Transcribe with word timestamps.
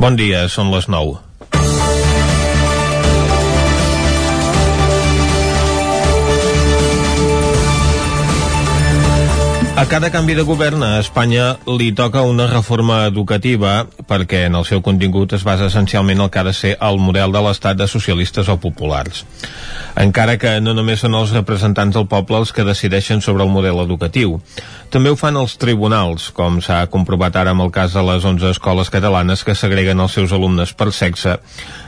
Bon 0.00 0.14
dia, 0.16 0.46
són 0.48 0.70
les 0.72 0.86
9. 0.88 1.18
A 9.80 9.86
cada 9.88 10.10
canvi 10.12 10.34
de 10.36 10.42
govern 10.44 10.82
a 10.84 10.98
Espanya 11.00 11.54
li 11.64 11.86
toca 11.96 12.20
una 12.28 12.44
reforma 12.50 12.98
educativa 13.08 13.86
perquè 14.10 14.42
en 14.44 14.58
el 14.58 14.66
seu 14.68 14.82
contingut 14.84 15.32
es 15.32 15.44
basa 15.48 15.70
essencialment 15.70 16.20
el 16.20 16.28
que 16.28 16.40
ha 16.42 16.44
de 16.44 16.52
ser 16.52 16.72
el 16.84 16.98
model 17.00 17.32
de 17.32 17.40
l'estat 17.46 17.78
de 17.78 17.86
socialistes 17.88 18.50
o 18.52 18.58
populars. 18.60 19.22
Encara 19.96 20.34
que 20.42 20.52
no 20.60 20.74
només 20.76 21.00
són 21.00 21.16
els 21.16 21.32
representants 21.32 21.96
del 21.96 22.04
poble 22.12 22.42
els 22.42 22.52
que 22.52 22.66
decideixen 22.68 23.24
sobre 23.24 23.46
el 23.46 23.54
model 23.54 23.80
educatiu. 23.80 24.36
També 24.92 25.08
ho 25.08 25.16
fan 25.16 25.40
els 25.40 25.56
tribunals, 25.56 26.28
com 26.36 26.60
s'ha 26.60 26.82
comprovat 26.92 27.38
ara 27.40 27.56
amb 27.56 27.64
el 27.64 27.72
cas 27.72 27.96
de 27.96 28.02
les 28.04 28.26
11 28.28 28.50
escoles 28.52 28.92
catalanes 28.92 29.46
que 29.48 29.56
segreguen 29.56 30.04
els 30.04 30.12
seus 30.12 30.36
alumnes 30.36 30.74
per 30.76 30.90
sexe 30.92 31.38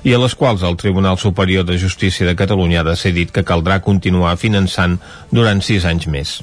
i 0.09 0.17
a 0.17 0.23
les 0.23 0.33
quals 0.33 0.65
el 0.65 0.81
Tribunal 0.81 1.21
Superior 1.21 1.69
de 1.69 1.77
Justícia 1.77 2.25
de 2.25 2.39
Catalunya 2.41 2.81
ha 2.81 2.89
decidit 2.89 3.37
que 3.37 3.45
caldrà 3.45 3.83
continuar 3.85 4.39
finançant 4.41 4.97
durant 5.29 5.61
sis 5.61 5.85
anys 5.85 6.09
més. 6.09 6.35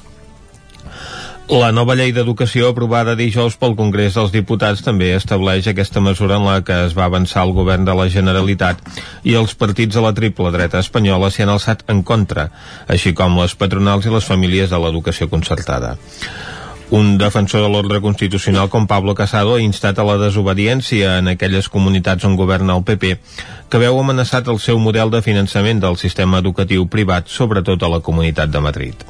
La 1.49 1.71
nova 1.73 1.95
llei 1.97 2.11
d'educació 2.13 2.67
aprovada 2.69 3.15
dijous 3.17 3.55
pel 3.57 3.71
Congrés 3.73 4.13
dels 4.13 4.29
Diputats 4.29 4.83
també 4.85 5.07
estableix 5.15 5.65
aquesta 5.71 5.97
mesura 5.97 6.35
en 6.37 6.45
la 6.45 6.59
que 6.61 6.77
es 6.85 6.93
va 6.93 7.07
avançar 7.09 7.41
el 7.47 7.55
govern 7.57 7.87
de 7.87 7.95
la 7.97 8.05
Generalitat 8.13 8.83
i 9.25 9.33
els 9.39 9.55
partits 9.57 9.97
de 9.97 10.03
la 10.05 10.11
triple 10.13 10.51
dreta 10.53 10.77
espanyola 10.85 11.31
s'hi 11.33 11.47
han 11.47 11.53
alçat 11.55 11.81
en 11.89 12.03
contra, 12.05 12.51
així 12.85 13.15
com 13.17 13.41
les 13.41 13.57
patronals 13.57 14.05
i 14.05 14.13
les 14.13 14.29
famílies 14.29 14.69
de 14.69 14.77
l'educació 14.77 15.25
concertada. 15.33 15.95
Un 16.93 17.17
defensor 17.17 17.65
de 17.65 17.73
l'ordre 17.73 17.97
constitucional 18.05 18.69
com 18.69 18.85
Pablo 18.85 19.17
Casado 19.17 19.57
ha 19.57 19.65
instat 19.65 19.97
a 19.97 20.05
la 20.05 20.21
desobediència 20.21 21.17
en 21.17 21.33
aquelles 21.33 21.73
comunitats 21.73 22.29
on 22.29 22.37
governa 22.37 22.77
el 22.77 22.85
PP 22.85 23.15
que 23.73 23.81
veu 23.81 23.97
amenaçat 23.97 24.53
el 24.53 24.61
seu 24.61 24.77
model 24.77 25.09
de 25.09 25.25
finançament 25.25 25.81
del 25.81 25.97
sistema 25.97 26.45
educatiu 26.45 26.85
privat, 26.85 27.25
sobretot 27.25 27.81
a 27.81 27.95
la 27.97 28.05
comunitat 28.05 28.53
de 28.53 28.67
Madrid. 28.69 29.09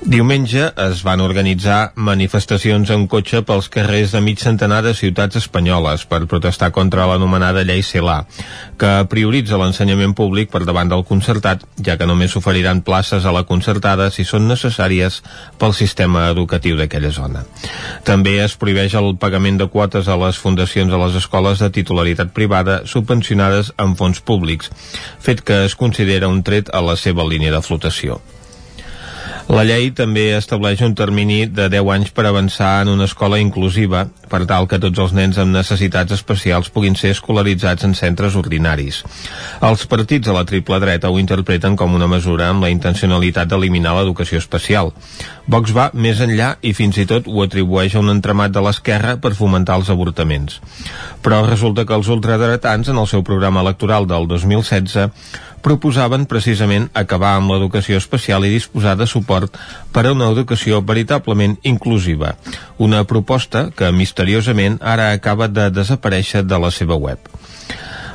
Diumenge 0.00 0.62
es 0.80 1.02
van 1.04 1.20
organitzar 1.20 1.92
manifestacions 2.08 2.88
en 2.94 3.02
cotxe 3.12 3.42
pels 3.44 3.66
carrers 3.68 4.14
de 4.14 4.22
mig 4.24 4.40
centenar 4.40 4.78
de 4.86 4.94
ciutats 4.96 5.36
espanyoles 5.36 6.06
per 6.08 6.22
protestar 6.24 6.70
contra 6.72 7.04
l'anomenada 7.10 7.66
llei 7.68 7.84
CELA, 7.84 8.22
que 8.80 8.94
prioritza 9.12 9.58
l'ensenyament 9.60 10.16
públic 10.16 10.48
per 10.48 10.62
davant 10.64 10.88
del 10.88 11.04
concertat, 11.04 11.68
ja 11.84 11.98
que 12.00 12.08
només 12.08 12.32
s'oferiran 12.32 12.80
places 12.80 13.28
a 13.28 13.34
la 13.36 13.44
concertada 13.44 14.08
si 14.08 14.24
són 14.24 14.48
necessàries 14.48 15.20
pel 15.60 15.76
sistema 15.76 16.30
educatiu 16.32 16.80
d'aquella 16.80 17.12
zona. 17.12 17.44
També 18.08 18.38
es 18.40 18.56
prohibeix 18.56 18.96
el 18.96 19.12
pagament 19.20 19.60
de 19.60 19.68
quotes 19.68 20.08
a 20.08 20.16
les 20.24 20.40
fundacions 20.40 20.96
a 20.96 21.04
les 21.04 21.20
escoles 21.20 21.60
de 21.60 21.68
titularitat 21.76 22.32
privada 22.32 22.80
subvencionades 22.88 23.74
amb 23.76 24.00
fons 24.00 24.24
públics, 24.24 24.72
fet 25.20 25.44
que 25.44 25.66
es 25.68 25.76
considera 25.76 26.32
un 26.32 26.40
tret 26.42 26.72
a 26.72 26.80
la 26.80 26.96
seva 26.96 27.28
línia 27.28 27.52
de 27.52 27.60
flotació. 27.60 28.22
La 29.50 29.64
llei 29.66 29.88
també 29.90 30.28
estableix 30.36 30.78
un 30.86 30.92
termini 30.94 31.40
de 31.50 31.64
10 31.72 31.88
anys 31.90 32.10
per 32.14 32.22
avançar 32.28 32.84
en 32.84 32.92
una 32.92 33.08
escola 33.08 33.40
inclusiva, 33.42 34.04
per 34.30 34.44
tal 34.46 34.68
que 34.70 34.78
tots 34.78 35.00
els 35.02 35.14
nens 35.16 35.40
amb 35.42 35.50
necessitats 35.56 36.14
especials 36.14 36.68
puguin 36.70 36.94
ser 36.94 37.10
escolaritzats 37.16 37.88
en 37.88 37.96
centres 37.98 38.36
ordinaris. 38.38 39.00
Els 39.66 39.82
partits 39.90 40.28
de 40.28 40.36
la 40.36 40.44
triple 40.46 40.78
dreta 40.78 41.10
ho 41.10 41.18
interpreten 41.18 41.74
com 41.74 41.98
una 41.98 42.06
mesura 42.06 42.46
amb 42.52 42.62
la 42.62 42.70
intencionalitat 42.70 43.50
d'eliminar 43.50 43.96
l'educació 43.98 44.38
especial. 44.38 44.94
Vox 45.50 45.74
va 45.74 45.90
més 45.98 46.22
enllà 46.22 46.52
i 46.62 46.70
fins 46.70 47.02
i 47.02 47.08
tot 47.10 47.26
ho 47.26 47.42
atribueix 47.42 47.96
a 47.96 48.04
un 48.04 48.14
entramat 48.14 48.54
de 48.54 48.62
l'esquerra 48.62 49.16
per 49.18 49.34
fomentar 49.34 49.80
els 49.82 49.90
avortaments. 49.90 50.60
Però 51.26 51.42
resulta 51.48 51.82
que 51.84 51.98
els 51.98 52.06
ultradretans, 52.06 52.86
en 52.86 53.02
el 53.02 53.10
seu 53.10 53.26
programa 53.26 53.66
electoral 53.66 54.06
del 54.06 54.30
2016, 54.30 55.10
proposaven 55.62 56.26
precisament 56.30 56.88
acabar 56.94 57.34
amb 57.36 57.52
l'educació 57.52 57.98
especial 58.00 58.44
i 58.46 58.52
disposar 58.52 58.96
de 58.98 59.06
suport 59.06 59.56
per 59.92 60.06
a 60.06 60.14
una 60.14 60.30
educació 60.32 60.80
veritablement 60.82 61.58
inclusiva, 61.62 62.36
una 62.78 63.04
proposta 63.04 63.68
que 63.76 63.92
misteriosament 63.92 64.80
ara 64.80 65.12
acaba 65.12 65.48
de 65.48 65.70
desaparèixer 65.70 66.44
de 66.46 66.58
la 66.58 66.70
seva 66.70 66.96
web. 66.96 67.18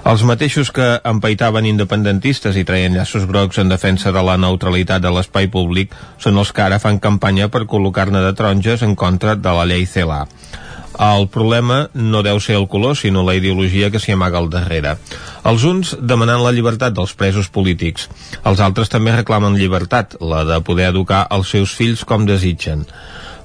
Els 0.06 0.22
mateixos 0.22 0.70
que 0.70 0.86
empaitaven 1.10 1.66
independentistes 1.66 2.60
i 2.62 2.64
traien 2.68 2.94
llaços 2.94 3.24
grocs 3.26 3.58
en 3.58 3.72
defensa 3.74 4.12
de 4.14 4.22
la 4.22 4.36
neutralitat 4.38 5.02
de 5.02 5.10
l'espai 5.10 5.48
públic 5.50 5.96
són 6.22 6.38
els 6.38 6.52
que 6.54 6.62
ara 6.62 6.78
fan 6.84 7.00
campanya 7.02 7.48
per 7.50 7.64
col·locar-ne 7.72 8.22
de 8.22 8.36
taronges 8.38 8.86
en 8.86 8.94
contra 8.94 9.34
de 9.34 9.56
la 9.58 9.66
llei 9.66 9.88
CELA. 9.90 10.28
El 11.00 11.28
problema 11.28 11.90
no 11.94 12.22
deu 12.24 12.40
ser 12.40 12.56
el 12.56 12.68
color, 12.72 12.96
sinó 12.96 13.24
la 13.28 13.36
ideologia 13.36 13.92
que 13.92 14.00
s'hi 14.00 14.14
amaga 14.16 14.40
al 14.40 14.50
darrere. 14.50 14.96
Els 15.44 15.66
uns 15.68 15.96
demanant 16.00 16.44
la 16.44 16.54
llibertat 16.56 16.96
dels 16.96 17.14
presos 17.20 17.50
polítics. 17.52 18.08
Els 18.46 18.64
altres 18.64 18.90
també 18.90 19.16
reclamen 19.16 19.58
llibertat, 19.60 20.16
la 20.22 20.44
de 20.48 20.62
poder 20.64 20.90
educar 20.94 21.26
els 21.36 21.52
seus 21.52 21.76
fills 21.76 22.06
com 22.08 22.26
desitgen. 22.26 22.86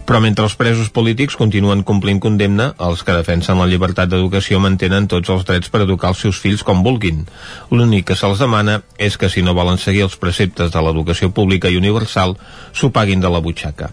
Però 0.06 0.18
mentre 0.18 0.42
els 0.42 0.56
presos 0.58 0.88
polítics 0.90 1.36
continuen 1.38 1.84
complint 1.86 2.18
condemna, 2.22 2.72
els 2.82 3.04
que 3.06 3.14
defensen 3.14 3.60
la 3.60 3.68
llibertat 3.70 4.10
d'educació 4.10 4.58
mantenen 4.58 5.06
tots 5.06 5.30
els 5.30 5.44
drets 5.46 5.70
per 5.70 5.84
educar 5.84 6.10
els 6.14 6.22
seus 6.24 6.40
fills 6.42 6.64
com 6.66 6.82
vulguin. 6.82 7.26
L'únic 7.70 8.08
que 8.10 8.18
se'ls 8.18 8.42
demana 8.42 8.80
és 8.98 9.18
que 9.20 9.30
si 9.30 9.42
no 9.46 9.54
volen 9.54 9.78
seguir 9.78 10.06
els 10.08 10.18
preceptes 10.18 10.72
de 10.74 10.82
l'educació 10.82 11.30
pública 11.30 11.70
i 11.70 11.78
universal, 11.78 12.34
s'ho 12.72 12.90
paguin 12.90 13.22
de 13.22 13.30
la 13.30 13.42
butxaca. 13.44 13.92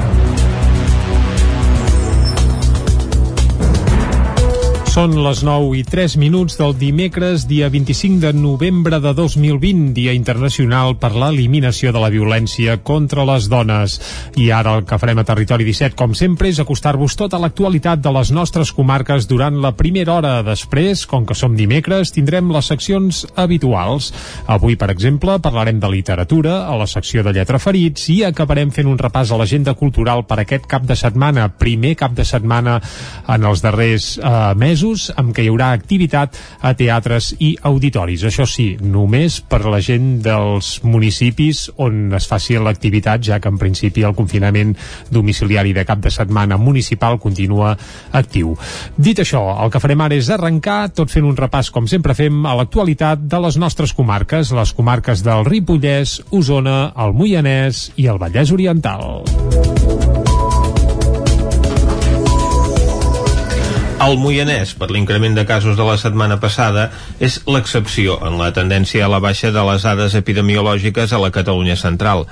Són 4.91 5.13
les 5.23 5.39
9 5.47 5.69
i 5.79 5.85
3 5.87 6.17
minuts 6.19 6.57
del 6.59 6.73
dimecres, 6.75 7.45
dia 7.47 7.69
25 7.71 8.19
de 8.19 8.31
novembre 8.35 8.97
de 8.99 9.13
2020, 9.15 9.93
Dia 9.95 10.11
Internacional 10.11 10.97
per 10.99 11.13
l'Eliminació 11.15 11.93
de 11.95 12.01
la 12.03 12.09
Violència 12.11 12.75
contra 12.83 13.23
les 13.23 13.47
Dones. 13.47 13.95
I 14.35 14.49
ara 14.51 14.73
el 14.75 14.83
que 14.83 14.97
farem 14.99 15.21
a 15.21 15.23
Territori 15.23 15.63
17, 15.63 15.95
com 15.95 16.11
sempre, 16.11 16.49
és 16.51 16.59
acostar-vos 16.59 17.15
tota 17.15 17.39
l'actualitat 17.39 18.01
de 18.03 18.11
les 18.11 18.33
nostres 18.35 18.73
comarques 18.75 19.29
durant 19.31 19.61
la 19.63 19.71
primera 19.79 20.17
hora. 20.17 20.33
Després, 20.43 21.05
com 21.07 21.23
que 21.23 21.39
som 21.39 21.55
dimecres, 21.55 22.11
tindrem 22.11 22.51
les 22.51 22.67
seccions 22.73 23.23
habituals. 23.39 24.11
Avui, 24.51 24.75
per 24.75 24.91
exemple, 24.91 25.39
parlarem 25.39 25.79
de 25.79 25.93
literatura, 25.95 26.65
a 26.67 26.75
la 26.75 26.89
secció 26.91 27.23
de 27.23 27.31
lletra 27.39 27.63
ferits, 27.63 28.09
i 28.11 28.25
acabarem 28.27 28.75
fent 28.75 28.91
un 28.91 28.99
repàs 28.99 29.31
a 29.31 29.39
l'agenda 29.39 29.71
cultural 29.71 30.27
per 30.27 30.41
aquest 30.43 30.67
cap 30.67 30.83
de 30.83 30.99
setmana, 30.99 31.47
primer 31.63 31.95
cap 31.95 32.11
de 32.11 32.27
setmana 32.27 32.81
en 33.31 33.47
els 33.47 33.63
darrers 33.63 34.17
eh, 34.19 34.35
mesos 34.59 34.80
mesos 34.81 35.11
amb 35.19 35.33
què 35.35 35.43
hi 35.45 35.49
haurà 35.51 35.71
activitat 35.75 36.37
a 36.65 36.73
teatres 36.77 37.31
i 37.39 37.53
auditoris. 37.69 38.23
Això 38.25 38.47
sí, 38.49 38.77
només 38.81 39.39
per 39.45 39.61
la 39.69 39.81
gent 39.83 40.21
dels 40.25 40.79
municipis 40.83 41.67
on 41.77 42.15
es 42.17 42.25
faci 42.27 42.57
l'activitat, 42.57 43.21
ja 43.21 43.39
que 43.39 43.51
en 43.51 43.59
principi 43.61 44.03
el 44.07 44.15
confinament 44.17 44.73
domiciliari 45.13 45.73
de 45.77 45.85
cap 45.85 46.01
de 46.01 46.11
setmana 46.11 46.57
municipal 46.57 47.19
continua 47.21 47.75
actiu. 48.11 48.55
Dit 48.97 49.21
això, 49.21 49.43
el 49.61 49.71
que 49.71 49.81
farem 49.83 50.01
ara 50.01 50.17
és 50.17 50.31
arrencar 50.33 50.89
tot 50.95 51.13
fent 51.13 51.27
un 51.29 51.37
repàs, 51.37 51.69
com 51.71 51.87
sempre 51.87 52.17
fem, 52.17 52.41
a 52.45 52.55
l'actualitat 52.57 53.27
de 53.29 53.41
les 53.45 53.59
nostres 53.61 53.93
comarques, 53.93 54.53
les 54.55 54.73
comarques 54.73 55.21
del 55.21 55.45
Ripollès, 55.45 56.21
Osona, 56.31 56.91
el 56.97 57.13
Moianès 57.13 57.91
i 58.01 58.09
el 58.09 58.21
Vallès 58.21 58.53
Oriental. 58.55 60.10
El 64.01 64.15
Moianès, 64.17 64.71
per 64.73 64.87
l'increment 64.89 65.35
de 65.37 65.43
casos 65.45 65.75
de 65.77 65.85
la 65.85 65.93
setmana 66.01 66.39
passada, 66.41 66.87
és 67.21 67.35
l'excepció 67.45 68.15
en 68.25 68.39
la 68.39 68.47
tendència 68.55 69.03
a 69.05 69.09
la 69.11 69.19
baixa 69.21 69.51
de 69.53 69.61
les 69.67 69.83
dades 69.85 70.15
epidemiològiques 70.17 71.11
a 71.13 71.19
la 71.21 71.29
Catalunya 71.29 71.75
central. 71.77 72.23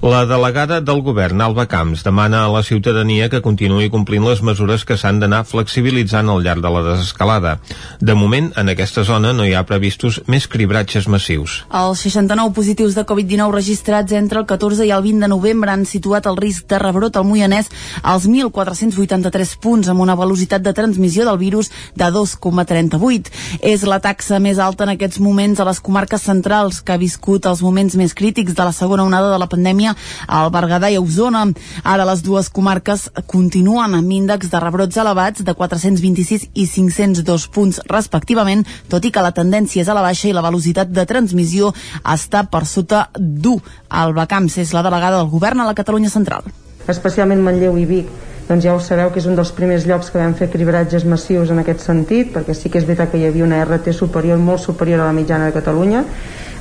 La 0.00 0.22
delegada 0.30 0.78
del 0.80 1.02
govern, 1.04 1.42
Alba 1.44 1.66
Camps, 1.68 2.00
demana 2.06 2.46
a 2.46 2.52
la 2.54 2.62
ciutadania 2.64 3.28
que 3.28 3.42
continuï 3.44 3.90
complint 3.92 4.24
les 4.24 4.40
mesures 4.40 4.86
que 4.88 4.96
s'han 4.96 5.18
d'anar 5.20 5.42
flexibilitzant 5.44 6.30
al 6.32 6.40
llarg 6.46 6.64
de 6.64 6.72
la 6.72 6.82
desescalada. 6.86 7.58
De 8.00 8.16
moment, 8.16 8.48
en 8.56 8.72
aquesta 8.72 9.04
zona 9.04 9.34
no 9.36 9.44
hi 9.44 9.52
ha 9.52 9.66
previstos 9.68 10.22
més 10.32 10.48
cribratges 10.48 11.10
massius. 11.12 11.58
Els 11.68 12.06
69 12.08 12.56
positius 12.56 12.96
de 12.96 13.04
Covid-19 13.04 13.52
registrats 13.52 14.16
entre 14.16 14.40
el 14.40 14.48
14 14.48 14.88
i 14.88 14.94
el 14.96 15.04
20 15.04 15.26
de 15.26 15.32
novembre 15.34 15.76
han 15.76 15.84
situat 15.84 16.24
el 16.32 16.40
risc 16.40 16.70
de 16.72 16.80
rebrot 16.80 17.20
al 17.20 17.28
Moianès 17.28 17.68
als 18.00 18.24
1.483 18.24 19.56
punts 19.60 19.92
amb 19.92 20.08
una 20.08 20.16
velocitat 20.16 20.64
de 20.64 20.72
transmissió 20.72 21.17
transmissió 21.18 21.24
del 21.24 21.38
virus 21.38 21.70
de 21.94 22.04
2,38. 22.04 23.30
És 23.62 23.82
la 23.82 24.00
taxa 24.00 24.38
més 24.38 24.58
alta 24.58 24.84
en 24.84 24.94
aquests 24.94 25.18
moments 25.20 25.60
a 25.60 25.66
les 25.66 25.80
comarques 25.80 26.22
centrals 26.22 26.80
que 26.82 26.92
ha 26.92 26.98
viscut 26.98 27.46
els 27.46 27.62
moments 27.62 27.96
més 27.96 28.14
crítics 28.14 28.54
de 28.54 28.64
la 28.64 28.72
segona 28.72 29.04
onada 29.04 29.32
de 29.32 29.38
la 29.38 29.48
pandèmia 29.48 29.94
al 30.26 30.50
Berguedà 30.50 30.90
i 30.90 30.96
a 30.96 31.02
Osona. 31.02 31.46
Ara 31.84 32.06
les 32.06 32.22
dues 32.22 32.48
comarques 32.48 33.08
continuen 33.26 33.94
amb 33.94 34.12
índexs 34.12 34.50
de 34.50 34.60
rebrots 34.60 34.96
elevats 34.96 35.42
de 35.42 35.54
426 35.54 36.48
i 36.54 36.66
502 36.66 37.48
punts 37.48 37.80
respectivament, 37.88 38.64
tot 38.88 39.04
i 39.04 39.10
que 39.10 39.24
la 39.24 39.34
tendència 39.34 39.82
és 39.82 39.88
a 39.88 39.96
la 39.96 40.04
baixa 40.04 40.28
i 40.28 40.36
la 40.36 40.44
velocitat 40.44 40.90
de 40.92 41.06
transmissió 41.06 41.72
està 42.04 42.44
per 42.50 42.64
sota 42.66 43.08
d'1. 43.18 43.58
Alba 43.88 44.26
Camps 44.28 44.58
és 44.58 44.72
la 44.72 44.84
delegada 44.84 45.18
del 45.18 45.30
govern 45.32 45.60
a 45.60 45.66
la 45.66 45.74
Catalunya 45.74 46.10
Central. 46.12 46.46
Especialment 46.88 47.42
Manlleu 47.44 47.76
i 47.76 47.84
Vic 47.88 48.37
doncs 48.48 48.64
ja 48.64 48.74
ho 48.74 48.80
sabeu 48.80 49.10
que 49.12 49.20
és 49.20 49.26
un 49.28 49.36
dels 49.36 49.50
primers 49.52 49.84
llocs 49.84 50.08
que 50.08 50.18
vam 50.18 50.32
fer 50.34 50.48
cribratges 50.48 51.04
massius 51.04 51.50
en 51.52 51.60
aquest 51.60 51.84
sentit, 51.84 52.30
perquè 52.32 52.56
sí 52.56 52.70
que 52.72 52.80
és 52.80 52.86
veritat 52.88 53.12
que 53.12 53.20
hi 53.20 53.26
havia 53.28 53.44
una 53.44 53.60
RT 53.64 53.92
superior, 53.92 54.38
molt 54.40 54.64
superior 54.64 55.02
a 55.04 55.10
la 55.10 55.16
mitjana 55.16 55.50
de 55.50 55.56
Catalunya. 55.56 56.04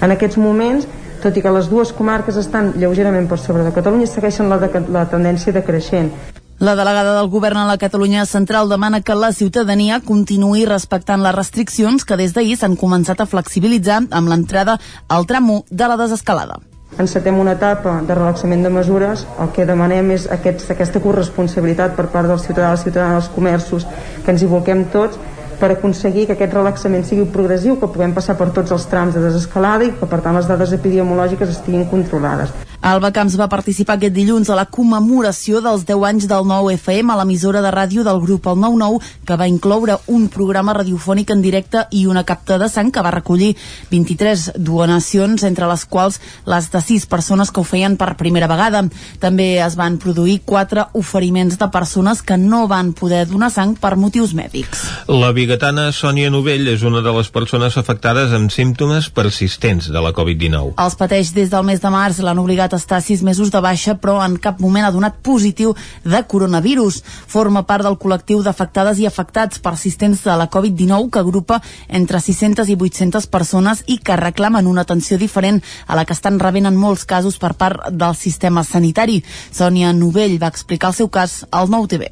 En 0.04 0.12
aquests 0.12 0.38
moments, 0.38 0.88
tot 1.24 1.38
i 1.38 1.42
que 1.42 1.54
les 1.56 1.70
dues 1.72 1.94
comarques 1.96 2.36
estan 2.36 2.74
lleugerament 2.76 3.30
per 3.32 3.40
sobre 3.40 3.64
de 3.64 3.72
Catalunya, 3.72 4.08
segueixen 4.12 4.52
la, 4.52 4.60
de, 4.60 4.84
la 4.92 5.08
tendència 5.08 5.56
decreixent. 5.56 6.12
La 6.60 6.74
delegada 6.76 7.14
del 7.16 7.30
govern 7.30 7.62
a 7.62 7.68
la 7.70 7.78
Catalunya 7.78 8.26
Central 8.26 8.68
demana 8.68 9.00
que 9.02 9.16
la 9.16 9.32
ciutadania 9.32 10.02
continuï 10.02 10.66
respectant 10.66 11.22
les 11.24 11.36
restriccions 11.36 12.04
que 12.04 12.18
des 12.18 12.34
d'ahir 12.34 12.58
s'han 12.58 12.76
començat 12.76 13.22
a 13.22 13.30
flexibilitzar 13.30 14.02
amb 14.10 14.34
l'entrada 14.34 14.80
al 15.08 15.30
tram 15.30 15.54
1 15.60 15.70
de 15.70 15.88
la 15.88 16.02
desescalada. 16.02 16.58
Encetem 16.96 17.36
una 17.38 17.54
etapa 17.54 18.00
de 18.08 18.16
relaxament 18.16 18.64
de 18.64 18.70
mesures, 18.74 19.26
el 19.44 19.52
que 19.54 19.66
demanem 19.68 20.14
és 20.16 20.24
aquest, 20.32 20.64
aquesta 20.72 21.02
corresponsabilitat 21.04 21.98
per 21.98 22.08
part 22.14 22.32
del 22.32 22.40
ciutadà, 22.40 22.72
la 22.72 22.80
ciutadana, 22.82 23.20
dels 23.20 23.28
comerços, 23.36 23.86
que 24.24 24.32
ens 24.34 24.42
hi 24.42 24.48
volquem 24.50 24.86
tots 24.94 25.20
per 25.60 25.72
aconseguir 25.74 26.26
que 26.26 26.38
aquest 26.38 26.54
relaxament 26.54 27.06
sigui 27.06 27.28
progressiu, 27.34 27.76
que 27.82 27.90
puguem 27.92 28.16
passar 28.16 28.38
per 28.40 28.50
tots 28.56 28.74
els 28.74 28.88
trams 28.90 29.18
de 29.18 29.22
desescalada 29.28 29.86
i 29.86 29.94
que 30.00 30.10
per 30.10 30.22
tant 30.26 30.38
les 30.38 30.50
dades 30.50 30.74
epidemiològiques 30.78 31.54
estiguin 31.54 31.86
controlades. 31.92 32.54
Alba 32.88 33.10
Camps 33.12 33.34
va 33.36 33.50
participar 33.52 33.98
aquest 33.98 34.14
dilluns 34.16 34.48
a 34.48 34.56
la 34.56 34.64
commemoració 34.72 35.60
dels 35.60 35.82
10 35.84 36.04
anys 36.08 36.26
del 36.32 36.46
nou 36.48 36.70
FM 36.72 37.12
a 37.12 37.18
l'emissora 37.20 37.60
de 37.60 37.72
ràdio 37.74 38.06
del 38.08 38.22
grup 38.24 38.46
El 38.48 38.62
99, 38.62 39.02
que 39.28 39.36
va 39.36 39.48
incloure 39.52 39.98
un 40.08 40.30
programa 40.32 40.72
radiofònic 40.78 41.34
en 41.36 41.42
directe 41.44 41.82
i 41.92 42.06
una 42.08 42.24
capta 42.24 42.56
de 42.62 42.70
sang 42.72 42.88
que 42.96 43.04
va 43.04 43.12
recollir 43.12 43.58
23 43.92 44.54
donacions, 44.56 45.44
entre 45.44 45.68
les 45.68 45.84
quals 45.84 46.22
les 46.48 46.70
de 46.72 46.82
6 46.86 47.10
persones 47.12 47.52
que 47.52 47.60
ho 47.60 47.66
feien 47.68 47.98
per 48.00 48.16
primera 48.16 48.48
vegada. 48.48 48.86
També 49.20 49.50
es 49.66 49.76
van 49.76 50.00
produir 50.00 50.38
4 50.48 50.88
oferiments 50.96 51.60
de 51.60 51.68
persones 51.68 52.24
que 52.24 52.40
no 52.40 52.70
van 52.72 52.94
poder 52.96 53.26
donar 53.28 53.52
sang 53.52 53.76
per 53.76 53.98
motius 54.00 54.32
mèdics. 54.32 54.86
La 55.12 55.34
bigatana 55.36 55.90
Sònia 55.92 56.32
Novell 56.32 56.72
és 56.72 56.88
una 56.88 57.04
de 57.04 57.18
les 57.20 57.34
persones 57.36 57.76
afectades 57.76 58.32
amb 58.32 58.48
símptomes 58.48 59.12
persistents 59.12 59.92
de 59.92 60.00
la 60.00 60.16
Covid-19. 60.16 60.78
Els 60.80 60.96
pateix 60.96 61.36
des 61.36 61.52
del 61.52 61.68
mes 61.68 61.84
de 61.84 61.92
març, 61.92 62.24
l'han 62.24 62.40
obligat 62.40 62.72
a 62.72 62.77
estar 62.78 63.02
sis 63.02 63.24
mesos 63.26 63.52
de 63.52 63.62
baixa, 63.64 63.98
però 64.02 64.20
en 64.26 64.38
cap 64.42 64.62
moment 64.64 64.86
ha 64.88 64.92
donat 64.94 65.20
positiu 65.26 65.74
de 66.06 66.22
coronavirus. 66.30 67.02
Forma 67.28 67.66
part 67.70 67.86
del 67.86 67.98
col·lectiu 68.02 68.44
d'afectades 68.46 69.02
i 69.02 69.08
afectats 69.10 69.60
persistents 69.64 70.24
de 70.26 70.38
la 70.38 70.50
Covid-19 70.50 71.10
que 71.12 71.24
agrupa 71.24 71.62
entre 71.88 72.22
600 72.22 72.70
i 72.70 72.78
800 72.78 73.28
persones 73.28 73.84
i 73.88 73.98
que 73.98 74.20
reclamen 74.20 74.68
una 74.68 74.86
atenció 74.88 75.18
diferent 75.18 75.62
a 75.88 75.96
la 75.96 76.06
que 76.06 76.16
estan 76.18 76.40
rebent 76.40 76.70
en 76.70 76.78
molts 76.78 77.06
casos 77.06 77.38
per 77.42 77.54
part 77.54 77.90
del 77.92 78.16
sistema 78.16 78.64
sanitari. 78.64 79.24
Sònia 79.52 79.94
Novell 79.94 80.40
va 80.42 80.54
explicar 80.54 80.94
el 80.94 81.00
seu 81.02 81.10
cas 81.10 81.44
al 81.52 81.70
Nou 81.70 81.88
TV 81.88 82.12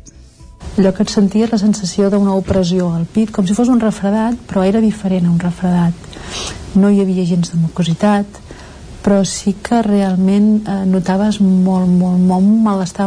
allò 0.78 0.92
que 0.92 1.06
et 1.06 1.12
senties 1.12 1.52
la 1.52 1.60
sensació 1.62 2.10
d'una 2.12 2.36
opressió 2.36 2.90
al 2.92 3.06
pit, 3.08 3.32
com 3.32 3.48
si 3.48 3.56
fos 3.56 3.70
un 3.72 3.80
refredat, 3.80 4.36
però 4.50 4.66
era 4.68 4.82
diferent 4.84 5.28
a 5.28 5.32
un 5.32 5.40
refredat. 5.40 5.94
No 6.76 6.90
hi 6.92 7.00
havia 7.02 7.24
gens 7.28 7.54
de 7.54 7.60
mucositat, 7.62 8.42
però 9.06 9.22
sí 9.22 9.54
que 9.62 9.84
realment 9.86 10.66
eh, 10.66 10.82
notaves 10.90 11.38
molt, 11.40 11.86
molt, 11.86 12.18
molt 12.18 12.48
malestar 12.66 13.06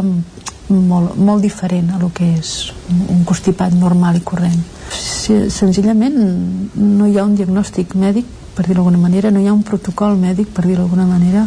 molt, 0.69 1.17
molt 1.17 1.43
diferent 1.43 1.89
a 1.91 1.99
lo 1.99 2.11
que 2.15 2.29
és 2.37 2.71
un 3.11 3.25
constipat 3.27 3.75
normal 3.75 4.19
i 4.19 4.23
corrent. 4.23 4.61
Senzillament 4.89 6.15
no 6.79 7.07
hi 7.07 7.17
ha 7.17 7.25
un 7.27 7.35
diagnòstic 7.35 7.97
mèdic, 7.99 8.29
per 8.55 8.65
dir-ho 8.65 8.79
d'alguna 8.79 9.01
manera, 9.01 9.31
no 9.31 9.41
hi 9.43 9.49
ha 9.49 9.55
un 9.55 9.65
protocol 9.67 10.15
mèdic, 10.21 10.53
per 10.55 10.65
dir-ho 10.65 10.85
d'alguna 10.85 11.09
manera. 11.09 11.45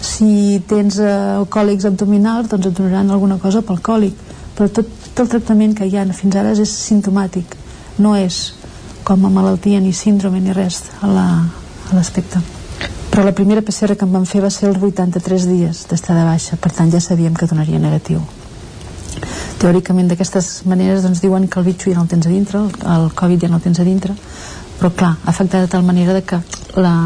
Si 0.00 0.62
tens 0.68 0.98
eh, 1.04 1.44
còlics 1.52 1.90
abdominals, 1.90 2.48
doncs 2.48 2.70
et 2.70 2.80
donaran 2.80 3.12
alguna 3.12 3.38
cosa 3.42 3.62
pel 3.66 3.84
còlic, 3.84 4.16
però 4.56 4.70
tot, 4.70 4.90
tot 5.12 5.24
el 5.26 5.32
tractament 5.36 5.76
que 5.76 5.88
hi 5.90 5.98
ha 5.98 6.08
fins 6.16 6.40
ara 6.40 6.56
és 6.56 6.72
simptomàtic, 6.88 7.56
no 8.00 8.16
és 8.16 8.54
com 9.04 9.24
a 9.28 9.32
malaltia 9.32 9.80
ni 9.84 9.92
síndrome 9.92 10.40
ni 10.40 10.56
res 10.56 10.86
a 11.02 11.10
l'aspecte. 11.12 12.40
La, 12.40 12.63
però 13.10 13.24
la 13.24 13.34
primera 13.34 13.62
PCR 13.62 13.96
que 13.98 14.06
em 14.06 14.14
van 14.14 14.26
fer 14.26 14.42
va 14.42 14.50
ser 14.50 14.68
els 14.70 14.80
83 14.82 15.46
dies 15.50 15.84
d'estar 15.90 16.16
de 16.18 16.24
baixa 16.26 16.56
per 16.56 16.72
tant 16.72 16.90
ja 16.92 17.00
sabíem 17.00 17.34
que 17.34 17.46
donaria 17.50 17.78
negatiu. 17.78 18.22
Teòricament 19.62 20.10
d'aquestes 20.10 20.64
maneres 20.70 21.04
doncs 21.04 21.22
diuen 21.22 21.46
que 21.48 21.60
el 21.60 21.68
bitxo 21.68 21.90
ja 21.90 21.98
no 22.00 22.04
el 22.04 22.10
tens 22.10 22.26
a 22.26 22.32
dintre 22.32 22.60
el, 22.64 22.72
el 22.96 23.06
Covid 23.14 23.46
ja 23.46 23.52
no 23.52 23.60
el 23.60 23.66
tens 23.66 23.80
a 23.80 23.86
dintre 23.86 24.16
però 24.80 24.90
clar, 24.90 25.14
ha 25.22 25.30
afectat 25.30 25.62
de 25.62 25.70
tal 25.70 25.86
manera 25.86 26.20
que 26.20 26.40
la, 26.76 26.96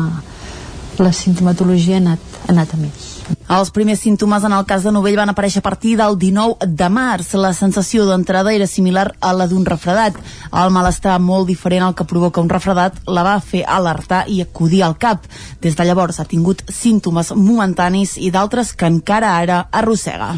la 0.98 1.12
sintomatologia 1.12 1.98
ha 1.98 2.04
anat, 2.04 2.34
ha 2.46 2.52
anat 2.54 2.74
a 2.74 2.80
més 2.80 3.07
els 3.48 3.70
primers 3.72 4.02
símptomes 4.04 4.44
en 4.44 4.52
el 4.52 4.66
cas 4.68 4.84
de 4.84 4.92
Novell 4.92 5.16
van 5.16 5.32
aparèixer 5.32 5.62
a 5.62 5.66
partir 5.66 5.94
del 5.96 6.18
19 6.20 6.68
de 6.80 6.88
març. 6.92 7.32
La 7.34 7.54
sensació 7.56 8.04
d'entrada 8.08 8.52
era 8.52 8.66
similar 8.66 9.14
a 9.20 9.32
la 9.32 9.46
d'un 9.48 9.64
refredat. 9.66 10.18
El 10.52 10.74
malestar 10.74 11.18
molt 11.20 11.48
diferent 11.48 11.86
al 11.86 11.96
que 11.96 12.06
provoca 12.08 12.44
un 12.44 12.52
refredat 12.52 13.00
la 13.06 13.24
va 13.24 13.38
fer 13.40 13.64
alertar 13.64 14.26
i 14.28 14.42
acudir 14.42 14.84
al 14.84 14.98
cap. 14.98 15.24
Des 15.62 15.76
de 15.76 15.88
llavors 15.88 16.20
ha 16.20 16.28
tingut 16.28 16.62
símptomes 16.68 17.32
momentanis 17.34 18.18
i 18.18 18.30
d'altres 18.30 18.74
que 18.76 18.86
encara 18.86 19.36
ara 19.38 19.66
arrossega. 19.72 20.34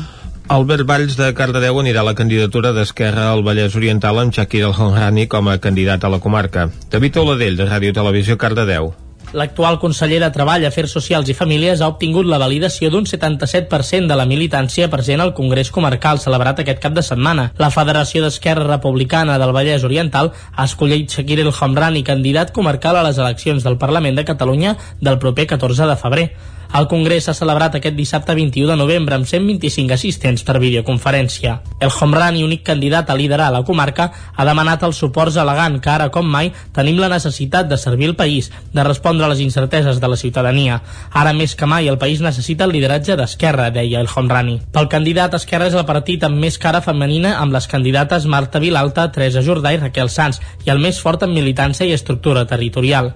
Albert 0.51 0.83
Valls 0.83 1.15
de 1.15 1.29
Cardedeu 1.39 1.77
anirà 1.79 2.01
a 2.03 2.09
la 2.09 2.17
candidatura 2.19 2.73
d'Esquerra 2.75 3.29
al 3.31 3.45
Vallès 3.47 3.77
Oriental 3.79 4.19
amb 4.19 4.35
Shakir 4.35 4.65
El 4.67 4.75
Honrani 4.75 5.29
com 5.31 5.47
a 5.47 5.61
candidat 5.63 6.03
a 6.03 6.11
la 6.11 6.19
comarca. 6.19 6.67
David 6.91 7.21
Oladell, 7.23 7.55
de 7.61 7.71
Ràdio 7.71 7.95
Televisió 7.95 8.35
Cardedeu. 8.39 8.91
L'actual 9.33 9.79
conseller 9.79 10.19
de 10.19 10.29
Treball, 10.35 10.65
Afers 10.67 10.91
Socials 10.97 11.29
i 11.31 11.37
Famílies 11.39 11.81
ha 11.81 11.89
obtingut 11.93 12.27
la 12.27 12.41
validació 12.43 12.91
d'un 12.91 13.07
77% 13.07 14.11
de 14.11 14.17
la 14.19 14.27
militància 14.27 14.89
present 14.91 15.23
al 15.23 15.35
Congrés 15.39 15.71
Comarcal 15.71 16.19
celebrat 16.19 16.65
aquest 16.65 16.83
cap 16.83 16.97
de 16.97 17.05
setmana. 17.07 17.53
La 17.63 17.71
Federació 17.71 18.25
d'Esquerra 18.25 18.67
Republicana 18.67 19.39
del 19.39 19.55
Vallès 19.55 19.87
Oriental 19.87 20.33
ha 20.35 20.67
escollit 20.67 21.15
Shakir 21.15 21.39
El 21.45 21.55
Homrani 21.55 22.03
candidat 22.03 22.51
comarcal 22.51 22.99
a 22.99 23.07
les 23.07 23.23
eleccions 23.23 23.63
del 23.63 23.79
Parlament 23.79 24.19
de 24.19 24.27
Catalunya 24.27 24.75
del 25.01 25.23
proper 25.23 25.47
14 25.55 25.87
de 25.87 26.01
febrer. 26.01 26.31
El 26.71 26.87
Congrés 26.87 27.25
s'ha 27.27 27.33
celebrat 27.35 27.75
aquest 27.75 27.97
dissabte 27.99 28.35
21 28.39 28.69
de 28.71 28.77
novembre 28.79 29.17
amb 29.17 29.27
125 29.27 29.91
assistents 29.91 30.45
per 30.47 30.61
videoconferència. 30.63 31.57
El 31.83 31.91
Homrani, 31.91 32.45
únic 32.47 32.63
candidat 32.69 33.09
a 33.11 33.17
liderar 33.19 33.49
la 33.51 33.65
comarca, 33.67 34.07
ha 34.37 34.47
demanat 34.47 34.85
els 34.87 35.01
suports 35.03 35.35
elegant 35.43 35.81
que 35.83 35.91
ara 35.91 36.07
com 36.15 36.31
mai 36.31 36.53
tenim 36.77 37.01
la 37.03 37.09
necessitat 37.11 37.67
de 37.67 37.79
servir 37.81 38.07
el 38.13 38.15
país, 38.21 38.53
de 38.71 38.85
respondre 38.87 39.27
a 39.27 39.31
les 39.33 39.43
incerteses 39.43 39.99
de 39.99 40.13
la 40.13 40.21
ciutadania. 40.21 40.79
Ara 41.11 41.33
més 41.35 41.57
que 41.59 41.67
mai 41.67 41.91
el 41.91 41.99
país 41.99 42.23
necessita 42.23 42.71
el 42.71 42.77
lideratge 42.79 43.19
d'Esquerra, 43.19 43.73
deia 43.75 43.99
el 43.99 44.13
Homrani. 44.15 44.61
Pel 44.71 44.87
candidat, 44.95 45.35
Esquerra 45.35 45.67
és 45.67 45.75
el 45.75 45.89
partit 45.91 46.23
amb 46.23 46.39
més 46.39 46.55
cara 46.55 46.85
femenina 46.87 47.35
amb 47.41 47.59
les 47.59 47.67
candidates 47.67 48.31
Marta 48.31 48.63
Vilalta, 48.63 49.11
Teresa 49.11 49.43
Jordà 49.43 49.75
i 49.75 49.83
Raquel 49.83 50.09
Sanz 50.09 50.39
i 50.65 50.71
el 50.71 50.79
més 50.79 51.03
fort 51.03 51.27
en 51.27 51.35
militància 51.35 51.91
i 51.91 51.99
estructura 51.99 52.47
territorial. 52.47 53.11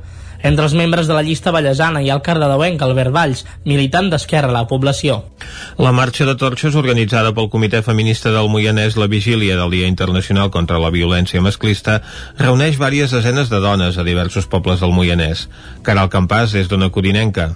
Entre 0.44 0.66
els 0.68 0.74
membres 0.76 1.08
de 1.08 1.14
la 1.16 1.22
llista 1.24 1.52
ballesana 1.56 2.02
hi 2.04 2.10
ha 2.10 2.18
el 2.18 2.22
cardedeuenc 2.24 2.82
Albert 2.84 3.14
Valls, 3.16 3.42
militant 3.64 4.10
d'Esquerra 4.12 4.52
a 4.52 4.56
la 4.58 4.66
població. 4.68 5.22
La 5.80 5.94
marxa 5.96 6.28
de 6.28 6.36
torxes 6.36 6.76
organitzada 6.76 7.32
pel 7.32 7.48
Comitè 7.48 7.80
Feminista 7.86 8.28
del 8.34 8.52
Moianès 8.52 8.98
La 9.00 9.08
Vigília 9.08 9.56
del 9.56 9.72
Dia 9.72 9.88
Internacional 9.88 10.52
contra 10.52 10.82
la 10.82 10.92
Violència 10.92 11.40
Masclista 11.40 12.02
reuneix 12.36 12.76
diverses 12.76 13.16
desenes 13.16 13.48
de 13.48 13.64
dones 13.64 13.96
a 13.96 14.04
diversos 14.04 14.44
pobles 14.44 14.84
del 14.84 14.92
Moianès. 14.92 15.48
Caral 15.82 16.12
Campàs 16.12 16.52
és 16.60 16.68
d'una 16.68 16.92
codinenca. 16.92 17.54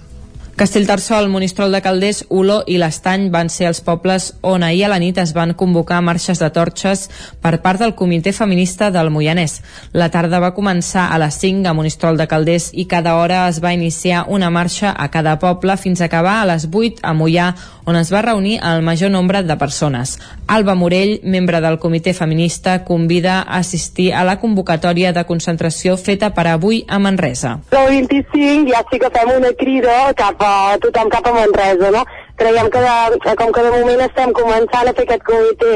Castellterçol, 0.59 1.29
Monistrol 1.29 1.71
de 1.71 1.79
Calders, 1.79 2.25
Oló 2.27 2.57
i 2.67 2.75
l'Estany 2.81 3.29
van 3.31 3.47
ser 3.47 3.69
els 3.69 3.79
pobles 3.79 4.25
on 4.43 4.65
ahir 4.67 4.81
a 4.83 4.89
la 4.91 4.97
nit 4.99 5.15
es 5.21 5.31
van 5.31 5.53
convocar 5.55 6.01
marxes 6.03 6.41
de 6.43 6.49
torxes 6.51 7.05
per 7.39 7.61
part 7.63 7.79
del 7.79 7.93
Comitè 7.95 8.33
Feminista 8.35 8.89
del 8.91 9.07
Moianès. 9.07 9.61
La 9.95 10.09
tarda 10.11 10.41
va 10.43 10.51
començar 10.57 11.05
a 11.13 11.19
les 11.23 11.37
5 11.39 11.63
a 11.63 11.73
Monistrol 11.77 12.19
de 12.19 12.27
Calders 12.27 12.73
i 12.73 12.89
cada 12.91 13.13
hora 13.15 13.45
es 13.47 13.61
va 13.63 13.71
iniciar 13.71 14.25
una 14.27 14.49
marxa 14.49 14.91
a 14.91 15.07
cada 15.07 15.37
poble 15.39 15.77
fins 15.79 16.01
a 16.01 16.09
acabar 16.11 16.41
a 16.41 16.49
les 16.51 16.67
8 16.67 17.07
a 17.07 17.15
Mollà, 17.15 17.53
on 17.87 17.95
es 17.95 18.11
va 18.11 18.25
reunir 18.27 18.59
el 18.59 18.83
major 18.83 19.09
nombre 19.15 19.41
de 19.43 19.55
persones. 19.55 20.17
Alba 20.45 20.75
Morell, 20.75 21.21
membre 21.23 21.63
del 21.63 21.79
Comitè 21.79 22.11
Feminista, 22.13 22.83
convida 22.83 23.39
a 23.47 23.63
assistir 23.63 24.11
a 24.13 24.25
la 24.27 24.35
convocatòria 24.43 25.15
de 25.15 25.23
concentració 25.23 25.95
feta 25.95 26.33
per 26.35 26.49
avui 26.51 26.83
a 26.85 26.99
Manresa. 26.99 27.61
El 27.71 27.95
25 27.95 28.67
ja 28.67 28.83
sí 28.91 28.99
que 28.99 29.09
fem 29.15 29.33
una 29.39 29.55
crida 29.55 29.97
cap 30.19 30.35
a 30.43 30.48
tothom 30.83 31.11
cap 31.13 31.27
a 31.27 31.33
Manresa, 31.35 31.91
no? 31.95 32.03
Creiem 32.39 32.69
que 32.73 32.81
de, 32.85 33.35
com 33.41 33.51
que 33.51 33.63
de 33.65 33.71
moment 33.75 34.03
estem 34.05 34.33
començant 34.37 34.89
a 34.89 34.95
fer 34.97 35.05
aquest 35.07 35.25
comitè, 35.27 35.73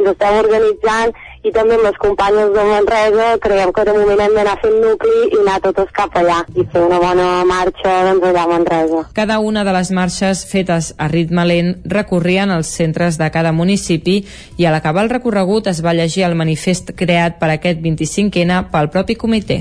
ens 0.00 0.12
estem 0.12 0.38
organitzant 0.42 1.16
i 1.46 1.52
també 1.54 1.76
amb 1.76 1.86
les 1.86 1.98
companyes 2.02 2.50
de 2.54 2.62
Manresa 2.66 3.26
creiem 3.42 3.72
que 3.74 3.84
de 3.86 3.94
moment 3.94 4.22
hem 4.24 4.34
d'anar 4.34 4.56
fent 4.62 4.76
nucli 4.82 5.18
i 5.28 5.40
anar 5.42 5.58
totes 5.62 5.92
cap 5.94 6.16
allà 6.18 6.40
i 6.56 6.64
fer 6.72 6.82
una 6.82 6.98
bona 7.02 7.26
marxa 7.46 7.92
doncs, 8.08 8.24
allà 8.30 8.42
a 8.42 8.50
Manresa. 8.50 9.02
Cada 9.14 9.38
una 9.38 9.62
de 9.66 9.74
les 9.76 9.92
marxes 9.94 10.42
fetes 10.50 10.92
a 10.98 11.08
ritme 11.12 11.44
lent 11.46 11.70
recorrien 11.92 12.50
els 12.50 12.72
centres 12.80 13.20
de 13.20 13.30
cada 13.34 13.52
municipi 13.54 14.16
i 14.58 14.66
a 14.66 14.74
l'acabar 14.74 15.06
el 15.06 15.12
recorregut 15.12 15.70
es 15.70 15.82
va 15.86 15.94
llegir 15.94 16.26
el 16.26 16.34
manifest 16.38 16.90
creat 16.98 17.38
per 17.38 17.52
aquest 17.54 17.80
25N 17.84 18.64
pel 18.72 18.90
propi 18.90 19.14
comitè. 19.14 19.60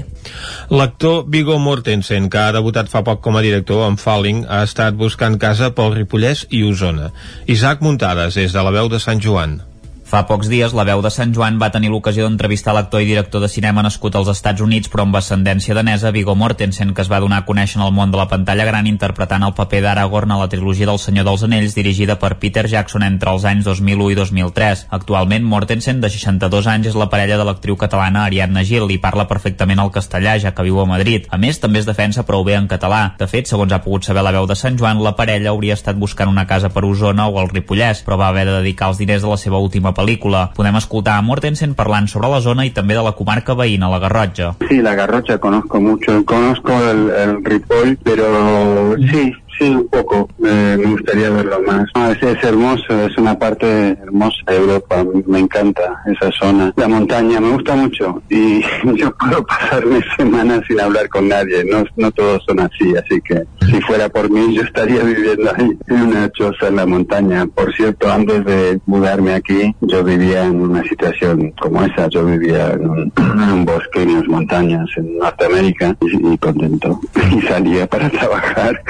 L'actor 0.73 1.23
Viggo 1.29 1.59
Mortensen, 1.61 2.31
que 2.33 2.41
ha 2.41 2.55
debutat 2.55 2.89
fa 2.89 3.03
poc 3.05 3.21
com 3.21 3.37
a 3.37 3.45
director 3.45 3.85
amb 3.85 4.01
Falling, 4.01 4.45
ha 4.49 4.63
estat 4.65 4.97
buscant 4.97 5.37
casa 5.37 5.69
pel 5.77 5.93
Ripollès 5.93 6.47
i 6.49 6.65
Osona. 6.65 7.11
Isaac 7.45 7.85
Muntades, 7.85 8.41
des 8.41 8.55
de 8.55 8.65
la 8.65 8.73
veu 8.73 8.89
de 8.89 9.01
Sant 9.03 9.21
Joan. 9.21 9.59
Fa 10.05 10.19
pocs 10.29 10.45
dies, 10.45 10.69
la 10.77 10.83
veu 10.85 10.99
de 11.01 11.09
Sant 11.09 11.31
Joan 11.33 11.55
va 11.57 11.71
tenir 11.73 11.89
l'ocasió 11.89 12.27
d'entrevistar 12.27 12.75
l'actor 12.77 13.01
i 13.01 13.07
director 13.09 13.41
de 13.41 13.47
cinema 13.49 13.81
nascut 13.81 14.13
als 14.15 14.27
Estats 14.29 14.61
Units 14.61 14.91
però 14.93 15.01
amb 15.01 15.15
ascendència 15.17 15.73
danesa, 15.73 16.11
Viggo 16.13 16.35
Mortensen, 16.37 16.91
que 16.93 17.01
es 17.01 17.09
va 17.09 17.17
donar 17.23 17.39
a 17.41 17.45
conèixer 17.47 17.79
en 17.79 17.87
el 17.87 17.93
món 17.97 18.13
de 18.13 18.19
la 18.19 18.27
pantalla 18.29 18.67
gran 18.69 18.85
interpretant 18.85 19.41
el 19.47 19.55
paper 19.57 19.79
d'Aragorn 19.81 20.35
a 20.35 20.37
la 20.37 20.47
trilogia 20.51 20.85
del 20.85 21.01
Senyor 21.01 21.25
dels 21.25 21.45
Anells 21.47 21.73
dirigida 21.73 22.19
per 22.21 22.35
Peter 22.37 22.67
Jackson 22.69 23.01
entre 23.01 23.33
els 23.33 23.47
anys 23.49 23.65
2001 23.65 24.11
i 24.13 24.19
2003. 24.19 24.83
Actualment, 24.99 25.47
Mortensen, 25.55 26.03
de 26.05 26.13
62 26.13 26.69
anys, 26.69 26.91
és 26.93 26.99
la 27.01 27.09
parella 27.09 27.41
de 27.41 27.49
l'actriu 27.49 27.73
catalana 27.73 28.27
Ariadna 28.27 28.61
Gil 28.61 28.85
i 28.93 28.99
parla 29.01 29.25
perfectament 29.25 29.81
el 29.81 29.89
castellà, 29.89 30.37
ja 30.37 30.53
que 30.53 30.67
viu 30.69 30.77
a 30.83 30.85
Madrid. 30.85 31.25
A 31.33 31.41
més, 31.41 31.57
també 31.57 31.81
es 31.81 31.89
defensa 31.89 32.27
prou 32.29 32.45
bé 32.45 32.59
en 32.59 32.69
català. 32.69 33.15
De 33.17 33.25
fet, 33.25 33.49
segons 33.49 33.73
ha 33.73 33.81
pogut 33.81 34.05
saber 34.05 34.21
la 34.21 34.35
veu 34.37 34.45
de 34.45 34.53
Sant 34.53 34.77
Joan, 34.77 35.01
la 35.01 35.15
parella 35.17 35.49
hauria 35.49 35.73
estat 35.73 35.97
buscant 35.97 36.29
una 36.29 36.45
casa 36.45 36.69
per 36.69 36.85
Osona 36.85 37.25
o 37.25 37.41
al 37.41 37.49
Ripollès, 37.49 38.05
però 38.05 38.21
va 38.21 38.29
haver 38.29 38.45
de 38.45 38.59
dedicar 38.59 38.93
els 38.93 39.01
diners 39.01 39.25
de 39.25 39.33
la 39.33 39.41
seva 39.41 39.57
última 39.57 39.94
pel·lícula. 39.95 40.49
Podem 40.55 40.77
escoltar 40.79 41.17
a 41.17 41.23
Mortensen 41.25 41.75
parlant 41.77 42.09
sobre 42.11 42.29
la 42.31 42.41
zona 42.43 42.67
i 42.67 42.73
també 42.75 42.97
de 42.97 43.03
la 43.05 43.15
comarca 43.17 43.55
veïna, 43.57 43.89
la 43.91 44.01
Garrotxa. 44.03 44.53
Sí, 44.67 44.81
la 44.83 44.95
Garrocha 44.95 45.39
conozco 45.39 45.81
mucho, 45.81 46.23
conozco 46.25 46.75
el, 46.91 47.09
el 47.09 47.35
Ripoll, 47.45 47.97
pero 48.03 48.95
sí, 49.09 49.31
sí, 49.57 49.69
un 49.69 49.87
poco, 49.87 50.29
eh, 50.45 50.77
me 50.79 50.91
gustaría 50.91 51.29
verlo 51.29 51.61
más. 51.61 51.85
No, 51.95 52.11
es, 52.11 52.21
es 52.21 52.43
hermoso, 52.43 53.05
es 53.05 53.17
una 53.17 53.37
parte 53.37 53.89
hermosa 53.91 54.37
de 54.47 54.57
Europa, 54.57 55.05
me 55.27 55.39
encanta 55.39 56.01
esa 56.05 56.31
zona. 56.31 56.73
La 56.75 56.87
montaña 56.87 57.39
me 57.39 57.51
gusta 57.51 57.75
mucho 57.75 58.21
y 58.29 58.61
yo 58.95 59.15
puedo 59.17 59.45
pasarme 59.45 60.01
semanas 60.17 60.61
sin 60.67 60.79
hablar 60.79 61.09
con 61.09 61.27
nadie, 61.27 61.63
no, 61.65 61.83
no 61.97 62.11
todos 62.11 62.43
son 62.47 62.59
así, 62.59 62.93
así 62.95 63.21
que 63.21 63.43
si 63.65 63.81
fuera 63.81 64.09
por 64.09 64.29
mí 64.29 64.55
yo 64.55 64.61
estaría 64.63 65.03
viviendo 65.03 65.51
ahí 65.55 65.77
en 65.87 66.01
una 66.01 66.31
choza 66.31 66.67
en 66.67 66.75
la 66.75 66.85
montaña. 66.85 67.45
Por 67.47 67.73
cierto, 67.75 68.11
antes 68.11 68.45
de 68.45 68.79
mudarme 68.85 69.33
aquí, 69.33 69.75
yo 69.81 70.03
vivía 70.03 70.45
en 70.45 70.61
una 70.61 70.83
situación 70.83 71.51
como 71.59 71.83
esa, 71.83 72.07
yo 72.09 72.25
vivía 72.25 72.73
en 72.73 72.89
un, 72.89 73.13
en 73.17 73.51
un 73.51 73.65
bosque, 73.65 74.03
en 74.03 74.15
las 74.15 74.27
montañas 74.27 74.85
en 74.97 75.17
Norteamérica 75.17 75.95
y, 76.01 76.37
contento. 76.37 76.99
Y 77.35 77.41
salía 77.41 77.87
para 77.87 78.09
trabajar 78.09 78.81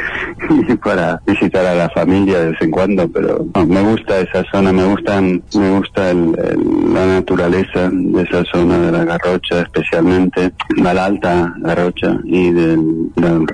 para 0.83 1.21
visitar 1.25 1.65
a 1.65 1.75
la 1.75 1.89
familia 1.89 2.39
de 2.39 2.49
vez 2.51 2.61
en 2.61 2.71
cuando, 2.71 3.07
pero 3.09 3.45
me 3.67 3.81
gusta 3.81 4.19
esa 4.19 4.43
zona, 4.51 4.71
me 4.71 4.85
gustan, 4.85 5.41
me 5.57 5.77
gusta 5.77 6.11
el- 6.11 6.37
el- 6.37 6.93
la 6.93 7.05
naturaleza 7.05 7.89
de 7.91 8.21
esa 8.21 8.43
zona 8.45 8.77
de 8.79 8.91
la 8.91 9.05
Garrocha, 9.05 9.61
especialmente 9.61 10.51
la 10.77 10.91
Alta 11.05 11.53
Garrocha 11.59 12.17
y 12.23 12.51
del, 12.51 13.11
del 13.15 13.47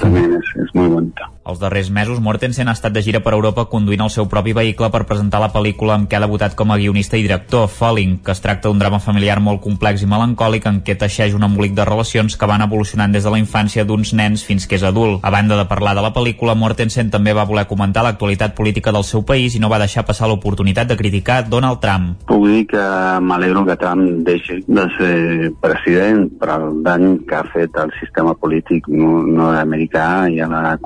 también 0.00 0.32
es, 0.34 0.62
es 0.62 0.74
muy 0.74 0.88
bonita. 0.88 1.30
Els 1.50 1.58
darrers 1.58 1.88
mesos, 1.90 2.20
Mortensen 2.22 2.68
ha 2.70 2.74
estat 2.76 2.94
de 2.94 3.02
gira 3.02 3.20
per 3.24 3.32
Europa 3.34 3.64
conduint 3.72 4.04
el 4.04 4.10
seu 4.14 4.28
propi 4.30 4.52
vehicle 4.54 4.86
per 4.94 5.02
presentar 5.08 5.40
la 5.42 5.48
pel·lícula 5.50 5.96
amb 5.96 6.06
què 6.06 6.14
ha 6.14 6.22
debutat 6.22 6.54
com 6.54 6.70
a 6.70 6.76
guionista 6.78 7.18
i 7.18 7.24
director, 7.24 7.66
Falling, 7.66 8.20
que 8.22 8.30
es 8.30 8.42
tracta 8.44 8.68
d'un 8.68 8.78
drama 8.78 9.00
familiar 9.02 9.40
molt 9.42 9.58
complex 9.64 10.04
i 10.04 10.08
melancòlic 10.10 10.68
en 10.70 10.78
què 10.86 10.94
teixeix 11.00 11.34
un 11.34 11.42
embolic 11.42 11.74
de 11.74 11.86
relacions 11.88 12.36
que 12.38 12.46
van 12.46 12.62
evolucionant 12.62 13.10
des 13.10 13.26
de 13.26 13.32
la 13.34 13.40
infància 13.42 13.82
d'uns 13.84 14.12
nens 14.14 14.44
fins 14.46 14.68
que 14.70 14.78
és 14.78 14.84
adult. 14.86 15.24
A 15.26 15.32
banda 15.34 15.58
de 15.58 15.66
parlar 15.66 15.96
de 15.98 16.04
la 16.06 16.12
pel·lícula, 16.14 16.54
Mortensen 16.54 17.10
també 17.10 17.34
va 17.34 17.48
voler 17.50 17.66
comentar 17.66 18.06
l'actualitat 18.06 18.54
política 18.54 18.94
del 18.94 19.04
seu 19.08 19.24
país 19.26 19.58
i 19.58 19.64
no 19.64 19.72
va 19.72 19.82
deixar 19.82 20.06
passar 20.06 20.30
l'oportunitat 20.30 20.86
de 20.86 20.98
criticar 21.00 21.40
Donald 21.50 21.82
Trump. 21.82 22.14
Puc 22.30 22.46
dir 22.46 22.62
que 22.70 22.86
m'alegro 23.26 23.64
que 23.66 23.78
Trump 23.82 24.22
deixi 24.30 24.60
de 24.68 24.86
ser 25.00 25.50
president 25.58 26.28
per 26.38 26.54
el 26.60 26.80
dany 26.86 27.10
que 27.26 27.40
ha 27.40 27.44
fet 27.50 27.74
al 27.74 27.90
sistema 27.98 28.36
polític 28.38 28.86
no- 28.86 29.26
nord-americà 29.26 30.30
i 30.30 30.38
a 30.38 30.46
la 30.46 30.76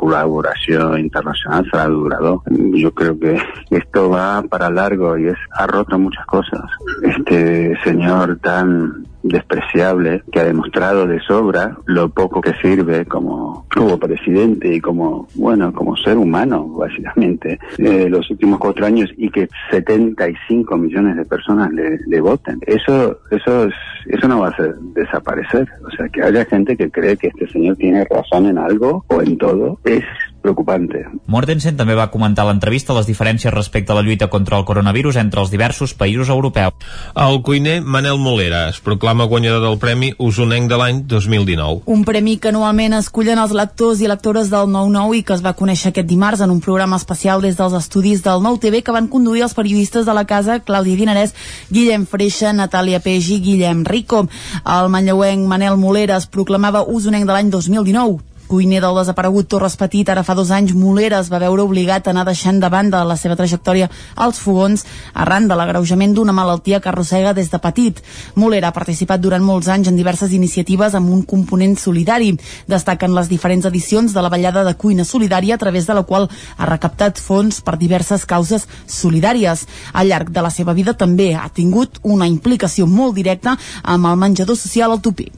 colaboració 0.54 0.98
internacional 0.98 1.66
serà 1.70 1.86
durador. 1.88 2.42
Yo 2.74 2.92
creo 2.92 3.18
que 3.18 3.38
esto 3.70 4.10
va 4.10 4.42
para 4.42 4.70
largo 4.70 5.16
y 5.18 5.28
es, 5.28 5.38
ha 5.52 5.66
roto 5.66 5.98
muchas 5.98 6.24
cosas. 6.26 6.62
Este 7.02 7.76
señor 7.84 8.38
tan 8.42 9.06
despreciable 9.24 10.22
que 10.30 10.40
ha 10.40 10.44
demostrado 10.44 11.06
de 11.06 11.18
sobra 11.20 11.76
lo 11.86 12.10
poco 12.10 12.40
que 12.40 12.52
sirve 12.62 13.06
como, 13.06 13.66
como 13.74 13.98
presidente 13.98 14.74
y 14.74 14.80
como, 14.80 15.26
bueno, 15.34 15.72
como 15.72 15.96
ser 15.96 16.18
humano, 16.18 16.68
básicamente, 16.68 17.58
eh, 17.78 18.06
los 18.08 18.30
últimos 18.30 18.58
cuatro 18.58 18.86
años 18.86 19.10
y 19.16 19.30
que 19.30 19.48
75 19.70 20.76
millones 20.76 21.16
de 21.16 21.24
personas 21.24 21.72
le, 21.72 21.98
le 22.06 22.20
voten. 22.20 22.58
Eso, 22.66 23.18
eso 23.30 23.64
es, 23.64 23.74
eso 24.06 24.28
no 24.28 24.40
va 24.40 24.48
a 24.48 24.56
ser 24.56 24.74
desaparecer. 24.94 25.66
O 25.86 25.90
sea, 25.96 26.08
que 26.08 26.22
haya 26.22 26.44
gente 26.44 26.76
que 26.76 26.90
cree 26.90 27.16
que 27.16 27.28
este 27.28 27.48
señor 27.48 27.76
tiene 27.76 28.04
razón 28.04 28.46
en 28.46 28.58
algo 28.58 29.04
o 29.08 29.22
en 29.22 29.38
todo 29.38 29.78
es 29.84 30.04
preocupante. 30.44 31.06
Mortensen 31.32 31.78
també 31.78 31.96
va 31.96 32.10
comentar 32.12 32.44
a 32.44 32.50
l'entrevista 32.50 32.94
les 32.96 33.08
diferències 33.08 33.52
respecte 33.54 33.94
a 33.94 33.96
la 33.96 34.04
lluita 34.04 34.28
contra 34.28 34.58
el 34.60 34.66
coronavirus 34.68 35.16
entre 35.22 35.40
els 35.40 35.50
diversos 35.54 35.96
països 35.96 36.28
europeus. 36.28 36.76
El 37.16 37.40
cuiner 37.46 37.78
Manel 37.80 38.20
Molera 38.20 38.66
es 38.68 38.80
proclama 38.84 39.13
guanyador 39.22 39.62
del 39.62 39.78
Premi 39.78 40.08
Usonenc 40.18 40.66
de 40.68 40.78
l'any 40.80 41.04
2019. 41.06 41.84
Un 41.86 42.02
premi 42.02 42.34
que 42.42 42.50
anualment 42.50 42.96
escullen 42.98 43.38
els 43.38 43.54
lectors 43.54 44.02
i 44.02 44.10
lectores 44.10 44.50
del 44.50 44.66
9-9 44.72 45.20
i 45.20 45.22
que 45.22 45.36
es 45.36 45.44
va 45.46 45.54
conèixer 45.54 45.92
aquest 45.92 46.10
dimarts 46.10 46.42
en 46.42 46.50
un 46.50 46.58
programa 46.64 46.98
especial 46.98 47.38
des 47.46 47.54
dels 47.54 47.78
estudis 47.78 48.26
del 48.26 48.42
Nou 48.42 48.58
TV 48.58 48.82
que 48.82 48.96
van 48.96 49.06
conduir 49.06 49.46
els 49.46 49.54
periodistes 49.54 50.10
de 50.10 50.18
la 50.18 50.26
casa 50.26 50.58
Clàudia 50.58 50.98
Dinarès, 50.98 51.38
Guillem 51.70 52.10
Freixa, 52.10 52.50
Natàlia 52.50 52.98
Peix 52.98 53.30
i 53.30 53.38
Guillem 53.38 53.86
Rico. 53.86 54.26
El 54.66 54.90
manlleuenc 54.90 55.46
Manel 55.46 55.78
Molera 55.78 56.18
es 56.18 56.26
proclamava 56.26 56.82
usonenc 56.90 57.30
de 57.30 57.36
l'any 57.38 57.54
2019 57.54 58.33
cuiner 58.54 58.78
del 58.78 58.94
desaparegut 58.94 59.48
Torres 59.50 59.74
Petit, 59.74 60.06
ara 60.12 60.22
fa 60.22 60.36
dos 60.38 60.52
anys 60.54 60.76
Molera 60.78 61.18
es 61.18 61.26
va 61.32 61.40
veure 61.42 61.64
obligat 61.64 62.06
a 62.06 62.12
anar 62.12 62.22
deixant 62.28 62.60
de 62.62 62.68
banda 62.70 63.00
la 63.02 63.16
seva 63.18 63.34
trajectòria 63.34 63.88
als 64.14 64.38
fogons 64.38 64.84
arran 65.24 65.48
de 65.50 65.56
l'agreujament 65.58 66.12
d'una 66.14 66.34
malaltia 66.36 66.78
que 66.78 66.92
arrossega 66.92 67.32
des 67.34 67.48
de 67.50 67.58
petit. 67.58 67.98
Molera 68.38 68.68
ha 68.70 68.76
participat 68.76 69.24
durant 69.24 69.42
molts 69.42 69.66
anys 69.74 69.90
en 69.90 69.98
diverses 69.98 70.30
iniciatives 70.36 70.94
amb 70.94 71.10
un 71.10 71.24
component 71.26 71.74
solidari. 71.82 72.28
Destaquen 72.70 73.16
les 73.16 73.30
diferents 73.32 73.66
edicions 73.66 74.14
de 74.14 74.22
la 74.22 74.30
ballada 74.30 74.62
de 74.62 74.76
cuina 74.78 75.02
solidària 75.02 75.56
a 75.58 75.62
través 75.64 75.88
de 75.90 75.96
la 75.98 76.04
qual 76.06 76.28
ha 76.56 76.68
recaptat 76.70 77.18
fons 77.18 77.58
per 77.58 77.74
diverses 77.80 78.22
causes 78.22 78.68
solidàries. 78.86 79.66
Al 79.92 80.12
llarg 80.12 80.30
de 80.30 80.46
la 80.46 80.54
seva 80.54 80.78
vida 80.78 80.94
també 80.94 81.32
ha 81.34 81.48
tingut 81.50 81.98
una 82.04 82.30
implicació 82.30 82.86
molt 82.86 83.18
directa 83.18 83.56
amb 83.82 84.12
el 84.12 84.22
menjador 84.22 84.54
social 84.54 84.94
al 84.94 85.02
Tupí. 85.02 85.32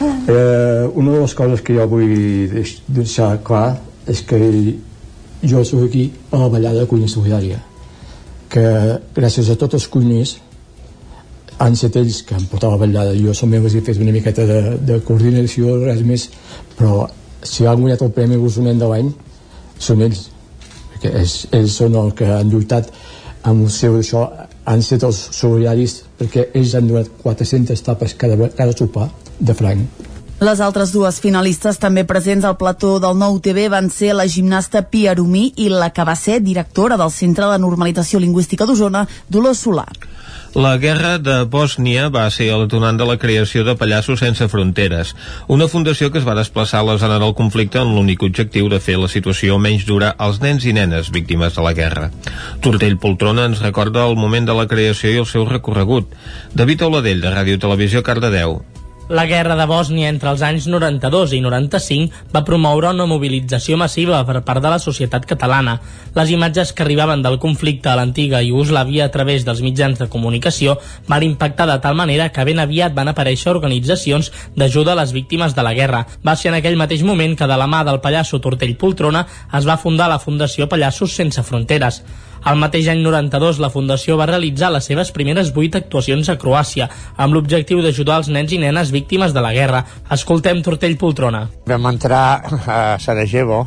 Eh, 0.00 0.90
una 0.94 1.12
de 1.12 1.20
les 1.22 1.34
coses 1.34 1.62
que 1.62 1.74
jo 1.76 1.86
vull 1.88 2.10
deix- 2.52 2.80
deixar 2.88 3.38
clar 3.46 3.78
és 4.06 4.20
que 4.22 4.38
jo 5.42 5.62
soc 5.64 5.84
aquí 5.86 6.10
a 6.32 6.38
la 6.42 6.48
ballada 6.48 6.80
de 6.82 6.86
cuina 6.90 7.06
solidària 7.08 7.60
que 8.50 8.64
gràcies 9.14 9.48
a 9.50 9.56
tots 9.56 9.74
els 9.78 9.86
cuiners 9.88 10.36
han 11.58 11.72
estat 11.72 11.96
ells 11.96 12.22
que 12.26 12.34
han 12.34 12.44
portat 12.50 12.70
la 12.74 12.76
ballada 12.82 13.14
jo 13.16 13.32
només 13.46 13.74
he 13.74 13.80
fet 13.80 13.98
una 14.02 14.12
miqueta 14.12 14.44
de, 14.46 14.60
de 14.88 15.00
coordinació 15.00 15.76
res 15.84 16.02
més 16.04 16.28
però 16.78 17.06
si 17.42 17.64
han 17.66 17.80
guanyat 17.80 18.02
el 18.02 18.10
Premi 18.12 18.36
Gosonent 18.36 18.78
de 18.82 18.88
l'any 18.90 19.12
són 19.78 20.02
ells 20.02 20.26
perquè 20.92 21.14
ells, 21.20 21.46
ells 21.52 21.72
són 21.80 21.94
els 22.02 22.14
que 22.18 22.26
han 22.26 22.50
lluitat 22.50 22.90
amb 23.44 23.62
el 23.64 23.70
seu 23.70 23.96
això 24.00 24.26
han 24.66 24.82
estat 24.82 25.06
els 25.08 25.22
solidaris 25.38 26.02
perquè 26.18 26.48
ells 26.52 26.74
han 26.74 26.88
donat 26.90 27.08
400 27.22 27.82
tapes 27.86 28.14
cada, 28.18 28.36
cada 28.50 28.72
sopar 28.76 29.08
de 29.38 29.54
franc 29.54 30.06
Les 30.36 30.60
altres 30.60 30.90
dues 30.92 31.16
finalistes 31.24 31.78
també 31.80 32.02
presents 32.04 32.44
al 32.44 32.58
plató 32.60 32.98
del 33.00 33.16
Nou 33.16 33.38
TV 33.40 33.70
van 33.72 33.86
ser 33.88 34.10
la 34.12 34.26
gimnasta 34.28 34.82
Pia 34.90 35.14
Arumí 35.14 35.46
i 35.56 35.70
la 35.72 35.88
que 35.96 36.04
va 36.04 36.12
ser 36.12 36.42
directora 36.44 36.98
del 37.00 37.08
Centre 37.10 37.48
de 37.48 37.56
Normalització 37.62 38.20
Lingüística 38.20 38.66
d'Osona, 38.68 39.06
Dolors 39.32 39.64
Solà. 39.64 39.86
La 40.52 40.74
guerra 40.76 41.16
de 41.16 41.38
Bòsnia 41.48 42.10
va 42.12 42.26
ser 42.28 42.50
el 42.52 42.66
detonant 42.66 43.00
de 43.00 43.08
la 43.08 43.16
creació 43.16 43.64
de 43.64 43.78
Pallassos 43.80 44.20
Sense 44.20 44.44
Fronteres, 44.52 45.14
una 45.48 45.70
fundació 45.72 46.12
que 46.12 46.20
es 46.20 46.28
va 46.28 46.36
desplaçar 46.36 46.84
a 46.84 46.88
la 46.90 46.98
zona 47.00 47.16
del 47.20 47.32
conflicte 47.40 47.80
amb 47.80 47.96
l'únic 47.96 48.28
objectiu 48.28 48.68
de 48.68 48.80
fer 48.80 49.00
la 49.00 49.08
situació 49.08 49.56
menys 49.56 49.88
dura 49.88 50.14
als 50.18 50.44
nens 50.44 50.68
i 50.68 50.76
nenes 50.76 51.12
víctimes 51.16 51.56
de 51.56 51.64
la 51.64 51.72
guerra. 51.72 52.10
Tortell 52.60 53.00
Poltrona 53.00 53.48
ens 53.48 53.64
recorda 53.64 54.04
el 54.04 54.20
moment 54.20 54.44
de 54.44 54.60
la 54.60 54.68
creació 54.68 55.16
i 55.16 55.20
el 55.24 55.28
seu 55.32 55.48
recorregut. 55.48 56.12
David 56.52 56.88
Oladell, 56.90 57.24
de 57.24 57.36
Ràdio 57.40 57.60
Televisió, 57.60 58.04
Cardedeu. 58.04 58.60
La 59.08 59.24
guerra 59.26 59.54
de 59.54 59.68
Bòsnia 59.70 60.08
entre 60.10 60.32
els 60.32 60.40
anys 60.42 60.64
92 60.66 61.36
i 61.36 61.38
95 61.38 62.32
va 62.32 62.40
promoure 62.48 62.88
una 62.90 63.04
mobilització 63.06 63.76
massiva 63.78 64.18
per 64.26 64.40
part 64.48 64.58
de 64.64 64.72
la 64.72 64.80
societat 64.82 65.28
catalana. 65.30 65.76
Les 66.16 66.32
imatges 66.34 66.72
que 66.74 66.82
arribaven 66.82 67.22
del 67.22 67.38
conflicte 67.38 67.86
a 67.92 67.94
l'antiga 67.94 68.42
Iugoslàvia 68.42 69.06
a 69.06 69.14
través 69.14 69.46
dels 69.46 69.62
mitjans 69.62 70.02
de 70.02 70.10
comunicació 70.10 70.74
van 71.06 71.22
impactar 71.22 71.68
de 71.70 71.78
tal 71.86 71.94
manera 71.94 72.32
que 72.34 72.48
ben 72.50 72.58
aviat 72.58 72.98
van 72.98 73.14
aparèixer 73.14 73.54
organitzacions 73.54 74.32
d'ajuda 74.56 74.96
a 74.96 75.00
les 75.04 75.14
víctimes 75.14 75.54
de 75.54 75.62
la 75.62 75.76
guerra. 75.78 76.02
Va 76.26 76.34
ser 76.34 76.50
en 76.50 76.58
aquell 76.58 76.82
mateix 76.82 77.06
moment 77.06 77.38
que 77.38 77.46
de 77.46 77.62
la 77.62 77.70
mà 77.70 77.86
del 77.86 78.02
pallasso 78.02 78.42
Tortell 78.42 78.74
Poltrona 78.74 79.28
es 79.54 79.70
va 79.70 79.78
fundar 79.78 80.10
la 80.10 80.18
Fundació 80.18 80.66
Pallassos 80.66 81.14
Sense 81.14 81.46
Fronteres. 81.46 82.02
El 82.44 82.60
mateix 82.60 82.90
any 82.92 83.00
92 83.04 83.58
la 83.62 83.72
Fundació 83.72 84.18
va 84.20 84.28
realitzar 84.28 84.70
les 84.74 84.86
seves 84.90 85.10
primeres 85.14 85.54
vuit 85.56 85.74
actuacions 85.78 86.28
a 86.28 86.36
Croàcia, 86.38 86.90
amb 87.16 87.34
l'objectiu 87.34 87.82
d'ajudar 87.82 88.20
els 88.22 88.30
nens 88.34 88.52
i 88.52 88.60
nenes 88.62 88.92
víctimes 88.94 89.34
de 89.34 89.42
la 89.42 89.54
guerra. 89.56 89.82
Escoltem 90.12 90.62
Tortell 90.62 90.98
Poltrona. 91.00 91.46
Vam 91.66 91.90
entrar 91.90 92.24
a 92.66 92.80
Sarajevo 93.02 93.64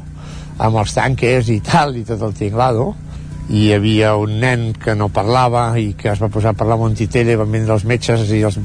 amb 0.59 0.81
els 0.81 0.95
tanques 0.95 1.49
i 1.49 1.59
tal, 1.63 1.95
i 1.97 2.05
tot 2.07 2.23
el 2.25 2.35
tinglado, 2.35 2.93
i 3.49 3.63
hi 3.65 3.69
havia 3.73 4.13
un 4.19 4.35
nen 4.43 4.65
que 4.77 4.93
no 4.95 5.07
parlava 5.09 5.63
i 5.81 5.95
que 5.97 6.11
es 6.11 6.19
va 6.21 6.29
posar 6.29 6.53
a 6.53 6.57
parlar 6.57 6.77
amb 6.77 6.85
un 6.91 6.97
titella 6.97 7.38
van 7.39 7.49
vindre 7.51 7.73
els 7.73 7.85
metges 7.89 8.29
i 8.29 8.43
els 8.45 8.59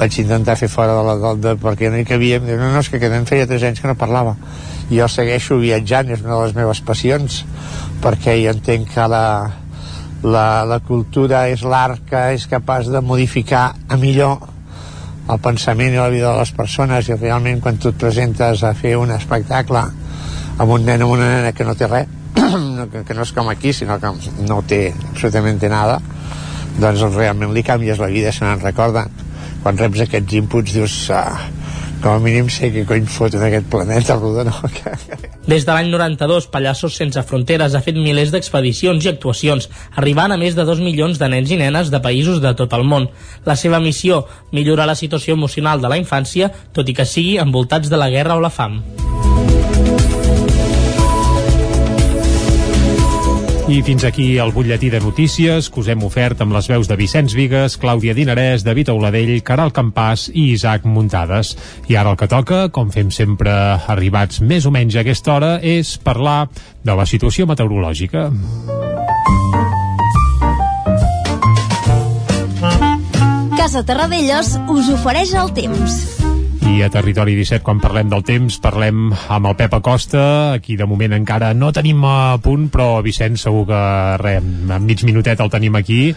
vaig 0.00 0.18
intentar 0.22 0.56
fer 0.58 0.68
fora 0.72 0.96
de 0.98 1.04
la 1.06 1.14
de, 1.20 1.34
de, 1.44 1.52
perquè 1.62 1.92
no 1.94 2.00
hi 2.00 2.08
cabíem 2.08 2.48
no, 2.48 2.56
no, 2.58 2.80
és 2.82 2.90
que 2.90 2.98
quedem 3.02 3.28
feia 3.28 3.46
3 3.46 3.68
anys 3.70 3.84
que 3.84 3.86
no 3.92 3.94
parlava 3.98 4.34
jo 4.90 5.06
segueixo 5.10 5.58
viatjant, 5.58 6.10
és 6.14 6.22
una 6.22 6.34
de 6.36 6.42
les 6.44 6.56
meves 6.56 6.80
passions 6.86 7.42
perquè 8.02 8.36
jo 8.42 8.52
entenc 8.54 8.92
que 8.94 9.06
la, 9.10 9.26
la, 10.22 10.48
la 10.68 10.80
cultura 10.86 11.46
és 11.50 11.64
l'art 11.66 12.04
que 12.08 12.22
és 12.36 12.46
capaç 12.50 12.90
de 12.92 13.02
modificar 13.02 13.70
a 13.88 13.98
millor 14.00 14.52
el 15.26 15.40
pensament 15.42 15.94
i 15.94 15.98
la 15.98 16.10
vida 16.12 16.30
de 16.30 16.38
les 16.44 16.52
persones 16.54 17.08
i 17.08 17.16
realment 17.18 17.62
quan 17.62 17.80
tu 17.82 17.90
et 17.90 17.98
presentes 17.98 18.62
a 18.62 18.76
fer 18.78 18.94
un 19.00 19.10
espectacle 19.14 19.82
amb 20.56 20.70
un 20.70 20.86
nen 20.86 21.02
o 21.02 21.10
una 21.10 21.26
nena 21.32 21.52
que 21.52 21.66
no 21.66 21.74
té 21.74 21.90
res 21.90 22.12
que, 22.92 23.02
que 23.02 23.14
no 23.16 23.24
és 23.24 23.32
com 23.34 23.48
aquí, 23.50 23.72
sinó 23.72 23.98
que 24.00 24.12
no 24.46 24.60
té 24.68 24.80
absolutament 24.92 25.62
nada, 25.72 25.98
doncs 26.80 27.04
realment 27.14 27.54
li 27.56 27.64
canvies 27.64 28.00
la 28.02 28.10
vida, 28.12 28.32
se 28.32 28.44
n'en 28.44 28.60
recorden. 28.60 29.08
Quan 29.62 29.78
reps 29.80 30.04
aquests 30.04 30.36
inputs 30.38 30.74
dius, 30.76 30.96
ah, 31.16 31.48
com 32.02 32.12
a 32.12 32.18
mínim 32.20 32.48
sé 32.52 32.70
que 32.72 32.84
cony 32.86 33.06
foto 33.10 33.40
d'aquest 33.40 33.68
planeta 33.72 34.16
rodó, 34.16 34.44
no? 34.44 34.54
Des 35.50 35.66
de 35.66 35.72
l'any 35.72 35.90
92, 35.92 36.48
Pallassos 36.52 36.96
Sense 36.98 37.22
Fronteres 37.26 37.74
ha 37.74 37.82
fet 37.84 37.98
milers 37.98 38.32
d'expedicions 38.34 39.04
i 39.04 39.12
actuacions, 39.12 39.68
arribant 39.94 40.34
a 40.34 40.40
més 40.40 40.58
de 40.58 40.66
2 40.68 40.82
milions 40.84 41.20
de 41.22 41.30
nens 41.32 41.50
i 41.50 41.60
nenes 41.60 41.92
de 41.94 42.02
països 42.02 42.42
de 42.44 42.54
tot 42.58 42.74
el 42.76 42.84
món. 42.84 43.08
La 43.46 43.56
seva 43.56 43.80
missió, 43.80 44.24
millorar 44.52 44.88
la 44.90 44.98
situació 44.98 45.38
emocional 45.38 45.80
de 45.80 45.92
la 45.92 46.00
infància, 46.02 46.52
tot 46.72 46.88
i 46.88 46.96
que 46.96 47.08
sigui 47.08 47.38
envoltats 47.42 47.92
de 47.92 48.00
la 48.00 48.10
guerra 48.10 48.36
o 48.36 48.44
la 48.44 48.52
fam. 48.52 48.82
I 53.66 53.80
fins 53.82 54.04
aquí 54.06 54.38
el 54.38 54.52
butlletí 54.54 54.92
de 54.92 55.00
notícies 55.02 55.66
que 55.74 55.80
us 55.82 55.88
hem 55.90 56.04
ofert 56.06 56.38
amb 56.44 56.54
les 56.54 56.68
veus 56.70 56.86
de 56.86 56.94
Vicenç 56.94 57.32
Vigues, 57.34 57.74
Clàudia 57.82 58.14
Dinarès, 58.14 58.62
David 58.62 58.92
Auladell, 58.92 59.32
Caral 59.42 59.72
Campàs 59.74 60.28
i 60.30 60.52
Isaac 60.52 60.86
Muntades. 60.86 61.56
I 61.90 61.98
ara 61.98 62.12
el 62.14 62.20
que 62.20 62.28
toca, 62.30 62.60
com 62.70 62.94
fem 62.94 63.10
sempre 63.10 63.50
arribats 63.90 64.38
més 64.38 64.70
o 64.70 64.70
menys 64.70 64.94
a 64.94 65.02
aquesta 65.02 65.34
hora, 65.34 65.50
és 65.58 65.96
parlar 65.98 66.46
de 66.86 66.94
la 66.94 67.08
situació 67.10 67.48
meteorològica. 67.50 68.30
Casa 73.58 73.82
Terradellos 73.82 74.54
us 74.70 74.94
ofereix 74.94 75.34
el 75.34 75.50
temps. 75.58 76.35
I 76.66 76.82
a 76.82 76.90
Territori 76.90 77.32
17, 77.38 77.62
quan 77.64 77.78
parlem 77.80 78.08
del 78.10 78.20
temps, 78.26 78.56
parlem 78.60 79.12
amb 79.32 79.46
el 79.48 79.54
Pep 79.56 79.72
Acosta. 79.78 80.52
Aquí, 80.58 80.74
de 80.76 80.84
moment, 80.84 81.14
encara 81.16 81.52
no 81.56 81.70
tenim 81.72 82.02
a 82.04 82.36
punt, 82.42 82.66
però 82.74 82.98
Vicenç 83.06 83.40
segur 83.46 83.62
que, 83.70 83.78
res, 84.20 84.42
en 84.44 84.84
mig 84.84 85.00
minutet 85.06 85.40
el 85.40 85.48
tenim 85.52 85.78
aquí. 85.78 86.10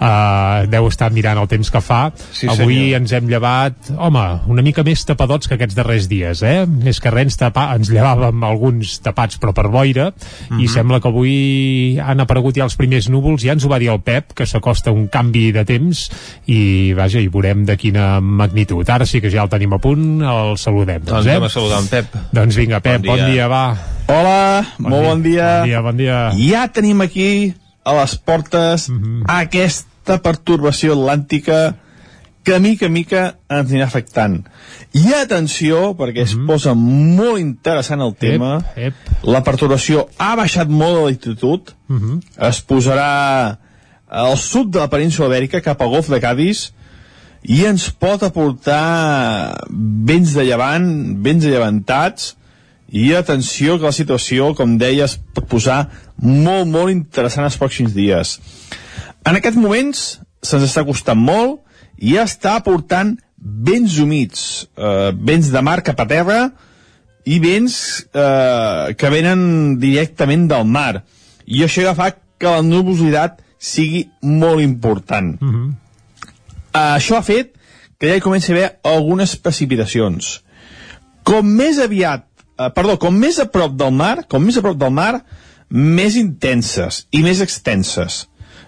Uh, 0.00 0.64
deu 0.72 0.88
estar 0.88 1.10
mirant 1.14 1.38
el 1.38 1.46
temps 1.52 1.70
que 1.70 1.82
fa. 1.84 2.00
Sí, 2.32 2.48
Avui 2.50 2.78
senyor. 2.80 2.96
ens 3.02 3.12
hem 3.20 3.28
llevat, 3.30 3.90
home, 3.94 4.24
una 4.50 4.64
mica 4.66 4.82
més 4.88 5.04
tapadots 5.06 5.46
que 5.46 5.58
aquests 5.58 5.76
darrers 5.78 6.08
dies, 6.10 6.42
eh? 6.42 6.64
Més 6.66 6.98
que 6.98 7.12
res 7.14 7.36
tapa, 7.38 7.68
ens 7.76 7.92
llevàvem 7.92 8.42
alguns 8.48 8.96
tapats, 9.04 9.38
però 9.38 9.52
per 9.54 9.68
boira, 9.70 10.08
i 10.50 10.64
Mhm. 10.64 10.68
sembla 10.68 11.00
que 11.00 11.08
avui 11.12 11.98
han 12.02 12.18
aparegut 12.20 12.56
ja 12.56 12.64
els 12.64 12.74
primers 12.74 13.08
núvols, 13.10 13.42
ja 13.44 13.52
ens 13.52 13.64
ho 13.64 13.68
va 13.68 13.78
dir 13.78 13.90
el 13.92 14.00
Pep, 14.00 14.32
que 14.34 14.46
s'acosta 14.46 14.90
un 14.90 15.06
canvi 15.08 15.52
de 15.52 15.64
temps, 15.64 16.10
i 16.46 16.92
vaja, 16.94 17.20
i 17.20 17.28
veurem 17.28 17.64
de 17.66 17.76
quina 17.76 18.18
magnitud. 18.20 18.88
Ara 18.88 19.06
sí 19.06 19.20
que 19.20 19.30
ja 19.30 19.42
el 19.44 19.48
tenim 19.48 19.72
a 19.74 19.78
punt, 19.78 19.89
el 19.98 20.56
saludem. 20.58 21.02
Doncs 21.04 21.26
eh? 21.26 21.30
anem 21.34 21.44
a 21.44 21.48
saludar 21.52 21.80
en 21.82 21.88
Pep. 21.88 22.14
Doncs 22.32 22.56
vinga, 22.56 22.80
Pep, 22.80 23.00
bon 23.02 23.16
Bon 23.16 23.16
dia, 23.26 23.32
dia. 23.32 23.48
va. 23.48 23.76
Hola, 24.10 24.66
molt 24.78 25.04
bon 25.06 25.22
dia. 25.22 25.60
Bon 25.60 25.68
dia, 25.68 25.80
bon 25.80 25.96
dia. 25.96 26.18
Ja 26.38 26.68
tenim 26.68 27.00
aquí 27.00 27.54
a 27.84 27.94
les 27.94 28.16
portes 28.18 28.88
Mhm. 28.90 29.22
aquesta 29.26 30.18
pertorbació 30.22 30.94
atlàntica 30.94 31.76
que 32.42 32.58
mica 32.58 32.86
en 32.86 32.92
mica 32.92 33.36
ens 33.48 33.70
anirà 33.70 33.84
afectant. 33.84 34.46
I 34.92 35.12
atenció, 35.14 35.94
perquè 35.94 36.22
es 36.22 36.34
posa 36.46 36.74
molt 36.74 37.38
interessant 37.38 38.00
el 38.00 38.14
tema. 38.14 38.58
Mhm. 38.58 38.64
Ep, 38.76 38.94
ep. 38.94 39.24
La 39.28 39.42
perturbació 39.44 40.08
ha 40.18 40.34
baixat 40.36 40.68
molt 40.68 40.96
de 40.96 41.02
l'altitud. 41.04 41.60
Mhm. 41.88 42.20
Es 42.38 42.66
posarà 42.66 43.58
al 44.08 44.36
sud 44.36 44.72
de 44.72 44.78
la 44.80 44.88
península 44.90 45.28
Ibèrica, 45.28 45.60
cap 45.62 45.80
al 45.82 45.88
golf 45.90 46.08
de 46.08 46.20
Cádiz, 46.20 46.72
i 47.42 47.62
ens 47.64 47.88
pot 47.90 48.22
aportar 48.26 49.64
vents 49.70 50.34
de 50.36 50.44
llevant, 50.44 50.86
vents 51.24 51.44
de 51.44 51.54
llevantats, 51.54 52.34
i 52.90 53.12
atenció 53.14 53.78
que 53.78 53.86
la 53.86 53.94
situació, 53.94 54.50
com 54.58 54.74
deia, 54.78 55.06
es 55.06 55.16
pot 55.34 55.46
posar 55.48 55.84
molt, 56.18 56.66
molt 56.68 56.90
interessant 56.92 57.46
els 57.46 57.58
pròxims 57.58 57.94
dies. 57.94 58.38
En 59.26 59.38
aquests 59.38 59.60
moments 59.60 60.18
se'ns 60.42 60.66
està 60.66 60.84
costant 60.88 61.20
molt 61.20 61.60
i 62.00 62.16
està 62.18 62.56
aportant 62.58 63.14
vents 63.40 63.98
humits, 64.02 64.66
eh, 64.76 65.12
vents 65.14 65.52
de 65.52 65.62
mar 65.62 65.80
cap 65.86 66.00
a 66.02 66.08
terra 66.08 66.40
i 67.24 67.38
vents 67.38 67.76
eh, 68.12 68.94
que 68.98 69.12
venen 69.12 69.78
directament 69.80 70.48
del 70.50 70.66
mar. 70.66 71.04
I 71.46 71.62
això 71.64 71.84
ja 71.86 71.94
fa 71.94 72.10
que 72.10 72.50
la 72.50 72.64
nubositat 72.64 73.40
sigui 73.60 74.08
molt 74.22 74.64
important. 74.64 75.36
Mhm. 75.40 75.70
Uh, 76.70 76.96
això 76.96 77.18
ha 77.18 77.26
fet 77.26 77.56
que 78.00 78.08
ja 78.08 78.16
hi 78.16 78.24
comenci 78.24 78.52
a 78.52 78.56
haver 78.56 78.68
algunes 78.86 79.34
precipitacions. 79.36 80.40
Com 81.26 81.46
més 81.58 81.80
aviat, 81.82 82.26
uh, 82.56 82.70
perdó, 82.74 82.96
com 83.02 83.14
més 83.16 83.40
a 83.42 83.48
prop 83.50 83.74
del 83.78 83.92
mar, 83.94 84.24
com 84.30 84.44
més 84.44 84.58
a 84.58 84.64
prop 84.64 84.78
del 84.78 84.94
mar, 84.94 85.24
més 85.70 86.16
intenses 86.18 87.04
i 87.14 87.22
més 87.26 87.42
extenses. 87.42 88.24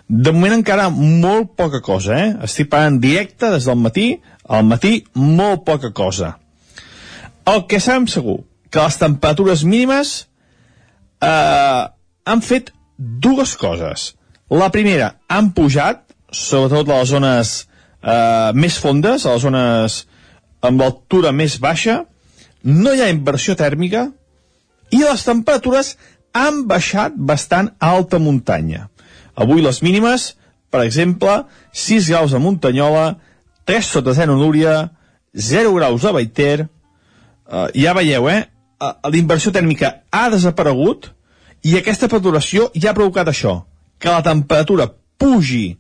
De 0.09 0.33
moment 0.35 0.59
encara 0.59 0.91
molt 0.93 1.55
poca 1.57 1.81
cosa, 1.81 2.19
eh? 2.19 2.31
Estic 2.47 2.69
parlant 2.73 2.99
directe 3.01 3.51
des 3.55 3.67
del 3.67 3.79
matí, 3.81 4.07
al 4.45 4.67
matí 4.67 5.01
molt 5.15 5.65
poca 5.65 5.93
cosa. 5.95 6.37
El 7.49 7.65
que 7.71 7.81
sabem 7.81 8.07
segur, 8.11 8.43
que 8.71 8.83
les 8.83 8.99
temperatures 9.01 9.65
mínimes 9.65 10.13
eh, 11.23 11.83
han 12.25 12.43
fet 12.45 12.71
dues 12.99 13.57
coses. 13.57 14.13
La 14.51 14.71
primera, 14.75 15.15
han 15.29 15.51
pujat, 15.57 16.05
sobretot 16.31 16.91
a 16.91 17.01
les 17.01 17.13
zones 17.13 17.55
eh, 18.03 18.51
més 18.55 18.79
fondes, 18.79 19.27
a 19.27 19.35
les 19.35 19.45
zones 19.47 19.99
amb 20.63 20.83
l'altura 20.83 21.33
més 21.33 21.59
baixa, 21.63 22.03
no 22.63 22.95
hi 22.95 23.03
ha 23.03 23.11
inversió 23.11 23.57
tèrmica 23.59 24.07
i 24.93 25.03
les 25.03 25.25
temperatures 25.27 25.97
han 26.33 26.65
baixat 26.69 27.17
bastant 27.17 27.73
a 27.79 27.93
alta 27.97 28.21
muntanya. 28.23 28.89
Avui 29.35 29.63
les 29.65 29.81
mínimes, 29.83 30.33
per 30.71 30.85
exemple, 30.85 31.43
6 31.73 32.09
graus 32.13 32.35
a 32.35 32.41
Muntanyola, 32.41 33.17
3 33.69 33.91
sota 33.97 34.15
0 34.17 34.37
a 34.37 34.41
Núria, 34.41 34.77
0 35.35 35.75
graus 35.75 36.05
a 36.05 36.13
Baiter, 36.13 36.69
uh, 37.49 37.69
ja 37.75 37.95
veieu, 37.97 38.29
eh? 38.29 38.47
La 38.83 39.53
tèrmica 39.55 40.03
ha 40.11 40.29
desaparegut 40.31 41.13
i 41.63 41.77
aquesta 41.79 42.09
perturbació 42.11 42.71
ja 42.75 42.91
ha 42.91 42.97
provocat 42.97 43.29
això, 43.31 43.63
que 43.99 44.11
la 44.11 44.25
temperatura 44.27 44.89
pugi 45.19 45.79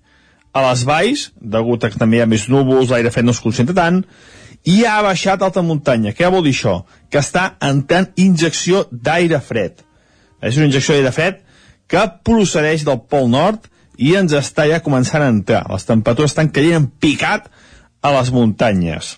a 0.52 0.62
les 0.68 0.84
valls, 0.88 1.30
degut 1.40 1.84
a 1.84 1.90
que 1.90 2.00
també 2.00 2.18
hi 2.18 2.24
ha 2.24 2.28
més 2.28 2.48
núvols, 2.52 2.90
l'aire 2.92 3.12
fred 3.12 3.26
no 3.26 3.34
es 3.34 3.40
concentra 3.40 3.76
tant, 3.76 4.02
i 4.68 4.82
ha 4.86 5.00
baixat 5.02 5.42
alta 5.42 5.62
muntanya. 5.64 6.12
Què 6.14 6.28
vol 6.30 6.44
dir 6.46 6.54
això? 6.54 6.82
Que 7.10 7.22
està 7.22 7.54
entrant 7.64 8.10
injecció 8.20 8.84
d'aire 8.92 9.40
fred. 9.42 9.80
És 10.42 10.58
una 10.58 10.68
injecció 10.68 10.94
d'aire 10.94 11.14
fred 11.14 11.42
que 11.90 12.04
procedeix 12.24 12.84
del 12.86 13.00
Pol 13.10 13.28
Nord 13.32 13.66
i 13.98 14.14
ens 14.18 14.34
està 14.36 14.68
ja 14.70 14.82
començant 14.84 15.24
a 15.24 15.32
entrar. 15.32 15.64
Les 15.72 15.88
temperatures 15.88 16.32
estan 16.32 16.52
caient 16.54 16.78
en 16.78 16.88
picat 17.02 17.48
a 18.02 18.12
les 18.18 18.32
muntanyes. 18.34 19.16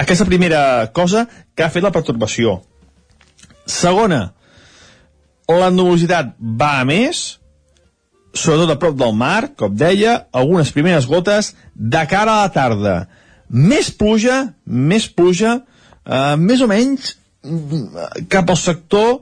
Aquesta 0.00 0.26
primera 0.26 0.88
cosa 0.94 1.26
que 1.54 1.64
ha 1.64 1.70
fet 1.72 1.84
la 1.84 1.92
pertorbació. 1.94 2.60
Segona, 3.68 4.32
la 5.52 5.70
nubositat 5.70 6.32
va 6.40 6.78
a 6.80 6.84
més, 6.88 7.38
sobretot 8.32 8.70
a 8.72 8.78
prop 8.80 8.96
del 8.98 9.14
mar, 9.16 9.52
com 9.56 9.74
deia, 9.74 10.22
algunes 10.32 10.72
primeres 10.72 11.06
gotes 11.08 11.52
de 11.74 12.04
cara 12.10 12.38
a 12.38 12.46
la 12.46 12.52
tarda. 12.52 12.96
més 13.52 13.90
pluja, 13.90 14.54
més 14.64 15.08
pluja, 15.12 15.58
eh, 16.06 16.36
més 16.40 16.62
o 16.64 16.68
menys 16.70 17.16
mm, 17.44 18.24
cap 18.32 18.48
al 18.48 18.56
sector, 18.56 19.20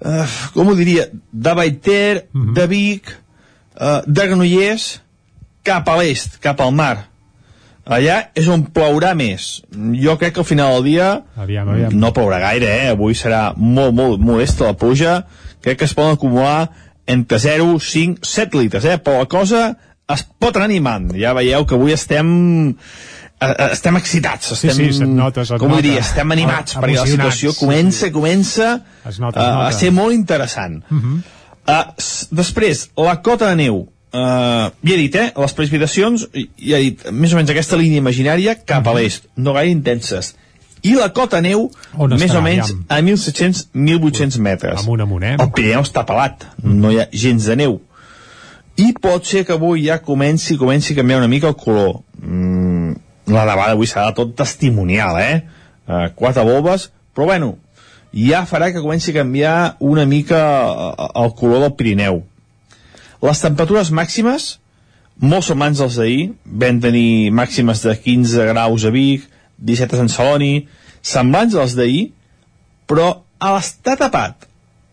eh, 0.00 0.24
com 0.54 0.68
ho 0.68 0.74
diria, 0.74 1.10
de 1.12 1.54
Baiter, 1.54 2.28
mm 2.32 2.46
-hmm. 2.46 2.54
de 2.54 2.66
Vic, 2.66 3.12
eh, 3.80 4.00
de 4.06 4.26
Granollers, 4.26 5.00
cap 5.62 5.88
a 5.88 5.96
l'est, 5.98 6.38
cap 6.40 6.60
al 6.60 6.72
mar. 6.72 7.08
Allà 7.88 8.18
és 8.36 8.48
on 8.52 8.66
plourà 8.68 9.14
més. 9.16 9.62
Jo 9.96 10.18
crec 10.20 10.34
que 10.34 10.40
al 10.40 10.48
final 10.48 10.74
del 10.76 10.84
dia 10.90 11.22
aviam, 11.36 11.68
aviam. 11.72 11.94
no 11.96 12.12
plourà 12.12 12.38
gaire, 12.38 12.68
eh? 12.68 12.88
Avui 12.92 13.14
serà 13.16 13.54
molt, 13.56 13.94
molt 13.96 14.20
modesta 14.20 14.68
la 14.68 14.76
pluja. 14.76 15.22
Crec 15.64 15.78
que 15.78 15.88
es 15.88 15.94
poden 15.96 16.18
acumular 16.18 16.68
entre 17.08 17.38
0, 17.40 17.78
5, 17.80 18.20
7 18.22 18.58
litres, 18.60 18.84
eh? 18.84 18.98
Però 19.00 19.22
la 19.22 19.28
cosa 19.30 19.62
es 20.12 20.24
pot 20.40 20.56
anar 20.56 20.68
animant. 20.68 21.10
Ja 21.16 21.34
veieu 21.36 21.64
que 21.68 21.76
avui 21.76 21.94
estem 21.96 22.28
eh, 22.68 23.48
eh, 23.48 23.68
estem 23.72 23.98
excitats, 24.00 24.52
estem, 24.56 24.76
sí, 24.76 24.88
se't 25.00 25.12
nota, 25.16 25.44
se't 25.48 25.60
com 25.60 25.72
nota. 25.72 25.82
diria, 25.82 26.02
estem 26.04 26.36
animats, 26.36 26.76
Emocionats, 26.76 26.84
perquè 26.84 26.98
la 27.00 27.12
situació 27.12 27.52
sí, 27.54 27.60
comença, 27.60 28.06
sí. 28.06 28.14
comença 28.14 28.70
Es 29.08 29.20
nota, 29.20 29.40
es 29.40 29.46
uh, 29.46 29.54
nota. 29.56 29.68
a 29.68 29.76
ser 29.76 29.92
molt 29.96 30.16
interessant. 30.16 30.82
Uh 30.90 30.98
-huh. 30.98 31.20
Uh, 31.68 32.36
després, 32.42 32.88
la 32.96 33.20
cota 33.22 33.50
de 33.50 33.56
neu. 33.56 33.86
Uh, 34.08 34.72
ja 34.80 34.94
he 34.94 34.96
dit, 34.96 35.14
eh? 35.20 35.32
Les 35.36 35.52
precipitacions, 35.52 36.28
ja 36.32 36.78
he 36.78 36.82
dit, 36.82 37.10
més 37.12 37.32
o 37.32 37.36
menys 37.36 37.50
aquesta 37.52 37.76
línia 37.76 38.00
imaginària 38.00 38.54
cap 38.64 38.86
a 38.86 38.94
l'est, 38.96 39.28
no 39.36 39.52
gaire 39.52 39.70
intenses. 39.70 40.34
I 40.86 40.94
la 40.94 41.08
cota 41.14 41.40
neu, 41.42 41.68
On 41.96 42.10
més 42.12 42.22
estarà, 42.28 42.40
o 42.40 42.44
menys 42.44 42.70
aviam? 42.70 42.84
a 42.88 43.00
1.700-1.800 43.02 44.38
metres. 44.44 44.80
Amunt, 44.84 45.02
amunt, 45.02 45.24
eh? 45.26 45.34
El 45.40 45.50
Pirineu 45.54 45.82
està 45.86 46.04
pelat, 46.06 46.46
no 46.62 46.92
hi 46.94 47.00
ha 47.02 47.08
gens 47.12 47.48
de 47.50 47.56
neu. 47.58 47.80
I 48.78 48.92
pot 48.94 49.26
ser 49.26 49.42
que 49.46 49.56
avui 49.56 49.88
ja 49.88 49.98
comenci, 50.04 50.56
comenci 50.56 50.94
a 50.94 51.00
canviar 51.00 51.18
una 51.18 51.30
mica 51.30 51.48
el 51.50 51.56
color. 51.58 52.02
Mm, 52.22 52.92
la 53.34 53.44
nevada 53.48 53.74
avui 53.74 53.90
serà 53.90 54.12
tot 54.14 54.36
testimonial, 54.38 55.18
eh? 55.18 55.40
Uh, 55.88 56.06
quatre 56.14 56.44
bombes, 56.46 56.90
però 57.16 57.26
bueno, 57.32 57.56
ja 58.14 58.44
farà 58.46 58.70
que 58.72 58.80
comenci 58.84 59.10
a 59.10 59.18
canviar 59.20 59.76
una 59.80 60.04
mica 60.06 60.38
eh, 60.92 61.08
el 61.24 61.34
color 61.34 61.64
del 61.64 61.74
Pirineu. 61.74 62.22
Les 63.24 63.40
temperatures 63.42 63.90
màximes, 63.90 64.58
molt 65.18 65.48
semblants 65.48 65.80
als 65.82 65.98
d'ahir, 65.98 66.30
vam 66.44 66.78
tenir 66.80 67.32
màximes 67.34 67.82
de 67.82 67.96
15 67.98 68.46
graus 68.52 68.86
a 68.86 68.92
Vic, 68.94 69.26
17 69.58 69.96
a 69.96 70.02
Sant 70.02 70.12
Celoni, 70.12 70.52
semblants 71.02 71.56
als 71.58 71.74
d'ahir, 71.78 72.10
però 72.88 73.10
a 73.38 73.52
l'estar 73.54 73.96
tapat, 74.00 74.48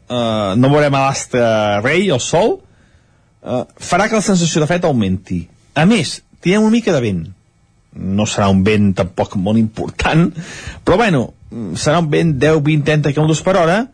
eh, 0.10 0.54
no 0.58 0.72
veurem 0.72 0.96
a 0.96 1.06
l'astre 1.08 1.46
rei, 1.84 2.10
el 2.10 2.22
sol, 2.22 2.60
eh, 3.44 3.64
farà 3.80 4.10
que 4.10 4.20
la 4.20 4.26
sensació 4.26 4.62
de 4.62 4.70
fred 4.70 4.86
augmenti. 4.86 5.46
A 5.76 5.86
més, 5.86 6.22
tindrem 6.42 6.64
una 6.64 6.76
mica 6.78 6.94
de 6.94 7.02
vent. 7.02 7.26
No 7.96 8.26
serà 8.28 8.50
un 8.52 8.64
vent 8.64 8.92
tampoc 8.98 9.38
molt 9.40 9.58
important, 9.58 10.28
però 10.84 10.98
bueno, 10.98 11.34
mm, 11.50 11.76
serà 11.80 12.00
un 12.00 12.10
vent 12.10 12.36
10, 12.40 12.62
20, 12.62 12.84
30 12.84 13.14
km 13.14 13.44
per 13.44 13.56
hora, 13.58 13.88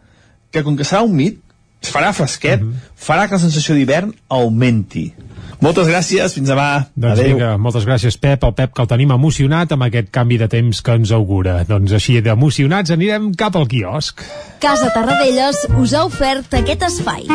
que 0.51 0.63
com 0.63 0.75
que 0.77 0.83
serà 0.83 1.03
humit, 1.05 1.39
es 1.81 1.89
farà 1.89 2.11
fresquet, 2.13 2.61
farà 2.97 3.27
que 3.27 3.37
la 3.37 3.41
sensació 3.41 3.75
d'hivern 3.75 4.13
augmenti. 4.29 5.11
Moltes 5.61 5.85
gràcies, 5.85 6.33
fins 6.33 6.49
demà. 6.49 6.87
Doncs 6.97 7.19
Adéu. 7.19 7.35
vinga, 7.35 7.51
moltes 7.61 7.85
gràcies, 7.85 8.15
Pep. 8.17 8.43
El 8.47 8.53
Pep 8.57 8.71
que 8.73 8.81
el 8.81 8.87
tenim 8.89 9.11
emocionat 9.13 9.71
amb 9.75 9.85
aquest 9.85 10.09
canvi 10.09 10.39
de 10.41 10.47
temps 10.49 10.81
que 10.81 10.95
ens 10.97 11.11
augura. 11.13 11.59
Doncs 11.69 11.93
així 11.93 12.17
d'emocionats 12.25 12.89
anirem 12.89 13.29
cap 13.37 13.55
al 13.55 13.67
quiosc. 13.69 14.25
Casa 14.59 14.89
Tarradellas 14.89 15.67
us 15.77 15.93
ha 15.93 16.05
ofert 16.09 16.57
aquest 16.57 16.87
espai. 16.89 17.29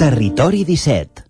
Territori 0.00 0.64
17. 0.64 1.28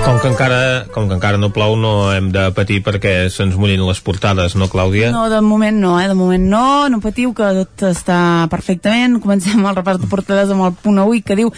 Com 0.00 0.18
que 0.22 0.30
encara, 0.30 0.86
com 0.94 1.10
que 1.10 1.14
encara 1.18 1.38
no 1.38 1.50
plou, 1.50 1.74
no 1.76 2.12
hem 2.14 2.30
de 2.34 2.46
patir 2.54 2.80
perquè 2.86 3.28
se'ns 3.30 3.58
mullin 3.58 3.82
les 3.86 4.00
portades, 4.00 4.54
no, 4.54 4.70
Clàudia? 4.70 5.10
No, 5.10 5.26
de 5.30 5.42
moment 5.42 5.76
no, 5.82 5.98
eh? 6.00 6.06
De 6.08 6.16
moment 6.18 6.46
no, 6.50 6.88
no 6.90 7.02
patiu, 7.02 7.34
que 7.34 7.50
tot 7.58 7.84
està 7.90 8.46
perfectament. 8.50 9.18
Comencem 9.22 9.60
el 9.60 9.76
repàs 9.76 9.98
de 9.98 10.08
portades 10.10 10.50
amb 10.54 10.70
el 10.70 10.74
punt 10.78 11.02
avui, 11.02 11.22
que 11.26 11.36
diu 11.38 11.50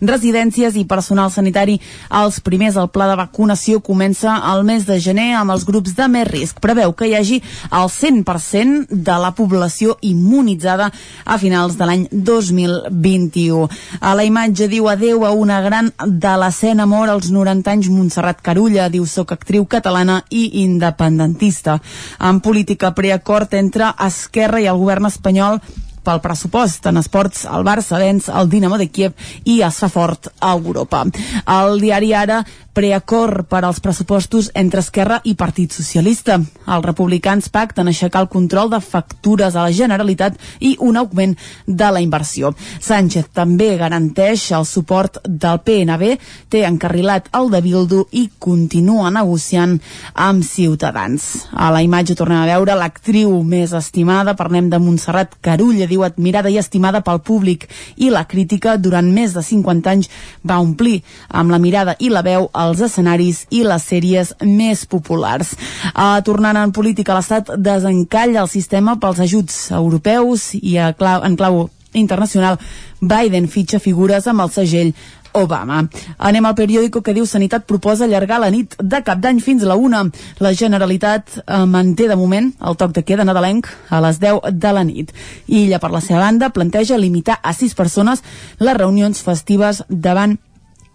residències 0.00 0.76
i 0.76 0.86
personal 0.88 1.30
sanitari 1.30 1.78
els 2.20 2.40
primers. 2.40 2.76
El 2.80 2.90
pla 2.92 3.08
de 3.10 3.16
vacunació 3.20 3.80
comença 3.84 4.36
al 4.36 4.64
mes 4.64 4.86
de 4.88 4.98
gener 5.00 5.34
amb 5.36 5.54
els 5.54 5.64
grups 5.68 5.94
de 5.96 6.08
més 6.08 6.28
risc. 6.28 6.60
Preveu 6.60 6.92
que 6.96 7.08
hi 7.08 7.14
hagi 7.18 7.40
el 7.70 7.88
100% 7.92 8.88
de 8.90 9.18
la 9.22 9.32
població 9.36 9.96
immunitzada 10.00 10.90
a 11.24 11.38
finals 11.38 11.76
de 11.78 11.88
l'any 11.88 12.06
2021. 12.10 13.68
A 14.00 14.14
la 14.16 14.24
imatge 14.24 14.68
diu 14.70 14.88
adeu 14.88 15.26
a 15.26 15.32
una 15.32 15.60
gran 15.64 15.92
de 16.06 16.36
l'escena 16.40 16.86
mort 16.86 17.12
als 17.12 17.30
90 17.30 17.70
anys 17.70 17.90
Montserrat 17.90 18.40
Carulla, 18.42 18.88
diu 18.88 19.06
soc 19.06 19.32
actriu 19.36 19.66
catalana 19.66 20.22
i 20.30 20.62
independentista. 20.64 21.80
En 22.20 22.40
política 22.40 22.94
preacord 22.94 23.54
entre 23.54 23.92
Esquerra 24.06 24.60
i 24.60 24.68
el 24.70 24.80
govern 24.80 25.08
espanyol 25.10 25.60
pel 26.04 26.22
pressupost 26.24 26.86
en 26.90 27.00
esports 27.00 27.44
el 27.50 27.66
Barça 27.66 28.00
venç 28.00 28.30
el 28.32 28.50
Dinamo 28.52 28.78
de 28.80 28.88
Kiev 28.88 29.14
i 29.44 29.60
es 29.66 29.80
fa 29.82 29.90
fort 29.92 30.30
a 30.40 30.54
Europa. 30.56 31.04
El 31.46 31.80
diari 31.80 32.14
Ara 32.14 32.42
preacord 32.72 33.46
per 33.50 33.64
als 33.64 33.80
pressupostos 33.80 34.50
entre 34.54 34.80
Esquerra 34.80 35.20
i 35.24 35.34
Partit 35.34 35.74
Socialista. 35.74 36.38
Els 36.70 36.86
republicans 36.86 37.50
pacten 37.50 37.90
aixecar 37.90 38.22
el 38.24 38.30
control 38.30 38.70
de 38.70 38.78
factures 38.80 39.56
a 39.56 39.66
la 39.66 39.74
Generalitat 39.74 40.38
i 40.60 40.76
un 40.80 40.96
augment 40.96 41.34
de 41.66 41.90
la 41.90 42.00
inversió. 42.00 42.54
Sánchez 42.80 43.30
també 43.34 43.74
garanteix 43.76 44.46
el 44.56 44.64
suport 44.64 45.18
del 45.26 45.60
PNB, 45.66 46.14
té 46.48 46.62
encarrilat 46.66 47.28
el 47.36 47.50
de 47.50 47.60
Bildu 47.64 48.04
i 48.12 48.28
continua 48.38 49.10
negociant 49.10 49.76
amb 50.14 50.46
Ciutadans. 50.46 51.50
A 51.52 51.72
la 51.74 51.82
imatge 51.82 52.16
tornem 52.16 52.40
a 52.40 52.48
veure 52.48 52.78
l'actriu 52.78 53.34
més 53.42 53.74
estimada, 53.76 54.36
parlem 54.38 54.70
de 54.70 54.78
Montserrat 54.78 55.36
Carulla, 55.42 55.89
diu 55.90 56.04
admirada 56.06 56.50
i 56.50 56.58
estimada 56.60 57.02
pel 57.04 57.20
públic 57.26 57.66
i 57.96 58.10
la 58.14 58.24
crítica 58.30 58.76
durant 58.78 59.10
més 59.12 59.34
de 59.36 59.42
50 59.44 59.90
anys 59.90 60.10
va 60.46 60.60
omplir 60.62 61.00
amb 61.28 61.50
la 61.52 61.58
mirada 61.62 61.96
i 61.98 62.10
la 62.12 62.22
veu 62.26 62.48
els 62.64 62.80
escenaris 62.86 63.44
i 63.50 63.64
les 63.66 63.88
sèries 63.90 64.32
més 64.46 64.86
populars. 64.86 65.56
Uh, 65.94 66.20
tornant 66.26 66.56
en 66.60 66.72
política, 66.72 67.16
l'Estat 67.16 67.52
desencalla 67.58 68.44
el 68.44 68.52
sistema 68.52 68.96
pels 69.00 69.20
ajuts 69.26 69.66
europeus 69.74 70.54
i 70.60 70.78
a 70.78 70.92
clau, 70.96 71.24
en 71.26 71.36
clau 71.36 71.66
internacional 71.92 72.58
Biden 73.00 73.48
fitxa 73.48 73.80
figures 73.80 74.26
amb 74.30 74.44
el 74.44 74.52
segell 74.54 74.92
Obama. 75.32 75.84
Anem 76.18 76.46
al 76.46 76.56
periòdico 76.58 77.02
que 77.02 77.14
diu 77.14 77.26
Sanitat 77.26 77.66
proposa 77.68 78.04
allargar 78.04 78.40
la 78.40 78.50
nit 78.50 78.76
de 78.80 79.02
cap 79.06 79.20
d'any 79.22 79.40
fins 79.44 79.62
a 79.62 79.70
la 79.70 79.76
una. 79.76 80.02
La 80.40 80.52
Generalitat 80.52 81.38
eh, 81.40 81.64
manté 81.66 82.08
de 82.08 82.16
moment 82.16 82.52
el 82.60 82.76
toc 82.76 82.94
de 82.96 83.04
queda 83.06 83.24
nadalenc 83.24 83.68
a 83.88 84.02
les 84.04 84.20
10 84.20 84.52
de 84.52 84.74
la 84.76 84.84
nit. 84.84 85.14
Illa, 85.46 85.78
per 85.78 85.92
la 85.94 86.02
seva 86.04 86.24
banda, 86.26 86.50
planteja 86.50 86.98
limitar 86.98 87.40
a 87.42 87.54
6 87.54 87.74
persones 87.74 88.24
les 88.58 88.76
reunions 88.76 89.22
festives 89.22 89.84
davant 89.88 90.38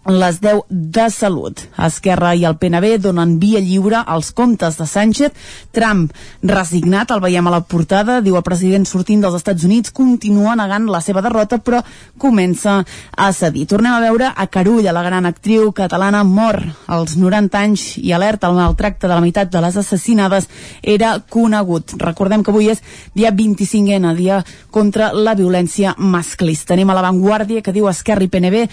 les 0.06 0.40
10 0.40 0.62
de 0.70 1.10
Salut. 1.10 1.60
Esquerra 1.82 2.32
i 2.34 2.44
el 2.46 2.56
PNB 2.60 2.96
donen 3.02 3.36
via 3.42 3.60
lliure 3.60 3.98
als 4.06 4.30
comptes 4.30 4.78
de 4.78 4.86
Sánchez. 4.86 5.32
Trump, 5.74 6.12
resignat, 6.42 7.10
el 7.10 7.20
veiem 7.20 7.46
a 7.46 7.54
la 7.56 7.62
portada, 7.66 8.20
diu 8.22 8.36
el 8.38 8.44
president 8.46 8.86
sortint 8.86 9.24
dels 9.24 9.34
Estats 9.38 9.66
Units, 9.66 9.90
continua 9.90 10.54
negant 10.56 10.86
la 10.90 11.00
seva 11.02 11.22
derrota, 11.24 11.58
però 11.58 11.82
comença 12.18 12.78
a 13.16 13.30
cedir. 13.32 13.66
Tornem 13.66 13.92
a 13.92 14.02
veure 14.04 14.30
a 14.30 14.46
Carulla, 14.46 14.94
la 14.94 15.02
gran 15.02 15.26
actriu 15.26 15.72
catalana, 15.74 16.22
mor 16.24 16.60
als 16.86 17.16
90 17.18 17.58
anys 17.58 17.86
i 17.98 18.12
alerta 18.14 18.48
el 18.48 18.56
maltracte 18.58 19.08
de 19.08 19.14
la 19.14 19.20
meitat 19.24 19.50
de 19.50 19.64
les 19.64 19.76
assassinades 19.76 20.48
era 20.82 21.16
conegut. 21.18 21.96
Recordem 21.98 22.44
que 22.44 22.54
avui 22.54 22.70
és 22.70 22.82
dia 23.14 23.32
25N, 23.34 24.14
dia 24.14 24.42
contra 24.70 25.10
la 25.12 25.34
violència 25.34 25.96
masclista. 25.98 26.74
Anem 26.74 26.90
a 26.90 26.98
l'avantguàrdia 26.98 27.62
que 27.64 27.74
diu 27.74 27.88
Esquerra 27.90 28.26
i 28.26 28.30
PNB 28.30 28.62
eh, 28.62 28.70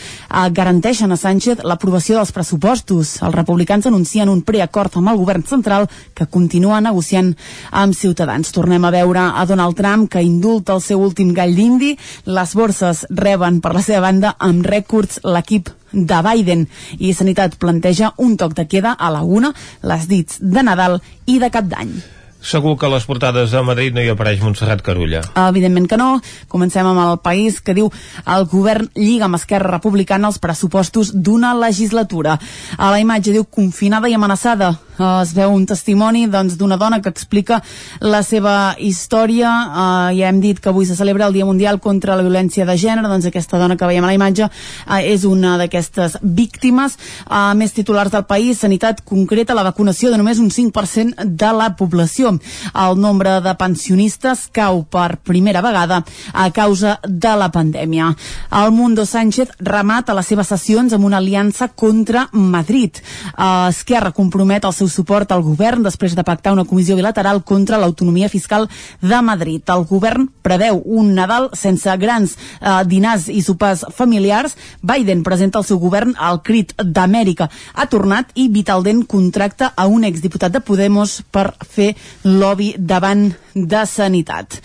garanteixen 0.53 1.11
a 1.11 1.17
Sánchez 1.23 1.61
l'aprovació 1.63 2.17
dels 2.17 2.33
pressupostos. 2.35 3.13
Els 3.23 3.35
republicans 3.35 3.85
anuncien 3.87 4.27
un 4.27 4.41
preacord 4.43 4.97
amb 4.99 5.13
el 5.13 5.19
govern 5.21 5.45
central 5.47 5.85
que 6.17 6.27
continua 6.27 6.81
negociant 6.83 7.29
amb 7.71 7.95
Ciutadans. 7.95 8.51
Tornem 8.51 8.83
a 8.83 8.91
veure 8.91 9.29
a 9.31 9.45
Donald 9.47 9.77
Trump 9.79 10.09
que 10.11 10.23
indulta 10.25 10.75
el 10.75 10.83
seu 10.83 10.99
últim 10.99 11.31
gall 11.37 11.55
d'indi. 11.55 11.93
Les 12.25 12.55
borses 12.59 13.05
reben 13.09 13.61
per 13.63 13.71
la 13.77 13.85
seva 13.85 14.01
banda 14.09 14.33
amb 14.39 14.67
rècords 14.67 15.21
l'equip 15.23 15.71
de 15.93 16.19
Biden 16.25 16.65
i 16.99 17.13
Sanitat 17.13 17.55
planteja 17.61 18.11
un 18.17 18.35
toc 18.35 18.57
de 18.57 18.67
queda 18.67 18.91
a 18.97 19.13
la 19.13 19.23
una, 19.23 19.53
les 19.85 20.09
dits 20.11 20.41
de 20.41 20.65
Nadal 20.65 20.99
i 21.25 21.39
de 21.39 21.51
Cap 21.53 21.71
d'Any. 21.71 21.95
Segur 22.43 22.75
que 22.75 22.85
a 22.85 22.91
les 22.91 23.05
portades 23.07 23.53
de 23.55 23.61
Madrid 23.63 23.95
no 23.95 24.01
hi 24.03 24.09
apareix 24.11 24.41
Montserrat 24.43 24.81
Carulla. 24.83 25.21
Evidentment 25.47 25.87
que 25.87 25.97
no. 25.97 26.09
Comencem 26.51 26.83
amb 26.89 26.99
el 26.99 27.21
país 27.23 27.61
que 27.63 27.71
diu 27.77 27.87
el 28.27 28.47
govern 28.51 28.89
lliga 28.99 29.29
amb 29.29 29.39
Esquerra 29.39 29.71
Republicana 29.71 30.27
els 30.27 30.41
pressupostos 30.43 31.13
d'una 31.15 31.53
legislatura. 31.55 32.35
A 32.75 32.91
la 32.91 32.99
imatge 32.99 33.31
diu 33.31 33.47
confinada 33.47 34.11
i 34.11 34.17
amenaçada. 34.17 34.73
Es 34.93 35.31
veu 35.33 35.49
un 35.55 35.63
testimoni 35.65 36.27
doncs, 36.29 36.57
d'una 36.59 36.77
dona 36.77 36.99
que 37.01 37.09
explica 37.09 37.61
la 38.03 38.19
seva 38.27 38.75
història. 38.77 39.49
Uh, 39.49 40.11
ja 40.13 40.27
hem 40.27 40.43
dit 40.43 40.59
que 40.59 40.69
avui 40.69 40.85
se 40.85 40.99
celebra 40.99 41.31
el 41.31 41.33
Dia 41.33 41.47
Mundial 41.47 41.79
contra 41.81 42.17
la 42.19 42.27
Violència 42.27 42.67
de 42.67 42.75
Gènere. 42.77 43.07
Doncs 43.07 43.31
aquesta 43.31 43.57
dona 43.57 43.79
que 43.79 43.87
veiem 43.89 44.03
a 44.03 44.11
la 44.11 44.19
imatge 44.19 44.49
uh, 44.51 44.99
és 44.99 45.23
una 45.25 45.55
d'aquestes 45.61 46.19
víctimes. 46.21 46.99
Uh, 47.23 47.55
més 47.57 47.73
titulars 47.73 48.11
del 48.11 48.27
país, 48.27 48.59
sanitat 48.59 49.01
concreta 49.07 49.55
la 49.55 49.65
vacunació 49.65 50.11
de 50.11 50.19
només 50.19 50.43
un 50.43 50.51
5% 50.51 51.23
de 51.23 51.55
la 51.55 51.71
població. 51.79 52.32
El 52.73 52.99
nombre 53.01 53.39
de 53.41 53.53
pensionistes 53.59 54.47
cau 54.53 54.83
per 54.85 55.17
primera 55.23 55.61
vegada 55.61 56.03
a 56.33 56.49
causa 56.51 56.99
de 57.07 57.33
la 57.37 57.49
pandèmia. 57.51 58.11
El 58.51 58.71
Mundo 58.71 59.05
Sánchez 59.05 59.55
remata 59.59 60.15
les 60.15 60.27
seves 60.27 60.49
sessions 60.51 60.93
amb 60.93 61.05
una 61.05 61.17
aliança 61.17 61.69
contra 61.69 62.27
Madrid. 62.31 62.99
Uh, 63.37 63.69
Esquerra 63.69 64.11
compromet 64.11 64.65
el 64.65 64.73
seu 64.75 64.89
suport 64.89 65.31
al 65.31 65.43
govern 65.43 65.83
després 65.83 66.15
de 66.15 66.23
pactar 66.23 66.53
una 66.53 66.65
comissió 66.65 66.95
bilateral 66.95 67.43
contra 67.43 67.79
l'autonomia 67.81 68.29
fiscal 68.29 68.69
de 69.01 69.21
Madrid. 69.21 69.63
El 69.69 69.85
govern 69.89 70.29
preveu 70.43 70.81
un 70.85 71.13
Nadal 71.13 71.49
sense 71.57 71.89
grans 71.97 72.35
uh, 72.61 72.81
dinars 72.87 73.29
i 73.29 73.41
sopars 73.41 73.85
familiars. 73.95 74.57
Biden 74.81 75.23
presenta 75.23 75.59
el 75.59 75.67
seu 75.67 75.79
govern 75.79 76.15
al 76.17 76.41
crit 76.43 76.73
d'Amèrica. 76.77 77.49
Ha 77.73 77.87
tornat 77.91 78.31
i 78.35 78.49
Vitaldent 78.53 79.05
contracta 79.09 79.73
a 79.75 79.87
un 79.87 80.03
exdiputat 80.03 80.53
de 80.53 80.61
Podemos 80.63 81.21
per 81.31 81.53
fer 81.63 81.93
lobby 82.23 82.73
davant 82.77 83.31
de 83.53 83.85
Sanitat. 83.85 84.59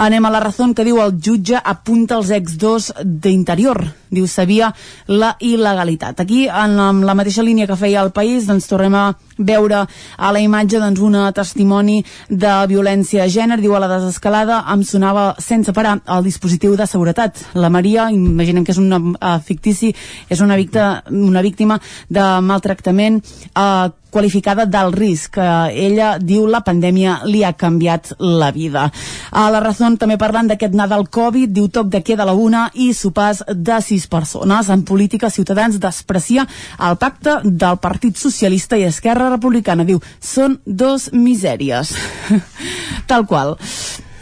Anem 0.00 0.24
a 0.24 0.30
la 0.32 0.40
raó 0.40 0.68
que 0.74 0.84
diu 0.86 1.00
el 1.02 1.16
jutge 1.20 1.58
apunta 1.58 2.16
els 2.16 2.30
ex-2 2.30 2.90
d'Interior. 3.04 3.82
Diu, 4.10 4.26
sabia 4.26 4.72
la 5.06 5.34
il·legalitat. 5.40 6.20
Aquí, 6.20 6.46
en, 6.48 7.04
la 7.06 7.14
mateixa 7.14 7.44
línia 7.46 7.66
que 7.66 7.78
feia 7.78 8.02
el 8.02 8.12
país, 8.12 8.46
doncs 8.46 8.68
tornem 8.70 8.94
a 8.94 9.04
veure 9.40 9.84
a 10.16 10.32
la 10.32 10.42
imatge 10.44 10.80
doncs, 10.80 11.00
una 11.00 11.26
testimoni 11.32 12.00
de 12.28 12.54
violència 12.70 13.24
de 13.24 13.34
gènere. 13.34 13.62
Diu, 13.64 13.74
a 13.74 13.82
la 13.82 13.90
desescalada 13.90 14.62
em 14.72 14.84
sonava 14.86 15.34
sense 15.40 15.72
parar 15.76 15.98
el 16.06 16.26
dispositiu 16.26 16.76
de 16.76 16.86
seguretat. 16.86 17.40
La 17.54 17.72
Maria, 17.72 18.10
imaginem 18.14 18.64
que 18.64 18.74
és 18.74 18.82
una 18.82 19.00
uh, 19.00 19.38
fictici, 19.44 19.94
és 20.28 20.40
una, 20.44 20.58
victa, 20.60 21.02
una 21.10 21.42
víctima 21.42 21.80
de 22.08 22.26
maltractament 22.44 23.20
uh, 23.54 23.90
qualificada 24.10 24.66
d'alt 24.66 24.98
risc. 24.98 25.38
Eh, 25.38 25.86
ella 25.86 26.16
diu 26.18 26.46
la 26.50 26.60
pandèmia 26.66 27.20
li 27.30 27.44
ha 27.44 27.54
canviat 27.56 28.14
la 28.18 28.50
vida. 28.52 28.88
A 29.30 29.48
la 29.50 29.62
raó 29.62 29.90
també 29.98 30.18
parlant 30.18 30.50
d'aquest 30.50 30.74
Nadal 30.74 31.06
Covid, 31.08 31.52
diu 31.54 31.68
toc 31.68 31.88
de 31.88 32.02
queda 32.02 32.26
la 32.26 32.34
una 32.34 32.66
i 32.74 32.90
sopars 32.94 33.44
de 33.48 33.80
sis 33.80 34.06
persones. 34.10 34.68
En 34.68 34.82
política, 34.84 35.30
Ciutadans 35.30 35.78
desprecia 35.80 36.46
el 36.78 36.96
pacte 36.96 37.38
del 37.44 37.78
Partit 37.78 38.16
Socialista 38.18 38.76
i 38.76 38.84
Esquerra 38.88 39.29
Republicana. 39.30 39.86
Diu, 39.88 40.02
són 40.20 40.58
dos 40.66 41.10
misèries. 41.16 41.94
Tal 43.10 43.26
qual. 43.30 43.56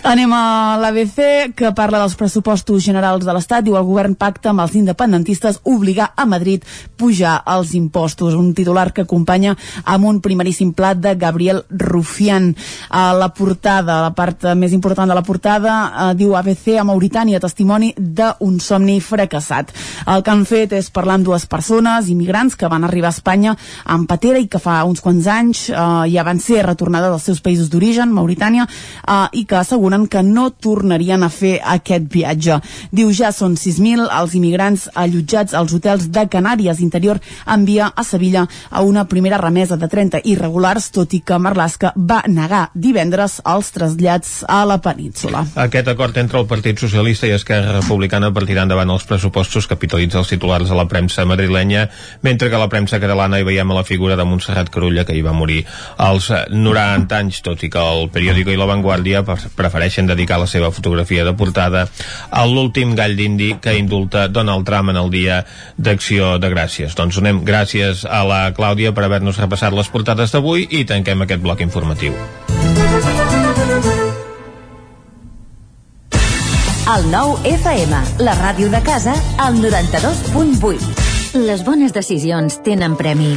Anem 0.07 0.31
a 0.31 0.79
l'ABC, 0.79 1.57
que 1.59 1.73
parla 1.75 1.99
dels 1.99 2.15
pressupostos 2.15 2.85
generals 2.85 3.25
de 3.27 3.33
l'Estat. 3.35 3.65
Diu 3.67 3.75
el 3.75 3.87
govern 3.87 4.15
pacta 4.15 4.53
amb 4.53 4.63
els 4.63 4.77
independentistes 4.79 5.59
obligar 5.67 6.13
a 6.15 6.25
Madrid 6.25 6.63
pujar 6.97 7.41
els 7.51 7.73
impostos. 7.75 8.37
Un 8.39 8.53
titular 8.55 8.93
que 8.95 9.03
acompanya 9.03 9.57
amb 9.85 10.07
un 10.07 10.21
primeríssim 10.23 10.71
plat 10.73 11.01
de 11.03 11.17
Gabriel 11.19 11.65
Rufián. 11.69 12.53
A 12.91 13.11
la 13.13 13.33
portada, 13.35 13.99
la 14.05 14.13
part 14.15 14.47
més 14.55 14.73
important 14.73 15.11
de 15.11 15.17
la 15.19 15.25
portada, 15.27 15.75
eh, 15.91 16.15
diu 16.15 16.37
ABC 16.37 16.79
a 16.79 16.87
Mauritània, 16.87 17.43
testimoni 17.43 17.93
d'un 17.99 18.61
somni 18.61 19.01
fracassat. 19.01 19.75
El 20.07 20.23
que 20.23 20.31
han 20.31 20.47
fet 20.47 20.73
és 20.79 20.93
parlar 20.95 21.19
amb 21.19 21.27
dues 21.27 21.47
persones, 21.47 22.09
immigrants, 22.09 22.55
que 22.55 22.71
van 22.71 22.85
arribar 22.85 23.11
a 23.11 23.17
Espanya 23.19 23.57
amb 23.85 24.07
patera 24.09 24.39
i 24.39 24.47
que 24.47 24.63
fa 24.63 24.85
uns 24.85 25.03
quants 25.03 25.27
anys 25.27 25.69
eh, 25.71 25.75
ja 26.15 26.23
van 26.23 26.39
ser 26.39 26.63
retornades 26.65 27.11
als 27.11 27.27
seus 27.27 27.43
països 27.43 27.69
d'origen, 27.69 28.15
Mauritània, 28.15 28.69
eh, 29.03 29.27
i 29.33 29.45
que 29.45 29.59
asseguren 29.59 29.88
que 30.09 30.23
no 30.23 30.51
tornarien 30.51 31.23
a 31.25 31.31
fer 31.33 31.59
aquest 31.65 32.09
viatge. 32.13 32.59
Diu 32.93 33.11
ja 33.17 33.31
són 33.33 33.57
6.000 33.57 34.09
els 34.13 34.35
immigrants 34.37 34.89
allotjats 34.95 35.55
als 35.55 35.73
hotels 35.75 36.09
de 36.13 36.27
Canàries. 36.29 36.83
Interior 36.85 37.21
envia 37.47 37.89
a 37.95 38.05
Sevilla 38.05 38.47
a 38.71 38.83
una 38.83 39.07
primera 39.09 39.39
remesa 39.39 39.77
de 39.77 39.89
30 39.89 40.21
irregulars, 40.25 40.91
tot 40.93 41.15
i 41.17 41.21
que 41.21 41.39
Marlaska 41.39 41.95
va 41.97 42.23
negar 42.29 42.69
divendres 42.75 43.41
els 43.45 43.73
trasllats 43.73 44.45
a 44.49 44.65
la 44.69 44.79
península. 44.85 45.47
Aquest 45.57 45.89
acord 45.89 46.17
entre 46.21 46.39
el 46.43 46.47
Partit 46.47 46.79
Socialista 46.79 47.27
i 47.27 47.35
Esquerra 47.37 47.79
Republicana 47.81 48.33
per 48.35 48.45
tirar 48.47 48.67
endavant 48.69 48.93
els 48.93 49.09
pressupostos 49.09 49.67
capitalitza 49.71 50.21
els 50.21 50.29
titulars 50.29 50.69
de 50.69 50.77
la 50.77 50.89
premsa 50.89 51.25
madrilenya, 51.25 51.89
mentre 52.23 52.51
que 52.51 52.61
a 52.61 52.63
la 52.63 52.69
premsa 52.69 53.01
catalana 53.01 53.41
hi 53.41 53.49
veiem 53.49 53.71
a 53.73 53.81
la 53.81 53.87
figura 53.89 54.17
de 54.17 54.29
Montserrat 54.29 54.71
Carulla, 54.71 55.07
que 55.09 55.17
hi 55.17 55.25
va 55.25 55.33
morir 55.33 55.65
als 55.97 56.31
90 56.51 57.17
anys, 57.17 57.41
tot 57.43 57.65
i 57.65 57.73
que 57.73 57.81
el 57.81 58.11
periòdico 58.13 58.53
i 58.53 58.61
la 58.61 58.69
Vanguardia 58.69 59.25
prefereixen 59.25 59.78
prefereixen 59.79 60.09
dedicar 60.11 60.41
la 60.43 60.49
seva 60.51 60.73
fotografia 60.75 61.25
de 61.25 61.33
portada 61.39 61.87
a 62.31 62.45
l'últim 62.47 62.97
gall 62.99 63.15
d'indi 63.17 63.55
que 63.63 63.77
indulta 63.79 64.27
Donald 64.27 64.67
Trump 64.67 64.91
en 64.91 64.99
el 64.99 65.11
dia 65.11 65.45
d'acció 65.77 66.39
de 66.43 66.51
gràcies. 66.51 66.97
Doncs 66.99 67.15
donem 67.21 67.45
gràcies 67.47 68.03
a 68.05 68.25
la 68.27 68.41
Clàudia 68.57 68.91
per 68.93 69.07
haver-nos 69.07 69.39
repassat 69.39 69.73
les 69.77 69.89
portades 69.89 70.35
d'avui 70.35 70.67
i 70.71 70.85
tanquem 70.85 71.23
aquest 71.23 71.43
bloc 71.45 71.63
informatiu. 71.63 72.17
El 76.89 77.07
nou 77.13 77.37
FM, 77.45 78.03
la 78.25 78.35
ràdio 78.41 78.73
de 78.73 78.83
casa, 78.83 79.15
al 79.39 79.61
92.8. 79.63 81.39
Les 81.47 81.63
bones 81.63 81.95
decisions 81.95 82.59
tenen 82.65 82.97
premi. 82.97 83.37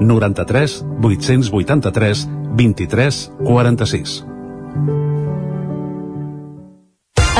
93 0.00 0.84
883 1.00 2.26
23 2.56 3.30
46. 3.44 4.24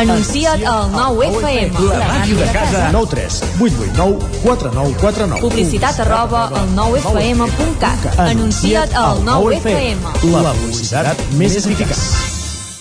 Anuncia't 0.00 0.64
al 0.64 0.90
9FM. 0.92 1.72
La 1.90 2.06
màquina 2.08 2.40
de 2.40 2.52
casa. 2.52 2.88
9 2.92 3.06
3 3.10 3.42
8 3.60 3.74
8 3.84 3.96
9 3.96 4.18
4 4.42 4.70
9 4.72 4.94
4 5.00 5.26
9. 5.26 5.40
Publicitat 5.40 6.00
arroba 6.00 6.46
al 6.48 6.68
9FM.cat. 6.76 8.18
Anuncia't 8.18 8.94
al 8.96 9.20
9FM. 9.26 9.98
La 10.32 10.54
publicitat 10.56 11.20
més 11.36 11.58
eficaç. 11.60 12.00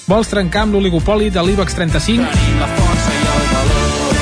Vols 0.07 0.31
trencar 0.31 0.63
amb 0.65 0.77
l'oligopoli 0.77 1.27
de 1.29 1.43
l'IBEX 1.43 1.75
35? 1.75 2.78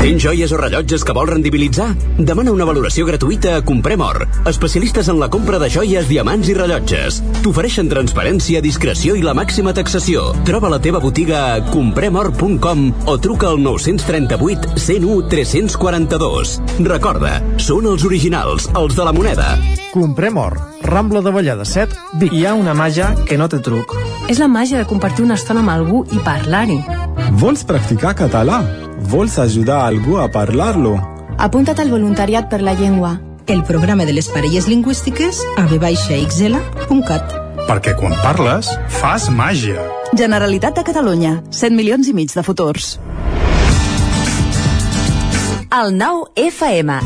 Tens 0.00 0.22
joies 0.24 0.48
o 0.52 0.56
rellotges 0.56 1.02
que 1.04 1.12
vols 1.12 1.28
rendibilitzar? 1.28 1.90
Demana 2.16 2.54
una 2.54 2.64
valoració 2.64 3.04
gratuïta 3.04 3.58
a 3.58 3.64
Comprem 3.68 4.00
Or, 4.00 4.22
especialistes 4.48 5.10
en 5.12 5.18
la 5.20 5.28
compra 5.28 5.58
de 5.60 5.68
joies, 5.68 6.06
diamants 6.08 6.48
i 6.48 6.54
rellotges. 6.56 7.18
T'ofereixen 7.44 7.90
transparència, 7.92 8.62
discreció 8.64 9.12
i 9.12 9.20
la 9.20 9.36
màxima 9.36 9.76
taxació. 9.76 10.30
Troba 10.48 10.72
la 10.72 10.80
teva 10.80 11.04
botiga 11.04 11.42
a 11.52 11.60
compremor.com 11.68 12.88
o 13.12 13.18
truca 13.20 13.52
al 13.52 13.60
938 13.60 14.80
101 14.80 15.28
342. 15.28 16.56
Recorda, 16.88 17.36
són 17.60 17.92
els 17.92 18.08
originals, 18.08 18.72
els 18.80 18.96
de 18.96 19.04
la 19.04 19.12
moneda. 19.12 19.52
Comprem 19.92 20.40
or. 20.40 20.56
Rambla 20.80 21.20
de 21.20 21.36
Vallada 21.36 21.68
7, 21.68 22.16
Vic. 22.16 22.32
Hi 22.32 22.46
ha 22.48 22.56
una 22.56 22.72
màgia 22.72 23.12
que 23.28 23.36
no 23.36 23.52
té 23.52 23.60
truc. 23.60 23.92
És 24.32 24.40
la 24.40 24.48
màgia 24.48 24.80
de 24.80 24.88
compartir 24.88 25.28
una 25.28 25.36
estona 25.36 25.60
amb 25.60 25.76
algú 25.76 26.06
i 26.08 26.24
parlar-hi. 26.24 26.80
Vols 27.36 27.68
practicar 27.68 28.16
català? 28.16 28.64
Vols 29.08 29.38
ajudar 29.38 29.86
algú 29.86 30.18
a 30.20 30.28
parlar-lo? 30.28 30.98
Apunta't 31.40 31.80
al 31.80 31.90
voluntariat 31.90 32.50
per 32.50 32.60
la 32.60 32.74
llengua. 32.74 33.16
El 33.46 33.64
programa 33.64 34.04
de 34.04 34.12
les 34.12 34.28
parelles 34.28 34.68
lingüístiques 34.68 35.40
a 35.56 35.64
vxl.cat. 35.66 37.32
Perquè 37.66 37.94
quan 37.96 38.12
parles, 38.20 38.68
fas 39.00 39.30
màgia. 39.32 39.80
Generalitat 40.12 40.76
de 40.76 40.84
Catalunya. 40.84 41.40
100 41.50 41.76
milions 41.76 42.08
i 42.08 42.14
mig 42.14 42.34
de 42.34 42.44
futurs. 42.44 42.98
El 45.70 45.94
nou 45.96 46.26
FM. 46.36 47.00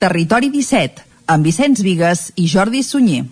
Territori 0.00 0.48
17, 0.48 1.04
amb 1.28 1.44
Vicenç 1.44 1.82
Vigues 1.84 2.30
i 2.40 2.48
Jordi 2.48 2.80
Sunyer. 2.82 3.26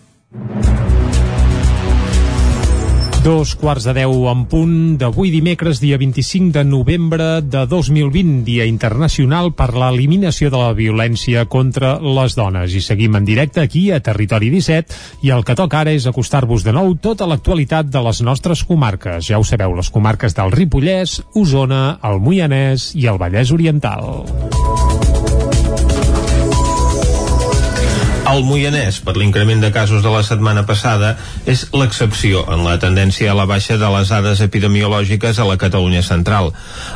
Dos 3.25 3.57
quarts 3.59 3.83
de 3.83 3.93
deu 3.97 4.13
en 4.31 4.45
punt 4.47 4.75
d'avui 5.01 5.33
dimecres, 5.35 5.81
dia 5.83 5.99
25 5.99 6.53
de 6.55 6.63
novembre 6.65 7.27
de 7.43 7.65
2020, 7.67 8.45
Dia 8.47 8.67
Internacional 8.69 9.51
per 9.59 9.73
l'Eliminació 9.75 10.53
de 10.55 10.61
la 10.61 10.71
Violència 10.77 11.45
contra 11.51 11.97
les 11.99 12.39
Dones. 12.39 12.77
I 12.79 12.83
seguim 12.85 13.19
en 13.19 13.27
directe 13.27 13.61
aquí 13.65 13.89
a 13.91 13.99
Territori 13.99 14.53
17 14.55 15.27
i 15.27 15.35
el 15.35 15.43
que 15.45 15.59
toca 15.59 15.83
ara 15.83 15.97
és 15.97 16.07
acostar-vos 16.07 16.63
de 16.63 16.77
nou 16.77 16.95
tota 16.95 17.27
l'actualitat 17.27 17.91
de 17.91 18.05
les 18.07 18.23
nostres 18.23 18.63
comarques. 18.63 19.27
Ja 19.27 19.43
ho 19.43 19.45
sabeu, 19.45 19.75
les 19.75 19.91
comarques 19.91 20.39
del 20.39 20.55
Ripollès, 20.55 21.19
Osona, 21.35 21.99
el 22.07 22.23
Moianès 22.23 22.93
i 22.95 23.11
el 23.11 23.19
Vallès 23.19 23.51
Oriental. 23.53 25.08
El 28.29 28.43
Moianès, 28.45 28.99
per 29.01 29.15
l'increment 29.17 29.63
de 29.63 29.71
casos 29.73 30.03
de 30.05 30.11
la 30.13 30.21
setmana 30.21 30.67
passada, 30.69 31.15
és 31.49 31.63
l'excepció 31.73 32.43
en 32.53 32.61
la 32.67 32.75
tendència 32.77 33.31
a 33.33 33.37
la 33.39 33.47
baixa 33.49 33.79
de 33.81 33.89
les 33.95 34.11
dades 34.13 34.43
epidemiològiques 34.45 35.39
a 35.41 35.47
la 35.49 35.57
Catalunya 35.57 36.03
central. 36.05 36.51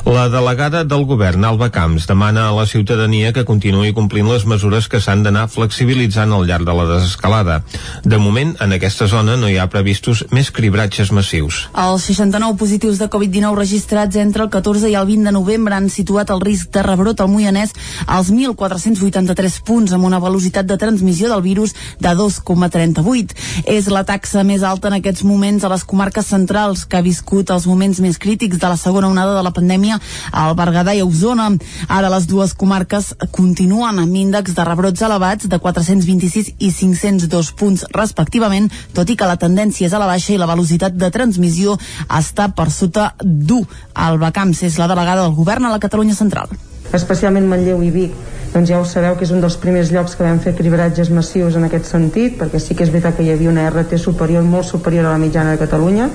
La 0.04 0.26
delegada 0.28 0.82
del 0.84 1.06
govern, 1.08 1.46
Alba 1.48 1.70
Camps, 1.72 2.04
demana 2.10 2.44
a 2.50 2.52
la 2.52 2.66
ciutadania 2.68 3.30
que 3.32 3.46
continuï 3.48 3.94
complint 3.96 4.28
les 4.28 4.44
mesures 4.44 4.90
que 4.92 5.00
s'han 5.00 5.22
d'anar 5.24 5.46
flexibilitzant 5.48 6.34
al 6.36 6.44
llarg 6.50 6.68
de 6.68 6.74
la 6.76 6.84
desescalada. 6.90 7.62
De 8.04 8.20
moment, 8.20 8.52
en 8.60 8.76
aquesta 8.76 9.08
zona 9.08 9.38
no 9.40 9.48
hi 9.48 9.56
ha 9.56 9.70
previstos 9.72 10.26
més 10.36 10.52
cribratges 10.52 11.14
massius. 11.16 11.62
Els 11.72 12.10
69 12.12 12.60
positius 12.60 13.00
de 13.00 13.08
Covid-19 13.08 13.56
registrats 13.56 14.20
entre 14.20 14.44
el 14.44 14.52
14 14.52 14.92
i 14.92 14.98
el 15.00 15.08
20 15.08 15.30
de 15.30 15.34
novembre 15.38 15.80
han 15.80 15.88
situat 15.88 16.28
el 16.36 16.44
risc 16.44 16.76
de 16.76 16.84
rebrot 16.84 17.24
al 17.24 17.32
Moianès 17.32 17.72
als 18.04 18.28
1.483 18.28 19.60
punts 19.64 19.96
amb 19.96 20.12
una 20.12 20.20
velocitat 20.20 20.68
de 20.68 20.76
transmissió 20.76 21.21
del 21.28 21.42
virus 21.42 21.74
de 22.00 22.14
2,38. 22.16 23.36
És 23.66 23.88
la 23.92 24.04
taxa 24.08 24.42
més 24.46 24.62
alta 24.62 24.88
en 24.88 24.98
aquests 24.98 25.24
moments 25.28 25.64
a 25.64 25.70
les 25.72 25.84
comarques 25.84 26.26
centrals 26.26 26.84
que 26.86 26.98
ha 26.98 27.04
viscut 27.04 27.50
els 27.50 27.66
moments 27.66 28.00
més 28.00 28.18
crítics 28.18 28.58
de 28.58 28.70
la 28.70 28.78
segona 28.80 29.10
onada 29.10 29.36
de 29.36 29.42
la 29.44 29.54
pandèmia 29.54 29.98
al 30.32 30.56
Berguedà 30.58 30.94
i 30.96 31.02
a 31.02 31.06
Osona. 31.06 31.50
Ara 31.88 32.10
les 32.12 32.26
dues 32.30 32.54
comarques 32.58 33.12
continuen 33.30 34.00
amb 34.02 34.16
índexs 34.16 34.56
de 34.56 34.66
rebrots 34.66 35.02
elevats 35.02 35.48
de 35.48 35.58
426 35.58 36.54
i 36.58 36.72
502 36.72 37.52
punts 37.58 37.86
respectivament, 37.92 38.70
tot 38.94 39.10
i 39.10 39.16
que 39.16 39.28
la 39.28 39.38
tendència 39.40 39.88
és 39.88 39.94
a 39.94 40.02
la 40.02 40.10
baixa 40.10 40.34
i 40.34 40.40
la 40.40 40.50
velocitat 40.50 40.96
de 40.98 41.10
transmissió 41.14 41.78
està 42.08 42.50
per 42.56 42.70
sota 42.70 43.12
d'1. 43.22 43.64
Alba 43.94 44.32
Camps 44.34 44.62
és 44.68 44.78
la 44.80 44.88
delegada 44.90 45.26
del 45.26 45.36
govern 45.36 45.66
a 45.66 45.72
la 45.72 45.82
Catalunya 45.82 46.16
Central. 46.18 46.52
Especialment 46.92 47.48
Manlleu 47.48 47.82
i 47.82 47.90
Vic 47.92 48.41
doncs 48.52 48.68
ja 48.68 48.78
ho 48.80 48.84
sabeu 48.84 49.16
que 49.16 49.24
és 49.24 49.32
un 49.32 49.40
dels 49.40 49.56
primers 49.56 49.90
llocs 49.94 50.14
que 50.16 50.24
vam 50.26 50.40
fer 50.44 50.52
cribratges 50.56 51.08
massius 51.10 51.56
en 51.56 51.64
aquest 51.64 51.88
sentit, 51.88 52.34
perquè 52.40 52.60
sí 52.60 52.76
que 52.76 52.84
és 52.84 52.92
veritat 52.92 53.16
que 53.16 53.24
hi 53.24 53.30
havia 53.32 53.48
una 53.48 53.64
RT 53.70 53.96
superior, 53.98 54.44
molt 54.44 54.68
superior 54.68 55.08
a 55.08 55.14
la 55.14 55.22
mitjana 55.22 55.54
de 55.54 55.62
Catalunya. 55.62 56.10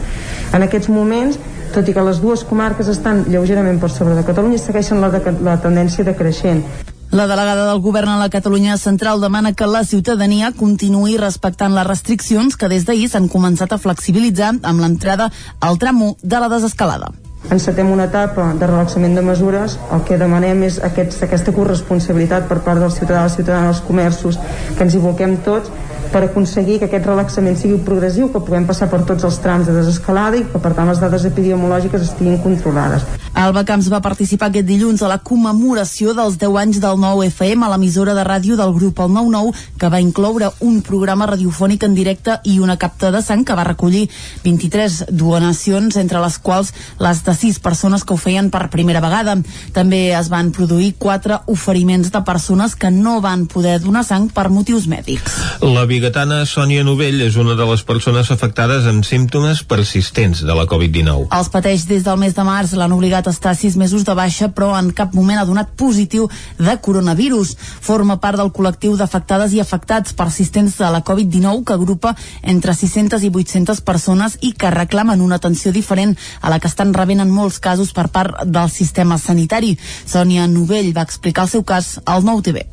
En 0.54 0.66
aquests 0.66 0.92
moments, 0.94 1.40
tot 1.74 1.90
i 1.90 1.96
que 1.98 2.06
les 2.06 2.22
dues 2.22 2.46
comarques 2.46 2.92
estan 2.94 3.26
lleugerament 3.28 3.82
per 3.82 3.90
sobre 3.90 4.14
de 4.14 4.26
Catalunya, 4.28 4.62
segueixen 4.62 5.02
la, 5.02 5.10
de, 5.10 5.34
la 5.42 5.58
tendència 5.64 6.06
decreixent. 6.06 6.62
La 7.10 7.26
delegada 7.26 7.66
del 7.70 7.82
govern 7.82 8.12
a 8.14 8.18
la 8.20 8.30
Catalunya 8.30 8.78
Central 8.78 9.22
demana 9.24 9.54
que 9.54 9.66
la 9.66 9.86
ciutadania 9.88 10.52
continuï 10.52 11.18
respectant 11.18 11.74
les 11.74 11.88
restriccions 11.88 12.60
que 12.60 12.70
des 12.70 12.86
d'ahir 12.86 13.08
s'han 13.10 13.32
començat 13.32 13.72
a 13.74 13.80
flexibilitzar 13.82 14.58
amb 14.62 14.84
l'entrada 14.84 15.32
al 15.62 15.80
tram 15.80 16.04
1 16.12 16.18
de 16.22 16.44
la 16.44 16.52
desescalada 16.52 17.16
encetem 17.52 17.92
una 17.92 18.08
etapa 18.10 18.52
de 18.60 18.68
relaxament 18.68 19.16
de 19.16 19.24
mesures, 19.26 19.78
el 19.94 20.04
que 20.08 20.18
demanem 20.20 20.64
és 20.68 20.80
aquest, 20.84 21.20
aquesta 21.24 21.54
corresponsabilitat 21.56 22.48
per 22.50 22.60
part 22.66 22.84
dels 22.84 22.98
ciutadans, 23.00 23.36
ciutadans, 23.40 23.72
dels 23.72 23.86
comerços, 23.88 24.40
que 24.76 24.84
ens 24.84 24.96
hi 24.96 25.04
volquem 25.04 25.38
tots 25.46 25.72
per 26.12 26.24
aconseguir 26.24 26.80
que 26.80 26.88
aquest 26.88 27.06
relaxament 27.06 27.58
sigui 27.60 27.78
progressiu, 27.84 28.30
que 28.32 28.42
puguem 28.44 28.66
passar 28.68 28.88
per 28.92 29.02
tots 29.08 29.26
els 29.28 29.40
trams 29.44 29.68
de 29.68 29.76
desescalada 29.76 30.40
i 30.40 30.46
que 30.48 30.62
per 30.64 30.74
tant 30.76 30.90
les 30.90 31.02
dades 31.04 31.26
epidemiològiques 31.28 32.06
estiguin 32.06 32.40
controlades. 32.44 33.06
Alba 33.38 33.64
Camps 33.68 33.90
va 33.92 34.00
participar 34.02 34.50
aquest 34.50 34.66
dilluns 34.66 35.04
a 35.04 35.12
la 35.12 35.20
commemoració 35.22 36.16
dels 36.18 36.40
10 36.42 36.56
anys 36.62 36.80
del 36.82 36.98
9 37.02 37.28
FM 37.30 37.66
a 37.66 37.72
l'emissora 37.74 38.16
de 38.18 38.24
ràdio 38.26 38.58
del 38.58 38.74
grup 38.74 39.02
El 39.04 39.12
99, 39.14 39.54
que 39.78 39.92
va 39.94 40.02
incloure 40.02 40.50
un 40.66 40.80
programa 40.82 41.28
radiofònic 41.30 41.86
en 41.86 41.94
directe 41.94 42.40
i 42.50 42.58
una 42.64 42.80
capta 42.82 43.12
de 43.14 43.22
sang 43.22 43.46
que 43.46 43.58
va 43.58 43.68
recollir 43.68 44.08
23 44.46 45.04
donacions, 45.12 46.00
entre 46.02 46.24
les 46.24 46.40
quals 46.40 46.74
les 47.04 47.24
de 47.28 47.37
6 47.38 47.60
persones 47.64 48.04
que 48.04 48.16
ho 48.16 48.18
feien 48.18 48.50
per 48.52 48.68
primera 48.74 49.02
vegada. 49.04 49.38
També 49.74 50.12
es 50.18 50.32
van 50.34 50.52
produir 50.56 50.94
4 50.98 51.44
oferiments 51.54 52.12
de 52.12 52.22
persones 52.26 52.76
que 52.76 52.92
no 52.92 53.20
van 53.22 53.46
poder 53.48 53.78
donar 53.84 54.04
sang 54.08 54.28
per 54.34 54.50
motius 54.50 54.88
mèdics. 54.90 55.38
La 55.62 55.86
bigatana 55.90 56.44
Sònia 56.50 56.84
Novell 56.84 57.22
és 57.26 57.38
una 57.38 57.56
de 57.58 57.66
les 57.70 57.84
persones 57.88 58.32
afectades 58.34 58.88
amb 58.90 59.06
símptomes 59.06 59.64
persistents 59.64 60.44
de 60.44 60.56
la 60.58 60.66
Covid-19. 60.70 61.30
Els 61.38 61.52
pateix 61.54 61.86
des 61.88 62.04
del 62.06 62.20
mes 62.20 62.36
de 62.36 62.46
març, 62.48 62.74
l'han 62.78 62.96
obligat 62.96 63.28
a 63.28 63.36
estar 63.36 63.56
6 63.56 63.78
mesos 63.78 64.06
de 64.08 64.16
baixa, 64.18 64.50
però 64.50 64.74
en 64.80 64.92
cap 64.96 65.14
moment 65.14 65.40
ha 65.40 65.48
donat 65.48 65.74
positiu 65.78 66.28
de 66.58 66.78
coronavirus. 66.82 67.56
Forma 67.82 68.20
part 68.24 68.40
del 68.42 68.52
col·lectiu 68.54 68.98
d'afectades 68.98 69.54
i 69.54 69.62
afectats 69.62 70.14
persistents 70.18 70.78
de 70.80 70.90
la 70.94 71.04
Covid-19 71.06 71.64
que 71.68 71.76
agrupa 71.76 72.16
entre 72.42 72.74
600 72.74 73.24
i 73.24 73.32
800 73.34 73.82
persones 73.82 74.38
i 74.42 74.54
que 74.54 74.72
reclamen 74.74 75.22
una 75.22 75.38
atenció 75.42 75.72
diferent 75.72 76.16
a 76.42 76.50
la 76.50 76.60
que 76.60 76.68
estan 76.68 76.94
rebent 76.94 77.22
en 77.22 77.27
molts 77.34 77.60
casos 77.60 77.94
per 77.94 78.08
part 78.14 78.44
del 78.46 78.70
sistema 78.74 79.18
sanitari. 79.18 79.78
Sònia 80.06 80.48
Novell 80.48 80.94
va 80.96 81.08
explicar 81.08 81.48
el 81.48 81.56
seu 81.56 81.64
cas 81.64 81.98
al 82.06 82.26
Nou 82.28 82.42
TV 82.42 82.66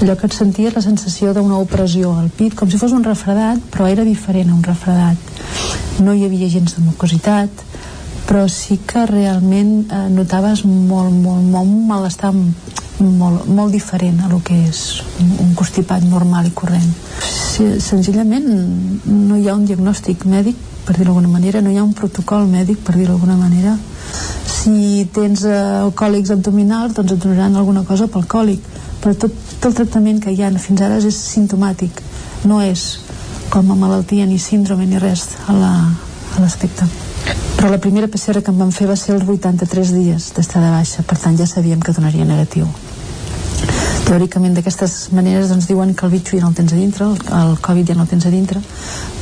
allò 0.00 0.16
que 0.18 0.26
et 0.26 0.34
sentia 0.34 0.72
la 0.74 0.82
sensació 0.82 1.32
d'una 1.34 1.58
opressió 1.62 2.12
al 2.18 2.30
pit, 2.34 2.54
com 2.58 2.70
si 2.70 2.80
fos 2.80 2.92
un 2.96 3.04
refredat, 3.04 3.60
però 3.72 3.86
era 3.88 4.04
diferent 4.04 4.50
a 4.50 4.56
un 4.56 4.64
refredat. 4.64 6.00
No 6.02 6.14
hi 6.14 6.24
havia 6.26 6.50
gens 6.50 6.74
de 6.76 6.82
mucositat, 6.84 7.62
però 8.28 8.46
sí 8.48 8.80
que 8.86 9.04
realment 9.06 9.74
eh, 9.84 10.06
notaves 10.10 10.64
molt, 10.64 11.12
molt, 11.12 11.44
molt 11.44 11.74
malestar 11.88 12.32
molt, 13.00 13.46
molt 13.46 13.72
diferent 13.72 14.20
a 14.22 14.28
lo 14.30 14.40
que 14.44 14.56
és 14.68 15.02
un, 15.20 15.54
constipat 15.58 16.04
normal 16.06 16.46
i 16.46 16.54
corrent. 16.54 16.92
Senzillament 17.82 18.46
no 19.06 19.38
hi 19.38 19.48
ha 19.48 19.56
un 19.56 19.66
diagnòstic 19.66 20.26
mèdic, 20.30 20.58
per 20.84 20.96
dir-ho 20.96 21.12
d'alguna 21.12 21.32
manera, 21.32 21.62
no 21.64 21.72
hi 21.72 21.78
ha 21.78 21.84
un 21.86 21.94
protocol 21.96 22.46
mèdic, 22.50 22.82
per 22.84 22.94
dir-ho 22.96 23.14
d'alguna 23.14 23.36
manera. 23.40 23.76
Si 24.54 25.08
tens 25.14 25.44
eh, 25.48 25.56
còlics 25.96 26.34
abdominals, 26.34 26.94
doncs 26.96 27.16
et 27.16 27.24
donaran 27.24 27.56
alguna 27.56 27.84
cosa 27.88 28.08
pel 28.08 28.26
còlic, 28.30 28.68
però 29.02 29.14
tot, 29.16 29.34
tot 29.58 29.70
el 29.72 29.78
tractament 29.80 30.22
que 30.22 30.32
hi 30.32 30.42
ha 30.42 30.52
fins 30.58 30.84
ara 30.84 31.00
és 31.00 31.18
simptomàtic, 31.18 32.02
no 32.48 32.60
és 32.62 33.00
com 33.50 33.70
a 33.70 33.78
malaltia 33.78 34.26
ni 34.26 34.38
síndrome 34.38 34.86
ni 34.86 34.98
res 34.98 35.28
a 35.48 35.56
l'aspecte. 36.40 36.86
La, 36.86 37.04
però 37.56 37.70
la 37.70 37.78
primera 37.80 38.08
PCR 38.12 38.42
que 38.44 38.52
em 38.52 38.58
van 38.60 38.72
fer 38.76 38.88
va 38.90 38.96
ser 39.00 39.14
els 39.14 39.24
83 39.24 39.92
dies 39.96 40.32
d'estar 40.36 40.60
de 40.60 40.72
baixa, 40.74 41.04
per 41.08 41.16
tant 41.22 41.38
ja 41.38 41.46
sabíem 41.48 41.80
que 41.80 41.94
donaria 41.96 42.26
negatiu. 42.28 42.66
Teòricament 44.04 44.56
d'aquestes 44.56 44.96
maneres 45.16 45.48
doncs 45.52 45.68
diuen 45.70 45.94
que 45.94 46.06
el 46.06 46.12
bitxo 46.12 46.36
ja 46.36 46.44
no 46.44 46.52
el 46.52 46.58
tens 46.58 46.72
a 46.72 46.80
dintre 46.80 47.08
el, 47.08 47.16
el 47.40 47.56
Covid 47.64 47.92
ja 47.92 47.96
no 47.98 48.04
el 48.04 48.12
tens 48.12 48.26
a 48.26 48.32
dintre 48.34 48.60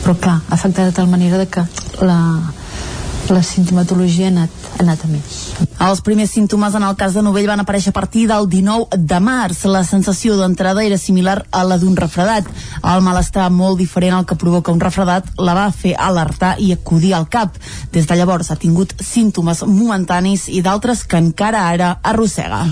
però 0.02 0.16
clar, 0.18 0.40
ha 0.48 0.56
afectat 0.58 0.90
de 0.90 0.96
tal 0.96 1.08
manera 1.08 1.38
de 1.38 1.46
que 1.46 1.64
la, 2.02 2.18
la 3.28 3.42
sintomatologia 3.42 4.26
ha 4.26 4.30
anat, 4.32 4.50
ha 4.78 4.82
anat 4.82 5.04
a 5.04 5.08
més. 5.10 5.36
Els 5.82 6.02
primers 6.04 6.32
símptomes 6.34 6.74
en 6.74 6.84
el 6.86 6.96
cas 6.98 7.14
de 7.14 7.22
Novell 7.22 7.46
van 7.50 7.62
aparèixer 7.62 7.92
a 7.92 7.96
partir 7.96 8.26
del 8.30 8.48
19 8.50 8.98
de 8.98 9.20
març. 9.22 9.64
La 9.70 9.84
sensació 9.86 10.36
d'entrada 10.38 10.84
era 10.84 10.98
similar 10.98 11.38
a 11.50 11.64
la 11.64 11.78
d'un 11.78 11.96
refredat. 11.96 12.48
El 12.82 13.04
malestar 13.06 13.48
molt 13.50 13.78
diferent 13.78 14.18
al 14.18 14.26
que 14.26 14.38
provoca 14.38 14.74
un 14.74 14.82
refredat 14.82 15.28
la 15.38 15.54
va 15.58 15.68
fer 15.70 15.94
alertar 15.98 16.56
i 16.58 16.72
acudir 16.74 17.14
al 17.14 17.28
cap. 17.28 17.58
Des 17.92 18.08
de 18.08 18.18
llavors 18.18 18.50
ha 18.50 18.58
tingut 18.58 18.96
símptomes 19.00 19.64
momentanis 19.66 20.48
i 20.48 20.62
d'altres 20.62 21.06
que 21.06 21.22
encara 21.22 21.68
ara 21.70 21.94
arrossega. 22.02 22.66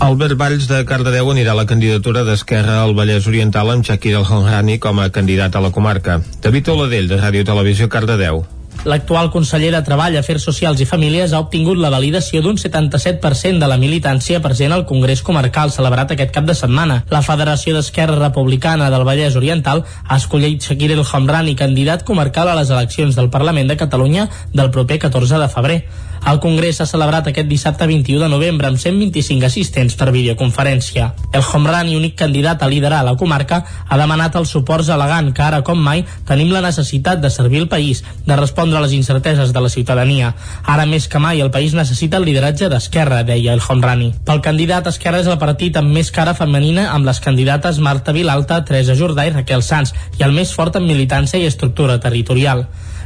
Albert 0.00 0.34
Valls 0.34 0.66
de 0.66 0.80
Cardedeu 0.88 1.30
anirà 1.30 1.52
a 1.52 1.60
la 1.60 1.66
candidatura 1.70 2.24
d'Esquerra 2.26 2.80
al 2.82 2.96
Vallès 2.98 3.28
Oriental 3.30 3.70
amb 3.70 3.86
Shakir 3.86 4.16
El 4.18 4.26
Honrani 4.26 4.80
com 4.82 4.98
a 4.98 5.08
candidat 5.14 5.54
a 5.54 5.62
la 5.62 5.70
comarca. 5.70 6.18
David 6.42 6.68
Oladell, 6.74 7.08
de 7.08 7.20
Ràdio 7.20 7.46
Televisió 7.46 7.88
Cardedeu. 7.88 8.42
L'actual 8.84 9.30
conseller 9.32 9.70
de 9.72 9.80
Treball, 9.86 10.16
Afers 10.18 10.44
Socials 10.44 10.80
i 10.82 10.84
Famílies 10.84 11.32
ha 11.32 11.40
obtingut 11.40 11.78
la 11.80 11.88
validació 11.94 12.42
d'un 12.44 12.58
77% 12.60 13.62
de 13.62 13.68
la 13.70 13.78
militància 13.80 14.42
present 14.44 14.74
al 14.74 14.84
Congrés 14.84 15.22
Comarcal 15.24 15.72
celebrat 15.72 16.12
aquest 16.12 16.34
cap 16.34 16.44
de 16.44 16.56
setmana. 16.58 16.98
La 17.08 17.22
Federació 17.24 17.72
d'Esquerra 17.76 18.18
Republicana 18.18 18.90
del 18.92 19.06
Vallès 19.08 19.38
Oriental 19.40 19.84
ha 20.04 20.18
escollit 20.18 20.66
Shakir 20.66 20.90
El 20.92 21.04
Homrani 21.06 21.54
candidat 21.56 22.04
comarcal 22.04 22.50
a 22.50 22.58
les 22.58 22.74
eleccions 22.74 23.16
del 23.16 23.30
Parlament 23.30 23.70
de 23.70 23.78
Catalunya 23.80 24.28
del 24.52 24.70
proper 24.74 24.98
14 25.06 25.38
de 25.38 25.48
febrer. 25.48 25.78
El 26.24 26.38
Congrés 26.40 26.78
s'ha 26.80 26.86
celebrat 26.88 27.26
aquest 27.28 27.50
dissabte 27.50 27.84
21 27.84 28.22
de 28.22 28.28
novembre 28.32 28.64
amb 28.70 28.78
125 28.80 29.44
assistents 29.44 29.96
per 30.00 30.06
videoconferència. 30.08 31.10
El 31.36 31.42
Homrani, 31.44 31.98
únic 31.98 32.14
candidat 32.16 32.62
a 32.64 32.68
liderar 32.72 33.02
la 33.04 33.12
comarca, 33.20 33.58
ha 33.84 33.98
demanat 34.00 34.38
els 34.40 34.54
suports 34.56 34.88
elegant 34.94 35.28
que 35.36 35.44
ara 35.44 35.60
com 35.66 35.82
mai 35.84 36.00
tenim 36.24 36.54
la 36.54 36.62
necessitat 36.64 37.20
de 37.20 37.28
servir 37.28 37.60
el 37.60 37.68
país, 37.68 38.00
de 38.24 38.38
respondre 38.40 38.78
a 38.78 38.80
les 38.86 38.94
incerteses 38.96 39.52
de 39.52 39.64
la 39.66 39.68
ciutadania. 39.68 40.32
Ara 40.64 40.88
més 40.88 41.10
que 41.12 41.20
mai 41.20 41.44
el 41.44 41.52
país 41.52 41.76
necessita 41.76 42.16
el 42.16 42.24
lideratge 42.30 42.72
d'Esquerra, 42.72 43.20
deia 43.28 43.52
el 43.52 43.60
Homrani. 43.60 44.14
Pel 44.24 44.40
candidat, 44.40 44.88
Esquerra 44.88 45.20
és 45.20 45.28
el 45.28 45.38
partit 45.38 45.76
amb 45.76 45.92
més 45.92 46.08
cara 46.08 46.32
femenina 46.32 46.88
amb 46.94 47.04
les 47.04 47.20
candidates 47.20 47.82
Marta 47.84 48.16
Vilalta, 48.16 48.62
Teresa 48.64 48.96
Jordà 48.96 49.28
i 49.28 49.36
Raquel 49.36 49.62
Sanz 49.62 49.92
i 50.16 50.24
el 50.24 50.32
més 50.32 50.56
fort 50.56 50.80
en 50.80 50.88
militància 50.88 51.36
i 51.36 51.52
estructura 51.52 52.00
territorial. 52.00 52.64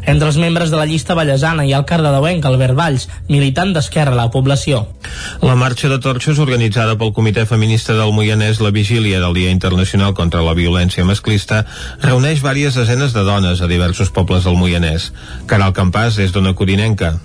Entre 0.08 0.24
els 0.24 0.38
membres 0.40 0.70
de 0.72 0.78
la 0.80 0.86
llista 0.88 1.12
ballesana 1.12 1.66
hi 1.68 1.74
ha 1.74 1.80
el 1.82 1.86
cardedeuenc 1.88 2.46
Albert 2.48 2.76
Valls, 2.78 3.04
militant 3.28 3.74
d'Esquerra 3.76 4.14
a 4.16 4.20
la 4.22 4.30
població. 4.32 4.86
La 5.44 5.56
marxa 5.60 5.90
de 5.92 5.98
torxos 6.00 6.40
organitzada 6.40 6.96
pel 6.96 7.12
Comitè 7.12 7.44
Feminista 7.50 7.92
del 7.98 8.14
Moianès 8.16 8.62
la 8.64 8.72
vigília 8.72 9.20
del 9.20 9.36
Dia 9.36 9.52
Internacional 9.52 10.16
contra 10.16 10.40
la 10.46 10.56
Violència 10.56 11.04
Masclista 11.04 11.66
reuneix 12.00 12.40
vàries 12.40 12.80
desenes 12.80 13.12
de 13.12 13.26
dones 13.28 13.60
a 13.60 13.68
diversos 13.68 14.08
pobles 14.08 14.48
del 14.48 14.56
Moianès. 14.56 15.12
Caral 15.46 15.76
Campàs 15.76 16.16
és 16.24 16.32
d'una 16.32 16.56
codinenca. 16.56 17.18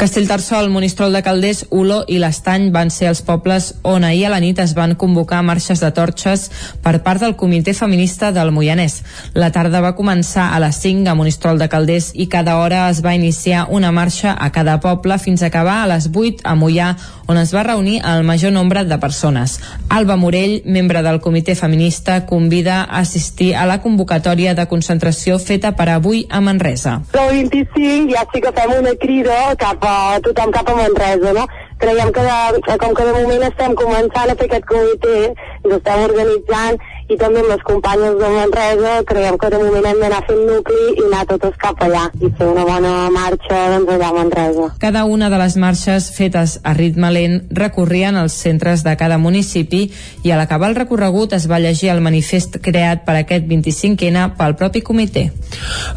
Castellterçol, 0.00 0.70
Monistrol 0.70 1.12
de 1.12 1.20
Calders, 1.20 1.66
Oló 1.76 1.98
i 2.08 2.16
l'Estany 2.22 2.70
van 2.72 2.88
ser 2.88 3.10
els 3.10 3.20
pobles 3.20 3.66
on 3.84 4.06
ahir 4.08 4.22
a 4.24 4.30
la 4.32 4.38
nit 4.40 4.56
es 4.62 4.72
van 4.72 4.94
convocar 4.96 5.42
marxes 5.44 5.82
de 5.84 5.90
torxes 5.92 6.46
per 6.80 7.02
part 7.04 7.20
del 7.20 7.34
Comitè 7.36 7.74
Feminista 7.76 8.30
del 8.32 8.48
Moianès. 8.48 9.02
La 9.36 9.50
tarda 9.52 9.82
va 9.84 9.92
començar 9.98 10.46
a 10.54 10.62
les 10.64 10.78
5 10.80 11.04
a 11.04 11.14
Monistrol 11.18 11.60
de 11.60 11.68
Calders 11.68 12.14
i 12.14 12.30
cada 12.32 12.56
hora 12.62 12.86
es 12.88 13.02
va 13.04 13.12
iniciar 13.12 13.66
una 13.68 13.92
marxa 13.92 14.32
a 14.32 14.48
cada 14.56 14.78
poble 14.80 15.18
fins 15.20 15.42
a 15.42 15.50
acabar 15.52 15.82
a 15.82 15.90
les 15.92 16.08
8 16.08 16.48
a 16.48 16.56
Mollà, 16.56 16.94
on 17.30 17.38
es 17.38 17.52
va 17.54 17.62
reunir 17.62 18.00
el 18.02 18.24
major 18.24 18.50
nombre 18.52 18.84
de 18.84 18.98
persones. 18.98 19.60
Alba 19.88 20.16
Morell, 20.16 20.62
membre 20.64 21.02
del 21.06 21.20
Comitè 21.20 21.54
Feminista, 21.54 22.26
convida 22.26 22.82
a 22.82 22.98
assistir 22.98 23.54
a 23.54 23.66
la 23.70 23.78
convocatòria 23.84 24.54
de 24.58 24.66
concentració 24.66 25.38
feta 25.38 25.72
per 25.78 25.88
avui 25.94 26.24
a 26.28 26.40
Manresa. 26.40 26.96
El 27.14 27.30
25 27.50 28.10
ja 28.10 28.26
sí 28.32 28.42
que 28.42 28.52
fem 28.56 28.74
una 28.80 28.96
crida 28.98 29.38
cap 29.62 29.86
a 29.86 30.18
tothom 30.26 30.50
cap 30.50 30.72
a 30.72 30.78
Manresa, 30.82 31.34
no? 31.36 31.46
Creiem 31.80 32.10
que 32.12 32.24
de, 32.26 32.78
com 32.82 32.94
que 32.94 33.06
de 33.06 33.12
moment 33.14 33.46
estem 33.46 33.76
començant 33.78 34.28
a 34.32 34.36
fer 34.36 34.50
aquest 34.50 34.66
comitè, 34.68 35.20
ens 35.62 35.76
estem 35.78 36.02
organitzant 36.10 36.82
i 37.10 37.16
també 37.18 37.40
amb 37.42 37.50
les 37.50 37.62
companyes 37.66 38.14
de 38.20 38.28
Manresa 38.30 38.92
creiem 39.08 39.36
que 39.40 39.50
de 39.50 39.58
moment 39.58 39.86
hem 39.90 40.02
d'anar 40.04 40.20
fent 40.28 40.42
nucli 40.46 40.82
i 40.92 41.06
anar 41.08 41.24
totes 41.30 41.56
cap 41.62 41.80
allà 41.82 42.04
i 42.20 42.30
fer 42.38 42.46
una 42.46 42.66
bona 42.68 42.92
marxa 43.14 43.58
doncs, 43.72 43.90
allà 43.96 44.10
a 44.10 44.16
Manresa. 44.16 44.68
Cada 44.82 45.04
una 45.04 45.30
de 45.32 45.40
les 45.40 45.56
marxes 45.58 46.10
fetes 46.14 46.58
a 46.62 46.74
ritme 46.78 47.10
lent 47.10 47.40
recorrien 47.62 48.18
els 48.20 48.36
centres 48.44 48.84
de 48.86 48.94
cada 49.00 49.18
municipi 49.18 49.82
i 50.22 50.30
a 50.30 50.38
l'acabar 50.38 50.70
el 50.70 50.78
recorregut 50.78 51.34
es 51.34 51.48
va 51.50 51.58
llegir 51.62 51.90
el 51.90 52.04
manifest 52.04 52.60
creat 52.62 53.02
per 53.08 53.18
aquest 53.18 53.48
25N 53.50 54.28
pel 54.38 54.56
propi 54.60 54.84
comitè. 54.86 55.26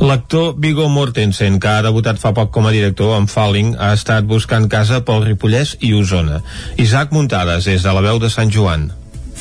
L'actor 0.01 0.55
Viggo 0.57 0.89
Mortensen, 0.89 1.59
que 1.61 1.69
ha 1.69 1.85
debutat 1.85 2.17
fa 2.21 2.33
poc 2.33 2.49
com 2.55 2.65
a 2.65 2.73
director 2.73 3.13
amb 3.17 3.29
Falling, 3.29 3.75
ha 3.77 3.93
estat 3.93 4.25
buscant 4.25 4.65
casa 4.71 5.03
pel 5.05 5.23
Ripollès 5.27 5.77
i 5.81 5.93
Osona. 5.93 6.41
Isaac 6.81 7.13
Muntades, 7.13 7.69
des 7.69 7.85
de 7.85 7.93
la 7.93 8.01
veu 8.01 8.19
de 8.19 8.33
Sant 8.33 8.49
Joan. 8.49 8.89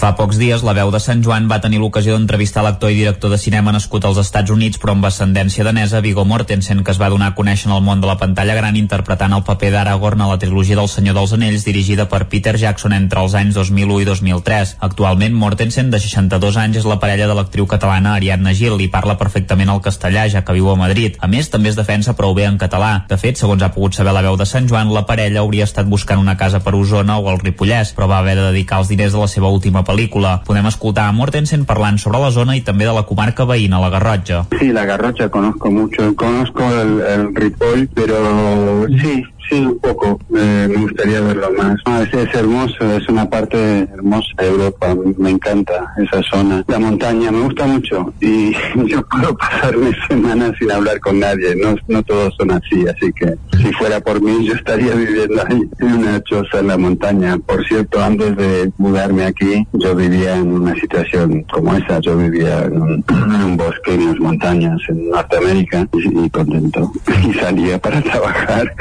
Fa 0.02 0.16
pocs 0.18 0.34
dies, 0.34 0.64
la 0.66 0.72
veu 0.74 0.88
de 0.90 0.98
Sant 0.98 1.20
Joan 1.22 1.44
va 1.46 1.60
tenir 1.62 1.78
l'ocasió 1.78 2.16
d'entrevistar 2.16 2.64
l'actor 2.66 2.90
i 2.90 2.96
director 2.96 3.30
de 3.30 3.36
cinema 3.38 3.70
nascut 3.70 4.02
als 4.02 4.16
Estats 4.18 4.50
Units 4.50 4.80
però 4.82 4.96
amb 4.96 5.04
ascendència 5.06 5.62
danesa, 5.62 6.00
Viggo 6.02 6.24
Mortensen, 6.26 6.80
que 6.82 6.90
es 6.90 6.98
va 6.98 7.06
donar 7.12 7.28
a 7.30 7.34
conèixer 7.36 7.68
en 7.68 7.76
el 7.76 7.84
món 7.86 8.00
de 8.02 8.08
la 8.10 8.16
pantalla 8.18 8.56
gran 8.58 8.74
interpretant 8.74 9.30
el 9.36 9.44
paper 9.46 9.70
d'Aragorn 9.70 10.24
a 10.24 10.26
la 10.26 10.40
trilogia 10.42 10.74
del 10.74 10.90
Senyor 10.90 11.14
dels 11.14 11.34
Anells 11.36 11.66
dirigida 11.68 12.08
per 12.10 12.26
Peter 12.32 12.56
Jackson 12.58 12.96
entre 12.96 13.22
els 13.22 13.36
anys 13.38 13.54
2001 13.54 14.00
i 14.02 14.08
2003. 14.08 14.72
Actualment, 14.88 15.36
Mortensen, 15.38 15.94
de 15.94 16.02
62 16.02 16.58
anys, 16.64 16.80
és 16.82 16.90
la 16.90 16.98
parella 16.98 17.30
de 17.30 17.38
l'actriu 17.38 17.70
catalana 17.70 18.16
Ariadna 18.16 18.56
Gil 18.58 18.82
i 18.82 18.90
parla 18.90 19.14
perfectament 19.22 19.70
el 19.70 19.84
castellà, 19.86 20.26
ja 20.26 20.42
que 20.42 20.58
viu 20.58 20.66
a 20.72 20.76
Madrid. 20.82 21.20
A 21.22 21.30
més, 21.30 21.52
també 21.54 21.70
es 21.70 21.78
defensa 21.78 22.16
prou 22.18 22.34
bé 22.34 22.48
en 22.50 22.58
català. 22.58 23.04
De 23.06 23.20
fet, 23.22 23.38
segons 23.38 23.62
ha 23.62 23.70
pogut 23.70 23.94
saber 23.94 24.18
la 24.18 24.26
veu 24.26 24.34
de 24.34 24.50
Sant 24.50 24.66
Joan, 24.66 24.90
la 24.90 25.06
parella 25.06 25.46
hauria 25.46 25.70
estat 25.70 25.86
buscant 25.86 26.18
una 26.18 26.34
casa 26.34 26.58
per 26.58 26.74
Osona 26.74 27.22
o 27.22 27.30
al 27.30 27.38
Ripollès, 27.38 27.94
però 27.94 28.10
va 28.10 28.18
haver 28.18 28.34
de 28.40 28.50
dedicar 28.50 28.82
els 28.82 28.90
diners 28.90 29.14
de 29.14 29.22
la 29.22 29.30
seva 29.30 29.54
última 29.54 29.86
pel·lícula. 29.92 30.40
Podem 30.46 30.66
escoltar 30.70 31.06
a 31.08 31.12
Mortensen 31.16 31.66
parlant 31.68 32.00
sobre 32.00 32.20
la 32.22 32.32
zona 32.34 32.56
i 32.56 32.64
també 32.64 32.88
de 32.88 32.94
la 32.96 33.04
comarca 33.08 33.46
veïna, 33.48 33.80
la 33.82 33.92
Garrotxa. 33.92 34.44
Sí, 34.58 34.72
la 34.72 34.86
Garrocha 34.88 35.28
conozco 35.28 35.70
mucho, 35.70 36.14
conozco 36.16 36.64
el, 36.80 37.00
el 37.00 37.34
Ripoll, 37.34 37.88
pero 37.94 38.86
sí, 38.88 39.22
sí, 39.48 39.60
un 39.60 39.78
poco, 39.78 40.18
eh, 40.36 40.68
me 40.70 40.82
gustaría 40.82 41.20
verlo 41.20 41.50
más. 41.56 41.76
No, 41.86 42.02
es, 42.02 42.34
hermoso, 42.34 42.96
es 42.96 43.08
una 43.08 43.28
parte 43.28 43.88
hermosa 43.92 44.28
de 44.38 44.48
Europa, 44.48 44.94
me 45.18 45.30
encanta 45.30 45.92
esa 45.98 46.22
zona. 46.22 46.64
La 46.66 46.78
montaña 46.78 47.30
me 47.30 47.40
gusta 47.42 47.66
mucho 47.66 48.12
y 48.20 48.52
yo 48.86 49.02
puedo 49.08 49.36
pasarme 49.36 49.92
semanas 50.08 50.52
sin 50.58 50.70
hablar 50.70 51.00
con 51.00 51.20
nadie, 51.20 51.54
no, 51.56 51.74
no 51.88 52.02
todos 52.02 52.34
son 52.36 52.50
así, 52.52 52.84
así 52.88 53.12
que 53.12 53.34
si 53.58 53.72
fuera 53.74 54.00
por 54.00 54.20
mí 54.20 54.46
yo 54.46 54.54
estaría 54.54 54.94
viviendo 54.94 55.42
ahí 55.46 55.62
en 55.80 55.92
una 55.92 56.22
choza 56.22 56.60
en 56.60 56.68
la 56.68 56.78
montaña. 56.78 57.38
Por 57.38 57.64
cierto, 57.66 58.02
antes 58.02 58.36
de 58.36 58.72
mudarme 58.78 59.24
aquí, 59.24 59.66
yo 59.72 59.94
vivía 59.94 60.36
en 60.36 60.52
una 60.52 60.74
situación 60.74 61.44
como 61.52 61.74
esa, 61.74 62.00
yo 62.00 62.16
vivía 62.16 62.64
en 62.64 62.82
un, 62.82 63.56
bosque, 63.56 63.94
en 63.94 64.06
las 64.06 64.18
montañas, 64.18 64.80
en 64.88 65.10
Norteamérica 65.10 65.88
y, 65.92 66.30
contento. 66.30 66.92
Y 67.22 67.34
salía 67.34 67.78
para 67.78 68.00
trabajar 68.02 68.74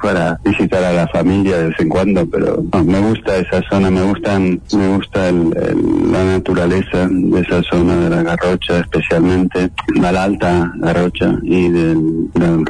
para 0.00 0.38
visitar 0.44 0.82
a 0.84 0.92
la 0.92 1.08
familia 1.08 1.58
de 1.58 1.68
vez 1.68 1.80
en 1.80 1.88
cuando, 1.88 2.26
pero 2.28 2.62
me 2.84 3.00
gusta 3.00 3.36
esa 3.36 3.62
zona, 3.68 3.90
me 3.90 4.02
gustan, 4.02 4.60
me 4.74 4.88
gusta 4.96 5.28
el- 5.28 5.50
la 6.12 6.24
naturaleza 6.24 7.08
de 7.10 7.40
esa 7.40 7.62
zona 7.62 7.96
de 7.96 8.10
la 8.10 8.22
Garrocha, 8.22 8.78
especialmente 8.80 9.70
la 9.94 10.08
Alta 10.24 10.72
Garrocha 10.76 11.38
y 11.42 11.68
del, 11.68 12.30
del 12.34 12.64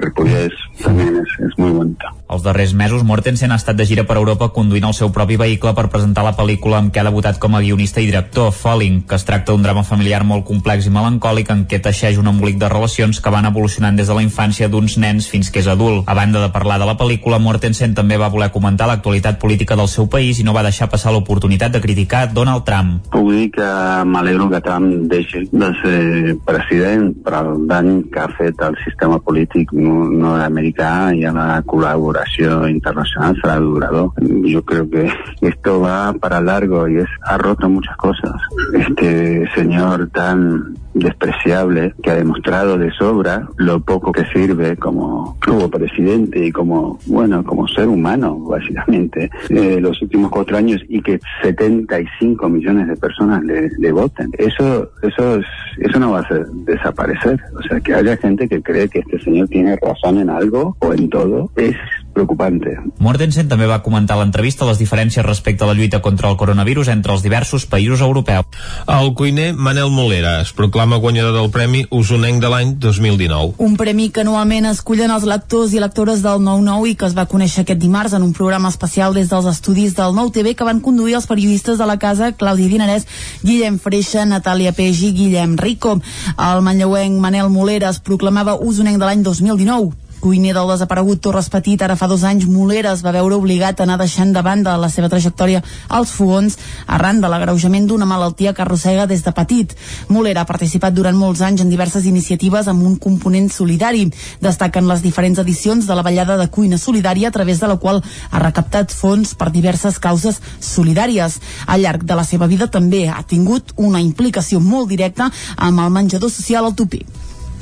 también 0.83 1.17
es, 1.17 1.29
es 1.47 1.59
muy 1.59 1.71
bonito. 1.71 2.07
Els 2.29 2.43
darrers 2.43 2.75
mesos, 2.75 3.05
Mortensen 3.05 3.53
ha 3.53 3.57
estat 3.57 3.77
de 3.77 3.87
gira 3.89 4.05
per 4.05 4.19
Europa 4.21 4.51
conduint 4.53 4.85
el 4.85 4.93
seu 4.95 5.09
propi 5.13 5.37
vehicle 5.41 5.73
per 5.75 5.87
presentar 5.89 6.25
la 6.27 6.35
pel·lícula 6.37 6.77
amb 6.79 6.93
què 6.93 7.01
ha 7.01 7.07
debutat 7.07 7.39
com 7.41 7.55
a 7.57 7.61
guionista 7.65 8.03
i 8.03 8.07
director, 8.11 8.53
Falling, 8.53 9.01
que 9.09 9.17
es 9.17 9.25
tracta 9.25 9.53
d'un 9.53 9.63
drama 9.65 9.83
familiar 9.83 10.21
molt 10.29 10.45
complex 10.45 10.87
i 10.87 10.93
melancòlic 10.93 11.49
en 11.55 11.65
què 11.71 11.81
teixeix 11.81 12.19
un 12.21 12.29
embolic 12.29 12.59
de 12.61 12.69
relacions 12.69 13.21
que 13.25 13.33
van 13.33 13.49
evolucionant 13.49 13.97
des 13.97 14.09
de 14.13 14.15
la 14.19 14.23
infància 14.27 14.69
d'uns 14.69 14.99
nens 15.01 15.29
fins 15.29 15.49
que 15.51 15.63
és 15.63 15.67
adult. 15.73 16.05
A 16.07 16.15
banda 16.15 16.43
de 16.45 16.51
parlar 16.53 16.79
de 16.79 16.87
la 16.87 16.99
pel·lícula, 17.01 17.39
Mortensen 17.41 17.95
també 17.97 18.19
va 18.21 18.29
voler 18.29 18.51
comentar 18.53 18.87
l'actualitat 18.91 19.41
política 19.41 19.77
del 19.77 19.89
seu 19.89 20.07
país 20.09 20.39
i 20.39 20.45
no 20.45 20.53
va 20.53 20.63
deixar 20.67 20.91
passar 20.93 21.13
l'oportunitat 21.17 21.73
de 21.73 21.81
criticar 21.81 22.27
Donald 22.35 22.65
Trump. 22.69 23.01
Puc 23.11 23.31
dir 23.33 23.51
que 23.57 23.71
m'alegro 24.05 24.51
que 24.51 24.61
Trump 24.61 25.09
deixi 25.09 25.47
de 25.51 25.73
ser 25.81 26.37
president 26.45 27.15
per 27.25 27.39
el 27.41 27.67
dany 27.67 28.03
que 28.13 28.21
ha 28.21 28.29
fet 28.37 28.61
al 28.61 28.77
sistema 28.85 29.17
polític 29.25 29.73
no- 29.73 30.11
nord-americà 30.13 30.68
americà 30.69 31.15
y 31.15 31.25
a 31.25 31.33
la 31.33 31.63
colaboración 31.63 32.71
internacional 32.71 33.37
será 33.41 33.57
durador. 33.57 34.13
Yo 34.21 34.63
creo 34.65 34.89
que 34.89 35.11
esto 35.41 35.81
va 35.81 36.13
para 36.15 36.41
largo 36.41 36.89
y 36.89 36.99
es, 36.99 37.09
ha 37.23 37.39
roto 37.39 37.69
muchas 37.69 37.97
cosas. 37.97 38.33
Este 38.75 39.49
señor 39.55 40.11
tan 40.11 40.77
despreciable 40.95 41.95
que 42.03 42.11
ha 42.11 42.17
demostrado 42.17 42.77
de 42.77 42.91
sobra 42.93 43.49
lo 43.57 43.81
poco 43.81 44.13
que 44.13 44.25
sirve 44.27 44.77
como, 44.77 45.37
como 45.45 45.71
presidente 45.71 46.47
y 46.47 46.53
como, 46.53 46.99
bueno, 47.07 47.45
como 47.45 47.69
ser 47.69 47.89
humano, 47.89 48.39
básicamente, 48.39 49.31
eh, 49.49 49.81
los 49.81 50.01
últimos 50.03 50.31
cuatro 50.31 50.57
años 50.57 50.83
y 50.89 51.01
que 51.01 51.21
75 51.43 52.49
millones 52.49 52.89
de 52.89 52.97
personas 52.97 53.43
le, 53.45 53.71
le 53.79 53.93
voten. 53.93 54.31
Eso, 54.39 54.91
eso, 55.03 55.37
es, 55.37 55.47
eso 55.79 55.99
no 55.99 56.13
va 56.13 56.21
a 56.21 56.29
ser 56.29 56.47
desaparecer. 56.47 57.41
O 57.57 57.63
sea, 57.63 57.81
que 57.81 57.95
haya 57.95 58.17
gente 58.17 58.49
que 58.49 58.63
cree 58.63 58.89
que 58.89 59.01
este 59.01 59.21
señor 59.21 59.49
tiene 59.49 59.77
razón 59.77 60.19
en 60.19 60.31
algo 60.31 60.58
o 60.79 60.93
en 60.93 61.09
todo, 61.11 61.51
es 61.57 61.77
preocupante. 62.19 62.75
Mortensen 62.99 63.49
també 63.51 63.69
va 63.71 63.81
comentar 63.85 64.17
a 64.17 64.23
l'entrevista 64.23 64.67
les 64.69 64.81
diferències 64.81 65.25
respecte 65.27 65.65
a 65.65 65.69
la 65.69 65.77
lluita 65.79 66.01
contra 66.03 66.31
el 66.31 66.37
coronavirus 66.41 66.91
entre 66.95 67.15
els 67.15 67.23
diversos 67.23 67.67
països 67.71 68.03
europeus. 68.05 68.47
El 68.91 69.13
cuiner 69.19 69.53
Manel 69.55 69.93
Molera 69.95 70.39
es 70.43 70.53
proclama 70.53 70.99
guanyador 71.03 71.37
del 71.37 71.51
Premi 71.55 71.85
Usonenc 71.91 72.43
de 72.43 72.51
l'any 72.53 72.75
2019. 72.83 73.55
Un 73.65 73.77
premi 73.81 74.09
que 74.11 74.25
anualment 74.25 74.69
escullen 74.73 75.15
els 75.15 75.27
lectors 75.29 75.75
i 75.75 75.83
lectores 75.83 76.25
del 76.25 76.43
9-9 76.45 76.91
i 76.93 76.97
que 76.99 77.07
es 77.09 77.17
va 77.17 77.29
conèixer 77.31 77.65
aquest 77.65 77.81
dimarts 77.83 78.17
en 78.19 78.27
un 78.27 78.35
programa 78.37 78.73
especial 78.73 79.15
des 79.15 79.31
dels 79.31 79.47
estudis 79.51 79.95
del 79.99 80.17
Nou 80.19 80.33
TV 80.35 80.57
que 80.59 80.67
van 80.69 80.83
conduir 80.85 81.19
els 81.21 81.31
periodistes 81.31 81.79
de 81.79 81.87
la 81.87 81.99
casa 82.03 82.33
Claudi 82.33 82.69
Dinarès, 82.73 83.07
Guillem 83.45 83.79
Freixa, 83.79 84.27
Natàlia 84.27 84.75
Peix 84.75 85.05
i 85.07 85.15
Guillem 85.15 85.57
Rico. 85.61 85.99
El 86.35 86.67
manlleuenc 86.67 87.21
Manel 87.23 87.51
Molera 87.53 87.93
es 87.95 88.03
proclamava 88.03 88.59
Usonenc 88.59 88.99
de 88.99 89.07
l'any 89.07 89.25
2019 89.27 90.08
cuiner 90.21 90.55
del 90.55 90.69
desaparegut 90.69 91.21
Torres 91.23 91.49
Petit, 91.53 91.83
ara 91.83 91.97
fa 91.97 92.09
dos 92.11 92.25
anys 92.27 92.47
Molera 92.51 92.93
es 92.97 93.03
va 93.05 93.13
veure 93.15 93.37
obligat 93.39 93.81
a 93.81 93.85
anar 93.85 93.99
deixant 94.01 94.33
de 94.35 94.43
banda 94.43 94.77
la 94.81 94.91
seva 94.91 95.09
trajectòria 95.13 95.63
als 95.89 96.11
fogons 96.15 96.57
arran 96.87 97.21
de 97.23 97.31
l'agreujament 97.31 97.87
d'una 97.89 98.09
malaltia 98.09 98.53
que 98.55 98.63
arrossega 98.65 99.07
des 99.07 99.23
de 99.25 99.33
petit. 99.33 99.75
Molera 100.09 100.43
ha 100.43 100.49
participat 100.49 100.95
durant 100.95 101.17
molts 101.17 101.43
anys 101.47 101.63
en 101.63 101.71
diverses 101.71 102.07
iniciatives 102.11 102.69
amb 102.69 102.83
un 102.87 102.97
component 102.97 103.49
solidari. 103.53 104.09
Destaquen 104.41 104.89
les 104.89 105.03
diferents 105.03 105.39
edicions 105.39 105.87
de 105.87 105.95
la 105.95 106.03
ballada 106.03 106.37
de 106.41 106.49
cuina 106.51 106.79
solidària 106.79 107.29
a 107.29 107.37
través 107.39 107.61
de 107.61 107.69
la 107.71 107.79
qual 107.79 108.03
ha 108.31 108.43
recaptat 108.43 108.93
fons 108.93 109.35
per 109.35 109.53
diverses 109.55 109.99
causes 109.99 110.43
solidàries. 110.61 111.39
Al 111.67 111.83
llarg 111.83 112.05
de 112.05 112.19
la 112.19 112.25
seva 112.25 112.47
vida 112.47 112.67
també 112.67 113.07
ha 113.09 113.23
tingut 113.23 113.73
una 113.77 114.01
implicació 114.01 114.61
molt 114.61 114.89
directa 114.89 115.31
amb 115.57 115.87
el 115.87 115.91
menjador 115.91 116.31
social 116.31 116.65
al 116.65 116.75
Tupí. 116.75 117.05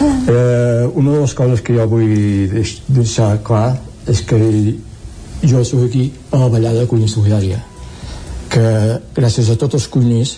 Eh, 0.00 0.90
una 0.94 1.12
de 1.12 1.20
les 1.20 1.34
coses 1.34 1.62
que 1.64 1.76
jo 1.76 1.86
vull 1.88 2.10
deix 2.52 2.80
deixar 2.88 3.30
clar 3.46 3.76
és 4.10 4.20
que 4.28 4.38
jo 5.42 5.62
soc 5.64 5.86
aquí 5.86 6.10
a 6.30 6.42
la 6.42 6.50
ballada 6.52 6.82
de 6.82 6.90
cuina 6.90 7.08
solidària 7.08 7.62
que 8.52 8.66
gràcies 9.16 9.48
a 9.50 9.56
tots 9.60 9.78
els 9.78 9.86
cuiners 9.92 10.36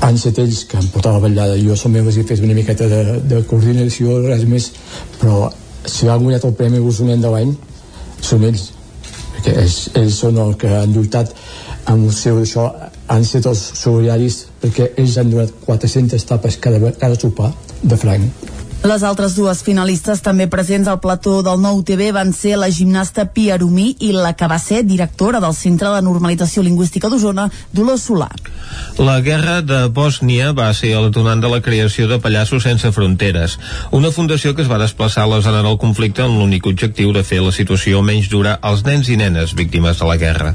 han 0.00 0.14
estat 0.14 0.38
ells 0.42 0.64
que 0.68 0.78
han 0.78 0.90
portat 0.92 1.16
la 1.16 1.24
ballada 1.24 1.56
jo 1.60 1.76
som 1.76 1.92
membres 1.92 2.16
i 2.16 2.26
fet 2.28 2.42
una 2.44 2.56
miqueta 2.56 2.88
de, 2.90 3.02
de 3.30 3.42
coordinació 3.50 4.20
res 4.26 4.44
més 4.48 4.70
però 5.20 5.48
si 5.88 6.08
han 6.08 6.22
guanyat 6.22 6.44
el 6.44 6.54
Premi 6.58 6.82
Gosonent 6.84 7.22
de 7.22 7.32
l'any 7.32 7.54
són 8.20 8.44
ells. 8.48 8.68
Perquè 9.34 9.54
ells, 9.62 9.78
ells 9.98 10.18
són 10.22 10.38
els 10.42 10.58
que 10.60 10.70
han 10.74 10.92
lluitat 10.94 11.32
amb 11.88 12.08
el 12.08 12.14
seu 12.14 12.40
això 12.42 12.66
han 13.08 13.24
estat 13.24 13.46
els 13.48 13.62
solidaris 13.80 14.42
perquè 14.62 14.90
ells 15.00 15.16
han 15.20 15.30
donat 15.32 15.54
400 15.64 16.26
tapes 16.28 16.58
cada, 16.60 16.92
cada 17.00 17.16
sopar 17.16 17.52
de 17.82 17.96
franc. 17.96 18.48
Les 18.78 19.02
altres 19.02 19.34
dues 19.34 19.58
finalistes 19.66 20.20
també 20.22 20.44
presents 20.46 20.86
al 20.86 21.00
plató 21.02 21.40
del 21.42 21.58
Nou 21.58 21.80
TV 21.82 22.12
van 22.14 22.30
ser 22.32 22.54
la 22.56 22.68
gimnasta 22.70 23.24
Pia 23.34 23.56
Arumí 23.56 23.88
i 24.06 24.12
la 24.14 24.30
que 24.38 24.46
va 24.46 24.60
ser 24.62 24.84
directora 24.86 25.40
del 25.42 25.56
Centre 25.58 25.90
de 25.90 26.04
Normalització 26.06 26.62
Lingüística 26.62 27.10
d'Osona, 27.10 27.48
Dolors 27.74 28.06
Solà. 28.06 28.28
La 29.02 29.18
guerra 29.26 29.58
de 29.66 29.80
Bòsnia 29.90 30.52
va 30.54 30.70
ser 30.78 30.92
el 30.94 31.10
detonant 31.10 31.42
de 31.42 31.50
la 31.50 31.60
creació 31.60 32.06
de 32.06 32.20
Pallassos 32.22 32.62
Sense 32.62 32.94
Fronteres, 32.94 33.58
una 33.90 34.14
fundació 34.14 34.54
que 34.54 34.62
es 34.62 34.70
va 34.70 34.78
desplaçar 34.78 35.26
a 35.26 35.32
la 35.34 35.42
zona 35.42 35.66
del 35.66 35.82
conflicte 35.82 36.22
amb 36.22 36.38
l'únic 36.38 36.70
objectiu 36.70 37.10
de 37.12 37.26
fer 37.26 37.42
la 37.42 37.52
situació 37.52 38.06
menys 38.06 38.30
dura 38.30 38.60
als 38.62 38.86
nens 38.86 39.10
i 39.10 39.18
nenes 39.18 39.58
víctimes 39.58 39.98
de 39.98 40.06
la 40.06 40.20
guerra. 40.22 40.54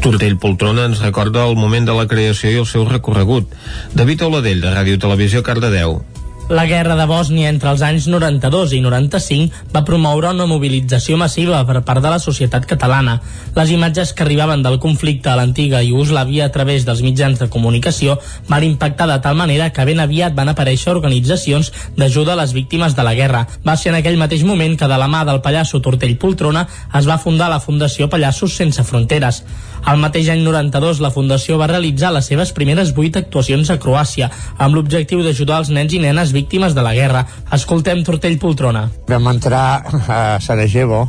Tortell 0.00 0.38
Poltrona 0.38 0.86
ens 0.86 1.02
recorda 1.02 1.48
el 1.50 1.58
moment 1.58 1.90
de 1.90 1.98
la 1.98 2.06
creació 2.06 2.54
i 2.54 2.62
el 2.62 2.70
seu 2.70 2.86
recorregut. 2.86 3.50
David 3.98 4.28
Oladell, 4.30 4.62
de 4.62 4.78
Ràdio 4.78 5.02
Televisió 5.02 5.42
Cardedeu. 5.42 6.04
La 6.50 6.66
guerra 6.66 6.92
de 6.94 7.06
Bòsnia 7.08 7.48
entre 7.48 7.70
els 7.72 7.80
anys 7.80 8.04
92 8.04 8.74
i 8.76 8.80
95 8.84 9.70
va 9.72 9.80
promoure 9.88 10.28
una 10.34 10.44
mobilització 10.44 11.16
massiva 11.16 11.62
per 11.64 11.80
part 11.88 12.04
de 12.04 12.10
la 12.12 12.18
societat 12.20 12.66
catalana. 12.68 13.14
Les 13.56 13.72
imatges 13.72 14.12
que 14.12 14.26
arribaven 14.26 14.60
del 14.60 14.76
conflicte 14.82 15.32
a 15.32 15.38
l'antiga 15.40 15.80
Iugoslàvia 15.80 16.44
a 16.44 16.52
través 16.52 16.84
dels 16.84 17.00
mitjans 17.00 17.40
de 17.40 17.48
comunicació 17.48 18.18
van 18.50 18.68
impactar 18.68 19.08
de 19.08 19.16
tal 19.24 19.40
manera 19.40 19.70
que 19.72 19.88
ben 19.88 20.04
aviat 20.04 20.36
van 20.36 20.52
aparèixer 20.52 20.92
organitzacions 20.92 21.72
d'ajuda 21.96 22.34
a 22.34 22.40
les 22.42 22.52
víctimes 22.52 22.92
de 22.92 23.08
la 23.08 23.16
guerra. 23.16 23.46
Va 23.64 23.78
ser 23.80 23.94
en 23.94 24.02
aquell 24.02 24.20
mateix 24.20 24.44
moment 24.44 24.76
que 24.76 24.90
de 24.90 25.00
la 25.00 25.08
mà 25.08 25.24
del 25.24 25.40
pallasso 25.40 25.80
Tortell 25.80 26.18
Poltrona 26.20 26.66
es 26.92 27.08
va 27.08 27.16
fundar 27.16 27.48
la 27.48 27.60
Fundació 27.60 28.10
Pallassos 28.12 28.52
Sense 28.52 28.84
Fronteres. 28.84 29.46
Al 29.84 29.96
mateix 30.00 30.28
any 30.32 30.44
92 30.44 31.00
la 31.00 31.12
Fundació 31.12 31.56
va 31.60 31.70
realitzar 31.72 32.12
les 32.12 32.28
seves 32.28 32.52
primeres 32.56 32.92
vuit 32.96 33.16
actuacions 33.16 33.72
a 33.72 33.80
Croàcia 33.80 34.30
amb 34.58 34.76
l'objectiu 34.76 35.24
d'ajudar 35.24 35.62
els 35.64 35.72
nens 35.72 35.92
i 35.92 36.04
nenes 36.04 36.32
víctimes 36.34 36.74
de 36.74 36.82
la 36.84 36.94
guerra. 36.96 37.24
Escoltem 37.54 38.02
Tortell 38.04 38.36
Poltrona. 38.42 38.88
Vam 39.08 39.30
entrar 39.32 39.66
a 40.10 40.20
Sarajevo 40.44 41.06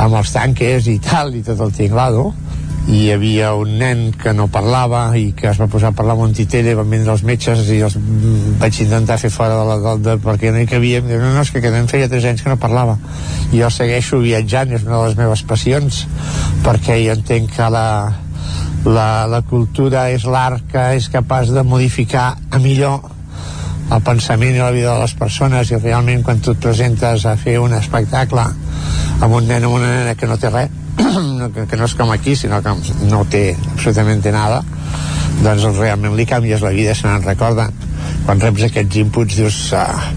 amb 0.00 0.18
els 0.18 0.32
tanques 0.34 0.88
i 0.90 0.98
tal, 1.04 1.36
i 1.36 1.44
tot 1.46 1.60
el 1.62 1.72
tinglado, 1.76 2.32
i 2.84 2.98
hi 3.06 3.12
havia 3.14 3.54
un 3.56 3.78
nen 3.80 4.00
que 4.20 4.34
no 4.36 4.44
parlava 4.52 5.06
i 5.16 5.30
que 5.36 5.46
es 5.48 5.60
va 5.60 5.68
posar 5.72 5.92
a 5.92 5.96
parlar 5.96 6.18
amb 6.18 6.26
un 6.26 6.34
titella 6.36 6.74
van 6.76 6.90
vindre 6.92 7.14
els 7.14 7.22
metges 7.24 7.62
i 7.72 7.78
els 7.86 7.96
vaig 8.60 8.80
intentar 8.84 9.16
fer 9.22 9.30
fora 9.32 9.56
de 9.56 9.78
la 9.86 9.94
de, 9.96 10.16
perquè 10.20 10.52
no 10.52 10.60
hi 10.60 10.68
cabia 10.68 11.00
no, 11.04 11.16
no, 11.22 11.40
és 11.40 11.52
que 11.52 11.62
aquest 11.62 11.72
nen 11.72 11.88
feia 11.88 12.10
3 12.12 12.28
anys 12.32 12.44
que 12.44 12.52
no 12.52 12.60
parlava 12.60 12.98
i 13.52 13.62
jo 13.62 13.70
segueixo 13.72 14.20
viatjant 14.20 14.76
és 14.76 14.84
una 14.84 14.98
de 14.98 15.02
les 15.06 15.16
meves 15.22 15.46
passions 15.48 16.02
perquè 16.66 17.00
jo 17.06 17.16
entenc 17.16 17.56
que 17.56 17.70
la, 17.72 17.88
la, 18.84 19.08
la 19.32 19.40
cultura 19.48 20.10
és 20.12 20.28
l'art 20.28 20.68
que 20.68 20.90
és 20.98 21.08
capaç 21.12 21.56
de 21.56 21.64
modificar 21.64 22.34
a 22.50 22.60
millor 22.60 23.13
el 23.92 24.02
pensament 24.04 24.56
i 24.56 24.62
la 24.62 24.72
vida 24.72 24.94
de 24.94 25.02
les 25.02 25.14
persones 25.18 25.70
i 25.70 25.78
realment 25.80 26.24
quan 26.24 26.40
tu 26.40 26.54
et 26.54 26.60
presentes 26.60 27.26
a 27.26 27.36
fer 27.40 27.58
un 27.60 27.74
espectacle 27.76 28.46
amb 29.20 29.34
un 29.34 29.48
nen 29.48 29.66
o 29.68 29.74
una 29.76 29.90
nena 29.92 30.14
que 30.16 30.28
no 30.30 30.38
té 30.40 30.50
res 30.50 30.70
que, 31.54 31.76
no 31.76 31.88
és 31.88 31.96
com 31.98 32.12
aquí 32.14 32.36
sinó 32.36 32.62
que 32.62 32.74
no 33.10 33.24
té 33.30 33.46
absolutament 33.74 34.24
nada 34.32 34.62
doncs 35.42 35.66
realment 35.76 36.16
li 36.16 36.26
canvies 36.26 36.62
la 36.62 36.72
vida 36.74 36.94
se 36.94 37.08
n'en 37.08 37.26
recorda 37.26 37.68
quan 38.24 38.40
reps 38.40 38.64
aquests 38.68 38.96
inputs 39.02 39.36
dius 39.36 39.56
ah, 39.76 40.12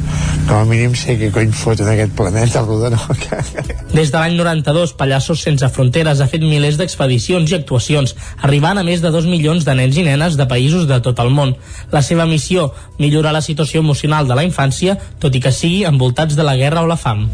com 0.47 0.61
a 0.61 0.65
mínim 0.67 0.93
sé 0.95 1.17
que 1.19 1.27
cony 1.35 1.51
fot 1.51 1.81
en 1.83 1.89
aquest 1.91 2.13
planeta 2.15 2.61
rodó 2.63 2.91
no? 2.93 2.99
Des 3.97 4.11
de 4.13 4.17
l'any 4.17 4.37
92, 4.39 4.93
Pallassos 4.99 5.43
Sense 5.43 5.67
Fronteres 5.75 6.21
ha 6.23 6.29
fet 6.31 6.45
milers 6.45 6.79
d'expedicions 6.79 7.51
i 7.51 7.57
actuacions, 7.57 8.15
arribant 8.47 8.79
a 8.79 8.85
més 8.87 9.03
de 9.03 9.11
2 9.11 9.27
milions 9.27 9.67
de 9.67 9.75
nens 9.75 9.99
i 9.99 10.05
nenes 10.07 10.39
de 10.39 10.47
països 10.47 10.87
de 10.87 11.01
tot 11.03 11.19
el 11.23 11.33
món. 11.35 11.55
La 11.91 12.03
seva 12.05 12.27
missió, 12.29 12.69
millorar 12.99 13.35
la 13.35 13.43
situació 13.43 13.83
emocional 13.83 14.29
de 14.29 14.39
la 14.39 14.47
infància, 14.47 14.99
tot 15.19 15.35
i 15.35 15.43
que 15.43 15.55
sigui 15.55 15.83
envoltats 15.89 16.39
de 16.39 16.47
la 16.47 16.55
guerra 16.59 16.85
o 16.85 16.91
la 16.91 16.99
fam. 16.99 17.27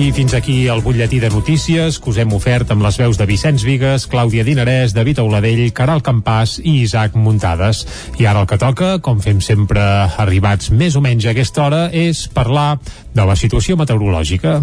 I 0.00 0.12
fins 0.16 0.32
aquí 0.32 0.66
el 0.72 0.80
butlletí 0.80 1.18
de 1.20 1.28
notícies 1.28 1.98
que 2.00 2.08
us 2.08 2.18
hem 2.22 2.30
ofert 2.32 2.70
amb 2.72 2.80
les 2.80 2.96
veus 2.96 3.18
de 3.20 3.26
Vicenç 3.28 3.66
Vigues, 3.68 4.06
Clàudia 4.08 4.46
Dinarès, 4.46 4.94
David 4.96 5.20
Auladell, 5.20 5.60
Caral 5.76 6.00
Campàs 6.00 6.54
i 6.62 6.78
Isaac 6.86 7.18
Muntades. 7.20 7.82
I 8.16 8.24
ara 8.30 8.40
el 8.40 8.48
que 8.48 8.56
toca, 8.56 8.94
com 9.04 9.20
fem 9.20 9.42
sempre 9.44 9.84
arribats 10.24 10.72
més 10.72 10.96
o 10.96 11.04
menys 11.04 11.28
a 11.28 11.34
aquesta 11.34 11.66
hora, 11.66 11.82
és 11.92 12.24
parlar 12.32 12.78
de 13.12 13.28
la 13.28 13.36
situació 13.36 13.76
meteorològica. 13.76 14.56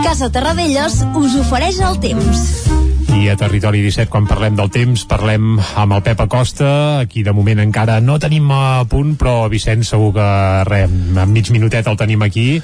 Casa 0.00 0.32
Terradellos 0.32 1.02
us 1.12 1.40
ofereix 1.44 1.84
el 1.84 2.00
temps. 2.00 2.85
A 3.28 3.34
Territori 3.36 3.80
17, 3.82 4.08
quan 4.12 4.26
parlem 4.28 4.54
del 4.56 4.68
temps, 4.70 5.02
parlem 5.08 5.56
amb 5.58 5.92
el 5.96 6.02
Pep 6.06 6.20
Acosta. 6.22 7.00
Aquí, 7.02 7.24
de 7.26 7.32
moment, 7.34 7.58
encara 7.62 7.98
no 8.00 8.18
tenim 8.22 8.46
a 8.54 8.84
punt, 8.88 9.16
però 9.18 9.48
Vicenç 9.50 9.88
segur 9.90 10.12
que, 10.14 10.26
re, 10.68 10.82
en 10.86 11.32
mig 11.32 11.50
minutet 11.50 11.86
el 11.90 11.96
tenim 11.98 12.22
aquí. 12.22 12.60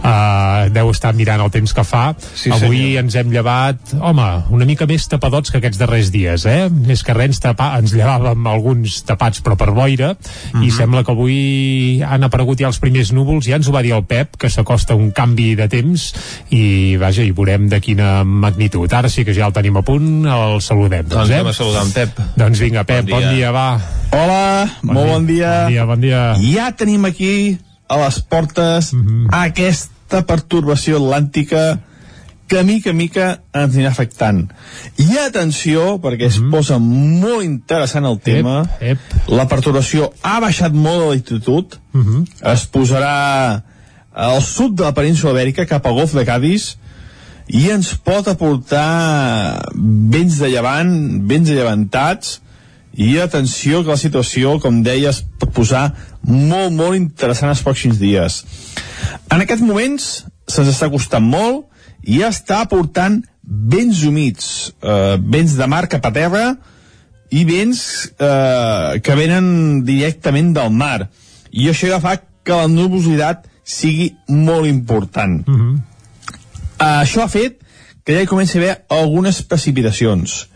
Uh, 0.00 0.68
deu 0.72 0.90
estar 0.92 1.12
mirant 1.16 1.42
el 1.44 1.50
temps 1.54 1.72
que 1.76 1.84
fa. 1.86 2.14
Sí, 2.34 2.50
Avui 2.54 2.80
senyor. 2.94 3.04
ens 3.04 3.16
hem 3.20 3.30
llevat, 3.34 3.92
home, 4.00 4.26
una 4.56 4.66
mica 4.68 4.86
més 4.88 5.06
tapadots 5.10 5.52
que 5.52 5.60
aquests 5.60 5.80
darrers 5.80 6.10
dies, 6.14 6.46
eh? 6.48 6.68
Més 6.70 7.02
que 7.04 7.14
res 7.16 7.26
ens, 7.26 7.40
tapa, 7.42 7.72
ens 7.80 7.92
llevàvem 7.96 8.46
alguns 8.46 9.00
tapats, 9.08 9.40
però 9.42 9.56
per 9.58 9.72
boira, 9.74 10.12
i 10.54 10.56
Mhm. 10.68 10.70
sembla 10.70 11.02
que 11.04 11.12
avui 11.12 12.02
han 12.06 12.22
aparegut 12.24 12.60
ja 12.60 12.68
els 12.68 12.78
primers 12.78 13.12
núvols, 13.12 13.46
ja 13.46 13.56
ens 13.56 13.68
ho 13.68 13.72
va 13.72 13.82
dir 13.82 13.92
el 13.96 14.04
Pep, 14.04 14.36
que 14.38 14.48
s'acosta 14.50 14.94
un 14.94 15.10
canvi 15.10 15.54
de 15.56 15.66
temps, 15.68 16.14
i 16.50 16.96
vaja, 16.96 17.22
i 17.26 17.32
veurem 17.32 17.68
de 17.68 17.80
quina 17.80 18.22
magnitud. 18.24 18.92
Ara 18.92 19.08
sí 19.08 19.24
que 19.24 19.34
ja 19.34 19.46
el 19.46 19.52
tenim 19.52 19.76
a 19.76 19.82
punt. 19.82 20.05
El 20.26 20.60
saludem. 20.64 21.06
Doncs 21.08 21.30
eh? 21.30 21.38
anem 21.40 21.50
a 21.50 21.54
saludar 21.56 21.82
en 21.86 21.92
Pep. 21.92 22.20
Doncs 22.36 22.60
vinga, 22.62 22.84
Pep, 22.88 23.04
bon 23.08 23.18
dia, 23.20 23.26
Bon 23.28 23.34
dia. 23.36 23.50
va. 23.52 23.66
Hola, 24.12 24.70
Bon 24.82 24.94
molt 24.94 25.06
dia. 25.06 25.12
bon 25.12 25.26
dia. 25.26 25.50
Bon 25.58 25.72
dia, 25.72 25.84
bon 25.84 26.00
dia. 26.00 26.54
Ja 26.54 26.70
tenim 26.76 27.04
aquí 27.04 27.58
a 27.88 27.98
les 28.04 28.20
portes 28.22 28.92
Mhm. 28.94 29.28
aquesta 29.32 30.22
pertorbació 30.26 30.98
atlàntica 30.98 31.80
que 32.46 32.62
mica 32.62 32.92
mica 32.92 33.40
ens 33.52 33.74
anirà 33.74 33.88
afectant. 33.90 34.52
I 35.02 35.16
atenció, 35.18 35.98
perquè 36.00 36.26
es 36.28 36.38
posa 36.50 36.78
molt 36.78 37.42
interessant 37.42 38.06
el 38.06 38.20
tema, 38.20 38.60
Mhm. 38.62 38.68
Ep, 38.80 38.98
ep. 39.00 39.28
la 39.28 39.48
perturbació 39.48 40.12
ha 40.22 40.38
baixat 40.40 40.72
molt 40.72 41.00
de 41.00 41.06
l'altitud, 41.08 41.74
Mhm. 41.92 42.24
es 42.44 42.66
posarà 42.70 43.62
al 44.14 44.42
sud 44.42 44.76
de 44.76 44.84
la 44.84 44.94
península 44.94 45.32
ibèrica, 45.32 45.66
cap 45.66 45.84
al 45.86 45.94
golf 45.94 46.12
de 46.14 46.24
Cádiz, 46.24 46.78
i 47.46 47.68
ens 47.70 47.92
pot 48.02 48.26
aportar 48.28 49.62
vents 49.74 50.40
de 50.40 50.50
llevant, 50.50 50.90
vents 51.28 51.50
llevantats, 51.50 52.40
i 52.96 53.18
atenció 53.20 53.82
que 53.84 53.92
la 53.92 54.00
situació, 54.00 54.56
com 54.60 54.80
deia, 54.82 55.12
es 55.12 55.20
pot 55.38 55.52
posar 55.54 55.90
molt, 56.24 56.72
molt 56.72 56.96
interessant 56.96 57.52
els 57.52 57.62
pròxims 57.62 58.00
dies. 58.00 58.40
En 59.30 59.44
aquests 59.44 59.64
moments 59.64 60.06
se'ns 60.48 60.70
està 60.72 60.88
costant 60.90 61.24
molt 61.24 61.66
i 62.08 62.22
està 62.24 62.62
aportant 62.64 63.20
vents 63.46 64.00
humits, 64.08 64.72
eh, 64.80 65.18
vents 65.20 65.58
de 65.58 65.68
mar 65.68 65.84
cap 65.92 66.08
a 66.08 66.12
terra 66.14 66.46
i 67.30 67.44
vents 67.44 67.82
eh, 68.16 69.00
que 69.04 69.18
venen 69.18 69.84
directament 69.84 70.54
del 70.56 70.72
mar. 70.72 71.10
I 71.52 71.68
això 71.70 71.90
ja 71.90 72.00
fa 72.00 72.16
que 72.16 72.56
la 72.56 72.70
nubositat 72.70 73.44
sigui 73.66 74.14
molt 74.28 74.66
important. 74.70 75.46
Mm 75.46 75.60
-hmm. 75.60 75.76
Uh, 76.76 77.02
això 77.02 77.24
ha 77.24 77.32
fet 77.32 77.62
que 78.04 78.14
ja 78.14 78.22
hi 78.22 78.30
comenci 78.30 78.58
a 78.58 78.62
haver 78.62 78.74
algunes 78.92 79.42
precipitacions. 79.48 80.46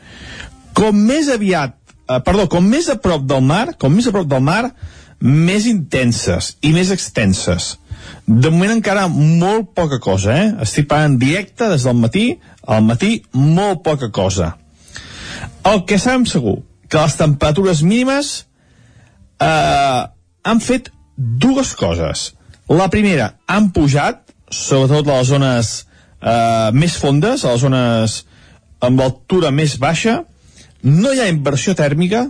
Com 0.77 0.97
més 1.09 1.31
aviat, 1.33 1.77
uh, 2.07 2.21
perdó, 2.25 2.47
com 2.53 2.67
més 2.67 2.89
a 2.93 2.99
prop 3.01 3.25
del 3.27 3.45
mar, 3.45 3.75
com 3.81 3.95
més 3.95 4.09
a 4.09 4.15
prop 4.15 4.29
del 4.29 4.45
mar, 4.45 4.75
més 5.21 5.67
intenses 5.69 6.55
i 6.65 6.73
més 6.77 6.93
extenses. 6.93 7.75
De 8.27 8.51
moment 8.53 8.73
encara 8.73 9.09
molt 9.11 9.73
poca 9.77 9.99
cosa, 10.03 10.37
eh? 10.37 10.49
Estic 10.65 10.89
parlant 10.91 11.19
directe 11.21 11.69
des 11.73 11.85
del 11.85 11.99
matí, 11.99 12.25
al 12.67 12.85
matí 12.87 13.19
molt 13.33 13.83
poca 13.85 14.11
cosa. 14.15 14.55
El 15.67 15.85
que 15.85 15.99
sabem 16.01 16.25
segur, 16.29 16.61
que 16.89 17.01
les 17.01 17.17
temperatures 17.19 17.83
mínimes 17.83 18.33
eh, 19.41 20.03
han 20.43 20.63
fet 20.65 20.91
dues 21.17 21.75
coses. 21.77 22.31
La 22.71 22.89
primera, 22.91 23.35
han 23.47 23.71
pujat, 23.75 24.23
sobretot 24.51 25.09
a 25.09 25.21
les 25.21 25.31
zones 25.31 25.73
eh, 26.21 26.71
més 26.73 26.97
fondes, 27.01 27.45
a 27.45 27.55
les 27.55 27.65
zones 27.65 28.21
amb 28.81 29.01
l'altura 29.01 29.51
més 29.51 29.77
baixa, 29.81 30.21
no 30.83 31.13
hi 31.13 31.21
ha 31.21 31.29
inversió 31.29 31.75
tèrmica 31.77 32.27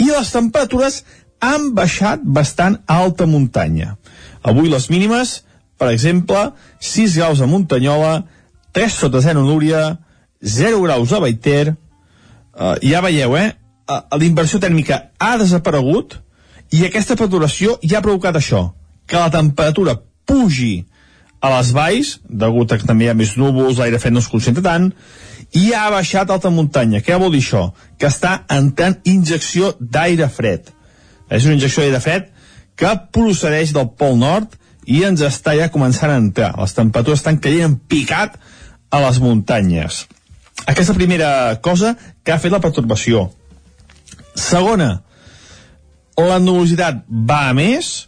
i 0.00 0.08
les 0.08 0.30
temperatures 0.32 1.02
han 1.44 1.72
baixat 1.74 2.22
bastant 2.24 2.80
a 2.86 2.98
alta 3.04 3.26
muntanya. 3.26 3.96
Avui 4.42 4.70
les 4.70 4.88
mínimes, 4.90 5.42
per 5.78 5.92
exemple, 5.92 6.52
6 6.80 7.18
graus 7.18 7.42
a 7.42 7.46
Muntanyola, 7.46 8.24
3 8.74 8.92
sota 8.92 9.20
0 9.22 9.42
a 9.42 9.46
Núria, 9.46 9.82
0 10.42 10.80
graus 10.82 11.12
a 11.12 11.20
Baiter, 11.22 11.74
uh, 12.54 12.74
ja 12.82 13.02
veieu, 13.04 13.36
eh? 13.36 13.52
La 13.88 14.60
tèrmica 14.60 14.98
ha 15.18 15.36
desaparegut 15.40 16.18
i 16.76 16.84
aquesta 16.84 17.16
perturbació 17.16 17.78
ja 17.82 17.98
ha 17.98 18.04
provocat 18.04 18.36
això, 18.36 18.72
que 19.06 19.16
la 19.16 19.30
temperatura 19.32 19.96
pugi 20.28 20.84
a 21.40 21.50
les 21.56 21.70
valls, 21.74 22.16
degut 22.28 22.72
a 22.72 22.78
que 22.78 22.86
també 22.88 23.06
hi 23.06 23.12
ha 23.12 23.18
més 23.18 23.36
núvols, 23.38 23.78
l'aire 23.78 24.00
fred 24.02 24.14
no 24.14 24.22
es 24.24 24.30
concentra 24.30 24.64
tant, 24.64 24.90
i 25.56 25.70
ha 25.72 25.86
baixat 25.92 26.30
alta 26.30 26.50
muntanya. 26.50 27.00
Què 27.04 27.16
vol 27.20 27.32
dir 27.32 27.42
això? 27.44 27.68
Que 27.98 28.10
està 28.10 28.42
entrant 28.52 28.98
injecció 29.08 29.72
d'aire 29.80 30.28
fred. 30.28 30.72
És 31.30 31.46
una 31.46 31.56
injecció 31.56 31.84
d'aire 31.84 32.02
fred 32.04 32.28
que 32.78 32.94
procedeix 33.14 33.72
del 33.74 33.90
Pol 33.98 34.18
Nord 34.18 34.54
i 34.88 35.02
ens 35.04 35.22
està 35.24 35.54
ja 35.58 35.70
començant 35.72 36.12
a 36.12 36.20
entrar. 36.20 36.54
Les 36.58 36.74
temperatures 36.76 37.20
estan 37.20 37.40
caient 37.42 37.66
en 37.68 37.76
picat 37.78 38.38
a 38.90 39.02
les 39.04 39.18
muntanyes. 39.20 40.06
Aquesta 40.66 40.96
primera 40.96 41.58
cosa 41.62 41.94
que 42.24 42.32
ha 42.32 42.40
fet 42.40 42.52
la 42.52 42.62
pertorbació. 42.64 43.28
Segona, 44.38 45.02
la 46.18 46.38
nubositat 46.42 47.04
va 47.08 47.48
a 47.48 47.54
més, 47.54 48.07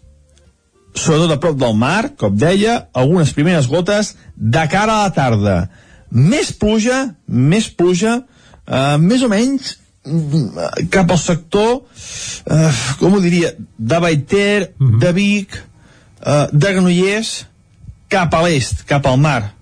sobretot 0.95 1.35
a 1.35 1.41
prop 1.41 1.59
del 1.59 1.77
mar, 1.79 2.11
com 2.19 2.35
deia, 2.37 2.87
algunes 2.95 3.33
primeres 3.37 3.69
gotes 3.71 4.15
de 4.37 4.65
cara 4.71 4.99
a 4.99 5.05
la 5.07 5.15
tarda. 5.15 5.59
Més 6.11 6.51
pluja, 6.53 7.15
més 7.27 7.69
pluja, 7.71 8.21
eh, 8.67 8.97
més 8.99 9.23
o 9.23 9.31
menys 9.31 9.77
mm, 10.05 10.89
cap 10.91 11.11
al 11.11 11.21
sector, 11.23 11.85
eh, 12.47 12.73
com 12.99 13.15
ho 13.15 13.23
diria, 13.23 13.55
de 13.79 14.01
Baiter, 14.01 14.73
mm 14.79 14.89
-hmm. 14.89 14.99
de 14.99 15.13
Vic, 15.13 15.63
eh, 16.27 16.47
de 16.53 16.73
Granollers, 16.73 17.47
cap 18.09 18.35
a 18.35 18.43
l'est, 18.43 18.85
cap 18.85 19.07
al 19.07 19.19
mar. 19.19 19.55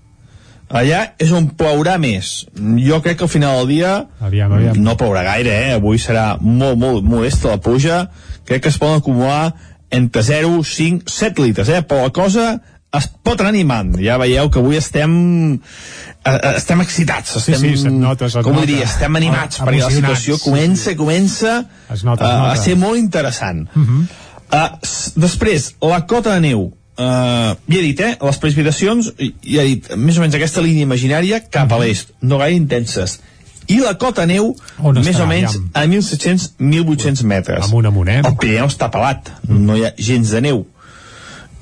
Allà 0.68 1.14
és 1.16 1.30
on 1.32 1.46
plourà 1.56 1.96
més. 2.00 2.44
Jo 2.84 3.00
crec 3.00 3.16
que 3.18 3.24
al 3.24 3.32
final 3.32 3.56
del 3.60 3.68
dia 3.68 3.92
Aviam, 4.20 4.52
aviam. 4.52 4.76
no 4.76 4.96
plourà 5.00 5.22
gaire, 5.24 5.48
eh? 5.48 5.72
Avui 5.78 5.96
serà 5.96 6.36
molt, 6.40 6.76
molt 6.76 7.04
modesta 7.04 7.54
la 7.54 7.60
pluja. 7.60 8.10
Crec 8.44 8.62
que 8.62 8.68
es 8.68 8.76
poden 8.80 9.00
acumular 9.00 9.54
entre 9.90 10.22
0, 10.22 10.62
5, 10.64 11.08
7 11.10 11.42
litres, 11.42 11.68
eh? 11.68 11.82
Però 11.82 12.02
la 12.04 12.10
cosa 12.12 12.60
es 12.98 13.06
pot 13.22 13.40
anar 13.40 13.50
animant. 13.52 13.94
Ja 14.00 14.16
veieu 14.20 14.48
que 14.50 14.58
avui 14.62 14.76
estem 14.80 15.12
eh, 15.54 16.30
eh, 16.32 16.54
estem 16.56 16.80
excitats. 16.80 17.34
Sí, 17.36 17.52
Estem, 17.52 17.74
sí, 17.76 17.82
se't 17.82 17.98
nota, 18.00 18.28
se't 18.32 18.44
com 18.44 18.54
nota. 18.56 18.66
diria, 18.66 18.84
estem 18.88 19.16
animats, 19.16 19.60
Ah, 19.60 19.66
perquè 19.68 19.82
la 19.84 19.90
situació 19.92 20.36
sí, 20.38 20.44
comença, 20.44 20.94
comença 20.96 21.58
Es 21.92 22.04
nota, 22.04 22.24
es 22.24 22.30
eh, 22.30 22.38
nota. 22.38 22.52
a 22.52 22.56
ser 22.56 22.76
molt 22.76 22.98
interessant. 22.98 23.68
Uh 23.74 23.82
-huh. 23.82 24.06
Uh, 24.48 25.20
després, 25.20 25.74
la 25.82 26.06
cota 26.06 26.34
de 26.34 26.40
neu. 26.40 26.72
Uh, 26.98 27.54
ja 27.68 27.78
he 27.78 27.82
dit, 27.82 28.00
eh? 28.00 28.16
Les 28.20 28.38
precipitacions, 28.38 29.12
ja 29.44 29.62
he 29.62 29.66
dit, 29.66 29.90
més 29.96 30.16
o 30.16 30.20
menys 30.20 30.34
aquesta 30.34 30.60
línia 30.60 30.82
imaginària 30.82 31.42
cap 31.50 31.70
a 31.72 31.78
l'est, 31.78 32.08
no 32.22 32.38
gaire 32.38 32.56
intenses. 32.56 33.20
I 33.68 33.78
la 33.82 33.92
cota 34.00 34.24
neu, 34.26 34.54
On 34.80 34.96
més 34.96 35.10
estarà, 35.10 35.26
o 35.26 35.28
menys 35.28 35.56
aviam? 35.58 35.68
a 35.76 35.84
1.700-1.800 35.84 37.24
metres. 37.28 37.66
Amunt, 37.68 37.86
amunt, 37.90 38.08
eh? 38.08 38.22
El 38.24 38.36
Pirineu 38.40 38.70
està 38.70 38.88
pelat, 38.92 39.28
no 39.48 39.76
hi 39.76 39.84
ha 39.84 39.92
gens 40.00 40.32
de 40.32 40.40
neu. 40.44 40.62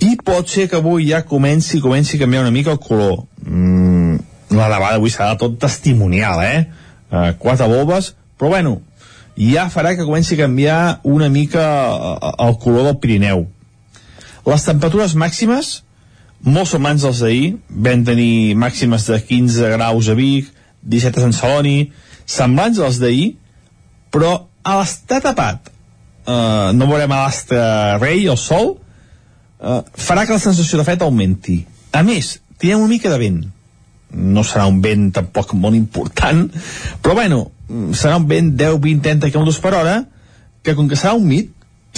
I 0.05 0.13
pot 0.23 0.49
ser 0.53 0.69
que 0.71 0.79
avui 0.79 1.09
ja 1.11 1.25
comenci, 1.27 1.81
comenci 1.83 2.17
a 2.19 2.23
canviar 2.23 2.45
una 2.45 2.55
mica 2.55 2.75
el 2.77 2.79
color. 2.79 3.25
Mm, 3.43 4.21
la 4.55 4.69
nevada 4.71 5.01
avui 5.01 5.11
serà 5.11 5.35
tot 5.41 5.59
testimonial, 5.59 6.43
eh? 6.45 6.67
Uh, 7.11 7.33
quatre 7.43 7.67
bombes, 7.71 8.13
però 8.39 8.53
bueno, 8.55 8.81
ja 9.37 9.67
farà 9.73 9.97
que 9.97 10.05
comenci 10.07 10.35
a 10.35 10.45
canviar 10.45 11.01
una 11.05 11.29
mica 11.29 11.65
eh, 12.23 12.33
el 12.47 12.57
color 12.63 12.87
del 12.89 12.99
Pirineu. 13.03 13.47
Les 14.47 14.65
temperatures 14.65 15.17
màximes, 15.19 15.81
molt 16.47 16.71
semblants 16.71 17.05
als 17.05 17.23
d'ahir, 17.25 17.57
vam 17.69 18.05
tenir 18.07 18.55
màximes 18.55 19.09
de 19.11 19.19
15 19.21 19.73
graus 19.75 20.09
a 20.09 20.15
Vic, 20.19 20.53
17 20.87 21.21
a 21.21 21.25
Sant 21.27 21.37
Celoni, 21.37 21.77
semblants 22.27 22.79
als 22.83 23.01
d'ahir, 23.03 23.35
però 24.15 24.33
a 24.67 24.79
l'estar 24.79 25.21
tapat, 25.25 25.71
eh, 26.27 26.71
no 26.75 26.89
veurem 26.91 27.13
a 27.13 27.25
l'astre 27.25 27.61
rei, 28.03 28.27
el 28.27 28.39
sol, 28.41 28.77
eh, 29.61 29.83
farà 30.09 30.27
que 30.27 30.37
la 30.37 30.43
sensació 30.43 30.79
de 30.79 30.87
fred 30.87 31.03
augmenti. 31.03 31.65
A 31.93 32.03
més, 32.07 32.39
tindrem 32.59 32.85
una 32.85 32.95
mica 32.95 33.13
de 33.13 33.19
vent. 33.19 33.45
No 34.17 34.45
serà 34.47 34.67
un 34.71 34.81
vent 34.81 35.11
tampoc 35.13 35.53
molt 35.55 35.77
important, 35.77 36.47
però 37.03 37.15
bueno, 37.19 37.51
serà 37.93 38.17
un 38.21 38.29
vent 38.31 38.55
10, 38.57 38.79
20, 38.81 39.03
30 39.03 39.31
km 39.35 39.61
per 39.63 39.75
hora, 39.75 39.97
que 40.63 40.75
com 40.75 40.89
que 40.89 40.99
serà 40.99 41.15
humit, 41.15 41.51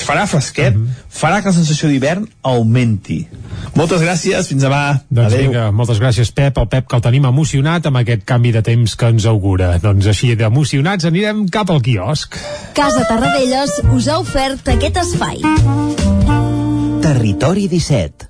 farà 0.04 0.26
fresquet, 0.26 0.74
Mhm. 0.74 0.88
farà 1.10 1.40
que 1.42 1.48
la 1.48 1.54
sensació 1.54 1.88
d'hivern 1.88 2.28
augmenti. 2.42 3.26
Moltes 3.74 4.00
gràcies, 4.00 4.46
fins 4.46 4.62
demà. 4.62 5.02
Doncs 5.10 5.32
Adéu. 5.32 5.50
vinga, 5.50 5.70
moltes 5.72 6.00
gràcies, 6.00 6.32
Pep. 6.32 6.58
El 6.58 6.68
Pep 6.68 6.86
que 6.88 6.96
el 6.96 7.02
tenim 7.02 7.24
emocionat 7.26 7.86
amb 7.86 7.96
aquest 7.96 8.24
canvi 8.24 8.52
de 8.52 8.62
temps 8.62 8.96
que 8.96 9.06
ens 9.06 9.26
augura. 9.26 9.78
Doncs 9.78 10.06
així 10.06 10.34
d'emocionats 10.34 11.04
anirem 11.04 11.48
cap 11.48 11.70
al 11.70 11.82
quiosc. 11.82 12.34
Casa 12.74 13.04
Tarradellas 13.08 13.70
us 13.92 14.08
ha 14.08 14.18
ofert 14.18 14.68
aquest 14.68 14.96
espai. 14.96 15.40
Territori 17.02 17.68
17. 17.68 18.28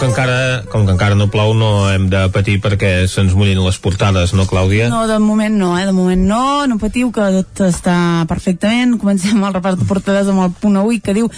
Que 0.00 0.06
encara, 0.06 0.64
com 0.72 0.86
que 0.86 0.94
encara 0.94 1.14
no 1.14 1.26
plou, 1.28 1.50
no 1.52 1.84
hem 1.92 2.06
de 2.08 2.22
patir 2.32 2.54
perquè 2.64 3.04
se'ns 3.04 3.34
mullin 3.36 3.58
les 3.60 3.76
portades, 3.84 4.32
no, 4.32 4.46
Clàudia? 4.48 4.86
No, 4.88 5.02
de 5.04 5.18
moment 5.20 5.52
no, 5.52 5.74
eh? 5.76 5.84
De 5.84 5.92
moment 5.92 6.22
no, 6.24 6.64
no 6.64 6.78
patiu, 6.80 7.10
que 7.12 7.26
tot 7.34 7.60
està 7.66 8.24
perfectament. 8.24 8.96
Comencem 8.96 9.36
el 9.44 9.52
repàs 9.52 9.76
de 9.76 9.84
portades 9.84 10.30
amb 10.32 10.40
el 10.46 10.54
punt 10.56 10.78
avui, 10.80 11.02
que 11.04 11.12
diu 11.12 11.28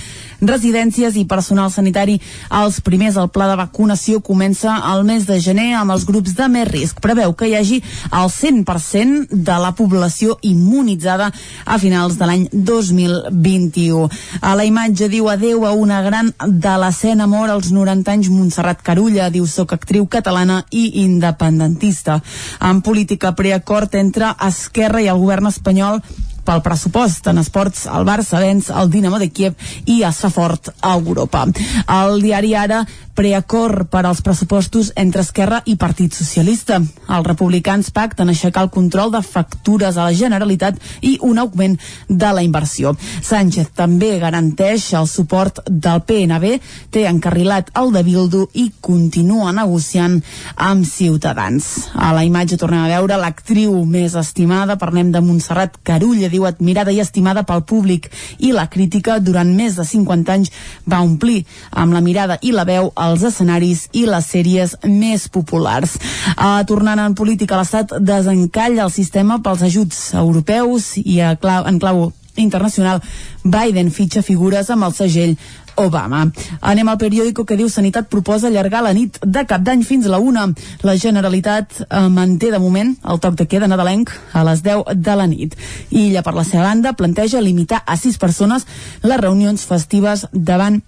residències 0.43 1.19
i 1.19 1.25
personal 1.27 1.73
sanitari 1.75 2.21
als 2.55 2.79
primers. 2.87 3.19
El 3.19 3.33
pla 3.35 3.49
de 3.51 3.59
vacunació 3.59 4.23
comença 4.23 4.77
al 4.79 5.03
mes 5.11 5.27
de 5.27 5.41
gener 5.43 5.73
amb 5.81 5.97
els 5.97 6.07
grups 6.07 6.39
de 6.39 6.47
més 6.47 6.71
risc. 6.71 7.03
Preveu 7.03 7.35
que 7.35 7.51
hi 7.51 7.59
hagi 7.59 7.81
el 8.15 8.31
100% 8.31 9.43
de 9.43 9.59
la 9.59 9.75
població 9.75 10.39
immunitzada 10.47 11.33
a 11.67 11.81
finals 11.83 12.15
de 12.15 12.31
l'any 12.31 12.47
2021. 12.55 14.07
A 14.39 14.55
la 14.55 14.71
imatge 14.71 15.11
diu 15.11 15.27
adeu 15.35 15.67
a 15.67 15.75
una 15.75 15.99
gran 16.07 16.31
de 16.47 16.79
l'escena 16.79 17.27
mort 17.27 17.59
als 17.59 17.75
90 17.75 18.15
anys 18.15 18.31
Montserrat 18.31 18.52
Montserrat 18.53 18.83
Carulla 18.85 19.31
diu 19.33 19.47
soc 19.49 19.71
actriu 19.73 20.05
catalana 20.13 20.59
i 20.77 20.83
independentista. 21.07 22.19
En 22.61 22.83
política 22.85 23.31
preacord 23.33 23.95
entre 23.97 24.35
Esquerra 24.45 25.01
i 25.01 25.09
el 25.09 25.17
govern 25.23 25.49
espanyol 25.49 26.03
pel 26.45 26.63
pressupost 26.65 27.29
en 27.31 27.41
esports 27.43 27.87
el 27.87 28.07
Barça 28.09 28.41
venç 28.43 28.71
el 28.71 28.91
Dinamo 28.93 29.21
de 29.23 29.31
Kiev 29.31 29.55
i 29.87 30.03
es 30.07 30.19
fa 30.23 30.31
fort 30.31 30.73
a 30.81 30.95
Europa. 30.99 31.47
El 31.89 32.21
diari 32.23 32.55
Ara 32.59 32.83
preacord 33.15 33.89
per 33.93 34.07
als 34.07 34.23
pressupostos 34.25 34.93
entre 34.97 35.21
Esquerra 35.21 35.61
i 35.69 35.77
Partit 35.77 36.15
Socialista. 36.17 36.79
Els 36.81 37.27
republicans 37.27 37.91
pacten 37.93 38.33
aixecar 38.33 38.65
el 38.65 38.73
control 38.73 39.13
de 39.13 39.21
factures 39.23 39.97
a 39.97 40.07
la 40.09 40.17
Generalitat 40.17 40.79
i 41.05 41.19
un 41.21 41.39
augment 41.39 41.77
de 42.09 42.31
la 42.33 42.43
inversió. 42.45 42.95
Sánchez 43.23 43.73
també 43.77 44.17
garanteix 44.23 44.89
el 44.97 45.09
suport 45.11 45.61
del 45.69 46.03
PNB, 46.09 46.57
té 46.91 47.05
encarrilat 47.09 47.73
el 47.79 47.93
de 47.93 48.03
Bildu 48.07 48.47
i 48.55 48.71
continua 48.81 49.53
negociant 49.53 50.19
amb 50.57 50.89
Ciutadans. 50.89 51.93
A 51.95 52.13
la 52.17 52.25
imatge 52.25 52.57
tornem 52.57 52.87
a 52.87 52.91
veure 52.95 53.21
l'actriu 53.21 53.77
més 53.85 54.17
estimada, 54.17 54.79
parlem 54.81 55.13
de 55.13 55.21
Montserrat 55.21 55.77
Carulla, 55.85 56.32
diu 56.33 56.47
admirada 56.49 56.93
i 56.93 57.01
estimada 57.03 57.45
pel 57.49 57.65
públic 57.69 58.09
i 58.39 58.53
la 58.57 58.69
crítica 58.73 59.19
durant 59.21 59.53
més 59.57 59.77
de 59.79 59.87
50 59.87 60.33
anys 60.35 60.53
va 60.89 61.03
omplir 61.05 61.43
amb 61.71 61.95
la 61.95 62.03
mirada 62.05 62.39
i 62.43 62.53
la 62.53 62.67
veu 62.69 62.91
els 63.07 63.27
escenaris 63.29 63.87
i 63.93 64.07
les 64.09 64.31
sèries 64.33 64.77
més 64.87 65.29
populars. 65.33 65.99
Uh, 66.37 66.63
tornant 66.69 67.01
en 67.03 67.15
política, 67.19 67.61
l'Estat 67.61 67.99
desencalla 68.01 68.87
el 68.87 68.95
sistema 68.95 69.41
pels 69.45 69.63
ajuts 69.69 70.03
europeus 70.19 70.97
i 71.05 71.21
a 71.21 71.37
clau, 71.37 71.69
en 71.69 71.79
clau 71.83 72.09
internacional 72.37 73.03
Biden 73.43 73.91
fitxa 73.91 74.23
figures 74.23 74.71
amb 74.71 74.89
el 74.89 74.95
segell 74.97 75.37
Obama. 75.77 76.27
Anem 76.61 76.89
al 76.89 76.99
periòdico 77.01 77.47
que 77.49 77.57
diu 77.57 77.69
Sanitat 77.73 78.11
proposa 78.13 78.49
allargar 78.49 78.83
la 78.85 78.93
nit 78.93 79.19
de 79.25 79.45
cap 79.49 79.63
d'any 79.65 79.85
fins 79.89 80.07
a 80.07 80.13
la 80.13 80.21
una. 80.21 80.47
La 80.85 80.97
Generalitat 81.01 81.81
eh, 81.81 82.09
manté 82.13 82.51
de 82.53 82.61
moment 82.61 82.95
el 83.09 83.21
toc 83.21 83.39
de 83.41 83.47
queda 83.49 83.69
nadalenc 83.71 84.13
a 84.33 84.45
les 84.45 84.63
10 84.63 84.95
de 84.95 85.17
la 85.17 85.27
nit. 85.27 85.57
I 85.91 86.11
ella, 86.11 86.23
per 86.23 86.35
la 86.37 86.45
seva 86.45 86.69
banda, 86.69 86.93
planteja 86.93 87.41
limitar 87.41 87.83
a 87.87 87.97
sis 87.97 88.19
persones 88.19 88.67
les 89.03 89.21
reunions 89.21 89.65
festives 89.65 90.27
davant 90.33 90.83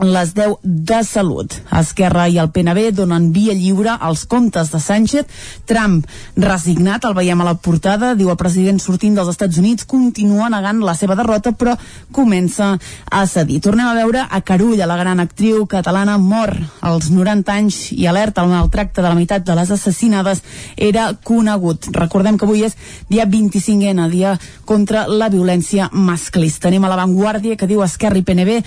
les 0.00 0.34
10 0.34 0.58
de 0.62 1.02
Salut. 1.04 1.52
Esquerra 1.74 2.28
i 2.28 2.38
el 2.38 2.50
PNB 2.54 2.92
donen 2.94 3.30
via 3.34 3.54
lliure 3.54 3.96
als 3.98 4.24
comptes 4.30 4.70
de 4.70 4.80
Sánchez. 4.80 5.26
Trump, 5.66 6.04
resignat, 6.36 7.04
el 7.04 7.16
veiem 7.16 7.40
a 7.40 7.48
la 7.48 7.54
portada, 7.58 8.14
diu 8.14 8.30
el 8.30 8.38
president 8.38 8.78
sortint 8.82 9.16
dels 9.18 9.32
Estats 9.32 9.58
Units, 9.58 9.86
continua 9.88 10.50
negant 10.52 10.82
la 10.86 10.94
seva 10.94 11.16
derrota, 11.18 11.52
però 11.52 11.74
comença 12.12 12.76
a 13.10 13.24
cedir. 13.26 13.60
Tornem 13.64 13.88
a 13.88 13.96
veure 13.98 14.24
a 14.28 14.40
Carulla, 14.40 14.86
la 14.86 14.98
gran 15.00 15.20
actriu 15.20 15.66
catalana, 15.66 16.18
mor 16.18 16.54
als 16.80 17.10
90 17.10 17.52
anys 17.52 17.80
i 17.96 18.06
alerta 18.06 18.44
el 18.44 18.52
maltracte 18.52 19.02
de 19.02 19.08
la 19.08 19.16
meitat 19.18 19.46
de 19.46 19.56
les 19.58 19.70
assassinades 19.74 20.42
era 20.76 21.10
conegut. 21.24 21.90
Recordem 21.92 22.38
que 22.38 22.46
avui 22.46 22.64
és 22.68 22.76
dia 23.10 23.26
25N, 23.26 24.08
dia 24.12 24.36
contra 24.64 25.06
la 25.08 25.28
violència 25.32 25.90
masclista. 25.92 26.68
Anem 26.68 26.84
a 26.84 26.92
l'avantguàrdia 26.92 27.56
que 27.58 27.66
diu 27.66 27.82
Esquerra 27.82 28.20
i 28.20 28.24
PNB 28.26 28.58
eh, 28.58 28.62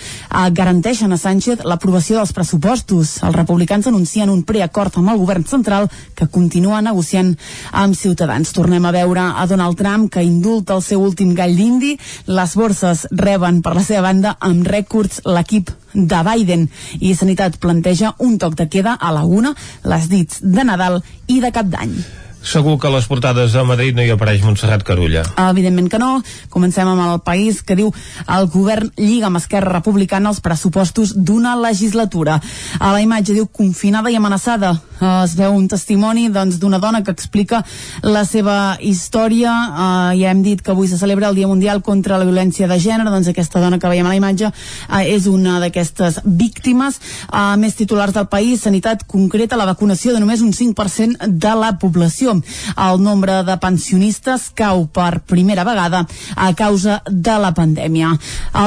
garanteixen 0.52 1.14
Sánchez 1.22 1.62
l'aprovació 1.68 2.18
dels 2.18 2.34
pressupostos. 2.34 3.18
Els 3.22 3.36
republicans 3.38 3.88
anuncien 3.90 4.32
un 4.34 4.42
preacord 4.48 4.98
amb 4.98 5.14
el 5.14 5.20
govern 5.22 5.46
central 5.46 5.90
que 6.18 6.28
continua 6.34 6.82
negociant 6.82 7.36
amb 7.84 7.98
Ciutadans. 7.98 8.54
Tornem 8.56 8.86
a 8.86 8.94
veure 8.96 9.28
a 9.30 9.46
Donald 9.50 9.78
Trump 9.78 10.10
que 10.14 10.26
indulta 10.26 10.78
el 10.78 10.86
seu 10.86 11.04
últim 11.06 11.36
gall 11.38 11.54
d'indi. 11.58 11.94
Les 12.28 12.56
borses 12.58 13.06
reben 13.12 13.62
per 13.62 13.76
la 13.78 13.86
seva 13.86 14.08
banda 14.10 14.36
amb 14.40 14.66
rècords 14.68 15.22
l'equip 15.30 15.70
de 15.94 16.24
Biden 16.26 16.66
i 17.00 17.14
Sanitat 17.16 17.60
planteja 17.62 18.16
un 18.20 18.40
toc 18.42 18.58
de 18.58 18.70
queda 18.72 18.98
a 18.98 19.14
la 19.14 19.24
una, 19.28 19.54
les 19.84 20.10
dits 20.10 20.42
de 20.42 20.66
Nadal 20.66 21.02
i 21.28 21.40
de 21.44 21.54
Cap 21.54 21.70
d'Any. 21.70 22.21
Segur 22.42 22.80
que 22.82 22.90
a 22.90 22.92
les 22.92 23.06
portades 23.06 23.54
de 23.54 23.64
Madrid 23.64 23.96
no 23.96 24.02
hi 24.02 24.10
apareix 24.14 24.42
Montserrat 24.42 24.84
Carulla. 24.84 25.22
Evidentment 25.50 25.90
que 25.94 26.00
no. 26.02 26.12
Comencem 26.50 26.90
amb 26.90 27.04
el 27.06 27.20
país 27.26 27.62
que 27.62 27.78
diu 27.78 27.92
el 28.28 28.48
govern 28.50 28.90
lliga 28.98 29.30
amb 29.30 29.38
Esquerra 29.38 29.76
Republicana 29.78 30.34
els 30.34 30.42
pressupostos 30.42 31.14
d'una 31.16 31.54
legislatura. 31.60 32.40
A 32.80 32.94
la 32.96 33.02
imatge 33.06 33.38
diu 33.38 33.48
confinada 33.48 34.10
i 34.10 34.18
amenaçada. 34.18 34.74
Es 35.02 35.34
veu 35.34 35.56
un 35.58 35.68
testimoni 35.68 36.28
doncs, 36.30 36.60
d'una 36.62 36.78
dona 36.80 37.02
que 37.02 37.14
explica 37.14 37.64
la 38.06 38.22
seva 38.28 38.78
història. 38.80 39.52
Uh, 39.52 40.12
ja 40.20 40.30
hem 40.30 40.44
dit 40.46 40.62
que 40.62 40.74
avui 40.76 40.88
se 40.88 41.00
celebra 41.02 41.32
el 41.32 41.40
Dia 41.40 41.50
Mundial 41.50 41.82
contra 41.82 42.20
la 42.22 42.28
Violència 42.28 42.70
de 42.70 42.78
Gènere. 42.78 43.10
Doncs 43.10 43.32
aquesta 43.32 43.64
dona 43.64 43.80
que 43.82 43.90
veiem 43.90 44.06
a 44.06 44.14
la 44.14 44.20
imatge 44.20 44.52
uh, 44.52 45.02
és 45.02 45.26
una 45.26 45.58
d'aquestes 45.64 46.22
víctimes. 46.26 47.00
Uh, 47.32 47.58
més 47.58 47.76
titulars 47.80 48.14
del 48.14 48.30
país, 48.30 48.62
Sanitat 48.62 49.08
concreta 49.10 49.58
la 49.58 49.66
vacunació 49.66 50.14
de 50.14 50.22
només 50.22 50.46
un 50.46 50.54
5% 50.54 51.32
de 51.32 51.56
la 51.58 51.74
població 51.82 52.22
el 52.22 53.02
nombre 53.02 53.42
de 53.44 53.56
pensionistes 53.62 54.50
cau 54.56 54.86
per 54.94 55.22
primera 55.28 55.64
vegada 55.68 56.06
a 56.36 56.52
causa 56.54 57.02
de 57.08 57.38
la 57.42 57.54
pandèmia. 57.58 58.12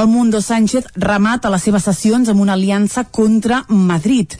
El 0.00 0.08
Mundo 0.08 0.40
Sánchez 0.42 0.90
remata 0.96 1.52
les 1.52 1.62
seves 1.62 1.86
sessions 1.86 2.28
amb 2.28 2.42
una 2.42 2.54
aliança 2.54 3.04
contra 3.04 3.64
Madrid. 3.68 4.34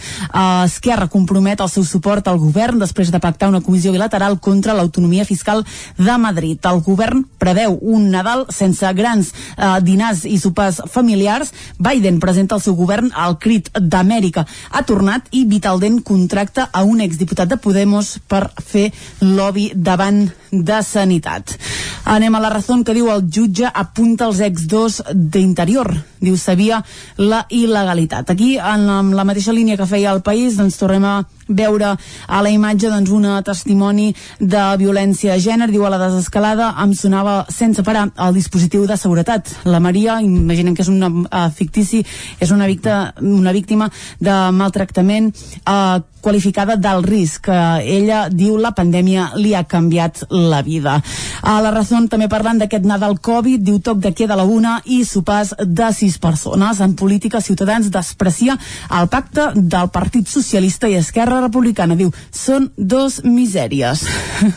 Esquerra 0.64 1.08
compromet 1.08 1.60
el 1.60 1.70
seu 1.70 1.83
suport 1.86 2.28
al 2.28 2.40
govern 2.42 2.80
després 2.82 3.10
de 3.12 3.20
pactar 3.20 3.48
una 3.48 3.62
comissió 3.64 3.92
bilateral 3.92 4.38
contra 4.40 4.74
l'autonomia 4.74 5.24
fiscal 5.24 5.64
de 5.98 6.18
Madrid. 6.18 6.58
El 6.64 6.82
govern 6.84 7.24
preveu 7.38 7.78
un 7.80 8.10
Nadal 8.14 8.46
sense 8.54 8.92
grans 8.94 9.32
eh, 9.56 9.78
dinars 9.82 10.24
i 10.24 10.38
sopars 10.38 10.82
familiars. 10.90 11.52
Biden 11.78 12.20
presenta 12.20 12.58
el 12.58 12.64
seu 12.64 12.76
govern 12.78 13.10
al 13.14 13.38
crit 13.38 13.70
d'Amèrica. 13.78 14.46
Ha 14.70 14.84
tornat 14.86 15.28
i 15.32 15.44
Vitaldent 15.48 16.02
contracta 16.02 16.68
a 16.72 16.84
un 16.84 17.00
exdiputat 17.00 17.48
de 17.48 17.60
Podemos 17.60 18.18
per 18.28 18.48
fer 18.60 18.90
lobby 19.20 19.70
davant 19.74 20.26
de 20.50 20.82
sanitat. 20.82 21.56
Anem 22.04 22.34
a 22.34 22.40
la 22.40 22.50
raó 22.52 22.82
que 22.84 22.94
diu 22.94 23.08
el 23.10 23.24
jutge 23.32 23.68
apunta 23.72 24.28
els 24.28 24.40
ex-dos 24.44 25.00
d'interior. 25.12 25.90
Diu, 26.20 26.36
sabia 26.40 26.82
la 27.16 27.44
il·legalitat. 27.50 28.30
Aquí, 28.30 28.54
en 28.58 29.14
la 29.16 29.24
mateixa 29.24 29.52
línia 29.52 29.76
que 29.76 29.88
feia 29.88 30.12
el 30.12 30.22
país, 30.22 30.58
doncs 30.60 30.78
tornem 30.80 31.04
a 31.04 31.14
veure 31.48 31.94
a 32.26 32.42
la 32.42 32.50
imatge 32.50 32.90
doncs, 32.90 33.10
una 33.10 33.40
testimoni 33.42 34.12
de 34.40 34.64
violència 34.80 35.34
de 35.34 35.42
gènere, 35.44 35.72
diu 35.72 35.84
a 35.84 35.92
la 35.92 36.00
desescalada 36.00 36.72
em 36.82 36.94
sonava 36.96 37.44
sense 37.52 37.82
parar 37.84 38.08
el 38.26 38.34
dispositiu 38.34 38.86
de 38.86 38.96
seguretat. 39.00 39.50
La 39.64 39.80
Maria, 39.80 40.20
imaginem 40.22 40.74
que 40.74 40.84
és 40.84 40.92
una 40.92 41.10
uh, 41.10 41.46
fictici, 41.54 42.04
és 42.40 42.50
una, 42.50 42.66
victa, 42.66 43.14
una 43.20 43.52
víctima 43.52 43.90
de 44.20 44.34
maltractament 44.54 45.30
uh, 45.66 46.00
qualificada 46.24 46.76
d'alt 46.80 47.06
risc. 47.08 47.50
Uh, 47.52 47.82
ella 47.84 48.24
diu 48.32 48.56
la 48.56 48.72
pandèmia 48.76 49.32
li 49.36 49.54
ha 49.54 49.64
canviat 49.68 50.24
la 50.30 50.62
vida. 50.64 50.98
A 51.42 51.58
la 51.60 51.72
raó 51.74 52.00
també 52.10 52.28
parlant 52.32 52.58
d'aquest 52.62 52.86
Nadal 52.88 53.18
Covid, 53.20 53.60
diu 53.60 53.80
toc 53.84 54.00
de 54.00 54.14
queda 54.16 54.38
la 54.38 54.46
una 54.48 54.78
i 54.84 55.02
sopars 55.04 55.52
de 55.60 55.90
sis 55.92 56.16
persones. 56.18 56.80
En 56.80 56.94
política, 56.96 57.42
Ciutadans 57.44 57.90
desprecia 57.92 58.56
el 58.90 59.08
pacte 59.12 59.50
del 59.54 59.90
Partit 59.92 60.28
Socialista 60.28 60.88
i 60.88 60.96
Esquerra 60.96 61.33
Republicana. 61.42 61.96
Diu, 61.98 62.12
són 62.30 62.70
dos 62.76 63.22
misèries. 63.24 64.06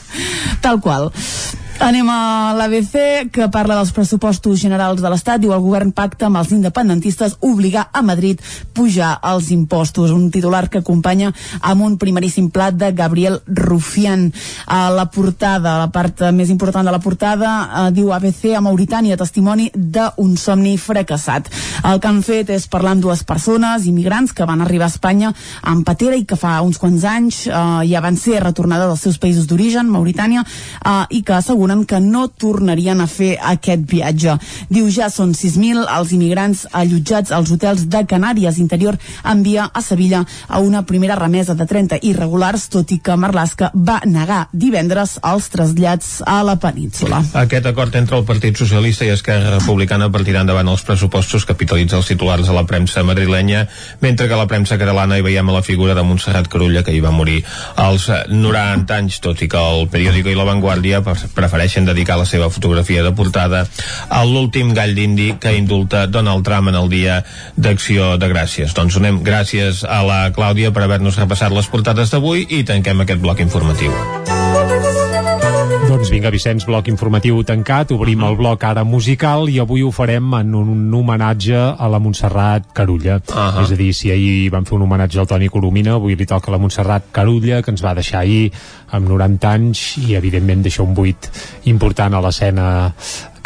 Tal 0.66 0.82
qual. 0.84 1.12
Anem 1.78 2.08
a 2.10 2.56
l'ABC, 2.58 3.30
que 3.30 3.46
parla 3.54 3.76
dels 3.78 3.92
pressupostos 3.94 4.58
generals 4.58 4.98
de 4.98 5.10
l'Estat. 5.14 5.38
Diu 5.44 5.52
el 5.54 5.62
govern 5.62 5.92
pacta 5.94 6.26
amb 6.26 6.40
els 6.40 6.50
independentistes 6.56 7.36
obligar 7.46 7.84
a 7.94 8.02
Madrid 8.02 8.42
pujar 8.74 9.12
els 9.30 9.52
impostos. 9.54 10.10
Un 10.10 10.32
titular 10.34 10.72
que 10.74 10.82
acompanya 10.82 11.30
amb 11.62 11.86
un 11.86 12.00
primeríssim 12.02 12.48
plat 12.50 12.74
de 12.74 12.90
Gabriel 12.98 13.38
Rufián. 13.46 14.32
A 14.66 14.90
la 14.90 15.06
portada, 15.14 15.76
la 15.78 15.92
part 15.94 16.24
més 16.34 16.50
important 16.50 16.88
de 16.88 16.96
la 16.96 17.02
portada, 17.04 17.52
eh, 17.68 17.92
diu 17.94 18.10
ABC 18.12 18.56
a 18.58 18.64
Mauritània, 18.66 19.18
testimoni 19.18 19.70
d'un 19.76 20.34
somni 20.36 20.80
fracassat. 20.82 21.52
El 21.86 22.02
que 22.02 22.10
han 22.10 22.24
fet 22.26 22.50
és 22.58 22.68
parlar 22.68 22.96
amb 22.98 23.06
dues 23.06 23.24
persones, 23.24 23.86
immigrants, 23.86 24.34
que 24.34 24.50
van 24.50 24.66
arribar 24.66 24.90
a 24.90 24.96
Espanya 24.96 25.32
amb 25.62 25.86
patera 25.86 26.18
i 26.18 26.26
que 26.26 26.36
fa 26.42 26.58
uns 26.66 26.82
quants 26.82 27.06
anys 27.06 27.46
eh, 27.46 27.54
ja 27.86 28.02
van 28.02 28.18
ser 28.18 28.42
retornades 28.42 28.90
als 28.90 29.06
seus 29.06 29.22
països 29.22 29.46
d'origen, 29.46 29.94
Mauritània, 29.94 30.42
eh, 30.42 31.06
i 31.12 31.22
que 31.22 31.38
asseguren 31.38 31.67
asseguren 31.68 31.86
que 31.86 32.00
no 32.00 32.28
tornarien 32.30 33.02
a 33.02 33.08
fer 33.08 33.38
aquest 33.42 33.84
viatge. 33.90 34.38
Diu 34.70 34.88
ja 34.90 35.10
són 35.10 35.34
6.000 35.34 35.88
els 35.92 36.12
immigrants 36.14 36.66
allotjats 36.72 37.32
als 37.32 37.52
hotels 37.52 37.88
de 37.88 38.06
Canàries. 38.08 38.60
Interior 38.60 38.98
envia 39.24 39.70
a 39.74 39.82
Sevilla 39.82 40.26
a 40.48 40.60
una 40.60 40.86
primera 40.86 41.16
remesa 41.16 41.56
de 41.56 41.66
30 41.66 42.00
irregulars, 42.04 42.70
tot 42.70 42.92
i 42.92 43.00
que 43.00 43.16
Marlaska 43.16 43.72
va 43.74 44.02
negar 44.06 44.48
divendres 44.54 45.20
els 45.24 45.50
trasllats 45.50 46.22
a 46.26 46.42
la 46.44 46.58
península. 46.58 47.22
Aquest 47.34 47.66
acord 47.66 47.96
entre 47.96 48.18
el 48.18 48.26
Partit 48.26 48.58
Socialista 48.58 49.06
i 49.06 49.12
Esquerra 49.12 49.58
Republicana 49.58 50.10
per 50.12 50.24
tirar 50.24 50.46
endavant 50.46 50.68
els 50.72 50.84
pressupostos 50.88 51.46
capitalitza 51.46 51.98
els 51.98 52.08
titulars 52.08 52.48
de 52.48 52.56
la 52.56 52.66
premsa 52.66 53.04
madrilenya, 53.04 53.68
mentre 54.02 54.28
que 54.28 54.34
a 54.34 54.42
la 54.42 54.48
premsa 54.48 54.78
catalana 54.78 55.18
hi 55.18 55.26
veiem 55.26 55.50
a 55.50 55.58
la 55.60 55.66
figura 55.66 55.96
de 55.96 56.04
Montserrat 56.04 56.48
Carulla, 56.48 56.84
que 56.84 56.96
hi 56.96 57.04
va 57.04 57.12
morir 57.12 57.44
als 57.76 58.10
90 58.30 58.96
anys, 58.96 59.20
tot 59.24 59.42
i 59.44 59.50
que 59.52 59.60
el 59.60 59.88
periòdico 59.92 60.32
i 60.32 60.38
la 60.38 60.48
Vanguardia 60.48 61.04
prefereixen 61.04 61.57
prefereixen 61.58 61.88
dedicar 61.90 62.20
la 62.22 62.28
seva 62.30 62.52
fotografia 62.54 63.02
de 63.02 63.12
portada 63.18 63.64
a 64.14 64.20
l'últim 64.30 64.76
gall 64.78 64.94
d'indi 64.94 65.32
que 65.42 65.56
indulta 65.58 66.06
Donald 66.06 66.46
Trump 66.46 66.70
en 66.70 66.78
el 66.78 66.90
dia 66.90 67.24
d'acció 67.58 68.14
de 68.22 68.30
gràcies. 68.30 68.78
Doncs 68.78 69.00
donem 69.00 69.24
gràcies 69.26 69.82
a 69.82 70.04
la 70.06 70.20
Clàudia 70.36 70.70
per 70.70 70.86
haver-nos 70.86 71.18
repassat 71.18 71.56
les 71.56 71.66
portades 71.66 72.14
d'avui 72.14 72.46
i 72.46 72.62
tanquem 72.64 73.02
aquest 73.02 73.26
bloc 73.26 73.42
informatiu. 73.42 73.90
Doncs 75.88 76.10
vinga, 76.12 76.30
Vicenç, 76.30 76.66
bloc 76.68 76.90
informatiu 76.92 77.40
tancat, 77.48 77.92
obrim 77.96 78.22
el 78.28 78.36
bloc 78.38 78.64
ara 78.68 78.84
musical 78.84 79.48
i 79.50 79.58
avui 79.64 79.82
ho 79.86 79.92
farem 79.96 80.34
en 80.38 80.54
un 80.60 80.94
homenatge 80.94 81.58
a 81.58 81.88
la 81.90 82.00
Montserrat 82.04 82.70
Carulla. 82.74 83.18
Uh 83.24 83.36
-huh. 83.36 83.64
És 83.64 83.72
a 83.72 83.76
dir, 83.76 83.94
si 83.94 84.12
ahir 84.12 84.52
vam 84.52 84.66
fer 84.66 84.76
un 84.76 84.84
homenatge 84.84 85.20
al 85.20 85.28
Toni 85.28 85.48
Colomina, 85.50 85.94
avui 85.94 86.16
li 86.16 86.26
toca 86.26 86.52
a 86.52 86.52
la 86.52 86.58
Montserrat 86.58 87.06
Carulla, 87.12 87.62
que 87.62 87.72
ens 87.72 87.84
va 87.84 87.94
deixar 87.94 88.20
ahir 88.20 88.52
amb 88.92 89.10
90 89.10 89.50
anys 89.52 89.88
i 90.04 90.16
evidentment 90.16 90.64
deixa 90.64 90.84
un 90.84 90.94
buit 90.98 91.30
important 91.66 92.14
a 92.14 92.22
l'escena 92.24 92.68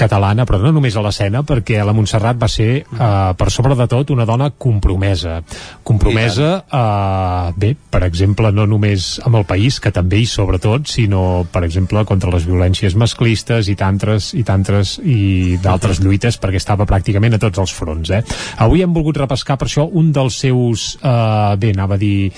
catalana, 0.02 0.46
però 0.50 0.60
no 0.62 0.72
només 0.74 0.96
a 0.98 1.04
l'escena, 1.06 1.44
perquè 1.48 1.82
la 1.86 1.94
Montserrat 1.94 2.40
va 2.42 2.50
ser, 2.50 2.70
eh, 2.82 3.34
per 3.38 3.50
sobre 3.54 3.76
de 3.78 3.88
tot, 3.92 4.10
una 4.14 4.26
dona 4.26 4.50
compromesa. 4.52 5.42
Compromesa, 5.84 6.50
eh, 6.66 7.54
bé, 7.56 7.76
per 7.90 8.04
exemple, 8.08 8.52
no 8.52 8.66
només 8.66 9.20
amb 9.26 9.38
el 9.38 9.46
país, 9.46 9.80
que 9.80 9.92
també 9.92 10.22
i 10.22 10.26
sobretot, 10.26 10.88
sinó, 10.88 11.46
per 11.52 11.64
exemple, 11.68 12.04
contra 12.06 12.32
les 12.32 12.48
violències 12.48 12.96
masclistes 12.96 13.70
i 13.70 13.76
tantres 13.76 14.34
i 14.34 14.44
tantres 14.44 14.98
i 15.04 15.58
d'altres 15.62 16.02
lluites, 16.02 16.40
perquè 16.42 16.58
estava 16.62 16.88
pràcticament 16.90 17.36
a 17.36 17.42
tots 17.42 17.60
els 17.60 17.74
fronts. 17.74 18.10
Eh? 18.10 18.24
Avui 18.58 18.82
hem 18.82 18.94
volgut 18.94 19.18
repescar 19.18 19.58
per 19.58 19.68
això 19.68 19.88
un 19.92 20.12
dels 20.12 20.42
seus, 20.46 20.98
eh, 21.02 21.56
bé, 21.58 21.74
anava 21.76 21.96
a 21.96 22.02
dir, 22.02 22.32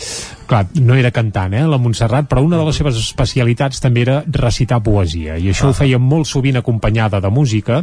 clar, 0.48 0.68
no 0.82 0.96
era 0.96 1.12
cantant, 1.12 1.54
eh, 1.54 1.66
la 1.68 1.78
Montserrat, 1.78 2.28
però 2.28 2.44
una 2.44 2.58
de 2.58 2.66
les 2.66 2.76
seves 2.76 2.93
especialitats 3.00 3.82
també 3.84 4.04
era 4.06 4.20
recitar 4.28 4.82
poesia, 4.84 5.38
i 5.38 5.50
això 5.52 5.70
ho 5.70 5.76
feia 5.78 6.00
molt 6.00 6.28
sovint 6.30 6.60
acompanyada 6.60 7.22
de 7.24 7.32
música, 7.34 7.82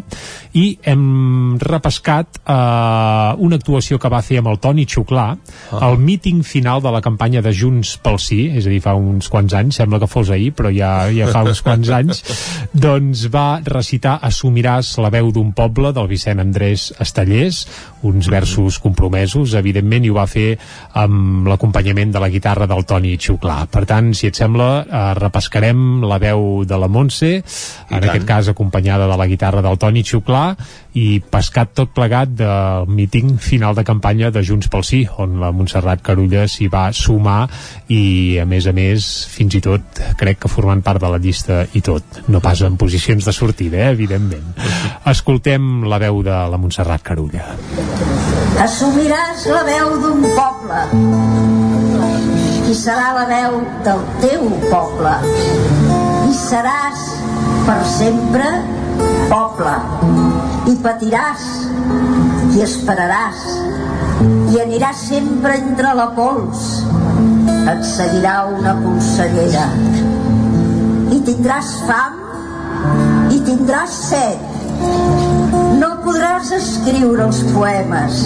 i 0.54 0.78
hem 0.82 1.58
repescat 1.60 2.40
eh, 2.40 2.54
una 3.46 3.58
actuació 3.60 3.98
que 3.98 4.10
va 4.12 4.22
fer 4.26 4.40
amb 4.40 4.52
el 4.52 4.60
Toni 4.62 4.86
Xuclà, 4.86 5.28
al 5.80 5.98
míting 5.98 6.42
final 6.46 6.82
de 6.82 6.92
la 6.92 7.02
campanya 7.04 7.42
de 7.42 7.52
Junts 7.54 7.96
pel 8.02 8.18
Sí, 8.20 8.42
és 8.54 8.66
a 8.66 8.72
dir, 8.72 8.80
fa 8.84 8.94
uns 8.98 9.30
quants 9.32 9.54
anys, 9.56 9.80
sembla 9.80 10.00
que 10.02 10.10
fos 10.10 10.30
ahir, 10.30 10.52
però 10.56 10.70
ja, 10.74 11.08
ja 11.14 11.30
fa 11.32 11.44
uns 11.46 11.62
quants 11.64 11.90
anys, 12.00 12.22
doncs 12.72 13.26
va 13.32 13.60
recitar 13.64 14.18
Assumiràs 14.26 14.96
la 15.02 15.10
veu 15.12 15.30
d'un 15.34 15.54
poble 15.56 15.94
del 15.96 16.08
Vicent 16.10 16.42
Andrés 16.42 16.90
Estallés, 17.00 17.64
uns 18.02 18.28
versos 18.32 18.78
compromesos, 18.80 19.54
evidentment, 19.58 20.04
i 20.04 20.10
ho 20.10 20.16
va 20.16 20.26
fer 20.30 20.54
amb 21.00 21.48
l'acompanyament 21.50 22.12
de 22.14 22.22
la 22.22 22.30
guitarra 22.32 22.68
del 22.70 22.84
Toni 22.88 23.16
Xuclà. 23.20 23.64
Per 23.70 23.84
tant, 23.88 24.12
si 24.16 24.30
et 24.30 24.38
sembla, 24.38 24.70
eh, 24.84 25.02
repescarem 25.18 26.02
la 26.08 26.18
veu 26.18 26.64
de 26.64 26.78
la 26.78 26.88
Montse, 26.88 27.32
en 27.36 27.42
tant. 27.88 28.08
aquest 28.08 28.26
cas 28.26 28.48
acompanyada 28.48 29.06
de 29.10 29.16
la 29.16 29.26
guitarra 29.26 29.62
del 29.62 29.78
Toni 29.78 30.02
Xuclà, 30.02 30.56
i 30.98 31.20
pescat 31.22 31.74
tot 31.76 31.92
plegat 31.94 32.32
del 32.34 32.88
míting 32.90 33.36
final 33.38 33.76
de 33.76 33.84
campanya 33.86 34.30
de 34.34 34.42
Junts 34.46 34.70
pel 34.70 34.84
Sí, 34.86 35.04
on 35.22 35.38
la 35.42 35.52
Montserrat 35.54 36.02
Carulla 36.02 36.46
s'hi 36.50 36.66
va 36.72 36.88
sumar 36.96 37.44
i, 37.88 38.38
a 38.42 38.46
més 38.48 38.66
a 38.66 38.74
més, 38.76 39.06
fins 39.30 39.54
i 39.54 39.62
tot 39.64 40.02
crec 40.18 40.42
que 40.42 40.50
formant 40.50 40.82
part 40.82 41.02
de 41.02 41.10
la 41.12 41.20
llista 41.22 41.62
i 41.78 41.82
tot. 41.84 42.22
No 42.28 42.42
pas 42.42 42.62
en 42.66 42.78
posicions 42.80 43.24
de 43.24 43.34
sortida, 43.34 43.84
eh, 43.84 43.92
evidentment. 43.94 44.54
Escoltem 45.06 45.84
la 45.90 46.00
veu 46.02 46.22
de 46.26 46.36
la 46.50 46.58
Montserrat 46.58 47.04
Carulla. 47.06 47.46
Assumiràs 48.60 49.46
la 49.50 49.62
veu 49.68 49.94
d'un 50.02 50.26
poble 50.34 50.82
i 52.70 52.74
serà 52.74 53.12
la 53.16 53.24
veu 53.26 53.56
del 53.86 54.02
teu 54.22 54.44
poble 54.70 55.14
i 56.30 56.34
seràs 56.38 57.06
per 57.66 57.80
sempre 57.90 58.50
poble. 59.30 59.74
I 60.70 60.76
patiràs 60.84 61.46
i 62.54 62.62
esperaràs 62.64 63.44
i 64.52 64.60
aniràs 64.60 65.04
sempre 65.08 65.56
entre 65.60 65.94
la 65.96 66.10
pols. 66.16 66.64
Et 67.70 67.84
seguirà 67.86 68.36
una 68.50 68.74
polseguera 68.80 69.66
i 71.14 71.20
tindràs 71.26 71.70
fam 71.88 72.18
i 73.34 73.40
tindràs 73.46 73.96
set. 74.08 74.46
No 75.80 75.90
podràs 76.04 76.52
escriure 76.56 77.26
els 77.28 77.42
poemes. 77.52 78.20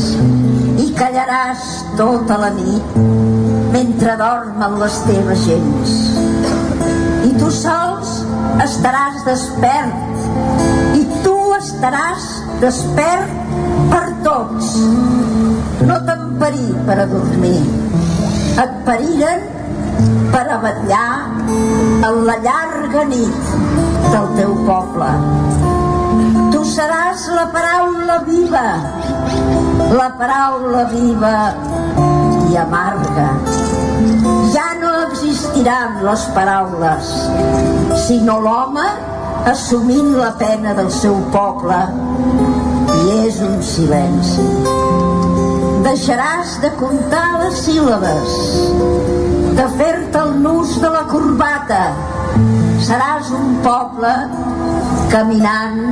I 0.84 0.90
callaràs 0.98 1.66
tota 1.98 2.38
la 2.42 2.50
nit 2.54 2.96
mentre 3.74 4.16
dormen 4.20 4.78
les 4.82 5.00
teves 5.08 5.46
gens. 5.48 5.96
I 7.24 7.32
tu 7.40 7.50
sols 7.54 8.20
estaràs 8.64 9.22
despert 9.26 10.63
estaràs 11.64 12.24
despert 12.60 13.30
per 13.90 14.04
tots. 14.24 14.74
No 15.88 15.96
t'emparí 16.06 16.66
per 16.84 16.98
a 17.04 17.06
dormir, 17.08 17.60
et 18.60 18.74
pariren 18.86 19.46
per 20.34 20.44
a 20.50 20.58
vetllar 20.64 21.12
en 22.08 22.20
la 22.28 22.36
llarga 22.44 23.04
nit 23.08 23.54
del 24.10 24.28
teu 24.38 24.52
poble. 24.68 25.10
Tu 26.52 26.60
seràs 26.74 27.24
la 27.34 27.46
paraula 27.54 28.20
viva, 28.28 28.66
la 29.94 30.10
paraula 30.20 30.84
viva 30.92 31.34
i 32.50 32.60
amarga. 32.60 33.30
Ja 34.54 34.68
no 34.82 34.92
existiran 35.08 35.98
les 36.04 36.28
paraules, 36.36 37.10
sinó 38.04 38.38
l'home 38.44 38.86
assumint 39.44 40.14
la 40.16 40.32
pena 40.40 40.72
del 40.74 40.90
seu 40.90 41.16
poble. 41.32 41.76
I 42.94 43.16
és 43.26 43.40
un 43.44 43.60
silenci. 43.62 44.44
Deixaràs 45.84 46.56
de 46.62 46.70
comptar 46.80 47.26
les 47.42 47.58
síl·labes, 47.66 48.38
de 49.58 49.66
fer-te 49.76 50.22
el 50.22 50.32
nus 50.44 50.78
de 50.80 50.90
la 50.94 51.04
corbata. 51.10 51.82
Seràs 52.84 53.30
un 53.36 53.58
poble 53.64 54.12
caminant 55.12 55.82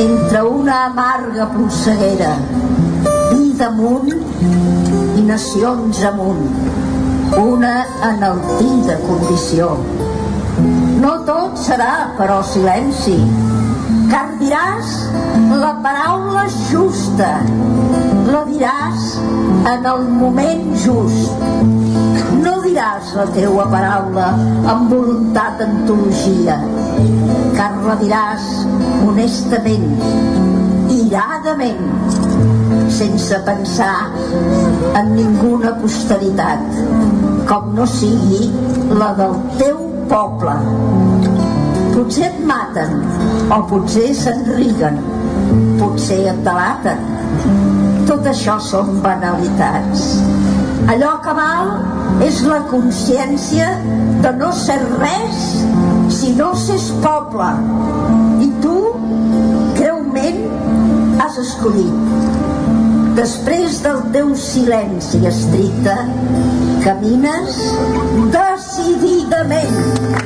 entre 0.00 0.42
una 0.42 0.84
amarga 0.90 1.46
polseguera, 1.54 2.34
vida 3.30 3.70
amunt 3.70 4.10
i 4.10 5.24
nacions 5.30 6.02
amunt, 6.10 6.44
una 7.38 7.74
enaltida 8.10 8.98
condició. 9.06 9.76
No 11.00 11.12
tot 11.24 11.39
serà, 11.58 12.12
però, 12.18 12.40
silenci, 12.46 13.16
car 14.10 14.26
diràs 14.40 14.90
la 15.60 15.72
paraula 15.84 16.44
justa, 16.70 17.30
la 18.30 18.42
diràs 18.48 19.06
en 19.72 19.86
el 19.92 20.06
moment 20.20 20.70
just. 20.84 21.44
No 22.40 22.56
diràs 22.64 23.12
la 23.18 23.26
teua 23.34 23.66
paraula 23.72 24.30
amb 24.72 24.92
voluntat 24.94 25.58
d'antologia, 25.60 26.56
car 27.58 27.72
la 27.86 27.98
diràs 28.00 28.48
honestament, 29.06 29.90
iradament, 30.96 31.84
sense 33.00 33.42
pensar 33.46 33.94
en 34.98 35.14
ninguna 35.14 35.76
posteritat, 35.82 36.66
com 37.50 37.70
no 37.76 37.86
sigui 37.90 38.50
la 38.98 39.14
del 39.18 39.38
teu 39.60 39.89
poble. 40.10 40.54
Potser 41.94 42.26
et 42.28 42.38
maten, 42.46 43.00
o 43.54 43.60
potser 43.70 44.10
s'enriguen, 44.18 44.98
potser 45.78 46.20
et 46.32 46.42
delaten. 46.46 47.04
Tot 48.08 48.26
això 48.26 48.56
són 48.64 48.98
banalitats. 49.04 50.06
Allò 50.90 51.12
que 51.24 51.34
val 51.36 51.74
és 52.26 52.40
la 52.48 52.62
consciència 52.70 53.68
de 54.24 54.32
no 54.40 54.50
ser 54.56 54.80
res 54.98 55.44
si 56.16 56.34
no 56.38 56.50
s'és 56.58 56.90
poble. 57.04 57.50
I 58.42 58.48
tu, 58.64 58.76
greument, 59.78 60.42
has 61.22 61.38
escollit. 61.44 62.40
Després 63.20 63.80
del 63.84 64.00
teu 64.14 64.34
silenci 64.38 65.20
estricte, 65.28 65.96
camines 66.84 67.58
decididament. 69.30 70.18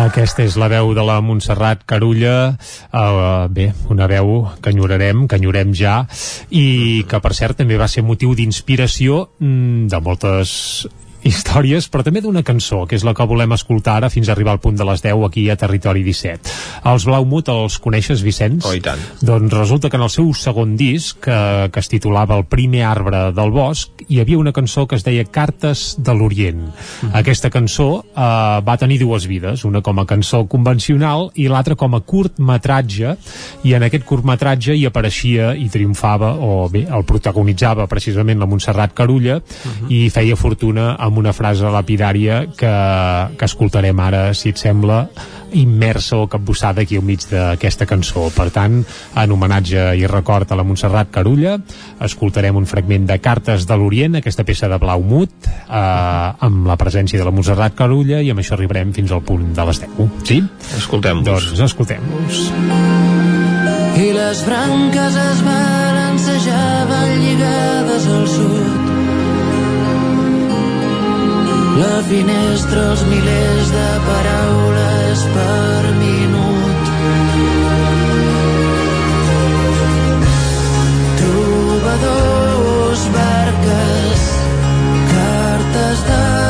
Aquesta 0.00 0.44
és 0.46 0.54
la 0.56 0.68
veu 0.70 0.94
de 0.94 1.02
la 1.04 1.18
Montserrat 1.20 1.82
Carulla, 1.88 2.54
uh, 2.94 3.48
bé, 3.52 3.72
una 3.90 4.06
veu 4.08 4.46
que 4.62 4.70
enyorarem, 4.72 5.26
que 5.28 5.36
enyorem 5.40 5.74
ja, 5.74 6.06
i 6.50 7.04
que 7.10 7.20
per 7.20 7.34
cert 7.34 7.60
també 7.60 7.76
va 7.76 7.88
ser 7.90 8.06
motiu 8.06 8.34
d'inspiració 8.38 9.26
mm, 9.42 9.90
de 9.90 10.00
moltes 10.00 10.54
històries, 11.26 11.88
però 11.90 12.04
també 12.06 12.22
d'una 12.24 12.42
cançó, 12.46 12.84
que 12.88 12.96
és 12.96 13.04
la 13.04 13.12
que 13.16 13.26
volem 13.28 13.52
escoltar 13.52 13.98
ara 13.98 14.10
fins 14.12 14.28
a 14.28 14.32
arribar 14.34 14.54
al 14.56 14.62
punt 14.62 14.78
de 14.78 14.86
les 14.88 15.02
10 15.04 15.24
aquí 15.26 15.48
a 15.50 15.56
Territori 15.60 16.02
17. 16.06 16.54
Els 16.90 17.04
Blaumut 17.08 17.50
els 17.52 17.76
coneixes, 17.82 18.22
Vicenç? 18.24 18.64
Oh, 18.64 18.74
i 18.76 18.80
tant. 18.84 19.00
Doncs 19.20 19.52
resulta 19.52 19.90
que 19.90 19.98
en 20.00 20.06
el 20.06 20.12
seu 20.12 20.30
segon 20.34 20.76
disc, 20.80 21.18
que, 21.24 21.68
que 21.72 21.80
es 21.80 21.90
titulava 21.92 22.38
El 22.38 22.46
primer 22.48 22.84
arbre 22.88 23.28
del 23.36 23.52
bosc, 23.52 24.04
hi 24.08 24.20
havia 24.22 24.40
una 24.40 24.54
cançó 24.56 24.86
que 24.88 24.96
es 24.96 25.04
deia 25.04 25.26
Cartes 25.28 25.96
de 25.98 26.14
l'Orient. 26.16 26.62
Mm. 26.70 27.12
Aquesta 27.20 27.50
cançó 27.52 27.88
eh, 28.00 28.60
va 28.66 28.78
tenir 28.80 29.00
dues 29.02 29.26
vides, 29.28 29.64
una 29.68 29.84
com 29.84 30.00
a 30.00 30.06
cançó 30.08 30.44
convencional 30.50 31.28
i 31.34 31.48
l'altra 31.50 31.76
com 31.76 31.94
a 31.94 32.00
curtmetratge, 32.00 33.16
i 33.68 33.74
en 33.76 33.86
aquest 33.86 34.06
curtmetratge 34.08 34.74
hi 34.78 34.86
apareixia 34.88 35.52
i 35.58 35.68
triomfava, 35.72 36.32
o 36.40 36.68
bé, 36.72 36.86
el 36.88 37.04
protagonitzava 37.08 37.86
precisament 37.90 38.40
la 38.40 38.48
Montserrat 38.50 38.94
Carulla, 38.96 39.40
uh 39.40 39.70
-huh. 39.70 39.90
i 39.92 40.08
feia 40.10 40.36
fortuna 40.36 40.94
amb 40.98 41.09
una 41.18 41.32
frase 41.32 41.68
lapidària 41.72 42.44
que, 42.56 42.72
que 43.36 43.48
escoltarem 43.48 44.00
ara, 44.00 44.30
si 44.34 44.52
et 44.52 44.60
sembla, 44.60 45.04
immersa 45.52 46.16
o 46.16 46.28
capbussada 46.28 46.82
aquí 46.82 46.96
al 46.96 47.04
mig 47.04 47.24
d'aquesta 47.30 47.86
cançó. 47.86 48.28
Per 48.34 48.48
tant, 48.54 48.80
en 49.18 49.34
homenatge 49.34 49.90
i 49.98 50.06
record 50.10 50.52
a 50.52 50.58
la 50.58 50.64
Montserrat 50.66 51.10
Carulla, 51.14 51.56
escoltarem 52.04 52.56
un 52.56 52.68
fragment 52.70 53.08
de 53.10 53.18
Cartes 53.22 53.66
de 53.66 53.78
l'Orient, 53.78 54.20
aquesta 54.20 54.46
peça 54.46 54.70
de 54.70 54.78
Blau 54.82 55.02
Mut, 55.02 55.32
eh, 55.46 56.46
amb 56.46 56.66
la 56.70 56.78
presència 56.80 57.18
de 57.18 57.26
la 57.26 57.34
Montserrat 57.34 57.74
Carulla, 57.78 58.20
i 58.22 58.30
amb 58.30 58.42
això 58.42 58.56
arribarem 58.58 58.94
fins 58.96 59.12
al 59.12 59.24
punt 59.26 59.52
de 59.56 59.68
les 59.70 59.82
10. 59.86 60.10
Sí? 60.24 60.42
Escoltem-los. 60.78 61.50
Doncs 61.54 61.66
escoltem-los. 61.70 62.44
I 64.00 64.12
les 64.16 64.44
branques 64.46 65.16
es 65.24 65.42
balancejaven 65.44 67.18
lligades 67.24 68.06
al 68.06 68.28
sud 68.28 68.79
la 71.80 72.02
finestra 72.08 72.80
els 72.92 73.02
milers 73.08 73.70
de 73.72 73.88
paraules 74.06 75.22
per 75.36 75.92
minut. 76.00 76.90
Trobadors, 81.22 83.06
barques, 83.16 84.28
cartes 85.14 86.06
de 86.10 86.49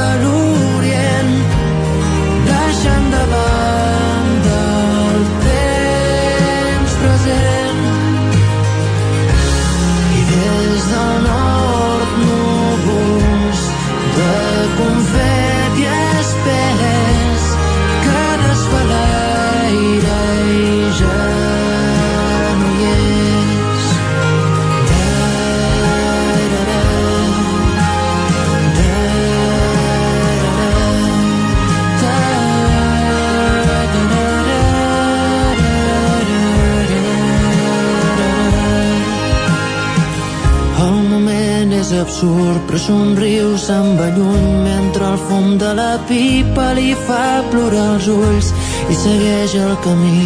absurd, 42.00 42.60
però 42.68 42.78
somriu, 42.80 43.56
se'n 43.60 43.96
va 43.98 44.08
lluny 44.16 44.64
mentre 44.64 45.04
el 45.12 45.18
fum 45.28 45.58
de 45.60 45.70
la 45.76 45.98
pipa 46.08 46.72
li 46.78 46.94
fa 47.06 47.42
plorar 47.52 47.94
els 47.96 48.06
ulls 48.10 48.48
i 48.90 48.94
segueix 48.98 49.52
el 49.60 49.74
camí 49.84 50.24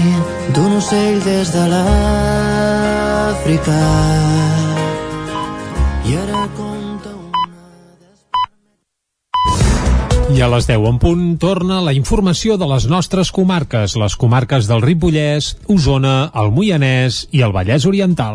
d'un 0.57 0.73
ocell 0.79 1.19
des 1.27 1.49
de 1.55 1.65
l'Àfrica. 1.75 2.71
I 6.05 6.13
ara 6.21 6.43
compta 6.57 7.13
I 10.35 10.41
a 10.41 10.49
les 10.49 10.65
10 10.67 10.83
en 10.89 10.99
punt 10.99 11.39
torna 11.39 11.83
la 11.85 11.93
informació 11.93 12.57
de 12.59 12.67
les 12.67 12.89
nostres 12.91 13.31
comarques, 13.31 13.95
les 14.01 14.17
comarques 14.17 14.67
del 14.67 14.83
Ripollès, 14.83 15.57
Osona, 15.71 16.31
el 16.35 16.51
Moianès 16.51 17.29
i 17.31 17.45
el 17.47 17.53
Vallès 17.55 17.87
Oriental. 17.87 18.35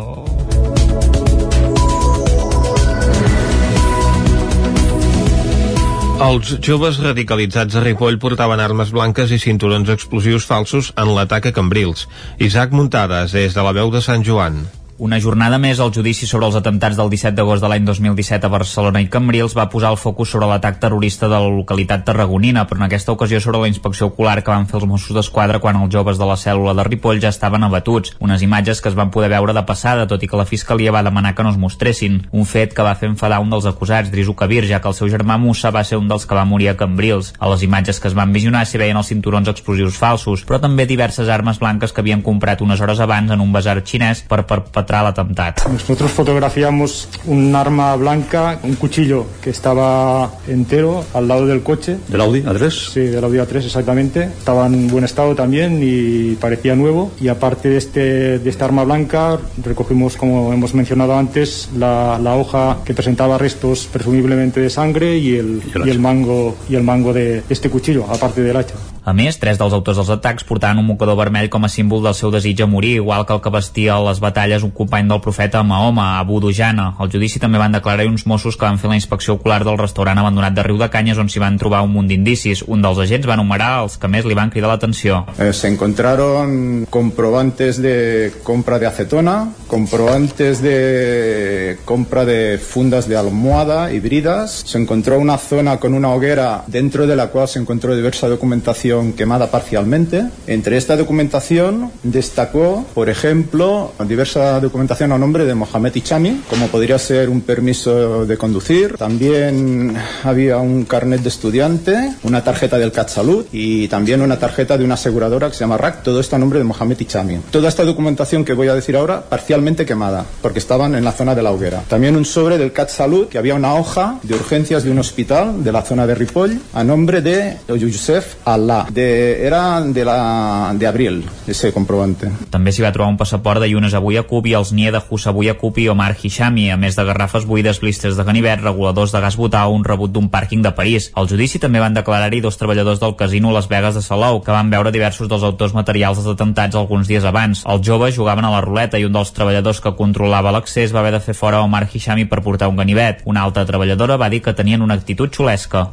Els 6.20 6.50
joves 6.60 6.98
radicalitzats 7.00 7.78
a 7.78 7.80
Ripoll 7.80 8.18
portaven 8.20 8.60
armes 8.60 8.90
blanques 8.92 9.30
i 9.32 9.38
cinturons 9.40 9.88
explosius 9.94 10.44
falsos 10.44 10.90
en 11.00 11.14
l'atac 11.16 11.48
a 11.48 11.52
Cambrils. 11.56 12.04
Isaac 12.48 12.76
Muntades, 12.76 13.32
des 13.32 13.56
de 13.56 13.64
la 13.64 13.72
veu 13.72 13.88
de 13.94 14.04
Sant 14.04 14.26
Joan. 14.26 14.60
Una 15.00 15.16
jornada 15.16 15.56
més 15.56 15.78
al 15.80 15.94
judici 15.96 16.26
sobre 16.28 16.44
els 16.50 16.56
atemptats 16.58 16.98
del 16.98 17.08
17 17.08 17.32
d'agost 17.32 17.62
de 17.64 17.68
l'any 17.72 17.86
2017 17.88 18.44
a 18.44 18.50
Barcelona 18.52 19.00
i 19.00 19.06
Cambrils 19.08 19.54
va 19.56 19.64
posar 19.72 19.94
el 19.94 19.96
focus 19.96 20.34
sobre 20.34 20.48
l'atac 20.50 20.76
terrorista 20.82 21.24
de 21.24 21.38
la 21.40 21.48
localitat 21.48 22.02
tarragonina, 22.04 22.66
però 22.68 22.82
en 22.82 22.84
aquesta 22.84 23.14
ocasió 23.14 23.40
sobre 23.40 23.62
la 23.62 23.70
inspecció 23.70 24.10
ocular 24.10 24.42
que 24.44 24.52
van 24.52 24.66
fer 24.68 24.76
els 24.76 24.84
Mossos 24.90 25.16
d'Esquadra 25.16 25.56
quan 25.58 25.78
els 25.80 25.88
joves 25.94 26.20
de 26.20 26.28
la 26.28 26.36
cèl·lula 26.36 26.74
de 26.76 26.84
Ripoll 26.84 27.22
ja 27.22 27.30
estaven 27.32 27.64
abatuts. 27.64 28.12
Unes 28.20 28.44
imatges 28.44 28.82
que 28.84 28.92
es 28.92 28.98
van 28.98 29.08
poder 29.08 29.30
veure 29.32 29.54
de 29.56 29.62
passada, 29.64 30.04
tot 30.04 30.20
i 30.20 30.28
que 30.28 30.36
la 30.36 30.44
Fiscalia 30.44 30.92
va 30.92 31.02
demanar 31.02 31.32
que 31.34 31.48
no 31.48 31.54
es 31.54 31.56
mostressin. 31.56 32.20
Un 32.36 32.44
fet 32.44 32.76
que 32.76 32.84
va 32.84 32.92
fer 32.92 33.08
enfadar 33.08 33.40
un 33.40 33.48
dels 33.48 33.70
acusats, 33.72 34.12
Drisu 34.12 34.36
Kabir, 34.36 34.66
ja 34.68 34.82
que 34.84 34.92
el 34.92 34.98
seu 35.00 35.08
germà 35.08 35.40
Musa 35.40 35.72
va 35.72 35.80
ser 35.80 35.96
un 35.96 36.12
dels 36.12 36.28
que 36.28 36.36
va 36.36 36.44
morir 36.44 36.68
a 36.74 36.76
Cambrils. 36.76 37.32
A 37.40 37.48
les 37.54 37.64
imatges 37.64 38.02
que 38.04 38.12
es 38.12 38.18
van 38.20 38.36
visionar 38.36 38.66
s'hi 38.68 38.84
veien 38.84 39.00
els 39.00 39.08
cinturons 39.14 39.48
explosius 39.48 39.96
falsos, 39.96 40.44
però 40.44 40.60
també 40.60 40.84
diverses 40.84 41.32
armes 41.32 41.64
blanques 41.64 41.96
que 41.96 42.04
havien 42.04 42.20
comprat 42.20 42.60
unes 42.60 42.84
hores 42.84 43.00
abans 43.00 43.32
en 43.32 43.40
un 43.40 43.56
basar 43.56 43.80
xinès 43.80 44.26
per 44.28 44.44
perpetrar 44.44 44.89
l'atemptat. 44.90 45.62
Nosotros 45.70 46.10
fotografiamos 46.10 47.08
un 47.26 47.54
arma 47.54 47.94
blanca, 47.96 48.58
un 48.62 48.74
cuchillo 48.74 49.26
que 49.40 49.50
estaba 49.50 50.30
entero 50.48 51.04
al 51.14 51.28
lado 51.28 51.46
del 51.46 51.62
coche. 51.62 51.98
¿Del 52.08 52.20
Audi 52.20 52.42
A3? 52.42 52.70
Sí, 52.70 53.00
del 53.00 53.22
Audi 53.22 53.38
A3 53.38 53.64
exactamente. 53.64 54.24
Estaba 54.24 54.66
en 54.66 54.88
buen 54.88 55.04
estado 55.04 55.34
también 55.34 55.80
y 55.82 56.34
parecía 56.34 56.74
nuevo. 56.74 57.12
Y 57.20 57.28
aparte 57.28 57.68
de, 57.68 57.76
este, 57.78 58.38
de 58.38 58.50
esta 58.50 58.64
arma 58.64 58.84
blanca, 58.84 59.38
recogimos, 59.62 60.16
como 60.16 60.52
hemos 60.52 60.74
mencionado 60.74 61.16
antes, 61.16 61.70
la, 61.76 62.18
la 62.20 62.34
hoja 62.34 62.78
que 62.84 62.94
presentaba 62.94 63.38
restos 63.38 63.88
presumiblemente 63.92 64.60
de 64.60 64.70
sangre 64.70 65.16
y 65.16 65.36
el 65.36 65.62
y 65.84 65.90
el 65.90 65.98
mango, 65.98 66.56
y 66.68 66.74
el 66.74 66.82
mango 66.82 67.12
de 67.12 67.42
este 67.48 67.70
cuchillo, 67.70 68.06
aparte 68.10 68.42
del 68.42 68.56
hacha. 68.56 68.74
A 69.00 69.14
més, 69.16 69.38
tres 69.40 69.56
dels 69.56 69.72
autors 69.72 69.96
dels 69.96 70.10
atacs 70.12 70.44
portaven 70.44 70.82
un 70.82 70.84
mocador 70.84 71.16
vermell 71.16 71.48
com 71.48 71.64
a 71.64 71.70
símbol 71.72 72.02
del 72.04 72.14
seu 72.16 72.28
desig 72.32 72.60
a 72.60 72.66
morir, 72.68 72.98
igual 72.98 73.24
que 73.24 73.32
el 73.32 73.40
que 73.40 73.52
vestia 73.52 73.94
a 73.94 74.02
les 74.04 74.20
batalles 74.20 74.62
un 74.62 74.74
company 74.76 75.08
del 75.08 75.22
profeta 75.24 75.62
Mahoma, 75.64 76.18
Abu 76.18 76.40
Dujana. 76.40 76.90
Al 77.00 77.08
judici 77.08 77.40
també 77.40 77.58
van 77.58 77.72
declarar 77.72 78.04
uns 78.10 78.26
Mossos 78.28 78.58
que 78.60 78.66
van 78.66 78.76
fer 78.78 78.90
la 78.90 78.98
inspecció 78.98 79.38
ocular 79.38 79.62
del 79.64 79.78
restaurant 79.80 80.20
abandonat 80.20 80.52
de 80.54 80.66
Riu 80.66 80.76
de 80.76 80.90
Canyes 80.92 81.18
on 81.18 81.32
s'hi 81.32 81.40
van 81.40 81.56
trobar 81.58 81.80
un 81.86 81.94
munt 81.94 82.10
d'indicis. 82.10 82.64
Un 82.68 82.84
dels 82.84 83.00
agents 83.00 83.28
va 83.28 83.38
enumerar 83.38 83.70
els 83.86 83.96
que 83.96 84.10
més 84.12 84.28
li 84.28 84.36
van 84.36 84.52
cridar 84.52 84.68
l'atenció. 84.68 85.24
Eh, 85.38 85.54
se 85.54 85.72
encontraron 85.72 86.84
comprobantes 86.90 87.80
de 87.80 88.32
compra 88.44 88.78
de 88.78 88.86
acetona, 88.86 89.48
comprobantes 89.66 90.60
de 90.60 91.78
compra 91.86 92.26
de 92.28 92.58
fundas 92.58 93.08
de 93.08 93.16
almohada 93.16 93.92
y 93.92 94.00
bridas. 94.00 94.62
Se 94.66 94.76
encontró 94.76 95.18
una 95.18 95.38
zona 95.38 95.78
con 95.78 95.94
una 95.94 96.12
hoguera 96.12 96.64
dentro 96.66 97.06
de 97.06 97.16
la 97.16 97.28
cual 97.28 97.48
se 97.48 97.58
encontró 97.58 97.96
diversa 97.96 98.28
documentación 98.28 98.89
quemada 99.16 99.50
parcialmente. 99.50 100.24
Entre 100.46 100.76
esta 100.76 100.96
documentación 100.96 101.90
destacó, 102.02 102.84
por 102.94 103.08
ejemplo, 103.08 103.92
diversa 104.06 104.60
documentación 104.60 105.12
a 105.12 105.18
nombre 105.18 105.44
de 105.44 105.54
Mohamed 105.54 105.94
Ichami, 105.94 106.42
como 106.48 106.66
podría 106.68 106.98
ser 106.98 107.28
un 107.28 107.40
permiso 107.42 108.26
de 108.26 108.36
conducir. 108.36 108.96
También 108.96 109.96
había 110.24 110.58
un 110.58 110.84
carnet 110.84 111.22
de 111.22 111.28
estudiante, 111.28 112.14
una 112.22 112.42
tarjeta 112.42 112.78
del 112.78 112.92
CAT 112.92 113.08
Salud 113.08 113.46
y 113.52 113.88
también 113.88 114.20
una 114.20 114.38
tarjeta 114.38 114.76
de 114.76 114.84
una 114.84 114.94
aseguradora 114.94 115.48
que 115.48 115.54
se 115.54 115.60
llama 115.60 115.76
RAC, 115.76 116.02
todo 116.02 116.20
esto 116.20 116.36
a 116.36 116.38
nombre 116.38 116.58
de 116.58 116.64
Mohamed 116.64 117.00
Ichami. 117.00 117.38
Toda 117.50 117.68
esta 117.68 117.84
documentación 117.84 118.44
que 118.44 118.52
voy 118.52 118.68
a 118.68 118.74
decir 118.74 118.96
ahora, 118.96 119.22
parcialmente 119.22 119.86
quemada, 119.86 120.24
porque 120.42 120.58
estaban 120.58 120.94
en 120.94 121.04
la 121.04 121.12
zona 121.12 121.34
de 121.34 121.42
la 121.42 121.52
hoguera. 121.52 121.82
También 121.88 122.16
un 122.16 122.24
sobre 122.24 122.58
del 122.58 122.72
CAT 122.72 122.90
Salud, 122.90 123.28
que 123.28 123.38
había 123.38 123.54
una 123.54 123.74
hoja 123.74 124.18
de 124.22 124.34
urgencias 124.34 124.84
de 124.84 124.90
un 124.90 124.98
hospital 124.98 125.62
de 125.62 125.72
la 125.72 125.82
zona 125.82 126.06
de 126.06 126.14
Ripoll, 126.14 126.60
a 126.72 126.84
nombre 126.84 127.22
de 127.22 127.56
Youssef 127.68 128.36
Allah. 128.44 128.79
De, 128.90 129.46
era 129.46 129.80
de, 129.80 130.04
la, 130.04 130.72
de 130.74 130.86
abril, 130.86 131.24
ese 131.46 131.72
comprobante. 131.72 132.30
També 132.50 132.72
s'hi 132.72 132.84
va 132.84 132.92
trobar 132.94 133.10
un 133.12 133.18
passaport 133.20 133.60
de 133.60 133.68
Yunes 133.70 133.94
Avui 133.94 134.16
Acubi, 134.16 134.54
els 134.56 134.72
NIE 134.72 134.92
de 134.94 135.02
Hussa 135.02 135.30
Avui 135.30 135.50
Acubi 135.52 135.84
i 135.84 135.90
Omar 135.92 136.14
Hishami, 136.16 136.70
a 136.70 136.78
més 136.80 136.96
de 136.96 137.04
garrafes 137.04 137.46
buides, 137.46 137.80
blisters 137.82 138.16
de 138.16 138.24
ganivet, 138.24 138.62
reguladors 138.62 139.12
de 139.12 139.20
gas 139.20 139.36
butà 139.36 139.66
o 139.66 139.74
un 139.76 139.84
rebut 139.84 140.12
d'un 140.12 140.30
pàrquing 140.32 140.62
de 140.64 140.72
París. 140.76 141.10
Al 141.14 141.28
judici 141.28 141.60
també 141.62 141.82
van 141.82 141.96
declarar-hi 141.96 142.40
dos 142.40 142.58
treballadors 142.60 143.00
del 143.02 143.16
casino 143.16 143.52
Las 143.52 143.68
Vegas 143.68 143.98
de 143.98 144.02
Salou, 144.02 144.40
que 144.44 144.54
van 144.54 144.70
veure 144.70 144.94
diversos 144.94 145.28
dels 145.28 145.44
autors 145.46 145.74
materials 145.76 146.20
dels 146.20 146.32
atemptats 146.34 146.78
alguns 146.78 147.08
dies 147.10 147.24
abans. 147.24 147.64
Els 147.66 147.86
joves 147.86 148.16
jugaven 148.16 148.46
a 148.46 148.54
la 148.54 148.64
ruleta 148.64 148.98
i 148.98 149.06
un 149.08 149.14
dels 149.16 149.34
treballadors 149.36 149.82
que 149.84 149.96
controlava 149.98 150.54
l'accés 150.54 150.94
va 150.94 151.02
haver 151.04 151.14
de 151.16 151.24
fer 151.24 151.34
fora 151.34 151.62
Omar 151.66 151.86
Hishami 151.92 152.26
per 152.30 152.42
portar 152.46 152.68
un 152.68 152.80
ganivet. 152.80 153.22
Una 153.24 153.44
altra 153.44 153.66
treballadora 153.66 154.16
va 154.20 154.30
dir 154.30 154.42
que 154.42 154.56
tenien 154.56 154.82
una 154.82 154.94
actitud 154.94 155.32
xulesca. 155.34 155.90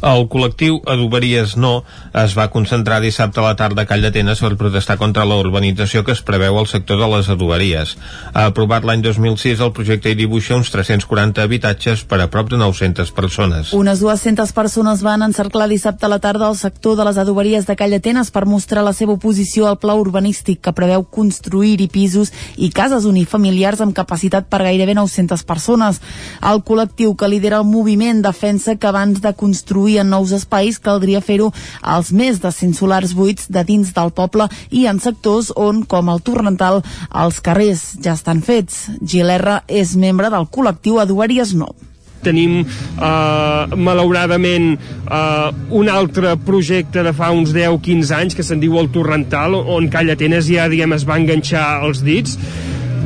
El 0.00 0.28
col·lectiu 0.30 0.78
Adoberies 0.86 1.56
No 1.58 1.82
es 2.14 2.34
va 2.38 2.48
concentrar 2.54 3.00
dissabte 3.02 3.40
a 3.40 3.46
la 3.48 3.56
tarda 3.58 3.82
a 3.82 3.88
Call 3.88 4.04
d'Atenes 4.04 4.38
per 4.44 4.54
protestar 4.60 4.94
contra 4.98 5.24
la 5.26 5.38
urbanització 5.40 6.04
que 6.06 6.14
es 6.14 6.22
preveu 6.22 6.58
al 6.58 6.68
sector 6.70 7.00
de 7.00 7.08
les 7.10 7.28
adoberies. 7.32 7.96
Aprovat 8.32 8.86
l'any 8.86 9.02
2006 9.02 9.58
el 9.64 9.72
projecte 9.74 10.12
i 10.12 10.18
dibuixa 10.18 10.54
uns 10.54 10.70
340 10.70 11.42
habitatges 11.42 12.04
per 12.06 12.20
a 12.22 12.28
prop 12.30 12.50
de 12.52 12.60
900 12.60 13.10
persones. 13.16 13.72
Unes 13.74 13.98
200 14.04 14.52
persones 14.54 15.02
van 15.02 15.26
encerclar 15.26 15.68
dissabte 15.68 16.06
a 16.06 16.12
la 16.12 16.20
tarda 16.22 16.46
al 16.46 16.56
sector 16.56 16.94
de 16.96 17.08
les 17.08 17.18
adoberies 17.18 17.66
de 17.66 17.76
Call 17.76 17.96
d'Atenes 17.96 18.30
per 18.30 18.46
mostrar 18.46 18.86
la 18.86 18.94
seva 18.94 19.16
oposició 19.18 19.66
al 19.66 19.80
pla 19.82 19.98
urbanístic 19.98 20.62
que 20.62 20.76
preveu 20.76 21.08
construir-hi 21.10 21.88
pisos 21.90 22.30
i 22.56 22.70
cases 22.70 23.08
unifamiliars 23.08 23.82
amb 23.82 23.96
capacitat 23.96 24.46
per 24.46 24.62
gairebé 24.62 24.94
900 24.94 25.42
persones. 25.42 25.98
El 26.38 26.62
col·lectiu 26.62 27.16
que 27.18 27.30
lidera 27.30 27.58
el 27.58 27.66
moviment 27.66 28.22
defensa 28.22 28.76
que 28.78 28.86
abans 28.86 29.18
de 29.24 29.34
construir 29.34 29.87
en 29.96 30.12
nous 30.12 30.34
espais. 30.36 30.78
Caldria 30.78 31.22
fer-ho 31.24 31.48
als 31.80 32.12
més 32.12 32.42
de 32.44 32.52
100 32.52 32.76
solars 32.76 33.16
buits 33.16 33.48
de 33.48 33.64
dins 33.64 33.94
del 33.96 34.12
poble 34.12 34.50
i 34.70 34.86
en 34.90 35.00
sectors 35.00 35.52
on, 35.56 35.84
com 35.88 36.12
el 36.12 36.20
Torrental, 36.20 36.82
els 37.14 37.40
carrers 37.40 37.94
ja 38.04 38.12
estan 38.12 38.44
fets. 38.44 38.88
Gil 39.00 39.32
R 39.32 39.62
és 39.68 39.96
membre 39.96 40.28
del 40.34 40.50
col·lectiu 40.52 41.00
Adoberies 41.00 41.56
No 41.56 41.72
tenim 42.22 42.60
eh, 42.64 43.76
malauradament 43.76 44.72
eh, 44.74 45.50
un 45.70 45.90
altre 45.92 46.34
projecte 46.42 47.04
de 47.06 47.12
fa 47.16 47.30
uns 47.34 47.54
10-15 47.54 48.14
anys 48.16 48.38
que 48.38 48.46
se'n 48.46 48.62
diu 48.62 48.78
el 48.80 48.90
Torrental 48.94 49.54
on 49.58 49.88
Calla 49.92 50.16
Atenes 50.18 50.50
ja 50.50 50.68
diguem 50.70 50.96
es 50.96 51.06
va 51.08 51.18
enganxar 51.20 51.84
els 51.86 52.02
dits. 52.06 52.38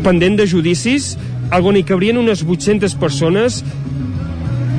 Pendent 0.03 0.41
de 0.41 0.49
judicis 0.49 1.13
on 1.53 1.77
hi 1.77 1.85
cabrien 1.85 2.17
unes 2.17 2.41
800 2.47 2.95
persones 2.97 3.61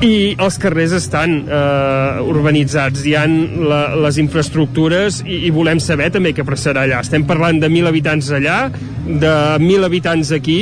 i 0.03 0.35
els 0.41 0.57
carrers 0.59 0.93
estan 0.97 1.35
eh, 1.47 2.23
urbanitzats, 2.27 3.05
hi 3.07 3.13
han 3.15 3.35
la, 3.69 3.81
les 4.05 4.19
infraestructures 4.19 5.21
i, 5.23 5.45
i 5.47 5.51
volem 5.55 5.79
saber 5.83 6.09
també 6.13 6.33
què 6.35 6.45
passarà 6.47 6.83
allà. 6.83 6.99
Estem 7.05 7.23
parlant 7.29 7.61
de 7.61 7.69
1.000 7.71 7.91
habitants 7.91 8.31
allà, 8.35 8.57
de 9.05 9.33
1.000 9.61 9.87
habitants 9.87 10.33
aquí, 10.35 10.59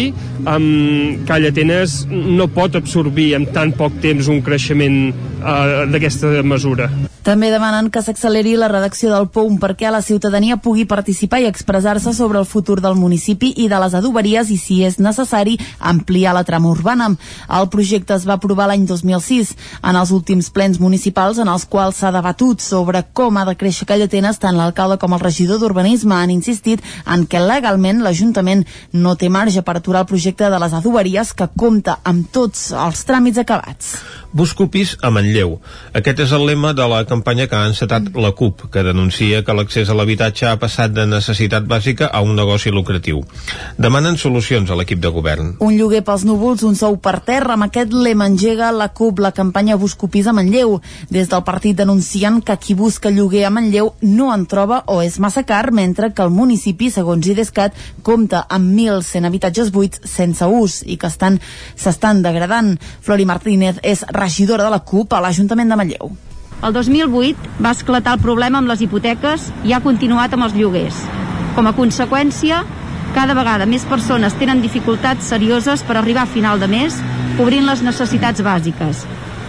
amb 0.50 1.26
Calla 1.30 1.52
Atenes 1.54 2.04
no 2.12 2.50
pot 2.54 2.78
absorbir 2.78 3.32
en 3.38 3.48
tan 3.54 3.74
poc 3.78 3.98
temps 4.04 4.30
un 4.32 4.44
creixement 4.46 5.02
eh, 5.10 5.88
d'aquesta 5.90 6.42
mesura. 6.46 6.92
També 7.22 7.52
demanen 7.54 7.92
que 7.94 8.02
s'acceleri 8.02 8.56
la 8.58 8.70
redacció 8.72 9.12
del 9.12 9.28
POUM 9.30 9.60
perquè 9.62 9.92
la 9.94 10.02
ciutadania 10.02 10.58
pugui 10.58 10.88
participar 10.90 11.44
i 11.44 11.46
expressar-se 11.46 12.16
sobre 12.18 12.40
el 12.42 12.48
futur 12.50 12.80
del 12.82 12.98
municipi 12.98 13.52
i 13.62 13.68
de 13.70 13.78
les 13.84 13.94
adoberies 13.94 14.50
i, 14.50 14.58
si 14.58 14.80
és 14.88 14.98
necessari, 14.98 15.54
ampliar 15.78 16.34
la 16.34 16.44
trama 16.48 16.72
urbana. 16.74 17.12
El 17.46 17.70
projecte 17.70 18.18
es 18.18 18.26
va 18.26 18.40
aprovar 18.40 18.72
l'any 18.72 18.88
2006 19.32 19.56
en 19.88 19.98
els 19.98 20.12
últims 20.12 20.50
plens 20.54 20.80
municipals 20.80 21.40
en 21.42 21.50
els 21.52 21.66
quals 21.66 22.02
s'ha 22.02 22.12
debatut 22.14 22.62
sobre 22.64 23.04
com 23.14 23.38
ha 23.38 23.46
de 23.48 23.56
créixer 23.56 23.88
Callatenes 23.88 24.40
tant 24.42 24.58
l'alcalde 24.58 25.00
com 25.02 25.16
el 25.16 25.24
regidor 25.24 25.62
d'Urbanisme 25.62 26.16
han 26.18 26.34
insistit 26.36 26.84
en 27.06 27.26
què 27.32 27.42
legalment 27.44 28.04
l'Ajuntament 28.04 28.66
no 28.94 29.16
té 29.16 29.30
marge 29.30 29.64
per 29.64 29.78
aturar 29.78 30.04
el 30.06 30.12
projecte 30.12 30.50
de 30.52 30.60
les 30.64 30.76
adoberies 30.82 31.34
que 31.34 31.50
compta 31.58 32.00
amb 32.04 32.28
tots 32.32 32.72
els 32.72 33.06
tràmits 33.08 33.42
acabats. 33.42 33.96
Busco 34.34 34.70
pis 34.72 34.94
a 35.04 35.10
Manlleu. 35.12 35.58
Aquest 35.92 36.22
és 36.24 36.32
el 36.32 36.46
lema 36.48 36.72
de 36.72 36.86
la 36.88 37.02
campanya 37.04 37.50
que 37.52 37.58
ha 37.58 37.68
encetat 37.68 38.06
la 38.16 38.30
CUP, 38.32 38.70
que 38.72 38.84
denuncia 38.88 39.42
que 39.44 39.56
l'accés 39.58 39.90
a 39.92 39.96
l'habitatge 39.98 40.46
ha 40.48 40.56
passat 40.60 40.94
de 40.96 41.04
necessitat 41.04 41.66
bàsica 41.68 42.08
a 42.08 42.22
un 42.24 42.38
negoci 42.40 42.72
lucratiu. 42.72 43.20
Demanen 43.76 44.16
solucions 44.16 44.72
a 44.72 44.78
l'equip 44.80 45.02
de 45.04 45.12
govern. 45.12 45.50
Un 45.60 45.76
lloguer 45.76 46.00
pels 46.08 46.24
núvols, 46.24 46.64
un 46.64 46.78
sou 46.80 46.96
per 47.04 47.18
terra. 47.28 47.58
Amb 47.58 47.68
aquest 47.68 47.92
lema 47.92 48.30
engega 48.32 48.70
la 48.72 48.88
CUP 48.96 49.20
la 49.20 49.34
campanya 49.36 49.76
Busco 49.76 50.08
pis 50.08 50.32
a 50.32 50.36
Manlleu. 50.38 50.80
Des 51.12 51.28
del 51.28 51.44
partit 51.44 51.76
denuncien 51.76 52.40
que 52.40 52.56
qui 52.56 52.74
busca 52.74 53.12
lloguer 53.12 53.44
a 53.46 53.52
Manlleu 53.52 53.92
no 54.02 54.32
en 54.32 54.48
troba 54.48 54.86
o 54.88 55.02
és 55.04 55.20
massa 55.20 55.44
car, 55.44 55.74
mentre 55.76 56.14
que 56.16 56.24
el 56.24 56.32
municipi, 56.32 56.88
segons 56.90 57.28
IDESCAT, 57.28 57.76
compta 58.02 58.46
amb 58.48 58.72
1.100 58.80 59.28
habitatges 59.28 59.76
buits 59.76 60.00
sense 60.08 60.48
ús 60.48 60.80
i 60.88 60.96
que 60.96 61.12
estan 61.12 61.42
s'estan 61.76 62.24
degradant. 62.24 62.78
Flori 63.04 63.28
Martínez 63.28 63.84
és 63.84 64.06
regidora 64.22 64.68
de 64.68 64.74
la 64.74 64.84
CUP 64.86 65.14
a 65.14 65.22
l'Ajuntament 65.24 65.74
de 65.74 65.80
Manlleu. 65.80 66.12
El 66.62 66.76
2008 66.76 67.58
va 67.66 67.74
esclatar 67.74 68.14
el 68.18 68.22
problema 68.22 68.60
amb 68.62 68.70
les 68.70 68.84
hipoteques 68.86 69.50
i 69.66 69.74
ha 69.74 69.82
continuat 69.82 70.36
amb 70.38 70.46
els 70.46 70.58
lloguers. 70.58 71.00
Com 71.56 71.68
a 71.68 71.74
conseqüència, 71.78 72.62
cada 73.16 73.36
vegada 73.36 73.66
més 73.68 73.84
persones 73.90 74.38
tenen 74.40 74.62
dificultats 74.64 75.32
serioses 75.34 75.82
per 75.84 75.98
arribar 76.00 76.28
a 76.28 76.34
final 76.38 76.62
de 76.62 76.70
mes 76.72 77.00
cobrint 77.40 77.66
les 77.68 77.82
necessitats 77.84 78.44
bàsiques, 78.46 79.06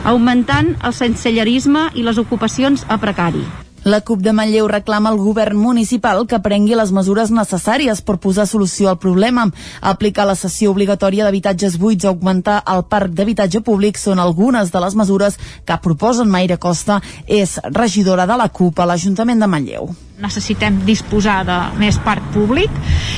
augmentant 0.08 0.72
el 0.82 0.96
sensellerisme 0.96 1.90
i 1.94 2.06
les 2.06 2.18
ocupacions 2.18 2.86
a 2.88 2.98
precari. 3.02 3.44
La 3.84 4.00
CUP 4.00 4.20
de 4.22 4.30
Manlleu 4.30 4.68
reclama 4.70 5.10
al 5.10 5.16
govern 5.18 5.58
municipal 5.58 6.20
que 6.30 6.38
prengui 6.38 6.76
les 6.78 6.92
mesures 6.94 7.32
necessàries 7.34 7.98
per 8.06 8.14
posar 8.22 8.44
solució 8.46 8.92
al 8.92 8.98
problema. 9.02 9.48
Aplicar 9.80 10.22
la 10.28 10.36
cessió 10.38 10.70
obligatòria 10.70 11.26
d'habitatges 11.26 11.80
buits 11.82 12.06
o 12.06 12.12
augmentar 12.12 12.60
el 12.70 12.84
parc 12.86 13.10
d'habitatge 13.18 13.64
públic 13.66 13.98
són 13.98 14.22
algunes 14.22 14.70
de 14.70 14.84
les 14.86 14.94
mesures 14.94 15.38
que 15.66 15.80
proposen 15.82 16.30
Maire 16.30 16.60
Costa, 16.62 17.00
és 17.26 17.58
regidora 17.74 18.28
de 18.30 18.38
la 18.38 18.48
CUP 18.54 18.78
a 18.78 18.86
l'Ajuntament 18.86 19.42
de 19.42 19.50
Manlleu. 19.50 19.90
Necessitem 20.22 20.84
disposar 20.86 21.42
de 21.42 21.58
més 21.82 21.98
parc 22.06 22.22
públic 22.30 22.70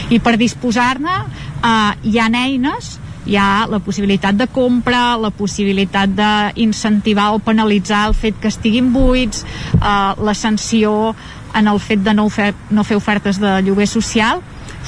i 0.09 0.17
per 0.17 0.39
disposar-ne 0.41 1.21
eh, 1.21 1.93
hi 2.09 2.17
ha 2.17 2.33
eines 2.41 2.95
hi 3.27 3.37
ha 3.41 3.67
la 3.71 3.81
possibilitat 3.81 4.37
de 4.37 4.47
compra, 4.53 5.17
la 5.21 5.31
possibilitat 5.35 6.13
d'incentivar 6.19 7.31
o 7.35 7.41
penalitzar 7.45 8.07
el 8.11 8.17
fet 8.19 8.41
que 8.41 8.51
estiguin 8.53 8.93
buits, 8.93 9.45
eh, 9.81 10.13
la 10.19 10.35
sanció 10.35 11.15
en 11.55 11.69
el 11.69 11.79
fet 11.81 12.03
de 12.03 12.15
no 12.15 12.29
fer, 12.29 12.53
no 12.71 12.85
fer 12.85 12.99
ofertes 12.99 13.39
de 13.41 13.61
lloguer 13.63 13.87
social, 13.87 14.43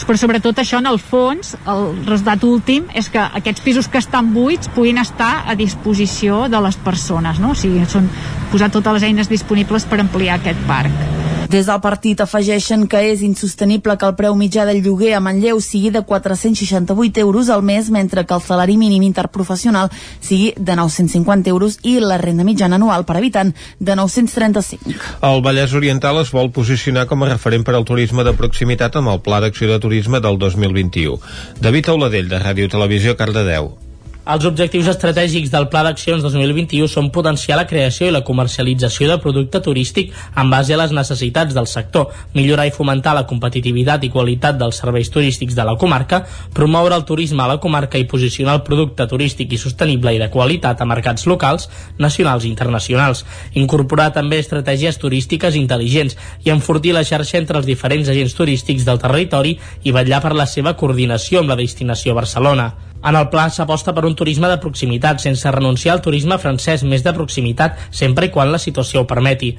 però 0.07 0.18
sobretot 0.20 0.59
això 0.62 0.79
en 0.83 0.87
el 0.91 1.01
fons 1.03 1.55
el 1.66 1.87
resultat 2.07 2.45
últim 2.47 2.87
és 2.95 3.09
que 3.12 3.22
aquests 3.41 3.64
pisos 3.64 3.89
que 3.89 4.03
estan 4.03 4.33
buits 4.35 4.70
puguin 4.74 5.01
estar 5.03 5.45
a 5.47 5.57
disposició 5.59 6.47
de 6.53 6.61
les 6.62 6.77
persones 6.77 7.41
no? 7.43 7.55
o 7.57 7.59
sigui, 7.59 7.85
són 7.91 8.11
posar 8.53 8.70
totes 8.70 8.99
les 8.99 9.09
eines 9.11 9.33
disponibles 9.33 9.89
per 9.89 10.01
ampliar 10.05 10.39
aquest 10.41 10.62
parc 10.68 11.16
des 11.49 11.66
del 11.66 11.81
partit 11.81 12.20
afegeixen 12.20 12.87
que 12.91 12.99
és 13.12 13.22
insostenible 13.22 13.95
que 13.97 14.07
el 14.09 14.14
preu 14.18 14.35
mitjà 14.35 14.64
del 14.66 14.83
lloguer 14.83 15.12
a 15.14 15.20
Manlleu 15.22 15.61
sigui 15.62 15.93
de 15.95 16.03
468 16.03 17.20
euros 17.20 17.51
al 17.51 17.62
mes, 17.62 17.91
mentre 17.91 18.24
que 18.27 18.35
el 18.35 18.43
salari 18.43 18.77
mínim 18.77 19.05
interprofessional 19.07 19.91
sigui 20.20 20.53
de 20.57 20.77
950 20.77 21.51
euros 21.51 21.79
i 21.83 21.99
la 22.01 22.18
renda 22.18 22.45
mitjana 22.45 22.77
anual 22.81 23.07
per 23.07 23.18
habitant 23.20 23.55
de 23.79 23.97
935. 23.97 25.22
El 25.22 25.43
Vallès 25.43 25.74
Oriental 25.74 26.18
es 26.20 26.33
vol 26.35 26.51
posicionar 26.51 27.07
com 27.07 27.22
a 27.22 27.31
referent 27.31 27.64
per 27.64 27.77
al 27.77 27.87
turisme 27.87 28.24
de 28.27 28.35
proximitat 28.35 28.99
amb 28.99 29.14
el 29.14 29.22
Pla 29.22 29.41
d'Acció 29.45 29.66
de 29.67 29.81
Turisme 29.81 30.21
del 30.21 30.39
2021. 30.39 31.19
David 31.61 31.91
Auladell, 31.95 32.29
de 32.29 32.39
Ràdio 32.43 32.71
Televisió, 32.71 33.17
Cardedeu. 33.17 33.86
Els 34.27 34.43
objectius 34.49 34.89
estratègics 34.91 35.53
del 35.53 35.68
Pla 35.70 35.85
d'Accions 35.87 36.24
2021 36.24 36.89
són 36.91 37.12
potenciar 37.14 37.61
la 37.61 37.66
creació 37.70 38.09
i 38.09 38.14
la 38.14 38.24
comercialització 38.27 39.07
de 39.07 39.18
producte 39.22 39.61
turístic 39.62 40.09
en 40.43 40.49
base 40.51 40.74
a 40.74 40.79
les 40.81 40.91
necessitats 40.97 41.55
del 41.55 41.68
sector, 41.70 42.09
millorar 42.35 42.64
i 42.66 42.72
fomentar 42.74 43.12
la 43.14 43.22
competitivitat 43.31 44.03
i 44.03 44.11
qualitat 44.11 44.59
dels 44.59 44.81
serveis 44.83 45.12
turístics 45.14 45.55
de 45.55 45.66
la 45.68 45.77
comarca, 45.79 46.24
promoure 46.57 46.99
el 46.99 47.05
turisme 47.07 47.45
a 47.45 47.47
la 47.53 47.61
comarca 47.62 48.01
i 48.03 48.09
posicionar 48.11 48.57
el 48.59 48.64
producte 48.66 49.07
turístic 49.07 49.55
i 49.55 49.61
sostenible 49.62 50.16
i 50.16 50.18
de 50.18 50.29
qualitat 50.35 50.83
a 50.83 50.89
mercats 50.91 51.29
locals, 51.31 51.68
nacionals 52.03 52.49
i 52.49 52.51
internacionals, 52.51 53.22
incorporar 53.55 54.09
també 54.18 54.43
estratègies 54.43 54.99
turístiques 54.99 55.55
intel·ligents 55.55 56.18
i 56.43 56.51
enfortir 56.51 56.97
la 56.99 57.07
xarxa 57.07 57.39
entre 57.39 57.62
els 57.62 57.70
diferents 57.70 58.11
agents 58.11 58.35
turístics 58.35 58.91
del 58.91 58.99
territori 59.07 59.55
i 59.87 59.95
vetllar 59.95 60.18
per 60.27 60.35
la 60.35 60.51
seva 60.51 60.74
coordinació 60.74 61.47
amb 61.47 61.55
la 61.55 61.61
destinació 61.62 62.18
Barcelona. 62.18 62.86
En 63.07 63.15
el 63.15 63.29
pla 63.31 63.45
s'aposta 63.55 63.93
per 63.95 64.03
un 64.09 64.17
turisme 64.19 64.49
de 64.51 64.59
proximitat, 64.63 65.21
sense 65.23 65.51
renunciar 65.55 65.95
al 65.95 66.03
turisme 66.03 66.41
francès 66.43 66.83
més 66.83 67.07
de 67.07 67.13
proximitat, 67.15 67.79
sempre 68.01 68.27
i 68.27 68.33
quan 68.35 68.51
la 68.51 68.59
situació 68.59 69.05
ho 69.05 69.07
permeti. 69.15 69.53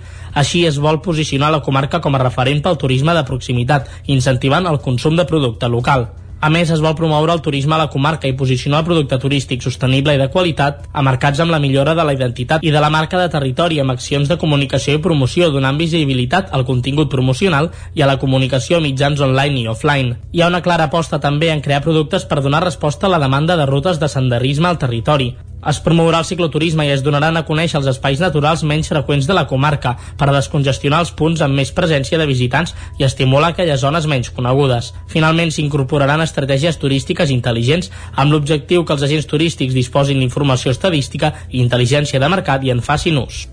Així 0.43 0.65
es 0.67 0.81
vol 0.83 0.99
posicionar 1.05 1.53
la 1.55 1.63
comarca 1.63 2.03
com 2.03 2.19
a 2.19 2.23
referent 2.25 2.59
pel 2.65 2.79
turisme 2.83 3.15
de 3.15 3.23
proximitat, 3.31 3.87
incentivant 4.17 4.67
el 4.67 4.81
consum 4.83 5.15
de 5.15 5.29
producte 5.31 5.71
local. 5.71 6.09
A 6.39 6.51
més, 6.53 6.69
es 6.69 6.81
vol 6.85 6.93
promoure 6.93 7.33
el 7.33 7.41
turisme 7.41 7.73
a 7.73 7.79
la 7.81 7.89
comarca 7.89 8.29
i 8.29 8.35
posicionar 8.37 8.83
el 8.83 8.85
producte 8.85 9.17
turístic 9.17 9.63
sostenible 9.65 10.13
i 10.13 10.19
de 10.21 10.27
qualitat 10.29 10.83
a 10.93 11.01
mercats 11.01 11.41
amb 11.41 11.49
la 11.49 11.59
millora 11.63 11.95
de 11.97 12.05
la 12.05 12.13
identitat 12.13 12.61
i 12.61 12.73
de 12.73 12.83
la 12.83 12.91
marca 12.93 13.17
de 13.17 13.31
territori 13.33 13.81
amb 13.81 13.95
accions 13.95 14.29
de 14.29 14.37
comunicació 14.37 14.99
i 14.99 15.01
promoció 15.01 15.49
donant 15.49 15.81
visibilitat 15.81 16.53
al 16.53 16.67
contingut 16.69 17.09
promocional 17.09 17.71
i 17.97 18.05
a 18.05 18.11
la 18.11 18.19
comunicació 18.21 18.77
a 18.77 18.85
mitjans 18.85 19.25
online 19.25 19.63
i 19.63 19.67
offline. 19.73 20.19
Hi 20.31 20.45
ha 20.45 20.53
una 20.53 20.61
clara 20.61 20.91
aposta 20.91 21.17
també 21.19 21.49
en 21.49 21.65
crear 21.65 21.81
productes 21.81 22.29
per 22.29 22.43
donar 22.45 22.61
resposta 22.67 23.09
a 23.09 23.15
la 23.15 23.23
demanda 23.23 23.57
de 23.57 23.65
rutes 23.65 23.97
de 23.97 24.13
senderisme 24.13 24.69
al 24.69 24.77
territori. 24.77 25.33
Es 25.65 25.79
promourà 25.81 26.19
el 26.21 26.27
cicloturisme 26.29 26.85
i 26.85 26.91
es 26.93 27.01
donaran 27.01 27.37
a 27.39 27.43
conèixer 27.47 27.79
els 27.79 27.89
espais 27.89 28.21
naturals 28.21 28.61
menys 28.61 28.91
freqüents 28.91 29.25
de 29.25 29.33
la 29.33 29.47
comarca 29.49 29.95
per 30.19 30.29
a 30.29 30.35
descongestionar 30.35 31.01
els 31.01 31.11
punts 31.17 31.41
amb 31.41 31.57
més 31.57 31.73
presència 31.73 32.21
de 32.21 32.29
visitants 32.29 32.75
i 33.01 33.07
estimular 33.09 33.49
aquelles 33.55 33.81
zones 33.81 34.05
menys 34.05 34.29
conegudes. 34.29 34.93
Finalment 35.09 35.51
s'incorporaran 35.51 36.21
estratègies 36.21 36.77
turístiques 36.77 37.33
intel·ligents 37.33 37.89
amb 38.13 38.31
l'objectiu 38.31 38.85
que 38.85 38.93
els 38.93 39.09
agents 39.09 39.25
turístics 39.25 39.73
disposin 39.73 40.21
d'informació 40.21 40.71
estadística 40.71 41.33
i 41.49 41.63
intel·ligència 41.65 42.21
de 42.21 42.33
mercat 42.37 42.63
i 42.63 42.75
en 42.77 42.85
facin 42.85 43.17
ús. 43.25 43.47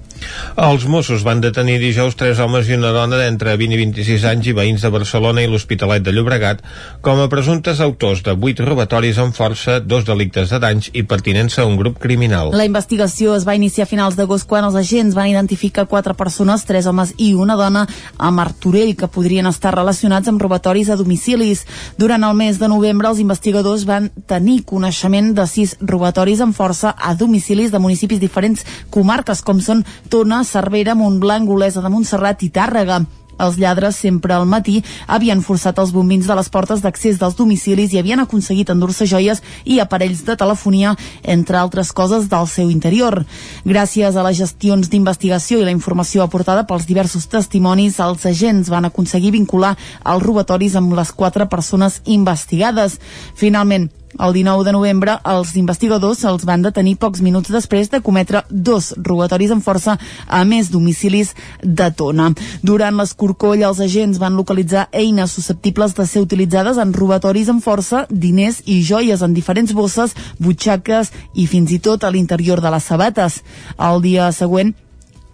Els 0.55 0.85
Mossos 0.87 1.25
van 1.27 1.41
detenir 1.43 1.81
dijous 1.83 2.15
tres 2.15 2.39
homes 2.39 2.69
i 2.69 2.77
una 2.77 2.93
dona 2.95 3.19
d'entre 3.19 3.57
20 3.59 3.75
i 3.75 3.79
26 3.81 4.25
anys 4.31 4.51
i 4.51 4.55
veïns 4.55 4.85
de 4.85 4.91
Barcelona 4.95 5.43
i 5.43 5.49
l'Hospitalet 5.51 6.05
de 6.05 6.13
Llobregat 6.15 6.61
com 7.03 7.19
a 7.19 7.29
presumptes 7.33 7.81
autors 7.83 8.23
de 8.23 8.35
8 8.35 8.63
robatoris 8.63 9.19
amb 9.19 9.35
força, 9.35 9.81
dos 9.81 10.05
delictes 10.07 10.53
de 10.55 10.61
danys 10.63 10.91
i 10.93 11.03
pertinença 11.03 11.63
a 11.63 11.67
un 11.67 11.77
grup 11.81 11.99
criminal. 11.99 12.53
La 12.55 12.69
investigació 12.69 13.35
es 13.35 13.47
va 13.49 13.57
iniciar 13.59 13.89
a 13.89 13.91
finals 13.91 14.15
d'agost 14.15 14.47
quan 14.47 14.65
els 14.69 14.79
agents 14.79 15.17
van 15.17 15.31
identificar 15.33 15.89
quatre 15.91 16.15
persones, 16.15 16.65
tres 16.69 16.87
homes 16.87 17.15
i 17.19 17.33
una 17.35 17.57
dona, 17.59 17.87
a 18.19 18.31
Martorell, 18.31 18.95
que 18.97 19.11
podrien 19.11 19.47
estar 19.51 19.75
relacionats 19.75 20.31
amb 20.31 20.43
robatoris 20.43 20.91
a 20.91 20.99
domicilis. 21.01 21.65
Durant 21.99 22.25
el 22.25 22.39
mes 22.39 22.61
de 22.63 22.71
novembre, 22.71 23.11
els 23.11 23.23
investigadors 23.23 23.85
van 23.89 24.11
tenir 24.31 24.63
coneixement 24.65 25.33
de 25.35 25.47
sis 25.51 25.75
robatoris 25.81 26.41
amb 26.45 26.55
força 26.55 26.95
a 26.95 27.15
domicilis 27.19 27.73
de 27.75 27.83
municipis 27.83 28.23
diferents 28.23 28.65
comarques, 28.95 29.43
com 29.43 29.61
són 29.61 29.85
Tona, 30.15 30.45
Cervera, 30.45 30.95
Montblanc, 30.95 31.51
Olesa 31.51 31.81
de 31.83 31.91
Montserrat 31.91 32.45
i 32.47 32.49
Tàrrega. 32.55 33.01
Els 33.43 33.57
lladres 33.59 33.97
sempre 33.99 34.31
al 34.37 34.45
matí 34.47 34.77
havien 35.11 35.41
forçat 35.43 35.81
els 35.83 35.91
bombins 35.91 36.29
de 36.31 36.37
les 36.39 36.51
portes 36.55 36.85
d'accés 36.85 37.19
dels 37.19 37.35
domicilis 37.35 37.91
i 37.91 37.99
havien 37.99 38.23
aconseguit 38.23 38.71
endur-se 38.71 39.09
joies 39.11 39.43
i 39.65 39.81
aparells 39.83 40.21
de 40.23 40.37
telefonia, 40.39 40.93
entre 41.25 41.59
altres 41.59 41.91
coses 41.91 42.29
del 42.31 42.47
seu 42.47 42.71
interior. 42.71 43.25
Gràcies 43.67 44.15
a 44.15 44.23
les 44.29 44.39
gestions 44.39 44.93
d'investigació 44.93 45.59
i 45.59 45.67
la 45.67 45.75
informació 45.75 46.23
aportada 46.23 46.63
pels 46.63 46.87
diversos 46.87 47.27
testimonis, 47.27 47.99
els 47.99 48.23
agents 48.31 48.71
van 48.71 48.87
aconseguir 48.87 49.35
vincular 49.35 49.75
els 50.05 50.23
robatoris 50.23 50.79
amb 50.79 50.95
les 50.95 51.11
quatre 51.11 51.51
persones 51.51 52.05
investigades. 52.07 53.01
Finalment, 53.35 53.91
el 54.19 54.33
19 54.33 54.65
de 54.65 54.73
novembre, 54.73 55.17
els 55.25 55.55
investigadors 55.57 56.25
els 56.29 56.45
van 56.47 56.63
detenir 56.63 56.97
pocs 57.01 57.23
minuts 57.25 57.51
després 57.53 57.91
de 57.91 58.01
cometre 58.05 58.45
dos 58.51 58.93
robatoris 58.97 59.53
amb 59.55 59.65
força 59.65 59.97
a 60.27 60.45
més 60.45 60.71
domicilis 60.71 61.35
de 61.63 61.91
Tona. 61.97 62.31
Durant 62.63 62.97
l'escorcoll, 62.99 63.65
els 63.67 63.81
agents 63.81 64.21
van 64.23 64.37
localitzar 64.39 64.87
eines 64.93 65.35
susceptibles 65.35 65.97
de 65.99 66.07
ser 66.07 66.23
utilitzades 66.25 66.79
en 66.79 66.95
robatoris 66.95 67.51
amb 67.51 67.65
força, 67.65 68.07
diners 68.11 68.63
i 68.67 68.81
joies 68.83 69.23
en 69.23 69.35
diferents 69.35 69.75
bosses, 69.75 70.15
butxaques 70.39 71.13
i 71.35 71.49
fins 71.51 71.75
i 71.75 71.81
tot 71.83 72.05
a 72.05 72.13
l'interior 72.15 72.63
de 72.63 72.71
les 72.75 72.91
sabates. 72.91 73.43
El 73.79 74.03
dia 74.05 74.31
següent, 74.33 74.75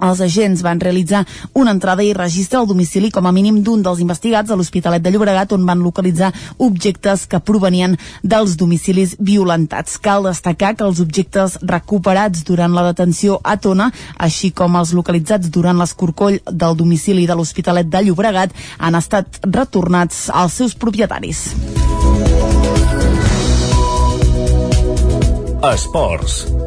els 0.00 0.20
agents 0.24 0.62
van 0.64 0.80
realitzar 0.80 1.24
una 1.54 1.74
entrada 1.74 2.04
i 2.04 2.12
registre 2.16 2.58
al 2.60 2.68
domicili 2.68 3.10
com 3.10 3.26
a 3.26 3.32
mínim 3.32 3.62
d'un 3.64 3.82
dels 3.82 4.00
investigats 4.00 4.50
a 4.50 4.56
l'Hospitalet 4.58 5.02
de 5.02 5.12
Llobregat 5.12 5.52
on 5.56 5.66
van 5.66 5.82
localitzar 5.84 6.32
objectes 6.58 7.26
que 7.30 7.40
provenien 7.40 7.96
dels 8.22 8.56
domicilis 8.60 9.16
violentats. 9.18 9.98
Cal 9.98 10.28
destacar 10.28 10.74
que 10.76 10.86
els 10.86 11.00
objectes 11.00 11.58
recuperats 11.62 12.44
durant 12.44 12.74
la 12.74 12.86
detenció 12.90 13.40
a 13.44 13.56
Tona, 13.56 13.90
així 14.18 14.52
com 14.52 14.76
els 14.80 14.94
localitzats 14.96 15.50
durant 15.50 15.78
l'escorcoll 15.80 16.40
del 16.50 16.76
domicili 16.76 17.26
de 17.26 17.36
l'Hospitalet 17.36 17.90
de 17.90 18.04
Llobregat, 18.06 18.54
han 18.78 18.98
estat 18.98 19.40
retornats 19.46 20.28
als 20.32 20.60
seus 20.60 20.74
propietaris. 20.74 21.50
Esports. 25.60 26.59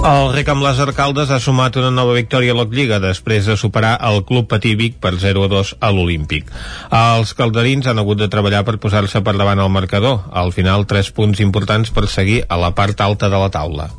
El 0.00 0.30
rec 0.32 0.48
amb 0.48 0.64
les 0.64 0.78
arcaldes 0.80 1.28
ha 1.28 1.36
sumat 1.44 1.74
una 1.76 1.90
nova 1.92 2.14
victòria 2.16 2.54
a 2.54 2.56
l'Otlliga 2.56 2.96
després 3.02 3.44
de 3.44 3.56
superar 3.60 3.90
el 4.08 4.22
Club 4.24 4.48
Patí 4.48 4.72
Vic 4.80 4.96
per 4.96 5.12
0-2 5.20 5.74
a 5.76 5.90
l'Olímpic. 5.92 6.48
Els 6.96 7.36
calderins 7.36 7.90
han 7.90 8.00
hagut 8.00 8.22
de 8.22 8.30
treballar 8.32 8.64
per 8.64 8.78
posar-se 8.80 9.20
per 9.20 9.36
davant 9.36 9.60
el 9.60 9.68
marcador. 9.68 10.22
Al 10.32 10.56
final, 10.56 10.88
tres 10.88 11.12
punts 11.12 11.44
importants 11.44 11.92
per 11.92 12.08
seguir 12.08 12.46
a 12.48 12.56
la 12.64 12.72
part 12.72 13.04
alta 13.04 13.28
de 13.28 13.44
la 13.44 13.52
taula. 13.52 13.90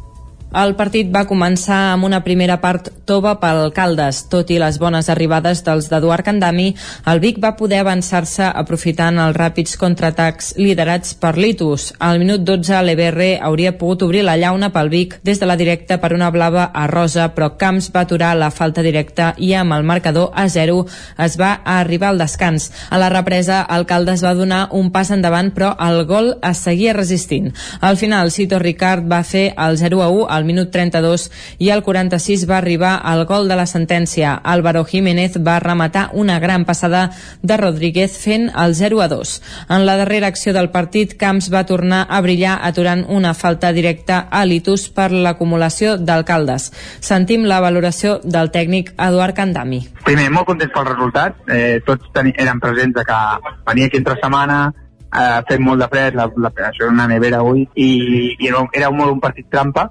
El 0.52 0.74
partit 0.76 1.08
va 1.08 1.24
començar 1.24 1.94
amb 1.94 2.04
una 2.04 2.18
primera 2.26 2.58
part 2.60 2.90
tova 3.08 3.38
pel 3.40 3.70
Caldes. 3.72 4.18
Tot 4.28 4.50
i 4.52 4.58
les 4.60 4.76
bones 4.82 5.08
arribades 5.08 5.62
dels 5.64 5.86
d'Eduard 5.88 6.26
Candami, 6.28 6.74
el 7.08 7.22
Vic 7.24 7.38
va 7.40 7.54
poder 7.56 7.78
avançar-se 7.80 8.50
aprofitant 8.60 9.16
els 9.24 9.38
ràpids 9.38 9.78
contraatacs 9.80 10.50
liderats 10.58 11.14
per 11.22 11.38
Litus. 11.38 11.94
Al 12.04 12.20
minut 12.20 12.44
12, 12.44 12.82
l'EBR 12.84 13.30
hauria 13.48 13.78
pogut 13.80 14.04
obrir 14.04 14.26
la 14.28 14.36
llauna 14.36 14.74
pel 14.76 14.92
Vic 14.92 15.16
des 15.24 15.40
de 15.40 15.48
la 15.48 15.56
directa 15.56 16.02
per 16.04 16.12
una 16.18 16.28
blava 16.36 16.68
a 16.76 16.84
Rosa, 16.92 17.30
però 17.32 17.54
Camps 17.56 17.88
va 17.96 18.04
aturar 18.04 18.34
la 18.36 18.52
falta 18.52 18.84
directa 18.84 19.32
i 19.38 19.54
amb 19.56 19.72
el 19.78 19.88
marcador 19.88 20.36
a 20.36 20.50
0 20.52 20.84
es 21.28 21.40
va 21.40 21.54
arribar 21.64 22.12
al 22.12 22.20
descans. 22.26 22.74
A 22.90 23.00
la 23.00 23.08
represa, 23.08 23.62
el 23.72 23.88
Caldes 23.88 24.26
va 24.28 24.36
donar 24.36 24.68
un 24.76 24.92
pas 24.92 25.16
endavant, 25.16 25.54
però 25.56 25.78
el 25.80 26.04
gol 26.12 26.34
es 26.44 26.68
seguia 26.68 26.92
resistint. 27.00 27.54
Al 27.80 27.96
final, 27.96 28.36
Cito 28.36 28.60
Ricard 28.60 29.08
va 29.08 29.24
fer 29.24 29.54
el 29.56 29.80
0 29.80 30.04
a 30.04 30.12
1 30.12 30.41
al 30.42 30.48
minut 30.50 30.72
32 30.74 31.30
i 31.62 31.70
al 31.70 31.84
46 31.86 32.48
va 32.50 32.58
arribar 32.58 32.96
el 33.14 33.24
gol 33.30 33.48
de 33.48 33.56
la 33.56 33.68
sentència. 33.70 34.34
Álvaro 34.34 34.84
Jiménez 34.86 35.38
va 35.46 35.60
rematar 35.62 36.10
una 36.14 36.40
gran 36.40 36.66
passada 36.66 37.12
de 37.42 37.58
Rodríguez 37.58 38.18
fent 38.18 38.50
el 38.58 38.76
0 38.76 39.02
a 39.06 39.08
2. 39.08 39.36
En 39.70 39.86
la 39.86 39.98
darrera 40.02 40.28
acció 40.28 40.54
del 40.54 40.72
partit, 40.74 41.16
Camps 41.22 41.52
va 41.54 41.66
tornar 41.70 42.06
a 42.10 42.22
brillar 42.26 42.58
aturant 42.66 43.06
una 43.08 43.34
falta 43.34 43.72
directa 43.72 44.26
a 44.32 44.44
Litus 44.46 44.90
per 44.90 45.12
l'acumulació 45.12 45.98
d'alcaldes. 45.98 46.72
Sentim 47.00 47.46
la 47.46 47.62
valoració 47.62 48.20
del 48.24 48.52
tècnic 48.52 48.96
Eduard 48.98 49.38
Candami. 49.38 49.84
Primer, 50.06 50.30
molt 50.34 50.50
contents 50.50 50.74
pel 50.74 50.88
resultat. 50.90 51.38
Eh, 51.48 51.82
tots 51.86 52.10
eren 52.16 52.60
presents 52.60 52.98
de 52.98 53.06
que 53.06 53.20
venia 53.68 53.92
aquí 53.92 54.02
entre 54.02 54.18
setmana, 54.18 54.64
eh, 55.12 55.42
fent 55.48 55.64
molt 55.64 55.84
de 55.84 55.90
fred, 55.92 56.16
la, 56.16 56.28
la, 56.38 56.52
això 56.70 56.86
era 56.86 56.94
una 56.94 57.08
nevera 57.12 57.42
avui, 57.44 57.66
i, 57.76 57.92
i 58.38 58.50
era, 58.50 58.64
era 58.78 58.92
molt 58.96 59.16
un 59.18 59.22
partit 59.24 59.50
trampa, 59.52 59.90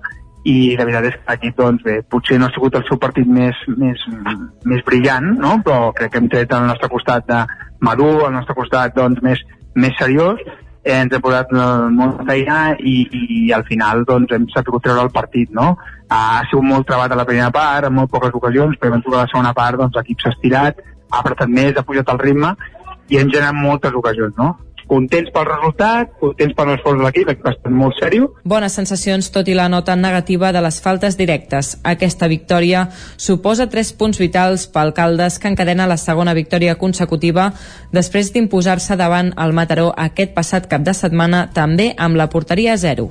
i 0.49 0.77
la 0.79 0.87
veritat 0.89 1.11
és 1.11 1.17
que 1.19 1.35
aquí 1.35 1.51
doncs 1.57 1.85
bé, 1.85 1.99
potser 2.09 2.39
no 2.41 2.49
ha 2.49 2.55
sigut 2.55 2.79
el 2.79 2.87
seu 2.89 2.99
partit 2.99 3.29
més, 3.29 3.57
més, 3.77 4.01
més 4.65 4.83
brillant, 4.87 5.35
no? 5.37 5.59
però 5.65 5.93
crec 5.97 6.15
que 6.15 6.23
hem 6.23 6.31
tret 6.33 6.55
al 6.57 6.67
nostre 6.71 6.89
costat 6.89 7.27
de 7.29 7.43
madur, 7.85 8.27
al 8.27 8.35
nostre 8.39 8.57
costat 8.57 8.97
doncs, 8.97 9.21
més, 9.25 9.43
més 9.75 9.97
seriós, 10.01 10.41
eh, 10.83 10.97
ens 10.97 11.12
ha 11.12 11.21
posat 11.21 11.53
eh, 11.53 11.67
molta 11.93 12.25
feina 12.29 12.61
i, 12.79 12.97
i 13.11 13.53
al 13.53 13.67
final 13.69 14.07
doncs, 14.09 14.33
hem 14.33 14.49
sabut 14.55 14.83
treure 14.85 15.05
el 15.05 15.12
partit. 15.12 15.53
No? 15.53 15.75
Ha 16.09 16.41
sigut 16.49 16.65
molt 16.67 16.89
trebat 16.89 17.12
a 17.12 17.21
la 17.21 17.29
primera 17.29 17.53
part, 17.55 17.89
en 17.89 17.97
molt 17.97 18.11
poques 18.12 18.35
ocasions, 18.35 18.81
però 18.81 18.97
a 18.97 19.17
la 19.19 19.29
segona 19.29 19.55
part 19.57 19.81
doncs, 19.81 19.97
l'equip 20.01 20.25
s'ha 20.25 20.33
estirat, 20.35 20.81
ha 21.11 21.21
apretat 21.21 21.51
més, 21.53 21.77
ha 21.77 21.85
pujat 21.85 22.09
el 22.15 22.23
ritme 22.23 22.55
i 23.11 23.19
hem 23.19 23.31
generat 23.31 23.57
moltes 23.59 23.95
ocasions. 23.99 24.35
No? 24.39 24.55
Contents 24.91 25.31
pel 25.35 25.47
resultat, 25.47 26.11
contents 26.21 26.57
per 26.59 26.67
l'esforç 26.69 26.99
de 26.99 27.07
l'equip, 27.07 27.29
l'equip 27.31 27.47
ha 27.47 27.55
estat 27.55 27.77
molt 27.83 27.99
sèrio. 28.01 28.31
Bones 28.45 28.75
sensacions, 28.77 29.31
tot 29.35 29.49
i 29.49 29.55
la 29.57 29.69
nota 29.73 29.97
negativa 29.97 30.51
de 30.53 30.62
les 30.65 30.81
faltes 30.83 31.19
directes. 31.21 31.77
Aquesta 31.87 32.29
victòria 32.31 32.89
suposa 33.17 33.69
tres 33.71 33.93
punts 33.93 34.19
vitals 34.21 34.67
pel 34.75 34.95
Caldes, 34.97 35.39
que 35.39 35.51
encadena 35.53 35.89
la 35.91 36.01
segona 36.01 36.35
victòria 36.35 36.77
consecutiva 36.81 37.53
després 37.95 38.35
d'imposar-se 38.35 38.99
davant 38.99 39.33
el 39.39 39.55
Mataró 39.55 39.91
aquest 39.97 40.35
passat 40.35 40.67
cap 40.71 40.83
de 40.87 40.97
setmana, 40.97 41.47
també 41.55 41.93
amb 41.97 42.19
la 42.19 42.31
porteria 42.33 42.75
a 42.75 42.81
zero. 42.81 43.11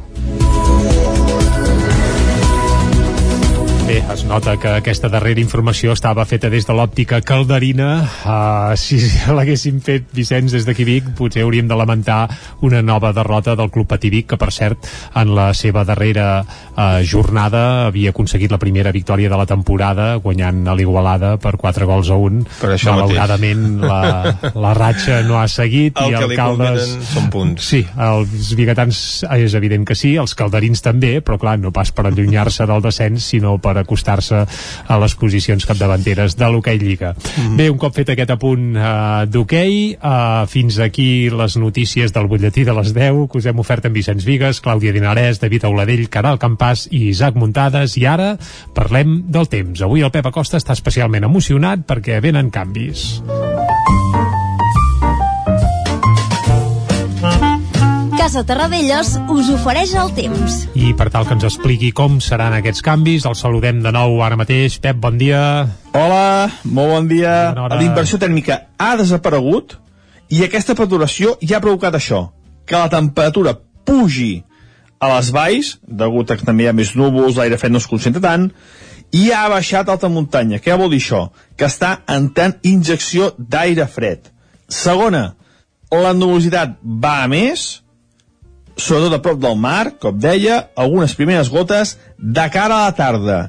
Bé, 3.90 4.04
es 4.14 4.22
nota 4.22 4.54
que 4.62 4.70
aquesta 4.70 5.10
darrera 5.10 5.42
informació 5.42 5.96
estava 5.96 6.22
feta 6.30 6.52
des 6.54 6.68
de 6.68 6.74
l'òptica 6.78 7.24
calderina. 7.26 8.04
Uh, 8.22 8.76
si 8.78 9.00
l'haguéssim 9.34 9.80
fet, 9.82 10.12
Vicenç, 10.14 10.54
des 10.54 10.68
d'aquí 10.68 10.86
Vic, 10.86 11.08
potser 11.18 11.42
hauríem 11.42 11.66
de 11.66 11.74
lamentar 11.74 12.20
una 12.62 12.84
nova 12.86 13.10
derrota 13.18 13.56
del 13.58 13.72
Club 13.74 13.88
Patí 13.90 14.12
Vic, 14.14 14.28
que, 14.30 14.38
per 14.38 14.52
cert, 14.54 14.86
en 15.18 15.32
la 15.34 15.48
seva 15.58 15.82
darrera 15.90 16.44
uh, 16.44 17.00
jornada 17.02 17.88
havia 17.88 18.12
aconseguit 18.14 18.54
la 18.54 18.60
primera 18.62 18.92
victòria 18.94 19.32
de 19.32 19.40
la 19.42 19.48
temporada, 19.50 20.12
guanyant 20.22 20.62
a 20.70 20.78
l'Igualada 20.78 21.34
per 21.42 21.56
4 21.58 21.90
gols 21.90 22.14
a 22.14 22.20
1. 22.28 22.46
Per 22.60 22.72
això 22.76 22.94
Malauradament, 22.94 23.66
la, 23.82 24.36
la 24.54 24.76
ratxa 24.78 25.24
no 25.26 25.42
ha 25.42 25.48
seguit. 25.50 25.98
El 25.98 26.14
i 26.14 26.20
que 26.20 26.30
li 26.36 26.38
Caldes... 26.38 26.94
són 27.16 27.34
punts. 27.34 27.66
Sí, 27.74 27.82
els 27.98 28.54
biguetans 28.54 29.02
és 29.34 29.58
evident 29.58 29.90
que 29.90 29.98
sí, 29.98 30.14
els 30.22 30.38
calderins 30.38 30.86
també, 30.86 31.16
però 31.26 31.42
clar, 31.42 31.58
no 31.58 31.74
pas 31.74 31.90
per 31.90 32.06
allunyar-se 32.12 32.70
del 32.70 32.86
descens, 32.86 33.26
sinó 33.34 33.58
per 33.58 33.79
acostar-se 33.82 34.44
a 34.44 35.00
les 35.02 35.16
posicions 35.20 35.66
capdavanteres 35.66 36.38
de 36.40 36.50
l'hoquei 36.52 36.80
Lliga. 36.80 37.14
Mm. 37.16 37.56
Bé, 37.60 37.70
un 37.72 37.80
cop 37.82 37.96
fet 37.96 38.14
aquest 38.14 38.34
apunt 38.36 38.72
uh, 38.76 39.26
d'hoquei, 39.30 39.96
uh, 39.96 40.46
fins 40.50 40.80
aquí 40.84 41.30
les 41.34 41.58
notícies 41.60 42.14
del 42.16 42.30
butlletí 42.32 42.66
de 42.68 42.76
les 42.78 42.94
10 42.96 43.26
que 43.32 43.42
us 43.42 43.50
hem 43.50 43.60
ofert 43.60 43.90
en 43.90 43.96
Vicenç 43.96 44.26
Vigues, 44.28 44.62
Clàudia 44.64 44.94
Dinarès, 44.96 45.42
David 45.42 45.68
Auladell, 45.70 46.08
Caral 46.12 46.40
Campàs 46.42 46.88
i 46.92 47.08
Isaac 47.10 47.40
Muntades, 47.40 47.98
i 48.00 48.06
ara 48.10 48.36
parlem 48.76 49.22
del 49.32 49.50
temps. 49.52 49.84
Avui 49.86 50.06
el 50.06 50.14
Pep 50.14 50.30
Acosta 50.30 50.60
està 50.60 50.76
especialment 50.78 51.28
emocionat 51.30 51.86
perquè 51.90 52.22
venen 52.24 52.54
canvis. 52.54 53.20
Casa 58.20 58.42
Terradellos 58.44 59.14
us 59.32 59.48
ofereix 59.48 59.94
el 59.96 60.10
temps. 60.12 60.56
I 60.76 60.90
per 61.00 61.06
tal 61.08 61.24
que 61.24 61.38
ens 61.38 61.46
expliqui 61.48 61.94
com 61.96 62.18
seran 62.20 62.52
aquests 62.58 62.84
canvis, 62.84 63.24
el 63.24 63.38
saludem 63.40 63.80
de 63.80 63.94
nou 63.96 64.18
ara 64.26 64.36
mateix. 64.36 64.76
Pep, 64.84 65.00
bon 65.00 65.16
dia. 65.16 65.40
Hola, 65.96 66.50
molt 66.68 66.92
bon 66.98 67.08
dia. 67.08 67.38
La 67.56 67.80
inversió 67.86 68.20
tèrmica 68.20 68.60
ha 68.76 68.92
desaparegut 69.00 69.78
i 70.36 70.44
aquesta 70.44 70.76
perturbació 70.76 71.38
ja 71.40 71.62
ha 71.62 71.64
provocat 71.64 71.96
això, 71.96 72.26
que 72.68 72.76
la 72.76 72.92
temperatura 72.92 73.56
pugi 73.88 74.44
a 75.00 75.16
les 75.16 75.32
valls, 75.32 75.74
degut 75.88 76.28
a 76.28 76.36
que 76.36 76.52
també 76.52 76.68
hi 76.68 76.74
ha 76.74 76.76
més 76.76 76.98
núvols, 77.00 77.40
l'aire 77.40 77.56
fred 77.56 77.72
no 77.72 77.80
es 77.80 77.88
concentra 77.88 78.28
tant, 78.28 78.52
i 79.16 79.30
ha 79.32 79.48
baixat 79.48 79.88
alta 79.88 80.12
muntanya. 80.12 80.60
Què 80.60 80.76
vol 80.76 80.92
dir 80.92 81.06
això? 81.06 81.30
Que 81.56 81.72
està 81.72 82.02
entrant 82.04 82.60
injecció 82.68 83.32
d'aire 83.40 83.88
fred. 83.88 84.28
Segona, 84.68 85.30
la 85.88 86.12
nubositat 86.12 86.82
va 86.84 87.22
a 87.24 87.30
més, 87.32 87.80
sobretot 88.80 89.18
a 89.18 89.22
prop 89.24 89.40
del 89.42 89.58
mar, 89.60 89.94
com 90.02 90.18
deia, 90.18 90.64
algunes 90.80 91.16
primeres 91.18 91.52
gotes 91.52 91.98
de 92.18 92.46
cara 92.54 92.80
a 92.80 92.86
la 92.88 92.96
tarda. 92.98 93.40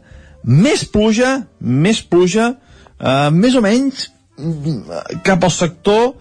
Més 0.45 0.85
pluja, 0.85 1.41
més 1.61 2.01
pluja, 2.03 2.55
eh, 2.99 3.29
més 3.33 3.57
o 3.57 3.63
menys 3.65 4.09
mm, 4.39 5.21
cap 5.27 5.45
al 5.45 5.55
sector, 5.55 6.15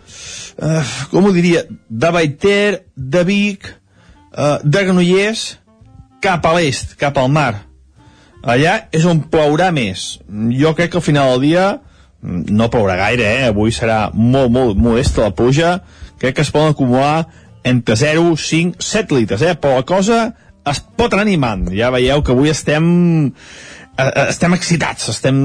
eh, 0.59 0.83
com 1.11 1.25
ho 1.25 1.33
diria, 1.35 1.65
de 1.89 2.11
Baiter, 2.15 2.83
de 2.95 3.23
Vic, 3.27 3.71
eh, 3.71 4.57
de 4.63 4.85
Granollers, 4.85 5.49
cap 6.21 6.45
a 6.45 6.53
l'est, 6.57 6.97
cap 6.99 7.17
al 7.17 7.31
mar 7.31 7.69
allà 8.43 8.75
és 8.95 9.05
on 9.07 9.21
plourà 9.31 9.69
més. 9.75 10.19
Jo 10.55 10.73
crec 10.77 10.93
que 10.93 10.99
al 10.99 11.05
final 11.05 11.33
del 11.33 11.45
dia 11.49 11.65
mm, 11.75 12.49
no 12.55 12.69
plourà 12.71 12.95
gaire, 12.99 13.27
eh? 13.27 13.47
avui 13.49 13.73
serà 13.75 14.09
molt, 14.13 14.51
molt 14.51 14.79
modesta 14.79 15.27
la 15.27 15.35
pluja, 15.35 15.79
crec 16.19 16.37
que 16.37 16.45
es 16.45 16.51
poden 16.51 16.73
acumular 16.73 17.27
entre 17.69 17.95
0, 17.99 18.35
5, 18.37 18.83
7 18.83 19.17
litres, 19.17 19.43
eh? 19.45 19.55
però 19.55 19.79
la 19.79 19.87
cosa 19.87 20.21
es 20.69 20.81
pot 20.97 21.13
anar 21.13 21.25
animant. 21.27 21.69
Ja 21.75 21.93
veieu 21.93 22.23
que 22.25 22.33
avui 22.35 22.51
estem 22.51 22.89
eh, 23.29 24.03
eh, 24.03 24.27
estem 24.27 24.57
excitats, 24.57 25.09
estem, 25.13 25.39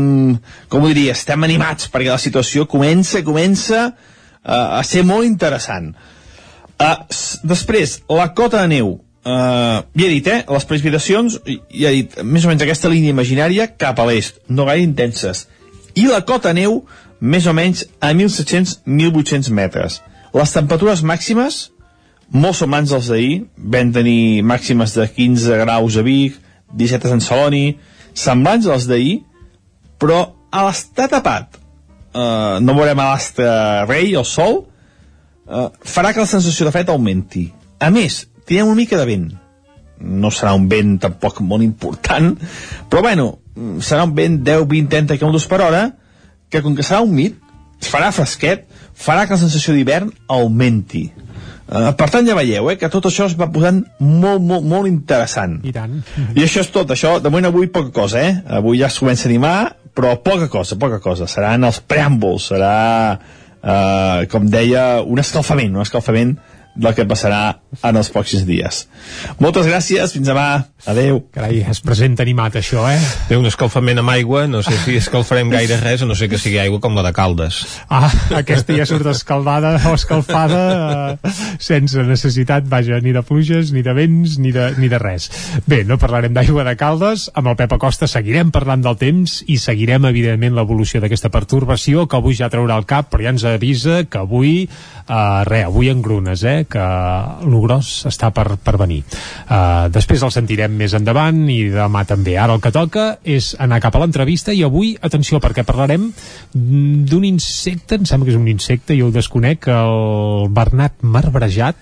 com 0.73 0.85
ho 0.85 0.91
diria, 0.93 1.15
estem 1.15 1.47
animats, 1.47 1.89
perquè 1.93 2.13
la 2.13 2.21
situació 2.21 2.69
comença, 2.71 3.25
comença 3.27 3.87
uh, 3.93 4.79
a 4.79 4.83
ser 4.87 5.05
molt 5.07 5.29
interessant. 5.29 5.93
Uh, 6.75 6.97
després, 7.47 8.01
la 8.11 8.33
cota 8.35 8.65
de 8.65 8.77
neu 8.77 8.99
Uh, 9.25 9.81
ja 9.97 10.05
he 10.05 10.11
dit, 10.13 10.27
eh? 10.29 10.43
Les 10.53 10.67
precipitacions, 10.69 11.39
ja 11.73 11.89
he 11.89 12.03
dit, 12.03 12.17
més 12.29 12.45
o 12.45 12.51
menys 12.51 12.61
aquesta 12.67 12.91
línia 12.93 13.15
imaginària 13.15 13.71
cap 13.81 13.97
a 13.97 14.05
l'est, 14.05 14.43
no 14.53 14.67
gaire 14.69 14.85
intenses. 14.85 15.47
I 15.97 16.11
la 16.11 16.21
cota 16.29 16.53
neu, 16.53 16.83
més 17.25 17.47
o 17.49 17.55
menys 17.57 17.87
a 18.05 18.13
1.700-1.800 18.13 19.49
metres. 19.57 20.03
Les 20.37 20.53
temperatures 20.53 21.01
màximes, 21.09 21.71
molt 22.33 22.59
semblants 22.59 22.93
als 22.97 23.11
d'ahir, 23.13 23.45
vam 23.57 23.93
tenir 23.93 24.43
màximes 24.47 24.95
de 24.97 25.07
15 25.09 25.61
graus 25.65 25.99
a 25.99 26.05
Vic, 26.07 26.39
17 26.75 27.09
a 27.09 27.13
Sant 27.15 27.25
Celoni, 27.25 27.65
semblants 28.15 28.67
als 28.71 28.89
d'ahir, 28.91 29.21
però 30.01 30.21
a 30.51 30.67
l'estar 30.67 31.09
tapat, 31.11 31.59
uh, 32.15 32.61
no 32.63 32.77
veurem 32.79 33.01
a 33.01 33.11
l'astre 33.13 33.49
rei, 33.89 34.15
el 34.15 34.27
sol, 34.29 34.63
uh, 35.47 35.71
farà 35.85 36.13
que 36.13 36.23
la 36.23 36.31
sensació 36.31 36.67
de 36.67 36.75
fred 36.75 36.93
augmenti. 36.93 37.49
A 37.79 37.91
més, 37.95 38.25
tindrem 38.45 38.71
una 38.71 38.83
mica 38.83 39.01
de 39.01 39.09
vent 39.09 39.33
no 40.01 40.31
serà 40.35 40.55
un 40.57 40.67
vent 40.69 40.97
tampoc 41.03 41.41
molt 41.45 41.65
important 41.65 42.35
però 42.91 43.03
bueno 43.05 43.29
serà 43.81 44.05
un 44.09 44.15
vent 44.17 44.41
10, 44.43 44.67
20, 44.71 44.91
30 44.91 45.19
km 45.21 45.49
per 45.51 45.61
hora 45.63 45.85
que 46.51 46.63
com 46.63 46.77
que 46.77 46.87
serà 46.87 47.03
humit 47.05 47.39
farà 47.85 48.11
fresquet 48.13 48.67
farà 48.95 49.27
que 49.27 49.37
la 49.37 49.43
sensació 49.43 49.75
d'hivern 49.75 50.11
augmenti 50.29 51.07
Uh, 51.65 51.95
per 51.97 52.11
tant 52.13 52.27
ja 52.29 52.35
veieu 52.37 52.67
eh, 52.69 52.77
que 52.77 52.91
tot 52.93 53.07
això 53.09 53.25
es 53.31 53.35
va 53.41 53.49
posant 53.53 53.79
molt, 53.99 54.43
molt, 54.45 54.67
molt 54.69 54.89
interessant. 54.91 55.57
I 55.65 55.73
tant. 55.73 55.97
I 56.37 56.45
això 56.45 56.61
és 56.61 56.69
tot, 56.75 56.91
això 56.93 57.17
de 57.25 57.33
moment 57.33 57.49
avui 57.49 57.71
poca 57.73 57.89
cosa 57.95 58.21
eh? 58.21 58.35
avui 58.59 58.83
ja 58.83 58.91
es 58.93 58.99
comença 59.01 59.25
a 59.25 59.31
animar 59.33 59.57
però 59.95 60.17
poca 60.21 60.51
cosa, 60.53 60.77
poca 60.77 60.99
cosa, 61.01 61.29
seran 61.31 61.65
els 61.65 61.79
preàmbuls 61.81 62.51
serà, 62.51 62.75
uh, 63.15 64.27
com 64.31 64.51
deia 64.51 65.01
un 65.07 65.23
escalfament, 65.23 65.73
un 65.79 65.87
escalfament 65.87 66.35
del 66.75 66.95
que 66.95 67.07
passarà 67.07 67.43
en 67.83 67.99
els 67.99 68.11
pròxims 68.13 68.45
dies. 68.47 68.85
Moltes 69.43 69.67
gràcies, 69.67 70.15
fins 70.15 70.29
demà. 70.29 70.47
Adeu. 70.91 71.23
Carai, 71.33 71.63
es 71.71 71.81
presenta 71.81 72.25
animat 72.27 72.59
això, 72.61 72.83
eh? 72.91 72.99
Té 73.31 73.39
un 73.41 73.47
escalfament 73.49 74.03
amb 74.03 74.13
aigua, 74.13 74.45
no 74.51 74.61
sé 74.65 74.75
si 74.83 74.99
escalfarem 75.01 75.49
gaire 75.53 75.79
res, 75.81 76.03
a 76.05 76.09
no 76.09 76.17
sé 76.19 76.29
que 76.29 76.39
sigui 76.41 76.59
aigua 76.61 76.81
com 76.83 76.97
la 76.97 77.05
de 77.07 77.13
Caldes. 77.17 77.63
Ah, 77.89 78.11
aquesta 78.37 78.77
ja 78.77 78.87
surt 78.89 79.09
escaldada 79.11 79.75
o 79.89 79.95
escalfada 79.97 80.61
eh, 81.15 81.33
sense 81.63 82.05
necessitat, 82.05 82.67
vaja, 82.69 82.99
ni 83.05 83.15
de 83.17 83.23
pluges, 83.25 83.73
ni 83.73 83.85
de 83.87 83.95
vents, 83.97 84.37
ni 84.43 84.53
de, 84.55 84.71
ni 84.77 84.91
de 84.93 85.01
res. 85.01 85.31
Bé, 85.71 85.83
no 85.89 85.99
parlarem 86.01 86.35
d'aigua 86.37 86.67
de 86.69 86.77
Caldes, 86.81 87.31
amb 87.35 87.53
el 87.53 87.59
Pep 87.61 87.77
Acosta 87.79 88.11
seguirem 88.11 88.53
parlant 88.55 88.85
del 88.85 88.99
temps 89.01 89.39
i 89.49 89.57
seguirem, 89.63 90.05
evidentment, 90.11 90.59
l'evolució 90.59 91.01
d'aquesta 91.01 91.33
pertorbació, 91.33 92.05
que 92.11 92.21
avui 92.21 92.37
ja 92.37 92.51
traurà 92.53 92.77
el 92.81 92.89
cap, 92.91 93.09
però 93.13 93.25
ja 93.25 93.33
ens 93.33 93.47
avisa 93.49 94.03
que 94.05 94.21
avui, 94.21 94.55
eh, 94.69 95.41
res, 95.49 95.65
avui 95.71 95.89
en 95.89 96.05
grunes, 96.05 96.45
que 96.71 96.85
el 97.45 97.57
gros 97.63 97.91
està 98.11 98.31
per, 98.35 98.57
per 98.63 98.77
venir. 98.81 99.03
Uh, 99.45 99.91
després 99.95 100.25
el 100.25 100.33
sentirem 100.35 100.75
més 100.77 100.95
endavant 100.97 101.45
i 101.53 101.61
demà 101.73 102.05
també. 102.09 102.37
Ara 102.41 102.57
el 102.57 102.63
que 102.65 102.73
toca 102.75 103.07
és 103.25 103.53
anar 103.63 103.81
cap 103.85 103.97
a 103.97 104.03
l'entrevista 104.05 104.55
i 104.55 104.65
avui, 104.67 104.95
atenció, 105.01 105.41
perquè 105.43 105.65
parlarem 105.67 106.11
d'un 106.55 107.27
insecte, 107.29 107.99
em 108.01 108.09
sembla 108.09 108.29
que 108.29 108.35
és 108.35 108.41
un 108.41 108.49
insecte, 108.51 108.97
jo 108.99 109.11
ho 109.11 109.15
desconec, 109.15 109.69
el 109.73 110.49
bernat 110.55 111.01
marbrejat, 111.03 111.81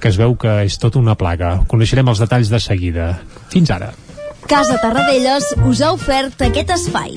que 0.00 0.10
es 0.12 0.20
veu 0.20 0.36
que 0.40 0.62
és 0.64 0.78
tota 0.82 1.00
una 1.02 1.18
plaga. 1.18 1.56
Coneixerem 1.70 2.08
els 2.10 2.22
detalls 2.22 2.52
de 2.52 2.62
seguida. 2.62 3.12
Fins 3.52 3.74
ara. 3.74 3.92
Casa 4.48 4.76
Tarradellas 4.82 5.54
us 5.64 5.80
ha 5.80 5.94
ofert 5.96 6.44
aquest 6.44 6.76
espai. 6.76 7.16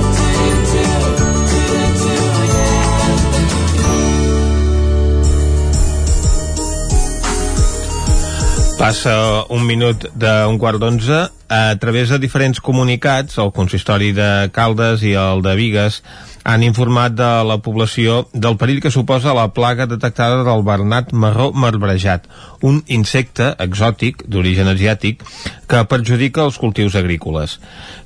Passa 8.81 9.45
un 9.53 9.61
minut 9.61 10.07
d'un 10.17 10.57
quart 10.57 10.79
d'onze. 10.81 11.29
A 11.51 11.75
través 11.75 12.07
de 12.07 12.15
diferents 12.15 12.61
comunicats, 12.63 13.35
el 13.43 13.49
consistori 13.51 14.13
de 14.15 14.47
Caldes 14.55 15.01
i 15.03 15.17
el 15.19 15.41
de 15.43 15.51
Vigues 15.59 15.97
han 16.47 16.63
informat 16.63 17.13
de 17.13 17.29
la 17.45 17.57
població 17.61 18.21
del 18.33 18.55
perill 18.57 18.79
que 18.81 18.91
suposa 18.93 19.35
la 19.37 19.49
plaga 19.53 19.85
detectada 19.85 20.45
del 20.47 20.63
bernat 20.65 21.11
marró 21.13 21.51
marbrejat, 21.51 22.25
un 22.65 22.81
insecte 22.87 23.51
exòtic 23.61 24.23
d'origen 24.31 24.69
asiàtic 24.71 25.25
que 25.69 25.83
perjudica 25.91 26.43
els 26.43 26.57
cultius 26.61 26.95
agrícoles. 26.99 27.57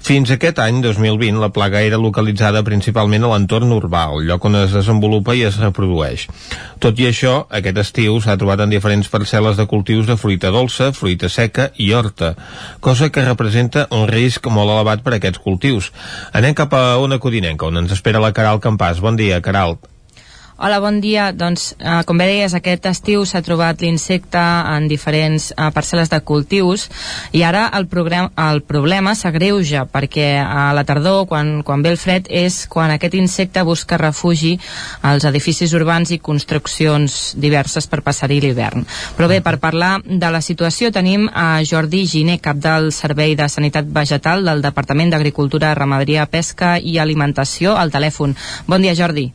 Fins 0.06 0.32
aquest 0.34 0.60
any, 0.62 0.82
2020, 0.84 1.40
la 1.42 1.52
plaga 1.56 1.82
era 1.82 2.00
localitzada 2.02 2.64
principalment 2.68 3.26
a 3.26 3.32
l'entorn 3.32 3.72
urbà, 3.74 4.06
el 4.14 4.28
lloc 4.30 4.46
on 4.50 4.60
es 4.60 4.76
desenvolupa 4.76 5.36
i 5.36 5.46
es 5.48 5.58
reprodueix. 5.62 6.28
Tot 6.84 7.00
i 7.00 7.08
això, 7.10 7.38
aquest 7.50 7.80
estiu 7.82 8.20
s'ha 8.22 8.38
trobat 8.42 8.66
en 8.66 8.76
diferents 8.76 9.10
parcel·les 9.12 9.58
de 9.58 9.68
cultius 9.70 10.10
de 10.10 10.18
fruita 10.20 10.52
dolça, 10.54 10.92
fruita 10.94 11.32
seca 11.32 11.72
i 11.82 11.92
horta, 11.96 12.36
cosa 12.82 13.10
que 13.10 13.24
representa 13.36 13.88
un 13.95 14.07
risc 14.10 14.48
molt 14.48 14.72
elevat 14.72 15.03
per 15.06 15.14
a 15.14 15.20
aquests 15.20 15.44
cultius. 15.44 15.91
Anem 16.34 16.56
cap 16.57 16.74
a 16.74 16.86
una 17.03 17.20
codinenca, 17.22 17.68
on 17.68 17.84
ens 17.84 17.94
espera 17.99 18.24
la 18.24 18.34
Caral 18.34 18.64
Campàs. 18.64 19.03
Bon 19.03 19.20
dia, 19.20 19.44
Caral. 19.44 19.78
Hola, 20.57 20.80
bon 20.80 21.02
dia. 21.02 21.34
Doncs, 21.36 21.76
eh, 21.80 22.03
com 22.07 22.15
bé 22.15 22.30
deies, 22.30 22.53
aquest 22.56 22.86
estiu 22.88 23.26
s'ha 23.27 23.41
trobat 23.44 23.82
l'insecte 23.84 24.40
en 24.40 24.86
diferents 24.88 25.49
eh, 25.52 25.65
parcel·les 25.76 26.07
de 26.07 26.22
cultius 26.23 26.86
i 27.36 27.41
ara 27.44 27.65
el, 27.76 27.90
el 28.40 28.61
problema 28.64 29.11
s'agreuja 29.19 29.84
perquè 29.91 30.30
a 30.40 30.69
la 30.72 30.86
tardor, 30.88 31.26
quan, 31.27 31.60
quan 31.68 31.84
ve 31.84 31.91
el 31.91 31.99
fred, 31.99 32.30
és 32.32 32.69
quan 32.72 32.94
aquest 32.94 33.18
insecte 33.19 33.65
busca 33.68 33.99
refugi 33.99 34.53
als 35.02 35.26
edificis 35.27 35.73
urbans 35.76 36.14
i 36.15 36.22
construccions 36.23 37.36
diverses 37.36 37.90
per 37.91 37.99
passar-hi 38.06 38.40
l'hivern. 38.40 38.88
Però 39.18 39.27
bé, 39.27 39.41
per 39.44 39.57
parlar 39.60 39.98
de 40.06 40.30
la 40.32 40.40
situació 40.40 40.94
tenim 40.95 41.27
a 41.34 41.65
Jordi 41.68 42.06
Giner, 42.07 42.40
cap 42.40 42.64
del 42.64 42.94
Servei 42.95 43.36
de 43.36 43.49
Sanitat 43.52 43.91
Vegetal 43.91 44.48
del 44.48 44.64
Departament 44.64 45.11
d'Agricultura, 45.11 45.76
Ramaderia, 45.76 46.30
Pesca 46.32 46.77
i 46.80 46.95
Alimentació, 46.95 47.76
al 47.76 47.91
telèfon. 47.91 48.38
Bon 48.72 48.80
dia, 48.80 48.95
Jordi. 48.95 49.34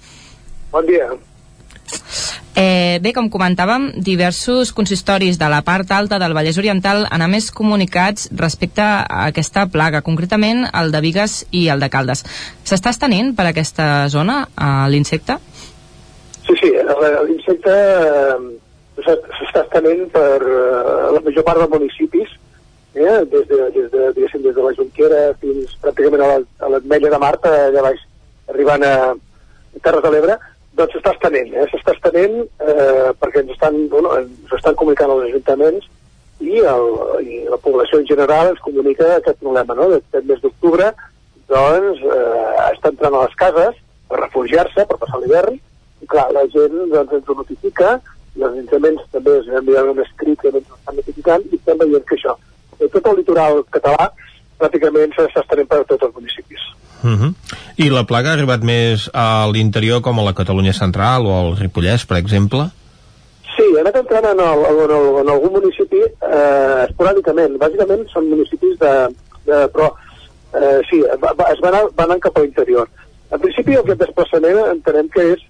Eh, 2.61 2.99
bé, 3.01 3.13
com 3.15 3.31
comentàvem, 3.31 3.87
diversos 4.05 4.73
consistoris 4.77 5.39
de 5.39 5.49
la 5.49 5.63
part 5.65 5.91
alta 5.95 6.19
del 6.21 6.35
Vallès 6.37 6.59
Oriental 6.61 7.07
han 7.09 7.23
emès 7.25 7.49
comunicats 7.55 8.29
respecte 8.37 8.83
a 8.83 9.23
aquesta 9.29 9.65
plaga, 9.71 10.03
concretament 10.03 10.67
el 10.67 10.91
de 10.93 11.01
Vigues 11.01 11.45
i 11.57 11.69
el 11.73 11.81
de 11.81 11.89
Caldes. 11.93 12.25
S'està 12.67 12.93
estenent 12.93 13.33
per 13.39 13.47
aquesta 13.49 14.09
zona 14.13 14.43
eh, 14.51 14.91
l'insecte? 14.93 15.39
Sí, 16.49 16.59
sí, 16.59 16.73
l'insecte 17.31 17.77
eh, 17.79 18.37
s'està 19.07 19.65
estenent 19.65 20.07
per 20.13 20.37
eh, 20.43 21.09
la 21.17 21.25
major 21.25 21.47
part 21.47 21.63
dels 21.63 21.75
municipis, 21.79 22.37
eh, 22.95 23.19
des, 23.31 23.49
de, 23.49 23.59
des, 23.79 23.91
de, 23.95 24.13
des 24.15 24.55
de 24.55 24.63
la 24.63 24.75
Junquera 24.77 25.27
fins 25.41 25.77
pràcticament 25.83 26.27
a 26.27 26.73
l'Atmella 26.75 27.15
de 27.15 27.21
Marta, 27.23 27.57
allà 27.69 27.89
baix, 27.89 28.07
arribant 28.51 28.85
a 28.85 28.95
Terres 29.81 30.03
de 30.03 30.11
l'Ebre, 30.13 30.41
doncs 30.79 30.95
s'està 30.95 31.15
estenent, 31.17 31.55
eh? 31.55 31.67
s'està 31.71 31.95
estenent 31.97 32.37
eh, 32.43 33.11
perquè 33.21 33.43
ens 33.43 33.55
estan, 33.57 33.77
bueno, 33.93 34.13
ens 34.21 34.55
estan 34.57 34.77
comunicant 34.79 35.13
els 35.15 35.27
ajuntaments 35.29 35.89
i, 36.41 36.61
el, 36.73 36.87
i 37.27 37.41
la 37.51 37.59
població 37.61 38.01
en 38.01 38.07
general 38.09 38.53
ens 38.53 38.63
comunica 38.65 39.17
aquest 39.17 39.41
problema, 39.43 39.77
no? 39.77 39.91
Aquest 39.99 40.29
mes 40.29 40.41
d'octubre, 40.45 40.93
doncs, 41.51 42.05
eh, 42.07 42.55
està 42.71 42.95
entrant 42.95 43.19
a 43.19 43.25
les 43.27 43.37
cases 43.43 43.83
per 44.09 44.23
refugiar-se, 44.23 44.87
per 44.87 44.99
passar 45.03 45.21
l'hivern, 45.21 45.59
i 46.01 46.09
clar, 46.09 46.31
la 46.37 46.47
gent 46.55 46.79
doncs, 46.95 47.19
ens 47.19 47.29
ho 47.29 47.39
notifica, 47.43 47.97
i 48.39 48.45
els 48.45 48.55
ajuntaments 48.55 49.07
també 49.13 49.37
ens 49.41 49.51
enviat 49.61 49.91
un 49.93 50.05
escrit 50.07 50.41
que 50.41 50.55
ens 50.55 50.63
estan 50.79 51.01
notificant, 51.03 51.47
i 51.51 51.59
estem 51.59 51.83
veient 51.83 52.07
que 52.09 52.19
això, 52.19 52.37
tot 52.87 53.11
el 53.11 53.21
litoral 53.21 53.65
català, 53.75 54.09
pràcticament 54.61 55.13
s'està 55.17 55.43
estenent 55.45 55.69
per 55.69 55.83
tots 55.89 56.07
els 56.09 56.17
municipis. 56.17 56.71
Uh 57.03 57.09
mhm. 57.09 57.23
-huh. 57.23 57.35
I 57.77 57.89
la 57.91 58.05
plaga 58.05 58.31
ha 58.31 58.33
arribat 58.35 58.63
més 58.63 59.11
a 59.15 59.47
l'interior 59.53 60.01
com 60.01 60.19
a 60.19 60.23
la 60.23 60.35
Catalunya 60.35 60.73
central 60.73 61.27
o 61.27 61.33
al 61.41 61.57
Ripollès, 61.57 62.07
per 62.07 62.19
exemple? 62.19 62.71
Sí, 63.57 63.67
ha 63.77 63.81
anat 63.81 63.97
entrant 63.97 64.25
en, 64.25 64.41
el, 64.41 64.59
en, 64.71 64.91
el, 64.91 65.07
en 65.21 65.29
algun 65.29 65.53
municipi 65.53 66.01
eh, 66.01 66.87
esporàdicament. 66.89 67.59
Bàsicament 67.59 68.07
són 68.13 68.29
municipis 68.29 68.79
de... 68.79 68.95
de 69.47 69.69
però, 69.75 69.95
eh, 70.55 70.81
sí, 70.91 71.01
va, 71.23 71.33
va, 71.39 71.45
es 71.53 71.61
van, 71.61 71.75
van 71.97 72.07
anant 72.07 72.21
cap 72.21 72.37
a 72.37 72.41
l'interior. 72.41 72.89
En 73.31 73.41
principi 73.41 73.77
aquest 73.77 74.01
desplaçament 74.01 74.59
entenem 74.71 75.09
que 75.09 75.33
és 75.33 75.41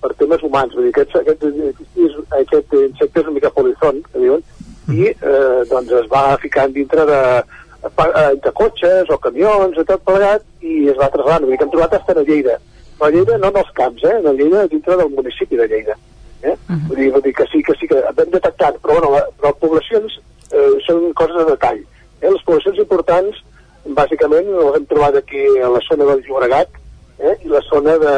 per 0.00 0.12
temes 0.16 0.42
humans, 0.42 0.74
vull 0.74 0.88
dir, 0.88 0.92
aquest, 0.94 1.16
aquest, 1.20 1.44
aquest, 1.44 2.32
aquest 2.40 2.74
insecte 2.80 3.20
és 3.20 3.26
una 3.26 3.36
mica 3.36 3.50
polizón, 3.50 4.00
que 4.12 4.22
diuen, 4.22 4.44
i 4.92 5.10
eh, 5.10 5.62
doncs 5.70 5.92
es 6.00 6.06
va 6.12 6.38
ficant 6.42 6.72
dintre 6.72 7.04
de, 7.08 7.20
de 8.42 8.52
cotxes 8.52 9.10
o 9.10 9.18
camions, 9.18 9.76
i 9.78 9.84
tot 9.84 10.02
plegat, 10.04 10.44
i 10.60 10.88
es 10.92 10.98
va 10.98 11.10
trasladant. 11.12 11.44
Vull 11.44 11.54
dir 11.54 11.58
que 11.60 11.66
hem 11.68 11.72
trobat 11.74 11.96
estar 11.98 12.16
a 12.18 12.24
Lleida. 12.26 12.58
Però 12.98 13.08
a 13.08 13.14
Lleida 13.14 13.38
no 13.38 13.50
en 13.52 13.58
els 13.62 13.72
camps, 13.76 14.04
eh? 14.04 14.16
A 14.16 14.32
Lleida 14.32 14.66
dintre 14.72 14.96
del 14.96 15.10
municipi 15.10 15.56
de 15.56 15.68
Lleida. 15.68 15.96
Eh? 16.42 16.52
Uh 16.52 16.56
-huh. 16.74 16.88
vull, 16.88 16.96
dir, 16.96 17.10
vull 17.12 17.22
dir 17.22 17.34
que 17.34 17.46
sí, 17.52 17.62
que 17.62 17.74
sí 17.80 17.88
que 17.88 17.98
hem 17.98 18.30
detectat, 18.30 18.76
però, 18.82 19.00
bueno, 19.00 19.10
la, 19.16 19.26
però 19.40 19.54
poblacions 19.54 20.20
eh, 20.52 20.74
són 20.86 21.12
coses 21.14 21.36
de 21.36 21.50
detall. 21.50 21.80
Eh? 22.20 22.30
Les 22.30 22.42
poblacions 22.42 22.78
importants, 22.78 23.44
bàsicament, 23.84 24.46
les 24.46 24.76
hem 24.76 24.86
trobat 24.86 25.16
aquí 25.16 25.42
a 25.62 25.68
la 25.68 25.80
zona 25.88 26.04
del 26.04 26.22
Llobregat 26.26 26.68
eh? 27.18 27.34
i 27.44 27.48
la 27.48 27.60
zona 27.60 27.98
de, 27.98 28.14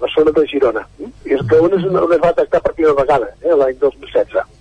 la 0.00 0.08
zona 0.14 0.30
de 0.30 0.46
Girona. 0.46 0.86
Eh? 1.00 1.10
I 1.24 1.34
és 1.36 1.42
que 1.48 1.60
on 1.60 1.74
es, 1.76 1.84
on 1.84 2.12
es 2.12 2.22
va 2.22 2.32
detectar 2.32 2.62
per 2.64 2.74
primera 2.74 2.96
vegada, 3.02 3.28
eh? 3.42 3.54
l'any 3.54 3.76
2016. 3.80 4.59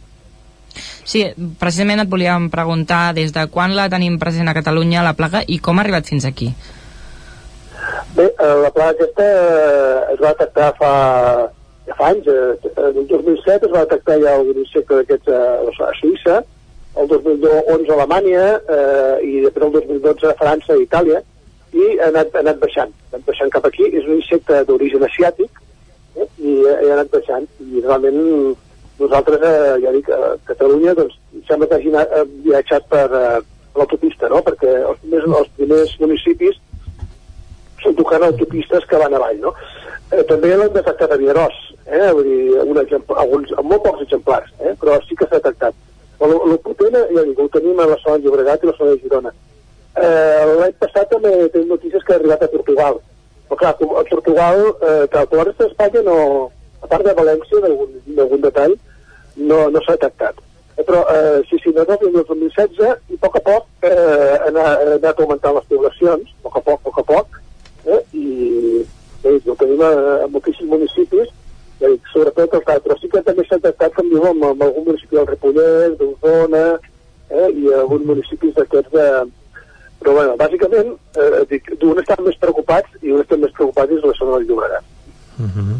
Sí, 1.03 1.23
precisament 1.59 2.03
et 2.03 2.11
volíem 2.11 2.49
preguntar 2.53 3.13
des 3.17 3.31
de 3.35 3.45
quan 3.51 3.75
la 3.75 3.89
tenim 3.89 4.19
present 4.19 4.49
a 4.49 4.55
Catalunya, 4.57 5.03
la 5.05 5.15
plaga, 5.17 5.43
i 5.47 5.59
com 5.59 5.79
ha 5.79 5.85
arribat 5.85 6.09
fins 6.09 6.25
aquí? 6.25 6.51
Bé, 8.15 8.25
eh, 8.25 8.55
la 8.63 8.71
plaga 8.71 8.91
aquesta 8.97 9.25
eh, 9.25 10.13
es 10.13 10.21
va 10.21 10.33
detectar 10.33 10.69
fa, 10.77 10.93
ja 11.87 11.97
fa 11.97 12.11
anys. 12.13 12.27
Eh, 12.27 12.71
el 12.85 13.07
2007 13.07 13.67
es 13.67 13.73
va 13.73 13.85
detectar 13.85 14.19
ja 14.21 14.35
algun 14.35 14.63
insecte 14.63 15.01
d'aquests 15.01 15.33
a 15.33 15.91
Suïssa, 15.99 16.39
el 16.99 17.07
2011 17.07 17.91
a 17.91 17.95
Alemanya 17.95 18.45
eh, 18.57 19.15
i 19.23 19.41
després 19.45 19.67
el 19.67 19.75
2012 19.99 20.31
a 20.31 20.37
França 20.39 20.77
i 20.77 20.85
Itàlia, 20.87 21.21
i 21.73 21.85
ha 21.99 22.09
anat, 22.09 22.33
ha 22.33 22.41
anat 22.41 22.57
baixant, 22.61 22.91
ha 22.91 23.15
anat 23.15 23.27
baixant 23.27 23.51
cap 23.53 23.67
aquí. 23.69 23.85
És 23.93 24.07
un 24.07 24.17
insecte 24.17 24.63
d'origen 24.67 25.05
asiàtic 25.05 25.61
eh, 26.17 26.27
i 26.41 26.55
ha 26.65 26.95
anat 26.97 27.13
baixant. 27.13 27.45
I 27.61 27.83
realment 27.85 28.57
nosaltres, 28.99 29.41
eh, 29.41 29.75
ja 29.83 29.91
dic, 29.95 30.09
a 30.09 30.35
Catalunya, 30.49 30.93
doncs, 30.97 31.17
sembla 31.47 31.67
que 31.67 31.79
hagi 31.79 31.91
anat, 31.93 32.13
eh, 32.13 32.25
viatjat 32.45 32.87
per 32.91 33.07
eh, 33.09 33.41
l'autopista, 33.75 34.29
no? 34.29 34.41
Perquè 34.45 34.73
els 34.79 34.99
primers, 35.03 35.27
els 35.41 35.51
primers 35.57 35.93
municipis 36.03 36.59
són 37.83 37.95
tocant 37.95 38.25
autopistes 38.27 38.87
que 38.89 39.01
van 39.01 39.15
avall, 39.15 39.39
no? 39.43 39.53
Eh, 40.11 40.23
també 40.29 40.55
l'han 40.55 40.73
detectat 40.73 41.13
a 41.13 41.19
Vierós, 41.21 41.59
eh? 41.85 42.07
Vull 42.11 42.25
dir, 42.27 42.41
un 42.65 42.81
exemple, 42.81 43.15
alguns, 43.23 43.53
molt 43.63 43.85
pocs 43.85 44.07
exemplars, 44.07 44.51
eh? 44.59 44.73
Però 44.81 44.97
sí 45.05 45.15
que 45.15 45.27
s'ha 45.27 45.39
detectat. 45.39 45.77
Però 46.19 46.41
el 46.49 46.57
potent, 46.65 46.97
ja 47.15 47.23
dic, 47.23 47.39
ho 47.39 47.47
tenim 47.53 47.79
a 47.79 47.87
la 47.87 47.99
zona 48.03 48.17
de 48.17 48.27
Llobregat 48.27 48.63
i 48.63 48.71
la 48.71 48.75
zona 48.79 48.95
de 48.95 49.03
Girona. 49.03 49.31
Eh, 49.99 50.43
L'any 50.59 50.75
passat 50.81 51.07
també 51.13 51.31
tenim 51.53 51.71
notícies 51.71 52.03
que 52.03 52.13
ha 52.13 52.19
arribat 52.19 52.43
a 52.43 52.51
Portugal. 52.51 52.99
Però 53.49 53.59
clar, 53.61 53.73
a 53.73 54.03
Portugal, 54.09 54.59
eh, 54.81 55.05
que 55.11 55.21
a 55.21 55.25
la 55.31 55.45
resta 55.47 55.65
d'Espanya 55.65 56.03
no, 56.05 56.17
a 56.81 56.87
part 56.87 57.05
de 57.07 57.15
València, 57.15 57.61
d'algun 57.63 58.43
detall, 58.43 58.75
no, 59.39 59.65
no 59.73 59.81
s'ha 59.85 59.97
detectat. 59.97 60.39
Eh, 60.75 60.83
però 60.83 61.03
eh, 61.11 61.41
sí, 61.49 61.59
sí, 61.63 61.73
nosaltres 61.75 62.13
el 62.13 62.23
2016 62.23 63.11
i 63.11 63.17
a 63.17 63.21
poc 63.23 63.39
a 63.39 63.43
poc 63.47 63.89
eh, 63.89 64.35
ha 64.39 64.51
anat 64.51 65.19
augmentant 65.19 65.57
les 65.57 65.67
poblacions, 65.71 66.29
a 66.37 66.45
poc 66.45 66.59
a 66.59 66.63
poc, 66.69 66.79
a 66.79 66.89
poc 66.89 67.01
a 67.01 67.07
poc, 67.09 67.41
eh, 67.85 68.01
i 68.15 68.27
bé, 69.23 69.35
ho 69.45 69.57
tenim 69.59 69.83
a, 69.83 69.91
a 70.23 70.29
moltíssims 70.31 70.71
municipis, 70.71 71.33
dic, 71.81 72.07
sobretot 72.13 72.55
els 72.59 72.85
però 72.85 72.97
sí 72.99 73.11
que 73.11 73.23
també 73.25 73.43
s'ha 73.47 73.59
detectat, 73.59 73.97
com 73.97 74.07
diu, 74.11 74.23
amb, 74.29 74.45
amb 74.51 74.63
algun 74.67 74.87
municipi 74.91 75.19
del 75.19 75.27
Ripollès, 75.27 75.97
d'Osona, 75.99 76.63
eh, 77.29 77.49
i 77.49 77.75
alguns 77.81 78.07
municipis 78.13 78.55
d'aquests 78.55 78.95
de... 78.95 79.09
Però, 79.99 80.13
bueno, 80.15 80.37
bàsicament, 80.39 80.93
eh, 81.19 81.43
dic, 81.51 81.73
d'un 81.81 81.99
estan 81.99 82.23
més 82.23 82.37
preocupats 82.39 83.03
i 83.03 83.11
un 83.11 83.19
estan 83.19 83.41
més 83.43 83.51
preocupats 83.57 83.91
és 83.97 84.05
la 84.07 84.15
zona 84.15 84.37
del 84.37 84.47
Llobregat. 84.47 84.85
Uh 85.39 85.43
mhm. 85.43 85.79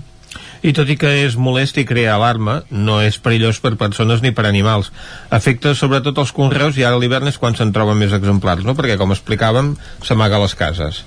I 0.60 0.74
tot 0.76 0.90
i 0.92 0.98
que 1.00 1.12
és 1.24 1.38
molest 1.40 1.78
i 1.80 1.86
crea 1.88 2.18
alarma, 2.18 2.60
no 2.70 2.98
és 3.00 3.20
perillós 3.24 3.62
per 3.64 3.78
persones 3.80 4.24
ni 4.24 4.34
per 4.36 4.44
animals. 4.50 4.90
Afecta 5.32 5.72
sobretot 5.78 6.20
els 6.20 6.34
conreus 6.36 6.76
i 6.80 6.84
ara 6.84 7.00
a 7.00 7.00
l'hivern 7.00 7.32
és 7.32 7.40
quan 7.40 7.56
se'n 7.56 7.72
troben 7.76 8.00
més 8.00 8.16
exemplars, 8.16 8.66
no? 8.68 8.76
Perquè, 8.76 8.98
com 9.00 9.16
explicàvem, 9.16 9.74
s'amaga 10.04 10.36
a 10.36 10.44
les 10.44 10.56
cases. 10.60 11.04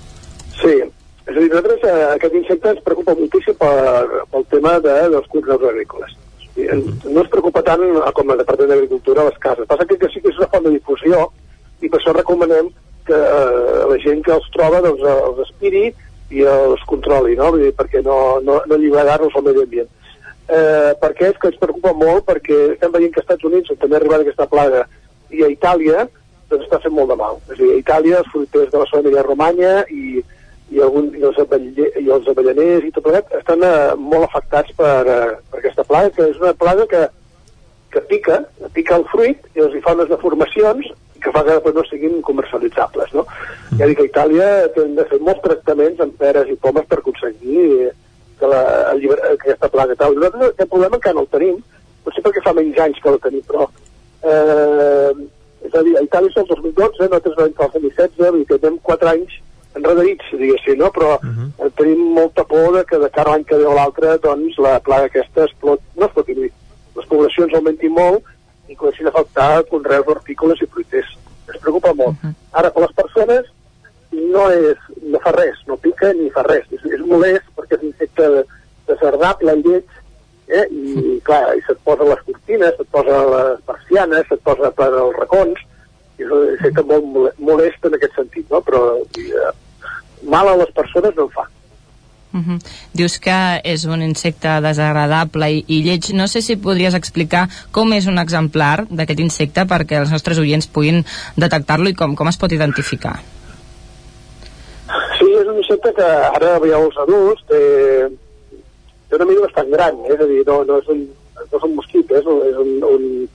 Sí, 0.57 0.73
és 1.27 1.35
a 1.35 1.39
dir, 1.39 1.49
nosaltres 1.51 1.85
eh, 1.85 1.99
aquest 2.15 2.37
insecte 2.41 2.73
ens 2.73 2.81
preocupa 2.85 3.15
moltíssim 3.19 3.57
per, 3.59 4.23
pel 4.33 4.47
tema 4.51 4.79
de, 4.83 4.95
dels 5.13 5.29
conreus 5.35 5.67
agrícoles. 5.69 6.17
I. 6.57 6.67
No 7.09 7.21
es 7.23 7.29
preocupa 7.33 7.63
tant 7.65 7.81
com 8.17 8.33
el 8.33 8.41
Departament 8.41 8.73
d'Agricultura 8.73 9.27
les 9.29 9.37
cases. 9.41 9.69
Passa 9.69 9.85
que, 9.89 9.97
que 10.01 10.09
sí 10.13 10.21
que 10.21 10.33
és 10.33 10.41
una 10.41 10.49
font 10.53 10.65
de 10.65 10.73
difusió 10.75 11.27
i 11.81 11.89
per 11.89 11.99
això 11.99 12.13
recomanem 12.17 12.73
que 13.07 13.17
eh, 13.17 13.85
la 13.91 13.99
gent 14.03 14.25
que 14.25 14.33
els 14.33 14.49
troba 14.55 14.81
doncs, 14.83 15.05
els 15.13 15.45
aspiri 15.45 15.85
i 16.31 16.45
els 16.47 16.83
controli, 16.89 17.35
no? 17.39 17.51
Vull 17.53 17.65
dir, 17.67 17.73
perquè 17.77 18.03
no, 18.05 18.39
no, 18.45 18.61
no 18.67 18.77
alliberar-nos 18.77 19.35
al 19.35 19.45
medi 19.47 19.63
ambient. 19.65 19.91
Eh, 20.43 20.91
per 20.99 21.13
què? 21.17 21.31
És 21.31 21.39
que 21.39 21.49
ens 21.51 21.59
preocupa 21.61 21.93
molt 21.95 22.25
perquè 22.27 22.59
estem 22.73 22.91
veient 22.93 23.13
que 23.13 23.21
als 23.21 23.27
Estats 23.27 23.47
Units, 23.49 23.71
on 23.71 23.79
també 23.81 23.97
ha 23.97 24.01
arribat 24.01 24.25
aquesta 24.25 24.49
plaga, 24.51 24.83
i 25.33 25.43
a 25.43 25.49
Itàlia, 25.51 26.05
doncs 26.51 26.67
està 26.67 26.79
fent 26.83 26.95
molt 26.95 27.11
de 27.13 27.17
mal. 27.19 27.39
És 27.49 27.57
a 27.57 27.61
dir, 27.61 27.71
a 27.73 27.81
Itàlia, 27.81 28.21
els 28.21 28.31
fruiters 28.33 28.71
de 28.71 28.81
la 28.81 28.89
zona 28.91 29.13
de 29.13 29.25
Romanya 29.25 29.73
i, 29.89 30.21
i, 30.73 30.81
algun, 30.83 31.09
i, 31.15 31.23
els 31.23 31.39
i 31.39 32.07
els 32.17 32.29
avellaners 32.33 32.87
i 32.87 32.93
tot 32.93 33.05
plegat 33.07 33.33
estan 33.39 33.63
eh, 33.65 33.93
molt 33.97 34.27
afectats 34.29 34.73
per, 34.77 34.95
eh, 35.07 35.35
per 35.51 35.61
aquesta 35.61 35.85
plaga, 35.89 36.13
que 36.15 36.29
és 36.31 36.41
una 36.41 36.53
plaga 36.57 36.87
que, 36.91 37.03
que 37.93 38.01
pica, 38.09 38.41
pica 38.73 38.97
el 38.99 39.05
fruit 39.11 39.49
i 39.55 39.63
els 39.65 39.75
hi 39.75 39.81
fa 39.85 39.93
unes 39.97 40.09
deformacions 40.11 40.89
que 41.23 41.31
fa 41.31 41.43
que 41.45 41.55
després 41.55 41.75
no 41.77 41.83
siguin 41.87 42.21
comercialitzables, 42.27 43.13
no? 43.15 43.23
Mm. 43.23 43.77
Ja 43.79 43.87
dic 43.87 43.99
que 43.99 44.07
a 44.07 44.09
Itàlia 44.09 44.47
hem 44.67 44.95
de 44.97 45.05
fer 45.11 45.19
molts 45.23 45.43
tractaments 45.45 46.01
amb 46.03 46.17
peres 46.19 46.49
i 46.51 46.57
pomes 46.65 46.89
per 46.89 46.99
aconseguir 46.99 47.67
que, 48.39 48.49
la, 48.49 48.63
el 48.91 48.99
llibre, 49.03 49.21
que 49.37 49.53
aquesta 49.53 49.71
plaga 49.71 49.95
tal. 49.99 50.17
Nosaltres 50.17 50.51
aquest 50.51 50.73
problema 50.73 50.99
encara 50.99 51.15
no 51.19 51.23
el 51.23 51.31
tenim, 51.31 51.61
potser 52.03 52.25
perquè 52.25 52.43
fa 52.43 52.55
menys 52.57 52.81
anys 52.83 52.99
que 52.99 53.13
el 53.13 53.21
tenim, 53.23 53.45
però 53.47 53.69
eh, 54.27 55.13
és 55.63 55.79
a 55.79 55.85
dir, 55.87 55.95
a 55.95 56.03
Itàlia 56.09 56.33
és 56.33 56.41
el 56.43 56.49
2012, 56.51 57.07
nosaltres 57.07 57.39
vam 57.39 57.55
fer 57.61 57.69
el 57.69 57.73
2016, 57.77 58.19
vull 58.25 58.41
dir 58.41 58.49
que 58.51 58.61
tenim 58.65 58.81
4 58.91 59.13
anys 59.13 59.39
enredaïts, 59.77 60.33
diguéssim, 60.37 60.77
no? 60.77 60.91
però 60.93 61.15
uh 61.15 61.23
-huh. 61.23 61.71
tenim 61.77 62.01
molta 62.13 62.43
por 62.43 62.75
de 62.75 62.83
que 62.85 62.99
de 62.99 63.09
cara 63.09 63.29
a 63.29 63.33
l'any 63.33 63.45
que 63.45 63.57
ve 63.57 63.65
o 63.65 63.73
l'altre 63.73 64.17
doncs, 64.19 64.57
la 64.57 64.79
plaga 64.79 65.05
aquesta 65.05 65.45
explot, 65.45 65.79
no 65.95 66.05
exploti, 66.05 66.51
les 66.95 67.09
poblacions 67.09 67.53
augmentin 67.53 67.93
molt 67.95 68.29
i 68.69 68.75
comencin 68.75 69.09
a 69.09 69.13
afectar 69.13 69.63
conreus 69.71 70.07
hortícoles 70.07 70.61
i 70.61 70.69
fruiters. 70.69 71.09
Ens 71.47 71.59
preocupa 71.59 71.93
molt. 71.93 72.15
Uh 72.21 72.29
-huh. 72.29 72.33
Ara, 72.51 72.71
per 72.71 72.81
les 72.81 72.95
persones, 73.01 73.45
no, 74.11 74.49
és, 74.51 74.77
no 75.01 75.19
fa 75.19 75.31
res, 75.31 75.57
no 75.67 75.77
pica 75.77 76.13
ni 76.13 76.29
fa 76.29 76.43
res. 76.43 76.65
És, 76.71 76.85
és 76.85 77.01
molest 77.05 77.45
perquè 77.55 77.77
és 77.77 77.81
un 77.81 77.87
insecte 77.87 78.45
desagradable, 78.87 79.55
lleig, 79.55 79.85
eh? 80.47 80.65
i 80.71 81.19
clar, 81.23 81.55
i 81.57 81.61
se't 81.67 81.79
posa 81.83 82.07
les 82.07 82.21
cortines, 82.27 82.75
se't 82.77 82.91
posa 82.91 83.19
les 83.33 83.61
persianes, 83.69 84.27
se't 84.29 84.43
posa 84.43 84.71
per 84.71 84.89
als 84.91 85.17
racons, 85.17 85.59
i 86.19 86.25
és 86.25 86.31
un 86.31 86.49
insecte 86.51 86.85
molt 86.89 87.39
molest 87.39 87.85
en 87.85 87.97
aquest 87.97 88.15
sentit, 88.19 88.49
no? 88.51 88.61
però 88.61 88.83
eh, 88.99 89.51
mal 90.29 90.51
a 90.51 90.57
les 90.61 90.71
persones 90.75 91.15
no 91.15 91.27
en 91.27 91.35
fa. 91.37 91.47
Uh 92.33 92.39
-huh. 92.39 92.59
Dius 92.93 93.19
que 93.19 93.61
és 93.63 93.85
un 93.85 94.01
insecte 94.01 94.49
desagradable 94.61 95.51
i, 95.51 95.63
i 95.67 95.83
lleig. 95.83 96.13
No 96.13 96.27
sé 96.27 96.41
si 96.41 96.55
podries 96.55 96.95
explicar 96.95 97.47
com 97.71 97.93
és 97.93 98.07
un 98.07 98.17
exemplar 98.17 98.87
d'aquest 98.89 99.19
insecte 99.19 99.61
perquè 99.65 99.99
els 99.99 100.11
nostres 100.11 100.39
oients 100.39 100.67
puguin 100.67 101.05
detectar-lo 101.37 101.89
i 101.89 101.93
com, 101.93 102.15
com 102.15 102.27
es 102.27 102.37
pot 102.37 102.51
identificar. 102.51 103.19
Sí, 105.17 105.25
és 105.41 105.47
un 105.47 105.57
insecte 105.57 105.93
que 105.93 106.09
ara 106.37 106.59
veieu 106.59 106.85
els 106.87 106.97
adults, 106.97 107.43
té, 107.47 108.09
té 109.09 109.15
una 109.15 109.25
mida 109.25 109.45
bastant 109.45 109.69
gran, 109.69 109.95
eh? 110.05 110.13
és 110.13 110.19
a 110.19 110.25
dir, 110.25 110.41
no, 110.47 110.63
no, 110.63 110.79
és, 110.79 110.87
un, 110.87 111.07
no 111.51 111.57
és 111.57 111.63
un 111.63 111.75
mosquit, 111.75 112.11
és 112.11 112.25
un, 112.25 112.41
és 112.49 112.57
un, 112.57 112.71
un 112.89 113.29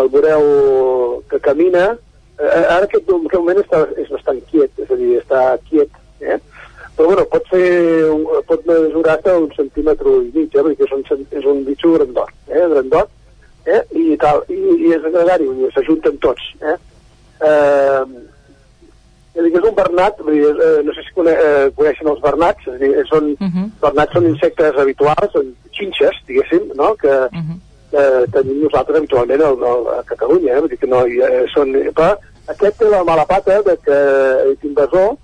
el 0.00 0.08
veureu 0.08 1.22
que 1.30 1.40
camina, 1.40 1.96
eh, 2.38 2.66
ara 2.74 2.84
aquest, 2.84 3.08
en 3.08 3.26
aquest 3.26 3.40
moment 3.40 3.62
està, 3.62 3.82
és 3.96 4.10
bastant 4.10 4.40
quiet, 4.50 4.70
és 4.78 4.90
a 4.90 4.98
dir, 5.00 5.10
està 5.22 5.40
quiet, 5.68 6.00
eh? 6.20 6.38
Però 7.00 7.14
bueno, 7.14 7.24
pot 7.32 7.46
fer 7.48 8.12
pot 8.46 8.66
mesurar 8.68 9.16
hasta 9.16 9.38
un 9.38 9.48
centímetre 9.56 10.10
i 10.20 10.32
mig, 10.34 10.52
eh? 10.52 10.64
perquè 10.66 10.84
és 10.84 10.90
un, 10.92 11.04
és 11.38 11.46
un 11.48 11.62
bitxo 11.64 11.94
grandot, 11.94 12.32
eh? 12.50 12.66
grandot, 12.74 13.08
eh? 13.64 13.80
i 13.96 14.16
tal, 14.20 14.42
i, 14.52 14.58
i 14.84 14.90
és 14.92 15.06
gregari, 15.06 15.48
s'ajunten 15.76 16.18
tots, 16.20 16.50
eh? 16.60 16.76
eh 17.48 18.04
és, 19.30 19.44
dir, 19.46 19.54
és 19.54 19.64
un 19.64 19.74
bernat, 19.78 20.20
vull 20.26 20.36
dir, 20.36 20.50
eh, 20.50 20.82
no 20.84 20.92
sé 20.92 21.04
si 21.06 21.14
cone, 21.16 21.32
eh, 21.32 21.70
coneixen 21.78 22.10
els 22.10 22.20
bernats, 22.20 22.66
és 22.74 22.80
dir, 22.82 22.90
són, 23.08 23.30
uh 23.38 23.48
-huh. 23.48 23.66
bernats 23.80 24.12
són 24.12 24.26
insectes 24.26 24.76
habituals, 24.76 25.32
són 25.32 25.54
xinxes, 25.72 26.20
diguéssim, 26.26 26.68
no? 26.74 26.94
que 27.00 27.08
uh 27.08 27.38
-huh. 27.38 27.56
eh, 27.96 28.24
tenim 28.32 28.60
nosaltres 28.64 28.98
habitualment 28.98 29.40
a, 29.40 29.50
a 29.96 30.02
Catalunya, 30.04 30.52
eh? 30.52 30.60
vull 30.60 30.68
dir 30.68 30.78
que 30.78 30.86
no, 30.86 31.06
eh, 31.06 31.46
són, 31.54 31.72
però 31.72 32.12
aquest 32.48 32.78
té 32.78 32.90
la 32.90 33.04
mala 33.04 33.24
pata 33.24 33.62
de 33.62 33.76
que 33.84 33.98
és 34.52 34.64
invasor 34.64 35.16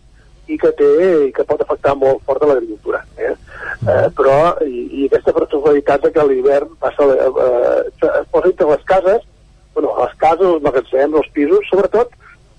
i 0.46 0.58
que 0.58 0.70
té 0.78 0.90
i 1.26 1.32
que 1.34 1.44
pot 1.46 1.62
afectar 1.62 1.96
molt 1.98 2.22
fort 2.26 2.42
a 2.42 2.50
l'agricultura. 2.50 3.02
Eh? 3.18 3.32
Mm. 3.32 3.88
Eh, 3.92 4.10
però, 4.18 4.36
i, 4.66 4.84
i 5.00 5.06
aquesta 5.08 5.34
particularitat 5.36 6.06
de 6.06 6.12
que 6.14 6.26
l'hivern 6.28 6.74
passa, 6.82 7.08
eh, 7.12 7.86
es 7.90 8.28
posa 8.32 8.52
entre 8.52 8.68
les 8.72 8.84
cases, 8.90 9.26
bueno, 9.74 9.94
les 10.00 10.14
cases, 10.22 10.46
els 10.46 10.62
magatzems, 10.64 11.18
els 11.20 11.32
pisos, 11.36 11.66
sobretot 11.70 12.14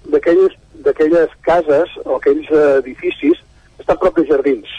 d'aquelles 0.07 1.31
cases 1.43 1.95
o 2.05 2.17
aquells 2.17 2.51
edificis 2.79 3.39
que 3.39 3.85
estan 3.85 3.99
prop 4.01 4.19
de 4.19 4.27
jardins. 4.29 4.69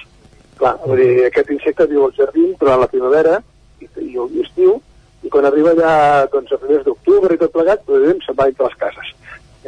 Clar, 0.59 0.76
vull 0.85 1.01
dir, 1.01 1.26
aquest 1.26 1.51
insecte 1.55 1.86
viu 1.90 2.06
al 2.06 2.14
jardí 2.16 2.52
durant 2.60 2.80
la 2.82 2.90
primavera 2.90 3.40
i, 3.82 3.89
i 4.05 4.14
l'estiu, 4.16 4.78
i 5.22 5.30
quan 5.32 5.47
arriba 5.48 5.74
ja 5.78 5.93
doncs, 6.32 6.52
a 6.55 6.60
primers 6.62 6.86
d'octubre 6.86 7.35
i 7.35 7.40
tot 7.40 7.52
plegat, 7.55 7.85
doncs, 7.86 8.26
se'n 8.26 8.39
va 8.39 8.48
entre 8.51 8.68
les 8.68 8.78
cases. 8.80 9.12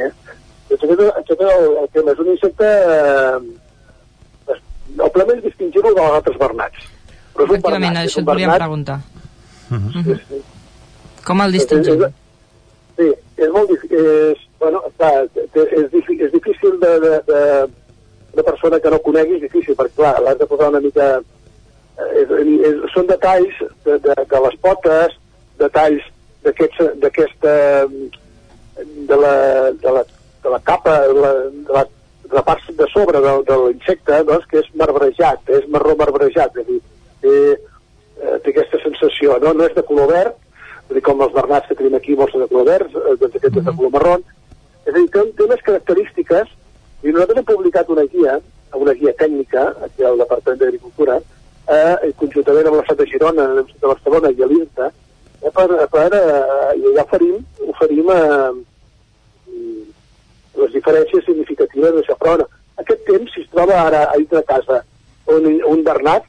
Eh? 0.01 0.11
Doncs 0.71 0.85
aquest, 0.87 1.03
aquest 1.19 1.43
el, 1.47 1.67
el 1.83 1.89
tema 1.95 2.15
és 2.15 2.23
un 2.23 2.31
insecte... 2.35 2.71
Eh, 2.95 4.57
el 4.91 5.11
problema 5.15 5.37
és 5.37 5.45
distingir-lo 5.45 5.93
dels 5.97 6.17
altres 6.19 6.39
bernats. 6.39 6.87
Però 7.35 7.47
és 7.47 7.53
un 7.57 7.65
bernat, 7.65 7.99
això 8.03 8.23
et 8.23 8.29
volíem 8.29 8.53
preguntar. 8.55 8.99
Uh 9.71 9.77
-huh. 9.79 10.05
sí, 10.05 10.15
sí. 10.29 10.41
Com 11.27 11.41
el 11.41 11.53
distingim? 11.53 12.05
És, 12.05 12.13
sí, 12.97 13.09
és 13.37 13.51
molt 13.57 13.71
difícil. 13.71 13.99
És, 13.99 14.39
bueno, 14.59 14.83
clar, 14.99 15.27
és, 15.55 15.69
és 16.27 16.33
difícil 16.33 16.79
de, 16.81 16.93
de, 17.05 17.13
de, 17.33 17.43
de 18.35 18.43
persona 18.43 18.81
que 18.81 18.91
no 18.91 18.99
conegui, 18.99 19.35
és 19.35 19.43
difícil, 19.43 19.75
perquè 19.75 19.95
clar, 19.97 20.21
l'has 20.23 20.39
de 20.39 20.47
posar 20.47 20.69
una 20.69 20.81
mica... 20.81 21.21
És, 22.21 22.31
és, 22.67 22.77
són 22.95 23.07
detalls 23.07 23.55
de, 23.85 23.99
de, 23.99 24.15
de 24.31 24.41
les 24.47 24.57
potes, 24.61 25.19
detalls 25.59 26.03
d'aquesta 26.43 27.53
de 29.09 29.17
la, 29.17 29.35
de 29.73 29.91
la 29.93 30.05
la 30.51 30.60
capa, 30.66 31.01
de 31.09 31.16
la, 31.16 31.32
de 31.51 31.74
la, 31.77 31.85
de 32.31 32.36
la 32.36 32.44
part 32.47 32.68
de 32.70 32.86
sobre 32.93 33.20
de, 33.20 33.32
de 33.48 33.56
l'insecte, 33.64 34.20
doncs, 34.28 34.47
que 34.51 34.60
és 34.62 34.68
marbrejat, 34.78 35.51
és 35.59 35.66
marró 35.72 35.97
marbrejat, 35.98 36.60
és 36.60 36.62
a 36.62 36.68
dir, 36.68 36.78
té, 37.24 37.35
eh, 38.20 38.36
té 38.44 38.55
aquesta 38.55 38.82
sensació, 38.85 39.39
no? 39.43 39.55
no 39.56 39.66
és 39.66 39.74
de 39.77 39.85
color 39.89 40.12
verd, 40.12 40.39
a 40.86 40.94
dir, 40.94 41.02
com 41.06 41.22
els 41.27 41.35
bernats 41.35 41.70
que 41.70 41.78
tenim 41.78 41.98
aquí, 41.98 42.14
molts 42.18 42.39
de 42.39 42.48
color 42.52 42.70
verd, 42.70 42.94
eh, 42.94 43.16
doncs 43.20 43.36
aquest 43.40 43.59
és 43.62 43.66
de 43.66 43.77
color 43.81 43.94
marró, 43.97 44.16
és 44.86 44.94
a 44.94 44.97
dir, 44.98 45.06
té, 45.10 45.27
té 45.36 45.47
unes 45.48 45.66
característiques, 45.66 46.56
i 47.02 47.12
nosaltres 47.12 47.43
hem 47.43 47.51
publicat 47.51 47.93
una 47.93 48.06
guia, 48.14 48.39
una 48.78 48.94
guia 48.94 49.12
tècnica, 49.18 49.66
aquí 49.86 50.06
al 50.06 50.18
Departament 50.20 50.62
d'Agricultura, 50.62 51.20
eh, 51.70 52.10
conjuntament 52.20 52.68
amb 52.68 52.81
l'Estat 52.81 53.01
de 53.01 53.06
Girona, 53.10 53.47
l'Estat 53.56 53.82
de 53.82 53.93
Barcelona 53.93 54.31
i 54.31 54.51
l'INTA, 54.51 54.90
eh, 55.40 55.51
per, 55.51 55.68
per, 55.93 56.09
eh, 56.14 56.74
i 56.78 56.85
allà 56.93 57.06
oferim, 57.06 57.40
oferim 57.74 58.10
eh, 58.14 58.51
les 60.59 60.72
diferències 60.74 61.24
significatives 61.27 61.94
d'això. 61.94 62.16
Però 62.18 62.36
bueno, 62.36 62.48
aquest 62.82 63.05
temps, 63.06 63.32
si 63.35 63.44
es 63.44 63.51
troba 63.55 63.78
ara 63.82 64.05
a 64.09 64.16
dintre 64.16 64.43
casa 64.48 64.82
un, 65.27 65.47
un 65.72 65.85
bernat, 65.85 66.27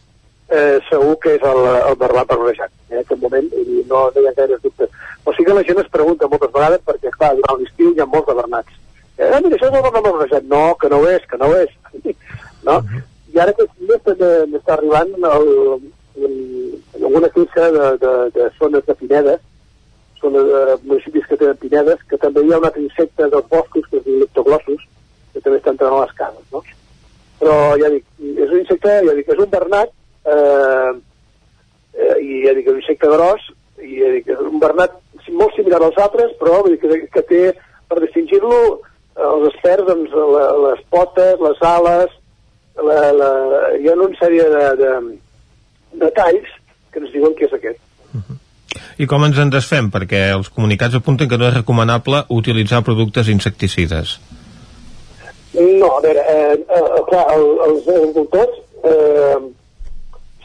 eh, 0.51 0.79
segur 0.89 1.15
que 1.23 1.35
és 1.37 1.45
el, 1.47 1.61
el 1.89 1.97
bernat 1.99 2.27
barrejat. 2.33 2.71
Eh, 2.89 2.97
en 2.97 3.03
aquest 3.03 3.21
moment 3.21 3.47
i 3.55 3.83
no, 3.89 4.07
no 4.13 4.21
hi 4.21 4.27
ha 4.27 4.35
gaire 4.37 4.59
dubte. 4.63 4.89
O 5.23 5.33
sigui 5.33 5.49
que 5.49 5.57
la 5.57 5.65
gent 5.67 5.79
es 5.83 5.91
pregunta 5.93 6.29
moltes 6.31 6.51
vegades 6.53 6.83
perquè, 6.87 7.13
clar, 7.15 7.33
durant 7.39 7.61
l'estiu 7.61 7.93
hi 7.93 8.03
ha 8.03 8.09
molts 8.09 8.27
de 8.29 8.37
bernats. 8.41 8.81
Eh, 9.17 9.29
ah, 9.29 9.39
mira, 9.39 9.55
això 9.55 9.69
és 9.69 9.77
el 9.79 9.87
bernat 9.87 10.09
barrejat. 10.09 10.49
No, 10.51 10.65
que 10.81 10.91
no 10.91 11.01
ho 11.01 11.07
és, 11.11 11.25
que 11.29 11.39
no 11.39 11.49
ho 11.51 11.57
és. 11.61 11.71
no? 12.67 12.77
Uh 12.77 12.91
-huh. 12.91 13.03
I 13.31 13.39
ara 13.39 13.53
que 13.55 13.67
m'està 14.51 14.73
arribant 14.75 15.13
el, 15.15 15.47
el, 16.19 16.35
alguna 16.99 17.29
queixa 17.29 17.71
de, 17.71 17.85
de, 18.03 18.13
de 18.35 18.49
zones 18.59 18.85
de 18.85 18.95
Pinedes 18.95 19.39
són 20.21 20.37
eh, 20.39 20.75
municipis 20.83 21.25
que 21.27 21.37
tenen 21.39 21.59
pinedes, 21.61 22.01
que 22.09 22.19
també 22.21 22.43
hi 22.45 22.53
ha 22.53 22.59
un 22.61 22.67
altre 22.67 22.83
insecte 22.83 23.29
dels 23.33 23.49
boscos, 23.51 23.87
que 23.89 23.99
es 23.99 24.05
diu 24.05 24.19
leptoglossus, 24.21 24.83
que 25.33 25.41
també 25.41 25.59
està 25.59 25.73
entrant 25.73 25.97
a 25.97 26.03
les 26.03 26.13
cases, 26.19 26.45
no? 26.53 26.63
Però 27.41 27.55
ja 27.81 27.89
dic, 27.93 28.05
és 28.21 28.51
un 28.51 28.59
insecte, 28.59 28.99
ja 29.07 29.17
dic, 29.17 29.31
és 29.33 29.41
un 29.41 29.51
bernat, 29.51 29.93
eh, 30.35 30.91
eh, 31.97 32.15
i 32.21 32.43
ja 32.45 32.55
dic, 32.57 32.69
un 32.69 32.79
insecte 32.83 33.09
gros, 33.09 33.49
i 33.81 33.97
ja 33.97 34.13
dic, 34.17 34.29
és 34.29 34.45
un 34.51 34.61
bernat 34.61 34.99
molt 35.31 35.55
similar 35.55 35.81
als 35.85 35.99
altres, 36.01 36.33
però 36.39 36.61
vull 36.61 36.75
dir, 36.75 36.81
que, 36.81 37.05
que 37.13 37.25
té, 37.29 37.43
per 37.89 38.01
distingir-lo, 38.03 38.61
els 39.21 39.47
experts, 39.51 39.87
doncs, 39.89 40.13
la, 40.35 40.45
les 40.67 40.83
potes, 40.93 41.39
les 41.41 41.63
ales, 41.67 42.17
la, 42.81 42.99
la, 43.15 43.31
hi 43.77 43.89
ha 43.89 43.97
una 43.97 44.17
sèrie 44.19 44.45
de, 44.53 44.67
de, 44.79 44.91
de 45.93 46.05
detalls 46.05 46.53
que 46.91 47.01
ens 47.03 47.11
diuen 47.15 47.35
que 47.37 47.47
és 47.49 47.57
aquest. 47.57 47.81
I 48.97 49.07
com 49.07 49.23
ens 49.25 49.39
en 49.41 49.51
desfem? 49.53 49.89
Perquè 49.93 50.31
els 50.35 50.49
comunicats 50.49 50.95
apunten 50.97 51.29
que 51.29 51.37
no 51.37 51.47
és 51.47 51.55
recomanable 51.55 52.25
utilitzar 52.29 52.83
productes 52.83 53.29
insecticides. 53.31 54.17
No, 55.53 55.97
a 55.97 56.01
veure, 56.01 56.21
eh, 56.31 56.55
eh, 56.55 57.01
clar, 57.09 57.25
el, 57.35 57.45
els 57.67 57.87
agricultors 57.91 58.59
eh, 58.87 59.37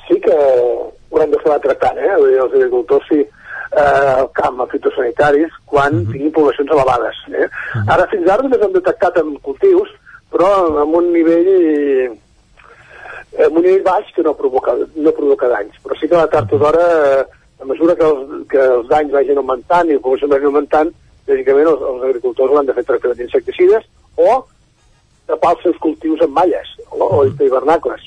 sí 0.08 0.18
que 0.24 0.36
haurem 0.36 1.30
de 1.30 1.42
fer 1.44 1.58
tractant, 1.62 2.00
eh? 2.02 2.16
Dir, 2.24 2.40
els 2.42 2.56
agricultors 2.58 3.06
sí, 3.10 3.20
eh, 3.22 4.12
el 4.16 4.28
camp, 4.34 4.60
els 4.64 4.74
fitosanitaris, 4.74 5.54
quan 5.64 5.94
uh 5.94 6.00
mhm. 6.00 6.06
-huh. 6.06 6.12
tinguin 6.12 6.32
poblacions 6.32 6.70
elevades. 6.70 7.16
Eh? 7.28 7.30
Uh 7.30 7.38
mhm. 7.38 7.48
-huh. 7.48 7.92
Ara, 7.94 8.06
fins 8.10 8.28
ara 8.28 8.42
només 8.42 8.62
hem 8.62 8.72
detectat 8.72 9.16
en 9.16 9.38
cultius, 9.42 9.90
però 10.30 10.80
amb 10.82 10.94
un 10.94 11.12
nivell 11.12 12.18
amb 13.44 13.56
un 13.56 13.62
nivell 13.62 13.82
baix 13.82 14.06
que 14.14 14.22
no 14.22 14.34
provoca, 14.34 14.72
no 14.94 15.12
provoca 15.12 15.48
danys. 15.48 15.74
Però 15.84 15.98
sí 16.00 16.08
que 16.08 16.14
a 16.14 16.24
la 16.24 16.26
tard 16.32 16.52
o 16.52 16.58
d'hora 16.58 16.86
eh, 17.20 17.24
a 17.60 17.64
mesura 17.64 17.96
que 17.96 18.04
els, 18.04 18.48
que 18.50 18.60
els 18.60 18.88
danys 18.88 19.12
vagin 19.12 19.40
augmentant 19.40 19.88
i 19.88 19.96
la 19.96 20.02
població 20.04 20.28
vagi 20.28 20.48
augmentant, 20.48 20.92
lògicament 21.26 21.70
els, 21.72 21.84
els 21.90 22.04
agricultors 22.08 22.58
han 22.58 22.68
de 22.68 22.76
fer 22.76 22.84
tractament 22.88 23.20
d'insecticides 23.20 23.86
o 24.16 24.34
tapar 25.26 25.54
els 25.56 25.64
seus 25.66 25.78
cultius 25.82 26.22
amb 26.26 26.36
malles 26.38 26.68
o, 26.90 27.02
o 27.04 27.24
-huh. 27.24 27.46
hivernacles 27.46 28.02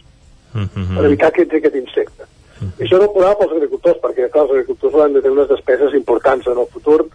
uh 0.55 0.61
-huh. 0.61 0.95
per 0.95 1.05
evitar 1.05 1.31
que 1.31 1.41
entri 1.41 1.57
aquest 1.57 1.75
insecte. 1.75 2.23
Uh 2.23 2.67
-huh. 2.67 2.79
I 2.79 2.83
això 2.83 2.97
no 2.97 3.05
ho 3.05 3.13
podrà 3.13 3.37
pels 3.37 3.51
agricultors, 3.51 3.97
perquè 4.01 4.29
clar, 4.29 4.43
els 4.43 4.51
agricultors 4.51 4.95
han 4.95 5.13
de 5.13 5.21
tenir 5.21 5.37
unes 5.37 5.49
despeses 5.49 5.93
importants 5.93 6.47
en 6.47 6.57
el 6.57 6.67
futur 6.67 7.05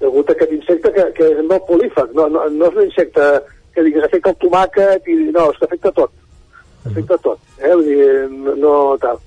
degut 0.00 0.28
a 0.28 0.32
aquest 0.32 0.52
insecte 0.52 0.92
que, 0.92 1.04
que 1.16 1.24
és 1.32 1.44
molt 1.44 1.66
polífac, 1.66 2.08
no, 2.12 2.28
no, 2.28 2.48
no 2.48 2.66
és 2.66 2.76
un 2.76 2.84
insecte 2.84 3.22
que 3.74 3.82
digues 3.82 4.04
afecta 4.04 4.30
el 4.30 4.36
tomàquet 4.36 5.08
i 5.08 5.14
no, 5.36 5.50
és 5.50 5.58
que 5.58 5.64
afecta 5.64 5.92
tot. 5.92 6.10
Afecta 6.88 7.18
tot, 7.18 7.38
eh? 7.58 7.74
Vull 7.74 7.84
dir, 7.84 8.30
no, 8.30 8.54
no 8.54 8.72
tal. 9.02 9.20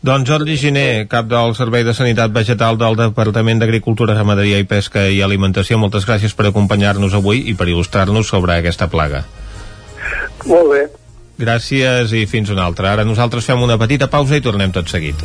Doncs 0.00 0.28
Jordi 0.28 0.56
Giné, 0.56 1.06
cap 1.12 1.26
del 1.28 1.52
Servei 1.58 1.84
de 1.84 1.92
Sanitat 1.92 2.32
Vegetal 2.32 2.78
del 2.80 2.96
Departament 2.96 3.60
d'Agricultura, 3.60 4.16
Ramaderia 4.16 4.60
i 4.62 4.64
Pesca 4.64 5.04
i 5.12 5.20
Alimentació, 5.20 5.76
moltes 5.76 6.08
gràcies 6.08 6.32
per 6.32 6.48
acompanyar-nos 6.48 7.18
avui 7.18 7.44
i 7.52 7.54
per 7.54 7.68
il·lustrar-nos 7.68 8.32
sobre 8.32 8.56
aquesta 8.56 8.88
plaga. 8.88 9.26
Molt 10.48 10.72
bé, 10.72 10.86
Gràcies 11.40 12.12
i 12.12 12.26
fins 12.28 12.50
una 12.52 12.66
altra. 12.68 12.92
Ara 12.92 13.06
nosaltres 13.08 13.48
fem 13.48 13.62
una 13.64 13.78
petita 13.80 14.10
pausa 14.12 14.36
i 14.36 14.44
tornem 14.44 14.74
tot 14.76 14.92
seguit. 14.92 15.24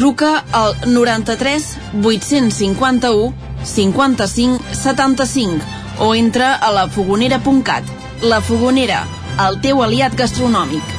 Truca 0.00 0.42
al 0.52 0.74
93 0.86 1.76
851 2.02 3.34
55 3.62 4.64
75 4.72 5.58
o 5.98 6.14
entra 6.14 6.54
a 6.54 6.72
lafogonera.cat. 6.72 7.84
La 8.22 8.40
Fogonera, 8.40 9.04
el 9.46 9.60
teu 9.60 9.84
aliat 9.84 10.16
gastronòmic. 10.16 10.96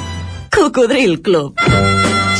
Cocodril 0.53 1.17
Club. 1.25 2.10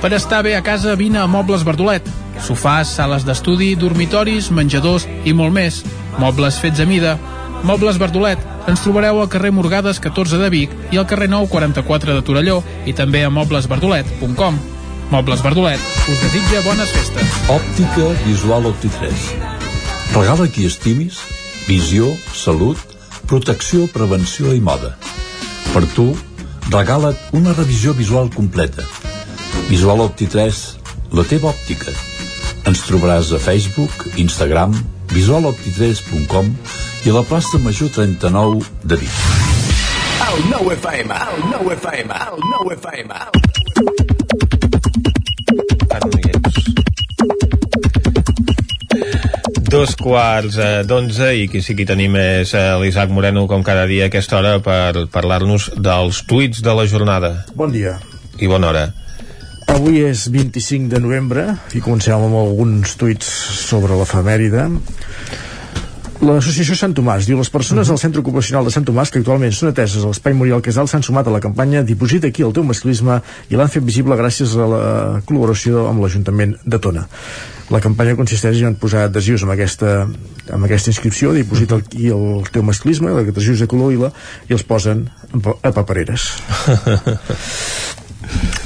Per 0.00 0.14
estar 0.16 0.40
bé 0.42 0.54
a 0.56 0.62
casa, 0.64 0.94
vine 0.96 1.18
a 1.20 1.26
Mobles 1.28 1.60
Verdolet. 1.60 2.06
Sofàs, 2.40 2.88
sales 2.96 3.26
d'estudi, 3.28 3.74
dormitoris, 3.76 4.48
menjadors 4.48 5.04
i 5.28 5.34
molt 5.36 5.52
més. 5.52 5.82
Mobles 6.16 6.56
fets 6.62 6.80
a 6.80 6.86
mida. 6.88 7.18
Mobles 7.68 7.98
Verdolet. 8.00 8.40
Ens 8.70 8.80
trobareu 8.80 9.20
al 9.20 9.28
carrer 9.28 9.50
Morgades 9.52 10.00
14 10.00 10.40
de 10.40 10.48
Vic 10.52 10.72
i 10.94 10.96
al 10.96 11.04
carrer 11.10 11.28
9 11.28 11.50
44 11.52 12.16
de 12.16 12.22
Torelló 12.24 12.62
i 12.88 12.94
també 12.96 13.26
a 13.26 13.32
moblesverdolet.com. 13.34 14.56
Mobles 15.10 15.44
Verdolet 15.44 15.84
us 16.08 16.24
desitja 16.24 16.64
bones 16.64 16.96
festes. 16.96 17.36
Òptica 17.52 18.08
Visual 18.24 18.70
Opti3. 18.72 19.28
Regala 20.14 20.48
qui 20.48 20.64
estimis, 20.70 21.20
visió, 21.68 22.08
salut, 22.32 22.80
protecció, 23.28 23.84
prevenció 23.92 24.56
i 24.56 24.64
moda. 24.64 24.94
Per 25.74 25.84
tu, 25.92 26.08
regala't 26.72 27.20
una 27.36 27.52
revisió 27.52 27.92
visual 27.94 28.32
completa. 28.32 28.86
Visual 29.68 30.02
Opti3, 30.04 30.60
la 31.16 31.24
teva 31.28 31.50
òptica. 31.50 31.92
Ens 32.68 32.82
trobaràs 32.86 33.32
a 33.34 33.40
Facebook, 33.42 34.06
Instagram, 34.20 34.74
visualopti3.com 35.14 36.50
i 37.04 37.10
a 37.10 37.14
la 37.16 37.24
plaça 37.26 37.58
Major 37.64 37.90
39 37.94 38.64
de 38.84 38.96
Vic. 39.00 39.16
El 40.30 40.44
nou 40.50 40.70
FM, 40.74 41.16
el 41.34 41.40
nou 41.50 41.72
FM, 41.74 42.18
el 42.30 42.38
nou 42.52 42.70
FM. 42.76 43.10
Dos 49.70 49.94
quarts 49.94 50.56
eh, 50.58 50.82
d'onze 50.82 51.28
i 51.38 51.44
qui 51.50 51.60
sí 51.62 51.76
que 51.78 51.86
tenim 51.86 52.16
és 52.18 52.50
eh, 52.58 52.62
l'Isaac 52.82 53.10
Moreno 53.14 53.46
com 53.50 53.62
cada 53.66 53.86
dia 53.86 54.08
a 54.08 54.10
aquesta 54.10 54.40
hora 54.40 54.56
per 54.64 55.06
parlar-nos 55.14 55.70
dels 55.78 56.24
tuits 56.26 56.58
de 56.66 56.74
la 56.74 56.86
jornada. 56.90 57.44
Bon 57.54 57.70
dia. 57.70 58.00
I 58.42 58.50
bona 58.50 58.72
hora. 58.72 58.84
Avui 59.70 60.00
és 60.02 60.24
25 60.26 60.90
de 60.90 60.98
novembre 60.98 61.44
i 61.78 61.80
comencem 61.84 62.18
amb 62.18 62.34
alguns 62.34 62.96
tuits 62.98 63.28
sobre 63.68 63.94
l'efemèride. 64.00 64.64
L'associació 66.20 66.74
Sant 66.76 66.92
Tomàs 66.98 67.24
diu 67.24 67.38
les 67.38 67.48
persones 67.48 67.88
del 67.88 68.00
Centre 68.02 68.20
Ocupacional 68.20 68.66
de 68.66 68.72
Sant 68.74 68.84
Tomàs 68.88 69.12
que 69.14 69.22
actualment 69.22 69.54
són 69.56 69.70
ateses 69.70 70.02
a 70.02 70.10
l'Espai 70.10 70.34
Morial 70.36 70.60
Casal 70.66 70.90
s'han 70.90 71.06
sumat 71.06 71.30
a 71.30 71.32
la 71.32 71.40
campanya 71.40 71.84
Diposita 71.86 72.28
aquí 72.28 72.44
el 72.44 72.52
teu 72.56 72.66
masclisme 72.66 73.20
i 73.48 73.56
l'han 73.56 73.70
fet 73.72 73.86
visible 73.86 74.18
gràcies 74.18 74.52
a 74.58 74.66
la 74.72 74.82
col·laboració 75.28 75.86
amb 75.88 76.02
l'Ajuntament 76.02 76.58
de 76.66 76.82
Tona. 76.82 77.06
La 77.70 77.80
campanya 77.80 78.18
consisteix 78.18 78.60
en 78.66 78.74
posar 78.74 79.06
adhesius 79.06 79.46
amb 79.46 79.54
aquesta, 79.54 79.94
amb 80.50 80.66
aquesta 80.66 80.90
inscripció, 80.90 81.30
diposita 81.32 81.78
aquí 81.78 82.10
el 82.10 82.42
teu 82.50 82.66
masclisme, 82.66 83.14
adhesius 83.22 83.62
de 83.62 83.70
color 83.70 83.94
lila, 83.94 84.12
i 84.50 84.58
els 84.58 84.66
posen 84.66 85.06
a 85.62 85.70
papereres. 85.70 86.32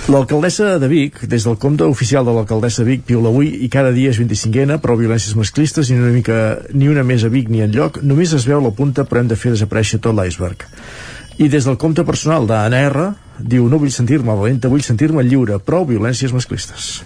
L'alcaldessa 0.04 0.74
de 0.76 0.84
Vic, 0.84 1.22
des 1.32 1.46
del 1.46 1.54
compte 1.56 1.86
oficial 1.88 2.26
de 2.28 2.32
l'alcaldessa 2.36 2.84
Vic, 2.84 3.06
piula 3.08 3.30
avui 3.30 3.48
i 3.64 3.70
cada 3.72 3.88
dia 3.88 4.10
és 4.12 4.18
25ena, 4.20 4.76
prou 4.82 4.98
violències 5.00 5.32
masclistes 5.32 5.88
ni 5.88 5.96
una, 5.96 6.10
mica, 6.12 6.40
ni 6.76 6.90
una 6.92 7.00
més 7.08 7.24
a 7.24 7.30
Vic 7.32 7.48
ni 7.48 7.62
en 7.64 7.72
lloc, 7.72 8.02
només 8.04 8.34
es 8.36 8.44
veu 8.44 8.60
la 8.60 8.74
punta 8.76 9.06
però 9.08 9.22
hem 9.22 9.30
de 9.32 9.38
fer 9.40 9.54
desaparèixer 9.54 10.02
tot 10.04 10.12
l'iceberg. 10.12 10.66
I 11.40 11.48
des 11.48 11.64
del 11.64 11.80
compte 11.80 12.04
personal 12.04 12.44
d'Anna 12.44 12.82
R, 12.90 13.06
diu 13.40 13.64
no 13.72 13.80
vull 13.80 13.94
sentir-me 13.94 14.36
valenta, 14.36 14.68
vull 14.68 14.84
sentir-me 14.84 15.24
lliure, 15.24 15.56
prou 15.64 15.88
violències 15.88 16.36
masclistes. 16.36 17.00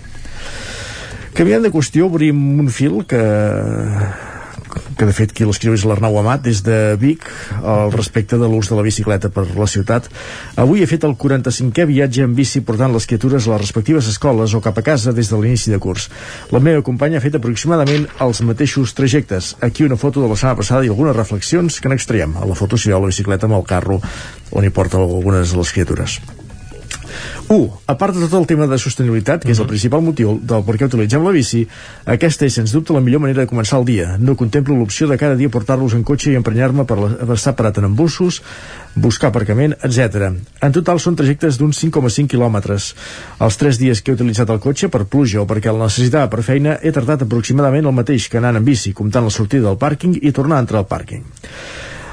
Canviant 1.38 1.62
de 1.62 1.70
qüestió, 1.70 2.10
obrim 2.10 2.42
un 2.58 2.66
fil 2.66 3.04
que 3.06 3.22
que 4.96 5.06
de 5.08 5.14
fet 5.14 5.32
qui 5.34 5.46
l'escriu 5.46 5.74
és 5.76 5.84
l'Arnau 5.88 6.18
Amat 6.20 6.44
des 6.46 6.62
de 6.66 6.96
Vic 7.00 7.26
al 7.62 7.92
respecte 7.94 8.38
de 8.40 8.48
l'ús 8.48 8.70
de 8.70 8.78
la 8.78 8.84
bicicleta 8.86 9.30
per 9.32 9.46
la 9.56 9.68
ciutat. 9.70 10.08
Avui 10.56 10.82
he 10.82 10.88
fet 10.90 11.04
el 11.08 11.16
45è 11.18 11.86
viatge 11.90 12.24
en 12.26 12.34
bici 12.38 12.62
portant 12.64 12.92
les 12.94 13.06
criatures 13.06 13.46
a 13.46 13.54
les 13.54 13.62
respectives 13.66 14.08
escoles 14.10 14.54
o 14.54 14.62
cap 14.64 14.78
a 14.78 14.86
casa 14.86 15.12
des 15.12 15.30
de 15.30 15.38
l'inici 15.40 15.70
de 15.70 15.78
curs. 15.78 16.08
La 16.54 16.62
meva 16.64 16.82
companya 16.82 17.18
ha 17.18 17.24
fet 17.24 17.38
aproximadament 17.38 18.08
els 18.24 18.42
mateixos 18.42 18.94
trajectes. 18.94 19.54
Aquí 19.60 19.84
una 19.84 20.00
foto 20.00 20.22
de 20.24 20.28
la 20.28 20.36
setmana 20.36 20.62
passada 20.62 20.84
i 20.84 20.92
algunes 20.92 21.16
reflexions 21.16 21.80
que 21.80 21.88
n'extraiem. 21.92 22.36
A 22.36 22.48
la 22.48 22.58
foto 22.58 22.76
s'hi 22.76 22.94
veu 22.94 23.02
la 23.04 23.12
bicicleta 23.12 23.48
amb 23.48 23.60
el 23.60 23.66
carro 23.68 24.00
on 24.50 24.64
hi 24.64 24.74
porta 24.74 25.00
algunes 25.00 25.52
de 25.52 25.62
les 25.62 25.72
criatures 25.72 26.20
1. 27.48 27.68
A 27.86 27.96
part 27.98 28.14
de 28.14 28.26
tot 28.26 28.36
el 28.40 28.46
tema 28.46 28.66
de 28.68 28.78
sostenibilitat, 28.78 29.44
que 29.44 29.54
és 29.54 29.60
el 29.62 29.68
principal 29.70 30.02
motiu 30.04 30.36
del 30.42 30.64
per 30.66 30.76
què 30.76 30.88
utilitzem 30.88 31.24
la 31.24 31.32
bici, 31.34 31.62
aquesta 32.04 32.46
és 32.46 32.58
sens 32.58 32.74
dubte 32.74 32.92
la 32.96 33.02
millor 33.04 33.22
manera 33.24 33.44
de 33.44 33.50
començar 33.50 33.80
el 33.80 33.86
dia. 33.88 34.16
No 34.18 34.36
contemplo 34.36 34.76
l'opció 34.76 35.08
de 35.08 35.16
cada 35.20 35.36
dia 35.38 35.52
portar-los 35.52 35.96
en 35.96 36.04
cotxe 36.04 36.32
i 36.32 36.36
emprenyar-me 36.38 36.84
per 36.88 36.98
estar 37.34 37.54
parat 37.56 37.80
en 37.80 37.88
embussos, 37.88 38.42
buscar 38.94 39.30
aparcament, 39.32 39.76
etc. 39.82 40.30
En 40.62 40.76
total 40.76 41.00
són 41.00 41.16
trajectes 41.16 41.58
d'uns 41.58 41.80
5,5 41.84 42.28
quilòmetres. 42.34 42.92
Els 43.40 43.60
tres 43.60 43.80
dies 43.80 44.02
que 44.02 44.12
he 44.12 44.18
utilitzat 44.18 44.50
el 44.52 44.62
cotxe 44.62 44.92
per 44.92 45.06
pluja 45.06 45.42
o 45.42 45.48
perquè 45.48 45.72
el 45.72 45.80
necessitava 45.80 46.28
per 46.32 46.44
feina 46.46 46.78
he 46.82 46.92
tardat 46.92 47.24
aproximadament 47.24 47.86
el 47.86 47.96
mateix 47.96 48.28
que 48.28 48.42
anant 48.42 48.60
en 48.60 48.66
bici, 48.66 48.92
comptant 48.92 49.24
la 49.24 49.34
sortida 49.34 49.68
del 49.68 49.80
pàrquing 49.80 50.18
i 50.20 50.34
tornar 50.34 50.58
a 50.58 50.66
entrar 50.66 50.82
al 50.84 50.90
pàrquing. 50.90 51.24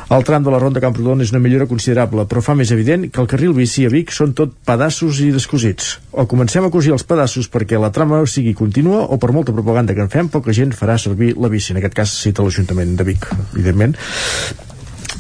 El 0.06 0.22
tram 0.22 0.44
de 0.46 0.52
la 0.54 0.60
Ronda 0.62 0.82
Camprodon 0.84 1.24
és 1.26 1.32
una 1.34 1.40
millora 1.42 1.66
considerable, 1.66 2.28
però 2.30 2.44
fa 2.46 2.54
més 2.54 2.70
evident 2.76 3.08
que 3.10 3.22
el 3.24 3.30
carril 3.32 3.56
bici 3.58 3.88
a 3.88 3.90
Vic 3.90 4.14
són 4.14 4.36
tot 4.38 4.54
pedaços 4.70 5.18
i 5.26 5.32
descosits. 5.34 5.96
O 6.14 6.28
comencem 6.30 6.68
a 6.68 6.70
cosir 6.70 6.94
els 6.94 7.08
pedaços 7.10 7.50
perquè 7.50 7.80
la 7.82 7.90
trama 7.96 8.22
sigui 8.30 8.54
contínua 8.54 9.02
o 9.10 9.18
per 9.18 9.32
molta 9.34 9.56
propaganda 9.56 9.98
que 9.98 10.06
en 10.06 10.14
fem, 10.14 10.30
poca 10.30 10.54
gent 10.54 10.78
farà 10.78 11.00
servir 11.02 11.34
la 11.42 11.50
bici. 11.50 11.74
En 11.74 11.82
aquest 11.82 11.98
cas 11.98 12.14
cita 12.22 12.46
l'Ajuntament 12.46 12.94
de 13.00 13.10
Vic, 13.10 13.26
evidentment. 13.56 13.98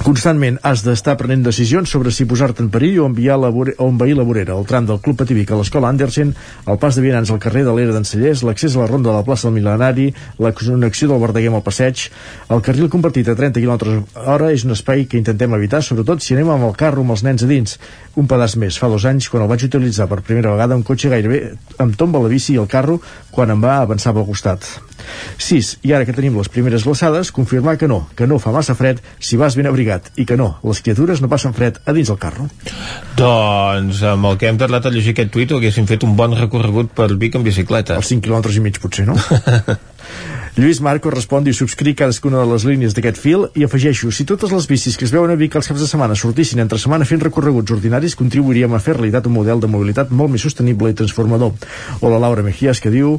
Constantment 0.05 0.59
has 0.61 0.83
d'estar 0.85 1.15
prenent 1.17 1.41
decisions 1.41 1.89
sobre 1.89 2.11
si 2.13 2.27
posar-te 2.29 2.61
en 2.61 2.67
perill 2.69 2.99
o, 3.01 3.05
enviar 3.09 3.39
la 3.41 3.49
vore, 3.49 3.71
o 3.81 3.87
envair 3.89 4.13
la 4.13 4.25
vorera. 4.27 4.53
El 4.53 4.67
tram 4.69 4.85
del 4.85 4.99
Club 5.01 5.17
Pativic 5.17 5.49
a 5.49 5.57
l'Escola 5.57 5.89
Andersen, 5.89 6.35
el 6.69 6.77
pas 6.77 6.93
de 6.93 7.01
vianants 7.01 7.31
al 7.33 7.39
carrer 7.41 7.63
de 7.65 7.73
l'Era 7.73 7.95
d'en 7.95 8.05
l'accés 8.45 8.75
a 8.75 8.83
la 8.83 8.85
ronda 8.85 9.09
de 9.09 9.15
la 9.15 9.23
plaça 9.25 9.47
del 9.47 9.55
Milenari, 9.55 10.11
la 10.37 10.51
connexió 10.53 11.09
del 11.09 11.23
Verdaguer 11.23 11.49
el 11.49 11.65
passeig, 11.65 12.11
el 12.53 12.61
carril 12.61 12.87
convertit 12.93 13.33
a 13.33 13.35
30 13.35 13.59
km 13.59 14.05
hora 14.27 14.51
és 14.53 14.63
un 14.63 14.77
espai 14.77 15.07
que 15.09 15.17
intentem 15.17 15.57
evitar, 15.57 15.81
sobretot 15.81 16.21
si 16.21 16.37
anem 16.37 16.53
amb 16.53 16.69
el 16.69 16.77
carro 16.77 17.01
amb 17.01 17.17
els 17.17 17.25
nens 17.25 17.41
a 17.41 17.49
dins. 17.49 17.79
Un 18.15 18.29
pedaç 18.29 18.59
més. 18.61 18.77
Fa 18.77 18.87
dos 18.87 19.09
anys, 19.09 19.25
quan 19.27 19.41
el 19.41 19.49
vaig 19.49 19.65
utilitzar 19.65 20.05
per 20.07 20.21
primera 20.21 20.53
vegada, 20.53 20.77
un 20.77 20.85
cotxe 20.85 21.09
gairebé 21.09 21.55
em 21.81 21.97
tomba 21.97 22.21
la 22.21 22.29
bici 22.29 22.53
i 22.53 22.61
el 22.61 22.69
carro 22.69 23.01
quan 23.31 23.49
em 23.49 23.57
va 23.57 23.81
avançar 23.81 24.13
pel 24.13 24.29
costat. 24.29 24.69
6. 25.37 25.79
I 25.83 25.93
ara 25.93 26.05
que 26.05 26.13
tenim 26.15 26.37
les 26.37 26.49
primeres 26.49 26.85
glaçades, 26.85 27.33
confirmar 27.33 27.77
que 27.77 27.89
no, 27.89 28.05
que 28.15 28.29
no 28.29 28.39
fa 28.39 28.53
massa 28.55 28.77
fred 28.77 29.01
si 29.19 29.37
vas 29.37 29.57
ben 29.57 29.67
abrigat 29.69 29.94
i 30.19 30.25
que 30.27 30.37
no, 30.39 30.55
les 30.65 30.81
criatures 30.83 31.21
no 31.23 31.29
passen 31.31 31.55
fred 31.55 31.79
a 31.85 31.95
dins 31.95 32.11
del 32.11 32.19
carro. 32.21 32.47
Doncs 33.19 34.03
amb 34.11 34.31
el 34.31 34.39
que 34.41 34.49
hem 34.49 34.59
tardat 34.61 34.87
a 34.87 34.93
llegir 34.93 35.15
aquest 35.15 35.33
tuit 35.33 35.51
haguéssim 35.55 35.87
fet 35.89 36.03
un 36.07 36.15
bon 36.19 36.35
recorregut 36.37 36.91
per 36.95 37.11
Vic 37.15 37.35
en 37.39 37.45
bicicleta. 37.45 37.97
Els 37.99 38.11
5 38.13 38.25
quilòmetres 38.25 38.57
i 38.59 38.63
mig 38.65 38.79
potser, 38.83 39.07
no? 39.07 39.17
Lluís 40.55 40.79
Marco 40.79 41.11
respon 41.11 41.43
i 41.51 41.53
subscric 41.53 41.97
cadascuna 41.99 42.39
de 42.39 42.47
les 42.47 42.63
línies 42.63 42.93
d'aquest 42.95 43.17
fil 43.19 43.41
i 43.59 43.65
afegeixo, 43.65 44.07
si 44.15 44.23
totes 44.23 44.53
les 44.55 44.67
bicis 44.69 44.95
que 44.95 45.03
es 45.03 45.11
veuen 45.11 45.33
a 45.33 45.35
Vic 45.35 45.57
els 45.59 45.67
caps 45.67 45.83
de 45.83 45.87
setmana 45.89 46.15
sortissin 46.15 46.63
entre 46.63 46.79
setmana 46.79 47.07
fent 47.09 47.25
recorreguts 47.25 47.75
ordinaris, 47.75 48.15
contribuiríem 48.15 48.71
a 48.71 48.79
fer 48.79 48.95
realitat 48.95 49.27
un 49.27 49.35
model 49.35 49.59
de 49.59 49.67
mobilitat 49.67 50.13
molt 50.15 50.31
més 50.31 50.47
sostenible 50.47 50.93
i 50.93 50.95
transformador. 50.95 51.51
O 51.99 52.13
la 52.13 52.21
Laura 52.23 52.45
Mejías 52.47 52.79
que 52.79 52.93
diu 52.93 53.17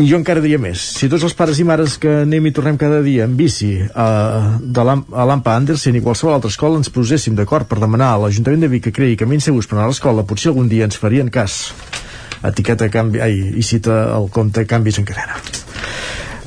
i 0.00 0.06
jo 0.08 0.16
encara 0.16 0.40
diria 0.40 0.58
més. 0.62 0.80
Si 0.96 1.08
tots 1.12 1.24
els 1.26 1.34
pares 1.36 1.58
i 1.60 1.66
mares 1.68 1.98
que 2.00 2.22
anem 2.22 2.46
i 2.48 2.52
tornem 2.56 2.78
cada 2.80 3.02
dia 3.04 3.26
en 3.28 3.34
bici 3.36 3.74
a, 3.92 4.06
de 4.60 4.84
l'Am- 4.88 5.04
a 5.12 5.26
l'AMPA 5.28 5.56
Andersen 5.60 5.98
i 5.98 6.02
qualsevol 6.04 6.38
altra 6.38 6.48
escola 6.52 6.80
ens 6.80 6.88
poséssim 6.92 7.36
d'acord 7.36 7.68
per 7.68 7.78
demanar 7.82 8.14
a 8.14 8.22
l'Ajuntament 8.24 8.64
de 8.64 8.70
Vic 8.72 8.86
que 8.88 8.94
creï 8.96 9.18
camins 9.20 9.44
segurs 9.44 9.68
per 9.68 9.76
anar 9.76 9.90
a 9.90 9.92
l'escola, 9.92 10.24
potser 10.24 10.50
algun 10.52 10.70
dia 10.72 10.88
ens 10.88 10.96
farien 10.96 11.28
cas. 11.30 11.74
Etiqueta 12.42 12.88
canvi, 12.90 13.20
ai, 13.22 13.36
i 13.54 13.62
cita 13.62 14.00
el 14.16 14.30
compte 14.32 14.64
Canvis 14.66 14.98
en 14.98 15.04
cadena. 15.06 15.36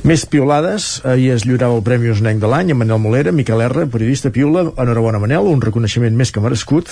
Més 0.06 0.22
piolades, 0.30 1.00
ahir 1.02 1.32
es 1.34 1.48
lliurava 1.50 1.74
el 1.74 1.82
Premi 1.82 2.12
Osnenc 2.14 2.38
de 2.38 2.46
l'any 2.46 2.70
a 2.70 2.76
Manel 2.78 3.00
Molera, 3.02 3.32
Miquel 3.34 3.64
R, 3.66 3.88
periodista 3.90 4.30
piula, 4.30 4.62
enhorabona 4.78 5.18
Manel, 5.24 5.50
un 5.50 5.64
reconeixement 5.64 6.14
més 6.14 6.30
que 6.30 6.44
merescut, 6.44 6.92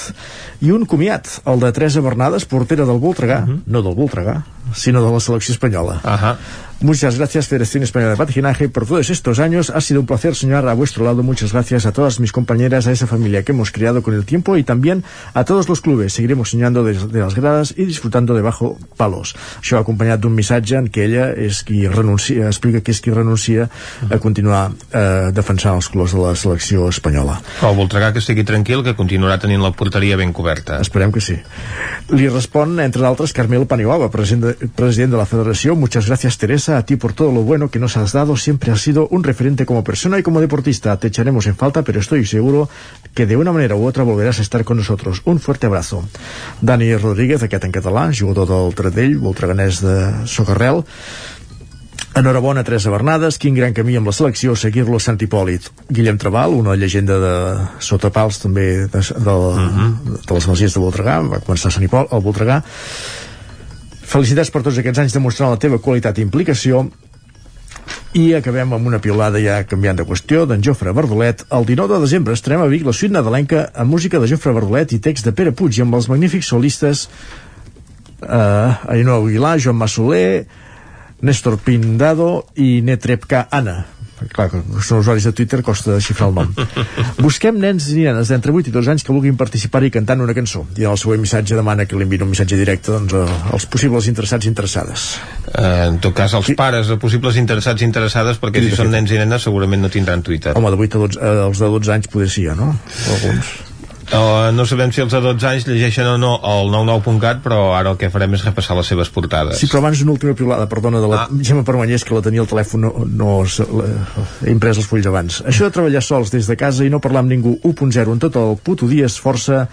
i 0.66 0.74
un 0.74 0.88
comiat, 0.90 1.30
el 1.46 1.62
de 1.62 1.70
Teresa 1.78 2.02
Bernades, 2.02 2.48
portera 2.50 2.88
del 2.90 2.98
Voltregà, 3.04 3.44
no 3.46 3.84
del 3.86 3.94
Voltregà, 4.00 4.40
sinó 4.74 5.06
de 5.06 5.14
la 5.14 5.22
selecció 5.22 5.54
espanyola. 5.54 6.00
Ajá. 6.02 6.40
Muchas 6.84 7.18
gracias 7.18 7.48
Federación 7.48 7.84
Española 7.84 8.12
de 8.12 8.18
Patinaje 8.18 8.68
por 8.68 8.86
todos 8.86 9.10
estos 9.10 9.40
años. 9.40 9.70
Ha 9.70 9.80
sido 9.80 10.02
un 10.02 10.06
placer 10.06 10.36
soñar 10.36 10.68
a 10.68 10.74
vuestro 10.74 11.06
lado. 11.06 11.24
Muchas 11.24 11.54
gracias 11.54 11.86
a 11.86 11.94
todas 11.94 12.20
mis 12.20 12.34
compañeras, 12.34 12.88
a 12.88 12.92
esa 12.92 13.08
familia 13.08 13.44
que 13.44 13.54
hemos 13.54 13.72
creado 13.72 14.04
con 14.04 14.14
el 14.14 14.26
tiempo 14.26 14.58
y 14.58 14.66
también 14.66 15.06
a 15.34 15.46
todos 15.46 15.70
los 15.70 15.80
clubes. 15.80 16.12
Seguiremos 16.12 16.50
soñando 16.50 16.84
desde 16.84 17.08
de 17.08 17.22
las 17.22 17.36
gradas 17.36 17.74
y 17.78 17.86
disfrutando 17.86 18.34
de 18.34 18.42
bajo 18.42 18.78
palos. 18.98 19.32
Això 19.62 19.80
acompanyat 19.80 20.20
d'un 20.20 20.36
missatge 20.36 20.76
en 20.76 20.90
què 20.92 21.06
ella 21.08 21.30
és 21.32 21.62
qui 21.64 21.86
renuncia, 21.88 22.50
explica 22.52 22.82
que 22.84 22.92
és 22.92 23.00
qui 23.00 23.16
renuncia 23.16 23.70
a 24.10 24.20
continuar 24.20 24.74
eh, 24.92 25.32
defensant 25.32 25.80
els 25.80 25.88
colors 25.88 26.12
de 26.12 26.20
la 26.20 26.36
selecció 26.36 26.90
espanyola. 26.92 27.40
El 27.64 27.78
Voltregà 27.80 28.12
que 28.12 28.20
estigui 28.20 28.44
tranquil, 28.44 28.84
que 28.84 28.96
continuarà 29.00 29.40
tenint 29.40 29.64
la 29.64 29.72
porteria 29.72 30.20
ben 30.20 30.36
coberta. 30.36 30.82
Esperem 30.84 31.16
que 31.16 31.24
sí. 31.24 31.40
Li 32.12 32.28
respon, 32.28 32.76
entre 32.84 33.06
d'altres, 33.06 33.32
Carmelo 33.32 33.70
Paniagua, 33.72 34.12
president 34.12 34.50
de, 34.50 34.70
president 34.76 35.16
de 35.16 35.22
la 35.22 35.30
Federació. 35.30 35.78
Muchas 35.80 36.12
gracias, 36.12 36.38
Teresa, 36.38 36.73
a 36.78 36.86
ti 36.86 36.96
por 36.96 37.14
todo 37.14 37.32
lo 37.32 37.42
bueno 37.42 37.70
que 37.70 37.80
nos 37.80 37.98
has 37.98 38.12
dado. 38.12 38.38
Siempre 38.38 38.72
has 38.72 38.82
sido 38.82 39.08
un 39.10 39.24
referente 39.24 39.66
como 39.66 39.84
persona 39.84 40.20
y 40.20 40.24
como 40.24 40.42
deportista. 40.42 40.98
Te 40.98 41.08
echaremos 41.08 41.46
en 41.48 41.56
falta, 41.56 41.84
pero 41.84 42.00
estoy 42.00 42.26
seguro 42.26 42.70
que 43.14 43.26
de 43.26 43.38
una 43.38 43.52
manera 43.52 43.76
u 43.76 43.86
otra 43.86 44.04
volverás 44.04 44.40
a 44.40 44.42
estar 44.42 44.64
con 44.64 44.78
nosotros. 44.78 45.22
Un 45.26 45.40
fuerte 45.40 45.68
abrazo. 45.68 46.04
Dani 46.62 46.96
Rodríguez, 46.96 47.44
aquest 47.44 47.64
en 47.64 47.72
català, 47.72 48.12
jugador 48.12 48.48
del 48.48 48.76
Tredell, 48.76 49.18
voltreganès 49.18 49.82
de 49.82 50.28
Socarrel. 50.28 50.84
Enhorabona, 52.14 52.62
Teresa 52.64 52.92
Bernades, 52.94 53.40
quin 53.42 53.56
gran 53.58 53.74
camí 53.74 53.96
amb 53.98 54.06
la 54.06 54.14
selecció, 54.14 54.54
seguir-lo 54.54 55.00
a 55.00 55.02
Sant 55.02 55.18
Hipòlit. 55.18 55.66
Guillem 55.90 56.20
Trabal, 56.22 56.54
una 56.54 56.76
llegenda 56.78 57.18
de 57.18 57.34
sotapals 57.82 58.38
també 58.44 58.66
de, 58.86 59.02
de, 59.02 59.24
de, 59.26 60.18
de 60.22 60.38
les 60.38 60.48
masies 60.52 60.78
de 60.78 60.84
Voltregà, 60.84 61.18
va 61.26 61.42
començar 61.42 61.72
a 61.72 61.74
Sant 61.74 61.88
Hipòlit, 61.88 62.14
al 62.14 62.22
Voltregà. 62.22 62.60
Felicitats 64.14 64.52
per 64.54 64.62
tots 64.62 64.78
aquests 64.78 65.00
anys 65.02 65.16
demostrant 65.16 65.50
la 65.50 65.58
teva 65.58 65.80
qualitat 65.82 66.20
i 66.20 66.22
implicació 66.22 66.84
i 68.14 68.28
acabem 68.38 68.76
amb 68.76 68.86
una 68.86 69.00
piolada 69.02 69.40
ja 69.42 69.56
canviant 69.66 69.98
de 69.98 70.06
qüestió 70.06 70.44
d'en 70.46 70.62
Jofre 70.62 70.94
Verdolet. 70.94 71.42
El 71.50 71.66
19 71.66 71.96
de 71.96 72.04
desembre 72.04 72.36
estarem 72.38 72.62
a 72.62 72.68
Vic 72.70 72.86
la 72.86 72.94
suite 72.94 73.16
nadalenca 73.16 73.64
amb 73.74 73.90
música 73.90 74.22
de 74.22 74.30
Jofre 74.30 74.54
Verdolet 74.54 74.94
i 74.94 75.02
text 75.02 75.26
de 75.26 75.34
Pere 75.34 75.56
Puig 75.58 75.82
amb 75.82 75.98
els 75.98 76.12
magnífics 76.14 76.52
solistes 76.54 77.08
eh, 78.22 78.94
Ainhoa 78.94 79.18
Aguilar, 79.18 79.58
Joan 79.58 79.82
Massoler, 79.82 80.46
Néstor 81.26 81.58
Pindado 81.66 82.44
i 82.54 82.84
Netrepka 82.86 83.48
Anna 83.50 83.80
clar, 84.32 84.50
que 84.52 84.62
són 84.86 85.02
usuaris 85.04 85.28
de 85.28 85.34
Twitter 85.36 85.62
costa 85.66 85.96
desxifrar 85.96 86.30
el 86.30 86.38
nom. 86.38 86.54
Busquem 87.26 87.58
nens 87.62 87.90
i 87.92 88.04
nenes 88.04 88.32
d'entre 88.32 88.54
8 88.54 88.72
i 88.72 88.76
12 88.76 88.94
anys 88.94 89.06
que 89.08 89.16
vulguin 89.16 89.38
participar-hi 89.40 89.92
cantant 89.94 90.24
una 90.24 90.36
cançó. 90.38 90.64
I 90.78 90.88
en 90.88 90.94
el 90.94 91.02
següent 91.02 91.24
missatge 91.24 91.58
demana 91.60 91.88
que 91.90 92.00
li 92.00 92.08
enviïn 92.08 92.26
un 92.28 92.32
missatge 92.34 92.60
directe 92.60 92.94
doncs, 92.94 93.18
als 93.54 93.68
possibles 93.74 94.08
interessats 94.12 94.48
i 94.48 94.52
interessades. 94.52 95.10
Eh, 95.52 95.90
en 95.90 96.00
tot 96.04 96.16
cas, 96.18 96.38
els 96.40 96.54
pares 96.60 96.92
de 96.92 97.00
possibles 97.02 97.40
interessats 97.42 97.84
i 97.84 97.90
interessades, 97.90 98.40
perquè 98.42 98.64
si 98.64 98.74
són 98.78 98.94
nens 98.94 99.12
i 99.12 99.20
nenes 99.22 99.50
segurament 99.50 99.84
no 99.84 99.92
tindran 99.94 100.24
Twitter. 100.24 100.56
home, 100.56 100.72
de 100.72 100.82
8 100.88 100.98
a 100.98 101.06
12, 101.08 101.20
eh, 101.20 101.36
els 101.50 101.64
de 101.66 101.76
12 101.78 101.96
anys 101.98 102.10
poder 102.14 102.32
sí, 102.32 102.48
ja, 102.48 102.56
no? 102.56 102.74
alguns 103.18 103.73
Uh, 104.14 104.52
no 104.54 104.62
sabem 104.70 104.92
si 104.94 105.02
els 105.02 105.10
de 105.10 105.20
12 105.26 105.48
anys 105.50 105.64
llegeixen 105.66 106.06
o 106.06 106.18
no 106.22 106.36
el 106.46 106.68
99.cat, 106.70 107.40
però 107.42 107.72
ara 107.74 107.90
el 107.96 107.98
que 107.98 108.12
farem 108.14 108.36
és 108.38 108.44
repassar 108.46 108.76
les 108.78 108.92
seves 108.92 109.10
portades. 109.10 109.58
Sí, 109.58 109.66
però 109.72 109.82
abans 109.82 110.04
una 110.06 110.14
última 110.14 110.36
piulada, 110.38 110.68
perdona, 110.70 111.02
de 111.02 111.10
la 111.10 111.24
ah. 111.24 111.40
Gemma 111.42 111.64
Permanyés, 111.66 112.06
que 112.06 112.14
la 112.14 112.22
tenia 112.22 112.44
al 112.44 112.50
telèfon, 112.52 112.86
no, 112.86 113.08
no 113.10 113.40
la, 113.42 113.88
he 114.46 114.54
imprès 114.54 114.78
els 114.78 114.90
fulls 114.90 115.10
abans. 115.10 115.40
Això 115.50 115.66
de 115.66 115.74
treballar 115.74 116.04
sols 116.06 116.30
des 116.36 116.46
de 116.46 116.58
casa 116.60 116.86
i 116.86 116.94
no 116.94 117.02
parlar 117.02 117.24
amb 117.26 117.34
ningú 117.34 117.56
1.0 117.66 118.14
en 118.14 118.22
tot 118.22 118.38
el 118.38 118.54
puto 118.62 118.92
dia 118.92 119.10
és 119.10 119.18
força 119.18 119.64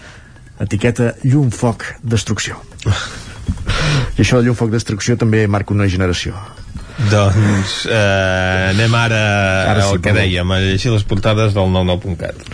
etiqueta 0.61 1.13
llum, 1.21 1.53
foc, 1.53 1.85
destrucció. 2.01 2.57
I 4.17 4.25
això 4.25 4.41
de 4.41 4.49
llum, 4.49 4.57
foc, 4.57 4.73
destrucció 4.73 5.19
també 5.21 5.45
marca 5.45 5.77
una 5.77 5.85
generació. 5.85 6.33
Doncs 7.11 7.85
eh, 7.89 8.71
anem 8.71 8.95
ara, 8.97 9.21
Ara 9.71 9.85
sí, 9.85 9.95
al 9.95 10.01
que 10.03 10.13
dèiem, 10.15 10.51
a 10.51 10.59
llegir 10.61 10.91
les 10.93 11.05
portades 11.07 11.55
del 11.55 11.71
99.cat. 11.73 12.45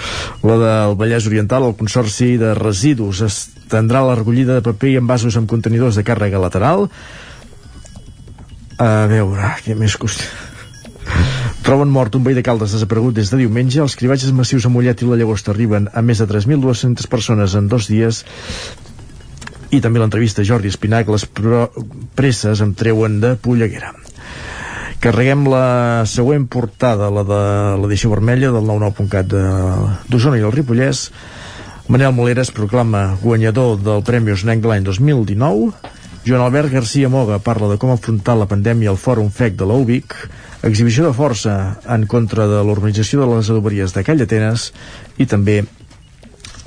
La 0.47 0.57
del 0.61 0.97
Vallès 0.99 1.27
Oriental, 1.29 1.67
el 1.67 1.77
Consorci 1.79 2.35
de 2.39 2.53
Residus 2.57 3.23
estendrà 3.25 4.03
la 4.05 4.17
recollida 4.19 4.57
de 4.57 4.65
paper 4.65 4.93
i 4.93 4.99
envasos 5.01 5.37
amb 5.39 5.49
contenidors 5.49 5.97
de 5.99 6.05
càrrega 6.07 6.41
lateral. 6.41 6.87
A 8.77 8.91
veure, 9.09 9.55
què 9.65 9.77
més 9.77 9.97
costa... 9.97 10.27
Troben 11.67 11.89
mort 11.91 12.15
un 12.15 12.23
veí 12.23 12.35
de 12.35 12.43
Caldes 12.43 12.71
desaparegut 12.75 13.15
des 13.17 13.31
de 13.31 13.39
diumenge. 13.41 13.81
Els 13.83 13.95
cribatges 13.99 14.31
massius 14.35 14.67
a 14.67 14.71
Mollet 14.71 15.01
i 15.03 15.07
la 15.07 15.17
Llagosta 15.19 15.51
arriben 15.51 15.89
a 15.91 16.03
més 16.03 16.21
de 16.23 16.27
3.200 16.29 17.09
persones 17.11 17.55
en 17.59 17.67
dos 17.71 17.89
dies 17.91 18.23
i 19.75 19.81
també 19.83 19.99
l'entrevista 19.99 20.45
Jordi 20.47 20.71
Espinac 20.71 21.09
les 21.11 21.25
presses 22.15 22.63
em 22.63 22.71
treuen 22.77 23.19
de 23.23 23.35
polleguera 23.35 23.91
carreguem 25.03 25.45
la 25.49 26.03
següent 26.09 26.47
portada 26.49 27.09
la 27.13 27.23
de 27.27 27.41
l'edició 27.81 28.09
vermella 28.13 28.51
del 28.51 28.65
99.cat 28.65 29.27
de- 29.29 29.97
d'Osona 30.09 30.39
i 30.39 30.45
el 30.45 30.51
Ripollès. 30.55 31.11
Manel 31.87 32.11
Molera 32.13 32.41
es 32.43 32.51
proclama 32.51 33.17
guanyador 33.21 33.77
del 33.79 34.01
Premi 34.03 34.31
Osnenc 34.33 34.61
de 34.61 34.67
l'any 34.67 34.83
2019 34.83 35.71
Joan 36.27 36.41
Albert 36.43 36.73
García 36.73 37.07
Moga 37.07 37.37
parla 37.39 37.69
de 37.71 37.77
com 37.79 37.93
afrontar 37.93 38.35
la 38.35 38.45
pandèmia 38.49 38.89
al 38.91 38.97
Fòrum 38.99 39.29
FEC 39.31 39.55
de 39.55 39.63
l'UBIC 39.69 40.11
exhibició 40.67 41.05
de 41.07 41.13
força 41.15 41.77
en 41.87 42.03
contra 42.11 42.43
de 42.51 42.59
l'organització 42.67 43.21
de 43.23 43.29
les 43.37 43.49
adoberies 43.53 43.93
de 43.95 44.03
Call 44.03 44.19
d'Atenes 44.19 44.73
i 45.17 45.25
també 45.25 45.61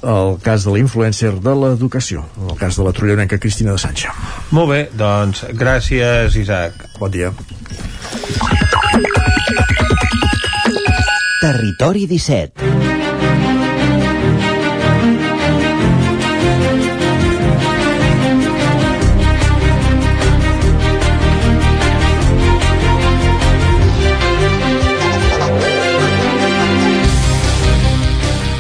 el 0.02 0.38
cas 0.42 0.64
de 0.64 0.74
la 0.74 0.82
influencer 0.82 1.32
de 1.40 1.54
l'educació, 1.56 2.24
el 2.48 2.56
cas 2.58 2.76
de 2.76 2.86
la 2.86 2.92
trollonenca 2.96 3.38
Cristina 3.38 3.72
de 3.76 3.82
Sancha. 3.82 4.14
Molt 4.50 4.72
bé, 4.72 4.80
doncs 4.96 5.44
gràcies, 5.56 6.36
Isaac. 6.40 6.86
Bon 6.98 7.10
dia. 7.10 7.32
Territori 11.40 12.06
17 12.06 12.89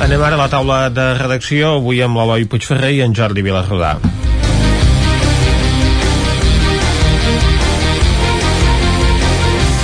Anem 0.00 0.22
ara 0.24 0.38
a 0.38 0.40
la 0.40 0.48
taula 0.48 0.78
de 0.96 1.04
redacció, 1.18 1.74
avui 1.76 2.00
amb 2.00 2.16
l'Eloi 2.16 2.48
Puigferrer 2.48 2.94
i 2.96 3.04
en 3.04 3.12
Jordi 3.12 3.44
Vilarrodà. 3.44 3.98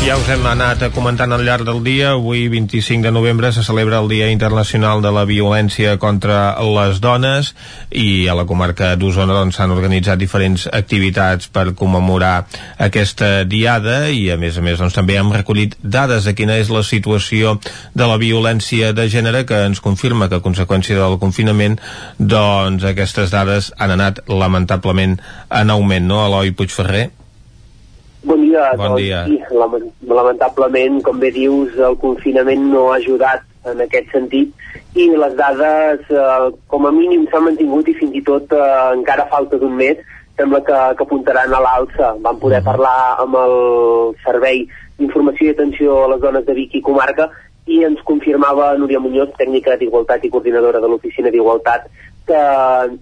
Ja 0.06 0.14
us 0.14 0.28
hem 0.30 0.44
anat 0.46 0.84
comentant 0.94 1.32
al 1.34 1.42
llarg 1.42 1.66
del 1.66 1.80
dia. 1.82 2.12
Avui, 2.14 2.44
25 2.46 3.02
de 3.02 3.10
novembre, 3.10 3.48
se 3.50 3.64
celebra 3.66 3.98
el 3.98 4.06
Dia 4.06 4.28
Internacional 4.30 5.02
de 5.02 5.10
la 5.10 5.24
Violència 5.26 5.96
contra 5.98 6.54
les 6.62 7.00
Dones 7.02 7.48
i 7.90 8.28
a 8.30 8.36
la 8.38 8.44
comarca 8.46 8.92
d'Osona 8.94 9.34
doncs, 9.34 9.58
s'han 9.58 9.72
doncs, 9.72 9.80
organitzat 9.80 10.22
diferents 10.22 10.68
activitats 10.70 11.50
per 11.50 11.74
commemorar 11.74 12.46
aquesta 12.86 13.42
diada 13.50 14.06
i, 14.06 14.30
a 14.30 14.38
més 14.38 14.54
a 14.54 14.62
més, 14.62 14.78
doncs, 14.78 14.94
també 14.94 15.18
hem 15.18 15.34
recollit 15.34 15.74
dades 15.82 16.30
de 16.30 16.36
quina 16.38 16.54
és 16.62 16.70
la 16.70 16.86
situació 16.86 17.58
de 17.98 18.06
la 18.06 18.22
violència 18.22 18.94
de 18.94 19.10
gènere 19.10 19.42
que 19.42 19.64
ens 19.72 19.82
confirma 19.82 20.30
que 20.30 20.38
a 20.38 20.46
conseqüència 20.46 21.02
del 21.02 21.18
confinament 21.18 21.80
doncs 22.22 22.86
aquestes 22.86 23.34
dades 23.34 23.74
han 23.74 23.98
anat 23.98 24.22
lamentablement 24.30 25.18
en 25.50 25.78
augment, 25.80 26.06
no, 26.06 26.22
Eloi 26.30 26.54
Puigferrer? 26.54 27.08
Bon 28.26 28.42
dia. 28.42 28.72
Bon 28.74 28.96
dia. 28.98 29.22
Doncs, 29.28 29.46
sí, 29.46 30.10
lamentablement, 30.10 30.98
com 31.06 31.20
bé 31.22 31.30
dius, 31.30 31.76
el 31.78 31.94
confinament 32.02 32.64
no 32.72 32.88
ha 32.90 32.98
ajudat 32.98 33.46
en 33.70 33.82
aquest 33.84 34.10
sentit 34.14 34.98
i 34.98 35.06
les 35.14 35.34
dades, 35.38 36.02
eh, 36.10 36.50
com 36.72 36.86
a 36.88 36.92
mínim, 36.94 37.26
s'han 37.30 37.46
mantingut 37.46 37.88
i 37.88 37.94
fins 37.94 38.14
i 38.18 38.22
tot 38.26 38.52
eh, 38.56 38.68
encara 38.96 39.28
falta 39.30 39.60
d'un 39.62 39.74
mes 39.78 40.02
sembla 40.36 40.60
que, 40.60 40.78
que 40.96 41.04
apuntaran 41.06 41.54
a 41.54 41.62
l'alça. 41.64 42.14
Vam 42.20 42.38
poder 42.38 42.60
uh 42.60 42.64
-huh. 42.64 42.70
parlar 42.70 43.16
amb 43.22 43.34
el 43.44 43.54
Servei 44.24 44.66
d'Informació 44.98 45.46
i 45.46 45.54
Atenció 45.54 46.04
a 46.04 46.08
les 46.08 46.20
Dones 46.20 46.46
de 46.46 46.54
Vic 46.54 46.74
i 46.74 46.82
Comarca 46.82 47.30
i 47.66 47.82
ens 47.84 48.00
confirmava 48.02 48.76
Núria 48.76 49.00
Muñoz, 49.00 49.30
tècnica 49.38 49.76
d'Igualtat 49.76 50.24
i 50.24 50.30
coordinadora 50.30 50.80
de 50.80 50.88
l'Oficina 50.88 51.30
d'Igualtat, 51.30 51.88
que 52.26 52.42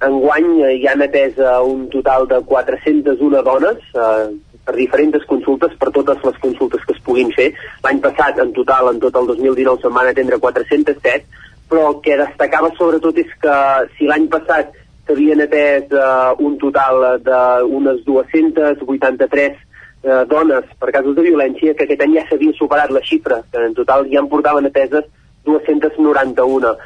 enguany 0.07 0.49
hi 0.81 0.87
han 0.87 1.03
atès 1.03 1.35
un 1.65 1.89
total 1.89 2.27
de 2.29 2.41
401 2.41 3.43
dones, 3.43 3.79
eh, 3.95 4.29
per 4.65 4.75
diferents 4.77 5.27
consultes, 5.31 5.75
per 5.81 5.91
totes 5.93 6.23
les 6.25 6.39
consultes 6.43 6.85
que 6.85 6.95
es 6.97 7.03
puguin 7.05 7.33
fer. 7.37 7.51
L'any 7.85 8.01
passat, 8.05 8.39
en 8.43 8.53
total, 8.57 8.93
en 8.95 9.01
tot 9.03 9.17
el 9.21 9.29
2019, 9.33 9.83
se'n 9.83 9.95
van 9.97 10.09
atendre 10.11 10.41
407, 10.41 11.43
però 11.69 11.91
el 11.91 12.01
que 12.05 12.17
destacava 12.21 12.73
sobretot 12.79 13.19
és 13.21 13.31
que 13.43 13.59
si 13.99 14.09
l'any 14.09 14.27
passat 14.33 14.73
s'havien 15.07 15.45
atès 15.45 15.93
uh, 15.93 16.33
un 16.41 16.57
total 16.61 17.21
d'unes 17.25 18.01
283 18.07 19.53
uh, 19.53 20.23
dones 20.31 20.69
per 20.81 20.93
casos 20.97 21.17
de 21.17 21.27
violència, 21.29 21.75
que 21.77 21.85
aquest 21.85 22.05
any 22.05 22.17
ja 22.19 22.25
s'havia 22.29 22.57
superat 22.57 22.93
la 22.95 23.05
xifra, 23.05 23.43
que 23.53 23.65
en 23.69 23.77
total 23.77 24.09
ja 24.13 24.23
en 24.23 24.31
portaven 24.33 24.71
ateses 24.71 25.09
291. 25.45 26.77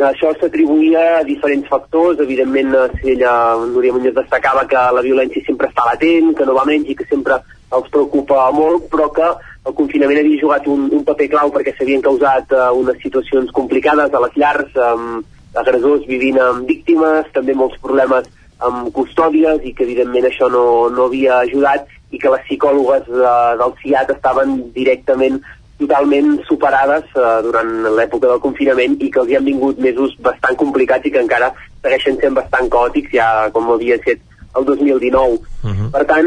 Això 0.00 0.30
s'atribuïa 0.38 1.00
a 1.18 1.24
diferents 1.28 1.66
factors, 1.68 2.20
evidentment 2.24 2.72
eh, 2.72 2.86
si 3.00 3.10
ella, 3.12 3.32
Núria 3.68 3.92
Muñoz 3.92 4.14
destacava 4.16 4.64
que 4.68 4.80
la 4.96 5.02
violència 5.04 5.44
sempre 5.44 5.68
està 5.68 5.84
latent, 5.84 6.32
que 6.38 6.46
no 6.48 6.56
va 6.56 6.64
menys 6.68 6.88
i 6.88 6.96
que 6.96 7.04
sempre 7.10 7.36
els 7.76 7.90
preocupa 7.92 8.46
molt, 8.56 8.88
però 8.92 9.10
que 9.12 9.28
el 9.68 9.76
confinament 9.76 10.22
havia 10.22 10.40
jugat 10.40 10.66
un, 10.72 10.88
un 10.96 11.04
paper 11.04 11.28
clau 11.34 11.52
perquè 11.52 11.74
s'havien 11.76 12.02
causat 12.06 12.54
uh, 12.56 12.70
unes 12.80 12.96
situacions 13.04 13.52
complicades 13.52 14.14
a 14.14 14.24
les 14.24 14.40
llars, 14.40 14.72
amb 14.88 15.58
agressors 15.60 16.08
vivint 16.08 16.40
amb 16.40 16.68
víctimes, 16.70 17.28
també 17.36 17.54
molts 17.58 17.76
problemes 17.84 18.28
amb 18.64 18.90
custòdies 18.96 19.64
i 19.64 19.74
que 19.76 19.84
evidentment 19.84 20.28
això 20.28 20.48
no, 20.52 20.64
no 20.92 21.08
havia 21.08 21.42
ajudat 21.44 21.88
i 22.10 22.18
que 22.18 22.32
les 22.32 22.44
psicòlogues 22.48 23.08
uh, 23.12 23.56
del 23.60 23.76
CIAT 23.82 24.14
estaven 24.16 24.56
directament 24.74 25.40
totalment 25.80 26.38
superades 26.48 27.04
eh, 27.16 27.36
durant 27.46 27.70
l'època 27.98 28.28
del 28.28 28.42
confinament 28.46 28.96
i 29.00 29.10
que 29.10 29.22
els 29.22 29.30
hi 29.30 29.38
han 29.38 29.48
vingut 29.48 29.78
mesos 29.78 30.16
bastant 30.26 30.58
complicats 30.60 31.06
i 31.06 31.14
que 31.14 31.22
encara 31.24 31.52
segueixen 31.82 32.20
sent 32.20 32.36
bastant 32.36 32.68
caòtics 32.72 33.16
ja 33.16 33.30
com 33.54 33.72
havia 33.74 33.98
set 34.04 34.20
el 34.58 34.64
2019. 34.64 35.38
Uh 35.62 35.70
-huh. 35.70 35.90
Per 35.90 36.04
tant, 36.04 36.26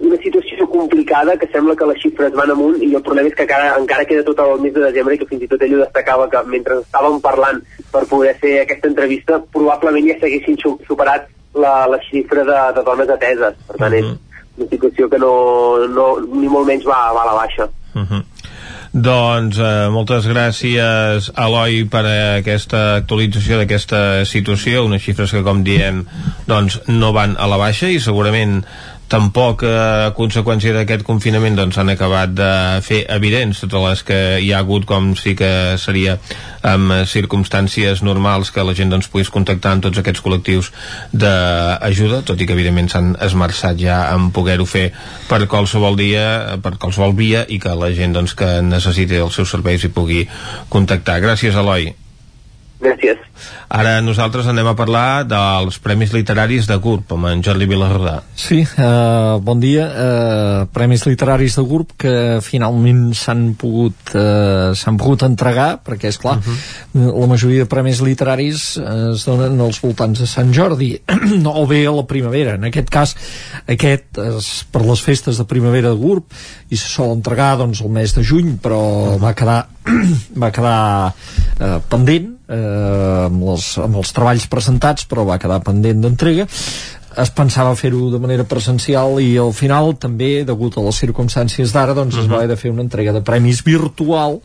una 0.00 0.16
situació 0.16 0.66
complicada 0.68 1.36
que 1.36 1.48
sembla 1.52 1.76
que 1.76 1.86
les 1.86 2.00
xifres 2.02 2.32
van 2.32 2.50
amunt 2.50 2.82
i 2.82 2.94
el 2.94 3.02
problema 3.02 3.28
és 3.28 3.34
que 3.34 3.42
encara, 3.42 3.76
encara 3.78 4.04
queda 4.04 4.22
tot 4.24 4.38
el 4.38 4.60
mes 4.60 4.74
de 4.74 4.80
desembre 4.80 5.14
i 5.14 5.18
que 5.18 5.26
fins 5.26 5.42
i 5.42 5.48
tot 5.48 5.62
ell 5.62 5.74
ho 5.74 5.84
destacava 5.84 6.28
que 6.28 6.42
mentre 6.46 6.74
estàvem 6.80 7.20
parlant 7.20 7.62
per 7.92 8.06
poder 8.06 8.34
fer 8.42 8.60
aquesta 8.60 8.88
entrevista 8.88 9.42
probablement 9.52 10.06
ja 10.08 10.18
s'haguessin 10.20 10.56
superat 10.86 11.28
la, 11.54 11.86
la 11.86 11.98
xifra 12.10 12.44
de, 12.44 12.60
de 12.76 12.82
dones 12.82 13.08
ateses. 13.08 13.54
Per 13.66 13.76
tant, 13.76 13.92
uh 13.94 13.98
-huh. 13.98 14.12
és 14.12 14.18
una 14.58 14.68
situació 14.68 15.08
que 15.08 15.18
no, 15.18 15.32
no, 15.88 16.20
ni 16.20 16.48
molt 16.48 16.66
menys 16.66 16.84
va, 16.84 17.12
va 17.12 17.22
a 17.22 17.30
la 17.30 17.38
baixa. 17.42 17.64
Uh 17.94 18.02
-huh. 18.02 18.22
Doncs 18.94 19.58
eh, 19.58 19.88
moltes 19.90 20.28
gràcies, 20.30 21.26
Eloi, 21.34 21.80
per 21.90 22.04
aquesta 22.06 22.82
actualització 23.00 23.58
d'aquesta 23.58 24.22
situació, 24.22 24.84
unes 24.86 25.02
xifres 25.02 25.34
que, 25.34 25.42
com 25.42 25.64
diem, 25.66 26.04
doncs 26.46 26.78
no 26.86 27.10
van 27.16 27.34
a 27.34 27.48
la 27.50 27.58
baixa 27.58 27.90
i 27.90 27.98
segurament 27.98 28.60
tampoc 29.08 29.62
eh, 29.66 29.70
a 30.08 30.12
conseqüència 30.16 30.74
d'aquest 30.74 31.04
confinament 31.06 31.56
doncs 31.58 31.78
han 31.80 31.92
acabat 31.92 32.32
de 32.36 32.50
fer 32.84 33.02
evidents 33.12 33.60
totes 33.62 33.84
les 33.84 34.02
que 34.08 34.20
hi 34.42 34.52
ha 34.52 34.60
hagut 34.64 34.86
com 34.88 35.12
sí 35.18 35.34
que 35.38 35.50
seria 35.80 36.16
amb 36.64 36.94
circumstàncies 37.10 38.02
normals 38.06 38.50
que 38.54 38.64
la 38.64 38.74
gent 38.76 38.94
doncs 38.94 39.10
pogués 39.12 39.32
contactar 39.34 39.74
amb 39.74 39.84
tots 39.84 40.00
aquests 40.00 40.22
col·lectius 40.24 40.70
d'ajuda, 41.12 42.22
tot 42.24 42.40
i 42.40 42.48
que 42.48 42.56
evidentment 42.56 42.88
s'han 42.92 43.12
esmerçat 43.24 43.80
ja 43.80 43.98
en 44.14 44.30
poder-ho 44.34 44.64
fer 44.68 44.86
per 45.28 45.44
qualsevol 45.50 45.98
dia, 46.00 46.56
per 46.64 46.76
qualsevol 46.78 47.16
via 47.18 47.44
i 47.48 47.60
que 47.60 47.74
la 47.76 47.92
gent 47.96 48.16
doncs 48.16 48.36
que 48.38 48.56
necessiti 48.64 49.20
els 49.20 49.36
seus 49.36 49.52
serveis 49.52 49.84
hi 49.84 49.92
pugui 49.92 50.24
contactar. 50.72 51.20
Gràcies 51.24 51.60
Eloi. 51.60 51.92
Gràcies. 52.84 53.20
Ara 53.72 53.96
nosaltres 54.04 54.46
anem 54.50 54.66
a 54.68 54.74
parlar 54.76 55.24
dels 55.26 55.78
Premis 55.82 56.12
Literaris 56.14 56.68
de 56.68 56.76
GURB 56.78 57.14
amb 57.16 57.30
en 57.30 57.42
Jordi 57.44 57.66
Vilarrodà. 57.68 58.18
Sí, 58.38 58.60
uh, 58.62 59.40
bon 59.42 59.62
dia. 59.62 59.86
Uh, 59.88 60.66
Premis 60.74 61.06
Literaris 61.08 61.56
de 61.58 61.64
GURB 61.64 61.94
que 62.04 62.14
finalment 62.44 63.06
s'han 63.16 63.46
pogut 63.58 64.12
uh, 64.12 64.74
s'han 64.76 64.98
pogut 65.00 65.24
entregar, 65.26 65.80
perquè 65.86 66.12
és 66.12 66.20
clar, 66.20 66.36
uh 66.38 66.44
mhm. 66.44 66.58
-huh. 66.94 67.20
la 67.20 67.26
majoria 67.26 67.64
de 67.64 67.70
premis 67.70 68.00
literaris 68.00 68.76
uh, 68.76 69.14
es 69.14 69.24
donen 69.24 69.60
als 69.60 69.80
voltants 69.80 70.20
de 70.20 70.26
Sant 70.26 70.52
Jordi, 70.52 71.00
o 71.44 71.66
bé 71.66 71.86
a 71.86 71.92
la 71.92 72.06
primavera. 72.06 72.54
En 72.54 72.64
aquest 72.64 72.90
cas, 72.90 73.16
aquest 73.66 74.18
és 74.18 74.64
per 74.70 74.82
les 74.84 75.00
festes 75.00 75.38
de 75.38 75.44
primavera 75.44 75.88
de 75.88 75.96
GURB 75.96 76.24
i 76.70 76.76
se 76.76 76.88
sol 76.88 77.12
entregar 77.16 77.56
doncs 77.56 77.80
el 77.80 77.88
mes 77.88 78.14
de 78.14 78.22
juny, 78.22 78.58
però 78.62 78.78
uh 78.78 79.14
-huh. 79.14 79.20
va 79.20 79.34
quedar 79.34 79.66
va 80.42 80.50
quedar 80.50 81.12
eh, 81.60 81.78
pendent 81.88 82.33
eh, 82.48 83.24
amb, 83.26 83.42
els, 83.54 83.68
amb 83.82 84.00
els 84.00 84.14
treballs 84.16 84.46
presentats 84.52 85.08
però 85.10 85.26
va 85.28 85.40
quedar 85.42 85.62
pendent 85.64 86.04
d'entrega 86.04 86.48
es 87.22 87.30
pensava 87.34 87.74
fer-ho 87.78 88.08
de 88.12 88.18
manera 88.22 88.44
presencial 88.48 89.18
i 89.22 89.34
al 89.40 89.52
final 89.56 89.94
també, 90.00 90.44
degut 90.46 90.78
a 90.78 90.84
les 90.84 90.98
circumstàncies 91.02 91.72
d'ara, 91.74 91.94
doncs 91.94 92.14
uh 92.14 92.18
-huh. 92.18 92.22
es 92.22 92.28
va 92.28 92.36
mhm. 92.36 92.42
haver 92.42 92.48
de 92.48 92.56
fer 92.56 92.70
una 92.70 92.82
entrega 92.82 93.12
de 93.12 93.20
premis 93.20 93.62
virtual 93.64 94.40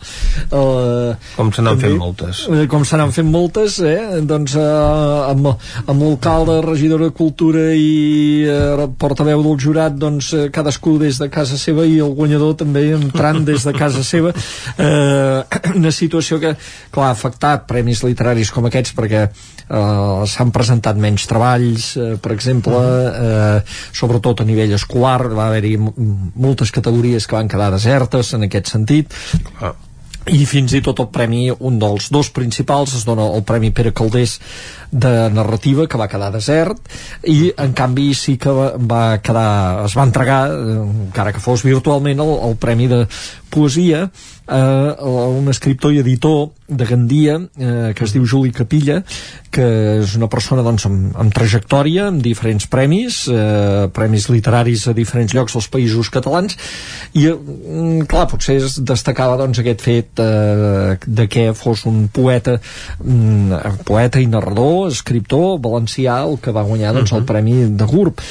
eh, 0.51 1.15
com 1.35 1.51
se 1.51 1.61
n'han 1.61 1.79
fet 1.79 1.97
moltes 1.97 2.47
eh, 2.49 2.67
com 2.67 2.85
se 2.85 2.97
n'han 2.97 3.11
fet 3.11 3.25
moltes 3.25 3.79
eh, 3.79 4.21
doncs 4.21 4.55
eh, 4.55 5.31
amb, 5.31 5.47
amb 5.85 6.01
l'alcalde, 6.01 6.61
regidor 6.61 6.99
de 6.99 7.11
Cultura 7.11 7.73
i 7.73 8.45
eh, 8.47 8.87
portaveu 8.97 9.43
del 9.43 9.59
jurat 9.59 9.93
doncs 9.93 10.33
eh, 10.33 10.49
cadascú 10.49 10.97
des 10.97 11.19
de 11.19 11.29
casa 11.29 11.57
seva 11.57 11.85
i 11.85 11.99
el 11.99 12.13
guanyador 12.15 12.55
també 12.55 12.91
entrant 12.93 13.45
des 13.45 13.63
de 13.63 13.73
casa 13.73 14.03
seva 14.03 14.33
eh, 14.77 15.43
una 15.81 15.91
situació 15.91 16.39
que 16.39 16.55
clar, 16.91 17.07
ha 17.07 17.11
afectat 17.11 17.67
premis 17.67 18.03
literaris 18.03 18.51
com 18.51 18.65
aquests 18.65 18.93
perquè 18.95 19.27
eh, 19.69 20.23
s'han 20.29 20.53
presentat 20.55 20.97
menys 20.99 21.27
treballs 21.29 21.91
eh, 21.97 22.15
per 22.21 22.33
exemple 22.35 22.79
eh, 22.79 23.59
sobretot 23.93 24.41
a 24.41 24.47
nivell 24.47 24.73
escolar 24.77 25.29
va 25.29 25.49
haver-hi 25.49 25.75
moltes 25.79 26.73
categories 26.75 27.27
que 27.27 27.37
van 27.37 27.51
quedar 27.51 27.71
desertes 27.75 28.33
en 28.33 28.49
aquest 28.49 28.73
sentit. 28.73 29.13
Ah. 29.61 29.75
I 30.29 30.43
fins 30.45 30.75
i 30.77 30.81
tot 30.85 30.99
el 31.01 31.07
premi, 31.09 31.47
un 31.49 31.79
dels 31.81 32.09
dos 32.13 32.29
principals 32.35 32.93
es 32.97 33.05
dona 33.07 33.25
el 33.33 33.41
Premi 33.47 33.71
Pere 33.73 33.93
Caldés 33.95 34.35
de 34.91 35.30
narrativa 35.34 35.88
que 35.88 35.99
va 36.02 36.10
quedar 36.10 36.32
desert 36.34 36.82
i 37.30 37.52
en 37.57 37.76
canvi 37.78 38.14
sí 38.18 38.38
que 38.41 38.53
va, 38.56 38.72
va 38.78 39.03
quedar, 39.22 39.86
es 39.86 39.98
va 39.98 40.07
entregar 40.07 40.41
eh, 40.49 40.80
encara 41.10 41.34
que 41.36 41.44
fos 41.44 41.66
virtualment 41.68 42.26
el, 42.26 42.36
el 42.49 42.57
Premi 42.61 42.90
de 42.90 43.06
Poesia 43.49 44.07
eh, 44.49 44.95
un 45.02 45.48
escriptor 45.49 45.94
i 45.94 46.02
editor 46.02 46.49
de 46.68 46.86
Gandia 46.86 47.38
eh, 47.57 47.94
que 47.98 48.06
es 48.06 48.14
diu 48.14 48.26
Juli 48.30 48.52
Capilla 48.53 49.02
que 49.49 49.66
és 50.03 50.14
una 50.18 50.30
persona 50.30 50.61
doncs, 50.66 50.86
amb, 50.86 51.16
amb 51.18 51.34
trajectòria, 51.34 52.06
amb 52.11 52.22
diferents 52.22 52.68
premis 52.70 53.24
eh, 53.34 53.88
premis 53.94 54.28
literaris 54.30 54.86
a 54.90 54.94
diferents 54.98 55.34
llocs 55.34 55.57
dels 55.57 55.70
països 55.74 56.11
catalans 56.14 56.57
i 57.18 57.26
mm, 57.30 58.06
clar, 58.10 58.28
potser 58.30 58.60
es 58.61 58.78
destacava 58.86 59.40
doncs, 59.41 59.61
aquest 59.61 59.86
fet 59.86 60.22
eh, 60.22 60.98
de 61.06 61.28
que 61.32 61.49
fos 61.57 61.86
un 61.90 62.06
poeta 62.14 62.60
mm, 62.60 63.82
poeta 63.90 64.22
i 64.22 64.30
narrador, 64.30 64.78
escriptor 64.88 65.60
valencià, 65.64 66.22
el 66.27 66.39
que 66.43 66.53
va 66.56 66.64
guanyar 66.68 66.93
doncs, 66.95 67.14
el 67.18 67.27
Premi 67.27 67.57
de 67.76 67.89
GURB 67.89 68.23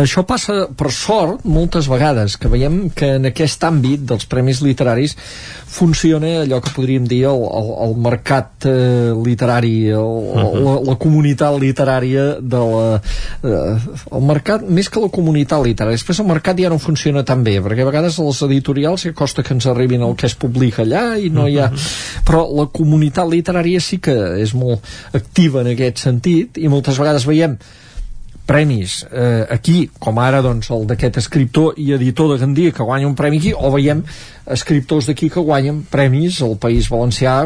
això 0.00 0.24
passa 0.26 0.64
per 0.76 0.90
sort 0.94 1.44
moltes 1.44 1.88
vegades 1.90 2.36
que 2.40 2.48
veiem 2.50 2.88
que 2.94 3.14
en 3.18 3.28
aquest 3.28 3.62
àmbit 3.66 4.04
dels 4.08 4.26
premis 4.30 4.62
literaris 4.64 5.16
funciona 5.74 6.40
allò 6.42 6.60
que 6.62 6.72
podríem 6.74 7.06
dir 7.10 7.24
el, 7.28 7.42
el, 7.58 7.70
el 7.86 7.94
mercat 8.00 8.66
eh, 8.70 9.12
literari 9.26 9.90
el, 9.90 9.98
uh 9.98 10.38
-huh. 10.38 10.62
la, 10.64 10.74
la 10.90 10.96
comunitat 10.96 11.58
literària 11.60 12.38
de 12.40 12.62
la, 12.72 13.02
eh, 13.42 14.16
el 14.16 14.22
mercat, 14.22 14.62
més 14.62 14.88
que 14.88 15.00
la 15.00 15.10
comunitat 15.10 15.62
literària 15.64 15.98
després 15.98 16.20
el 16.20 16.26
mercat 16.26 16.58
ja 16.58 16.68
no 16.68 16.78
funciona 16.78 17.24
tan 17.24 17.44
bé 17.44 17.60
perquè 17.60 17.82
a 17.82 17.90
vegades 17.90 18.18
els 18.18 18.42
editorials 18.42 19.02
ja 19.02 19.12
costa 19.12 19.42
que 19.42 19.54
ens 19.54 19.66
arribin 19.66 20.02
el 20.02 20.16
que 20.16 20.26
es 20.26 20.34
publica 20.34 20.82
allà 20.82 21.18
i 21.18 21.30
no 21.30 21.48
hi 21.48 21.58
ha 21.58 21.70
però 22.24 22.46
la 22.54 22.66
comunitat 22.66 23.28
literària 23.28 23.80
sí 23.80 23.98
que 23.98 24.14
és 24.40 24.54
molt 24.54 24.80
activa 25.12 25.60
en 25.60 25.68
aquest 25.68 25.98
sentit 25.98 26.58
i 26.58 26.68
moltes 26.68 26.98
vegades 26.98 27.26
veiem 27.26 27.58
premis. 28.46 29.02
Eh, 29.10 29.46
aquí, 29.50 29.88
com 29.98 30.20
ara 30.20 30.42
doncs, 30.44 30.70
el 30.74 30.86
d'aquest 30.90 31.18
escriptor 31.22 31.78
i 31.80 31.92
editor 31.96 32.32
de 32.32 32.38
Gandia 32.42 32.72
que 32.72 32.86
guanya 32.86 33.08
un 33.08 33.16
premi 33.18 33.40
aquí, 33.40 33.54
o 33.56 33.70
veiem 33.74 34.04
escriptors 34.44 35.06
d'aquí 35.08 35.30
que 35.32 35.40
guanyen 35.40 35.80
premis 35.88 36.42
al 36.44 36.58
País 36.60 36.90
Valencià, 36.92 37.38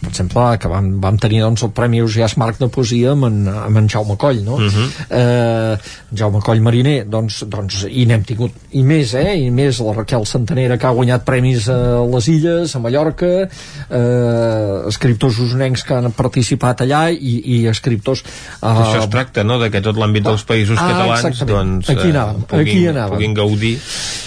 per 0.00 0.08
exemple, 0.08 0.44
que 0.60 0.70
vam, 0.72 0.88
vam 1.02 1.18
tenir 1.20 1.42
doncs, 1.44 1.66
el 1.66 1.72
Premi 1.76 2.00
Eusias 2.00 2.36
Marc 2.40 2.56
de 2.62 2.68
Poesia 2.72 3.12
amb 3.12 3.28
en, 3.28 3.42
amb 3.50 3.80
en 3.82 3.90
Jaume 3.92 4.16
Coll, 4.16 4.40
no? 4.44 4.56
Uh 4.56 4.72
-huh. 4.72 4.86
eh, 5.10 5.76
Jaume 6.16 6.40
Coll 6.40 6.62
Mariner, 6.64 7.04
doncs, 7.04 7.44
doncs 7.44 7.84
i 7.90 8.06
n'hem 8.06 8.24
tingut, 8.24 8.52
i 8.72 8.82
més, 8.82 9.12
eh? 9.14 9.36
I 9.36 9.50
més 9.50 9.80
la 9.80 9.92
Raquel 9.92 10.24
Santanera, 10.26 10.78
que 10.78 10.86
ha 10.86 10.94
guanyat 10.96 11.24
premis 11.24 11.68
a 11.68 12.00
les 12.14 12.28
Illes, 12.28 12.74
a 12.74 12.78
Mallorca, 12.78 13.48
eh, 13.90 14.88
escriptors 14.88 15.38
usonencs 15.38 15.84
que 15.84 15.94
han 15.94 16.12
participat 16.12 16.80
allà 16.80 17.10
i, 17.10 17.42
i 17.44 17.66
escriptors... 17.66 18.24
Eh, 18.62 18.66
Això 18.66 19.02
es 19.02 19.10
tracta, 19.10 19.44
no?, 19.44 19.58
de 19.58 19.70
que 19.70 19.80
tot 19.80 19.96
l'àmbit 19.96 20.24
dels 20.24 20.44
països 20.44 20.78
ah, 20.78 20.88
catalans 20.88 21.24
exactament. 21.24 21.82
doncs, 21.84 21.90
aquí 21.90 22.08
anàvem, 22.08 22.40
eh, 22.40 22.46
puguin, 22.46 22.66
aquí 22.66 22.86
anàvem. 22.86 23.14
puguin 23.14 23.34
gaudir 23.34 23.78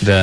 de 0.01 0.19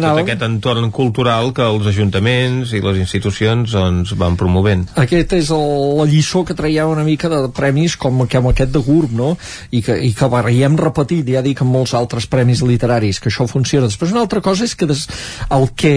tot 0.00 0.18
aquest 0.18 0.42
entorn 0.42 0.90
cultural 0.90 1.15
que 1.16 1.64
els 1.64 1.86
ajuntaments 1.88 2.72
i 2.76 2.80
les 2.84 2.98
institucions 3.00 3.72
doncs, 3.72 4.12
van 4.18 4.36
promovent. 4.36 4.84
Aquest 5.00 5.32
és 5.32 5.50
el, 5.54 5.64
la 5.96 6.04
lliçó 6.08 6.42
que 6.44 6.54
traiem 6.54 6.90
una 6.92 7.04
mica 7.06 7.30
de 7.32 7.48
premis 7.56 7.96
com, 7.96 8.26
com 8.28 8.48
aquest 8.50 8.72
de 8.74 8.82
GURB, 8.84 9.14
no? 9.16 9.30
I 9.72 9.80
que, 9.82 9.96
i 9.96 10.12
que 10.16 10.28
veiem 10.28 10.76
repetit, 10.76 11.26
ja 11.32 11.42
dic, 11.42 11.62
en 11.64 11.70
molts 11.72 11.94
altres 11.96 12.26
premis 12.28 12.62
literaris, 12.62 13.20
que 13.20 13.30
això 13.30 13.46
funciona. 13.48 13.88
Després 13.88 14.12
una 14.12 14.20
altra 14.26 14.42
cosa 14.44 14.66
és 14.66 14.74
que 14.76 14.86
des, 14.86 15.06
el 15.50 15.68
que 15.74 15.94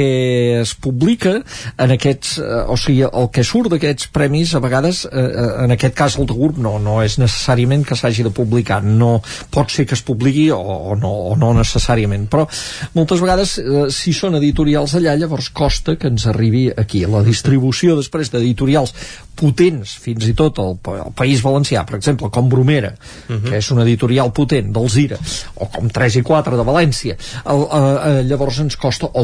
es 0.62 0.74
publica 0.80 1.40
en 1.78 1.96
aquests, 1.96 2.38
eh, 2.40 2.64
o 2.72 2.78
sigui, 2.80 3.04
el 3.10 3.30
que 3.36 3.44
surt 3.44 3.74
d'aquests 3.74 4.10
premis, 4.16 4.56
a 4.56 4.64
vegades, 4.64 5.06
eh, 5.12 5.20
eh 5.20 5.48
en 5.66 5.76
aquest 5.76 5.96
cas 5.96 6.16
el 6.18 6.30
de 6.30 6.34
GURB, 6.34 6.62
no, 6.64 6.78
no 6.80 7.00
és 7.04 7.20
necessàriament 7.20 7.84
que 7.86 7.98
s'hagi 8.00 8.24
de 8.24 8.32
publicar, 8.32 8.80
no 8.84 9.20
pot 9.52 9.72
ser 9.74 9.86
que 9.86 9.98
es 9.98 10.04
publiqui 10.06 10.50
o, 10.56 10.60
o, 10.60 10.96
no, 10.96 11.12
o 11.34 11.36
no 11.40 11.52
necessàriament, 11.58 12.30
però 12.32 12.48
moltes 12.96 13.20
vegades, 13.20 13.58
eh, 13.60 13.88
si 13.94 14.14
són 14.16 14.40
editorials 14.40 14.96
allà, 14.96 15.09
llavors 15.18 15.50
costa 15.50 15.96
que 15.96 16.10
ens 16.12 16.28
arribi 16.30 16.68
aquí. 16.76 17.06
La 17.10 17.24
distribució 17.26 17.96
després 17.98 18.30
d'editorials 18.34 18.94
potents, 19.40 19.96
fins 20.04 20.28
i 20.28 20.36
tot 20.38 20.60
al, 20.62 20.76
al 21.00 21.14
País 21.18 21.42
Valencià, 21.46 21.86
per 21.88 21.98
exemple, 22.00 22.30
com 22.34 22.50
Bromera, 22.52 22.92
uh 22.92 23.36
-huh. 23.36 23.50
que 23.50 23.58
és 23.58 23.72
una 23.72 23.84
editorial 23.84 24.32
potent, 24.32 24.72
d'Alzira, 24.74 25.18
o 25.56 25.66
com 25.66 25.90
3 25.90 26.16
i 26.16 26.22
4 26.22 26.58
de 26.58 26.64
València, 26.64 27.16
el, 27.46 27.62
eh, 27.64 28.24
llavors 28.24 28.60
ens 28.60 28.76
costa, 28.76 29.10
o 29.14 29.24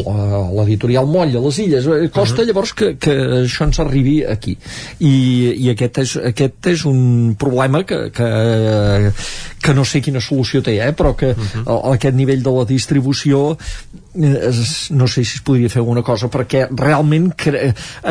l'editorial 0.57 1.05
Moll 1.07 1.35
a 1.35 1.39
les 1.39 1.57
Illes, 1.59 1.85
eh, 1.85 2.09
costa 2.09 2.41
uh 2.41 2.41
-huh. 2.41 2.47
llavors 2.47 2.73
que, 2.73 2.97
que 2.97 3.13
això 3.45 3.65
ens 3.65 3.79
arribi 3.79 4.23
aquí. 4.23 4.57
I, 4.99 5.53
i 5.57 5.69
aquest, 5.69 5.97
és, 5.97 6.15
aquest 6.15 6.67
és 6.67 6.85
un 6.85 7.35
problema 7.37 7.83
que, 7.83 8.11
que, 8.11 9.11
que 9.61 9.73
no 9.73 9.85
sé 9.85 10.01
quina 10.01 10.21
solució 10.21 10.61
té, 10.61 10.77
eh? 10.77 10.93
però 10.93 11.15
que 11.15 11.31
uh 11.31 11.35
-huh. 11.35 11.63
a, 11.65 11.89
a 11.89 11.93
aquest 11.93 12.15
nivell 12.15 12.43
de 12.43 12.51
la 12.51 12.65
distribució 12.65 13.57
no 14.15 15.07
sé 15.07 15.23
si 15.25 15.35
es 15.35 15.41
podria 15.43 15.69
fer 15.69 15.81
alguna 15.81 16.01
cosa 16.05 16.29
perquè 16.31 16.65
realment 16.71 17.31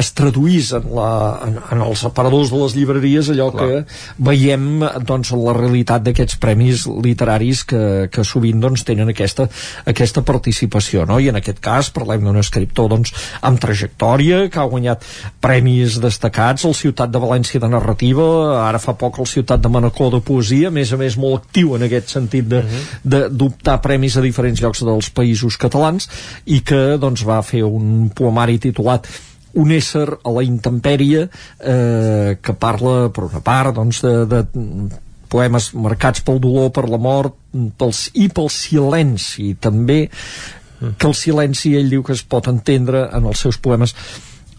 es 0.01 0.13
traduís 0.13 0.73
en, 0.77 0.91
la, 0.95 1.11
en, 1.47 1.59
en 1.73 1.85
els 1.95 2.05
aparadors 2.07 2.51
de 2.53 2.61
les 2.61 2.75
llibreries 2.77 3.31
allò 3.33 3.49
Clar. 3.55 3.67
que 3.67 4.25
veiem 4.27 4.85
doncs, 5.07 5.33
la 5.39 5.55
realitat 5.57 6.05
d'aquests 6.05 6.39
premis 6.43 6.85
literaris 6.89 7.65
que, 7.71 7.83
que 8.13 8.27
sovint 8.27 8.61
doncs, 8.63 8.85
tenen 8.87 9.13
aquesta, 9.13 9.47
aquesta 9.91 10.25
participació 10.27 11.07
no? 11.09 11.21
i 11.23 11.31
en 11.31 11.39
aquest 11.41 11.63
cas 11.65 11.91
parlem 11.95 12.27
d'un 12.27 12.41
escriptor 12.41 12.91
doncs, 12.93 13.15
amb 13.47 13.61
trajectòria 13.63 14.45
que 14.51 14.61
ha 14.61 14.69
guanyat 14.71 15.07
premis 15.45 16.01
destacats 16.03 16.67
al 16.67 16.77
Ciutat 16.77 17.13
de 17.15 17.23
València 17.23 17.63
de 17.63 17.71
narrativa 17.71 18.27
ara 18.65 18.83
fa 18.83 18.97
poc 18.99 19.21
al 19.21 19.31
Ciutat 19.31 19.63
de 19.63 19.73
Manacor 19.73 20.13
de 20.17 20.23
poesia 20.25 20.73
a 20.73 20.75
més 20.75 20.93
a 20.93 21.01
més 21.01 21.19
molt 21.21 21.45
actiu 21.45 21.77
en 21.79 21.87
aquest 21.87 22.17
sentit 22.17 22.49
d'optar 22.49 23.77
uh 23.77 23.79
-huh. 23.79 23.83
premis 23.83 24.17
a 24.17 24.25
diferents 24.25 24.61
llocs 24.61 24.85
dels 24.85 25.11
països 25.11 25.57
catalans 25.57 26.09
i 26.47 26.61
que 26.61 26.97
doncs, 26.99 27.25
va 27.25 27.43
fer 27.43 27.63
un 27.65 28.11
poemari 28.15 28.59
titulat 28.59 29.07
un 29.61 29.71
ésser 29.75 30.07
a 30.23 30.35
la 30.35 30.45
intempèrie 30.47 31.27
eh, 31.27 32.37
que 32.43 32.55
parla 32.59 33.09
per 33.15 33.29
una 33.29 33.43
part 33.45 33.77
doncs, 33.77 34.03
de, 34.05 34.25
de 34.31 34.43
poemes 35.31 35.71
marcats 35.75 36.23
pel 36.27 36.41
dolor, 36.43 36.71
per 36.75 36.87
la 36.91 37.01
mort 37.01 37.37
pels, 37.79 38.09
i 38.15 38.29
pel 38.31 38.51
silenci 38.53 39.55
també 39.61 40.05
que 40.99 41.09
el 41.09 41.15
silenci 41.17 41.75
ell 41.79 41.91
diu 41.91 42.05
que 42.05 42.15
es 42.15 42.23
pot 42.27 42.49
entendre 42.51 43.07
en 43.15 43.27
els 43.31 43.43
seus 43.47 43.59
poemes 43.63 43.95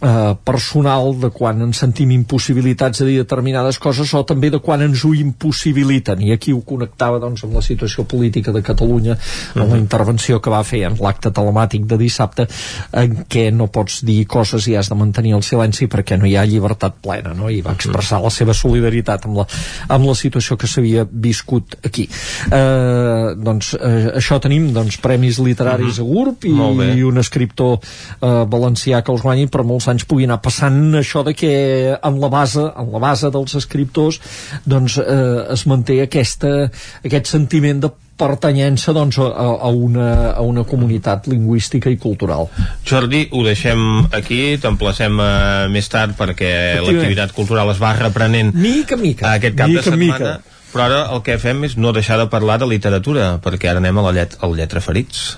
eh, 0.02 0.36
personal 0.44 1.14
de 1.20 1.30
quan 1.34 1.62
ens 1.66 1.80
sentim 1.84 2.12
impossibilitats 2.12 3.02
de 3.02 3.08
dir 3.10 3.18
determinades 3.22 3.80
coses 3.80 4.12
o 4.14 4.24
també 4.28 4.50
de 4.54 4.60
quan 4.64 4.84
ens 4.86 5.04
ho 5.06 5.14
impossibiliten 5.16 6.22
i 6.26 6.32
aquí 6.36 6.54
ho 6.54 6.62
connectava 6.66 7.20
doncs, 7.20 7.46
amb 7.46 7.56
la 7.60 7.64
situació 7.66 8.06
política 8.10 8.52
de 8.52 8.62
Catalunya 8.62 9.14
uh 9.14 9.18
-huh. 9.20 9.62
amb 9.62 9.72
la 9.72 9.78
intervenció 9.78 10.42
que 10.42 10.50
va 10.50 10.64
fer 10.64 10.84
en 10.84 10.98
l'acte 11.00 11.32
telemàtic 11.32 11.86
de 11.86 11.98
dissabte 11.98 12.48
en 12.92 13.26
què 13.30 13.52
no 13.52 13.68
pots 13.68 14.04
dir 14.06 14.26
coses 14.28 14.68
i 14.68 14.76
has 14.76 14.90
de 14.90 14.96
mantenir 14.96 15.34
el 15.34 15.44
silenci 15.44 15.88
perquè 15.88 16.18
no 16.18 16.26
hi 16.26 16.36
ha 16.36 16.46
llibertat 16.46 16.94
plena 17.02 17.34
no? 17.34 17.50
i 17.50 17.62
va 17.62 17.72
expressar 17.72 18.22
la 18.22 18.30
seva 18.30 18.54
solidaritat 18.54 19.26
amb 19.26 19.38
la, 19.38 19.48
amb 19.88 20.06
la 20.06 20.16
situació 20.16 20.58
que 20.58 20.68
s'havia 20.68 21.08
viscut 21.12 21.76
aquí 21.84 22.10
eh, 22.52 23.36
doncs 23.38 23.74
eh, 23.74 24.12
això 24.16 24.40
tenim 24.40 24.74
doncs, 24.74 24.98
premis 24.98 25.40
literaris 25.40 26.00
uh 26.00 26.06
-huh. 26.06 26.10
a 26.10 26.14
GURB 26.14 26.46
i, 26.46 26.98
i 26.98 27.04
un 27.04 27.18
escriptor 27.18 27.80
eh, 28.22 28.46
valencià 28.48 29.02
que 29.02 29.12
els 29.12 29.22
guanyi 29.22 29.48
per 29.48 29.64
molts 29.64 29.88
anys 29.88 29.95
pugui 30.04 30.28
anar 30.28 30.42
passant 30.44 30.98
això 31.00 31.24
de 31.24 31.32
que 31.38 31.54
en 31.96 32.20
la 32.20 32.30
base, 32.34 32.60
en 32.76 32.92
la 32.92 33.00
base 33.00 33.32
dels 33.32 33.56
escriptors 33.56 34.20
doncs 34.66 35.00
eh, 35.00 35.54
es 35.56 35.64
manté 35.72 36.02
aquesta, 36.04 36.68
aquest 37.06 37.32
sentiment 37.32 37.86
de 37.86 37.92
pertanyença 38.16 38.94
doncs, 38.96 39.20
a, 39.20 39.28
a, 39.28 39.70
una, 39.70 40.32
a 40.32 40.42
una 40.42 40.64
comunitat 40.64 41.28
lingüística 41.28 41.92
i 41.92 41.98
cultural. 42.00 42.48
Jordi, 42.88 43.26
ho 43.32 43.44
deixem 43.44 44.08
aquí, 44.16 44.56
t'emplacem 44.62 45.20
uh, 45.20 45.30
més 45.72 45.92
tard 45.92 46.16
perquè 46.18 46.52
l'activitat 46.80 47.36
cultural 47.36 47.74
es 47.74 47.82
va 47.82 47.92
reprenent 48.00 48.54
mica, 48.56 48.96
mica. 48.96 49.36
aquest 49.36 49.60
cap 49.60 49.72
mica, 49.72 49.84
de 49.84 49.90
setmana. 49.92 50.36
Mica. 50.40 50.62
Però 50.76 50.88
ara 50.90 51.02
el 51.16 51.22
que 51.24 51.38
fem 51.40 51.64
és 51.68 51.78
no 51.80 51.94
deixar 51.96 52.20
de 52.20 52.28
parlar 52.32 52.60
de 52.60 52.68
literatura, 52.68 53.36
perquè 53.44 53.72
ara 53.72 53.84
anem 53.84 54.00
a 54.00 54.08
la 54.10 54.16
llet, 54.16 54.40
al 54.44 54.58
Lletra 54.60 54.84
Ferits. 54.84 55.36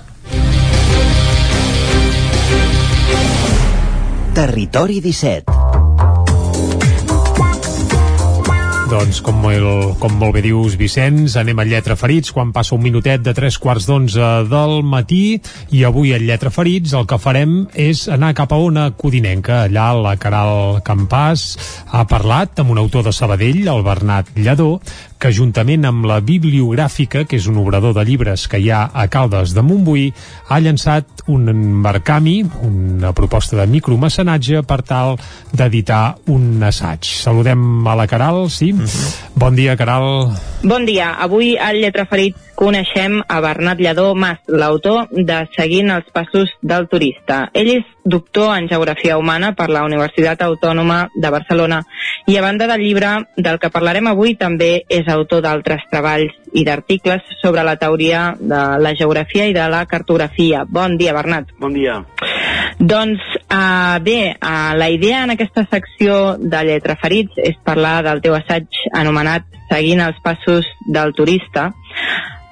Territori 4.38 5.00
17 5.02 5.50
Doncs 8.88 9.18
com, 9.26 9.40
el, 9.50 9.66
com 9.98 10.14
molt 10.22 10.36
bé 10.38 10.44
dius 10.46 10.76
Vicenç, 10.78 11.34
anem 11.42 11.58
a 11.58 11.66
Lletra 11.66 11.98
Ferits 11.98 12.30
quan 12.32 12.54
passa 12.54 12.76
un 12.78 12.84
minutet 12.86 13.24
de 13.26 13.34
tres 13.34 13.58
quarts 13.58 13.88
d'onze 13.90 14.30
del 14.48 14.78
matí 14.86 15.40
i 15.74 15.82
avui 15.90 16.14
a 16.14 16.22
Lletra 16.22 16.54
Ferits 16.54 16.94
el 16.96 17.10
que 17.10 17.18
farem 17.18 17.58
és 17.74 18.06
anar 18.14 18.36
cap 18.38 18.54
a 18.54 18.62
una 18.62 18.92
codinenca. 18.94 19.64
Allà 19.66 19.90
la 19.98 20.14
Caral 20.22 20.84
Campàs 20.86 21.50
ha 21.90 22.06
parlat 22.08 22.62
amb 22.62 22.78
un 22.78 22.80
autor 22.86 23.10
de 23.10 23.16
Sabadell, 23.18 23.66
el 23.68 23.84
Bernat 23.90 24.32
Lledó, 24.38 24.78
que 25.20 25.32
juntament 25.34 25.86
amb 25.90 26.06
la 26.10 26.20
Bibliogràfica, 26.22 27.26
que 27.26 27.40
és 27.40 27.48
un 27.50 27.58
obrador 27.62 27.96
de 27.98 28.06
llibres 28.08 28.48
que 28.48 28.60
hi 28.62 28.70
ha 28.72 28.86
a 28.94 29.08
Caldes 29.12 29.54
de 29.56 29.64
Montbui, 29.66 30.08
ha 30.48 30.60
llançat 30.62 31.26
un 31.34 31.50
Barcami, 31.84 32.38
una 32.68 33.14
proposta 33.18 33.58
de 33.60 33.68
micromecenatge 33.72 34.64
per 34.68 34.82
tal 34.86 35.18
d'editar 35.52 36.18
un 36.34 36.64
assaig. 36.64 37.06
Saludem 37.06 37.88
a 37.88 37.96
la 37.98 38.08
Caral, 38.08 38.50
sí? 38.50 38.74
Mhm. 38.74 38.86
-huh. 38.86 39.16
Bon 39.36 39.56
dia, 39.56 39.76
Caral. 39.76 40.32
Bon 40.64 40.86
dia. 40.86 41.14
Avui 41.14 41.58
al 41.58 41.82
Lletraferit 41.82 42.47
coneixem 42.58 43.22
a 43.28 43.40
Bernat 43.40 43.80
Lledó 43.80 44.16
Mas, 44.18 44.40
l'autor 44.50 45.12
de 45.14 45.38
Seguint 45.54 45.92
els 45.94 46.08
passos 46.14 46.50
del 46.66 46.88
turista. 46.90 47.44
Ell 47.54 47.70
és 47.76 47.86
doctor 48.04 48.56
en 48.56 48.66
Geografia 48.72 49.18
Humana 49.22 49.52
per 49.54 49.68
la 49.70 49.84
Universitat 49.86 50.42
Autònoma 50.42 51.04
de 51.14 51.30
Barcelona 51.30 51.84
i 52.26 52.38
a 52.38 52.42
banda 52.42 52.66
del 52.72 52.82
llibre 52.82 53.12
del 53.38 53.60
que 53.62 53.70
parlarem 53.70 54.10
avui 54.10 54.34
també 54.40 54.72
és 54.90 55.08
autor 55.14 55.44
d'altres 55.46 55.86
treballs 55.92 56.34
i 56.58 56.64
d'articles 56.66 57.22
sobre 57.44 57.64
la 57.68 57.78
teoria 57.78 58.32
de 58.40 58.64
la 58.82 58.96
geografia 58.98 59.46
i 59.46 59.54
de 59.54 59.68
la 59.70 59.86
cartografia. 59.86 60.66
Bon 60.66 60.98
dia, 60.98 61.14
Bernat. 61.14 61.54
Bon 61.60 61.76
dia. 61.78 62.00
Doncs 62.80 63.22
uh, 63.52 63.98
bé, 64.02 64.34
uh, 64.34 64.74
la 64.78 64.90
idea 64.90 65.24
en 65.26 65.36
aquesta 65.36 65.68
secció 65.70 66.38
de 66.40 66.64
Lletraferits 66.66 67.38
és 67.38 67.62
parlar 67.66 68.02
del 68.06 68.24
teu 68.26 68.38
assaig 68.38 68.82
anomenat 68.94 69.46
Seguint 69.68 70.00
els 70.00 70.20
passos 70.24 70.68
del 70.88 71.12
turista, 71.12 71.66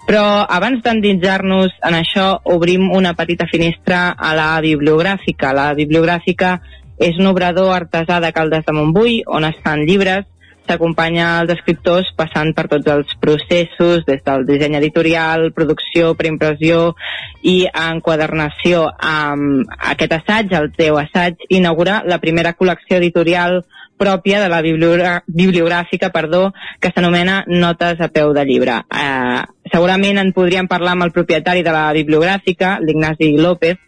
però 0.06 0.46
abans 0.46 0.84
d'endinsar-nos 0.86 1.74
en 1.88 1.98
això, 1.98 2.28
obrim 2.54 2.92
una 2.94 3.16
petita 3.18 3.48
finestra 3.50 4.12
a 4.14 4.36
la 4.38 4.50
bibliogràfica. 4.62 5.54
La 5.54 5.74
bibliogràfica 5.74 6.60
és 7.02 7.18
un 7.20 7.28
obrador 7.32 7.74
artesà 7.74 8.22
de 8.22 8.32
Caldes 8.32 8.66
de 8.68 8.74
Montbui, 8.74 9.24
on 9.26 9.48
es 9.50 9.58
fan 9.64 9.84
llibres, 9.90 10.28
s'acompanya 10.66 11.28
els 11.42 11.54
escriptors 11.56 12.08
passant 12.18 12.54
per 12.58 12.68
tots 12.72 12.90
els 12.90 13.12
processos, 13.22 14.06
des 14.08 14.22
del 14.26 14.46
disseny 14.48 14.78
editorial, 14.80 15.52
producció, 15.58 16.14
preimpressió 16.18 16.96
i 17.44 17.66
enquadernació. 17.70 18.86
Amb 18.98 19.74
aquest 19.94 20.18
assaig, 20.20 20.54
el 20.58 20.72
teu 20.78 21.00
assaig, 21.02 21.46
inaugura 21.50 22.02
la 22.06 22.22
primera 22.24 22.56
col·lecció 22.58 23.02
editorial 23.02 23.64
pròpia 23.98 24.42
de 24.44 24.50
la 24.52 24.62
bibliogràfica 24.62 26.10
perdó, 26.12 26.50
que 26.80 26.92
s'anomena 26.92 27.44
Notes 27.48 28.02
a 28.02 28.10
peu 28.12 28.34
de 28.36 28.44
llibre. 28.46 28.82
Eh, 28.92 29.44
segurament 29.72 30.20
en 30.22 30.34
podríem 30.36 30.70
parlar 30.70 30.94
amb 30.96 31.08
el 31.08 31.16
propietari 31.16 31.64
de 31.66 31.74
la 31.74 31.88
bibliogràfica, 31.96 32.78
l'Ignasi 32.82 33.34
López, 33.38 33.80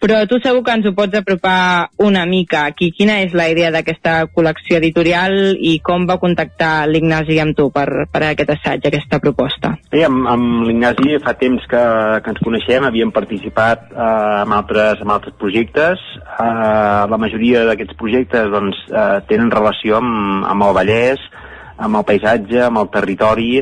però 0.00 0.22
tu 0.24 0.38
segur 0.40 0.62
que 0.64 0.72
ens 0.72 0.86
ho 0.88 0.94
pots 0.96 1.18
apropar 1.18 1.90
una 2.00 2.22
mica. 2.26 2.64
Aquí, 2.70 2.88
quina 2.96 3.18
és 3.20 3.34
la 3.36 3.50
idea 3.52 3.68
d'aquesta 3.74 4.14
col·lecció 4.32 4.78
editorial 4.80 5.58
i 5.60 5.74
com 5.84 6.06
va 6.08 6.16
contactar 6.22 6.88
l'Ignasi 6.88 7.36
amb 7.42 7.52
tu 7.58 7.68
per, 7.74 8.06
per 8.08 8.22
aquest 8.30 8.54
assaig, 8.56 8.86
aquesta 8.88 9.20
proposta? 9.20 9.74
Bé, 9.92 10.06
amb, 10.08 10.24
amb 10.32 10.64
l'Ignasi 10.68 11.20
fa 11.24 11.34
temps 11.40 11.66
que, 11.68 11.82
que 12.24 12.32
ens 12.32 12.40
coneixem, 12.46 12.88
havíem 12.88 13.12
participat 13.12 13.90
eh, 13.92 14.06
en, 14.46 14.56
altres, 14.56 15.04
en 15.04 15.12
altres 15.12 15.36
projectes. 15.40 16.00
Eh, 16.32 17.04
la 17.12 17.20
majoria 17.20 17.66
d'aquests 17.68 18.00
projectes 18.00 18.48
doncs, 18.56 18.80
eh, 18.88 19.20
tenen 19.28 19.52
relació 19.52 20.00
amb, 20.00 20.48
amb 20.48 20.68
el 20.70 20.74
Vallès, 20.80 21.28
amb 21.76 22.00
el 22.00 22.08
paisatge, 22.08 22.64
amb 22.64 22.80
el 22.80 22.90
territori, 22.96 23.52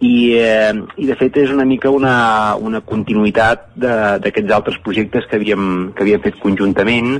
i, 0.00 0.34
eh, 0.38 0.74
i 0.96 1.06
de 1.06 1.16
fet 1.18 1.36
és 1.44 1.52
una 1.54 1.66
mica 1.68 1.92
una, 1.94 2.56
una 2.56 2.80
continuïtat 2.84 3.70
d'aquests 3.76 4.52
altres 4.52 4.78
projectes 4.84 5.26
que 5.30 5.38
havíem, 5.38 5.92
que 5.94 6.04
havíem 6.04 6.22
fet 6.24 6.38
conjuntament. 6.42 7.16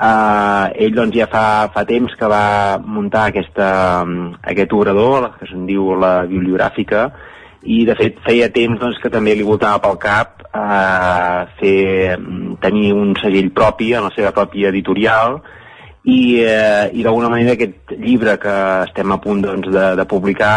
Eh, 0.00 0.84
ell 0.84 0.94
doncs 0.96 1.16
ja 1.16 1.26
fa, 1.30 1.44
fa 1.74 1.84
temps 1.88 2.14
que 2.16 2.28
va 2.30 2.78
muntar 2.84 3.28
aquesta, 3.28 3.70
aquest 4.52 4.72
obrador 4.72 5.32
que 5.38 5.48
se'n 5.50 5.66
diu 5.68 5.92
la 6.00 6.20
bibliogràfica 6.28 7.10
i 7.68 7.82
de 7.84 7.96
fet 7.96 8.20
feia 8.24 8.48
temps 8.52 8.80
doncs, 8.80 8.98
que 9.02 9.12
també 9.12 9.34
li 9.36 9.44
voltava 9.44 9.82
pel 9.84 9.98
cap 10.00 10.46
eh, 10.48 11.40
fer, 11.60 12.16
tenir 12.62 12.92
un 12.96 13.12
segell 13.20 13.50
propi 13.52 13.92
en 13.92 14.08
la 14.08 14.14
seva 14.14 14.32
pròpia 14.36 14.70
editorial 14.72 15.40
i, 16.08 16.40
eh, 16.40 16.88
i 16.96 17.04
d'alguna 17.04 17.28
manera 17.28 17.52
aquest 17.58 17.92
llibre 18.00 18.38
que 18.40 18.54
estem 18.86 19.12
a 19.12 19.20
punt 19.20 19.44
doncs, 19.44 19.68
de, 19.68 19.90
de 20.00 20.08
publicar 20.08 20.54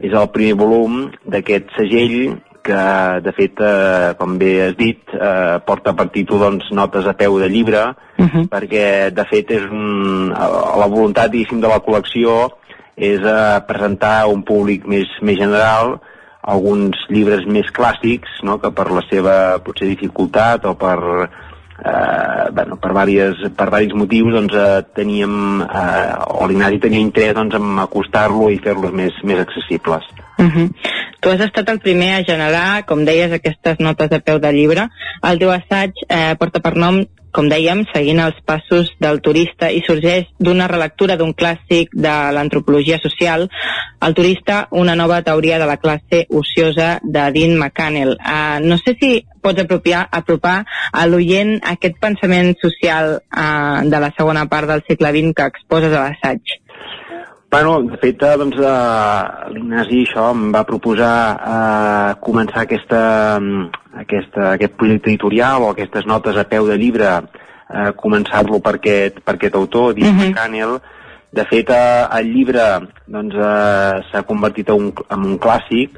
és 0.00 0.12
el 0.12 0.28
primer 0.34 0.56
volum 0.60 1.06
d'aquest 1.24 1.72
segell 1.76 2.36
que, 2.66 2.82
de 3.22 3.32
fet, 3.36 3.60
eh, 3.62 4.14
com 4.18 4.34
bé 4.40 4.52
has 4.64 4.74
dit, 4.76 5.02
eh, 5.14 5.58
porta 5.66 5.94
per 5.94 6.08
títol 6.10 6.42
doncs, 6.42 6.72
notes 6.74 7.06
a 7.06 7.14
peu 7.14 7.38
de 7.38 7.48
llibre, 7.48 7.94
uh 8.18 8.26
-huh. 8.26 8.48
perquè, 8.48 9.10
de 9.14 9.24
fet, 9.30 9.50
és 9.50 9.64
un, 9.70 10.30
la 10.30 10.88
voluntat, 10.88 11.30
diguéssim, 11.30 11.60
de 11.60 11.68
la 11.68 11.80
col·lecció 11.80 12.50
és 12.96 13.20
eh, 13.20 13.60
presentar 13.68 14.22
a 14.22 14.26
un 14.26 14.42
públic 14.42 14.86
més, 14.86 15.06
més 15.22 15.38
general 15.38 16.00
alguns 16.42 16.96
llibres 17.08 17.44
més 17.46 17.66
clàssics, 17.74 18.30
no?, 18.42 18.58
que 18.58 18.70
per 18.70 18.90
la 18.90 19.02
seva, 19.10 19.58
potser, 19.58 19.88
dificultat 19.88 20.64
o 20.64 20.74
per, 20.74 21.28
eh, 21.84 22.50
bueno, 22.52 22.76
per, 22.76 22.92
diverses, 22.92 23.50
per 23.56 23.68
diversos 23.70 23.98
motius 23.98 24.32
doncs, 24.34 24.54
eh, 24.54 24.84
teníem, 24.94 25.62
eh, 25.62 26.14
o 26.40 26.46
l'Ignasi 26.46 26.80
tenia 26.82 27.02
interès 27.02 27.34
doncs, 27.36 27.56
en 27.58 27.78
acostar-lo 27.82 28.50
i 28.50 28.60
fer-los 28.62 28.92
més, 28.92 29.16
més 29.24 29.42
accessibles. 29.42 30.04
Uh 30.38 30.46
-huh. 30.46 30.70
Tu 31.20 31.30
has 31.30 31.40
estat 31.40 31.68
el 31.68 31.80
primer 31.80 32.12
a 32.14 32.24
generar, 32.24 32.84
com 32.86 33.04
deies, 33.04 33.32
aquestes 33.32 33.78
notes 33.80 34.10
de 34.10 34.20
peu 34.20 34.38
de 34.38 34.52
llibre. 34.52 34.88
El 35.22 35.38
teu 35.38 35.50
assaig 35.50 35.92
eh, 36.08 36.34
porta 36.38 36.60
per 36.60 36.76
nom 36.76 37.04
com 37.36 37.50
dèiem, 37.52 37.84
seguint 37.92 38.22
els 38.24 38.38
passos 38.48 38.88
del 39.02 39.20
turista 39.20 39.68
i 39.68 39.82
sorgeix 39.84 40.30
d'una 40.40 40.68
relectura 40.72 41.18
d'un 41.20 41.34
clàssic 41.36 41.92
de 41.92 42.14
l'antropologia 42.32 42.96
social, 43.02 43.48
El 44.06 44.14
turista, 44.14 44.68
una 44.70 44.94
nova 44.94 45.22
teoria 45.24 45.58
de 45.58 45.66
la 45.66 45.78
classe 45.82 46.26
ociosa 46.30 47.00
de 47.02 47.24
Dean 47.34 47.56
McCannell. 47.56 48.12
Uh, 48.20 48.60
no 48.62 48.76
sé 48.78 48.94
si 49.00 49.24
pots 49.42 49.62
apropiar, 49.62 50.04
apropar 50.12 50.58
a 50.92 51.06
l'oient 51.08 51.56
aquest 51.72 51.96
pensament 52.02 52.54
social 52.60 53.16
uh, 53.18 53.82
de 53.88 54.02
la 54.04 54.12
segona 54.18 54.46
part 54.52 54.68
del 54.70 54.84
segle 54.88 55.12
XX 55.16 55.34
que 55.36 55.50
exposes 55.52 55.96
a 55.96 56.04
l'assaig. 56.06 56.56
Bueno, 57.50 57.82
de 57.82 57.96
fet, 58.02 58.22
eh, 58.22 58.36
doncs, 58.36 58.56
eh, 58.58 59.50
l'Ignasi 59.54 60.02
això 60.04 60.30
em 60.34 60.48
va 60.52 60.64
proposar 60.66 61.14
eh, 61.36 62.14
començar 62.20 62.64
aquesta, 62.64 63.02
aquesta, 64.02 64.50
aquest 64.56 64.74
projecte 64.80 65.12
editorial 65.12 65.62
o 65.62 65.70
aquestes 65.70 66.08
notes 66.10 66.36
a 66.36 66.44
peu 66.50 66.66
de 66.66 66.76
llibre, 66.76 67.12
eh, 67.70 67.92
començar-lo 68.02 68.60
per, 68.60 68.74
aquest, 68.80 69.22
per 69.22 69.36
aquest 69.36 69.54
autor, 69.54 69.94
Dean 69.94 70.10
uh 70.10 70.18
-huh. 70.18 70.28
McCannell. 70.28 70.78
De 71.32 71.44
fet, 71.44 71.70
eh, 71.70 72.06
el 72.18 72.32
llibre 72.34 72.66
doncs, 73.06 73.34
eh, 73.34 74.02
s'ha 74.10 74.22
convertit 74.22 74.68
en 74.68 74.74
un, 74.74 74.92
en 75.10 75.24
un 75.30 75.38
clàssic 75.38 75.90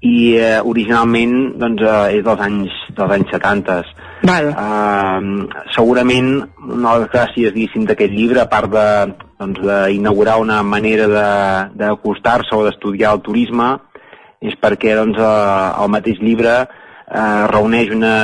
i 0.00 0.36
eh, 0.36 0.60
originalment 0.62 1.58
doncs, 1.58 1.82
eh, 1.82 2.16
és 2.18 2.24
dels 2.24 2.40
anys, 2.40 2.72
dels 2.96 3.10
anys 3.10 3.30
70. 3.30 3.84
Val. 4.26 4.48
Uh, 4.50 5.46
segurament 5.74 6.30
una 6.58 6.94
de 6.94 7.04
les 7.04 7.10
gràcies 7.12 7.84
d'aquest 7.86 8.12
llibre, 8.12 8.42
a 8.42 8.50
part 8.50 8.70
doncs, 8.72 9.60
d'inaugurar 9.62 10.40
una 10.42 10.62
manera 10.62 11.06
d'acostar-se 11.74 12.56
o 12.56 12.64
d'estudiar 12.66 13.14
el 13.14 13.22
turisme, 13.22 13.76
és 14.40 14.54
perquè 14.60 14.94
doncs, 14.98 15.18
eh, 15.18 15.82
el 15.82 15.90
mateix 15.90 16.20
llibre 16.22 16.54
eh, 16.62 17.46
reuneix 17.50 17.90
una 17.94 18.14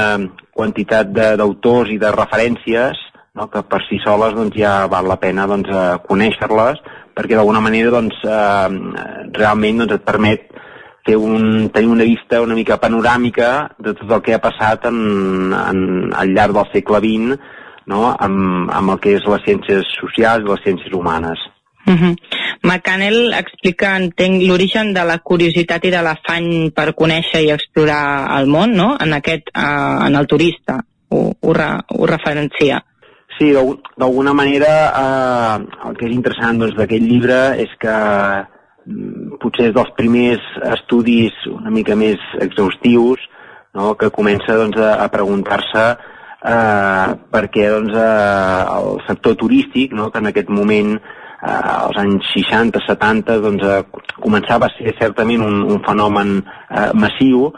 quantitat 0.55 1.11
d'autors 1.15 1.91
i 1.91 1.99
de 1.99 2.13
referències 2.15 3.01
no, 3.35 3.49
que 3.51 3.65
per 3.67 3.81
si 3.89 3.99
soles 4.05 4.37
doncs, 4.37 4.55
ja 4.59 4.85
val 4.91 5.09
la 5.11 5.19
pena 5.19 5.49
doncs, 5.51 5.71
eh, 5.71 5.97
conèixer-les 6.07 6.83
perquè 7.15 7.35
d'alguna 7.35 7.63
manera 7.65 7.91
doncs, 7.95 8.21
eh, 8.23 8.69
realment 9.35 9.83
doncs, 9.83 9.97
et 9.99 10.07
permet 10.07 10.47
fer 11.05 11.17
un, 11.17 11.69
tenir 11.75 11.91
una 11.93 12.05
vista 12.05 12.41
una 12.41 12.57
mica 12.57 12.79
panoràmica 12.81 13.51
de 13.79 13.93
tot 13.95 14.11
el 14.11 14.23
que 14.25 14.35
ha 14.35 14.43
passat 14.43 14.87
en, 14.89 15.53
en, 15.53 15.85
al 16.17 16.33
llarg 16.33 16.57
del 16.57 16.71
segle 16.73 17.03
XX 17.05 17.61
no? 17.87 18.15
amb, 18.19 18.71
amb 18.73 18.95
el 18.95 19.03
que 19.03 19.19
és 19.19 19.27
les 19.29 19.45
ciències 19.47 19.91
socials 19.99 20.45
i 20.45 20.51
les 20.51 20.65
ciències 20.65 20.95
humanes. 20.97 21.41
Uh 21.87 21.93
-huh. 21.93 22.17
McCannell 22.63 23.35
explica, 23.35 23.97
entenc, 23.97 24.43
l'origen 24.43 24.95
de 24.95 25.05
la 25.05 25.19
curiositat 25.19 25.85
i 25.85 25.91
de 25.91 26.03
l'afany 26.03 26.71
per 26.71 26.95
conèixer 26.95 27.43
i 27.45 27.51
explorar 27.51 28.41
el 28.41 28.47
món, 28.47 28.73
no?, 28.73 28.97
en 29.01 29.13
aquest, 29.13 29.51
uh, 29.55 30.07
en 30.07 30.15
el 30.15 30.27
turista, 30.27 30.81
ho, 31.11 31.33
ho, 31.41 31.53
re, 31.53 31.69
ho 31.89 32.07
referencia. 32.07 32.83
Sí, 33.39 33.53
d'alguna 33.97 34.33
manera 34.33 34.93
eh, 34.95 35.89
el 35.89 35.97
que 35.97 36.07
és 36.07 36.13
interessant 36.13 36.59
doncs, 36.59 36.77
d'aquest 36.77 37.03
doncs, 37.03 37.13
llibre 37.13 37.39
és 37.59 37.73
que 37.81 37.95
potser 39.41 39.71
és 39.71 39.75
dels 39.77 39.93
primers 39.97 40.45
estudis 40.75 41.37
una 41.49 41.73
mica 41.73 41.97
més 41.97 42.21
exhaustius 42.45 43.23
no? 43.75 43.95
que 43.99 44.13
comença 44.13 44.57
doncs, 44.59 44.79
a, 44.79 44.95
a 45.05 45.09
preguntar-se 45.13 45.85
eh, 46.45 47.15
perquè 47.33 47.69
doncs, 47.73 47.95
eh, 47.97 48.65
el 48.77 49.05
sector 49.09 49.39
turístic, 49.41 49.95
no? 49.97 50.11
que 50.11 50.21
en 50.21 50.31
aquest 50.31 50.53
moment 50.53 50.95
eh, 50.97 51.51
als 51.51 52.01
anys 52.01 52.29
60-70 52.37 53.39
doncs, 53.45 53.65
eh, 53.65 54.11
començava 54.21 54.69
a 54.69 54.77
ser 54.77 54.97
certament 55.01 55.47
un, 55.47 55.63
un 55.75 55.81
fenomen 55.87 56.37
eh, 56.43 56.91
massiu, 56.93 57.49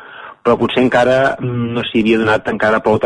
però 0.47 0.55
potser 0.61 0.85
encara 0.86 1.35
mm, 1.40 1.74
no 1.74 1.85
s'hi 1.86 2.05
havia 2.05 2.23
donat 2.23 2.55
encara 2.55 2.82
prou 2.85 3.03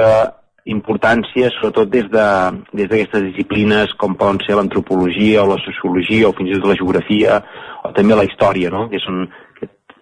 importància, 0.67 1.51
sobretot 1.55 1.91
des 1.91 2.09
d'aquestes 2.13 3.13
de, 3.13 3.21
des 3.21 3.33
disciplines 3.33 3.95
com 4.01 4.17
poden 4.19 4.41
ser 4.47 4.57
l'antropologia 4.59 5.45
o 5.45 5.53
la 5.55 5.61
sociologia 5.65 6.29
o 6.29 6.35
fins 6.37 6.51
i 6.51 6.59
tot 6.59 6.69
la 6.69 6.79
geografia 6.81 7.41
o 7.85 7.93
també 7.97 8.17
la 8.17 8.27
història, 8.29 8.71
no? 8.71 8.89
que 8.91 9.01
són 9.01 9.25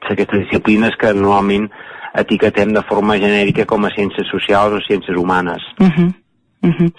aquestes 0.08 0.46
disciplines 0.46 0.96
que 0.98 1.12
normalment 1.14 1.68
etiquetem 2.18 2.72
de 2.74 2.82
forma 2.88 3.18
genèrica 3.20 3.66
com 3.68 3.84
a 3.84 3.92
ciències 3.94 4.30
socials 4.32 4.78
o 4.78 4.84
ciències 4.86 5.16
humanes. 5.16 5.62
Uh 5.78 5.86
-huh. 5.86 6.12
Uh 6.60 6.70
-huh. 6.70 6.92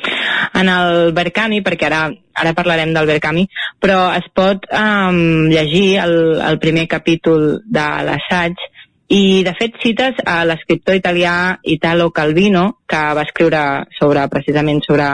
En 0.53 0.69
el 0.69 1.11
Berkami, 1.11 1.61
perquè 1.61 1.85
ara, 1.85 2.09
ara 2.33 2.53
parlarem 2.53 2.93
del 2.93 3.05
Berkami, 3.05 3.49
però 3.81 4.15
es 4.15 4.25
pot 4.33 4.65
um, 4.71 5.49
llegir 5.49 5.97
el, 5.97 6.41
el 6.41 6.59
primer 6.59 6.87
capítol 6.87 7.61
de 7.65 7.87
l'assaig 8.07 8.55
i 9.09 9.43
de 9.43 9.53
fet 9.57 9.77
cites 9.81 10.19
a 10.25 10.43
l'escriptor 10.45 10.97
italià 10.99 11.59
Italo 11.63 12.11
Calvino 12.13 12.81
que 12.87 12.99
va 13.17 13.25
escriure 13.25 13.61
sobre 13.97 14.27
precisament 14.29 14.83
sobre 14.85 15.07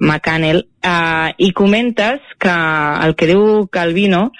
McCannell 0.00 0.62
eh, 0.64 1.28
i 1.36 1.50
comentes 1.52 2.24
que 2.40 2.56
el 3.04 3.14
que 3.18 3.28
diu 3.28 3.66
Calvino 3.68 4.30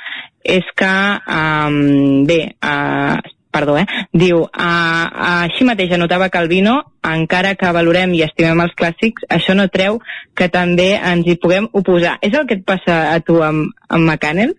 és 0.43 0.65
que 0.77 0.89
um, 1.29 2.25
bé, 2.25 2.57
uh, 2.65 3.19
perdó, 3.53 3.77
eh? 3.77 3.85
Diu, 4.13 4.45
uh, 4.47 5.43
així 5.45 5.67
mateix 5.69 5.93
anotava 5.93 6.31
Calvino, 6.33 6.79
encara 7.05 7.53
que 7.61 7.73
valorem 7.77 8.15
i 8.17 8.23
estimem 8.25 8.63
els 8.65 8.73
clàssics, 8.79 9.27
això 9.29 9.57
no 9.59 9.69
treu 9.69 10.01
que 10.35 10.49
també 10.49 10.95
ens 10.97 11.29
hi 11.29 11.37
puguem 11.37 11.69
oposar. 11.77 12.17
És 12.25 12.33
el 12.33 12.49
que 12.49 12.57
et 12.61 12.65
passa 12.65 13.03
a 13.13 13.21
tu 13.21 13.43
amb, 13.45 13.69
amb 13.89 14.07
McCannell? 14.07 14.57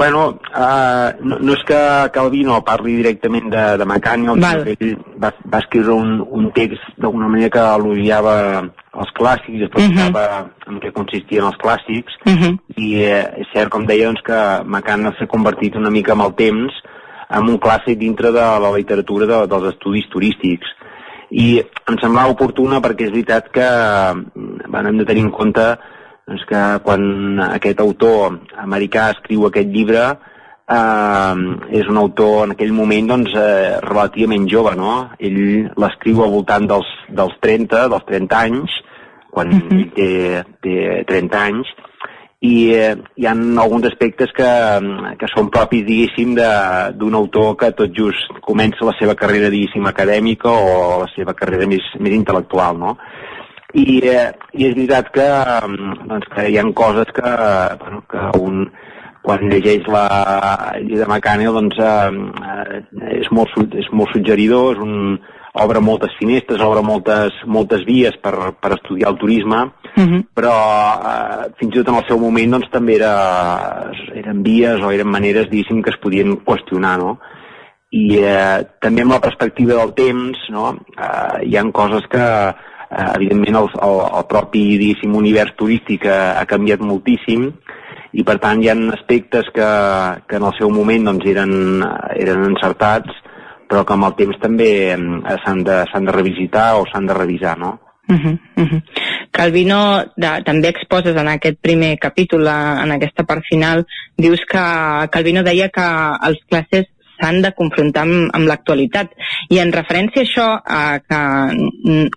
Bueno, 0.00 0.40
uh, 0.56 1.12
no, 1.20 1.36
no 1.44 1.52
és 1.52 1.62
que 1.68 1.78
Calvino 2.14 2.54
parli 2.64 2.94
directament 3.02 3.50
de, 3.52 3.64
de 3.76 3.84
Mecànic, 3.84 4.46
ell 4.72 4.94
va, 5.20 5.28
va 5.52 5.60
escriure 5.60 5.92
un, 5.92 6.14
un 6.24 6.46
text 6.56 6.86
d'alguna 6.96 7.28
manera 7.28 7.52
que 7.52 7.64
elogiava 7.74 8.32
els 8.64 9.12
clàssics, 9.18 9.66
explicava 9.66 10.22
uh 10.22 10.38
-huh. 10.38 10.72
en 10.72 10.80
què 10.80 10.94
consistien 10.96 11.44
els 11.44 11.60
clàssics, 11.60 12.16
uh 12.24 12.32
-huh. 12.32 12.54
i 12.76 12.94
eh, 13.02 13.26
és 13.44 13.52
cert, 13.52 13.68
com 13.68 13.84
deia, 13.84 14.06
doncs, 14.06 14.22
que 14.24 14.40
Mecànic 14.64 15.18
s'ha 15.18 15.26
convertit 15.26 15.76
una 15.76 15.90
mica 15.90 16.12
amb 16.12 16.24
el 16.24 16.34
temps 16.34 16.72
en 17.28 17.42
un 17.52 17.60
clàssic 17.60 17.98
dintre 17.98 18.32
de 18.32 18.46
la 18.64 18.72
literatura 18.72 19.26
de, 19.26 19.46
dels 19.52 19.68
estudis 19.74 20.08
turístics. 20.08 20.66
I 21.30 21.60
em 21.60 21.96
semblava 22.00 22.32
oportuna 22.32 22.80
perquè 22.80 23.04
és 23.04 23.10
veritat 23.10 23.52
que 23.52 23.68
bueno, 24.66 24.88
hem 24.88 24.96
de 24.96 25.04
tenir 25.04 25.24
en 25.24 25.30
compte 25.30 25.78
doncs 26.30 26.46
que 26.46 26.62
quan 26.86 27.40
aquest 27.50 27.80
autor 27.82 28.36
americà 28.62 29.08
escriu 29.16 29.48
aquest 29.48 29.72
llibre 29.74 30.04
eh, 30.70 31.34
és 31.80 31.90
un 31.90 31.98
autor 31.98 32.44
en 32.44 32.54
aquell 32.54 32.72
moment 32.76 33.10
doncs, 33.10 33.34
eh, 33.34 33.80
relativament 33.88 34.46
jove, 34.50 34.76
no? 34.78 34.94
Ell 35.18 35.40
l'escriu 35.74 36.22
al 36.22 36.30
voltant 36.36 36.70
dels, 36.70 36.94
dels 37.10 37.34
30, 37.42 37.88
dels 37.90 38.08
30 38.12 38.42
anys, 38.46 38.80
quan 39.30 39.50
uh 39.50 39.58
-huh. 39.58 39.78
ell 39.78 39.90
té, 39.94 40.44
té 40.62 41.04
30 41.06 41.38
anys, 41.38 41.74
i 42.40 42.72
eh, 42.72 42.96
hi 43.16 43.26
ha 43.26 43.34
alguns 43.62 43.84
aspectes 43.84 44.30
que, 44.32 44.50
que 45.18 45.28
són 45.34 45.50
propis, 45.50 45.84
diguéssim, 45.84 46.34
d'un 46.96 47.14
autor 47.14 47.56
que 47.56 47.72
tot 47.72 47.90
just 47.92 48.40
comença 48.40 48.84
la 48.84 48.96
seva 48.98 49.14
carrera, 49.14 49.50
diguéssim, 49.50 49.84
acadèmica 49.84 50.48
o 50.48 51.00
la 51.02 51.10
seva 51.16 51.34
carrera 51.34 51.66
més, 51.66 51.84
més 51.98 52.12
intel·lectual, 52.12 52.78
no? 52.78 52.96
I, 53.74 54.00
eh, 54.08 54.30
i 54.52 54.66
és 54.68 54.76
veritat 54.76 55.10
que, 55.14 55.26
mm, 55.66 56.06
doncs, 56.10 56.30
que 56.34 56.48
hi 56.50 56.58
ha 56.58 56.64
coses 56.74 57.10
que, 57.16 57.34
bueno, 57.82 58.04
que 58.10 58.30
un 58.38 58.70
quan 59.22 59.50
llegeix 59.50 59.84
la 59.92 60.06
llei 60.80 60.96
de 60.96 61.08
Mecànic 61.08 61.52
doncs 61.52 61.76
eh, 61.84 62.80
és, 63.18 63.28
molt, 63.36 63.52
és 63.76 63.90
molt 63.92 64.14
suggeridor, 64.14 64.78
és 64.78 64.80
un, 64.80 65.18
obre 65.60 65.82
moltes 65.82 66.14
finestres, 66.18 66.62
obre 66.62 66.82
moltes, 66.86 67.34
moltes 67.46 67.82
vies 67.86 68.16
per, 68.22 68.34
per 68.62 68.72
estudiar 68.76 69.10
el 69.10 69.18
turisme, 69.18 69.60
uh 69.96 70.06
-huh. 70.06 70.22
però 70.34 70.54
eh, 71.10 71.50
fins 71.58 71.74
i 71.74 71.78
tot 71.78 71.88
en 71.88 72.00
el 72.00 72.06
seu 72.08 72.18
moment 72.18 72.50
doncs, 72.50 72.70
també 72.70 72.96
era, 72.96 73.90
eren 74.14 74.42
vies 74.42 74.80
o 74.80 74.90
eren 74.90 75.08
maneres, 75.08 75.50
diguéssim, 75.50 75.82
que 75.82 75.90
es 75.90 76.00
podien 76.00 76.38
qüestionar, 76.44 76.98
no? 76.98 77.18
I 77.90 78.18
eh, 78.22 78.66
també 78.80 79.02
amb 79.02 79.12
la 79.12 79.20
perspectiva 79.20 79.74
del 79.74 79.92
temps, 79.94 80.38
no? 80.50 80.78
Eh, 80.96 81.46
hi 81.46 81.56
han 81.56 81.72
coses 81.72 82.06
que, 82.08 82.54
eh, 82.90 83.10
evidentment 83.16 83.56
el, 83.62 83.68
el, 83.86 83.98
el 84.20 84.26
propi 84.30 84.64
diguéssim, 84.80 85.14
univers 85.16 85.54
turístic 85.58 86.06
ha, 86.06 86.40
ha 86.40 86.46
canviat 86.50 86.82
moltíssim 86.84 87.50
i 88.12 88.24
per 88.26 88.38
tant 88.42 88.62
hi 88.62 88.70
ha 88.70 88.76
aspectes 88.94 89.50
que, 89.54 89.68
que 90.26 90.40
en 90.40 90.46
el 90.48 90.56
seu 90.58 90.70
moment 90.74 91.10
doncs, 91.10 91.26
eren, 91.30 91.84
eren 92.16 92.48
encertats 92.50 93.14
però 93.70 93.84
que 93.86 93.94
amb 93.94 94.08
el 94.08 94.16
temps 94.18 94.40
també 94.42 94.70
s'han 95.44 95.62
de, 95.62 95.84
de 95.86 96.16
revisitar 96.16 96.72
o 96.80 96.84
s'han 96.90 97.06
de 97.06 97.14
revisar, 97.14 97.56
no? 97.58 97.78
Uh 98.10 98.16
-huh, 98.16 98.38
uh 98.56 98.66
-huh. 98.66 98.82
Calvino, 99.30 100.04
de, 100.16 100.42
també 100.44 100.68
exposes 100.68 101.14
en 101.16 101.28
aquest 101.28 101.58
primer 101.60 101.96
capítol, 101.98 102.48
en 102.48 102.90
aquesta 102.90 103.22
part 103.22 103.44
final, 103.48 103.86
dius 104.16 104.40
que 104.50 104.58
Calvino 105.10 105.42
deia 105.44 105.68
que 105.68 105.86
els 106.28 106.38
classes 106.48 106.86
s'han 107.20 107.40
de 107.44 107.52
confrontar 107.56 108.04
amb, 108.06 108.30
amb 108.36 108.48
l'actualitat. 108.50 109.12
I 109.50 109.60
en 109.62 109.72
referència 109.74 110.22
a 110.22 110.26
això, 110.26 110.48
eh, 110.58 110.98
que 111.06 111.20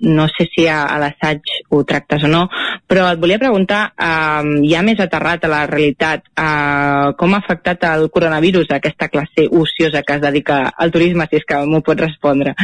no 0.10 0.28
sé 0.32 0.48
si 0.54 0.68
a, 0.68 0.84
a 0.88 1.00
l'assaig 1.02 1.54
ho 1.70 1.84
tractes 1.84 2.24
o 2.24 2.32
no, 2.32 2.48
però 2.88 3.10
et 3.12 3.22
volia 3.22 3.42
preguntar, 3.42 3.84
eh, 3.94 4.56
ja 4.72 4.84
més 4.86 5.00
aterrat 5.04 5.46
a 5.46 5.54
la 5.54 5.64
realitat, 5.70 6.28
eh, 6.34 7.14
com 7.20 7.34
ha 7.34 7.44
afectat 7.44 7.88
el 7.94 8.10
coronavirus 8.10 8.72
a 8.72 8.82
aquesta 8.82 9.10
classe 9.14 9.48
ociosa 9.52 10.04
que 10.04 10.18
es 10.18 10.22
dedica 10.22 10.66
al 10.78 10.92
turisme, 10.92 11.28
si 11.30 11.42
és 11.42 11.48
que 11.48 11.64
m'ho 11.66 11.84
pots 11.86 12.08
respondre? 12.08 12.56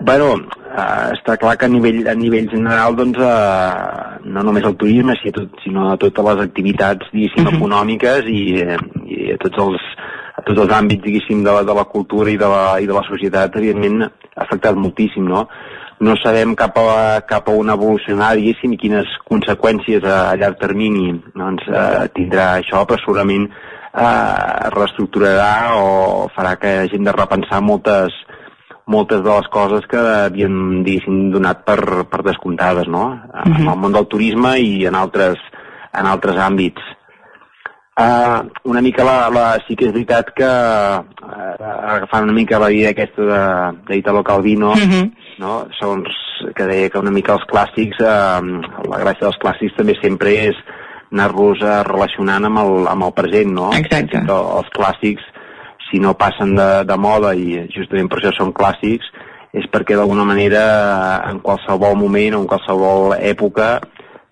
Bueno, 0.00 0.32
eh, 0.72 1.08
està 1.12 1.36
clar 1.36 1.56
que 1.60 1.66
a 1.68 1.72
nivell, 1.72 2.06
a 2.08 2.14
nivell 2.16 2.48
general, 2.48 2.96
doncs, 2.96 3.18
eh, 3.20 4.20
no 4.32 4.44
només 4.46 4.64
el 4.64 4.76
turisme, 4.80 5.16
sinó, 5.20 5.34
tot, 5.42 5.58
sinó 5.64 5.88
totes 6.00 6.28
les 6.30 6.44
activitats, 6.46 7.10
diguéssim, 7.12 7.44
uh 7.44 7.50
-huh. 7.50 7.58
econòmiques 7.58 8.24
i, 8.26 8.42
eh, 8.64 8.78
i 9.06 9.36
tots 9.44 9.58
els, 9.58 9.82
a 10.36 10.44
tots 10.46 10.62
els 10.64 10.72
àmbits, 10.74 11.02
diguéssim, 11.04 11.42
de 11.44 11.52
la, 11.52 11.64
de 11.66 11.74
la 11.76 11.86
cultura 11.90 12.30
i 12.30 12.38
de 12.40 12.48
la, 12.48 12.64
i 12.80 12.88
de 12.88 12.96
la 12.96 13.04
societat, 13.08 13.56
evidentment, 13.56 14.08
ha 14.36 14.44
afectat 14.46 14.78
moltíssim, 14.78 15.26
no? 15.28 15.46
No 16.00 16.14
sabem 16.16 16.54
cap 16.56 16.78
a, 16.80 17.20
cap 17.28 17.50
a 17.50 17.56
on 17.60 17.72
evolucionar, 17.72 18.32
diguéssim, 18.38 18.72
i 18.72 18.80
quines 18.80 19.10
conseqüències 19.28 20.06
a, 20.06 20.30
a 20.30 20.38
llarg 20.40 20.56
termini 20.62 21.12
doncs, 21.34 21.66
eh, 21.68 22.06
tindrà 22.16 22.54
això, 22.60 22.86
però 22.88 23.00
segurament 23.02 23.50
eh, 23.50 24.70
reestructurarà 24.72 25.76
o 25.76 26.28
farà 26.36 26.56
que 26.60 26.78
hagin 26.86 27.04
de 27.04 27.16
repensar 27.16 27.60
moltes, 27.60 28.16
moltes 28.90 29.20
de 29.26 29.30
les 29.30 29.50
coses 29.52 29.84
que 29.90 30.00
havien, 30.00 30.54
diguéssim, 30.86 31.28
donat 31.34 31.66
per, 31.68 32.06
per 32.10 32.24
descomptades, 32.26 32.88
no? 32.88 33.04
En 33.44 33.52
uh 33.52 33.58
-huh. 33.58 33.72
el 33.74 33.78
món 33.78 33.92
del 33.92 34.08
turisme 34.08 34.56
i 34.58 34.86
en 34.86 34.94
altres, 34.94 35.36
en 35.92 36.06
altres 36.06 36.36
àmbits. 36.36 36.80
Uh, 38.00 38.48
una 38.64 38.80
mica 38.80 39.04
la, 39.04 39.28
la, 39.28 39.44
sí 39.66 39.74
que 39.76 39.90
és 39.90 39.92
veritat 39.92 40.30
que 40.32 40.46
uh, 40.48 41.00
agafant 41.94 42.24
una 42.24 42.32
mica 42.32 42.60
la 42.62 42.70
idea 42.72 42.94
aquesta 42.94 43.74
d'Italo 43.90 44.22
Calvino, 44.24 44.70
uh 44.72 44.86
-huh. 44.92 45.10
no? 45.38 45.66
segons 45.78 46.08
que 46.56 46.64
deia 46.64 46.88
que 46.88 46.98
una 46.98 47.10
mica 47.10 47.34
els 47.34 47.44
clàssics, 47.44 48.00
uh, 48.00 48.40
la 48.88 49.02
gràcia 49.02 49.26
dels 49.28 49.40
clàssics 49.42 49.76
també 49.76 49.94
sempre 50.00 50.30
és 50.48 50.56
anar-los 51.12 51.60
uh, 51.60 51.82
relacionant 51.84 52.44
amb 52.44 52.58
el, 52.58 52.88
amb 52.88 53.04
el 53.04 53.12
present, 53.12 53.52
no? 53.52 53.70
Exacte. 53.72 54.16
Els 54.16 54.70
clàssics, 54.72 55.22
si 55.90 55.98
no 55.98 56.14
passen 56.14 56.56
de, 56.56 56.84
de 56.84 56.96
moda 56.96 57.34
i 57.34 57.68
justament 57.68 58.08
per 58.08 58.18
això 58.18 58.32
són 58.32 58.52
clàssics, 58.52 59.04
és 59.52 59.66
perquè 59.66 59.96
d'alguna 59.96 60.24
manera 60.24 61.22
en 61.28 61.40
qualsevol 61.40 61.96
moment 61.96 62.34
o 62.34 62.40
en 62.40 62.46
qualsevol 62.46 63.14
època 63.20 63.80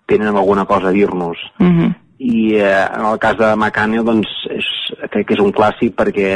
tenen 0.06 0.36
alguna 0.36 0.64
cosa 0.64 0.88
a 0.88 0.92
dir-nos. 0.92 1.36
Uh 1.58 1.66
-huh 1.66 2.07
i 2.18 2.54
eh, 2.56 2.86
en 2.98 3.04
el 3.06 3.18
cas 3.22 3.36
de 3.38 3.52
McCannell 3.54 4.06
doncs 4.06 4.30
és, 4.50 4.68
crec 5.12 5.28
que 5.28 5.36
és 5.36 5.42
un 5.42 5.52
clàssic 5.54 5.94
perquè 5.98 6.30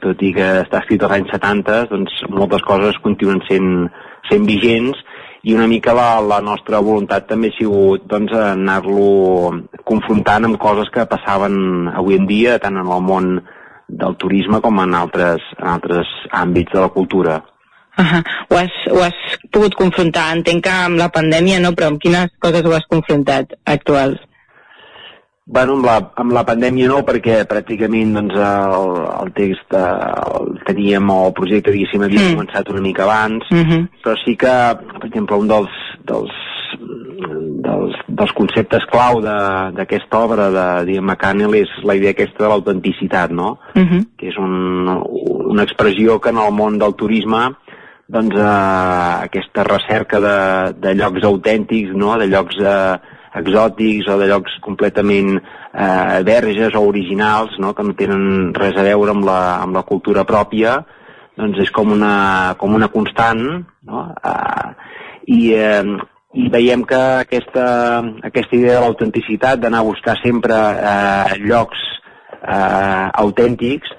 tot 0.00 0.22
i 0.24 0.32
que 0.36 0.46
està 0.62 0.80
escrit 0.80 1.02
als 1.04 1.18
anys 1.18 1.34
70 1.34 1.82
doncs 1.92 2.22
moltes 2.32 2.64
coses 2.64 2.96
continuen 3.04 3.42
sent, 3.48 3.90
sent 4.30 4.48
vigents 4.48 5.02
i 5.46 5.54
una 5.54 5.68
mica 5.70 5.92
la, 5.94 6.20
la 6.24 6.40
nostra 6.40 6.80
voluntat 6.82 7.28
també 7.28 7.52
ha 7.52 7.56
sigut 7.58 8.06
doncs, 8.10 8.32
anar-lo 8.32 9.52
confrontant 9.84 10.48
amb 10.48 10.58
coses 10.58 10.88
que 10.94 11.04
passaven 11.10 11.92
avui 11.92 12.16
en 12.18 12.26
dia 12.26 12.56
tant 12.62 12.80
en 12.80 12.88
el 12.88 13.04
món 13.04 13.36
del 13.86 14.16
turisme 14.18 14.58
com 14.64 14.80
en 14.82 14.96
altres, 14.98 15.44
en 15.60 15.68
altres 15.76 16.08
àmbits 16.34 16.72
de 16.72 16.80
la 16.80 16.88
cultura. 16.88 17.36
Uh 17.96 18.04
-huh. 18.04 18.22
ho, 18.50 18.56
has, 18.56 18.72
ho 18.90 19.02
has 19.02 19.18
pogut 19.52 19.74
confrontar, 19.74 20.34
entenc 20.34 20.64
que 20.64 20.70
amb 20.70 20.98
la 20.98 21.08
pandèmia 21.08 21.60
no, 21.60 21.70
però 21.72 21.86
amb 21.86 22.00
quines 22.00 22.32
coses 22.38 22.64
ho 22.64 22.74
has 22.74 22.86
confrontat 22.88 23.54
actuals? 23.64 24.18
Bueno, 25.48 25.76
amb 25.76 25.84
la, 25.86 25.96
amb 26.18 26.32
la 26.34 26.42
pandèmia 26.42 26.88
no, 26.90 27.04
perquè 27.06 27.44
pràcticament 27.46 28.16
doncs, 28.16 28.34
el, 28.34 28.96
el 29.14 29.28
text 29.36 29.76
eh, 29.78 29.82
el 30.40 30.56
teníem, 30.66 31.12
o 31.14 31.28
el 31.28 31.36
projecte, 31.38 31.70
diguéssim, 31.70 32.02
havia 32.02 32.24
mm. 32.24 32.34
començat 32.34 32.72
una 32.72 32.82
mica 32.82 33.04
abans, 33.04 33.46
mm 33.52 33.62
-hmm. 33.62 33.86
però 34.02 34.16
sí 34.24 34.34
que, 34.34 34.54
per 34.98 35.06
exemple, 35.06 35.36
un 35.36 35.46
dels, 35.46 35.76
dels, 36.10 36.34
dels, 37.62 37.94
dels 38.08 38.32
conceptes 38.32 38.88
clau 38.90 39.22
d'aquesta 39.22 40.18
obra 40.18 40.50
de 40.50 40.66
Diane 40.90 41.06
McCannell 41.06 41.54
és 41.54 41.70
la 41.84 41.94
idea 41.94 42.10
aquesta 42.10 42.42
de 42.42 42.48
l'autenticitat, 42.48 43.30
no? 43.30 43.58
Mm 43.74 43.86
-hmm. 43.86 44.06
Que 44.18 44.28
és 44.28 44.36
un, 44.36 44.88
una 45.52 45.62
expressió 45.62 46.20
que 46.20 46.30
en 46.30 46.38
el 46.38 46.52
món 46.52 46.78
del 46.78 46.94
turisme 46.94 47.54
doncs, 48.08 48.34
eh, 48.34 49.24
aquesta 49.26 49.62
recerca 49.64 50.20
de, 50.20 50.38
de 50.78 50.94
llocs 50.94 51.22
autèntics, 51.22 51.92
no? 51.94 52.18
de 52.18 52.26
llocs 52.26 52.56
eh, 52.58 52.98
exòtics 53.40 54.08
o 54.12 54.18
de 54.20 54.28
llocs 54.30 54.58
completament 54.64 55.36
eh, 55.38 56.20
verges 56.26 56.74
o 56.74 56.82
originals, 56.88 57.56
no? 57.62 57.74
que 57.74 57.84
no 57.86 57.96
tenen 57.98 58.52
res 58.56 58.76
a 58.76 58.84
veure 58.86 59.14
amb 59.14 59.26
la, 59.28 59.40
amb 59.62 59.76
la 59.76 59.84
cultura 59.88 60.26
pròpia, 60.28 60.78
doncs 61.36 61.60
és 61.66 61.72
com 61.74 61.92
una, 61.92 62.54
com 62.60 62.74
una 62.74 62.88
constant, 62.88 63.42
no? 63.86 64.04
Uh, 64.24 64.72
i, 65.26 65.52
eh, 65.52 65.82
i 66.36 66.48
veiem 66.52 66.84
que 66.88 67.00
aquesta, 67.24 67.66
aquesta 68.28 68.56
idea 68.56 68.78
de 68.78 68.82
l'autenticitat, 68.84 69.60
d'anar 69.60 69.82
a 69.82 69.88
buscar 69.88 70.16
sempre 70.22 70.56
eh, 70.56 71.36
llocs 71.44 71.82
eh, 72.40 73.06
autèntics, 73.24 73.92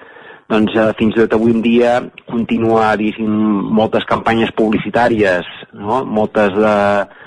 doncs 0.50 0.76
eh, 0.78 0.92
fins 1.00 1.16
i 1.16 1.24
tot 1.24 1.38
avui 1.38 1.56
en 1.56 1.64
dia 1.66 1.98
continua, 2.30 2.94
diguéssim, 3.00 3.32
moltes 3.80 4.06
campanyes 4.10 4.54
publicitàries, 4.58 5.50
no? 5.76 6.04
moltes 6.06 6.56
de, 6.56 6.76
eh, 6.78 7.26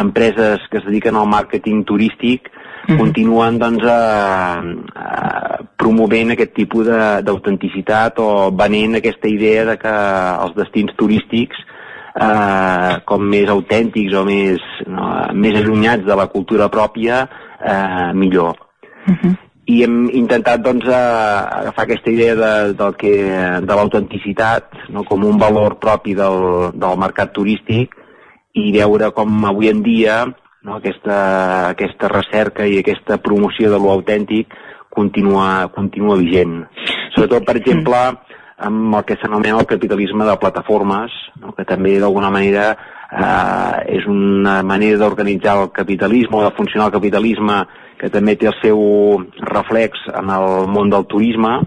empreses 0.00 0.60
que 0.70 0.78
es 0.78 0.84
dediquen 0.84 1.16
al 1.16 1.26
màrqueting 1.26 1.84
turístic 1.84 2.50
mm 2.50 2.94
-hmm. 2.94 2.98
continuen 2.98 3.58
doncs, 3.58 3.84
eh, 3.84 4.58
eh, 5.04 5.64
promovent 5.76 6.30
aquest 6.30 6.54
tipus 6.54 6.86
d'autenticitat 7.22 8.18
o 8.18 8.50
venent 8.50 8.94
aquesta 8.94 9.28
idea 9.28 9.64
de 9.64 9.76
que 9.76 9.94
els 10.44 10.54
destins 10.54 10.92
turístics 10.96 11.56
eh, 12.14 13.00
com 13.04 13.22
més 13.22 13.48
autèntics 13.50 14.14
o 14.14 14.24
més, 14.24 14.60
no, 14.86 15.08
més 15.34 15.56
allunyats 15.58 16.06
de 16.06 16.16
la 16.16 16.26
cultura 16.26 16.68
pròpia, 16.68 17.28
eh, 17.60 18.12
millor. 18.14 18.56
Uh 19.06 19.14
-huh. 19.14 19.36
I 19.66 19.82
hem 19.82 20.10
intentat 20.12 20.60
doncs, 20.60 20.86
eh, 20.86 20.92
agafar 21.60 21.84
aquesta 21.84 22.10
idea 22.10 22.34
de, 22.34 22.74
del 22.74 22.96
que, 22.96 23.12
de 23.60 23.74
l'autenticitat 23.74 24.64
no, 24.88 25.04
com 25.04 25.24
un 25.24 25.38
valor 25.38 25.78
propi 25.78 26.14
del, 26.14 26.70
del 26.74 26.98
mercat 26.98 27.32
turístic 27.32 28.03
i 28.54 28.70
veure 28.74 29.10
com 29.14 29.44
avui 29.48 29.70
en 29.70 29.82
dia 29.82 30.22
no, 30.64 30.78
aquesta, 30.78 31.16
aquesta 31.74 32.08
recerca 32.08 32.66
i 32.66 32.78
aquesta 32.80 33.18
promoció 33.22 33.70
de 33.72 33.80
lo 33.80 33.92
autèntic 33.92 34.54
continua, 34.94 35.68
continua 35.74 36.16
vigent. 36.16 36.62
Sobretot, 37.16 37.44
per 37.44 37.58
exemple, 37.58 38.00
amb 38.64 38.94
el 38.94 39.04
que 39.08 39.18
s'anomena 39.20 39.58
el 39.58 39.66
capitalisme 39.66 40.24
de 40.24 40.36
plataformes, 40.40 41.14
no? 41.42 41.52
que 41.56 41.66
també 41.68 41.98
d'alguna 41.98 42.30
manera 42.30 42.68
eh, 43.10 43.96
és 43.98 44.06
una 44.08 44.60
manera 44.62 45.00
d'organitzar 45.02 45.56
el 45.60 45.72
capitalisme 45.74 46.38
o 46.38 46.44
de 46.46 46.54
funcionar 46.56 46.88
el 46.88 46.96
capitalisme 46.96 47.64
que 47.98 48.10
també 48.14 48.36
té 48.38 48.48
el 48.50 48.56
seu 48.62 48.78
reflex 49.50 50.06
en 50.14 50.30
el 50.30 50.70
món 50.70 50.90
del 50.92 51.06
turisme, 51.10 51.58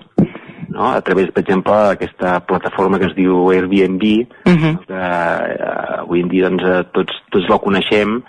no? 0.77 0.91
a 0.93 1.01
través, 1.01 1.31
per 1.33 1.43
exemple, 1.43 1.75
d'aquesta 1.89 2.39
plataforma 2.47 2.99
que 3.01 3.09
es 3.09 3.15
diu 3.17 3.49
Airbnb, 3.51 4.03
uh 4.45 4.53
-huh. 4.53 4.73
que 4.85 4.93
eh, 4.93 6.01
avui 6.03 6.21
en 6.21 6.29
dia 6.29 6.49
doncs, 6.49 6.63
eh, 6.63 6.83
tots, 6.93 7.13
tots 7.31 7.49
la 7.49 7.59
coneixem, 7.59 8.21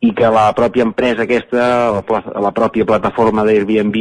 i 0.00 0.12
que 0.14 0.28
la 0.28 0.52
pròpia 0.56 0.82
empresa 0.82 1.22
aquesta, 1.22 1.64
la, 1.92 2.40
la 2.40 2.52
pròpia 2.52 2.84
plataforma 2.84 3.44
d'Airbnb, 3.44 3.96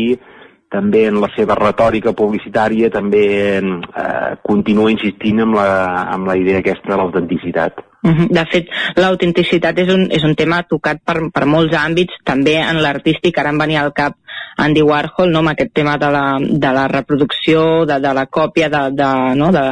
també 0.70 1.08
en 1.08 1.20
la 1.20 1.30
seva 1.36 1.56
retòrica 1.56 2.14
publicitària 2.14 2.92
també 2.94 3.26
eh, 3.58 4.32
continua 4.44 4.92
insistint 4.92 5.42
amb 5.42 5.56
la, 5.56 5.70
amb 6.14 6.28
la 6.28 6.38
idea 6.38 6.60
aquesta 6.60 6.92
de 6.92 6.98
l'autenticitat. 6.98 7.74
-huh. 8.04 8.28
De 8.30 8.46
fet, 8.52 8.70
l'autenticitat 8.96 9.78
és, 9.80 9.92
un, 9.94 10.08
és 10.12 10.24
un 10.24 10.36
tema 10.36 10.62
tocat 10.70 11.02
per, 11.06 11.18
per 11.34 11.46
molts 11.50 11.76
àmbits, 11.76 12.22
també 12.24 12.58
en 12.62 12.82
l'artístic, 12.84 13.38
ara 13.38 13.54
em 13.54 13.62
venia 13.62 13.84
al 13.84 13.94
cap 13.94 14.16
Andy 14.60 14.82
Warhol, 14.84 15.32
no, 15.32 15.40
amb 15.40 15.54
aquest 15.54 15.72
tema 15.74 15.96
de 15.98 16.10
la, 16.12 16.24
de 16.40 16.72
la 16.76 16.88
reproducció, 16.92 17.86
de, 17.88 18.00
de 18.04 18.14
la 18.14 18.26
còpia, 18.28 18.70
de, 18.70 18.82
de, 18.92 19.10
no, 19.40 19.52
de 19.56 19.64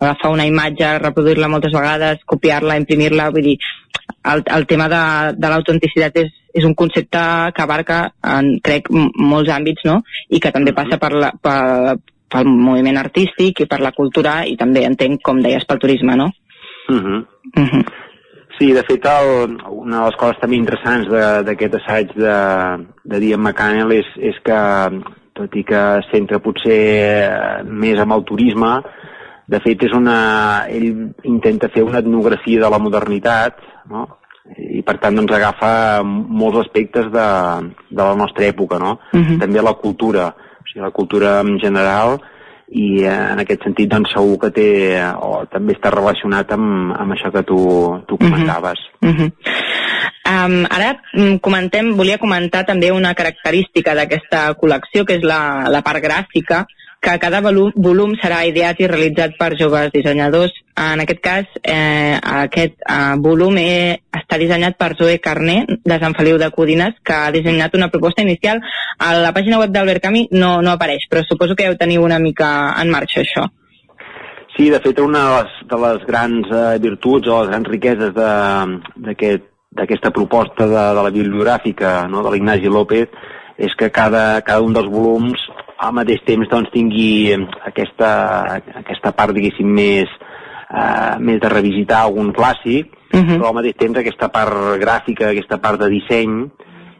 agafar 0.00 0.32
una 0.34 0.46
imatge, 0.48 0.98
reproduir-la 0.98 1.50
moltes 1.52 1.74
vegades, 1.74 2.24
copiar-la, 2.26 2.78
imprimir-la, 2.80 3.30
vull 3.30 3.52
dir, 3.52 3.56
el, 4.32 4.42
el 4.56 4.66
tema 4.66 4.88
de, 4.90 5.02
de 5.38 5.52
l'autenticitat 5.52 6.18
és, 6.24 6.32
és 6.52 6.66
un 6.68 6.74
concepte 6.78 7.22
que 7.54 7.64
abarca, 7.64 8.02
en, 8.34 8.56
crec, 8.64 8.90
molts 8.92 9.52
àmbits, 9.54 9.86
no? 9.88 10.00
I 10.28 10.42
que 10.42 10.52
també 10.54 10.74
passa 10.76 10.98
per 11.02 11.12
la, 11.14 11.32
per, 11.42 11.96
pel 12.32 12.48
moviment 12.48 12.98
artístic 13.00 13.62
i 13.62 13.68
per 13.70 13.80
la 13.84 13.94
cultura 13.96 14.40
i 14.48 14.56
també 14.60 14.86
entenc, 14.88 15.22
com 15.24 15.42
deies, 15.44 15.66
pel 15.68 15.82
turisme, 15.82 16.16
no? 16.18 16.32
Uh 16.88 16.98
-huh. 16.98 17.20
Uh 17.56 17.68
-huh. 17.68 17.84
Sí, 18.62 18.68
de 18.70 18.84
fet, 18.86 19.06
el, 19.10 19.56
una 19.66 19.96
de 19.96 20.02
les 20.06 20.16
coses 20.20 20.36
també 20.38 20.54
interessants 20.54 21.08
d'aquest 21.42 21.72
assaig 21.80 22.12
de, 22.14 22.34
de 23.10 23.18
Dian 23.18 23.40
McCannell 23.42 23.90
és, 23.96 24.10
és 24.22 24.36
que, 24.46 24.58
tot 25.34 25.56
i 25.58 25.64
que 25.66 25.80
centra 26.12 26.38
potser 26.44 26.76
més 27.66 27.98
amb 27.98 28.14
el 28.14 28.22
turisme, 28.28 28.76
de 29.50 29.58
fet 29.64 29.82
és 29.88 29.96
una... 29.98 30.18
ell 30.70 30.86
intenta 31.26 31.72
fer 31.74 31.82
una 31.82 32.04
etnografia 32.04 32.62
de 32.62 32.70
la 32.70 32.78
modernitat, 32.78 33.58
no? 33.90 34.04
i 34.54 34.84
per 34.86 34.94
tant 35.02 35.18
doncs 35.18 35.34
agafa 35.34 35.72
molts 36.06 36.62
aspectes 36.62 37.10
de, 37.10 37.28
de 37.90 38.02
la 38.02 38.14
nostra 38.14 38.46
època, 38.46 38.78
no? 38.78 39.00
Uh 39.10 39.18
mhm. 39.18 39.26
-huh. 39.26 39.40
També 39.40 39.62
la 39.62 39.74
cultura, 39.74 40.28
o 40.38 40.68
sigui, 40.70 40.86
la 40.86 40.94
cultura 40.94 41.40
en 41.40 41.58
general 41.58 42.20
i 42.72 43.04
eh, 43.04 43.12
en 43.12 43.42
aquest 43.42 43.66
sentit 43.66 43.90
doncs 43.92 44.14
segur 44.16 44.38
que 44.44 44.50
té 44.56 44.68
o 45.20 45.44
també 45.52 45.76
està 45.76 45.92
relacionat 45.92 46.52
amb, 46.56 46.94
amb 46.96 47.14
això 47.14 47.32
que 47.34 47.44
tu, 47.44 47.58
tu 48.08 48.16
mhm. 48.16 48.22
comentaves. 48.24 48.80
Uh 49.02 49.08
-huh. 49.08 49.12
Uh 49.12 49.28
-huh. 49.28 49.90
Um, 50.22 50.64
ara 50.70 51.02
mm, 51.12 51.40
comentem, 51.42 51.96
volia 51.96 52.18
comentar 52.18 52.64
també 52.64 52.92
una 52.94 53.10
característica 53.14 53.94
d'aquesta 53.94 54.54
col·lecció, 54.54 55.04
que 55.04 55.16
és 55.18 55.24
la, 55.26 55.66
la 55.68 55.82
part 55.82 56.02
gràfica, 56.02 56.66
que 57.02 57.18
cada 57.18 57.40
volum, 57.42 57.72
volum 57.74 58.12
serà 58.22 58.44
ideat 58.46 58.78
i 58.78 58.86
realitzat 58.86 59.34
per 59.38 59.56
joves 59.58 59.90
dissenyadors. 59.90 60.52
En 60.78 61.02
aquest 61.02 61.20
cas, 61.20 61.48
eh, 61.62 62.14
aquest 62.14 62.76
eh, 62.78 63.14
volum 63.24 63.58
eh, 63.58 63.98
està 64.14 64.38
dissenyat 64.38 64.78
per 64.78 64.92
Zoe 65.00 65.18
Carné, 65.18 65.64
de 65.82 65.98
Sant 65.98 66.14
Feliu 66.14 66.38
de 66.38 66.52
Codines, 66.54 66.94
que 67.02 67.16
ha 67.16 67.32
dissenyat 67.34 67.74
una 67.74 67.90
proposta 67.90 68.22
inicial. 68.22 68.62
A 69.02 69.16
la 69.18 69.32
pàgina 69.34 69.58
web 69.58 69.74
d'Albert 69.74 70.04
Camí 70.04 70.28
no, 70.30 70.60
no 70.62 70.76
apareix, 70.76 71.08
però 71.10 71.24
suposo 71.26 71.58
que 71.58 71.66
ja 71.66 71.74
ho 71.74 71.80
teniu 71.80 72.06
una 72.06 72.20
mica 72.22 72.52
en 72.78 72.94
marxa, 72.94 73.26
això. 73.26 73.48
Sí, 74.54 74.68
de 74.70 74.78
fet, 74.84 75.00
una 75.02 75.24
de 75.26 75.34
les, 75.40 75.58
de 75.72 75.80
les 75.82 76.06
grans 76.06 76.54
eh, 76.54 76.78
virtuts 76.86 77.26
o 77.26 77.42
les 77.42 77.50
grans 77.50 77.72
riqueses 77.72 78.14
d'aquesta 78.14 79.82
aquest, 79.88 80.10
proposta 80.14 80.70
de, 80.70 80.86
de 80.94 81.02
la 81.02 81.10
bibliogràfica 81.10 81.96
no, 82.06 82.22
de 82.22 82.30
l'Ignasi 82.30 82.70
López 82.70 83.10
és 83.58 83.74
que 83.74 83.90
cada, 83.90 84.38
cada 84.46 84.62
un 84.62 84.76
dels 84.76 84.90
volums 84.92 85.42
al 85.82 85.94
mateix 85.96 86.22
temps 86.26 86.48
doncs, 86.50 86.70
tingui 86.74 87.32
aquesta, 87.66 88.10
aquesta 88.82 89.12
part, 89.16 89.34
diguéssim, 89.34 89.66
més, 89.66 90.10
eh, 90.70 91.14
més 91.18 91.40
de 91.42 91.50
revisitar 91.50 92.02
algun 92.02 92.32
clàssic, 92.32 92.92
uh 93.12 93.20
-huh. 93.20 93.38
però 93.38 93.48
al 93.48 93.58
mateix 93.60 93.76
temps 93.76 93.98
aquesta 93.98 94.28
part 94.28 94.52
gràfica, 94.80 95.30
aquesta 95.30 95.58
part 95.58 95.80
de 95.80 95.88
disseny, 95.88 96.50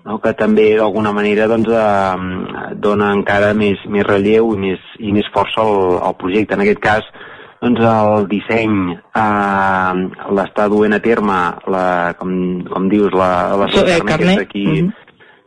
no, 0.05 0.19
que 0.19 0.33
també 0.35 0.77
d'alguna 0.77 1.13
manera 1.13 1.47
doncs, 1.47 1.69
eh, 1.69 2.75
dona 2.75 3.13
encara 3.13 3.55
més, 3.55 3.79
més 3.87 4.07
relleu 4.07 4.55
i 4.55 4.59
més, 4.59 4.81
i 4.99 5.13
més 5.13 5.29
força 5.33 5.61
al, 5.61 5.99
al 6.03 6.17
projecte. 6.17 6.55
En 6.55 6.61
aquest 6.61 6.81
cas, 6.81 7.03
doncs 7.63 7.81
el 7.81 8.27
disseny 8.27 8.97
eh, 8.97 9.93
l'està 10.35 10.69
duent 10.69 10.93
a 10.93 11.01
terme, 11.01 11.39
la, 11.71 12.15
com, 12.19 12.65
com 12.67 12.89
dius, 12.89 13.13
la, 13.15 13.55
la 13.57 13.69
so, 13.71 13.87
eh, 13.87 14.01
carnet 14.05 14.39
d'aquí 14.39 14.67
uh 14.67 14.75
-huh. 14.83 14.93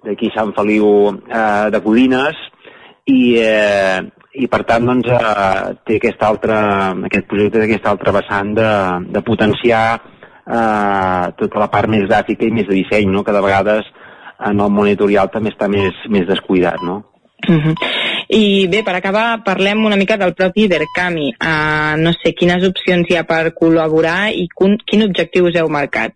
d'aquí 0.05 0.31
Sant 0.35 0.53
Feliu 0.55 1.19
eh, 1.27 1.69
de 1.71 1.81
Codines, 1.81 2.35
i, 3.05 3.37
eh, 3.37 4.01
i 4.33 4.47
per 4.51 4.63
tant 4.67 4.85
doncs, 4.89 5.09
eh, 5.13 5.75
té 5.85 5.99
aquest, 5.99 6.21
altre, 6.25 6.57
aquest 7.09 7.27
projecte 7.29 7.61
d'aquesta 7.61 7.93
altra 7.93 8.13
vessant 8.17 8.53
de, 8.57 8.69
de 9.13 9.23
potenciar 9.25 9.85
eh, 9.95 11.25
tota 11.39 11.61
la 11.61 11.69
part 11.71 11.91
més 11.91 12.07
gràfica 12.09 12.47
i 12.47 12.53
més 12.53 12.67
de 12.69 12.79
disseny, 12.81 13.11
no? 13.11 13.23
que 13.23 13.35
de 13.35 13.43
vegades 13.45 13.91
en 14.45 14.59
el 14.59 14.71
món 14.73 14.89
editorial 14.89 15.29
també 15.31 15.53
està 15.53 15.69
més, 15.71 15.95
més 16.09 16.27
descuidat. 16.27 16.81
No? 16.83 17.03
Uh 17.47 17.61
-huh. 17.61 17.75
I 18.27 18.67
bé, 18.67 18.81
per 18.83 18.95
acabar, 18.95 19.43
parlem 19.45 19.85
una 19.85 19.95
mica 19.95 20.17
del 20.17 20.33
propi 20.33 20.67
Verkami. 20.67 21.33
Uh, 21.39 21.95
no 22.01 22.11
sé, 22.13 22.33
quines 22.33 22.63
opcions 22.67 23.05
hi 23.09 23.17
ha 23.17 23.23
per 23.23 23.53
col·laborar 23.53 24.33
i 24.33 24.47
quin, 24.49 24.77
quin 24.85 25.03
objectiu 25.03 25.45
us 25.45 25.55
heu 25.55 25.69
marcat? 25.69 26.13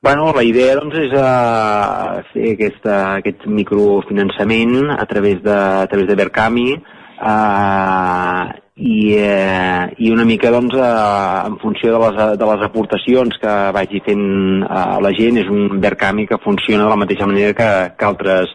Bueno, 0.00 0.32
la 0.32 0.44
idea 0.46 0.76
doncs, 0.78 0.94
és 0.94 1.14
uh, 1.18 2.20
fer 2.30 2.52
aquesta, 2.52 2.98
aquest 3.18 3.48
microfinançament 3.50 4.92
a 4.94 5.02
través 5.10 5.40
de, 5.42 5.56
a 5.56 5.88
través 5.90 6.06
de 6.06 6.14
Verkami 6.20 6.68
uh, 6.70 8.44
i, 8.78 9.00
uh, 9.18 9.88
i 9.98 10.12
una 10.14 10.22
mica 10.28 10.52
doncs, 10.54 10.76
uh, 10.78 11.42
en 11.48 11.58
funció 11.58 11.96
de 11.96 12.02
les, 12.04 12.20
de 12.38 12.50
les 12.52 12.62
aportacions 12.68 13.42
que 13.42 13.56
vagi 13.74 14.04
fent 14.06 14.24
uh, 14.68 15.00
la 15.02 15.12
gent. 15.18 15.42
És 15.42 15.50
un 15.50 15.80
Verkami 15.82 16.28
que 16.30 16.38
funciona 16.46 16.86
de 16.86 16.94
la 16.94 17.00
mateixa 17.02 17.26
manera 17.26 17.58
que, 17.58 17.68
que 17.98 18.10
altres 18.12 18.54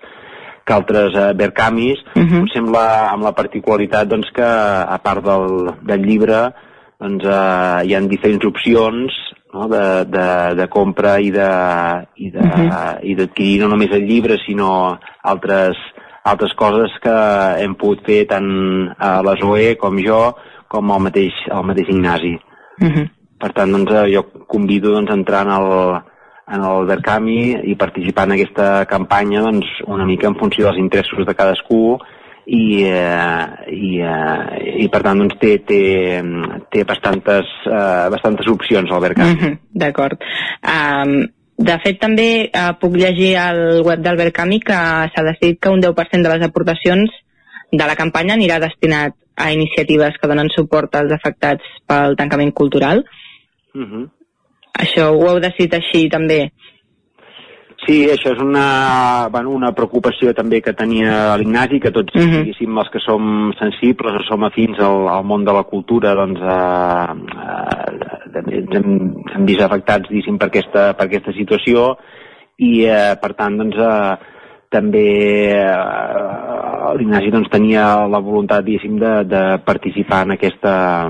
que 0.63 0.71
altres 0.71 1.11
uh, 1.11 1.33
Verkamis, 1.35 1.99
uh 2.15 2.23
-huh. 2.23 2.39
potser 2.39 2.63
amb 2.63 2.71
la, 2.71 2.87
amb 3.11 3.23
la 3.27 3.35
particularitat 3.35 4.07
doncs, 4.07 4.31
que 4.31 4.47
a 4.47 4.97
part 5.03 5.25
del, 5.25 5.75
del 5.83 6.07
llibre 6.07 6.53
doncs, 7.03 7.25
uh, 7.27 7.83
hi 7.83 7.91
ha 7.93 7.99
diferents 8.07 8.45
opcions 8.47 9.11
no? 9.53 9.67
de, 9.67 10.05
de, 10.05 10.27
de 10.55 10.67
compra 10.67 11.17
i 11.21 11.31
de 11.31 11.49
i 12.15 12.29
de, 12.31 12.39
uh 12.39 12.45
mhm. 12.45 12.69
-huh. 12.69 12.99
i 13.03 13.15
d'adquirir 13.15 13.61
no 13.61 13.67
només 13.67 13.91
el 13.91 14.07
llibre 14.07 14.37
sinó 14.45 14.99
altres, 15.21 15.77
altres 16.23 16.53
coses 16.53 16.91
que 17.01 17.17
hem 17.63 17.75
pogut 17.75 18.05
fer 18.05 18.25
tant 18.27 18.93
a 18.97 19.21
la 19.21 19.35
Zoe 19.35 19.75
com 19.77 19.97
jo 19.97 20.35
com 20.67 20.91
el 20.91 20.99
mateix, 20.99 21.33
el 21.51 21.63
mateix 21.63 21.89
Ignasi. 21.89 22.39
Uh 22.81 22.85
mhm. 22.85 22.95
-huh. 22.95 23.09
Per 23.39 23.51
tant, 23.51 23.71
doncs, 23.71 23.91
jo 24.13 24.23
convido 24.47 24.91
doncs, 24.91 25.11
a 25.11 25.13
entrar 25.13 25.45
en 25.45 25.51
el, 25.51 26.01
en 26.47 26.61
el 26.63 26.85
Verkami 26.85 27.59
i 27.63 27.75
participar 27.75 28.23
en 28.23 28.31
aquesta 28.31 28.85
campanya 28.85 29.41
doncs, 29.41 29.65
una 29.85 30.05
mica 30.05 30.27
en 30.27 30.35
funció 30.35 30.65
dels 30.65 30.77
interessos 30.77 31.25
de 31.25 31.35
cadascú 31.35 31.99
i, 32.45 32.83
eh, 32.83 33.45
i, 33.71 33.99
eh, 33.99 34.83
i 34.83 34.89
per 34.91 35.01
tant 35.05 35.21
doncs, 35.21 35.37
té, 35.39 35.57
té, 35.67 35.83
té 36.71 36.83
bastantes, 36.87 37.49
eh, 37.67 38.09
bastantes 38.11 38.49
opcions 38.51 38.91
al 38.91 39.01
Verkami. 39.01 39.33
Mm 39.33 39.39
-hmm, 39.39 39.59
D'acord. 39.71 40.19
Um, 40.63 41.27
de 41.57 41.75
fet, 41.83 41.99
també 42.01 42.49
uh, 42.49 42.73
puc 42.79 42.95
llegir 42.97 43.35
al 43.37 43.83
web 43.85 43.99
del 44.01 44.17
Verkami 44.17 44.59
que 44.59 44.73
s'ha 44.73 45.23
decidit 45.23 45.59
que 45.61 45.69
un 45.69 45.81
10% 45.81 46.23
de 46.23 46.29
les 46.29 46.47
aportacions 46.47 47.11
de 47.71 47.85
la 47.85 47.95
campanya 47.95 48.33
anirà 48.33 48.59
destinat 48.59 49.13
a 49.35 49.51
iniciatives 49.51 50.17
que 50.19 50.27
donen 50.27 50.49
suport 50.49 50.95
als 50.95 51.11
afectats 51.11 51.63
pel 51.87 52.15
tancament 52.15 52.53
cultural. 52.53 53.05
Uh 53.73 53.81
-huh. 53.81 54.09
Això 54.79 55.11
ho 55.13 55.27
heu 55.29 55.39
decidit 55.39 55.73
així 55.73 56.09
també? 56.09 56.51
Sí, 57.85 58.05
això 58.07 58.31
és 58.31 58.39
una, 58.39 59.27
bueno, 59.31 59.51
una 59.51 59.73
preocupació 59.75 60.31
també 60.33 60.61
que 60.63 60.71
tenia 60.77 61.35
l'Ignasi, 61.37 61.79
que 61.83 61.91
tots, 61.91 62.15
uh 62.15 62.19
Mhm. 62.19 62.29
-huh. 62.29 62.43
diguéssim, 62.43 62.77
els 62.77 62.89
que 62.89 62.99
som 62.99 63.51
sensibles 63.59 64.13
o 64.19 64.23
som 64.23 64.43
afins 64.43 64.79
al, 64.79 65.07
al 65.09 65.23
món 65.23 65.43
de 65.43 65.51
la 65.53 65.63
cultura, 65.63 66.15
doncs 66.15 66.39
eh, 66.39 67.07
eh, 68.35 68.55
ens 68.57 68.75
hem, 68.75 69.13
hem 69.35 69.45
vist 69.45 69.61
afectats, 69.61 70.07
diguéssim, 70.09 70.37
per 70.37 70.47
aquesta, 70.47 70.93
per 70.93 71.05
aquesta 71.05 71.33
situació 71.33 71.97
i, 72.57 72.85
eh, 72.85 73.15
per 73.21 73.33
tant, 73.33 73.57
doncs, 73.57 73.75
eh, 73.75 74.17
també 74.69 75.51
eh, 75.51 76.95
l'Ignasi 76.97 77.31
doncs, 77.31 77.49
tenia 77.49 78.07
la 78.07 78.19
voluntat, 78.19 78.63
diguéssim, 78.63 78.97
de, 78.97 79.23
de 79.25 79.57
participar 79.65 80.23
en 80.23 80.31
aquesta 80.31 81.09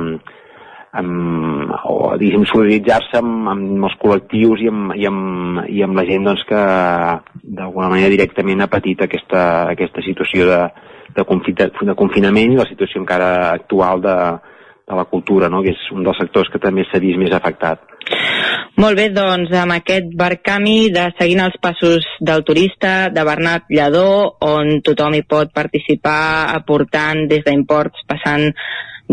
amb, 0.99 1.73
o 1.89 2.13
diguéssim 2.21 2.45
solidaritzar-se 2.49 3.19
amb, 3.19 3.49
amb 3.49 3.87
els 3.89 3.97
col·lectius 4.01 4.61
i 4.61 4.69
amb, 4.69 4.93
i 4.99 5.07
amb, 5.09 5.61
i 5.73 5.83
amb 5.85 5.97
la 5.97 6.05
gent 6.09 6.29
doncs, 6.29 6.45
que 6.49 6.63
d'alguna 7.59 7.89
manera 7.93 8.13
directament 8.13 8.61
ha 8.61 8.71
patit 8.71 9.01
aquesta, 9.05 9.43
aquesta 9.73 10.05
situació 10.05 10.47
de, 10.49 10.59
de, 11.15 11.25
confi 11.29 11.55
de 11.57 11.97
confinament 11.97 12.53
i 12.53 12.59
la 12.59 12.69
situació 12.69 13.01
encara 13.01 13.31
actual 13.53 14.03
de, 14.05 14.17
de 14.85 14.99
la 14.99 15.07
cultura, 15.09 15.49
no? 15.49 15.63
que 15.63 15.73
és 15.73 15.89
un 15.95 16.05
dels 16.05 16.19
sectors 16.21 16.51
que 16.53 16.61
també 16.61 16.85
s'ha 16.85 17.01
vist 17.01 17.19
més 17.21 17.33
afectat. 17.33 17.89
Molt 18.81 18.97
bé, 18.97 19.09
doncs 19.13 19.51
amb 19.55 19.75
aquest 19.75 20.13
barcami 20.17 20.89
de 20.93 21.07
seguint 21.17 21.43
els 21.43 21.57
passos 21.61 22.05
del 22.19 22.41
turista, 22.45 23.09
de 23.13 23.25
Bernat 23.25 23.69
Lledó, 23.69 24.07
on 24.45 24.79
tothom 24.85 25.13
hi 25.13 25.21
pot 25.29 25.53
participar 25.53 26.53
aportant 26.53 27.27
des 27.29 27.45
d'imports 27.45 28.05
passant 28.09 28.49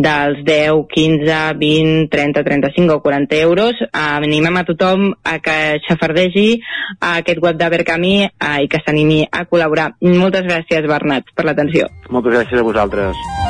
dels 0.05 0.43
10, 0.47 0.87
15, 0.95 1.39
20, 1.61 2.09
30, 2.13 2.45
35 2.45 2.95
o 2.95 3.03
40 3.05 3.37
euros. 3.37 3.85
Animem 3.93 4.61
a 4.61 4.65
tothom 4.65 5.11
a 5.25 5.39
que 5.45 5.59
xafardegi 5.87 6.61
a 7.01 7.17
aquest 7.21 7.43
web 7.43 7.61
de 7.61 7.71
Verkami 7.77 8.17
eh, 8.25 8.59
i 8.65 8.69
que 8.69 8.83
s'animi 8.85 9.23
a 9.31 9.47
col·laborar. 9.47 9.93
Moltes 10.01 10.47
gràcies, 10.49 10.87
Bernat, 10.91 11.33
per 11.35 11.49
l'atenció. 11.49 11.89
Moltes 12.11 12.39
gràcies 12.39 12.61
a 12.61 12.67
vosaltres. 12.67 13.50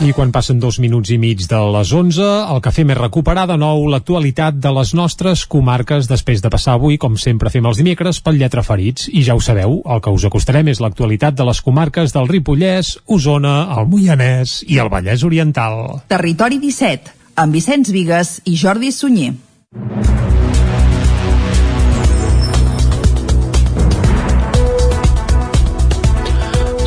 I 0.00 0.14
quan 0.16 0.30
passen 0.32 0.56
dos 0.56 0.78
minuts 0.80 1.10
i 1.12 1.18
mig 1.20 1.42
de 1.44 1.58
les 1.74 1.90
11, 1.92 2.24
el 2.24 2.60
que 2.64 2.70
fem 2.72 2.88
és 2.94 2.96
recuperar 2.96 3.42
de 3.50 3.58
nou 3.60 3.82
l'actualitat 3.92 4.56
de 4.56 4.70
les 4.72 4.94
nostres 4.96 5.42
comarques 5.44 6.08
després 6.08 6.40
de 6.40 6.48
passar 6.48 6.78
avui, 6.78 6.96
com 6.96 7.18
sempre 7.20 7.52
fem 7.52 7.68
els 7.68 7.76
dimecres, 7.76 8.22
pel 8.24 8.40
Lletra 8.40 8.64
Ferits. 8.64 9.10
I 9.12 9.26
ja 9.26 9.36
ho 9.36 9.42
sabeu, 9.44 9.82
el 9.84 10.00
que 10.00 10.14
us 10.16 10.24
acostarem 10.24 10.72
és 10.72 10.80
l'actualitat 10.80 11.36
de 11.36 11.44
les 11.44 11.60
comarques 11.60 12.16
del 12.16 12.32
Ripollès, 12.32 12.94
Osona, 13.12 13.58
el 13.76 13.92
Moianès 13.92 14.62
i 14.72 14.80
el 14.80 14.88
Vallès 14.88 15.20
Oriental. 15.28 16.00
Territori 16.08 16.62
17, 16.64 17.12
amb 17.44 17.60
Vicenç 17.60 17.92
Vigues 17.92 18.38
i 18.48 18.56
Jordi 18.56 18.96
Sunyer. 18.96 19.34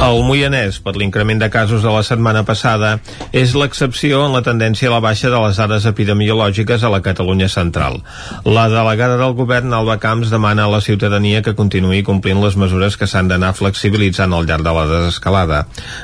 El 0.03 0.19
Moianès, 0.27 0.81
per 0.83 0.97
l'increment 0.99 1.39
de 1.39 1.47
casos 1.47 1.79
de 1.79 1.91
la 1.93 2.01
setmana 2.03 2.41
passada, 2.43 2.97
és 3.31 3.53
l'excepció 3.55 4.25
en 4.25 4.33
la 4.35 4.41
tendència 4.43 4.89
a 4.89 4.91
la 4.91 4.99
baixa 4.99 5.29
de 5.31 5.37
les 5.39 5.55
dades 5.55 5.85
epidemiològiques 5.87 6.83
a 6.83 6.89
la 6.91 6.99
Catalunya 7.05 7.47
central. 7.47 8.01
La 8.43 8.65
delegada 8.67 9.15
del 9.21 9.31
govern, 9.37 9.71
Alba 9.71 9.95
Camps, 10.03 10.27
demana 10.33 10.65
a 10.65 10.71
la 10.73 10.81
ciutadania 10.83 11.39
que 11.41 11.53
continuï 11.55 12.01
complint 12.03 12.41
les 12.43 12.57
mesures 12.59 12.97
que 12.99 13.07
s'han 13.07 13.29
d'anar 13.31 13.53
flexibilitzant 13.55 14.35
al 14.35 14.43
llarg 14.49 14.65
de 14.67 14.73
la 14.75 14.83
desescalada. 14.91 15.61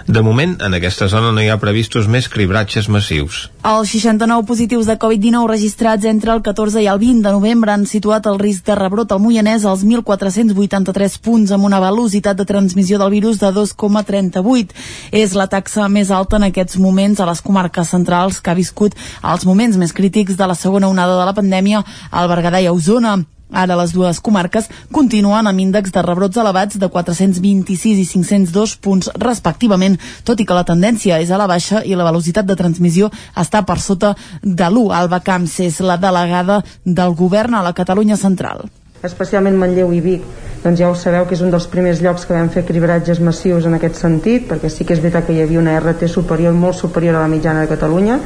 De 0.08 0.24
moment, 0.24 0.56
en 0.64 0.80
aquesta 0.80 1.10
zona 1.12 1.34
no 1.36 1.44
hi 1.44 1.52
ha 1.52 1.60
previstos 1.60 2.08
més 2.08 2.32
cribratges 2.32 2.88
massius. 2.88 3.50
Els 3.68 3.92
69 3.92 4.48
positius 4.48 4.88
de 4.88 4.96
Covid-19 4.96 5.52
registrats 5.52 6.08
entre 6.08 6.32
el 6.38 6.42
14 6.46 6.80
i 6.80 6.88
el 6.88 7.04
20 7.04 7.28
de 7.28 7.36
novembre 7.36 7.76
han 7.76 7.84
situat 7.84 8.32
el 8.32 8.40
risc 8.40 8.64
de 8.72 8.80
rebrot 8.80 9.12
al 9.12 9.20
Moianès 9.20 9.68
als 9.68 9.84
1.483 9.84 11.20
punts 11.20 11.52
amb 11.52 11.68
una 11.68 11.84
velocitat 11.84 12.40
de 12.40 12.48
transmissió 12.48 13.04
del 13.04 13.12
virus 13.20 13.44
de 13.44 13.52
2,38. 13.90 14.78
És 15.12 15.34
la 15.34 15.50
taxa 15.52 15.90
més 15.90 16.14
alta 16.14 16.38
en 16.38 16.48
aquests 16.50 16.78
moments 16.78 17.20
a 17.20 17.28
les 17.30 17.42
comarques 17.42 17.90
centrals 17.90 18.40
que 18.40 18.54
ha 18.54 18.58
viscut 18.58 18.96
els 19.24 19.46
moments 19.50 19.78
més 19.78 19.94
crítics 19.94 20.38
de 20.38 20.48
la 20.48 20.56
segona 20.56 20.88
onada 20.88 21.18
de 21.20 21.28
la 21.28 21.36
pandèmia 21.36 21.84
al 22.12 22.30
Berguedà 22.32 22.62
i 22.62 22.70
a 22.70 22.74
Osona. 22.78 23.18
Ara 23.50 23.74
les 23.80 23.92
dues 23.96 24.20
comarques 24.22 24.68
continuen 24.94 25.48
amb 25.50 25.62
índexs 25.64 25.94
de 25.96 26.02
rebrots 26.06 26.38
elevats 26.38 26.78
de 26.78 26.88
426 26.88 27.98
i 27.98 28.06
502 28.06 28.76
punts 28.78 29.10
respectivament, 29.18 29.98
tot 30.24 30.40
i 30.40 30.46
que 30.46 30.58
la 30.58 30.68
tendència 30.68 31.18
és 31.18 31.32
a 31.34 31.40
la 31.42 31.48
baixa 31.50 31.82
i 31.82 31.98
la 31.98 32.06
velocitat 32.06 32.46
de 32.46 32.58
transmissió 32.60 33.10
està 33.34 33.64
per 33.66 33.80
sota 33.82 34.14
de 34.44 34.70
l'1. 34.70 34.94
Alba 34.94 35.22
Camps 35.26 35.60
és 35.66 35.82
la 35.82 35.98
delegada 35.98 36.62
del 36.86 37.18
govern 37.18 37.58
a 37.58 37.64
la 37.66 37.74
Catalunya 37.74 38.18
central. 38.18 38.70
especialment 39.02 39.56
Manlleu 39.56 39.94
i 39.96 40.02
Vic 40.04 40.49
doncs 40.64 40.80
ja 40.80 40.90
ho 40.90 40.96
sabeu 40.96 41.26
que 41.28 41.36
és 41.38 41.42
un 41.46 41.52
dels 41.54 41.68
primers 41.72 42.02
llocs 42.04 42.26
que 42.28 42.36
vam 42.36 42.50
fer 42.52 42.66
cribratges 42.68 43.22
massius 43.24 43.68
en 43.70 43.78
aquest 43.78 44.00
sentit 44.02 44.48
perquè 44.50 44.72
sí 44.72 44.86
que 44.86 44.96
és 44.96 45.04
veritat 45.04 45.28
que 45.28 45.36
hi 45.36 45.44
havia 45.44 45.62
una 45.62 45.78
RT 45.80 46.10
superior 46.12 46.54
molt 46.54 46.76
superior 46.76 47.16
a 47.16 47.22
la 47.24 47.32
mitjana 47.32 47.64
de 47.64 47.72
Catalunya 47.72 48.20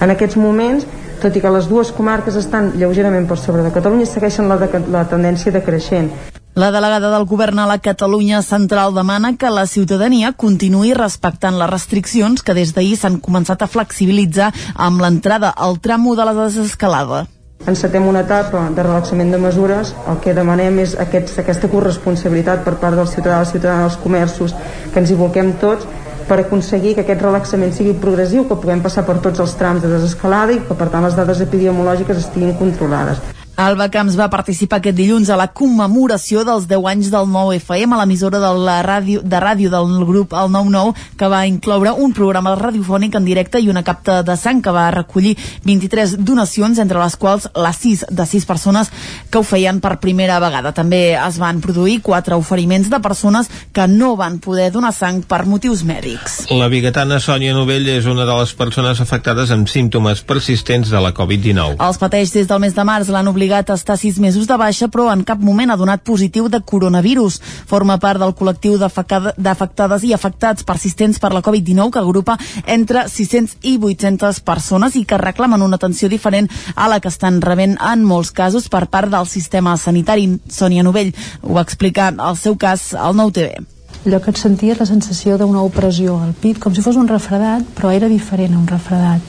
en 0.00 0.14
aquests 0.14 0.38
moments 0.38 0.86
tot 1.22 1.34
i 1.36 1.42
que 1.42 1.50
les 1.54 1.68
dues 1.70 1.90
comarques 1.94 2.36
estan 2.38 2.72
lleugerament 2.78 3.26
per 3.26 3.38
sobre 3.38 3.62
de 3.66 3.74
Catalunya 3.74 4.06
segueixen 4.06 4.48
la, 4.48 4.60
de, 4.62 4.84
la 4.90 5.06
tendència 5.10 5.54
decreixent 5.54 6.12
La 6.54 6.68
delegada 6.70 7.08
del 7.08 7.24
govern 7.24 7.62
a 7.62 7.66
la 7.66 7.78
Catalunya 7.80 8.42
central 8.44 8.92
demana 8.92 9.30
que 9.40 9.50
la 9.50 9.64
ciutadania 9.66 10.34
continuï 10.36 10.92
respectant 10.98 11.56
les 11.56 11.70
restriccions 11.70 12.44
que 12.44 12.52
des 12.52 12.74
d'ahir 12.76 12.98
s'han 13.00 13.22
començat 13.24 13.64
a 13.64 13.70
flexibilitzar 13.74 14.50
amb 14.76 15.00
l'entrada 15.00 15.54
al 15.56 15.80
tram 15.80 16.04
1 16.12 16.18
de 16.20 16.26
la 16.28 16.34
desescalada. 16.44 17.24
Encetem 17.66 18.06
una 18.08 18.22
etapa 18.26 18.64
de 18.74 18.82
relaxament 18.82 19.30
de 19.30 19.38
mesures, 19.38 19.94
el 20.10 20.18
que 20.22 20.34
demanem 20.34 20.80
és 20.82 20.96
aquest, 20.98 21.36
aquesta 21.38 21.70
corresponsabilitat 21.70 22.64
per 22.64 22.74
part 22.82 22.98
del 22.98 23.10
ciutadà, 23.10 23.38
de 23.38 23.44
la 23.46 23.50
ciutadana 23.50 23.86
dels 23.86 23.98
comerços, 24.02 24.54
que 24.92 25.02
ens 25.02 25.10
hi 25.10 25.18
volquem 25.18 25.52
tots 25.62 25.86
per 26.28 26.40
aconseguir 26.40 26.94
que 26.96 27.04
aquest 27.04 27.22
relaxament 27.22 27.74
sigui 27.76 27.94
progressiu, 28.02 28.46
que 28.48 28.58
puguem 28.58 28.82
passar 28.82 29.06
per 29.06 29.20
tots 29.22 29.42
els 29.42 29.54
trams 29.58 29.82
de 29.84 29.92
desescalada 29.92 30.56
i 30.56 30.64
que 30.66 30.78
per 30.78 30.90
tant 30.90 31.06
les 31.06 31.18
dades 31.18 31.44
epidemiològiques 31.44 32.24
estiguin 32.24 32.56
controlades. 32.58 33.41
Alba 33.62 33.86
Camps 33.94 34.16
va 34.18 34.26
participar 34.26 34.80
aquest 34.80 34.96
dilluns 34.98 35.28
a 35.30 35.36
la 35.38 35.44
commemoració 35.54 36.40
dels 36.42 36.64
10 36.66 36.86
anys 36.90 37.10
del 37.12 37.28
9FM 37.30 37.94
a 37.94 37.98
l'emissora 38.00 38.40
de 38.42 38.48
la 38.58 38.80
ràdio 38.82 39.20
de 39.22 39.38
ràdio 39.38 39.70
del 39.70 39.92
grup 40.08 40.32
El 40.34 40.48
99 40.50 41.04
que 41.20 41.28
va 41.30 41.44
incloure 41.46 41.92
un 41.94 42.10
programa 42.16 42.56
radiofònic 42.58 43.14
en 43.14 43.28
directe 43.28 43.60
i 43.62 43.68
una 43.70 43.84
capta 43.86 44.24
de 44.26 44.34
sang 44.36 44.58
que 44.64 44.74
va 44.74 44.88
recollir 44.90 45.36
23 45.62 46.16
donacions 46.26 46.80
entre 46.82 46.98
les 46.98 47.14
quals 47.14 47.46
les 47.54 47.78
6 47.84 48.02
de 48.10 48.26
6 48.32 48.48
persones 48.50 48.90
que 49.30 49.38
ho 49.38 49.44
feien 49.46 49.78
per 49.78 50.00
primera 50.02 50.40
vegada. 50.42 50.74
També 50.74 51.14
es 51.14 51.38
van 51.38 51.62
produir 51.62 52.00
quatre 52.02 52.34
oferiments 52.34 52.90
de 52.90 52.98
persones 52.98 53.46
que 53.70 53.86
no 53.86 54.16
van 54.18 54.40
poder 54.42 54.72
donar 54.74 54.90
sang 54.90 55.22
per 55.22 55.44
motius 55.46 55.84
mèdics. 55.86 56.48
La 56.50 56.66
biguetana 56.72 57.20
Sònia 57.22 57.54
Novell 57.54 57.86
és 57.94 58.10
una 58.10 58.26
de 58.26 58.40
les 58.40 58.56
persones 58.58 58.98
afectades 59.06 59.54
amb 59.54 59.70
símptomes 59.70 60.26
persistents 60.26 60.90
de 60.90 61.06
la 61.06 61.14
Covid-19. 61.14 61.78
Els 61.78 62.02
pateix 62.02 62.34
des 62.34 62.50
del 62.50 62.64
mes 62.66 62.74
de 62.74 62.88
març, 62.90 63.06
l'han 63.12 63.30
obligat 63.30 63.51
a 63.52 63.74
estar 63.74 63.98
sis 63.98 64.18
mesos 64.18 64.46
de 64.48 64.56
baixa, 64.56 64.88
però 64.88 65.10
en 65.12 65.24
cap 65.28 65.40
moment 65.40 65.70
ha 65.70 65.76
donat 65.76 66.02
positiu 66.04 66.48
de 66.48 66.60
coronavirus. 66.60 67.40
Forma 67.68 67.98
part 68.02 68.20
del 68.22 68.34
col·lectiu 68.38 68.78
d'afectades 68.78 70.06
i 70.08 70.12
afectats 70.14 70.64
persistents 70.64 71.20
per 71.22 71.32
la 71.34 71.42
Covid-19 71.42 71.90
que 71.92 72.02
agrupa 72.02 72.38
entre 72.66 73.08
600 73.08 73.58
i 73.62 73.76
800 73.78 74.40
persones 74.46 74.96
i 74.96 75.04
que 75.04 75.20
reclamen 75.20 75.62
una 75.62 75.76
atenció 75.76 76.08
diferent 76.08 76.48
a 76.74 76.88
la 76.88 77.00
que 77.00 77.12
estan 77.12 77.40
rebent 77.42 77.76
en 77.80 78.04
molts 78.04 78.32
casos 78.32 78.68
per 78.68 78.86
part 78.86 79.12
del 79.12 79.28
sistema 79.28 79.76
sanitari. 79.76 80.28
Sònia 80.48 80.82
Novell 80.82 81.12
ho 81.42 81.58
va 81.58 81.66
explicar 81.66 82.12
el 82.16 82.40
seu 82.40 82.56
cas 82.56 82.92
al 82.94 83.16
Nou 83.16 83.30
TV 83.30 83.72
allò 84.02 84.18
que 84.18 84.32
et 84.32 84.38
senties 84.40 84.80
la 84.80 84.86
sensació 84.88 85.36
d'una 85.38 85.62
opressió 85.62 86.16
al 86.18 86.32
pit, 86.34 86.58
com 86.58 86.74
si 86.74 86.82
fos 86.82 86.98
un 86.98 87.06
refredat, 87.06 87.62
però 87.76 87.92
era 87.94 88.08
diferent 88.10 88.56
a 88.56 88.58
un 88.58 88.66
refredat. 88.66 89.22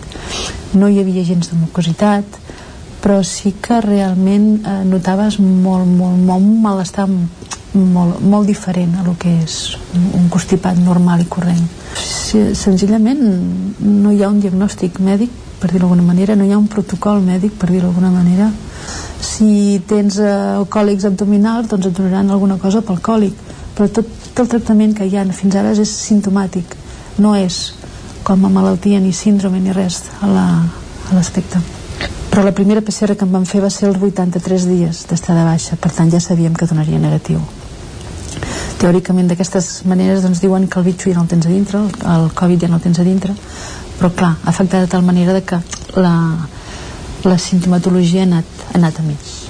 No 0.74 0.90
hi 0.90 1.00
havia 1.02 1.26
gens 1.28 1.52
de 1.52 1.58
mucositat, 1.60 2.40
però 3.04 3.20
sí 3.28 3.54
que 3.62 3.82
realment 3.84 4.64
eh, 4.64 4.82
notaves 4.88 5.40
molt, 5.40 5.88
molt, 5.88 6.20
molt 6.24 6.40
un 6.40 6.62
malestar 6.64 7.08
molt, 7.10 8.22
molt 8.22 8.48
diferent 8.48 8.96
a 8.96 9.04
lo 9.04 9.18
que 9.20 9.34
és 9.44 9.78
un 9.94 10.30
constipat 10.32 10.80
normal 10.80 11.24
i 11.24 11.30
corrent. 11.30 11.64
Senzillament 11.94 13.24
no 13.84 14.14
hi 14.14 14.24
ha 14.24 14.32
un 14.32 14.40
diagnòstic 14.42 15.02
mèdic, 15.04 15.34
per 15.60 15.72
dir-ho 15.72 15.88
d'alguna 15.88 16.06
manera, 16.06 16.36
no 16.36 16.46
hi 16.48 16.54
ha 16.54 16.60
un 16.60 16.70
protocol 16.72 17.22
mèdic, 17.26 17.58
per 17.60 17.70
dir-ho 17.72 17.90
d'alguna 17.90 18.14
manera. 18.14 18.50
Si 19.24 19.82
tens 19.90 20.20
eh, 20.20 20.64
còlics 20.70 21.10
abdominals, 21.12 21.70
doncs 21.72 21.92
et 21.92 22.00
donaran 22.00 22.32
alguna 22.32 22.58
cosa 22.62 22.82
pel 22.86 23.04
còlic 23.04 23.52
però 23.74 23.90
tot, 23.90 24.10
tot 24.34 24.46
el 24.46 24.52
tractament 24.54 24.94
que 24.98 25.08
hi 25.10 25.18
ha 25.18 25.26
fins 25.34 25.58
ara 25.58 25.74
és 25.74 25.94
simptomàtic 26.08 26.76
no 27.24 27.34
és 27.38 27.62
com 28.24 28.46
a 28.46 28.52
malaltia 28.54 29.02
ni 29.02 29.14
síndrome 29.14 29.60
ni 29.60 29.74
res 29.74 30.04
a 30.22 30.30
l'aspecte 30.30 31.60
la, 31.60 31.83
però 32.34 32.42
la 32.42 32.52
primera 32.58 32.82
PCR 32.82 33.14
que 33.14 33.28
em 33.28 33.34
van 33.36 33.44
fer 33.46 33.60
va 33.62 33.70
ser 33.70 33.92
els 33.92 34.00
83 34.02 34.64
dies 34.66 35.04
d'estar 35.06 35.36
de 35.38 35.44
baixa. 35.46 35.76
Per 35.78 35.92
tant 35.94 36.10
ja 36.10 36.18
sabíem 36.18 36.56
que 36.58 36.66
donaria 36.66 36.98
negatiu. 36.98 37.44
Teòricament 38.82 39.30
d'aquestes 39.30 39.84
maneres 39.86 40.26
doncs 40.26 40.42
diuen 40.42 40.66
que 40.66 40.82
el 40.82 40.88
bitxo 40.90 41.12
ja 41.12 41.20
no 41.20 41.28
el 41.28 41.30
tens 41.30 41.46
a 41.46 41.54
dintre 41.54 41.84
el, 41.84 41.94
el 42.16 42.26
Covid 42.34 42.66
ja 42.66 42.72
no 42.74 42.82
el 42.82 42.86
tens 42.88 42.98
a 42.98 43.06
dintre. 43.06 43.38
Però 44.00 44.10
clar, 44.18 44.34
ha 44.42 44.50
afectat 44.50 44.82
de 44.82 44.90
tal 44.96 45.06
manera 45.06 45.38
de 45.38 45.46
que 45.46 45.62
la, 45.94 46.18
la 47.22 47.38
sintomatologia 47.38 48.26
ha 48.26 48.32
anat, 48.32 48.62
ha 48.72 48.78
anat 48.82 48.98
a 48.98 49.10
més 49.14 49.43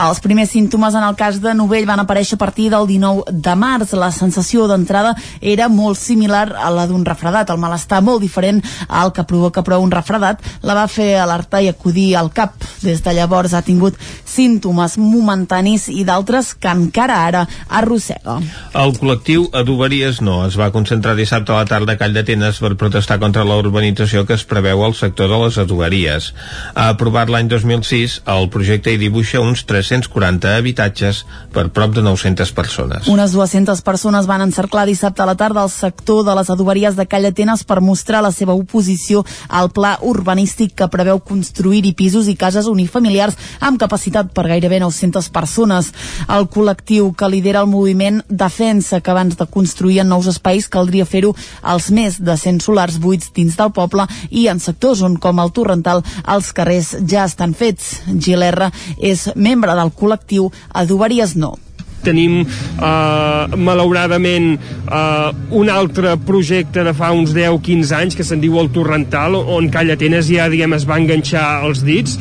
els 0.00 0.20
primers 0.24 0.48
símptomes 0.54 0.94
en 0.96 1.04
el 1.04 1.16
cas 1.18 1.40
de 1.42 1.52
Novell 1.54 1.84
van 1.88 2.00
aparèixer 2.00 2.38
a 2.38 2.40
partir 2.40 2.70
del 2.72 2.86
19 2.88 3.34
de 3.44 3.54
març. 3.58 3.92
La 3.98 4.08
sensació 4.14 4.64
d'entrada 4.70 5.12
era 5.40 5.68
molt 5.68 5.98
similar 6.00 6.46
a 6.56 6.70
la 6.72 6.86
d'un 6.88 7.04
refredat. 7.04 7.50
El 7.52 7.60
malestar 7.60 8.00
molt 8.04 8.22
diferent 8.24 8.62
al 8.88 9.12
que 9.12 9.26
provoca 9.28 9.64
però 9.66 9.80
un 9.84 9.92
refredat 9.92 10.40
la 10.64 10.76
va 10.78 10.86
fer 10.88 11.12
alertar 11.20 11.60
i 11.60 11.68
acudir 11.68 12.14
al 12.16 12.30
cap. 12.32 12.56
Des 12.80 13.02
de 13.04 13.14
llavors 13.16 13.52
ha 13.52 13.62
tingut 13.66 13.98
símptomes 14.24 14.96
momentanis 15.00 15.88
i 15.92 16.04
d'altres 16.08 16.54
que 16.54 16.72
encara 16.72 17.20
ara 17.26 17.44
arrossega. 17.68 18.38
El 18.80 18.96
col·lectiu 18.96 19.48
Adoberies 19.52 20.20
No 20.24 20.40
es 20.46 20.56
va 20.56 20.70
concentrar 20.72 21.16
dissabte 21.18 21.52
a 21.52 21.60
la 21.60 21.68
tarda 21.68 21.96
a 21.96 22.00
Call 22.00 22.16
d'Atenes 22.16 22.62
per 22.62 22.72
protestar 22.80 23.18
contra 23.20 23.44
la 23.44 23.58
urbanització 23.60 24.24
que 24.24 24.38
es 24.38 24.46
preveu 24.48 24.84
al 24.86 24.96
sector 24.96 25.28
de 25.28 25.42
les 25.44 25.58
adoberies. 25.60 26.32
Ha 26.74 26.88
aprovat 26.94 27.28
l'any 27.28 27.50
2006, 27.50 28.20
el 28.30 28.48
projecte 28.54 28.94
hi 28.94 29.00
dibuixa 29.00 29.42
uns 29.44 29.66
340 29.90 30.54
habitatges 30.56 31.24
per 31.52 31.68
prop 31.74 31.94
de 31.94 32.02
900 32.02 32.52
persones. 32.54 33.08
Unes 33.10 33.32
200 33.34 33.82
persones 33.82 34.28
van 34.30 34.44
encerclar 34.44 34.86
dissabte 34.86 35.22
a 35.22 35.26
la 35.26 35.34
tarda 35.34 35.64
al 35.64 35.70
sector 35.70 36.22
de 36.24 36.34
les 36.38 36.50
adoberies 36.50 36.96
de 36.96 37.06
Call 37.10 37.26
Atenes 37.26 37.64
per 37.66 37.80
mostrar 37.82 38.22
la 38.22 38.30
seva 38.32 38.54
oposició 38.54 39.24
al 39.48 39.70
pla 39.74 39.96
urbanístic 40.06 40.76
que 40.78 40.90
preveu 40.92 41.18
construir-hi 41.26 41.92
pisos 41.98 42.28
i 42.30 42.36
cases 42.38 42.68
unifamiliars 42.70 43.36
amb 43.60 43.80
capacitat 43.82 44.30
per 44.34 44.46
gairebé 44.46 44.80
900 44.80 45.30
persones. 45.34 45.90
El 46.28 46.46
col·lectiu 46.52 47.10
que 47.16 47.30
lidera 47.32 47.64
el 47.64 47.70
moviment 47.70 48.22
defensa 48.28 49.00
que 49.00 49.10
abans 49.10 49.36
de 49.36 49.46
construir 49.50 50.00
en 50.04 50.10
nous 50.12 50.28
espais 50.30 50.68
caldria 50.70 51.08
fer-ho 51.08 51.34
als 51.62 51.90
més 51.90 52.20
de 52.22 52.36
100 52.36 52.62
solars 52.62 53.00
buits 53.02 53.32
dins 53.34 53.58
del 53.58 53.74
poble 53.74 54.06
i 54.30 54.46
en 54.52 54.62
sectors 54.62 55.02
on, 55.02 55.16
com 55.18 55.42
el 55.42 55.50
Torrental, 55.56 56.04
els 56.30 56.52
carrers 56.54 56.94
ja 57.10 57.26
estan 57.26 57.54
fets. 57.56 58.00
Gil 58.20 58.44
R 58.46 58.70
és 59.00 59.26
membre 59.34 59.69
del 59.78 59.92
col·lectiu 59.96 60.50
Adoberies 60.74 61.36
No. 61.36 61.56
Tenim 62.00 62.38
eh, 62.40 63.56
malauradament 63.60 64.54
eh, 64.56 65.30
un 65.56 65.68
altre 65.68 66.14
projecte 66.16 66.84
de 66.86 66.94
fa 66.96 67.10
uns 67.12 67.34
10-15 67.36 67.92
anys 67.98 68.16
que 68.16 68.24
se'n 68.24 68.40
diu 68.40 68.56
el 68.60 68.70
Torrental 68.72 69.36
on 69.36 69.68
Calla 69.72 69.98
Atenes 69.98 70.30
ja 70.32 70.48
diguem 70.52 70.78
es 70.78 70.88
va 70.88 71.00
enganxar 71.00 71.60
els 71.68 71.84
dits. 71.84 72.16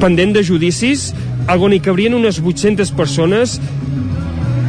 Pendent 0.00 0.36
de 0.36 0.44
judicis 0.46 1.10
on 1.50 1.72
hi 1.74 1.80
cabrien 1.82 2.14
unes 2.14 2.38
800 2.38 2.92
persones 2.94 3.58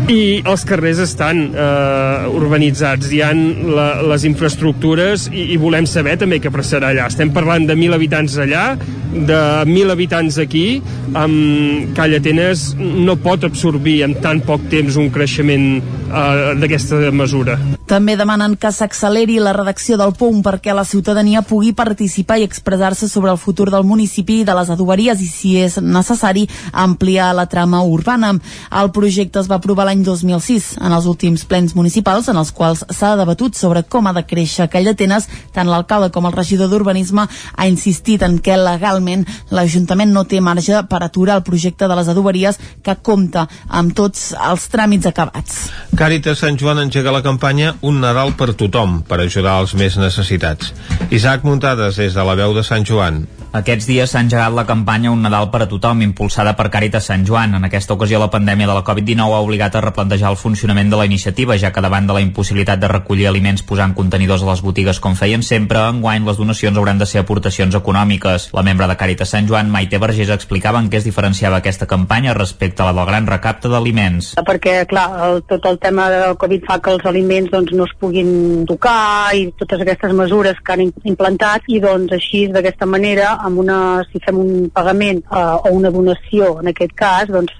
i 0.10 0.42
els 0.48 0.64
carrers 0.68 1.02
estan 1.04 1.42
eh, 1.52 2.30
urbanitzats, 2.34 3.12
hi 3.14 3.22
han 3.26 3.42
la, 3.76 3.88
les 4.14 4.26
infraestructures 4.28 5.28
i, 5.30 5.52
i 5.54 5.60
volem 5.62 5.86
saber 5.90 6.18
també 6.22 6.40
què 6.42 6.52
passarà 6.54 6.92
allà. 6.92 7.08
Estem 7.12 7.32
parlant 7.36 7.68
de 7.70 7.76
1.000 7.78 7.98
habitants 7.98 8.38
allà, 8.42 8.66
de 9.12 9.40
1.000 9.68 9.94
habitants 9.94 10.40
aquí, 10.42 10.66
amb 11.14 11.92
Calla 11.98 12.22
Atenes 12.22 12.72
no 12.80 13.18
pot 13.22 13.46
absorbir 13.48 14.02
en 14.08 14.18
tan 14.24 14.42
poc 14.48 14.66
temps 14.72 14.98
un 15.02 15.12
creixement 15.14 15.68
eh, 16.12 16.56
d'aquesta 16.60 17.00
mesura. 17.16 17.58
També 17.88 18.16
demanen 18.20 18.56
que 18.60 18.72
s'acceleri 18.72 19.40
la 19.40 19.54
redacció 19.56 19.98
del 20.00 20.14
POUM 20.18 20.42
perquè 20.46 20.76
la 20.76 20.86
ciutadania 20.88 21.42
pugui 21.42 21.74
participar 21.74 22.40
i 22.40 22.46
expressar-se 22.48 23.10
sobre 23.10 23.32
el 23.32 23.40
futur 23.42 23.70
del 23.72 23.84
municipi 23.88 24.42
i 24.42 24.46
de 24.48 24.56
les 24.56 24.70
adoberies 24.72 25.22
i, 25.24 25.28
si 25.28 25.56
és 25.60 25.78
necessari, 25.82 26.48
ampliar 26.72 27.32
la 27.36 27.48
trama 27.52 27.82
urbana. 27.84 28.34
El 28.82 28.92
projecte 28.96 29.42
es 29.42 29.50
va 29.52 29.58
aprovar 29.60 29.88
l'any 29.90 30.04
2006 30.08 30.76
en 30.82 30.96
els 30.96 31.08
últims 31.10 31.46
plens 31.46 31.76
municipals 31.76 32.30
en 32.32 32.40
els 32.40 32.54
quals 32.56 32.86
s'ha 32.90 33.16
debatut 33.20 33.58
sobre 33.58 33.84
com 33.84 34.08
ha 34.08 34.16
de 34.16 34.26
créixer 34.28 34.66
aquell 34.66 34.88
d'Atenes. 34.88 35.28
Tant 35.56 35.70
l'alcalde 35.70 36.12
com 36.12 36.28
el 36.30 36.36
regidor 36.38 36.72
d'Urbanisme 36.72 37.28
ha 37.28 37.68
insistit 37.68 38.24
en 38.24 38.40
que 38.40 38.58
legalment 38.58 39.26
l'Ajuntament 39.52 40.14
no 40.16 40.26
té 40.26 40.42
marge 40.42 40.84
per 40.90 41.02
aturar 41.04 41.40
el 41.40 41.46
projecte 41.48 41.88
de 41.88 41.98
les 42.00 42.12
adoberies 42.12 42.60
que 42.84 42.98
compta 43.02 43.48
amb 43.68 43.96
tots 43.98 44.32
els 44.38 44.68
tràmits 44.72 45.10
acabats. 45.10 45.68
Càritas 46.02 46.40
Sant 46.42 46.56
Joan 46.58 46.80
engega 46.82 47.12
la 47.14 47.20
campanya 47.22 47.76
Un 47.86 48.00
Nadal 48.02 48.32
per 48.34 48.56
tothom 48.58 48.96
per 49.06 49.20
ajudar 49.22 49.60
els 49.62 49.76
més 49.78 50.00
necessitats. 50.02 50.72
Isaac 51.14 51.46
Muntades 51.46 52.00
des 52.02 52.18
de 52.18 52.26
la 52.26 52.34
veu 52.40 52.56
de 52.58 52.64
Sant 52.66 52.88
Joan. 52.90 53.20
Aquests 53.52 53.84
dies 53.84 54.08
s'ha 54.08 54.22
engegat 54.24 54.54
la 54.56 54.64
campanya 54.64 55.12
Un 55.12 55.26
Nadal 55.26 55.50
per 55.52 55.60
a 55.66 55.68
tothom, 55.68 56.00
impulsada 56.06 56.54
per 56.56 56.70
Càritas 56.72 57.10
Sant 57.10 57.26
Joan. 57.28 57.58
En 57.58 57.68
aquesta 57.68 57.98
ocasió, 57.98 58.16
la 58.22 58.30
pandèmia 58.32 58.70
de 58.70 58.76
la 58.78 58.84
Covid-19 58.88 59.36
ha 59.36 59.42
obligat 59.44 59.76
a 59.76 59.82
replantejar 59.84 60.30
el 60.32 60.38
funcionament 60.40 60.88
de 60.88 60.96
la 60.96 61.06
iniciativa, 61.10 61.58
ja 61.60 61.74
que 61.76 61.84
davant 61.84 62.08
de 62.08 62.16
la 62.16 62.22
impossibilitat 62.24 62.80
de 62.80 62.88
recollir 62.88 63.28
aliments 63.28 63.66
posant 63.68 63.92
contenidors 63.98 64.46
a 64.46 64.48
les 64.54 64.62
botigues 64.64 65.02
com 65.04 65.18
feien 65.20 65.44
sempre, 65.44 65.82
enguany 65.92 66.24
les 66.24 66.40
donacions 66.40 66.80
hauran 66.80 67.02
de 67.02 67.06
ser 67.06 67.20
aportacions 67.26 67.76
econòmiques. 67.76 68.48
La 68.56 68.64
membre 68.64 68.88
de 68.88 68.96
Càritas 68.96 69.36
Sant 69.36 69.52
Joan, 69.52 69.68
Maite 69.68 70.00
Vergés, 70.00 70.32
explicava 70.32 70.80
en 70.80 70.88
què 70.88 71.02
es 71.02 71.10
diferenciava 71.10 71.60
aquesta 71.60 71.90
campanya 71.92 72.38
respecte 72.38 72.86
a 72.86 72.88
la 72.88 72.96
del 72.96 73.12
gran 73.12 73.28
recapte 73.28 73.68
d'aliments. 73.68 74.32
Perquè, 74.48 74.78
clar, 74.88 75.10
el, 75.28 75.44
tot 75.52 75.68
el 75.68 75.82
tema 75.84 76.08
del 76.14 76.38
Covid 76.40 76.64
fa 76.72 76.80
que 76.80 76.96
els 76.96 77.04
aliments 77.04 77.52
doncs, 77.52 77.76
no 77.76 77.84
es 77.84 77.92
puguin 78.00 78.64
tocar 78.70 79.36
i 79.36 79.50
totes 79.60 79.84
aquestes 79.84 80.16
mesures 80.16 80.64
que 80.64 80.78
han 80.78 80.88
implantat 80.88 81.68
i 81.68 81.84
doncs 81.84 82.16
així 82.16 82.48
d'aquesta 82.48 82.88
manera 82.88 83.41
amb 83.48 83.62
una, 83.64 83.78
si 84.12 84.22
fem 84.26 84.40
un 84.42 84.70
pagament 84.74 85.22
eh, 85.24 85.46
o 85.66 85.74
una 85.78 85.92
donació 85.94 86.54
en 86.62 86.72
aquest 86.72 86.96
cas 86.98 87.32
doncs 87.32 87.56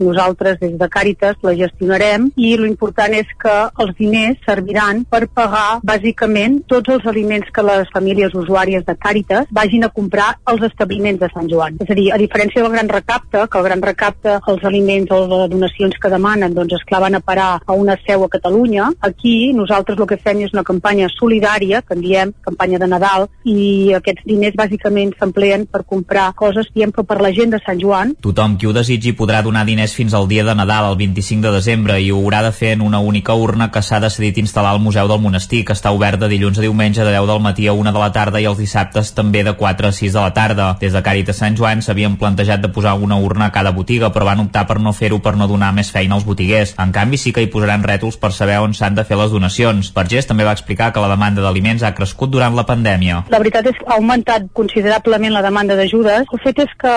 nosaltres 0.00 0.58
des 0.60 0.76
de 0.78 0.88
Càritas 0.88 1.36
la 1.46 1.54
gestionarem 1.58 2.30
i 2.36 2.54
l'important 2.60 3.14
és 3.16 3.28
que 3.40 3.54
els 3.82 3.94
diners 3.98 4.38
serviran 4.46 5.04
per 5.10 5.26
pagar 5.28 5.80
bàsicament 5.86 6.62
tots 6.70 6.92
els 6.94 7.06
aliments 7.06 7.50
que 7.52 7.64
les 7.66 7.90
famílies 7.94 8.34
usuàries 8.34 8.84
de 8.86 8.96
Càritas 8.96 9.46
vagin 9.50 9.84
a 9.84 9.92
comprar 9.92 10.32
als 10.44 10.62
establiments 10.68 11.20
de 11.20 11.30
Sant 11.32 11.48
Joan. 11.50 11.78
És 11.84 11.90
a 11.90 11.98
dir, 11.98 12.08
a 12.12 12.20
diferència 12.20 12.62
del 12.62 12.72
gran 12.72 12.88
recapte, 12.88 13.46
que 13.50 13.58
el 13.58 13.64
gran 13.68 13.82
recapte, 13.82 14.38
els 14.46 14.64
aliments 14.64 15.12
o 15.14 15.22
les 15.30 15.50
donacions 15.50 15.96
que 16.02 16.12
demanen, 16.12 16.54
doncs 16.54 16.76
esclar 16.80 17.02
van 17.06 17.18
a 17.18 17.20
parar 17.20 17.50
a 17.64 17.72
una 17.72 17.96
seu 18.06 18.24
a 18.24 18.30
Catalunya, 18.32 18.90
aquí 19.00 19.52
nosaltres 19.52 19.98
el 19.98 20.08
que 20.10 20.20
fem 20.20 20.42
és 20.46 20.54
una 20.54 20.64
campanya 20.66 21.08
solidària, 21.12 21.82
que 21.82 21.94
en 21.94 22.02
diem 22.04 22.32
campanya 22.44 22.80
de 22.82 22.90
Nadal, 22.90 23.28
i 23.44 23.94
aquests 23.96 24.26
diners 24.26 24.56
bàsicament 24.58 25.14
s'empleen 25.18 25.66
per 25.70 25.84
comprar 25.86 26.32
coses, 26.34 26.68
diem 26.74 26.92
que 26.92 27.04
per 27.06 27.20
la 27.22 27.32
gent 27.32 27.54
de 27.54 27.62
Sant 27.64 27.80
Joan. 27.80 28.16
Tothom 28.22 28.56
qui 28.58 28.68
ho 28.68 28.74
desitgi 28.76 29.14
podrà 29.16 29.42
donar 29.46 29.64
diners 29.68 29.85
diners 29.86 29.94
fins 29.94 30.14
al 30.14 30.26
dia 30.28 30.44
de 30.44 30.54
Nadal, 30.54 30.90
el 30.90 30.96
25 30.96 31.46
de 31.46 31.52
desembre, 31.52 32.00
i 32.00 32.10
ho 32.10 32.18
haurà 32.18 32.42
de 32.42 32.52
fer 32.52 32.72
en 32.74 32.80
una 32.80 32.98
única 32.98 33.34
urna 33.34 33.70
que 33.70 33.82
s'ha 33.82 34.00
decidit 34.00 34.38
instal·lar 34.38 34.72
al 34.74 34.80
Museu 34.80 35.06
del 35.08 35.20
Monestir, 35.20 35.64
que 35.64 35.74
està 35.74 35.92
obert 35.92 36.18
de 36.18 36.28
dilluns 36.28 36.58
a 36.58 36.62
diumenge 36.64 37.04
de 37.04 37.12
10 37.12 37.26
del 37.26 37.40
matí 37.40 37.66
a 37.66 37.72
1 37.72 37.92
de 37.92 37.98
la 37.98 38.10
tarda 38.12 38.40
i 38.40 38.46
els 38.46 38.58
dissabtes 38.58 39.12
també 39.14 39.44
de 39.44 39.54
4 39.54 39.88
a 39.88 39.92
6 39.92 40.12
de 40.12 40.20
la 40.20 40.32
tarda. 40.34 40.76
Des 40.80 40.92
de 40.92 41.02
Càritas 41.02 41.38
Sant 41.38 41.56
Joan 41.56 41.82
s'havien 41.82 42.16
plantejat 42.16 42.62
de 42.62 42.68
posar 42.68 42.96
una 42.98 43.16
urna 43.16 43.46
a 43.46 43.52
cada 43.52 43.72
botiga, 43.72 44.10
però 44.12 44.26
van 44.26 44.42
optar 44.42 44.66
per 44.66 44.80
no 44.80 44.92
fer-ho 44.92 45.20
per 45.22 45.36
no 45.36 45.46
donar 45.46 45.72
més 45.72 45.92
feina 45.92 46.16
als 46.16 46.26
botiguers. 46.26 46.74
En 46.82 46.92
canvi, 46.92 47.18
sí 47.18 47.32
que 47.32 47.44
hi 47.44 47.50
posaran 47.52 47.84
rètols 47.84 48.18
per 48.18 48.32
saber 48.32 48.58
on 48.58 48.74
s'han 48.74 48.98
de 48.98 49.04
fer 49.04 49.18
les 49.20 49.30
donacions. 49.30 49.92
Vergés 49.94 50.26
també 50.26 50.44
va 50.44 50.56
explicar 50.56 50.92
que 50.92 51.04
la 51.04 51.12
demanda 51.12 51.44
d'aliments 51.44 51.84
ha 51.84 51.94
crescut 51.94 52.32
durant 52.32 52.56
la 52.56 52.66
pandèmia. 52.66 53.22
La 53.30 53.42
veritat 53.42 53.70
és 53.70 53.78
que 53.78 53.86
ha 53.86 54.00
augmentat 54.00 54.50
considerablement 54.52 55.34
la 55.34 55.44
demanda 55.44 55.76
d'ajudes. 55.78 56.26
El 56.32 56.42
fet 56.42 56.64
és 56.66 56.74
que 56.80 56.94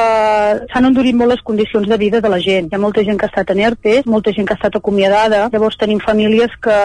s'han 0.74 0.90
endurit 0.90 1.16
molt 1.16 1.36
les 1.36 1.46
condicions 1.46 1.88
de 1.88 1.98
vida 1.98 2.22
de 2.22 2.30
la 2.30 2.40
gent. 2.40 2.70
Hi 2.72 2.76
ha 2.76 2.79
molta 2.82 3.04
gent 3.06 3.20
que 3.20 3.28
ha 3.28 3.32
estat 3.32 3.52
en 3.54 3.62
ERTE, 3.68 3.96
molta 4.10 4.34
gent 4.36 4.48
que 4.48 4.56
ha 4.56 4.60
estat 4.60 4.80
acomiadada, 4.80 5.48
llavors 5.54 5.78
tenim 5.80 6.00
famílies 6.04 6.56
que 6.64 6.78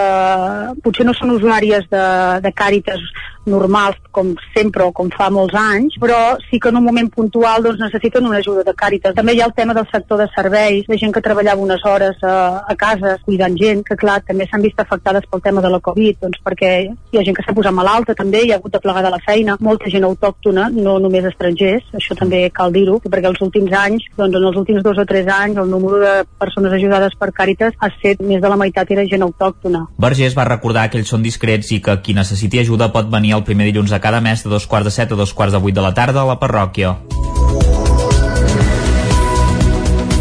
potser 0.85 1.07
no 1.07 1.15
són 1.17 1.35
usuàries 1.37 1.89
de, 1.93 2.05
de 2.45 2.53
Càritas 2.53 3.03
normals 3.47 3.99
com 4.15 4.33
sempre 4.55 4.85
o 4.85 4.93
com 4.95 5.11
fa 5.13 5.29
molts 5.35 5.57
anys, 5.59 5.97
però 6.01 6.37
sí 6.49 6.61
que 6.61 6.71
en 6.71 6.79
un 6.79 6.87
moment 6.87 7.11
puntual 7.11 7.65
doncs, 7.65 7.81
necessiten 7.83 8.27
una 8.27 8.39
ajuda 8.43 8.65
de 8.67 8.75
Càritas. 8.79 9.15
També 9.17 9.35
hi 9.35 9.43
ha 9.43 9.49
el 9.51 9.57
tema 9.57 9.75
del 9.75 9.89
sector 9.91 10.21
de 10.21 10.29
serveis, 10.35 10.87
de 10.89 10.99
gent 10.99 11.13
que 11.15 11.23
treballava 11.25 11.63
unes 11.63 11.83
hores 11.85 12.23
a, 12.23 12.63
a 12.69 12.77
casa 12.79 13.17
cuidant 13.25 13.57
gent, 13.59 13.83
que 13.87 13.99
clar, 14.01 14.21
també 14.27 14.47
s'han 14.49 14.65
vist 14.65 14.81
afectades 14.81 15.27
pel 15.31 15.43
tema 15.45 15.65
de 15.65 15.73
la 15.73 15.83
Covid, 15.85 16.21
doncs 16.23 16.41
perquè 16.45 16.73
hi 16.85 17.19
ha 17.19 17.27
gent 17.27 17.37
que 17.37 17.45
s'ha 17.47 17.57
posat 17.57 17.75
malalta 17.75 18.15
també, 18.19 18.45
hi 18.45 18.53
ha 18.55 18.61
hagut 18.61 18.75
de 18.75 18.83
plegar 18.83 19.05
de 19.05 19.13
la 19.15 19.21
feina, 19.25 19.59
molta 19.61 19.91
gent 19.91 20.07
autòctona, 20.09 20.69
no 20.75 20.97
només 21.03 21.27
estrangers, 21.31 21.87
això 21.99 22.17
també 22.19 22.47
cal 22.55 22.73
dir-ho, 22.75 23.01
perquè 23.05 23.31
els 23.31 23.43
últims 23.45 23.75
anys, 23.79 24.07
doncs 24.17 24.39
en 24.39 24.49
els 24.51 24.61
últims 24.63 24.83
dos 24.87 24.99
o 24.99 25.07
tres 25.09 25.29
anys, 25.31 25.59
el 25.61 25.71
número 25.71 26.01
de 26.03 26.15
persones 26.41 26.73
ajudades 26.73 27.17
per 27.19 27.33
Càritas 27.35 27.75
ha 27.81 27.91
set 28.01 28.23
més 28.23 28.43
de 28.43 28.51
la 28.51 28.59
meitat 28.61 28.91
era 28.95 29.07
gent 29.11 29.27
autòctona. 29.27 29.85
Vergés 30.01 30.37
va 30.39 30.47
recordar 30.49 30.89
que 30.91 31.01
ells 31.01 31.11
són 31.11 31.25
discrets 31.25 31.73
i 31.75 31.81
que 31.85 31.97
qui 32.05 32.17
necessiti 32.17 32.63
ajuda 32.63 32.91
pot 32.95 33.11
venir 33.11 33.34
el 33.37 33.45
primer 33.45 33.67
dilluns 33.71 33.91
de 33.91 34.01
cada 34.01 34.21
mes 34.25 34.45
de 34.45 34.53
dos 34.53 34.67
quarts 34.67 34.89
de 34.89 34.95
set 34.95 35.13
a 35.13 35.19
dos 35.19 35.35
quarts 35.35 35.53
de 35.53 35.61
vuit 35.61 35.75
de 35.75 35.83
la 35.85 35.95
tarda 35.95 36.23
a 36.23 36.29
la 36.29 36.39
parròquia. 36.41 36.97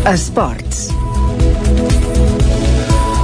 Esports. 0.10 0.90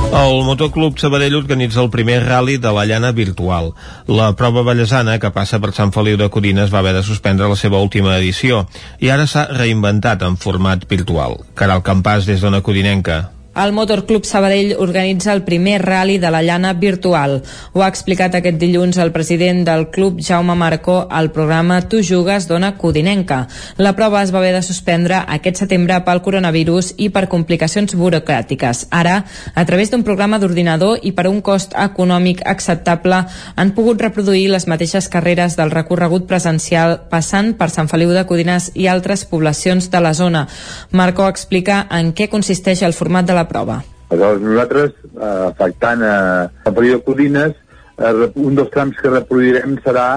El 0.10 0.44
Motoclub 0.44 0.98
Sabadell 0.98 1.36
organitza 1.38 1.84
el 1.84 1.91
primer 1.94 2.24
rally 2.26 2.57
de 2.57 2.72
la 2.74 2.86
llana 2.90 3.11
virtual. 3.11 3.74
La 4.07 4.32
prova 4.36 4.64
ballesana, 4.66 5.20
que 5.22 5.30
passa 5.32 5.61
per 5.61 5.70
Sant 5.78 5.94
Feliu 5.94 6.18
de 6.18 6.32
Codines, 6.34 6.74
va 6.74 6.82
haver 6.82 6.95
de 6.98 7.03
suspendre 7.06 7.48
la 7.48 7.57
seva 7.60 7.82
última 7.84 8.18
edició 8.18 8.66
i 8.99 9.14
ara 9.14 9.28
s'ha 9.30 9.45
reinventat 9.53 10.26
en 10.26 10.38
format 10.38 10.88
virtual. 10.90 11.38
Caral 11.53 11.86
Campàs, 11.86 12.26
des 12.26 12.41
d'Ona 12.41 12.64
Codinenca. 12.66 13.39
El 13.55 13.73
Motorclub 13.73 14.26
Sabadell 14.26 14.76
organitza 14.77 15.34
el 15.34 15.41
primer 15.43 15.81
rally 15.81 16.19
de 16.19 16.30
la 16.30 16.43
llana 16.43 16.73
virtual. 16.73 17.41
Ho 17.73 17.81
ha 17.81 17.88
explicat 17.89 18.35
aquest 18.38 18.59
dilluns 18.61 18.99
el 19.01 19.11
president 19.11 19.63
del 19.65 19.88
club, 19.89 20.19
Jaume 20.21 20.53
Marcó, 20.55 21.07
al 21.09 21.31
programa 21.34 21.81
Tu 21.81 22.03
jugues 22.05 22.47
dona 22.47 22.76
Codinenca. 22.77 23.47
La 23.77 23.95
prova 23.97 24.21
es 24.21 24.31
va 24.34 24.38
haver 24.38 24.53
de 24.53 24.61
suspendre 24.61 25.23
aquest 25.27 25.63
setembre 25.63 25.97
pel 26.05 26.21
coronavirus 26.21 26.93
i 26.97 27.09
per 27.09 27.27
complicacions 27.27 27.97
burocràtiques. 27.97 28.85
Ara, 28.91 29.26
a 29.55 29.65
través 29.65 29.91
d'un 29.91 30.05
programa 30.07 30.39
d'ordinador 30.39 31.01
i 31.01 31.11
per 31.17 31.27
un 31.27 31.41
cost 31.41 31.73
econòmic 31.73 32.45
acceptable, 32.45 33.26
han 33.55 33.73
pogut 33.73 33.99
reproduir 33.99 34.47
les 34.53 34.69
mateixes 34.69 35.09
carreres 35.09 35.57
del 35.57 35.73
recorregut 35.73 36.30
presencial 36.30 36.99
passant 37.09 37.55
per 37.57 37.71
Sant 37.73 37.89
Feliu 37.89 38.13
de 38.13 38.23
Codines 38.30 38.71
i 38.76 38.88
altres 38.88 39.26
poblacions 39.26 39.89
de 39.89 40.05
la 40.05 40.13
zona. 40.13 40.47
Marcó 40.91 41.27
explica 41.27 41.88
en 41.89 42.13
què 42.13 42.30
consisteix 42.30 42.85
el 42.85 42.93
format 42.93 43.26
de 43.26 43.35
la 43.35 43.48
prova. 43.49 43.81
Aleshores 44.09 44.41
nosaltres, 44.45 44.95
eh, 45.13 45.43
afectant 45.49 46.03
a, 46.05 46.17
a 46.65 46.71
període 46.71 47.01
de 47.01 47.05
Codines, 47.05 47.55
eh, 47.99 48.31
un 48.35 48.57
dels 48.57 48.71
trams 48.73 48.97
que 48.97 49.13
reproduirem 49.13 49.77
serà 49.85 50.09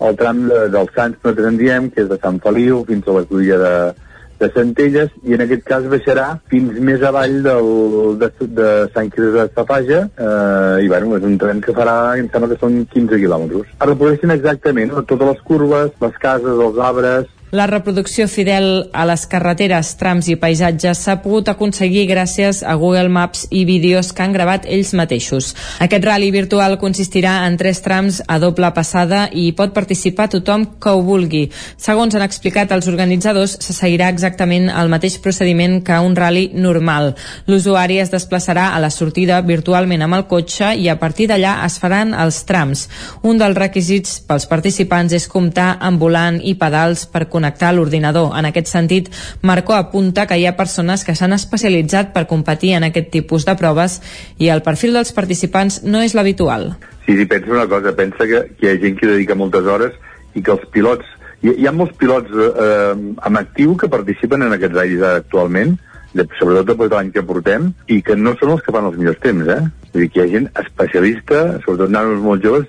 el 0.00 0.18
tram 0.18 0.44
de, 0.48 0.66
dels 0.74 0.90
Sants 0.94 1.18
que 1.18 1.28
nosaltres 1.28 1.52
en 1.52 1.58
diem, 1.60 1.88
que 1.94 2.04
és 2.04 2.10
de 2.10 2.18
Sant 2.22 2.38
Feliu 2.42 2.84
fins 2.88 3.06
a 3.06 3.16
la 3.16 3.24
cruïlla 3.30 3.58
de, 3.62 3.72
de 4.38 4.50
Centelles, 4.54 5.14
i 5.26 5.34
en 5.34 5.42
aquest 5.44 5.64
cas 5.66 5.86
baixarà 5.90 6.26
fins 6.50 6.78
més 6.88 7.02
avall 7.06 7.40
del, 7.46 7.70
de, 8.20 8.30
de 8.58 8.68
Sant 8.94 9.10
Quirze 9.14 9.34
de 9.38 9.46
Safaja, 9.54 10.04
eh, 10.14 10.84
i 10.84 10.90
bueno, 10.90 11.16
és 11.18 11.26
un 11.26 11.38
tren 11.40 11.62
que 11.64 11.74
farà, 11.74 11.96
em 12.18 12.30
sembla 12.30 12.52
que 12.52 12.60
són 12.60 12.84
15 12.94 13.22
quilòmetres. 13.24 13.74
Es 13.74 13.90
reprodueixen 13.90 14.34
exactament 14.34 14.94
no? 14.94 15.02
totes 15.02 15.34
les 15.34 15.42
curves, 15.50 15.90
les 16.04 16.22
cases, 16.22 16.62
els 16.68 16.78
arbres, 16.90 17.26
La 17.50 17.66
reproducció 17.66 18.26
fidel 18.28 18.90
a 18.92 19.06
les 19.08 19.22
carreteres, 19.24 19.94
trams 19.96 20.26
i 20.28 20.34
paisatges 20.36 20.98
s'ha 21.00 21.14
pogut 21.24 21.46
aconseguir 21.48 22.02
gràcies 22.10 22.58
a 22.60 22.74
Google 22.76 23.08
Maps 23.08 23.46
i 23.48 23.62
vídeos 23.64 24.10
que 24.12 24.20
han 24.20 24.34
gravat 24.36 24.66
ells 24.68 24.90
mateixos. 24.92 25.54
Aquest 25.80 26.04
rally 26.04 26.28
virtual 26.28 26.76
consistirà 26.76 27.46
en 27.46 27.56
tres 27.56 27.80
trams 27.80 28.18
a 28.28 28.36
doble 28.42 28.68
passada 28.76 29.22
i 29.32 29.46
pot 29.56 29.72
participar 29.72 30.26
tothom 30.34 30.66
que 30.76 30.92
ho 30.92 31.00
vulgui. 31.06 31.46
Segons 31.80 32.18
han 32.18 32.26
explicat 32.26 32.74
els 32.76 32.90
organitzadors, 32.92 33.56
se 33.64 33.72
seguirà 33.72 34.10
exactament 34.12 34.68
el 34.68 34.92
mateix 34.92 35.16
procediment 35.16 35.78
que 35.80 35.96
un 36.04 36.18
rally 36.20 36.50
normal. 36.52 37.14
L'usuari 37.48 37.96
es 38.04 38.12
desplaçarà 38.12 38.74
a 38.74 38.84
la 38.84 38.92
sortida 38.92 39.40
virtualment 39.40 40.04
amb 40.04 40.18
el 40.18 40.26
cotxe 40.28 40.74
i 40.76 40.92
a 40.92 40.98
partir 41.00 41.30
d'allà 41.32 41.56
es 41.64 41.80
faran 41.80 42.12
els 42.12 42.44
trams. 42.44 42.84
Un 43.24 43.40
dels 43.40 43.56
requisits 43.56 44.20
pels 44.28 44.44
participants 44.52 45.16
és 45.16 45.30
comptar 45.32 45.78
amb 45.80 45.96
volant 45.96 46.42
i 46.44 46.58
pedals 46.60 47.08
per 47.08 47.24
l'ordinador. 47.72 48.32
En 48.38 48.46
aquest 48.46 48.68
sentit, 48.68 49.10
Marco 49.42 49.74
apunta 49.74 50.26
que 50.26 50.38
hi 50.38 50.46
ha 50.46 50.56
persones 50.56 51.04
que 51.04 51.14
s'han 51.14 51.32
especialitzat 51.32 52.12
per 52.12 52.26
competir 52.26 52.74
en 52.74 52.84
aquest 52.84 53.10
tipus 53.10 53.46
de 53.46 53.56
proves 53.56 54.00
i 54.38 54.48
el 54.48 54.62
perfil 54.62 54.94
dels 54.94 55.12
participants 55.12 55.82
no 55.84 56.02
és 56.02 56.14
l'habitual. 56.14 56.74
Sí, 57.06 57.16
sí, 57.16 57.24
pensa 57.24 57.50
una 57.50 57.66
cosa, 57.66 57.94
pensa 57.96 58.26
que, 58.26 58.44
que 58.58 58.66
hi 58.66 58.70
ha 58.70 58.80
gent 58.80 58.98
que 58.98 59.06
dedica 59.08 59.34
moltes 59.34 59.64
hores 59.64 59.94
i 60.34 60.42
que 60.42 60.52
els 60.52 60.64
pilots, 60.74 61.06
hi, 61.42 61.54
hi 61.54 61.66
ha 61.66 61.72
molts 61.72 61.96
pilots 61.96 62.30
eh, 62.30 62.94
en 63.26 63.38
actiu 63.40 63.76
que 63.76 63.88
participen 63.88 64.44
en 64.44 64.56
aquests 64.56 64.76
ratllis 64.76 65.04
actualment, 65.14 65.78
de, 66.14 66.24
sobretot 66.38 66.72
després 66.72 66.90
de 66.90 66.96
l'any 66.96 67.12
que 67.14 67.24
portem, 67.24 67.70
i 67.88 68.00
que 68.04 68.16
no 68.16 68.34
són 68.40 68.54
els 68.56 68.64
que 68.64 68.74
fan 68.74 68.88
els 68.88 68.98
millors 69.00 69.20
temps, 69.24 69.48
eh? 69.48 69.60
Vull 69.92 70.04
dir 70.04 70.10
que 70.12 70.20
hi 70.20 70.24
ha 70.24 70.32
gent 70.34 70.50
especialista, 70.62 71.44
sobretot 71.64 71.92
nanos 71.94 72.20
molt 72.24 72.44
joves, 72.44 72.68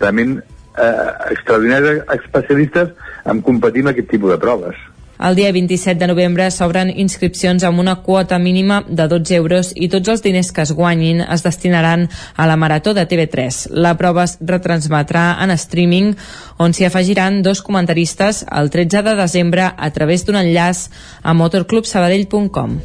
realment 0.00 0.38
eh, 0.78 1.10
extraordinaris 1.30 2.02
especialistes 2.14 2.90
en 3.24 3.40
competir 3.40 3.82
en 3.82 3.94
aquest 3.94 4.10
tipus 4.10 4.30
de 4.30 4.38
proves. 4.38 4.76
El 5.24 5.36
dia 5.36 5.52
27 5.52 5.98
de 6.00 6.08
novembre 6.10 6.48
s'obren 6.50 6.90
inscripcions 6.90 7.62
amb 7.64 7.78
una 7.78 7.94
quota 8.02 8.38
mínima 8.42 8.80
de 8.88 9.06
12 9.08 9.36
euros 9.38 9.70
i 9.74 9.88
tots 9.88 10.10
els 10.10 10.24
diners 10.24 10.50
que 10.52 10.64
es 10.66 10.72
guanyin 10.74 11.22
es 11.22 11.44
destinaran 11.46 12.08
a 12.34 12.48
la 12.50 12.56
Marató 12.56 12.94
de 12.94 13.06
TV3. 13.06 13.70
La 13.70 13.94
prova 13.96 14.24
es 14.26 14.36
retransmetrà 14.40 15.38
en 15.44 15.54
streaming 15.54 16.16
on 16.58 16.74
s'hi 16.74 16.88
afegiran 16.90 17.42
dos 17.46 17.62
comentaristes 17.62 18.44
el 18.50 18.70
13 18.74 19.06
de 19.06 19.14
desembre 19.22 19.70
a 19.70 19.90
través 19.94 20.26
d'un 20.26 20.40
enllaç 20.42 20.88
a 21.22 21.32
motorclubsabadell.com. 21.32 22.80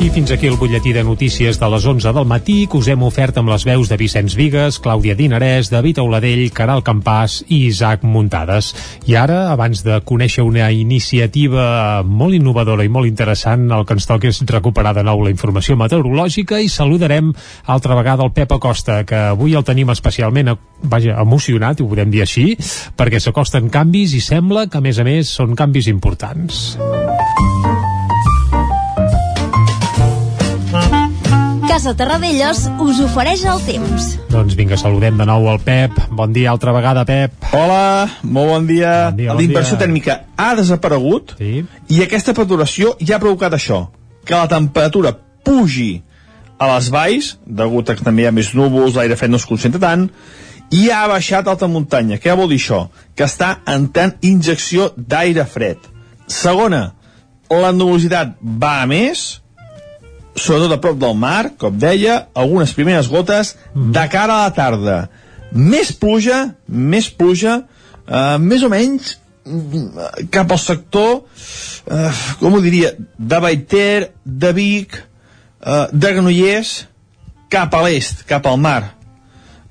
I 0.00 0.10
fins 0.10 0.30
aquí 0.34 0.46
el 0.46 0.56
butlletí 0.56 0.92
de 0.92 1.02
notícies 1.04 1.58
de 1.60 1.68
les 1.70 1.84
11 1.86 2.12
del 2.12 2.26
matí 2.26 2.66
que 2.66 2.76
us 2.76 2.88
hem 2.90 3.02
ofert 3.06 3.38
amb 3.40 3.48
les 3.52 3.64
veus 3.64 3.88
de 3.88 3.96
Vicenç 3.96 4.34
Vigues, 4.36 4.80
Clàudia 4.82 5.14
Dinarès, 5.16 5.70
David 5.72 6.00
Auladell, 6.02 6.42
Caral 6.52 6.82
Campàs 6.84 7.38
i 7.48 7.62
Isaac 7.68 8.02
Muntades. 8.02 8.72
I 9.06 9.16
ara, 9.16 9.52
abans 9.52 9.84
de 9.86 10.00
conèixer 10.04 10.44
una 10.44 10.68
iniciativa 10.74 12.02
molt 12.04 12.36
innovadora 12.36 12.84
i 12.84 12.92
molt 12.92 13.08
interessant, 13.08 13.70
el 13.70 13.86
que 13.86 13.96
ens 13.96 14.10
toca 14.10 14.28
és 14.28 14.42
recuperar 14.50 14.96
de 14.98 15.06
nou 15.06 15.24
la 15.24 15.32
informació 15.32 15.78
meteorològica 15.80 16.60
i 16.60 16.68
saludarem 16.68 17.32
altra 17.64 17.96
vegada 17.96 18.26
el 18.26 18.34
Pep 18.36 18.52
Acosta, 18.58 19.02
que 19.08 19.30
avui 19.30 19.54
el 19.54 19.64
tenim 19.64 19.94
especialment 19.94 20.56
vaja, 20.82 21.16
emocionat, 21.22 21.80
ho 21.80 21.88
podem 21.88 22.12
dir 22.12 22.26
així, 22.26 22.50
perquè 22.98 23.22
s'acosten 23.22 23.70
canvis 23.72 24.18
i 24.18 24.24
sembla 24.24 24.66
que, 24.68 24.78
a 24.78 24.84
més 24.84 24.98
a 24.98 25.06
més, 25.06 25.30
són 25.30 25.54
canvis 25.56 25.88
importants. 25.88 26.74
Casa 31.74 31.90
Terradellos 31.98 32.68
us 32.78 33.00
ofereix 33.02 33.40
el 33.50 33.58
temps. 33.66 34.04
Doncs 34.30 34.54
vinga, 34.54 34.76
saludem 34.78 35.16
de 35.18 35.24
nou 35.26 35.48
el 35.50 35.56
Pep. 35.58 35.96
Bon 36.14 36.30
dia 36.30 36.52
altra 36.52 36.70
vegada, 36.70 37.02
Pep. 37.02 37.34
Hola, 37.50 38.06
molt 38.22 38.52
bon 38.52 38.68
dia. 38.68 38.92
Bon 39.08 39.18
dia, 39.18 39.32
bon 39.32 39.40
la 39.40 39.42
inversió 39.42 39.74
dia. 39.74 39.80
tèrmica 39.80 40.16
ha 40.38 40.52
desaparegut 40.54 41.34
sí. 41.34 41.64
i 41.90 41.98
aquesta 42.04 42.30
perturbació 42.38 42.94
ja 43.02 43.16
ha 43.16 43.20
provocat 43.24 43.58
això, 43.58 43.80
que 44.22 44.38
la 44.38 44.46
temperatura 44.54 45.16
pugi 45.18 45.88
a 46.62 46.70
les 46.76 46.94
valls, 46.94 47.34
degut 47.42 47.90
a 47.90 47.98
que 47.98 48.06
també 48.06 48.22
hi 48.22 48.30
ha 48.30 48.36
més 48.38 48.54
núvols, 48.54 48.94
l'aire 48.94 49.18
fred 49.18 49.34
no 49.34 49.42
es 49.42 49.50
concentra 49.50 49.82
tant, 49.82 50.06
i 50.70 50.86
ha 50.94 51.08
baixat 51.10 51.50
alta 51.50 51.66
muntanya. 51.66 52.22
Què 52.22 52.38
vol 52.38 52.54
dir 52.54 52.62
això? 52.62 52.84
Que 53.18 53.26
està 53.26 53.56
entrant 53.66 54.14
injecció 54.22 54.92
d'aire 54.94 55.42
fred. 55.42 55.90
Segona, 56.30 56.92
la 57.50 57.74
nuvolositat 57.74 58.38
va 58.62 58.76
a 58.84 58.86
més, 58.86 59.32
sobretot 60.34 60.72
a 60.74 60.80
prop 60.82 60.98
del 60.98 61.14
mar, 61.18 61.52
com 61.58 61.74
deia, 61.78 62.24
algunes 62.34 62.74
primeres 62.74 63.08
gotes 63.10 63.54
de 63.74 64.06
cara 64.12 64.40
a 64.40 64.46
la 64.48 64.54
tarda. 64.54 64.96
Més 65.54 65.92
pluja, 65.94 66.48
més 66.66 67.08
pluja, 67.10 67.60
eh, 68.08 68.38
més 68.42 68.64
o 68.66 68.70
menys 68.72 69.14
mm, 69.46 70.26
cap 70.34 70.50
al 70.50 70.58
sector, 70.58 71.22
eh, 71.86 72.24
com 72.40 72.58
ho 72.58 72.62
diria, 72.64 72.94
de 72.98 73.40
Baiter, 73.44 74.10
de 74.24 74.52
Vic, 74.56 74.98
eh, 74.98 75.86
de 75.92 76.12
Granollers, 76.16 76.74
cap 77.54 77.74
a 77.74 77.84
l'est, 77.86 78.26
cap 78.26 78.46
al 78.50 78.58
mar. 78.58 78.94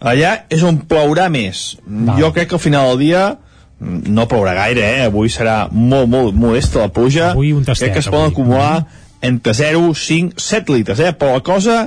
Allà 0.03 0.35
és 0.51 0.63
on 0.67 0.81
plourà 0.87 1.29
més. 1.31 1.73
Val. 1.83 2.17
Jo 2.19 2.31
crec 2.35 2.51
que 2.51 2.59
al 2.59 2.63
final 2.63 2.89
del 2.93 3.05
dia 3.05 3.27
mm, 3.33 4.07
no 4.15 4.27
plourà 4.31 4.55
gaire, 4.55 4.83
eh? 4.83 5.05
Avui 5.11 5.31
serà 5.31 5.65
molt, 5.71 6.07
molt 6.11 6.35
modesta 6.35 6.83
la 6.83 6.91
pluja. 6.91 7.31
Avui 7.31 7.51
un 7.55 7.63
tastet, 7.67 7.89
crec 7.89 7.99
que 7.99 8.05
es 8.05 8.11
poden 8.11 8.31
avui. 8.31 8.35
acumular 8.35 9.02
entre 9.23 9.53
0, 9.55 9.93
5, 9.95 10.35
7 10.37 10.73
litres, 10.75 10.99
eh? 10.99 11.13
Però 11.15 11.37
la 11.37 11.43
cosa 11.45 11.77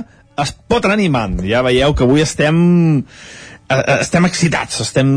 es 0.41 0.53
pot 0.69 0.85
anar 0.85 0.97
animant. 0.97 1.39
Ja 1.45 1.63
veieu 1.65 1.93
que 1.97 2.05
avui 2.05 2.23
estem 2.25 2.57
eh, 2.99 3.77
eh, 3.77 3.97
estem 4.01 4.25
excitats, 4.29 4.81
estem, 4.85 5.09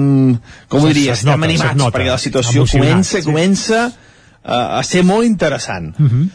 com 0.69 0.85
ho 0.85 0.93
diria, 0.93 1.15
es 1.15 1.25
estem 1.25 1.33
nota, 1.33 1.49
animats, 1.49 1.81
nota. 1.81 1.97
perquè 1.97 2.13
la 2.13 2.21
situació 2.21 2.67
comença, 2.69 3.19
sí. 3.19 3.27
comença 3.27 3.83
uh, 3.91 4.79
a 4.81 4.83
ser 4.87 5.05
molt 5.09 5.29
interessant. 5.29 5.95
Uh 5.99 6.09
-huh. 6.09 6.27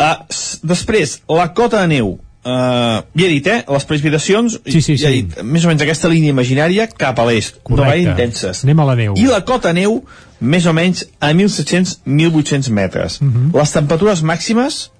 Uh, 0.00 0.16
després, 0.62 1.20
la 1.28 1.52
cota 1.54 1.80
de 1.82 1.88
neu. 1.96 2.18
Uh, 2.40 3.02
ja 3.12 3.26
he 3.26 3.28
dit, 3.28 3.46
eh? 3.46 3.64
Les 3.68 3.84
precipitacions, 3.84 4.60
Sí, 4.64 4.80
sí, 4.80 4.96
ja 4.96 5.10
he 5.10 5.12
sí. 5.12 5.22
dit, 5.22 5.42
més 5.42 5.64
o 5.64 5.68
menys 5.68 5.82
aquesta 5.82 6.08
línia 6.08 6.30
imaginària 6.30 6.86
cap 6.88 7.18
a 7.18 7.24
l'est, 7.28 7.60
no 7.68 7.94
intenses. 7.94 8.64
Anem 8.64 8.80
a 8.80 8.84
la 8.84 8.94
neu. 8.96 9.14
I 9.16 9.26
la 9.26 9.44
cota 9.44 9.68
de 9.68 9.80
neu, 9.80 10.04
més 10.40 10.64
o 10.66 10.72
menys 10.72 11.04
a 11.20 11.32
1.700-1.800 11.32 12.70
metres. 12.70 13.20
Uh 13.20 13.28
-huh. 13.28 13.58
Les 13.58 13.72
temperatures 13.72 14.22
màximes, 14.22 14.90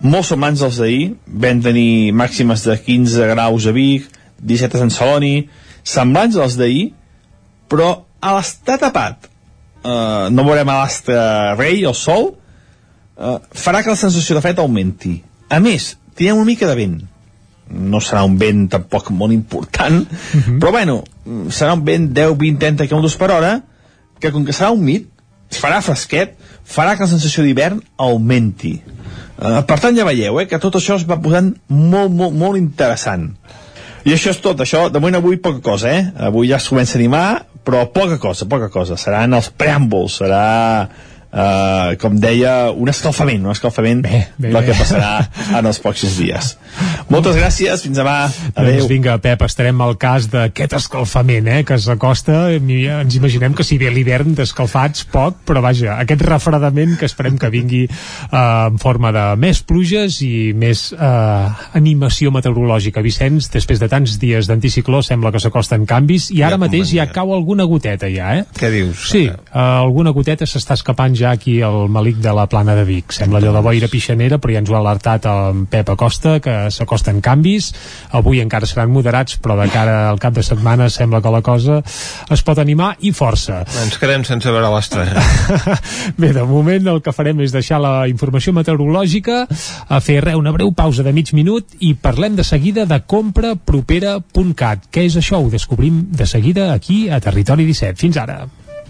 molt 0.00 0.28
semblants 0.28 0.62
als 0.64 0.78
d'ahir, 0.80 1.14
vam 1.26 1.60
tenir 1.62 2.12
màximes 2.16 2.64
de 2.64 2.76
15 2.76 3.28
graus 3.34 3.66
a 3.68 3.74
Vic, 3.76 4.08
17 4.40 4.76
a 4.76 4.80
Sant 4.84 4.94
Celoni, 4.94 5.34
semblants 5.84 6.38
als 6.40 6.56
d'ahir, 6.60 6.90
però 7.68 7.92
a 8.20 8.34
l'estar 8.36 8.78
tapat, 8.80 9.28
eh, 9.84 10.28
no 10.32 10.44
veurem 10.44 10.68
a 10.68 10.80
l'astre 10.80 11.20
rei, 11.58 11.84
el 11.84 11.94
sol, 11.94 12.34
eh, 13.16 13.38
farà 13.52 13.82
que 13.82 13.92
la 13.92 14.00
sensació 14.00 14.36
de 14.36 14.44
fred 14.44 14.58
augmenti. 14.58 15.20
A 15.48 15.60
més, 15.60 15.96
tindrem 16.14 16.40
una 16.40 16.48
mica 16.48 16.68
de 16.68 16.76
vent. 16.78 17.00
No 17.70 18.00
serà 18.02 18.24
un 18.26 18.36
vent 18.38 18.66
tampoc 18.68 19.10
molt 19.14 19.32
important, 19.32 20.02
però 20.60 20.72
bueno, 20.74 21.02
serà 21.50 21.74
un 21.76 21.84
vent 21.86 22.08
10, 22.16 22.36
20, 22.38 22.58
30 22.58 22.88
km 22.88 23.16
per 23.18 23.30
hora, 23.30 23.52
que 24.20 24.32
com 24.32 24.44
que 24.44 24.52
serà 24.56 24.72
humit, 24.74 25.06
farà 25.50 25.80
fresquet, 25.82 26.34
farà 26.66 26.96
que 26.96 27.06
la 27.06 27.12
sensació 27.12 27.44
d'hivern 27.44 27.80
augmenti. 27.96 28.80
Uh, 29.40 29.62
per 29.64 29.78
tant, 29.80 29.96
ja 29.96 30.04
veieu, 30.04 30.36
eh, 30.42 30.46
que 30.48 30.60
tot 30.60 30.76
això 30.76 30.98
es 31.00 31.06
va 31.08 31.16
posant 31.22 31.54
molt, 31.72 32.12
molt, 32.12 32.34
molt 32.36 32.60
interessant. 32.60 33.30
I 34.04 34.12
això 34.12 34.32
és 34.34 34.40
tot, 34.40 34.60
això, 34.60 34.88
de 34.92 35.00
moment 35.00 35.18
avui 35.18 35.38
poca 35.40 35.62
cosa, 35.64 35.92
eh? 35.92 36.04
Avui 36.28 36.50
ja 36.50 36.58
es 36.60 36.68
comença 36.68 36.96
a 36.96 37.00
animar, 37.00 37.26
però 37.64 37.86
poca 37.92 38.18
cosa, 38.20 38.48
poca 38.48 38.68
cosa. 38.72 38.96
Seran 39.00 39.36
els 39.36 39.50
preàmbuls, 39.52 40.20
serà 40.20 40.44
Uh, 41.30 41.94
com 42.02 42.16
deia, 42.18 42.72
un 42.74 42.90
escalfament, 42.90 43.44
un 43.46 43.52
escalfament 43.52 44.00
bé, 44.02 44.24
bé, 44.34 44.50
del 44.50 44.64
que 44.66 44.74
passarà 44.74 45.12
en 45.60 45.68
els 45.68 45.78
pròxims 45.78 46.16
dies. 46.18 46.56
Moltes 47.10 47.36
gràcies, 47.38 47.84
fins 47.86 48.00
demà. 48.00 48.16
Adéu. 48.50 48.80
Doncs 48.80 48.88
vinga, 48.90 49.14
Pep, 49.22 49.44
estarem 49.46 49.78
al 49.82 49.94
cas 50.00 50.26
d'aquest 50.30 50.74
escalfament, 50.80 51.46
eh, 51.50 51.60
que 51.66 51.78
s'acosta. 51.78 52.40
Ens 52.54 53.16
imaginem 53.18 53.54
que 53.54 53.66
si 53.66 53.78
ve 53.78 53.92
l'hivern 53.94 54.34
d'escalfats, 54.38 55.04
poc, 55.10 55.38
però 55.46 55.62
vaja, 55.62 56.00
aquest 56.02 56.24
refredament 56.26 56.96
que 56.98 57.06
esperem 57.06 57.38
que 57.38 57.50
vingui 57.50 57.84
uh, 57.86 58.66
en 58.66 58.82
forma 58.82 59.14
de 59.14 59.24
més 59.38 59.62
pluges 59.66 60.18
i 60.26 60.50
més 60.50 60.88
uh, 60.96 61.46
animació 61.78 62.34
meteorològica. 62.34 63.04
Vicenç, 63.06 63.52
després 63.54 63.82
de 63.82 63.90
tants 63.90 64.18
dies 64.22 64.50
d'anticicló, 64.50 65.02
sembla 65.06 65.30
que 65.30 65.42
s'acosten 65.42 65.86
canvis 65.86 66.30
i 66.34 66.42
ara 66.42 66.58
ja 66.58 66.62
mateix 66.66 66.94
ja 66.98 67.06
cau 67.10 67.34
alguna 67.34 67.66
goteta 67.70 68.10
ja, 68.10 68.34
eh? 68.38 68.46
Què 68.58 68.70
dius? 68.74 69.06
Sí, 69.14 69.28
uh, 69.30 69.62
alguna 69.86 70.14
goteta 70.16 70.48
s'està 70.48 70.78
escapant 70.78 71.19
ja 71.20 71.34
aquí 71.36 71.60
el 71.62 71.88
malic 71.92 72.18
de 72.24 72.32
la 72.34 72.46
plana 72.50 72.74
de 72.74 72.84
Vic. 72.88 73.12
Sembla 73.12 73.38
allò 73.40 73.52
de 73.54 73.62
boira 73.64 73.88
pixanera, 73.92 74.38
però 74.40 74.54
ja 74.54 74.62
ens 74.62 74.70
ho 74.70 74.76
ha 74.76 74.80
alertat 74.80 75.26
el 75.28 75.64
Pep 75.70 75.92
Acosta, 75.92 76.38
que 76.40 76.54
s'acosten 76.72 77.20
canvis. 77.24 77.70
Avui 78.16 78.40
encara 78.40 78.68
seran 78.68 78.92
moderats, 78.94 79.36
però 79.40 79.58
de 79.60 79.68
cara 79.72 79.96
al 80.10 80.20
cap 80.22 80.34
de 80.36 80.44
setmana 80.46 80.88
sembla 80.90 81.20
que 81.20 81.32
la 81.34 81.42
cosa 81.44 81.80
es 82.30 82.44
pot 82.46 82.58
animar 82.62 82.94
i 83.04 83.12
força. 83.16 83.62
Ens 83.84 83.98
quedem 84.00 84.24
sense 84.28 84.50
veure 84.50 84.72
l'estrena. 84.72 85.24
Bé, 86.20 86.32
de 86.36 86.46
moment 86.48 86.88
el 86.94 87.02
que 87.04 87.14
farem 87.14 87.44
és 87.44 87.54
deixar 87.54 87.80
la 87.82 87.94
informació 88.10 88.54
meteorològica, 88.56 89.44
a 89.88 90.00
fer 90.04 90.20
re, 90.24 90.36
una 90.38 90.54
breu 90.56 90.72
pausa 90.76 91.04
de 91.06 91.12
mig 91.16 91.34
minut 91.36 91.76
i 91.80 91.94
parlem 91.94 92.38
de 92.38 92.46
seguida 92.46 92.86
de 92.88 93.02
comprapropera.cat. 93.06 94.88
Què 94.90 95.06
és 95.08 95.20
això? 95.20 95.42
Ho 95.42 95.52
descobrim 95.52 96.06
de 96.16 96.26
seguida 96.26 96.72
aquí 96.72 97.08
a 97.10 97.20
Territori 97.20 97.68
17. 97.68 98.00
Fins 98.00 98.20
ara. 98.20 98.44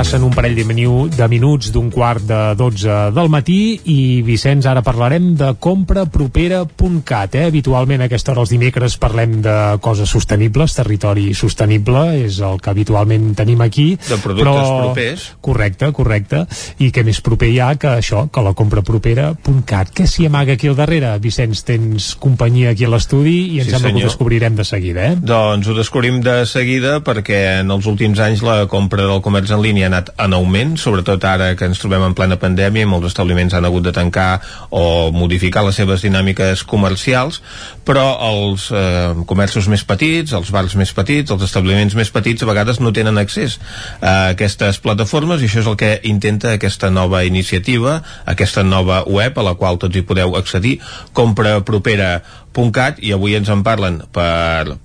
Passen 0.00 0.22
un 0.24 0.32
parell 0.32 0.54
de, 0.56 1.26
minuts 1.28 1.68
d'un 1.74 1.90
quart 1.92 2.22
de 2.24 2.36
12 2.56 3.10
del 3.12 3.28
matí 3.28 3.56
i 3.92 4.22
Vicenç, 4.24 4.64
ara 4.64 4.80
parlarem 4.80 5.34
de 5.36 5.50
comprapropera.cat 5.60 7.34
eh? 7.36 7.42
Habitualment 7.50 8.00
a 8.00 8.06
aquesta 8.08 8.32
hora 8.32 8.40
els 8.40 8.54
dimecres 8.54 8.96
parlem 8.96 9.34
de 9.44 9.56
coses 9.84 10.08
sostenibles, 10.08 10.72
territori 10.78 11.34
sostenible 11.36 12.06
és 12.22 12.38
el 12.40 12.56
que 12.64 12.72
habitualment 12.72 13.34
tenim 13.36 13.60
aquí 13.60 13.90
De 14.06 14.16
productes 14.24 14.46
però... 14.46 14.78
propers. 14.86 15.26
Correcte, 15.44 15.90
correcte 15.92 16.40
i 16.80 16.88
què 16.88 17.04
més 17.04 17.20
proper 17.20 17.52
hi 17.52 17.60
ha 17.60 17.68
que 17.76 17.92
això, 17.98 18.22
que 18.32 18.46
la 18.46 18.54
comprapropera.cat 18.56 19.92
Què 20.00 20.08
s'hi 20.08 20.30
amaga 20.30 20.56
aquí 20.56 20.72
al 20.72 20.80
darrere? 20.80 21.12
Vicenç, 21.20 21.60
tens 21.68 22.14
companyia 22.16 22.72
aquí 22.72 22.88
a 22.88 22.94
l'estudi 22.94 23.36
i 23.58 23.60
em 23.60 23.68
Sí, 23.68 23.76
sembla 23.76 23.90
que 23.92 23.98
senyor. 23.98 24.08
ho 24.08 24.14
descobrirem 24.14 24.56
de 24.56 24.64
seguida, 24.64 25.10
eh? 25.12 25.20
Doncs 25.20 25.68
ho 25.68 25.76
descobrim 25.76 26.24
de 26.24 26.40
seguida 26.48 26.96
perquè 27.04 27.44
en 27.60 27.76
els 27.76 27.84
últims 27.92 28.24
anys 28.24 28.40
la 28.48 28.62
compra 28.64 29.04
del 29.04 29.20
comerç 29.20 29.52
en 29.52 29.60
línia 29.60 29.89
anat 29.90 30.12
en 30.22 30.34
augment, 30.38 30.76
sobretot 30.80 31.24
ara 31.28 31.50
que 31.58 31.66
ens 31.68 31.80
trobem 31.82 32.04
en 32.06 32.14
plena 32.16 32.38
pandèmia 32.40 32.86
i 32.86 32.88
molts 32.88 33.10
establiments 33.10 33.54
han 33.56 33.66
hagut 33.68 33.84
de 33.84 33.92
tancar 33.94 34.40
o 34.70 35.10
modificar 35.14 35.64
les 35.66 35.76
seves 35.76 36.04
dinàmiques 36.06 36.64
comercials, 36.70 37.40
però 37.84 38.06
els 38.30 38.68
eh, 38.72 39.12
comerços 39.26 39.68
més 39.70 39.84
petits, 39.86 40.32
els 40.36 40.52
bars 40.54 40.76
més 40.78 40.92
petits, 40.96 41.30
els 41.30 41.44
establiments 41.46 41.96
més 41.98 42.12
petits 42.14 42.42
a 42.42 42.48
vegades 42.48 42.80
no 42.80 42.94
tenen 42.96 43.18
accés 43.20 43.58
a 44.00 44.32
aquestes 44.34 44.80
plataformes 44.82 45.42
i 45.42 45.48
això 45.50 45.64
és 45.64 45.70
el 45.70 45.78
que 45.80 45.92
intenta 46.10 46.54
aquesta 46.54 46.90
nova 46.94 47.24
iniciativa, 47.28 48.00
aquesta 48.30 48.64
nova 48.66 49.02
web 49.06 49.38
a 49.38 49.46
la 49.50 49.56
qual 49.58 49.80
tots 49.82 49.96
hi 49.96 50.06
podeu 50.06 50.36
accedir, 50.38 50.78
comprapropera.cat 51.16 53.02
i 53.02 53.12
avui 53.16 53.36
ens 53.38 53.50
en 53.50 53.66
parlen 53.66 54.02
per 54.14 54.78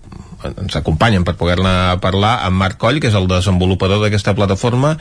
ens 0.51 0.77
acompanyen 0.79 1.25
per 1.27 1.35
poder-ne 1.39 1.95
parlar 2.03 2.37
amb 2.45 2.61
Marc 2.61 2.79
Coll, 2.81 2.99
que 3.01 3.09
és 3.11 3.17
el 3.17 3.27
desenvolupador 3.31 4.03
d'aquesta 4.03 4.35
plataforma, 4.37 4.95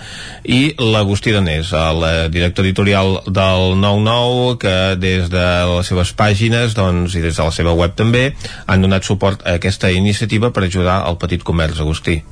i 0.44 0.74
l'Agustí 0.78 1.34
Danés, 1.34 1.73
el 1.76 2.05
eh, 2.08 2.12
director 2.34 2.66
editorial 2.66 3.20
del 3.26 3.76
99, 3.81 4.58
que 4.62 4.76
des 5.00 5.31
de 5.32 5.48
les 5.73 5.90
seves 5.92 6.14
pàgines 6.16 6.76
doncs, 6.78 7.16
i 7.18 7.24
des 7.24 7.36
de 7.36 7.48
la 7.48 7.55
seva 7.55 7.74
web 7.76 7.97
també 7.98 8.31
han 8.66 8.84
donat 8.84 9.05
suport 9.06 9.44
a 9.44 9.58
aquesta 9.60 9.92
iniciativa 9.92 10.52
per 10.52 10.66
ajudar 10.68 11.02
al 11.05 11.20
petit 11.20 11.44
comerç, 11.44 11.81
Agustí. 11.81 12.23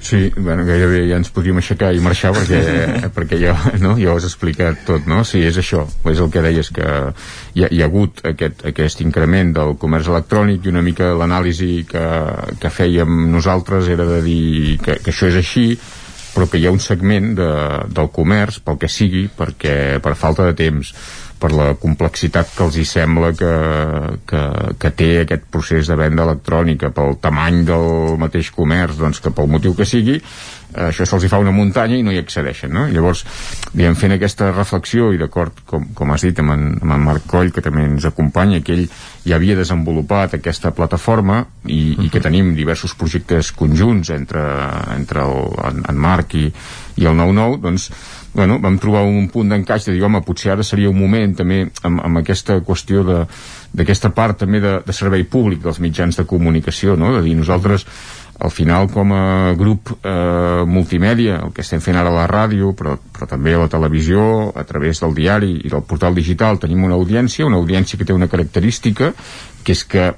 Sí, 0.00 0.32
bueno, 0.36 0.64
gairebé 0.64 1.02
ja 1.08 1.18
ens 1.18 1.30
podríem 1.34 1.58
aixecar 1.58 1.90
i 1.92 2.02
marxar 2.02 2.30
perquè, 2.36 2.60
perquè 3.16 3.38
ja, 3.40 3.54
no, 3.82 3.96
ja 3.98 4.12
ho 4.12 4.16
has 4.16 4.28
explicat 4.28 4.84
tot, 4.86 5.08
no? 5.10 5.24
Sí, 5.26 5.42
és 5.44 5.58
això, 5.58 5.84
és 6.08 6.22
el 6.22 6.30
que 6.32 6.42
deies 6.44 6.70
que 6.74 6.86
hi 6.86 7.66
ha, 7.66 7.70
hi 7.70 7.82
ha 7.82 7.88
hagut 7.90 8.22
aquest, 8.30 8.62
aquest 8.70 9.02
increment 9.04 9.52
del 9.56 9.74
comerç 9.80 10.10
electrònic 10.12 10.64
i 10.64 10.72
una 10.72 10.84
mica 10.86 11.10
l'anàlisi 11.18 11.72
que, 11.90 12.04
que 12.62 12.72
fèiem 12.72 13.24
nosaltres 13.32 13.90
era 13.90 14.06
de 14.08 14.20
dir 14.24 14.78
que, 14.84 15.00
que 15.02 15.14
això 15.14 15.32
és 15.32 15.40
així 15.42 15.70
però 16.34 16.46
que 16.46 16.60
hi 16.60 16.68
ha 16.68 16.70
un 16.70 16.78
segment 16.78 17.32
de, 17.34 17.48
del 17.90 18.10
comerç, 18.14 18.60
pel 18.62 18.78
que 18.78 18.90
sigui, 18.92 19.24
perquè 19.34 19.98
per 20.04 20.14
falta 20.14 20.46
de 20.46 20.54
temps, 20.54 20.92
per 21.40 21.52
la 21.54 21.72
complexitat 21.80 22.52
que 22.56 22.66
els 22.66 22.78
hi 22.78 22.84
sembla 22.88 23.32
que, 23.38 23.54
que, 24.28 24.42
que 24.80 24.92
té 24.98 25.10
aquest 25.22 25.48
procés 25.52 25.90
de 25.90 25.96
venda 25.98 26.26
electrònica, 26.26 26.92
pel 26.94 27.18
tamany 27.22 27.64
del 27.68 28.16
mateix 28.20 28.52
comerç, 28.54 28.98
doncs 29.00 29.22
que 29.24 29.34
pel 29.34 29.50
motiu 29.50 29.76
que 29.78 29.86
sigui, 29.88 30.18
això 30.76 31.06
se'ls 31.08 31.24
hi 31.24 31.30
fa 31.32 31.40
una 31.40 31.52
muntanya 31.54 31.96
i 31.96 32.02
no 32.04 32.12
hi 32.12 32.18
accedeixen, 32.20 32.72
no? 32.74 32.84
Llavors, 32.92 33.24
diguem, 33.72 33.96
fent 33.96 34.14
aquesta 34.14 34.50
reflexió 34.52 35.08
i 35.14 35.20
d'acord, 35.20 35.62
com, 35.68 35.86
com 35.96 36.12
has 36.12 36.26
dit, 36.26 36.38
amb 36.42 36.52
en, 36.52 36.66
amb 36.82 36.94
en 36.98 37.06
Marc 37.06 37.24
Coll, 37.30 37.52
que 37.54 37.64
també 37.64 37.86
ens 37.88 38.04
acompanya, 38.08 38.60
que 38.64 38.76
ell 38.76 38.84
ja 39.24 39.38
havia 39.38 39.56
desenvolupat 39.56 40.36
aquesta 40.36 40.74
plataforma 40.76 41.40
i, 41.64 41.96
i 42.04 42.12
que 42.12 42.22
tenim 42.24 42.52
diversos 42.56 42.94
projectes 42.98 43.52
conjunts 43.56 44.12
entre, 44.14 44.44
entre 44.94 45.24
el, 45.24 45.50
en, 45.70 45.82
en 45.88 46.00
Marc 46.04 46.36
i, 46.36 46.46
i 47.00 47.08
el 47.08 47.16
9-9, 47.16 47.60
doncs 47.64 47.90
bueno, 48.34 48.58
vam 48.62 48.78
trobar 48.78 49.04
un 49.08 49.28
punt 49.32 49.50
d'encaix 49.50 49.88
de 49.88 49.96
dir, 49.96 50.02
home, 50.04 50.20
potser 50.26 50.52
ara 50.52 50.66
seria 50.66 50.90
un 50.90 50.98
moment 50.98 51.34
també 51.38 51.64
amb, 51.82 52.02
amb 52.04 52.20
aquesta 52.20 52.60
qüestió 52.64 53.04
d'aquesta 53.06 54.12
part 54.14 54.38
també 54.44 54.60
de, 54.64 54.78
de 54.86 54.96
servei 54.96 55.24
públic 55.24 55.62
dels 55.64 55.80
mitjans 55.80 56.18
de 56.18 56.26
comunicació, 56.28 56.96
no? 56.96 57.14
de 57.16 57.22
dir 57.24 57.36
nosaltres 57.38 57.86
al 58.38 58.52
final 58.54 58.86
com 58.92 59.10
a 59.12 59.54
grup 59.58 59.90
eh, 59.98 60.62
multimèdia, 60.66 61.40
el 61.42 61.54
que 61.54 61.64
estem 61.64 61.82
fent 61.82 61.98
ara 61.98 62.12
a 62.12 62.18
la 62.20 62.28
ràdio, 62.30 62.70
però, 62.78 62.94
però 63.14 63.26
també 63.26 63.56
a 63.56 63.64
la 63.64 63.70
televisió, 63.72 64.20
a 64.54 64.62
través 64.68 65.02
del 65.02 65.16
diari 65.16 65.56
i 65.64 65.72
del 65.72 65.82
portal 65.82 66.14
digital, 66.14 66.60
tenim 66.62 66.84
una 66.86 66.94
audiència, 66.94 67.48
una 67.48 67.58
audiència 67.58 67.98
que 67.98 68.06
té 68.06 68.14
una 68.14 68.30
característica, 68.30 69.10
que 69.64 69.74
és 69.74 69.82
que 69.84 70.12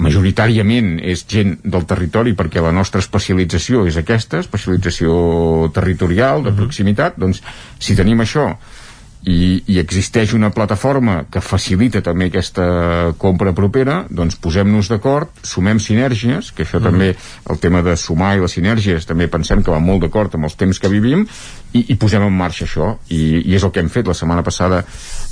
majoritàriament 0.00 0.98
és 1.04 1.24
gent 1.28 1.56
del 1.64 1.86
territori 1.88 2.34
perquè 2.38 2.62
la 2.64 2.72
nostra 2.74 3.02
especialització 3.04 3.86
és 3.88 3.98
aquesta, 4.00 4.40
especialització 4.44 5.70
territorial, 5.76 6.44
de 6.46 6.54
proximitat, 6.56 7.18
doncs 7.20 7.42
si 7.78 7.96
tenim 7.98 8.24
això 8.24 8.50
i, 9.28 9.60
i 9.68 9.78
existeix 9.80 10.32
una 10.32 10.48
plataforma 10.54 11.24
que 11.30 11.42
facilita 11.44 12.00
també 12.04 12.30
aquesta 12.30 12.64
compra 13.20 13.52
propera, 13.56 14.04
doncs 14.08 14.38
posem-nos 14.40 14.88
d'acord, 14.88 15.42
sumem 15.44 15.80
sinergies, 15.82 16.52
que 16.56 16.64
això 16.64 16.80
mm. 16.80 16.86
també, 16.88 17.10
el 17.52 17.60
tema 17.60 17.82
de 17.84 17.96
sumar 18.00 18.36
i 18.36 18.40
les 18.40 18.56
sinergies, 18.56 19.08
també 19.08 19.28
pensem 19.28 19.64
que 19.64 19.74
va 19.74 19.80
molt 19.82 20.06
d'acord 20.06 20.38
amb 20.38 20.48
els 20.48 20.56
temps 20.56 20.80
que 20.80 20.92
vivim, 20.92 21.26
i, 21.72 21.84
i 21.92 21.96
posem 22.00 22.24
en 22.26 22.34
marxa 22.34 22.64
això. 22.66 22.94
I, 23.12 23.20
I 23.44 23.56
és 23.58 23.64
el 23.66 23.70
que 23.74 23.82
hem 23.82 23.90
fet. 23.92 24.08
La 24.08 24.16
setmana 24.16 24.42
passada 24.46 24.80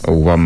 ho 0.06 0.18
vam, 0.26 0.44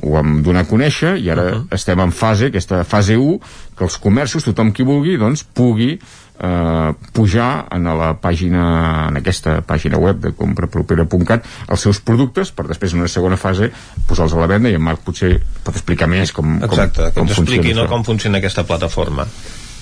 ho 0.00 0.14
vam 0.14 0.38
donar 0.44 0.64
a 0.64 0.68
conèixer 0.70 1.16
i 1.20 1.28
ara 1.30 1.44
uh 1.44 1.54
-huh. 1.56 1.74
estem 1.74 2.00
en 2.00 2.12
fase, 2.12 2.46
aquesta 2.46 2.84
fase 2.84 3.16
1, 3.16 3.40
que 3.78 3.86
els 3.86 3.98
comerços, 4.02 4.46
tothom 4.46 4.72
qui 4.74 4.86
vulgui, 4.86 5.16
doncs 5.20 5.44
pugui 5.56 5.94
eh, 5.94 6.92
pujar 7.12 7.50
en 7.74 7.88
la 7.98 8.12
pàgina 8.20 8.64
en 9.08 9.20
aquesta 9.20 9.58
pàgina 9.66 10.00
web 10.00 10.20
de 10.22 10.32
comprapropera.cat 10.38 11.46
els 11.68 11.86
seus 11.86 12.00
productes 12.00 12.52
per 12.54 12.68
després 12.68 12.94
en 12.94 13.04
una 13.04 13.12
segona 13.12 13.38
fase 13.40 13.70
posar-los 14.08 14.36
a 14.36 14.42
la 14.42 14.50
venda 14.50 14.70
i 14.70 14.78
en 14.78 14.84
Marc 14.84 15.04
potser 15.06 15.36
pot 15.64 15.74
explicar 15.74 16.10
més 16.10 16.32
com, 16.34 16.58
Exacte, 16.62 17.10
com, 17.10 17.14
que 17.14 17.26
ens 17.26 17.38
com 17.40 17.46
expliqui 17.46 17.74
no, 17.76 17.88
com 17.90 18.06
funciona 18.06 18.42
aquesta 18.42 18.66
plataforma. 18.68 19.26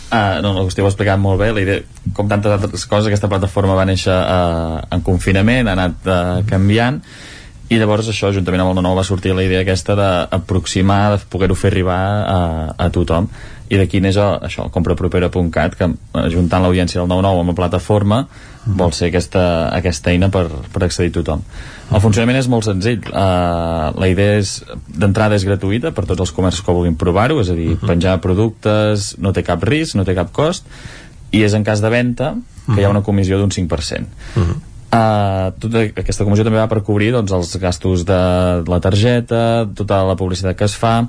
Uh, 0.07 0.39
no, 0.39 0.53
l'Agustí 0.55 0.85
ho 0.85 0.87
ha 0.87 0.91
explicat 0.93 1.19
molt 1.19 1.41
bé. 1.41 1.49
La 1.51 1.63
idea, 1.65 1.81
com 2.15 2.29
tantes 2.31 2.53
altres 2.55 2.85
coses 2.87 3.09
aquesta 3.09 3.31
plataforma 3.31 3.75
va 3.75 3.89
néixer 3.89 4.15
uh, 4.15 4.85
en 4.95 5.03
confinament 5.07 5.67
ha 5.67 5.75
anat 5.75 6.07
uh, 6.07 6.21
canviant 6.47 7.03
i 7.67 7.81
llavors 7.81 8.07
això, 8.07 8.31
juntament 8.31 8.63
amb 8.63 8.71
el 8.71 8.79
9 8.79 8.95
va 9.01 9.03
sortir 9.03 9.33
la 9.35 9.43
idea 9.43 9.65
aquesta 9.65 9.97
d'aproximar, 9.99 11.01
de 11.17 11.25
poder-ho 11.33 11.57
fer 11.59 11.73
arribar 11.73 11.99
a, 12.23 12.39
a 12.79 12.87
tothom 12.95 13.27
i 13.69 13.79
d'aquí 13.81 14.01
neix 14.03 14.19
això, 14.19 14.69
comprapropera.cat 14.73 15.75
que 15.79 15.89
juntant 16.33 16.63
l'audiència 16.63 17.01
del 17.01 17.11
9-9 17.11 17.43
amb 17.43 17.53
la 17.53 17.57
plataforma 17.59 18.21
mm. 18.27 18.77
vol 18.79 18.93
ser 18.95 19.11
aquesta, 19.11 19.43
aquesta 19.75 20.13
eina 20.13 20.29
per, 20.31 20.47
per 20.73 20.85
accedir 20.87 21.11
a 21.11 21.17
tothom 21.19 21.43
el 21.87 22.03
funcionament 22.03 22.39
és 22.39 22.51
molt 22.51 22.67
senzill 22.67 23.03
uh, 23.11 23.91
la 23.95 24.11
idea 24.11 24.39
és 24.41 24.59
d'entrada 24.87 25.39
és 25.39 25.47
gratuïta 25.47 25.93
per 25.97 26.07
tots 26.07 26.27
els 26.27 26.35
comerços 26.37 26.63
que 26.67 26.75
vulguin 26.75 26.99
provar-ho 26.99 27.41
és 27.43 27.51
a 27.51 27.59
dir, 27.59 27.73
uh 27.75 27.79
-huh. 27.81 27.91
penjar 27.91 28.21
productes 28.21 29.17
no 29.19 29.33
té 29.33 29.43
cap 29.43 29.63
risc, 29.65 29.97
no 29.97 30.05
té 30.05 30.15
cap 30.15 30.33
cost 30.33 30.67
i 31.33 31.43
és 31.43 31.55
en 31.55 31.65
cas 31.65 31.83
de 31.83 31.91
venda 31.91 32.35
que 32.35 32.73
uh 32.73 32.77
-huh. 32.77 32.81
hi 32.81 32.85
ha 32.85 32.91
una 32.91 33.03
comissió 33.03 33.39
d'un 33.39 33.51
5% 33.51 34.07
uh 34.37 34.43
-huh. 34.43 34.57
Uh, 34.87 35.51
tota 35.59 35.81
aquesta 35.99 36.23
comissió 36.25 36.45
també 36.45 36.61
va 36.61 36.69
per 36.69 36.85
cobrir 36.87 37.11
doncs, 37.11 37.33
els 37.33 37.57
gastos 37.59 38.05
de 38.05 38.19
la 38.71 38.79
targeta 38.81 39.67
tota 39.75 40.05
la 40.05 40.15
publicitat 40.15 40.57
que 40.57 40.65
es 40.65 40.77
fa 40.77 41.09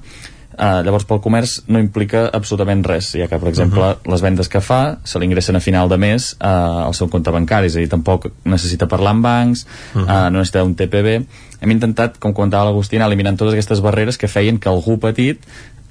Uh, 0.57 0.79
llavors 0.81 1.03
pel 1.05 1.19
comerç 1.21 1.51
no 1.69 1.77
implica 1.77 2.23
absolutament 2.33 2.79
res 2.89 3.11
ja 3.13 3.27
que 3.29 3.37
per 3.37 3.51
exemple 3.51 3.77
uh 3.77 3.91
-huh. 3.91 4.11
les 4.11 4.21
vendes 4.25 4.47
que 4.49 4.59
fa 4.59 4.97
se 5.03 5.19
l'ingressen 5.19 5.55
a 5.55 5.59
final 5.59 5.87
de 5.87 5.97
mes 5.97 6.33
uh, 6.41 6.87
al 6.87 6.95
seu 6.95 7.07
compte 7.09 7.29
bancari 7.29 7.67
és 7.67 7.75
a 7.75 7.79
dir, 7.79 7.87
tampoc 7.87 8.25
necessita 8.43 8.87
parlar 8.87 9.11
amb 9.11 9.23
bancs 9.23 9.67
uh 9.93 10.01
-huh. 10.01 10.05
uh, 10.05 10.31
no 10.31 10.39
necessita 10.39 10.63
un 10.63 10.73
TPB 10.73 11.27
hem 11.61 11.71
intentat, 11.71 12.17
com 12.17 12.33
comentava 12.33 12.65
l'Agustina 12.65 13.05
eliminant 13.05 13.37
totes 13.37 13.53
aquestes 13.53 13.81
barreres 13.81 14.17
que 14.17 14.27
feien 14.27 14.57
que 14.57 14.67
algú 14.69 14.97
petit 14.97 15.37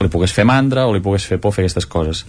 li 0.00 0.08
pogués 0.08 0.32
fer 0.32 0.44
mandra 0.44 0.86
o 0.86 0.92
li 0.92 1.00
pogués 1.00 1.24
fer 1.24 1.38
por 1.38 1.52
fer 1.52 1.62
aquestes 1.62 1.86
coses 1.86 2.26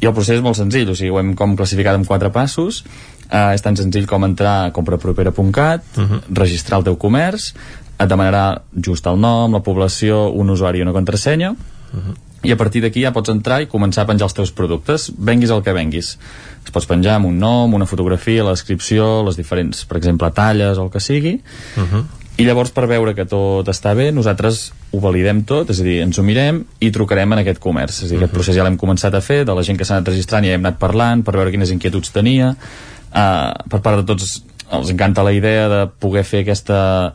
i 0.00 0.06
el 0.06 0.14
procés 0.14 0.36
és 0.36 0.42
molt 0.42 0.56
senzill, 0.56 0.90
o 0.90 0.94
sigui, 0.94 1.10
ho 1.10 1.18
hem 1.18 1.34
com 1.34 1.56
classificat 1.56 1.94
en 1.94 2.04
quatre 2.04 2.30
passos 2.30 2.84
uh, 3.32 3.52
és 3.54 3.62
tan 3.62 3.76
senzill 3.76 4.06
com 4.06 4.24
entrar 4.24 4.66
a 4.66 4.70
comprapropera.cat 4.72 5.82
uh 5.96 6.04
-huh. 6.04 6.20
registrar 6.30 6.78
el 6.78 6.84
teu 6.84 6.96
comerç 6.96 7.54
et 7.96 8.08
demanarà 8.08 8.62
just 8.84 9.06
el 9.08 9.18
nom, 9.20 9.52
la 9.52 9.62
població, 9.64 10.26
un 10.28 10.52
usuari 10.52 10.82
i 10.82 10.84
una 10.84 10.92
contrasenya 10.92 11.52
uh 11.52 11.56
-huh. 11.96 12.14
i 12.42 12.52
a 12.52 12.56
partir 12.56 12.82
d'aquí 12.82 13.02
ja 13.02 13.12
pots 13.12 13.30
entrar 13.30 13.62
i 13.62 13.66
començar 13.66 14.02
a 14.02 14.06
penjar 14.06 14.26
els 14.26 14.34
teus 14.34 14.52
productes, 14.52 15.12
venguis 15.18 15.50
el 15.50 15.62
que 15.62 15.72
venguis 15.72 16.18
es 16.64 16.70
pots 16.70 16.86
penjar 16.86 17.14
amb 17.14 17.26
un 17.26 17.38
nom, 17.38 17.74
una 17.74 17.86
fotografia 17.86 18.44
la 18.44 18.50
descripció, 18.50 19.24
les 19.24 19.36
diferents, 19.36 19.84
per 19.84 19.96
exemple 19.96 20.30
talles 20.30 20.78
o 20.78 20.84
el 20.84 20.90
que 20.90 21.00
sigui 21.00 21.40
uh 21.76 21.82
-huh. 21.82 22.04
i 22.36 22.44
llavors 22.44 22.70
per 22.70 22.86
veure 22.86 23.14
que 23.14 23.24
tot 23.24 23.66
està 23.68 23.94
bé 23.94 24.12
nosaltres 24.12 24.72
ho 24.92 25.00
validem 25.00 25.44
tot, 25.44 25.70
és 25.70 25.80
a 25.80 25.82
dir, 25.82 26.00
ens 26.02 26.18
ho 26.18 26.22
mirem 26.22 26.64
i 26.80 26.90
trucarem 26.90 27.32
en 27.32 27.38
aquest 27.38 27.58
comerç, 27.58 28.02
és 28.02 28.04
a 28.04 28.06
dir, 28.08 28.12
uh 28.12 28.12
-huh. 28.12 28.24
aquest 28.24 28.32
procés 28.32 28.56
ja 28.56 28.62
l'hem 28.62 28.76
començat 28.76 29.14
a 29.14 29.20
fer, 29.20 29.44
de 29.44 29.54
la 29.54 29.62
gent 29.62 29.78
que 29.78 29.84
s'ha 29.84 29.96
anat 29.96 30.08
registrant 30.08 30.44
ja 30.44 30.52
hem 30.52 30.64
anat 30.64 30.78
parlant 30.78 31.24
per 31.24 31.34
veure 31.34 31.50
quines 31.50 31.70
inquietuds 31.70 32.10
tenia 32.10 32.50
uh, 32.50 33.68
per 33.68 33.80
part 33.80 33.96
de 33.96 34.04
tots 34.04 34.42
els 34.70 34.90
encanta 34.90 35.22
la 35.22 35.32
idea 35.32 35.68
de 35.68 35.86
poder 35.86 36.24
fer 36.24 36.40
aquesta 36.42 37.14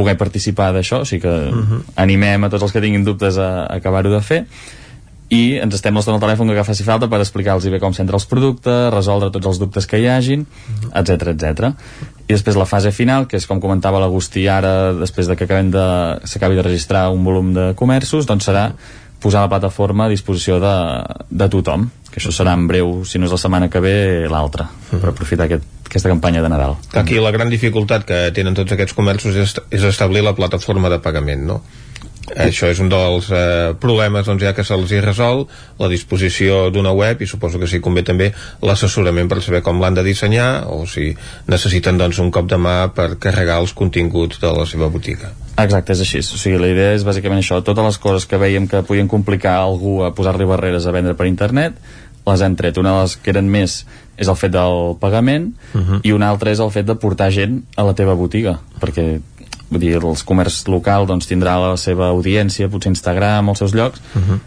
poder 0.00 0.16
participar 0.18 0.72
d'això, 0.74 1.04
o 1.04 1.08
sigui 1.08 1.22
que 1.22 1.36
uh 1.36 1.54
mhm. 1.54 1.72
-huh. 1.72 1.82
animem 1.96 2.44
a 2.44 2.50
tots 2.50 2.62
els 2.62 2.72
que 2.72 2.80
tinguin 2.80 3.04
dubtes 3.04 3.38
a, 3.38 3.64
a 3.64 3.76
acabar-ho 3.76 4.10
de 4.10 4.20
fer 4.20 4.46
i 5.30 5.60
ens 5.62 5.76
estem 5.76 5.94
l'estona 5.94 6.18
al 6.18 6.22
telèfon 6.24 6.50
que 6.50 6.64
faci 6.66 6.84
falta 6.84 7.06
per 7.10 7.20
explicar-los 7.22 7.68
bé 7.70 7.78
com 7.78 7.94
s'entra 7.94 8.18
els 8.18 8.26
productes, 8.26 8.88
resoldre 8.90 9.30
tots 9.30 9.46
els 9.46 9.60
dubtes 9.62 9.86
que 9.86 10.00
hi 10.02 10.08
hagin, 10.10 10.46
etc 10.92 11.10
uh 11.10 11.28
-huh. 11.28 11.34
etc. 11.34 11.74
I 12.26 12.32
després 12.32 12.56
la 12.56 12.66
fase 12.66 12.90
final, 12.90 13.26
que 13.26 13.36
és 13.36 13.46
com 13.46 13.60
comentava 13.60 14.00
l'Agustí 14.00 14.48
ara, 14.48 14.92
després 14.92 15.28
de 15.28 15.36
que 15.36 15.44
acabem 15.44 15.70
de 15.70 16.18
s'acabi 16.24 16.56
de 16.56 16.62
registrar 16.62 17.10
un 17.10 17.24
volum 17.24 17.54
de 17.54 17.74
comerços, 17.74 18.26
doncs 18.26 18.48
serà 18.48 18.72
posar 19.20 19.42
la 19.42 19.48
plataforma 19.48 20.06
a 20.06 20.08
disposició 20.08 20.58
de, 20.58 21.04
de 21.30 21.48
tothom, 21.48 21.90
que 22.10 22.18
això 22.18 22.32
serà 22.32 22.52
en 22.54 22.66
breu, 22.66 23.04
si 23.04 23.18
no 23.18 23.26
és 23.26 23.30
la 23.30 23.38
setmana 23.38 23.68
que 23.68 23.80
ve, 23.80 24.26
l'altra, 24.28 24.64
uh 24.64 24.70
-huh. 24.70 25.00
per 25.00 25.08
aprofitar 25.10 25.44
aquest 25.44 25.79
aquesta 25.90 26.08
campanya 26.08 26.40
de 26.40 26.48
Nadal. 26.48 26.78
Aquí 26.94 27.18
la 27.18 27.34
gran 27.34 27.50
dificultat 27.50 28.06
que 28.06 28.22
tenen 28.34 28.54
tots 28.54 28.72
aquests 28.72 28.94
comerços 28.94 29.36
és, 29.36 29.56
és 29.74 29.86
establir 29.90 30.22
la 30.22 30.36
plataforma 30.38 30.88
de 30.92 31.02
pagament, 31.02 31.42
no? 31.50 31.60
Això 32.30 32.68
és 32.70 32.78
un 32.78 32.90
dels 32.92 33.26
eh, 33.34 33.72
problemes 33.80 34.28
doncs, 34.28 34.44
ja 34.44 34.52
que 34.54 34.62
se'ls 34.62 34.92
hi 34.92 35.00
resol 35.02 35.46
la 35.80 35.88
disposició 35.90 36.68
d'una 36.70 36.92
web 36.94 37.24
i 37.24 37.26
suposo 37.26 37.58
que 37.58 37.66
sí 37.66 37.80
convé 37.82 38.04
també 38.06 38.28
l'assessorament 38.62 39.26
per 39.26 39.40
saber 39.42 39.64
com 39.66 39.80
l'han 39.82 39.96
de 39.98 40.04
dissenyar 40.06 40.68
o 40.70 40.84
si 40.86 41.08
necessiten 41.50 41.98
doncs, 41.98 42.20
un 42.22 42.30
cop 42.30 42.46
de 42.46 42.60
mà 42.60 42.76
per 42.94 43.16
carregar 43.18 43.58
els 43.64 43.74
continguts 43.74 44.38
de 44.38 44.52
la 44.54 44.66
seva 44.68 44.90
botiga. 44.92 45.32
Exacte, 45.58 45.96
és 45.96 46.04
així. 46.04 46.22
O 46.22 46.38
sigui, 46.38 46.60
la 46.60 46.70
idea 46.70 46.94
és 46.94 47.02
bàsicament 47.04 47.42
això. 47.42 47.58
Totes 47.66 47.88
les 47.88 47.98
coses 47.98 48.28
que 48.30 48.38
veiem 48.40 48.68
que 48.70 48.84
podien 48.86 49.10
complicar 49.10 49.58
algú 49.58 49.98
a 50.06 50.14
posar-li 50.14 50.46
barreres 50.48 50.86
a 50.86 50.94
vendre 50.94 51.16
per 51.18 51.26
internet, 51.28 51.82
les 52.26 52.40
hem 52.40 52.56
tret. 52.56 52.76
Una 52.76 52.94
de 52.94 53.02
les 53.02 53.16
que 53.16 53.30
eren 53.30 53.48
més 53.50 53.84
és 54.20 54.28
el 54.28 54.36
fet 54.36 54.52
del 54.52 54.96
pagament 55.00 55.52
uh 55.72 55.78
mhm. 55.78 55.90
-huh. 55.90 56.00
i 56.02 56.12
una 56.12 56.28
altra 56.28 56.50
és 56.50 56.60
el 56.60 56.70
fet 56.70 56.86
de 56.86 56.94
portar 56.94 57.30
gent 57.32 57.62
a 57.76 57.82
la 57.82 57.94
teva 57.94 58.14
botiga 58.14 58.60
perquè 58.80 59.20
vull 59.70 59.80
dir, 59.80 59.94
els 60.02 60.24
comerç 60.26 60.66
local 60.68 61.06
doncs, 61.06 61.28
tindrà 61.30 61.58
la 61.62 61.76
seva 61.76 62.08
audiència, 62.10 62.68
potser 62.68 62.90
Instagram 62.90 63.48
els 63.52 63.58
seus 63.58 63.72
llocs, 63.72 64.00
uh 64.14 64.18
mhm. 64.18 64.30
-huh. 64.30 64.38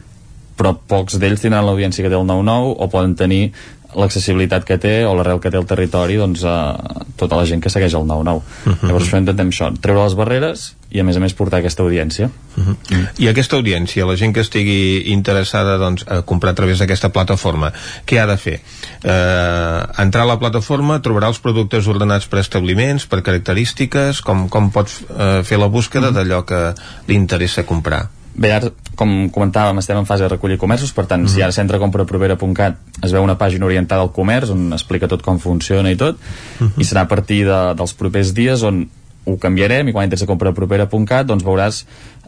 però 0.58 0.77
pocs 0.88 1.18
d'ells 1.18 1.42
tindran 1.42 1.66
l'audiència 1.66 2.03
que 2.03 2.10
té 2.10 2.16
el 2.16 2.27
9-9 2.27 2.76
o 2.77 2.90
poden 2.90 3.16
tenir 3.16 3.53
l'accessibilitat 3.99 4.65
que 4.67 4.77
té 4.81 4.93
o 5.05 5.13
l'arrel 5.17 5.39
que 5.41 5.51
té 5.51 5.59
el 5.59 5.67
territori 5.69 6.17
doncs, 6.19 6.43
a 6.47 6.75
tota 7.19 7.38
la 7.39 7.45
gent 7.49 7.61
que 7.63 7.72
segueix 7.73 7.93
el 7.93 8.07
9-9 8.09 8.35
uh 8.35 8.41
-huh. 8.65 8.88
llavors 8.88 9.05
això 9.07 9.17
intentem 9.17 9.49
això, 9.49 9.72
treure 9.81 10.03
les 10.03 10.15
barreres 10.15 10.75
i 10.91 10.99
a 10.99 11.03
més 11.03 11.17
a 11.17 11.19
més 11.19 11.33
portar 11.33 11.59
aquesta 11.59 11.83
audiència 11.83 12.27
uh 12.27 12.63
-huh. 12.63 12.75
Mm. 12.91 13.07
i 13.17 13.27
aquesta 13.27 13.55
audiència, 13.55 14.05
la 14.05 14.15
gent 14.15 14.33
que 14.33 14.41
estigui 14.41 15.03
interessada 15.11 15.77
doncs, 15.77 16.05
a 16.07 16.22
comprar 16.22 16.51
a 16.51 16.55
través 16.55 16.80
d'aquesta 16.80 17.09
plataforma 17.09 17.73
què 18.05 18.19
ha 18.19 18.25
de 18.25 18.38
fer? 18.38 18.61
Eh, 19.03 19.81
entrar 19.97 20.23
a 20.23 20.27
la 20.27 20.39
plataforma, 20.39 21.01
trobarà 21.01 21.27
els 21.27 21.39
productes 21.39 21.88
ordenats 21.88 22.27
per 22.27 22.39
establiments, 22.39 23.05
per 23.05 23.22
característiques 23.22 24.22
com, 24.22 24.49
com 24.49 24.72
pots 24.72 25.01
eh, 25.01 25.43
fer 25.43 25.57
la 25.57 25.67
búsqueda 25.67 26.09
uh 26.09 26.13
-huh. 26.13 26.15
d'allò 26.15 26.45
que 26.45 26.73
li 27.07 27.15
interessa 27.15 27.65
comprar 27.65 28.09
Bé, 28.33 28.49
ara, 28.49 28.71
com 28.97 29.11
comentàvem, 29.33 29.77
estem 29.77 29.99
en 29.99 30.07
fase 30.09 30.25
de 30.25 30.31
recollir 30.31 30.57
comerços, 30.61 30.91
per 30.93 31.05
tant, 31.05 31.21
mm 31.21 31.25
-hmm. 31.25 31.29
si 31.29 31.37
mhm. 31.37 31.43
ara 31.43 31.51
s'entra 31.51 31.77
a 31.77 31.79
compraprovera.cat 31.79 32.75
es 33.03 33.11
veu 33.11 33.23
una 33.23 33.37
pàgina 33.37 33.65
orientada 33.65 34.01
al 34.01 34.11
comerç 34.11 34.49
on 34.49 34.73
explica 34.73 35.07
tot 35.07 35.21
com 35.21 35.39
funciona 35.39 35.91
i 35.91 35.95
tot, 35.95 36.17
mm 36.59 36.67
-hmm. 36.67 36.81
i 36.81 36.83
serà 36.83 37.01
a 37.01 37.07
partir 37.07 37.45
de, 37.45 37.73
dels 37.75 37.93
propers 37.93 38.33
dies 38.33 38.63
on 38.63 38.89
ho 39.25 39.37
canviarem 39.37 39.87
i 39.87 39.93
quan 39.93 40.03
entres 40.03 40.23
a 40.23 40.25
comprapropera.cat 40.25 41.25
doncs 41.25 41.43
veuràs 41.43 41.85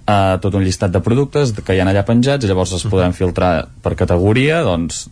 uh, 0.08 0.38
tot 0.42 0.54
un 0.54 0.64
llistat 0.64 0.92
de 0.92 1.02
productes 1.02 1.52
que 1.52 1.76
hi 1.76 1.80
ha 1.80 1.86
allà 1.86 2.06
penjats 2.06 2.46
i 2.46 2.48
llavors 2.48 2.72
es 2.74 2.84
podran 2.84 3.10
mhm. 3.10 3.18
filtrar 3.18 3.68
per 3.82 3.96
categoria 3.96 4.62
doncs 4.64 5.10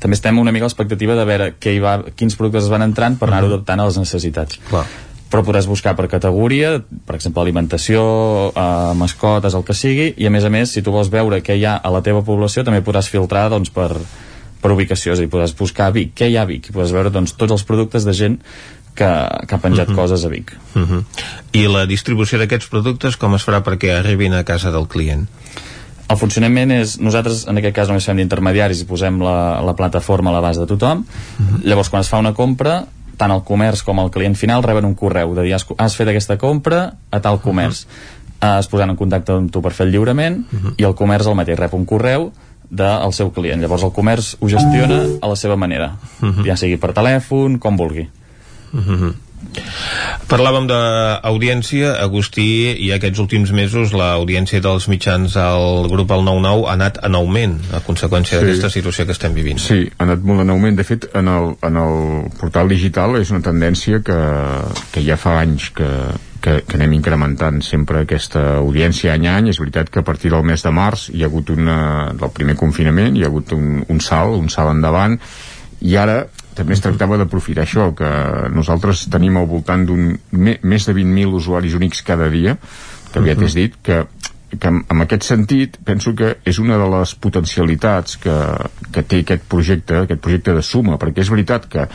també 0.00 0.14
estem 0.14 0.38
una 0.38 0.52
mica 0.52 0.64
a 0.64 0.68
l'expectativa 0.68 1.14
de 1.14 1.24
veure 1.24 1.54
què 1.58 1.74
hi 1.74 1.80
va, 1.80 2.02
quins 2.14 2.36
productes 2.36 2.64
es 2.64 2.70
van 2.70 2.82
entrant 2.82 3.18
per 3.18 3.28
anar-ho 3.28 3.46
mhm. 3.46 3.54
adaptant 3.54 3.80
a 3.80 3.86
les 3.86 3.96
necessitats 3.96 4.60
Clar 4.68 4.86
però 5.30 5.42
podràs 5.42 5.66
buscar 5.66 5.96
per 5.98 6.06
categoria, 6.10 6.76
per 7.06 7.16
exemple 7.16 7.42
alimentació, 7.42 8.04
eh, 8.54 8.92
mascotes, 8.94 9.54
el 9.54 9.64
que 9.64 9.74
sigui, 9.74 10.12
i 10.16 10.26
a 10.26 10.30
més 10.30 10.44
a 10.44 10.50
més, 10.50 10.70
si 10.70 10.82
tu 10.82 10.92
vols 10.94 11.10
veure 11.10 11.42
què 11.42 11.56
hi 11.58 11.64
ha 11.64 11.76
a 11.76 11.90
la 11.90 12.02
teva 12.06 12.22
població, 12.22 12.64
també 12.64 12.84
podràs 12.86 13.10
filtrar 13.10 13.48
doncs, 13.50 13.72
per, 13.74 13.90
per 14.62 14.72
ubicació, 14.72 15.12
és 15.12 15.18
a 15.18 15.24
dir, 15.24 15.30
podràs 15.32 15.56
buscar 15.58 15.88
a 15.90 15.94
Vic, 15.96 16.14
què 16.14 16.30
hi 16.30 16.38
ha 16.38 16.44
a 16.46 16.50
Vic, 16.50 16.70
i 16.70 16.76
podràs 16.76 16.94
veure 16.94 17.10
doncs, 17.10 17.34
tots 17.40 17.52
els 17.52 17.66
productes 17.66 18.06
de 18.06 18.14
gent 18.16 18.38
que, 18.94 19.10
que 19.48 19.54
ha 19.54 19.58
penjat 19.58 19.88
uh 19.88 19.90
mhm. 19.90 19.98
-huh. 19.98 20.02
coses 20.02 20.24
a 20.24 20.28
Vic. 20.28 20.56
Uh 20.74 20.80
mhm. 20.80 20.92
-huh. 20.92 21.04
I 21.52 21.66
la 21.66 21.86
distribució 21.86 22.38
d'aquests 22.38 22.68
productes 22.68 23.16
com 23.16 23.34
es 23.34 23.46
farà 23.46 23.62
perquè 23.62 23.98
arribin 23.98 24.34
a 24.34 24.44
casa 24.44 24.70
del 24.70 24.86
client? 24.86 25.28
El 26.08 26.16
funcionament 26.16 26.70
és, 26.70 26.98
nosaltres 27.00 27.46
en 27.48 27.56
aquest 27.58 27.74
cas 27.74 27.88
només 27.88 28.04
fem 28.04 28.16
d'intermediaris 28.16 28.80
i 28.80 28.84
posem 28.84 29.20
la, 29.22 29.60
la 29.62 29.74
plataforma 29.74 30.30
a 30.30 30.32
l'abast 30.34 30.60
de 30.60 30.66
tothom, 30.66 30.98
uh 30.98 31.42
mhm. 31.42 31.54
-huh. 31.54 31.64
llavors 31.64 31.88
quan 31.88 32.00
es 32.00 32.08
fa 32.08 32.18
una 32.18 32.34
compra 32.34 32.86
tant 33.16 33.32
el 33.34 33.42
comerç 33.46 33.82
com 33.86 34.00
el 34.02 34.10
client 34.10 34.36
final 34.36 34.62
reben 34.62 34.84
un 34.84 34.94
correu 34.94 35.34
de 35.34 35.42
dir 35.42 35.54
has, 35.54 35.66
has 35.78 35.96
fet 35.96 36.08
aquesta 36.08 36.38
compra 36.38 36.94
a 37.10 37.20
tal 37.20 37.40
comerç 37.40 37.84
uh 37.84 37.88
-huh. 38.40 38.58
es 38.58 38.68
posaran 38.68 38.90
en 38.90 38.96
contacte 38.96 39.32
amb 39.32 39.50
tu 39.50 39.62
per 39.62 39.72
fer 39.72 39.86
el 39.86 39.92
lliurament 39.92 40.46
uh 40.52 40.58
-huh. 40.60 40.74
i 40.76 40.84
el 40.84 40.94
comerç 40.94 41.26
el 41.26 41.34
mateix 41.34 41.58
rep 41.58 41.74
un 41.74 41.84
correu 41.84 42.32
del 42.70 43.12
seu 43.12 43.30
client 43.30 43.60
llavors 43.60 43.82
el 43.82 43.92
comerç 43.92 44.36
ho 44.40 44.48
gestiona 44.48 45.04
a 45.20 45.28
la 45.28 45.36
seva 45.36 45.56
manera 45.56 45.96
uh 46.20 46.28
-huh. 46.28 46.46
ja 46.46 46.56
sigui 46.56 46.76
per 46.76 46.92
telèfon, 46.92 47.58
com 47.58 47.76
vulgui 47.76 48.08
uh 48.72 48.80
-huh. 48.80 49.14
Parlàvem 50.28 50.66
d'audiència, 50.70 51.94
Agustí, 52.02 52.46
i 52.86 52.90
aquests 52.94 53.20
últims 53.22 53.52
mesos 53.54 53.92
l'audiència 53.96 54.62
dels 54.64 54.88
mitjans 54.90 55.36
al 55.40 55.88
grup 55.92 56.14
El 56.16 56.24
9-9 56.26 56.66
ha 56.68 56.74
anat 56.74 57.00
en 57.06 57.18
augment 57.18 57.58
a 57.76 57.82
conseqüència 57.84 58.38
sí. 58.38 58.42
d'aquesta 58.42 58.70
situació 58.72 59.06
que 59.06 59.14
estem 59.16 59.36
vivint. 59.36 59.60
Sí, 59.62 59.84
ha 59.92 60.06
anat 60.06 60.24
molt 60.26 60.44
en 60.44 60.54
augment. 60.54 60.78
De 60.80 60.86
fet, 60.86 61.08
en 61.14 61.28
el, 61.30 61.50
en 61.68 61.80
el 61.80 61.98
portal 62.40 62.72
digital 62.72 63.18
és 63.20 63.32
una 63.34 63.44
tendència 63.44 64.00
que, 64.04 64.20
que 64.94 65.04
ja 65.04 65.18
fa 65.20 65.36
anys 65.42 65.70
que, 65.76 65.90
que, 66.44 66.58
que 66.68 66.78
anem 66.78 66.96
incrementant 66.98 67.62
sempre 67.64 68.04
aquesta 68.04 68.42
audiència 68.58 69.14
any 69.14 69.28
a 69.28 69.38
any. 69.40 69.50
És 69.52 69.60
veritat 69.62 69.92
que 69.92 70.02
a 70.02 70.06
partir 70.06 70.32
del 70.34 70.46
mes 70.46 70.64
de 70.64 70.72
març 70.74 71.08
hi 71.12 71.24
ha 71.24 71.30
hagut 71.30 71.52
una, 71.54 71.78
del 72.16 72.32
primer 72.36 72.56
confinament, 72.60 73.16
hi 73.16 73.24
ha 73.24 73.32
hagut 73.32 73.54
un, 73.56 73.84
un 73.88 74.00
salt, 74.04 74.36
un 74.40 74.50
salt 74.52 74.74
endavant, 74.74 75.18
i 75.84 75.96
ara 76.00 76.24
també 76.54 76.74
es 76.76 76.82
tractava 76.84 77.18
d'aprofitar 77.18 77.64
això, 77.64 77.90
que 77.96 78.10
nosaltres 78.54 79.08
tenim 79.10 79.36
al 79.36 79.48
voltant 79.50 79.86
d'un 79.86 80.12
més 80.30 80.86
de 80.86 80.94
20.000 80.94 81.34
usuaris 81.40 81.74
únics 81.74 82.02
cada 82.02 82.28
dia, 82.30 82.56
que 83.12 83.18
aviat 83.18 83.38
uh 83.38 83.42
-huh. 83.42 83.46
és 83.46 83.54
dit, 83.54 83.74
que 83.82 84.06
que 84.60 84.68
en, 84.68 85.00
aquest 85.04 85.26
sentit 85.26 85.78
penso 85.84 86.14
que 86.14 86.36
és 86.44 86.58
una 86.62 86.78
de 86.78 86.86
les 86.90 87.14
potencialitats 87.14 88.18
que, 88.22 88.36
que 88.92 89.02
té 89.02 89.22
aquest 89.24 89.42
projecte, 89.50 90.04
aquest 90.04 90.20
projecte 90.20 90.54
de 90.54 90.62
suma, 90.62 90.98
perquè 91.00 91.24
és 91.24 91.32
veritat 91.32 91.66
que, 91.70 91.88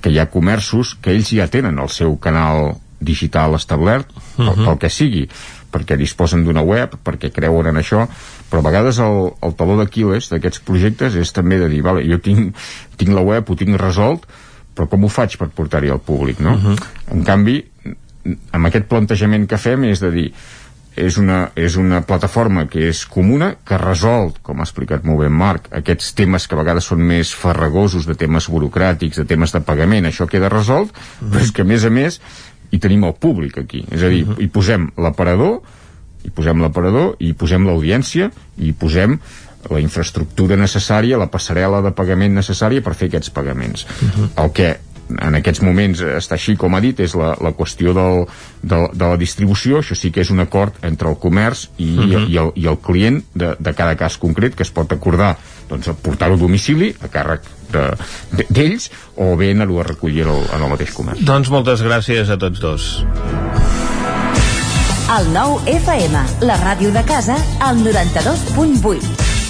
que 0.00 0.10
hi 0.12 0.18
ha 0.18 0.30
comerços 0.30 0.94
que 1.00 1.14
ells 1.14 1.32
ja 1.34 1.48
tenen 1.50 1.78
el 1.78 1.88
seu 1.88 2.16
canal 2.22 2.76
digital 3.04 3.54
establert, 3.54 4.10
uh 4.14 4.22
-huh. 4.22 4.54
pel, 4.54 4.64
pel 4.64 4.78
que 4.78 4.90
sigui, 4.90 5.28
perquè 5.74 5.98
disposen 5.98 6.46
d'una 6.46 6.62
web, 6.62 6.94
perquè 7.02 7.32
creuen 7.34 7.72
en 7.72 7.82
això, 7.82 8.06
però 8.50 8.62
a 8.62 8.68
vegades 8.68 9.02
el, 9.02 9.20
el 9.42 9.54
taló 9.58 9.76
d'Aquiles 9.80 10.30
d'aquests 10.30 10.62
projectes 10.66 11.18
és 11.18 11.34
també 11.34 11.58
de 11.58 11.68
dir, 11.72 11.82
vale, 11.82 12.06
jo 12.06 12.20
tinc, 12.22 12.54
tinc 13.00 13.14
la 13.16 13.26
web, 13.26 13.50
ho 13.50 13.58
tinc 13.58 13.78
resolt, 13.80 14.28
però 14.74 14.88
com 14.90 15.06
ho 15.06 15.12
faig 15.12 15.38
per 15.38 15.50
portar-hi 15.54 15.90
al 15.90 16.02
públic, 16.02 16.40
no? 16.42 16.54
Uh 16.54 16.64
-huh. 16.64 16.90
En 17.14 17.24
canvi, 17.24 17.62
amb 18.52 18.66
aquest 18.66 18.86
plantejament 18.88 19.46
que 19.46 19.58
fem 19.58 19.84
és 19.84 20.00
de 20.00 20.10
dir, 20.10 20.28
és 20.96 21.16
una, 21.18 21.50
és 21.58 21.74
una 21.76 22.00
plataforma 22.06 22.66
que 22.70 22.88
és 22.88 23.04
comuna, 23.10 23.54
que 23.66 23.78
resol, 23.78 24.32
com 24.46 24.60
ha 24.60 24.66
explicat 24.66 25.04
molt 25.04 25.24
bé 25.24 25.28
Marc, 25.28 25.66
aquests 25.74 26.12
temes 26.14 26.46
que 26.46 26.54
a 26.54 26.60
vegades 26.60 26.84
són 26.84 27.02
més 27.02 27.34
farragosos, 27.34 28.06
de 28.06 28.14
temes 28.14 28.48
burocràtics, 28.50 29.18
de 29.18 29.24
temes 29.24 29.52
de 29.52 29.60
pagament, 29.60 30.06
això 30.06 30.28
queda 30.30 30.48
resolt, 30.48 30.90
uh 30.90 30.96
-huh. 30.96 31.32
però 31.32 31.42
és 31.42 31.50
que 31.50 31.62
a 31.62 31.64
més 31.64 31.84
a 31.84 31.90
més 31.90 32.20
hi 32.74 32.80
tenim 32.82 33.06
el 33.06 33.14
públic 33.20 33.58
aquí, 33.62 33.84
és 33.90 34.02
a 34.02 34.10
dir, 34.10 34.24
uh 34.24 34.34
-huh. 34.34 34.42
hi 34.42 34.48
posem 34.48 34.90
l'aparador, 34.98 35.60
hi 36.24 36.30
posem 36.30 36.60
l'aparador, 36.60 37.16
hi 37.20 37.32
posem 37.32 37.66
l'audiència, 37.66 38.30
i 38.58 38.68
hi 38.68 38.72
posem 38.72 39.18
la 39.70 39.80
infraestructura 39.80 40.56
necessària, 40.56 41.18
la 41.18 41.30
passarel·la 41.30 41.82
de 41.84 41.92
pagament 41.92 42.34
necessària 42.34 42.82
per 42.82 42.94
fer 42.94 43.08
aquests 43.08 43.30
pagaments. 43.30 43.86
Uh 44.02 44.08
-huh. 44.08 44.44
El 44.44 44.52
que 44.52 44.76
en 45.10 45.38
aquests 45.38 45.62
moments 45.64 46.00
està 46.04 46.38
així 46.38 46.56
com 46.60 46.74
ha 46.74 46.80
dit 46.84 47.00
és 47.04 47.14
la, 47.18 47.34
la 47.44 47.52
qüestió 47.56 47.94
del, 47.96 48.24
de, 48.62 48.80
de 48.92 49.04
la 49.04 49.18
distribució, 49.20 49.80
això 49.80 49.96
sí 49.98 50.10
que 50.14 50.24
és 50.24 50.30
un 50.34 50.40
acord 50.44 50.78
entre 50.86 51.10
el 51.10 51.18
comerç 51.20 51.68
i, 51.76 51.90
uh 51.92 52.04
-huh. 52.04 52.28
i, 52.28 52.38
el, 52.38 52.52
i 52.54 52.66
el 52.66 52.78
client 52.78 53.22
de, 53.34 53.54
de 53.58 53.74
cada 53.74 53.96
cas 53.96 54.18
concret 54.18 54.54
que 54.54 54.62
es 54.62 54.70
pot 54.70 54.90
acordar 54.92 55.36
doncs, 55.68 55.88
portar-ho 56.02 56.34
a 56.34 56.38
domicili 56.38 56.94
a 57.00 57.08
càrrec 57.08 57.42
d'ells 58.50 58.88
de, 58.88 58.96
o 59.16 59.36
bé 59.36 59.50
anar-ho 59.50 59.80
a 59.80 59.84
recollir 59.84 60.26
el, 60.26 60.46
en 60.54 60.62
el 60.62 60.70
mateix 60.70 60.92
comerç. 60.92 61.20
Doncs 61.24 61.50
moltes 61.50 61.82
gràcies 61.82 62.30
a 62.30 62.36
tots 62.36 62.60
dos. 62.60 63.04
El 65.14 65.26
nou 65.34 65.60
FM, 65.66 66.16
la 66.48 66.56
ràdio 66.62 66.90
de 66.92 67.04
casa, 67.04 67.36
al 67.60 67.76
92.8. 67.84 69.33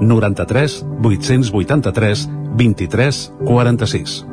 93 0.00 0.84
883 1.02 2.28
23 2.56 3.32
46. 3.44 4.24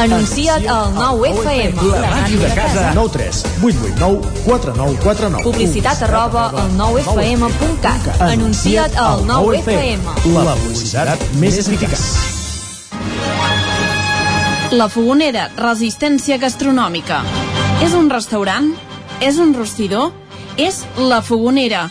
Anuncia't 0.00 0.66
al 0.66 0.94
9FM. 0.94 1.76
La 1.92 2.08
màquina 2.08 2.48
de 2.48 2.54
casa. 2.54 2.92
9 2.94 3.10
3 3.12 3.44
8 3.62 3.76
8 3.92 3.98
9 4.00 4.20
4 4.46 4.72
9 4.76 4.98
4 5.02 5.28
9. 5.28 5.44
Publicitat 5.44 6.02
arroba 6.02 6.48
al 6.48 6.70
9FM.cat. 6.78 8.20
Anuncia't 8.20 8.96
al 8.96 9.26
9FM. 9.28 10.00
La 10.32 10.54
publicitat 10.56 11.20
més 11.36 11.60
eficaç. 11.60 12.06
La 14.72 14.88
Fogonera, 14.88 15.50
resistència 15.58 16.38
gastronòmica. 16.38 17.20
És 17.84 17.92
un 17.92 18.08
restaurant? 18.08 18.72
És 19.20 19.36
un 19.36 19.52
rostidor? 19.52 20.14
És 20.56 20.84
La 20.96 21.20
Fogonera, 21.20 21.90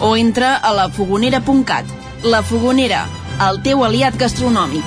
o 0.00 0.16
entra 0.16 0.56
a 0.56 0.72
lafogonera.cat. 0.72 1.86
La 2.24 2.42
Fogonera, 2.42 3.06
el 3.50 3.60
teu 3.62 3.84
aliat 3.84 4.16
gastronòmic. 4.16 4.84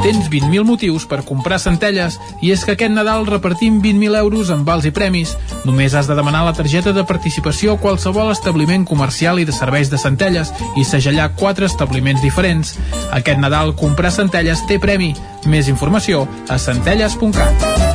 Tens 0.00 0.30
20.000 0.32 0.64
motius 0.64 1.04
per 1.04 1.20
comprar 1.28 1.58
centelles 1.60 2.16
i 2.40 2.54
és 2.54 2.62
que 2.64 2.72
aquest 2.72 2.94
Nadal 2.94 3.26
repartim 3.28 3.82
20.000 3.84 4.16
euros 4.22 4.48
en 4.50 4.64
vals 4.64 4.88
i 4.88 4.94
premis. 4.96 5.34
Només 5.68 5.92
has 5.94 6.08
de 6.08 6.16
demanar 6.16 6.40
la 6.46 6.54
targeta 6.56 6.94
de 6.96 7.04
participació 7.04 7.76
a 7.76 7.82
qualsevol 7.82 8.32
establiment 8.32 8.88
comercial 8.88 9.42
i 9.42 9.44
de 9.44 9.52
serveis 9.52 9.92
de 9.92 10.00
centelles 10.00 10.54
i 10.80 10.86
segellar 10.88 11.34
quatre 11.36 11.68
establiments 11.68 12.24
diferents. 12.24 12.78
Aquest 13.12 13.44
Nadal 13.44 13.76
comprar 13.76 14.14
centelles 14.16 14.64
té 14.66 14.80
premi. 14.80 15.12
Més 15.44 15.68
informació 15.68 16.24
a 16.48 16.56
centelles.cat. 16.56 17.89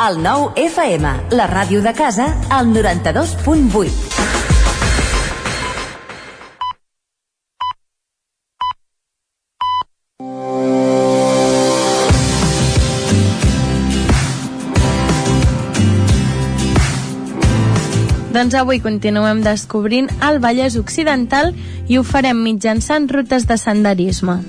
El 0.00 0.22
9 0.24 0.54
FM, 0.56 1.08
la 1.36 1.44
ràdio 1.44 1.82
de 1.84 1.90
casa, 1.92 2.30
al 2.48 2.70
92.8. 2.72 3.90
Doncs 18.32 18.56
avui 18.56 18.80
continuem 18.80 19.44
descobrint 19.44 20.08
el 20.24 20.40
Vallès 20.40 20.80
Occidental 20.80 21.52
i 21.92 22.00
ho 22.00 22.06
farem 22.08 22.40
mitjançant 22.40 23.12
rutes 23.12 23.44
de 23.44 23.60
senderisme. 23.60 24.40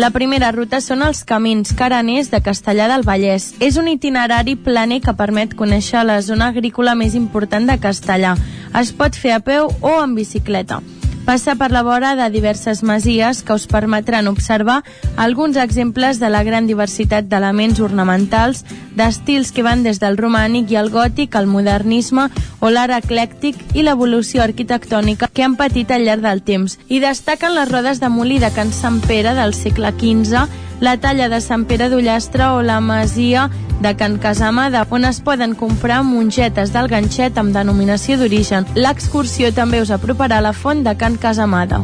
La 0.00 0.08
primera 0.08 0.48
ruta 0.54 0.78
són 0.80 1.02
els 1.04 1.18
camins 1.28 1.74
caraners 1.76 2.30
de 2.32 2.38
Castellà 2.40 2.86
del 2.88 3.02
Vallès. 3.04 3.50
És 3.60 3.76
un 3.76 3.90
itinerari 3.90 4.54
planer 4.56 5.02
que 5.04 5.12
permet 5.18 5.52
conèixer 5.58 6.06
la 6.08 6.16
zona 6.24 6.46
agrícola 6.54 6.94
més 6.96 7.18
important 7.18 7.68
de 7.68 7.76
Castellà. 7.82 8.32
Es 8.80 8.94
pot 8.96 9.18
fer 9.24 9.34
a 9.36 9.42
peu 9.44 9.68
o 9.68 9.92
en 10.00 10.16
bicicleta. 10.16 10.80
Passa 11.24 11.54
per 11.54 11.70
la 11.70 11.82
vora 11.86 12.14
de 12.16 12.26
diverses 12.32 12.82
masies 12.82 13.42
que 13.42 13.54
us 13.54 13.66
permetran 13.70 14.26
observar 14.26 14.82
alguns 15.16 15.56
exemples 15.56 16.18
de 16.18 16.30
la 16.30 16.42
gran 16.42 16.66
diversitat 16.66 17.28
d'elements 17.28 17.78
ornamentals, 17.80 18.64
d'estils 18.96 19.52
que 19.52 19.62
van 19.62 19.84
des 19.84 20.00
del 20.00 20.18
romànic 20.18 20.72
i 20.72 20.80
el 20.80 20.90
gòtic 20.90 21.36
al 21.36 21.46
modernisme 21.46 22.28
o 22.60 22.70
l'art 22.70 22.96
eclèctic 22.96 23.60
i 23.74 23.84
l'evolució 23.84 24.42
arquitectònica 24.42 25.28
que 25.28 25.44
han 25.44 25.54
patit 25.60 25.92
al 25.92 26.08
llarg 26.08 26.24
del 26.26 26.42
temps. 26.42 26.78
I 26.88 26.98
destaquen 27.04 27.54
les 27.54 27.70
rodes 27.70 28.00
de 28.00 28.08
molí 28.08 28.40
de 28.40 28.50
Can 28.50 28.72
Sant 28.72 28.98
Pere 29.04 29.36
del 29.36 29.54
segle 29.54 29.92
XV 29.92 30.48
la 30.80 30.96
talla 30.96 31.28
de 31.28 31.40
Sant 31.44 31.66
Pere 31.68 31.90
d'Ullastre 31.92 32.48
o 32.56 32.62
la 32.62 32.80
masia 32.80 33.50
de 33.80 33.94
Can 33.96 34.18
Casamada, 34.18 34.86
on 34.90 35.04
es 35.04 35.20
poden 35.20 35.54
comprar 35.54 36.02
mongetes 36.02 36.72
del 36.72 36.88
ganxet 36.88 37.38
amb 37.38 37.54
denominació 37.56 38.16
d'origen. 38.20 38.66
L'excursió 38.74 39.52
també 39.56 39.80
us 39.80 39.92
aproparà 39.92 40.40
a 40.40 40.46
la 40.48 40.52
font 40.52 40.82
de 40.84 40.96
Can 40.96 41.16
Casamada. 41.20 41.80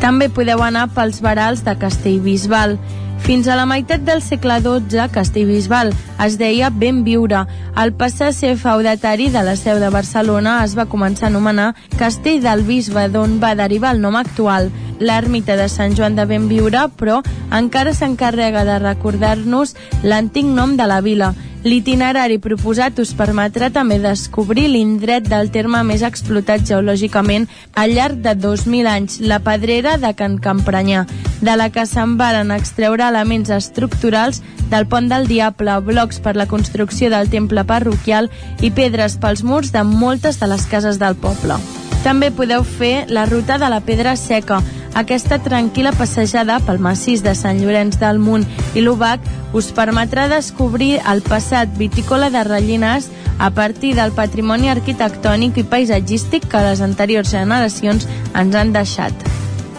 També 0.00 0.28
podeu 0.28 0.62
anar 0.62 0.88
pels 0.94 1.20
barals 1.24 1.64
de 1.66 1.76
Castellbisbal. 1.78 2.78
Fins 3.24 3.48
a 3.48 3.56
la 3.58 3.66
meitat 3.68 4.04
del 4.06 4.22
segle 4.24 4.56
XII, 4.64 5.08
Castellbisbal 5.12 5.90
es 6.24 6.38
deia 6.40 6.70
Ben 6.70 7.02
Viure. 7.04 7.42
El 7.76 7.92
passar-se 7.92 8.54
feudatari 8.56 9.28
de 9.34 9.42
la 9.44 9.56
seu 9.56 9.80
de 9.82 9.90
Barcelona 9.92 10.58
es 10.64 10.76
va 10.78 10.88
començar 10.88 11.28
a 11.28 11.30
anomenar 11.32 11.74
Castell 11.98 12.40
del 12.42 12.64
Bisbe, 12.64 13.08
d'on 13.12 13.36
va 13.42 13.54
derivar 13.58 13.92
el 13.94 14.00
nom 14.00 14.16
actual. 14.16 14.70
L'ermita 14.98 15.58
de 15.60 15.68
Sant 15.68 15.94
Joan 15.94 16.16
de 16.16 16.24
Benviure, 16.26 16.88
però, 16.96 17.20
encara 17.54 17.92
s'encarrega 17.94 18.64
de 18.64 18.78
recordar-nos 18.82 19.76
l'antic 20.02 20.46
nom 20.46 20.76
de 20.76 20.88
la 20.88 21.02
vila. 21.04 21.34
L'itinerari 21.66 22.36
proposat 22.38 23.00
us 23.02 23.10
permetrà 23.18 23.66
també 23.74 23.96
descobrir 23.98 24.68
l'indret 24.70 25.26
del 25.26 25.48
terme 25.50 25.80
més 25.82 26.04
explotat 26.06 26.62
geològicament 26.68 27.48
al 27.74 27.96
llarg 27.96 28.20
de 28.22 28.36
2.000 28.38 28.86
anys, 28.86 29.18
la 29.18 29.40
pedrera 29.42 29.96
de 29.98 30.12
Can 30.14 30.38
Campranyà, 30.38 31.02
de 31.42 31.56
la 31.58 31.70
que 31.74 31.82
se'n 31.86 32.14
varen 32.20 32.54
extreure 32.54 33.08
elements 33.08 33.50
estructurals 33.50 34.38
del 34.70 34.86
pont 34.86 35.10
del 35.10 35.26
Diable, 35.26 35.80
blocs 35.82 36.22
per 36.22 36.36
la 36.36 36.46
construcció 36.46 37.10
del 37.10 37.30
temple 37.32 37.66
parroquial 37.66 38.30
i 38.62 38.70
pedres 38.70 39.18
pels 39.18 39.42
murs 39.42 39.74
de 39.74 39.82
moltes 39.82 40.38
de 40.38 40.46
les 40.46 40.66
cases 40.70 41.02
del 41.02 41.18
poble. 41.18 41.58
També 42.04 42.30
podeu 42.30 42.62
fer 42.62 43.08
la 43.10 43.26
ruta 43.26 43.58
de 43.58 43.68
la 43.68 43.80
Pedra 43.82 44.14
Seca. 44.16 44.60
Aquesta 44.94 45.38
tranquil·la 45.42 45.92
passejada 45.98 46.60
pel 46.64 46.78
massís 46.82 47.22
de 47.22 47.34
Sant 47.34 47.58
Llorenç 47.60 47.98
del 47.98 48.18
Munt 48.22 48.46
i 48.74 48.82
l'Ubac 48.82 49.26
us 49.52 49.72
permetrà 49.74 50.28
descobrir 50.30 50.98
el 51.00 51.22
passat 51.26 51.47
vitícola 51.78 52.30
de 52.30 52.44
Rellinars 52.44 53.08
a 53.38 53.50
partir 53.50 53.94
del 53.96 54.12
patrimoni 54.12 54.68
arquitectònic 54.68 55.58
i 55.58 55.64
paisatgístic 55.64 56.48
que 56.50 56.62
les 56.66 56.82
anteriors 56.84 57.30
generacions 57.32 58.06
ens 58.34 58.54
han 58.54 58.72
deixat. 58.72 59.14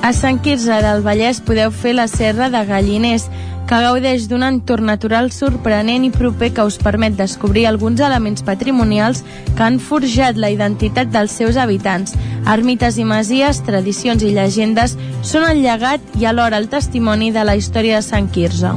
A 0.01 0.13
Sant 0.15 0.39
Quirze 0.39 0.79
del 0.81 1.03
Vallès 1.03 1.41
podeu 1.43 1.71
fer 1.71 1.93
la 1.93 2.07
serra 2.07 2.49
de 2.49 2.63
Galliners, 2.65 3.27
que 3.69 3.77
gaudeix 3.83 4.25
d'un 4.25 4.41
entorn 4.47 4.87
natural 4.89 5.27
sorprenent 5.29 6.07
i 6.07 6.09
proper 6.09 6.49
que 6.55 6.65
us 6.65 6.79
permet 6.81 7.17
descobrir 7.19 7.67
alguns 7.69 8.01
elements 8.01 8.41
patrimonials 8.47 9.21
que 9.55 9.61
han 9.61 9.77
forjat 9.77 10.39
la 10.41 10.49
identitat 10.49 11.11
dels 11.13 11.35
seus 11.37 11.59
habitants. 11.59 12.15
Ermites 12.49 12.97
i 12.97 13.05
masies, 13.05 13.61
tradicions 13.67 14.25
i 14.25 14.33
llegendes 14.33 14.97
són 15.21 15.45
el 15.51 15.61
llegat 15.61 16.15
i 16.17 16.25
alhora 16.25 16.57
el 16.57 16.71
testimoni 16.71 17.29
de 17.35 17.45
la 17.45 17.59
història 17.59 17.99
de 17.99 18.07
Sant 18.09 18.31
Quirze. 18.33 18.73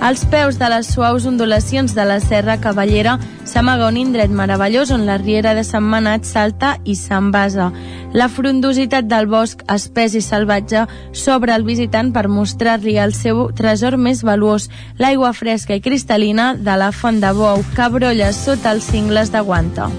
Als 0.00 0.24
peus 0.28 0.58
de 0.58 0.68
les 0.68 0.88
suaus 0.92 1.24
ondulacions 1.26 1.94
de 1.94 2.04
la 2.04 2.18
Serra 2.20 2.58
Cavallera 2.60 3.18
s'amaga 3.48 3.88
un 3.88 3.96
indret 3.96 4.30
meravellós 4.30 4.90
on 4.94 5.06
la 5.06 5.16
riera 5.18 5.54
de 5.54 5.64
Sant 5.64 5.84
Manat 5.84 6.24
salta 6.28 6.74
i 6.84 6.96
s'envasa. 6.98 7.70
La 8.12 8.28
frondositat 8.28 9.08
del 9.10 9.26
bosc, 9.26 9.64
espès 9.72 10.14
i 10.14 10.22
salvatge, 10.22 10.86
s'obre 11.12 11.54
al 11.54 11.66
visitant 11.66 12.12
per 12.12 12.28
mostrar-li 12.28 12.98
el 12.98 13.14
seu 13.16 13.48
tresor 13.56 13.96
més 13.96 14.22
valuós, 14.22 14.70
l'aigua 14.98 15.32
fresca 15.32 15.74
i 15.74 15.82
cristal·lina 15.84 16.54
de 16.56 16.78
la 16.78 16.92
font 16.92 17.20
de 17.20 17.32
Bou, 17.34 17.64
que 17.74 17.90
brolla 17.90 18.32
sota 18.32 18.76
els 18.76 18.90
cingles 18.90 19.32
de 19.32 19.40
guanta. 19.40 19.90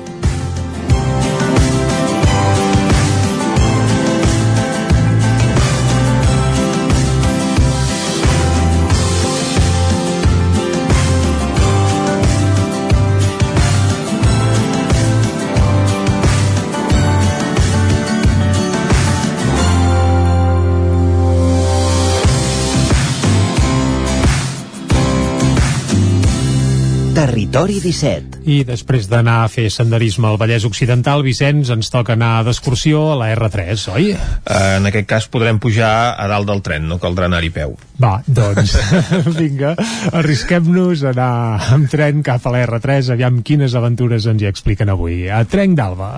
Territori 27.55 27.79
17. 27.79 28.41
I 28.51 28.55
després 28.67 29.05
d'anar 29.07 29.37
a 29.45 29.47
fer 29.47 29.69
senderisme 29.71 30.27
al 30.27 30.35
Vallès 30.35 30.65
Occidental, 30.67 31.21
Vicenç, 31.23 31.69
ens 31.71 31.87
toca 31.87 32.11
anar 32.17 32.41
d'excursió 32.43 33.13
a 33.13 33.15
la 33.15 33.29
R3, 33.31 33.85
oi? 33.93 34.09
En 34.51 34.89
aquest 34.89 35.07
cas 35.07 35.27
podrem 35.31 35.61
pujar 35.63 36.17
a 36.19 36.25
dalt 36.27 36.49
del 36.49 36.59
tren, 36.65 36.83
no 36.91 36.97
caldrà 36.99 37.29
anar-hi 37.31 37.53
peu. 37.55 37.77
Va, 38.03 38.17
doncs, 38.27 38.75
vinga, 39.39 39.71
arrisquem-nos 40.11 41.05
a 41.05 41.13
anar 41.15 41.71
amb 41.77 41.87
tren 41.87 42.19
cap 42.27 42.43
a 42.43 42.55
la 42.57 42.65
R3, 42.65 43.13
aviam 43.15 43.39
quines 43.39 43.79
aventures 43.79 44.27
ens 44.27 44.43
hi 44.43 44.51
expliquen 44.51 44.91
avui. 44.91 45.29
A 45.31 45.45
Trenc 45.47 45.79
d'Alba. 45.79 46.11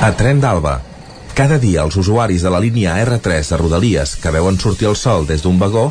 A 0.00 0.12
Tren 0.16 0.40
d'Alba. 0.40 0.78
Cada 1.36 1.60
dia 1.60 1.84
els 1.84 2.00
usuaris 2.00 2.40
de 2.40 2.48
la 2.48 2.64
línia 2.64 2.96
R3 3.04 3.52
de 3.52 3.60
Rodalies 3.60 4.16
que 4.22 4.32
veuen 4.32 4.56
sortir 4.56 4.88
el 4.88 4.96
sol 4.96 5.28
des 5.28 5.44
d'un 5.44 5.60
vagó 5.60 5.90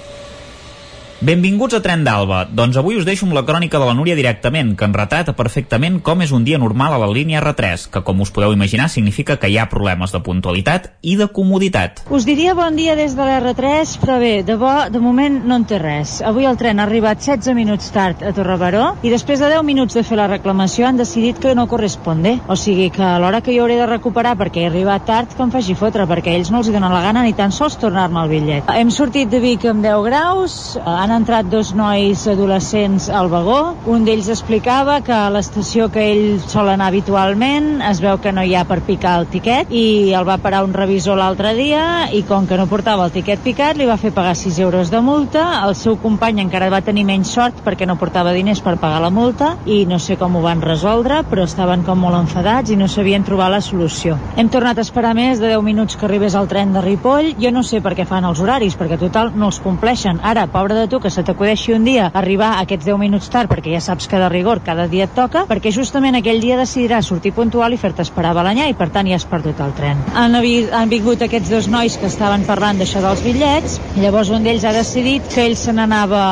Benvinguts 1.21 1.75
a 1.77 1.83
Tren 1.85 2.01
d'Alba. 2.01 2.47
Doncs 2.49 2.79
avui 2.79 2.95
us 2.97 3.05
deixo 3.05 3.27
amb 3.27 3.35
la 3.37 3.43
crònica 3.45 3.77
de 3.77 3.85
la 3.85 3.93
Núria 3.93 4.15
directament, 4.17 4.71
que 4.73 4.87
en 4.87 4.93
retrata 4.95 5.35
perfectament 5.37 5.99
com 6.01 6.23
és 6.25 6.31
un 6.33 6.41
dia 6.41 6.57
normal 6.57 6.95
a 6.95 6.97
la 6.97 7.09
línia 7.13 7.43
R3, 7.43 7.83
que 7.93 8.01
com 8.01 8.23
us 8.25 8.31
podeu 8.33 8.55
imaginar 8.55 8.87
significa 8.89 9.35
que 9.37 9.51
hi 9.51 9.59
ha 9.61 9.67
problemes 9.69 10.09
de 10.15 10.21
puntualitat 10.25 10.87
i 11.05 11.13
de 11.19 11.27
comoditat. 11.29 12.01
Us 12.09 12.25
diria 12.25 12.55
bon 12.57 12.73
dia 12.73 12.95
des 12.97 13.13
de 13.13 13.21
l'R3, 13.21 13.91
però 14.01 14.15
bé, 14.17 14.31
de 14.41 14.55
bo, 14.57 14.71
de 14.89 15.01
moment 15.03 15.37
no 15.45 15.59
en 15.61 15.67
té 15.69 15.77
res. 15.77 16.15
Avui 16.25 16.49
el 16.49 16.57
tren 16.57 16.81
ha 16.81 16.87
arribat 16.89 17.21
16 17.21 17.53
minuts 17.53 17.93
tard 17.93 18.25
a 18.25 18.33
Torrebaró 18.33 18.95
i 19.05 19.13
després 19.13 19.45
de 19.45 19.53
10 19.53 19.61
minuts 19.69 19.93
de 19.93 20.01
fer 20.01 20.17
la 20.17 20.25
reclamació 20.25 20.89
han 20.89 20.97
decidit 20.97 21.37
que 21.37 21.53
no 21.53 21.67
corresponde. 21.69 22.39
O 22.49 22.57
sigui 22.57 22.89
que 22.89 23.05
a 23.05 23.19
l'hora 23.21 23.43
que 23.45 23.53
jo 23.53 23.67
hauré 23.67 23.77
de 23.77 23.85
recuperar 23.91 24.33
perquè 24.41 24.65
he 24.65 24.71
arribat 24.71 25.05
tard, 25.05 25.37
que 25.37 25.45
em 25.45 25.53
faci 25.53 25.77
fotre, 25.77 26.09
perquè 26.09 26.33
ells 26.33 26.49
no 26.49 26.65
els 26.65 26.73
donen 26.73 26.89
la 26.89 27.05
gana 27.05 27.21
ni 27.21 27.37
tan 27.37 27.53
sols 27.53 27.77
tornar-me 27.77 28.25
el 28.25 28.33
bitllet. 28.33 28.73
Hem 28.73 28.89
sortit 28.89 29.29
de 29.29 29.45
Vic 29.45 29.69
amb 29.69 29.85
10 29.85 30.09
graus, 30.09 30.59
han 30.81 31.10
entrat 31.15 31.47
dos 31.51 31.73
nois 31.75 32.23
adolescents 32.27 33.09
al 33.09 33.29
vagó. 33.31 33.75
Un 33.91 34.05
d'ells 34.07 34.29
explicava 34.31 34.99
que 35.05 35.13
a 35.15 35.29
l'estació 35.33 35.89
que 35.91 36.03
ell 36.11 36.39
sol 36.43 36.69
anar 36.71 36.87
habitualment 36.91 37.81
es 37.89 38.01
veu 38.03 38.19
que 38.21 38.33
no 38.35 38.43
hi 38.43 38.55
ha 38.55 38.63
per 38.69 38.79
picar 38.87 39.17
el 39.19 39.27
tiquet 39.31 39.71
i 39.71 40.13
el 40.17 40.27
va 40.27 40.39
parar 40.41 40.63
un 40.65 40.73
revisor 40.73 41.19
l'altre 41.19 41.53
dia 41.57 41.83
i 42.13 42.23
com 42.27 42.47
que 42.47 42.57
no 42.59 42.69
portava 42.71 43.05
el 43.07 43.15
tiquet 43.15 43.43
picat 43.43 43.79
li 43.79 43.89
va 43.89 43.99
fer 44.01 44.13
pagar 44.15 44.35
6 44.39 44.59
euros 44.65 44.91
de 44.93 45.01
multa. 45.01 45.45
El 45.65 45.75
seu 45.75 45.97
company 46.01 46.41
encara 46.45 46.71
va 46.73 46.83
tenir 46.85 47.05
menys 47.07 47.33
sort 47.35 47.63
perquè 47.65 47.87
no 47.89 47.99
portava 47.99 48.35
diners 48.35 48.63
per 48.63 48.77
pagar 48.81 49.01
la 49.03 49.11
multa 49.11 49.55
i 49.65 49.83
no 49.89 49.99
sé 49.99 50.17
com 50.21 50.35
ho 50.35 50.45
van 50.45 50.61
resoldre, 50.61 51.21
però 51.29 51.45
estaven 51.47 51.83
com 51.87 51.99
molt 51.99 52.19
enfadats 52.21 52.71
i 52.71 52.79
no 52.79 52.87
sabien 52.87 53.25
trobar 53.27 53.49
la 53.51 53.61
solució. 53.61 54.17
Hem 54.37 54.49
tornat 54.53 54.79
a 54.79 54.85
esperar 54.85 55.13
més 55.17 55.41
de 55.41 55.49
10 55.51 55.65
minuts 55.65 55.97
que 55.97 56.07
arribés 56.07 56.35
el 56.39 56.47
tren 56.47 56.73
de 56.73 56.81
Ripoll. 56.85 57.33
Jo 57.41 57.51
no 57.51 57.63
sé 57.67 57.81
per 57.83 57.95
què 57.97 58.05
fan 58.07 58.25
els 58.27 58.39
horaris, 58.41 58.77
perquè 58.79 58.97
total 59.01 59.33
no 59.35 59.51
els 59.51 59.59
compleixen. 59.63 60.21
Ara, 60.23 60.47
pobre 60.51 60.77
de 60.77 60.87
tu, 60.87 61.00
que 61.01 61.09
se 61.09 61.23
t'acudeixi 61.23 61.73
un 61.73 61.85
dia 61.87 62.09
arribar 62.13 62.53
aquests 62.61 62.85
10 62.87 62.99
minuts 63.01 63.29
tard, 63.33 63.49
perquè 63.51 63.73
ja 63.73 63.81
saps 63.83 64.07
que 64.07 64.19
de 64.21 64.29
rigor 64.29 64.61
cada 64.65 64.87
dia 64.91 65.07
et 65.09 65.15
toca, 65.15 65.45
perquè 65.49 65.73
justament 65.73 66.15
aquell 66.17 66.41
dia 66.43 66.59
decidiràs 66.59 67.09
sortir 67.11 67.33
puntual 67.35 67.73
i 67.73 67.79
fer-te 67.81 68.05
esperar 68.05 68.31
a 68.31 68.39
Balanyà 68.39 68.69
i 68.69 68.77
per 68.77 68.89
tant 68.93 69.09
ja 69.09 69.17
has 69.17 69.27
perdut 69.27 69.59
el 69.63 69.73
tren. 69.77 70.01
Han, 70.15 70.37
han 70.37 70.93
vingut 70.93 71.25
aquests 71.25 71.51
dos 71.51 71.69
nois 71.71 71.97
que 71.97 72.09
estaven 72.11 72.45
parlant 72.47 72.79
d'això 72.81 73.03
dels 73.03 73.23
bitllets, 73.25 73.79
llavors 73.97 74.31
un 74.31 74.45
d'ells 74.45 74.65
ha 74.65 74.75
decidit 74.75 75.27
que 75.33 75.45
ell 75.47 75.57
se 75.59 75.73
n'anava 75.75 76.23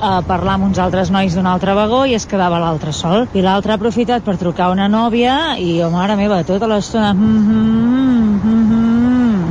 a 0.00 0.14
parlar 0.26 0.58
amb 0.58 0.70
uns 0.70 0.80
altres 0.82 1.12
nois 1.14 1.34
d'un 1.36 1.46
altre 1.50 1.74
vagó 1.76 2.04
i 2.06 2.16
es 2.18 2.26
quedava 2.30 2.60
l'altre 2.62 2.92
sol. 2.92 3.28
I 3.34 3.44
l'altre 3.44 3.74
ha 3.74 3.80
aprofitat 3.80 4.24
per 4.24 4.38
trucar 4.40 4.70
una 4.72 4.88
nòvia 4.88 5.56
i, 5.60 5.76
oh 5.84 5.90
mare 5.94 6.16
meva, 6.20 6.42
tota 6.44 6.70
l'estona... 6.70 7.12
Mm 7.14 7.20
-hmm, 7.20 8.04
mm 8.24 8.40
-hmm, 8.44 8.73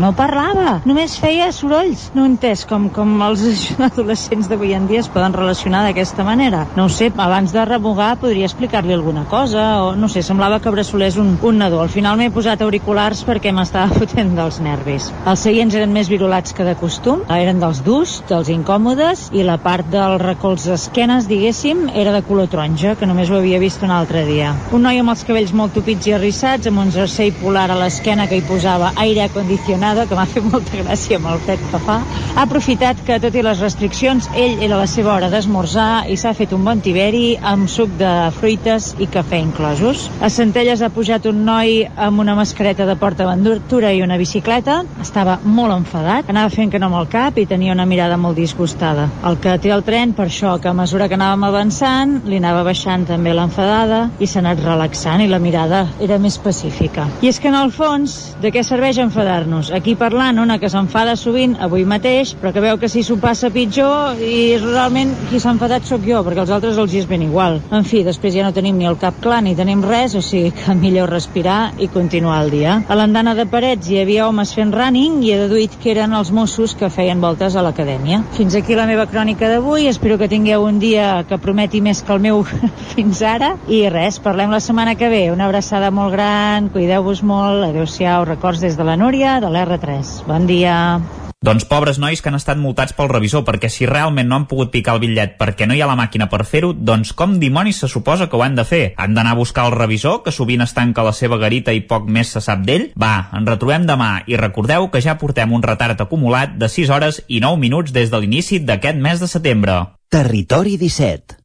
no 0.03 0.11
parlava, 0.17 0.81
només 0.83 1.15
feia 1.21 1.47
sorolls. 1.55 2.09
No 2.15 2.25
he 2.25 2.29
entès 2.33 2.65
com, 2.67 2.89
com 2.91 3.21
els 3.23 3.43
adolescents 3.87 4.49
d'avui 4.51 4.73
en 4.75 4.87
dia 4.89 4.99
es 5.03 5.09
poden 5.11 5.35
relacionar 5.35 5.85
d'aquesta 5.85 6.25
manera. 6.27 6.65
No 6.75 6.89
sé, 6.91 7.07
abans 7.15 7.53
de 7.55 7.63
remugar 7.69 8.17
podria 8.19 8.49
explicar-li 8.49 8.95
alguna 8.95 9.23
cosa, 9.31 9.63
o 9.85 9.93
no 9.95 10.09
sé, 10.11 10.23
semblava 10.25 10.59
que 10.59 10.73
bressolés 10.75 11.15
un, 11.21 11.37
un 11.39 11.61
nadó. 11.61 11.79
Al 11.83 11.91
final 11.93 12.19
m'he 12.19 12.33
posat 12.35 12.65
auriculars 12.65 13.23
perquè 13.27 13.53
m'estava 13.55 13.95
fotent 14.01 14.33
dels 14.35 14.59
nervis. 14.65 15.07
Els 15.23 15.45
seients 15.47 15.77
eren 15.79 15.95
més 15.95 16.11
virulats 16.11 16.51
que 16.57 16.67
de 16.67 16.75
costum, 16.79 17.23
eren 17.31 17.63
dels 17.63 17.79
durs, 17.87 18.17
dels 18.27 18.51
incòmodes, 18.51 19.29
i 19.31 19.47
la 19.47 19.55
part 19.63 19.87
del 19.93 20.17
recolz 20.19 20.67
d'esquenes, 20.67 21.29
diguéssim, 21.31 21.87
era 21.93 22.11
de 22.11 22.23
color 22.27 22.51
taronja, 22.51 22.97
que 22.99 23.07
només 23.07 23.31
ho 23.31 23.39
havia 23.39 23.61
vist 23.63 23.87
un 23.87 23.95
altre 23.95 24.25
dia. 24.27 24.51
Un 24.75 24.83
noi 24.83 24.99
amb 24.99 25.15
els 25.15 25.23
cabells 25.23 25.55
molt 25.55 25.77
tupits 25.77 26.11
i 26.11 26.17
arrissats, 26.17 26.67
amb 26.67 26.83
un 26.83 26.91
jersei 26.91 27.31
polar 27.39 27.69
a 27.71 27.79
l'esquena 27.79 28.27
que 28.27 28.41
hi 28.41 28.45
posava 28.51 28.91
aire 28.99 29.29
acondicionat 29.29 29.92
cunyada, 29.93 30.07
que 30.07 30.15
m'ha 30.15 30.25
fet 30.25 30.45
molta 30.49 30.77
gràcia 30.79 31.17
amb 31.19 31.29
el 31.29 31.39
fred 31.45 31.61
que 31.69 31.79
fa, 31.85 31.99
ha 32.33 32.43
aprofitat 32.43 33.01
que, 33.05 33.19
tot 33.21 33.35
i 33.35 33.43
les 33.45 33.59
restriccions, 33.61 34.27
ell 34.35 34.61
era 34.63 34.79
la 34.79 34.87
seva 34.89 35.13
hora 35.13 35.29
d'esmorzar 35.29 36.05
i 36.09 36.17
s'ha 36.17 36.33
fet 36.33 36.53
un 36.53 36.63
bon 36.65 36.81
tiberi 36.81 37.37
amb 37.37 37.69
suc 37.69 37.91
de 37.99 38.11
fruites 38.33 38.93
i 38.99 39.07
cafè 39.07 39.39
inclosos. 39.43 40.07
A 40.21 40.29
Centelles 40.33 40.81
ha 40.81 40.89
pujat 40.93 41.27
un 41.29 41.43
noi 41.45 41.83
amb 41.95 42.23
una 42.23 42.35
mascareta 42.35 42.87
de 42.89 42.95
portaventura 42.97 43.91
i 43.93 44.01
una 44.01 44.17
bicicleta. 44.17 44.81
Estava 45.01 45.37
molt 45.43 45.75
enfadat, 45.75 46.29
anava 46.29 46.49
fent 46.53 46.71
que 46.73 46.81
no 46.81 46.89
amb 46.89 47.01
el 47.03 47.09
cap 47.11 47.37
i 47.37 47.45
tenia 47.49 47.75
una 47.75 47.85
mirada 47.85 48.17
molt 48.17 48.39
disgustada. 48.39 49.09
El 49.27 49.37
que 49.43 49.57
té 49.61 49.73
el 49.73 49.85
tren, 49.85 50.15
per 50.17 50.27
això, 50.29 50.55
que 50.61 50.71
a 50.71 50.77
mesura 50.77 51.07
que 51.09 51.19
anàvem 51.19 51.45
avançant, 51.49 52.19
li 52.25 52.41
anava 52.41 52.63
baixant 52.65 53.05
també 53.09 53.33
l'enfadada 53.33 54.07
i 54.19 54.27
s'ha 54.27 54.41
anat 54.41 54.63
relaxant 54.65 55.21
i 55.21 55.29
la 55.29 55.41
mirada 55.43 55.85
era 56.01 56.17
més 56.17 56.39
pacífica. 56.41 57.07
I 57.21 57.29
és 57.29 57.39
que 57.39 57.51
en 57.51 57.59
el 57.59 57.71
fons, 57.75 58.33
de 58.41 58.51
què 58.53 58.63
serveix 58.65 58.97
enfadar-nos? 59.03 59.72
Aquí 59.73 59.95
parlant 59.97 60.37
una 60.37 60.59
que 60.61 60.69
s'enfada 60.69 61.15
sovint 61.17 61.55
avui 61.65 61.81
mateix, 61.89 62.35
però 62.37 62.51
que 62.53 62.61
veu 62.61 62.77
que 62.77 62.89
si 62.91 63.01
s'ho 63.01 63.15
passa 63.17 63.49
pitjor 63.49 64.19
i 64.21 64.59
realment 64.61 65.15
qui 65.31 65.39
s'ha 65.41 65.49
enfadat 65.55 65.87
sóc 65.89 66.03
jo, 66.05 66.19
perquè 66.21 66.43
als 66.43 66.51
altres 66.53 66.77
els 66.77 66.93
hi 66.93 66.99
és 67.01 67.07
ben 67.09 67.23
igual. 67.25 67.57
En 67.73 67.87
fi, 67.89 68.03
després 68.05 68.35
ja 68.35 68.43
no 68.45 68.53
tenim 68.53 68.77
ni 68.77 68.85
el 68.85 68.99
cap 69.01 69.17
clar 69.23 69.39
ni 69.41 69.55
tenim 69.57 69.81
res, 69.81 70.13
o 70.13 70.21
sigui 70.21 70.51
que 70.53 70.75
millor 70.83 71.09
respirar 71.09 71.73
i 71.81 71.87
continuar 71.89 72.43
el 72.43 72.53
dia. 72.53 72.75
A 72.85 72.97
l'andana 72.99 73.33
de 73.33 73.47
Parets 73.49 73.89
hi 73.89 73.97
havia 74.03 74.27
homes 74.27 74.51
fent 74.53 74.75
running 74.77 75.23
i 75.25 75.33
he 75.33 75.39
deduït 75.41 75.79
que 75.81 75.89
eren 75.95 76.13
els 76.13 76.29
Mossos 76.29 76.77
que 76.77 76.91
feien 76.93 77.23
voltes 77.23 77.57
a 77.57 77.65
l'acadèmia. 77.65 78.21
Fins 78.37 78.53
aquí 78.59 78.77
la 78.77 78.85
meva 78.85 79.07
crònica 79.09 79.49
d'avui, 79.49 79.87
espero 79.89 80.19
que 80.21 80.29
tingueu 80.29 80.67
un 80.67 80.77
dia 80.83 81.23
que 81.25 81.41
prometi 81.41 81.81
més 81.81 82.03
que 82.05 82.13
el 82.13 82.21
meu 82.27 82.45
fins 82.93 83.25
ara 83.25 83.55
i 83.65 83.81
res, 83.89 84.21
parlem 84.21 84.53
la 84.53 84.61
setmana 84.61 84.93
que 85.01 85.09
ve. 85.09 85.23
Una 85.33 85.49
abraçada 85.49 85.89
molt 85.89 86.13
gran, 86.13 86.69
cuideu-vos 86.69 87.25
molt, 87.25 87.71
adeu-siau, 87.71 88.29
records 88.29 88.61
des 88.61 88.77
de 88.77 88.85
la 88.85 88.99
Núria, 89.01 89.39
de 89.41 89.49
l'R3. 89.63 90.23
Bon 90.27 90.47
dia. 90.47 91.01
Doncs 91.43 91.65
pobres 91.67 91.97
nois 91.99 92.21
que 92.23 92.29
han 92.31 92.37
estat 92.37 92.55
multats 92.55 92.95
pel 92.95 93.09
revisor, 93.11 93.43
perquè 93.43 93.67
si 93.67 93.83
realment 93.83 94.29
no 94.31 94.37
han 94.37 94.45
pogut 94.47 94.71
picar 94.71 94.93
el 94.95 95.01
bitllet 95.03 95.33
perquè 95.35 95.67
no 95.67 95.75
hi 95.75 95.81
ha 95.83 95.89
la 95.89 95.97
màquina 95.99 96.29
per 96.31 96.45
fer-ho, 96.47 96.71
doncs 96.71 97.11
com 97.19 97.35
dimonis 97.41 97.81
se 97.83 97.89
suposa 97.91 98.29
que 98.31 98.39
ho 98.39 98.45
han 98.45 98.55
de 98.55 98.63
fer? 98.63 98.81
Han 98.95 99.11
d'anar 99.17 99.35
a 99.35 99.39
buscar 99.41 99.67
el 99.67 99.75
revisor, 99.75 100.21
que 100.23 100.31
sovint 100.31 100.63
es 100.63 100.71
tanca 100.71 101.03
la 101.03 101.11
seva 101.11 101.41
garita 101.43 101.75
i 101.75 101.83
poc 101.83 102.07
més 102.07 102.31
se 102.31 102.39
sap 102.39 102.63
d'ell? 102.63 102.93
Va, 102.95 103.27
ens 103.35 103.51
retrobem 103.51 103.83
demà 103.91 104.11
i 104.23 104.39
recordeu 104.39 104.87
que 104.87 105.03
ja 105.03 105.19
portem 105.19 105.51
un 105.51 105.67
retard 105.67 105.99
acumulat 105.99 106.55
de 106.55 106.71
6 106.71 106.95
hores 106.95 107.23
i 107.27 107.43
9 107.43 107.59
minuts 107.59 107.91
des 107.91 108.07
de 108.07 108.23
l'inici 108.23 108.63
d'aquest 108.63 109.03
mes 109.03 109.19
de 109.19 109.27
setembre. 109.27 109.81
Territori 110.07 110.79
17 110.79 111.43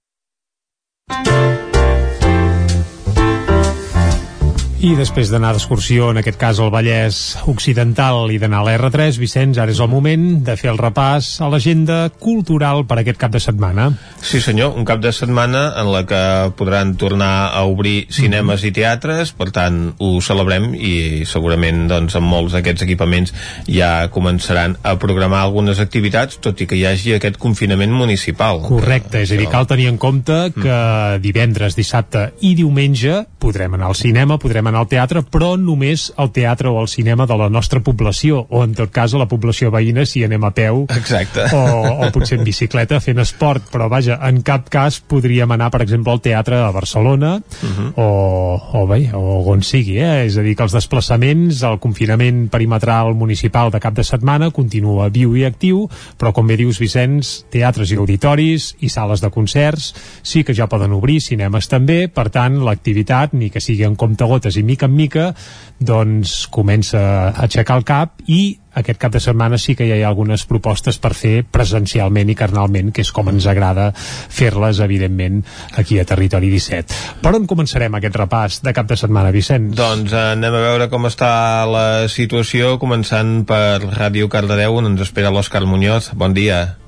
I 4.79 4.93
després 4.95 5.27
d'anar 5.27 5.49
d'excursió, 5.57 6.13
en 6.13 6.21
aquest 6.21 6.37
cas 6.39 6.61
al 6.63 6.69
Vallès 6.71 7.17
Occidental 7.51 8.31
i 8.31 8.37
d'anar 8.39 8.61
a 8.61 8.67
l'R3, 8.69 9.17
Vicenç, 9.19 9.59
ara 9.59 9.73
és 9.75 9.81
el 9.83 9.89
moment 9.91 10.27
de 10.47 10.55
fer 10.55 10.69
el 10.71 10.77
repàs 10.79 11.33
a 11.43 11.49
l'agenda 11.51 11.97
cultural 12.23 12.85
per 12.87 13.01
aquest 13.01 13.19
cap 13.19 13.33
de 13.35 13.41
setmana. 13.43 13.89
Sí 14.23 14.39
senyor, 14.39 14.77
un 14.79 14.87
cap 14.87 15.03
de 15.03 15.11
setmana 15.11 15.73
en 15.83 15.91
la 15.91 16.05
que 16.07 16.21
podran 16.55 16.93
tornar 16.95 17.51
a 17.59 17.65
obrir 17.67 18.05
cinemes 18.15 18.63
i 18.63 18.71
teatres, 18.77 19.33
per 19.35 19.49
tant 19.57 19.81
ho 19.99 20.13
celebrem 20.23 20.71
i 20.79 21.25
segurament 21.27 21.89
doncs, 21.91 22.15
amb 22.15 22.31
molts 22.31 22.55
d'aquests 22.55 22.87
equipaments 22.87 23.35
ja 23.67 24.07
començaran 24.15 24.79
a 24.87 24.95
programar 25.03 25.43
algunes 25.43 25.83
activitats, 25.83 26.39
tot 26.39 26.63
i 26.63 26.71
que 26.71 26.79
hi 26.79 26.87
hagi 26.87 27.17
aquest 27.17 27.43
confinament 27.43 27.91
municipal. 27.91 28.63
Correcte, 28.71 29.27
és 29.27 29.35
a 29.35 29.43
dir, 29.43 29.51
cal 29.51 29.67
tenir 29.67 29.91
en 29.91 29.99
compte 29.99 30.39
que 30.55 30.81
divendres, 31.19 31.75
dissabte 31.75 32.29
i 32.47 32.55
diumenge 32.55 33.25
podrem 33.43 33.75
anar 33.75 33.91
al 33.91 33.99
cinema, 33.99 34.39
podrem 34.39 34.68
anar 34.69 34.85
al 34.85 34.91
teatre, 34.91 35.23
però 35.23 35.55
només 35.61 36.09
al 36.17 36.31
teatre 36.35 36.71
o 36.71 36.79
al 36.81 36.89
cinema 36.89 37.27
de 37.27 37.37
la 37.39 37.49
nostra 37.49 37.81
població, 37.85 38.45
o 38.49 38.63
en 38.65 38.75
tot 38.79 38.93
cas 38.95 39.15
a 39.15 39.21
la 39.21 39.29
població 39.29 39.73
veïna 39.75 40.07
si 40.07 40.25
anem 40.25 40.45
a 40.45 40.53
peu 40.55 40.85
Exacte. 40.97 41.49
o, 41.57 42.07
o 42.07 42.11
potser 42.15 42.39
en 42.39 42.45
bicicleta 42.47 43.01
fent 43.01 43.19
esport, 43.25 43.71
però 43.73 43.89
vaja, 43.91 44.19
en 44.29 44.43
cap 44.47 44.69
cas 44.73 45.01
podríem 45.01 45.51
anar, 45.57 45.71
per 45.75 45.83
exemple, 45.83 46.13
al 46.13 46.23
teatre 46.25 46.61
a 46.63 46.71
Barcelona 46.75 47.39
Uh 47.49 47.69
-huh. 47.69 47.93
o, 47.97 48.61
o 48.83 48.87
bé, 48.87 49.11
o 49.15 49.43
on 49.51 49.63
sigui, 49.63 49.99
eh? 49.99 50.27
és 50.27 50.37
a 50.37 50.43
dir, 50.43 50.55
que 50.57 50.63
els 50.63 50.73
desplaçaments, 50.73 51.63
el 51.63 51.79
confinament 51.79 52.49
perimetral 52.49 53.15
municipal 53.15 53.71
de 53.71 53.81
cap 53.81 53.95
de 53.95 54.05
setmana 54.05 54.51
continua 54.51 55.09
viu 55.09 55.37
i 55.37 55.45
actiu, 55.45 55.89
però 56.19 56.33
com 56.33 56.47
bé 56.47 56.57
dius 56.57 56.79
Vicenç, 56.79 57.45
teatres 57.51 57.91
i 57.91 57.97
auditoris 57.97 58.77
i 58.81 58.89
sales 58.89 59.21
de 59.21 59.31
concerts 59.31 59.95
sí 60.23 60.45
que 60.45 60.55
ja 60.55 60.67
poden 60.67 60.93
obrir, 60.93 61.21
cinemes 61.21 61.69
també, 61.69 62.09
per 62.09 62.29
tant 62.31 62.61
l'activitat, 62.65 63.33
ni 63.33 63.51
que 63.51 63.61
sigui 63.61 63.85
en 63.85 63.97
comptagotes 63.97 64.57
i 64.59 64.67
mica 64.67 64.89
en 64.89 64.97
mica, 64.97 65.33
doncs 65.79 66.47
comença 66.51 67.01
a 67.01 67.45
aixecar 67.47 67.79
el 67.79 67.87
cap 67.87 68.25
i 68.27 68.59
aquest 68.79 69.01
cap 69.01 69.13
de 69.15 69.21
setmana 69.21 69.59
sí 69.59 69.75
que 69.75 69.87
ja 69.89 69.97
hi 69.99 70.05
ha 70.05 70.11
algunes 70.11 70.45
propostes 70.47 71.01
per 71.03 71.11
fer 71.19 71.43
presencialment 71.43 72.31
i 72.31 72.37
carnalment, 72.39 72.93
que 72.95 73.03
és 73.03 73.11
com 73.15 73.31
ens 73.33 73.47
agrada 73.51 73.91
fer-les, 73.97 74.79
evidentment, 74.85 75.41
aquí 75.81 75.99
a 75.99 76.07
Territori 76.07 76.51
17. 76.53 76.99
Per 77.23 77.35
on 77.35 77.49
començarem 77.51 77.99
aquest 77.99 78.19
repàs 78.21 78.61
de 78.63 78.75
cap 78.77 78.87
de 78.91 78.99
setmana, 79.01 79.35
Vicenç? 79.35 79.75
Doncs 79.79 80.15
eh, 80.15 80.25
anem 80.37 80.55
a 80.55 80.65
veure 80.69 80.91
com 80.93 81.09
està 81.11 81.31
la 81.69 81.87
situació, 82.13 82.77
començant 82.79 83.43
per 83.49 83.81
Ràdio 83.83 84.31
Cardedeu, 84.31 84.79
on 84.79 84.93
ens 84.93 85.07
espera 85.09 85.35
l'Òscar 85.35 85.65
Muñoz. 85.67 86.13
Bon 86.15 86.37
dia. 86.37 86.79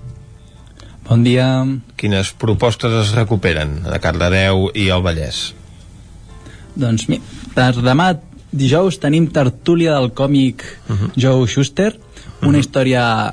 Bon 1.10 1.24
dia. 1.26 1.46
Quines 1.98 2.30
propostes 2.38 2.94
es 2.94 3.16
recuperen 3.18 3.80
a 3.90 3.98
Cardedeu 3.98 4.68
i 4.78 4.92
al 4.94 5.02
Vallès? 5.02 5.48
Doncs 6.78 7.08
mi, 7.10 7.18
per 7.54 7.72
demà 7.82 8.12
dijous 8.50 8.98
tenim 8.98 9.28
tertúlia 9.30 9.94
del 9.98 10.10
còmic 10.10 10.64
uh 10.64 10.94
-huh. 10.94 11.10
Joe 11.16 11.46
Schuster, 11.46 11.92
una 12.42 12.58
història 12.58 13.32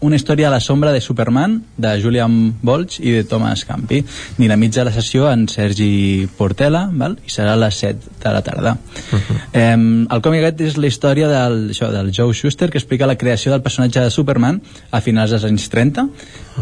una 0.00 0.16
història 0.16 0.48
a 0.48 0.50
la 0.50 0.60
sombra 0.60 0.92
de 0.92 1.00
Superman 1.00 1.62
de 1.76 1.94
Julian 2.02 2.54
Bolch 2.62 2.98
i 3.00 3.12
de 3.14 3.24
Thomas 3.24 3.64
Campi 3.64 4.02
dinamitza 4.36 4.84
la 4.84 4.92
sessió 4.92 5.30
en 5.30 5.46
Sergi 5.48 6.28
Portela 6.36 6.88
val? 6.92 7.16
i 7.24 7.32
serà 7.32 7.54
a 7.54 7.60
les 7.60 7.78
7 7.80 8.12
de 8.22 8.32
la 8.32 8.42
tarda 8.42 8.72
uh 8.74 9.18
-huh. 9.18 9.38
eh, 9.52 9.76
el 10.14 10.22
còmic 10.22 10.44
aquest 10.44 10.60
és 10.60 10.76
la 10.76 10.86
història 10.86 11.28
del, 11.28 11.70
això, 11.70 11.90
del 11.90 12.12
Joe 12.12 12.34
Schuster 12.34 12.70
que 12.70 12.78
explica 12.78 13.06
la 13.06 13.16
creació 13.16 13.52
del 13.52 13.62
personatge 13.62 14.00
de 14.00 14.10
Superman 14.10 14.60
a 14.90 15.00
finals 15.00 15.30
dels 15.30 15.44
anys 15.44 15.68
30 15.68 16.08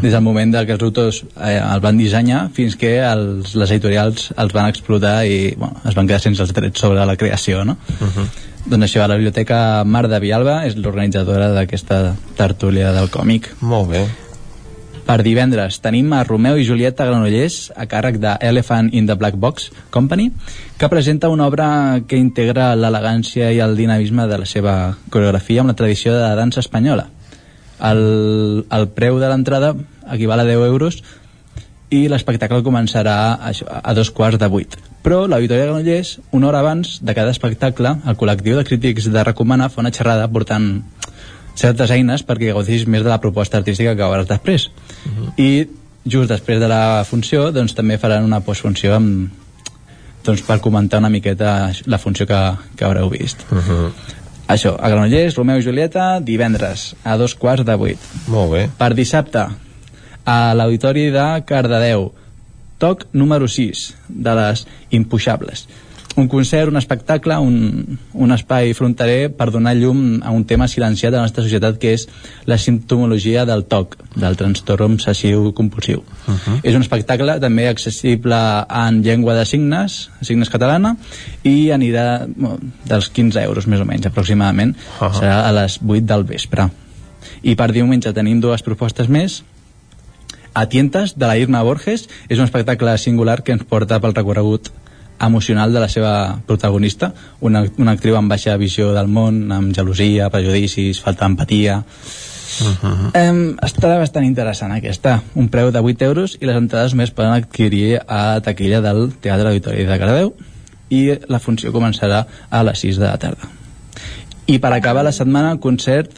des 0.03 0.13
del 0.13 0.23
moment 0.23 0.53
que 0.53 0.73
els 0.73 0.83
autors 0.83 1.25
eh, 1.41 1.61
el 1.75 1.81
van 1.81 1.97
dissenyar 1.97 2.51
fins 2.53 2.77
que 2.77 3.01
els, 3.01 3.55
les 3.55 3.71
editorials 3.71 4.33
els 4.37 4.53
van 4.53 4.69
explotar 4.69 5.27
i 5.27 5.55
bueno, 5.57 5.77
es 5.85 5.95
van 5.95 6.07
quedar 6.07 6.21
sense 6.21 6.43
els 6.43 6.53
drets 6.53 6.81
sobre 6.81 7.05
la 7.05 7.17
creació 7.17 7.65
no? 7.65 7.77
Uh 8.01 8.07
-huh. 8.07 8.52
Doncs 8.63 8.87
això, 8.87 9.03
la 9.11 9.19
Biblioteca 9.19 9.83
Mar 9.83 10.07
de 10.07 10.19
Vialba 10.23 10.61
és 10.69 10.77
l'organitzadora 10.79 11.51
d'aquesta 11.57 12.15
tertúlia 12.39 12.93
del 12.95 13.11
còmic. 13.11 13.51
Molt 13.61 13.91
bé. 13.91 14.03
Per 15.03 15.17
divendres 15.27 15.81
tenim 15.83 16.13
a 16.15 16.23
Romeu 16.23 16.61
i 16.61 16.65
Julieta 16.65 17.05
Granollers 17.09 17.73
a 17.75 17.89
càrrec 17.91 18.21
de 18.23 18.37
Elephant 18.41 18.93
in 18.95 19.09
the 19.09 19.17
Black 19.19 19.35
Box 19.35 19.73
Company 19.91 20.29
que 20.79 20.89
presenta 20.89 21.29
una 21.29 21.49
obra 21.51 21.67
que 22.07 22.21
integra 22.21 22.71
l'elegància 22.79 23.51
i 23.51 23.59
el 23.59 23.75
dinamisme 23.77 24.29
de 24.31 24.39
la 24.45 24.47
seva 24.47 24.77
coreografia 25.11 25.65
amb 25.65 25.75
la 25.75 25.77
tradició 25.83 26.15
de 26.15 26.23
la 26.23 26.39
dansa 26.39 26.63
espanyola. 26.63 27.09
El, 27.83 28.63
el 28.71 28.89
preu 28.95 29.19
de 29.19 29.27
l'entrada 29.27 29.75
equival 30.15 30.45
a 30.45 30.47
10 30.47 30.71
euros 30.71 31.03
i 31.91 32.07
l'espectacle 32.09 32.63
començarà 32.63 33.19
a, 33.35 33.53
a 33.83 33.95
dos 33.99 34.15
quarts 34.15 34.39
de 34.39 34.49
vuit. 34.49 34.79
Però 35.03 35.27
l'Auditori 35.27 35.61
de 35.61 35.67
Granollers, 35.67 36.21
una 36.31 36.49
hora 36.49 36.61
abans 36.63 37.01
de 37.03 37.15
cada 37.15 37.33
espectacle, 37.35 37.97
el 38.07 38.19
col·lectiu 38.19 38.57
de 38.59 38.65
crítics 38.65 39.09
de 39.11 39.25
Recomana 39.27 39.69
fa 39.69 39.83
una 39.83 39.91
xerrada 39.91 40.29
portant 40.31 40.69
certes 41.59 41.91
eines 41.91 42.23
perquè 42.25 42.53
gaudis 42.55 42.87
més 42.87 43.03
de 43.03 43.11
la 43.11 43.21
proposta 43.21 43.59
artística 43.59 43.97
que 43.97 44.09
veuràs 44.09 44.31
després. 44.31 44.71
Uh 45.05 45.11
-huh. 45.11 45.33
I 45.37 45.69
just 46.07 46.31
després 46.31 46.61
de 46.61 46.69
la 46.69 47.05
funció 47.05 47.51
doncs, 47.53 47.75
també 47.75 47.99
faran 47.99 48.25
una 48.25 48.41
postfunció 48.41 48.95
amb, 48.95 49.31
doncs, 50.25 50.43
per 50.43 50.61
comentar 50.61 50.99
una 50.99 51.11
miqueta 51.11 51.73
la 51.87 51.99
funció 51.99 52.27
que, 52.27 52.41
que 52.77 52.85
haureu 52.85 53.11
vist. 53.11 53.45
Uh 53.51 53.59
-huh. 53.59 53.93
Això, 54.49 54.77
a 54.79 54.89
Granollers, 54.89 55.37
Romeu 55.37 55.59
i 55.59 55.63
Julieta, 55.63 56.21
divendres, 56.21 56.95
a 57.05 57.17
dos 57.17 57.35
quarts 57.35 57.65
de 57.65 57.75
vuit. 57.75 57.99
Molt 58.27 58.53
bé. 58.53 58.71
Per 58.79 58.95
dissabte, 58.95 59.47
a 60.25 60.55
l'Auditori 60.55 61.11
de 61.11 61.43
Cardedeu, 61.47 62.13
toc 62.83 63.07
número 63.13 63.49
6 63.49 63.87
de 64.09 64.37
les 64.41 64.67
Impuixables 64.91 65.67
un 66.17 66.29
concert, 66.29 66.69
un 66.69 66.77
espectacle, 66.77 67.37
un, 67.39 67.99
un 68.13 68.33
espai 68.35 68.73
fronterer 68.77 69.31
per 69.37 69.49
donar 69.53 69.75
llum 69.79 70.21
a 70.23 70.33
un 70.35 70.45
tema 70.49 70.69
silenciat 70.69 71.13
de 71.13 71.19
la 71.19 71.25
nostra 71.25 71.45
societat 71.45 71.79
que 71.81 71.95
és 71.97 72.07
la 72.49 72.59
simptomologia 72.61 73.47
del 73.49 73.65
TOC, 73.65 73.97
del 74.21 74.37
trastorn 74.37 74.99
obsessiu 74.99 75.53
compulsiu. 75.57 76.03
Uh 76.03 76.35
-huh. 76.35 76.61
És 76.63 76.75
un 76.75 76.83
espectacle 76.83 77.39
també 77.41 77.69
accessible 77.69 78.37
en 78.69 79.03
llengua 79.03 79.35
de 79.35 79.45
signes, 79.47 80.11
signes 80.21 80.51
catalana, 80.51 80.97
i 81.43 81.71
anirà 81.71 82.27
bueno, 82.27 82.59
dels 82.85 83.09
15 83.09 83.43
euros 83.43 83.67
més 83.67 83.81
o 83.81 83.85
menys 83.85 84.07
aproximadament. 84.07 84.77
Uh 85.01 85.07
-huh. 85.07 85.21
Serà 85.21 85.49
a 85.49 85.53
les 85.53 85.81
8 85.83 86.07
del 86.07 86.25
vespre. 86.25 86.71
I 87.43 87.55
per 87.55 87.73
diumenge 87.73 88.13
tenim 88.13 88.41
dues 88.41 88.63
propostes 88.63 89.09
més, 89.09 89.45
a 90.55 90.67
Tientes, 90.69 91.17
de 91.19 91.27
la 91.27 91.37
Irma 91.39 91.63
Borges, 91.63 92.09
és 92.29 92.39
un 92.39 92.45
espectacle 92.45 92.97
singular 92.99 93.43
que 93.43 93.55
ens 93.57 93.65
porta 93.69 94.01
pel 94.01 94.15
recorregut 94.15 94.73
emocional 95.23 95.73
de 95.73 95.81
la 95.81 95.89
seva 95.89 96.41
protagonista, 96.47 97.13
una, 97.41 97.63
una 97.79 97.95
actriu 97.95 98.17
amb 98.19 98.31
baixa 98.31 98.57
visió 98.59 98.91
del 98.93 99.09
món, 99.09 99.45
amb 99.55 99.75
gelosia, 99.77 100.31
prejudicis, 100.31 101.01
falta 101.01 101.27
d'empatia... 101.27 101.83
Uh 102.53 102.69
-huh. 102.69 103.31
um, 103.31 103.57
estarà 103.65 103.97
bastant 103.97 104.27
interessant 104.27 104.73
aquesta. 104.73 105.23
Un 105.35 105.49
preu 105.49 105.71
de 105.71 105.81
8 105.81 106.05
euros 106.05 106.37
i 106.39 106.45
les 106.45 106.57
entrades 106.57 106.93
més 106.95 107.11
poden 107.11 107.33
adquirir 107.33 108.03
a 108.07 108.35
la 108.35 108.41
taquilla 108.43 108.83
del 108.83 109.13
Teatre 109.15 109.49
Auditori 109.49 109.85
de 109.85 109.99
Cardeu 109.99 110.35
i 110.91 111.17
la 111.29 111.39
funció 111.39 111.73
començarà 111.73 112.27
a 112.51 112.63
les 112.63 112.79
6 112.79 112.99
de 112.99 113.07
la 113.07 113.17
tarda. 113.17 113.49
I 114.47 114.59
per 114.59 114.73
acabar 114.73 115.05
la 115.05 115.13
setmana 115.13 115.57
concert 115.57 116.11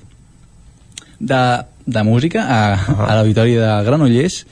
de, 1.20 1.64
de 1.86 2.02
música 2.02 2.44
a, 2.48 2.60
a 3.08 3.14
l'Auditori 3.18 3.56
de 3.60 3.70
Granollers 3.86 4.44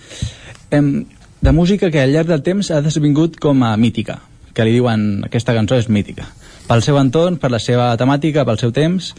um, 0.72 1.04
de 1.42 1.52
música 1.52 1.90
que 1.90 2.02
al 2.02 2.12
llarg 2.12 2.28
del 2.28 2.42
temps 2.42 2.70
ha 2.70 2.82
desvingut 2.84 3.38
com 3.40 3.62
a 3.64 3.76
mítica 3.76 4.20
que 4.52 4.64
li 4.64 4.76
diuen 4.76 5.24
aquesta 5.24 5.54
cançó 5.56 5.78
és 5.80 5.88
mítica 5.88 6.28
pel 6.68 6.82
seu 6.84 6.98
entorn, 7.00 7.38
per 7.40 7.50
la 7.50 7.58
seva 7.58 7.90
temàtica, 7.98 8.44
pel 8.46 8.60
seu 8.60 8.72
temps 8.72 9.14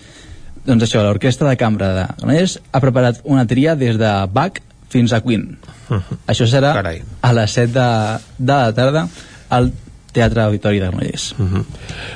doncs 0.64 0.85
això, 0.85 1.01
l'Orquestra 1.03 1.50
de 1.50 1.58
Cambra 1.59 1.90
de 1.92 2.06
Granollers 2.19 2.59
ha 2.72 2.80
preparat 2.80 3.19
una 3.27 3.43
tria 3.48 3.75
des 3.75 3.98
de 4.00 4.11
Bach 4.32 4.61
fins 4.93 5.11
a 5.11 5.22
Queen. 5.22 5.58
Uh 5.90 5.98
-huh. 5.98 6.17
Això 6.27 6.48
serà 6.48 6.74
Carai. 6.74 7.01
a 7.22 7.33
les 7.33 7.51
7 7.51 7.74
de, 7.74 8.19
de 8.38 8.53
la 8.53 8.74
tarda 8.74 9.08
al 9.50 9.72
Teatre 10.14 10.42
Auditori 10.42 10.80
de 10.80 10.88
Granollers. 10.88 11.35
Uh 11.38 11.45
-huh. 11.45 11.66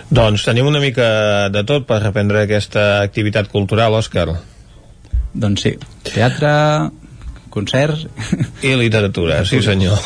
Doncs 0.10 0.46
tenim 0.46 0.66
una 0.66 0.80
mica 0.80 1.50
de 1.50 1.64
tot 1.64 1.86
per 1.86 2.02
reprendre 2.02 2.44
aquesta 2.44 3.02
activitat 3.02 3.48
cultural, 3.50 3.94
Òscar. 3.94 4.28
Doncs 5.34 5.66
sí, 5.66 5.74
teatre, 6.08 6.52
concerts... 7.54 8.06
I 8.66 8.76
literatura, 8.80 9.44
sí 9.46 9.62
senyor. 9.66 9.98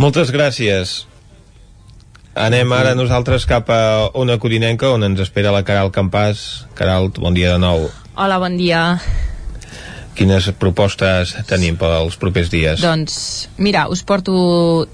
Moltes 0.00 0.32
gràcies. 0.34 1.04
Anem 2.38 2.70
ara 2.76 2.94
nosaltres 2.94 3.48
cap 3.50 3.70
a 3.74 4.10
una 4.18 4.36
corinenca 4.38 4.92
on 4.94 5.02
ens 5.02 5.24
espera 5.24 5.50
la 5.54 5.64
Caral 5.66 5.90
Campàs. 5.94 6.68
Caral, 6.78 7.10
bon 7.18 7.34
dia 7.34 7.56
de 7.56 7.62
nou. 7.62 7.88
Hola, 8.14 8.38
bon 8.38 8.54
dia. 8.60 8.82
Quines 10.18 10.48
propostes 10.58 11.30
tenim 11.46 11.76
pels 11.78 12.16
propers 12.18 12.48
dies? 12.50 12.80
Doncs, 12.82 13.48
mira, 13.62 13.84
us 13.88 14.02
porto 14.02 14.34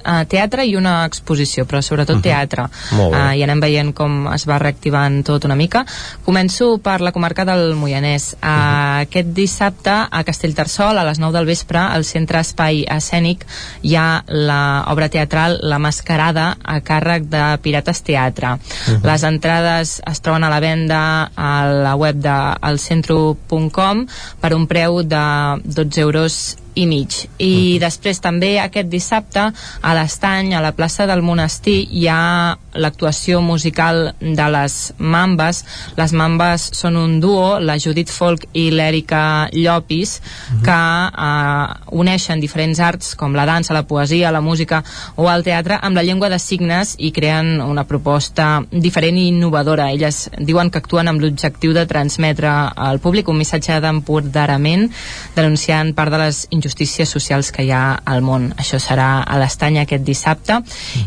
a 0.04 0.18
teatre 0.28 0.66
i 0.68 0.74
una 0.76 0.98
exposició, 1.08 1.64
però 1.64 1.80
sobretot 1.80 2.16
Mhm. 2.16 2.22
teatre. 2.22 2.66
Molt 2.92 3.14
bé. 3.14 3.20
Uh, 3.20 3.32
I 3.38 3.42
anem 3.42 3.60
veient 3.60 3.94
com 3.94 4.28
es 4.34 4.44
va 4.46 4.58
reactivant 4.58 5.22
tot 5.24 5.44
una 5.46 5.56
mica. 5.56 5.86
Començo 6.26 6.78
per 6.78 7.00
la 7.00 7.12
comarca 7.12 7.44
del 7.44 7.74
Moianès. 7.74 8.34
Uh, 8.42 8.84
Aquest 9.04 9.28
dissabte, 9.34 9.90
a 10.10 10.22
Castellterçol, 10.24 10.98
a 10.98 11.04
les 11.04 11.18
9 11.18 11.32
del 11.32 11.46
vespre, 11.46 11.78
al 11.78 12.04
Centre 12.04 12.38
Espai 12.40 12.84
Escènic, 12.84 13.44
hi 13.82 13.96
ha 13.96 14.22
l'obra 14.28 15.08
teatral 15.08 15.58
La 15.62 15.78
Mascarada, 15.78 16.56
a 16.62 16.80
càrrec 16.80 17.24
de 17.28 17.58
Pirates 17.62 18.02
Teatre. 18.02 18.58
Mhm. 18.86 19.00
Les 19.04 19.22
entrades 19.22 20.02
es 20.06 20.20
troben 20.20 20.44
a 20.44 20.50
la 20.50 20.60
venda 20.60 21.30
a 21.34 21.64
la 21.66 21.94
web 21.96 22.16
de 22.16 22.56
elcentro.com 22.62 24.06
per 24.40 24.54
un 24.54 24.66
preu 24.66 25.02
de 25.02 25.13
12 25.14 25.98
euros 26.00 26.56
i 26.74 26.86
mig. 26.86 27.24
I 27.38 27.78
després 27.82 28.20
també 28.22 28.56
aquest 28.60 28.90
dissabte 28.90 29.46
a 29.48 29.94
l'Estany, 29.96 30.54
a 30.54 30.62
la 30.62 30.74
plaça 30.74 31.06
del 31.06 31.22
Monestir, 31.22 31.84
hi 31.90 32.06
ha 32.10 32.56
l'actuació 32.74 33.40
musical 33.40 34.14
de 34.20 34.46
les 34.50 34.92
Mambes. 34.98 35.62
Les 35.96 36.12
Mambes 36.12 36.66
són 36.74 36.98
un 36.98 37.20
duo, 37.22 37.60
la 37.60 37.78
Judit 37.78 38.10
Folk 38.10 38.48
i 38.52 38.66
l'Èrica 38.74 39.48
Llopis, 39.54 40.16
que 40.64 40.74
eh, 40.74 41.94
uneixen 41.94 42.42
diferents 42.42 42.80
arts 42.82 43.14
com 43.18 43.36
la 43.38 43.46
dansa, 43.46 43.74
la 43.74 43.86
poesia, 43.86 44.32
la 44.34 44.42
música 44.42 44.82
o 45.16 45.28
el 45.30 45.46
teatre 45.46 45.78
amb 45.80 45.96
la 45.96 46.02
llengua 46.02 46.28
de 46.32 46.40
signes 46.42 46.96
i 46.98 47.12
creen 47.14 47.60
una 47.62 47.86
proposta 47.86 48.64
diferent 48.70 49.18
i 49.20 49.28
innovadora. 49.30 49.92
Elles 49.94 50.28
diuen 50.38 50.70
que 50.70 50.82
actuen 50.82 51.08
amb 51.08 51.22
l'objectiu 51.22 51.72
de 51.76 51.86
transmetre 51.86 52.50
al 52.50 52.98
públic 52.98 53.30
un 53.30 53.38
missatge 53.38 53.78
d'empoderament 53.80 54.90
denunciant 55.36 55.94
part 55.94 56.10
de 56.10 56.24
les 56.26 56.44
injustícies 56.50 56.63
socials 57.08 57.50
que 57.52 57.64
hi 57.66 57.70
ha 57.74 57.98
al 58.04 58.22
món. 58.24 58.52
Això 58.56 58.78
serà 58.80 59.22
a 59.22 59.38
l'Estany 59.40 59.80
aquest 59.82 60.04
dissabte. 60.06 60.60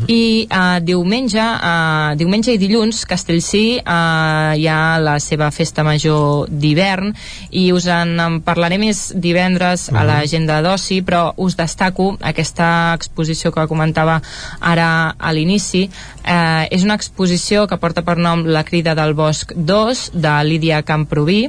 I 0.07 0.45
eh, 0.45 0.79
diumenge, 0.85 1.41
eh, 1.41 2.15
diumenge 2.19 2.53
i 2.53 2.61
dilluns, 2.61 3.05
Castellcí 3.09 3.63
eh, 3.79 4.51
hi 4.57 4.67
ha 4.67 4.99
la 5.01 5.17
seva 5.23 5.49
festa 5.51 5.83
major 5.87 6.47
d'hivern 6.49 7.13
i 7.51 7.71
us 7.73 7.87
en 7.87 8.41
parlaré 8.45 8.77
més 8.81 9.11
divendres 9.15 9.87
a 9.93 10.03
l'agenda 10.07 10.61
d'oci, 10.61 11.01
però 11.01 11.31
us 11.37 11.57
destaco 11.57 12.11
aquesta 12.21 12.93
exposició 12.93 13.51
que 13.55 13.67
comentava 13.67 14.19
ara 14.59 15.15
a 15.17 15.33
l'inici. 15.33 15.87
Eh, 16.27 16.67
és 16.75 16.83
una 16.83 16.97
exposició 16.99 17.67
que 17.67 17.77
porta 17.79 18.03
per 18.03 18.17
nom 18.19 18.43
La 18.51 18.65
crida 18.67 18.93
del 18.97 19.13
bosc 19.15 19.53
2 19.55 20.01
de 20.13 20.33
Lídia 20.43 20.81
Camproví 20.83 21.47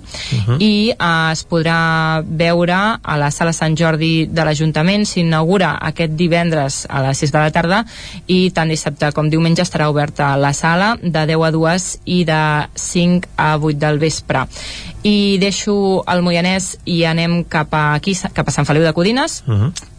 i 0.58 0.72
eh, 0.92 1.32
es 1.32 1.42
podrà 1.50 2.22
veure 2.22 2.78
a 3.02 3.16
la 3.18 3.32
sala 3.34 3.52
Sant 3.56 3.74
Jordi 3.78 3.97
de 3.98 4.44
l'Ajuntament 4.46 5.04
s'inaugura 5.08 5.74
aquest 5.90 6.14
divendres 6.18 6.84
a 6.88 7.02
les 7.06 7.22
6 7.24 7.34
de 7.34 7.42
la 7.42 7.52
tarda 7.54 7.82
i 8.26 8.38
tant 8.54 8.70
dissabte 8.70 9.10
com 9.16 9.28
diumenge 9.30 9.64
estarà 9.64 9.88
oberta 9.90 10.34
la 10.36 10.52
sala 10.56 10.94
de 11.02 11.26
10 11.32 11.44
a 11.48 11.52
2 11.54 11.88
i 12.06 12.22
de 12.28 12.40
5 12.74 13.34
a 13.36 13.50
8 13.58 13.78
del 13.78 13.98
vespre. 13.98 14.46
I 15.02 15.38
deixo 15.40 16.02
el 16.06 16.22
Moianès 16.22 16.76
i 16.86 17.04
anem 17.04 17.42
cap 17.44 17.74
a 17.74 17.92
aquí, 17.94 18.16
cap 18.34 18.48
a 18.48 18.54
Sant 18.54 18.66
Feliu 18.68 18.86
de 18.86 18.94
Codines 18.96 19.42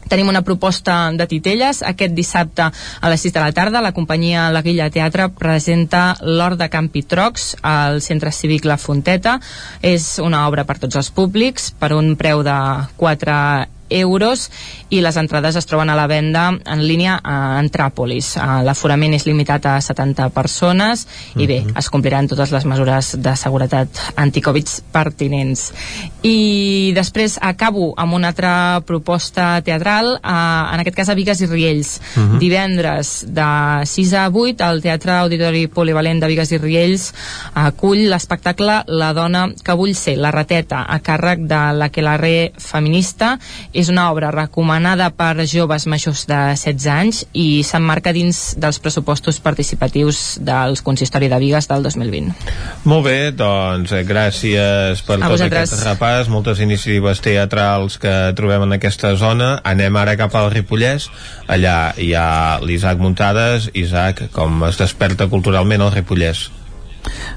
Tenim 0.10 0.28
una 0.32 0.42
proposta 0.42 1.12
de 1.14 1.28
titelles. 1.30 1.84
Aquest 1.86 2.16
dissabte 2.18 2.68
a 2.70 3.12
les 3.14 3.22
6 3.22 3.36
de 3.36 3.44
la 3.44 3.54
tarda 3.54 3.82
la 3.86 3.94
companyia 3.94 4.50
La 4.52 4.64
Guilla 4.66 4.90
Teatre 4.90 5.30
presenta 5.30 6.16
l'Hort 6.22 6.60
de 6.60 6.70
Campitrocs 6.70 7.56
al 7.62 8.02
Centre 8.02 8.34
Cívic 8.34 8.66
La 8.66 8.78
Fonteta. 8.78 9.40
És 9.82 10.18
una 10.20 10.48
obra 10.48 10.66
per 10.66 10.80
tots 10.82 11.00
els 11.00 11.12
públics 11.14 11.72
per 11.72 11.94
un 11.94 12.16
preu 12.20 12.44
de 12.44 12.60
4 12.98 13.78
euros 13.90 14.50
i 14.90 15.02
les 15.02 15.18
entrades 15.18 15.56
es 15.56 15.66
troben 15.66 15.90
a 15.90 15.96
la 15.98 16.08
venda 16.08 16.50
en 16.54 16.84
línia 16.86 17.20
a 17.24 17.60
Antràpolis. 17.60 18.36
Eh, 18.38 18.48
L'aforament 18.66 19.14
és 19.18 19.26
limitat 19.28 19.66
a 19.66 19.76
70 19.82 20.30
persones 20.34 21.06
i 21.36 21.48
bé, 21.50 21.60
es 21.78 21.90
compliran 21.90 22.30
totes 22.30 22.54
les 22.54 22.66
mesures 22.70 23.16
de 23.22 23.36
seguretat 23.36 24.02
anticovid 24.16 24.70
pertinents. 24.94 25.70
I 26.24 26.94
després 26.96 27.38
acabo 27.42 27.94
amb 27.98 28.14
una 28.14 28.30
altra 28.34 28.82
proposta 28.86 29.60
teatral, 29.66 29.99
eh, 30.08 30.74
en 30.74 30.80
aquest 30.84 30.96
cas 30.98 31.10
a 31.10 31.16
Vigues 31.18 31.42
i 31.42 31.48
Riells. 31.48 32.00
Mhm. 32.16 32.40
Divendres 32.40 33.26
de 33.28 33.50
6 33.86 34.14
a 34.14 34.28
8 34.30 34.62
al 34.66 34.82
Teatre 34.82 35.12
Auditori 35.20 35.68
Polivalent 35.68 36.22
de 36.22 36.28
Vigues 36.28 36.52
i 36.52 36.58
Riells 36.58 37.10
acull 37.54 38.08
l'espectacle 38.10 38.84
La 38.88 39.14
dona 39.14 39.48
que 39.64 39.74
vull 39.78 39.96
ser, 39.96 40.18
la 40.18 40.32
rateta, 40.32 40.86
a 40.88 41.00
càrrec 41.00 41.46
de 41.48 41.62
la 41.78 41.90
Quelarre 41.90 42.52
feminista. 42.58 43.38
És 43.74 43.90
una 43.90 44.10
obra 44.12 44.32
recomanada 44.32 45.10
per 45.12 45.46
joves 45.48 45.86
majors 45.88 46.26
de 46.30 46.40
16 46.56 46.88
anys 46.94 47.26
i 47.34 47.64
s'emmarca 47.64 48.14
dins 48.14 48.56
dels 48.58 48.80
pressupostos 48.80 49.40
participatius 49.40 50.38
del 50.42 50.78
Consistori 50.84 51.30
de 51.30 51.40
Vigues 51.40 51.68
del 51.68 51.84
2020. 51.84 52.34
Molt 52.84 53.06
bé, 53.06 53.32
doncs 53.32 53.92
eh, 53.92 54.04
gràcies 54.08 55.02
per 55.06 55.18
A 55.18 55.26
tot 55.26 55.32
vosaltres. 55.36 55.74
aquest 55.74 55.88
repàs, 55.88 56.30
moltes 56.30 56.60
iniciatives 56.60 57.22
teatrals 57.22 57.98
que 57.98 58.14
trobem 58.36 58.64
en 58.68 58.74
aquesta 58.78 59.16
zona. 59.16 59.60
Anem 59.64 59.89
ara 59.98 60.18
cap 60.20 60.36
al 60.36 60.52
Ripollès, 60.54 61.10
allà 61.48 61.94
hi 61.98 62.14
ha 62.14 62.60
l'Isaac 62.62 63.02
Muntades. 63.02 63.72
Isaac, 63.74 64.28
com 64.36 64.64
es 64.70 64.78
desperta 64.78 65.30
culturalment 65.32 65.82
el 65.88 65.94
Ripollès? 65.96 66.50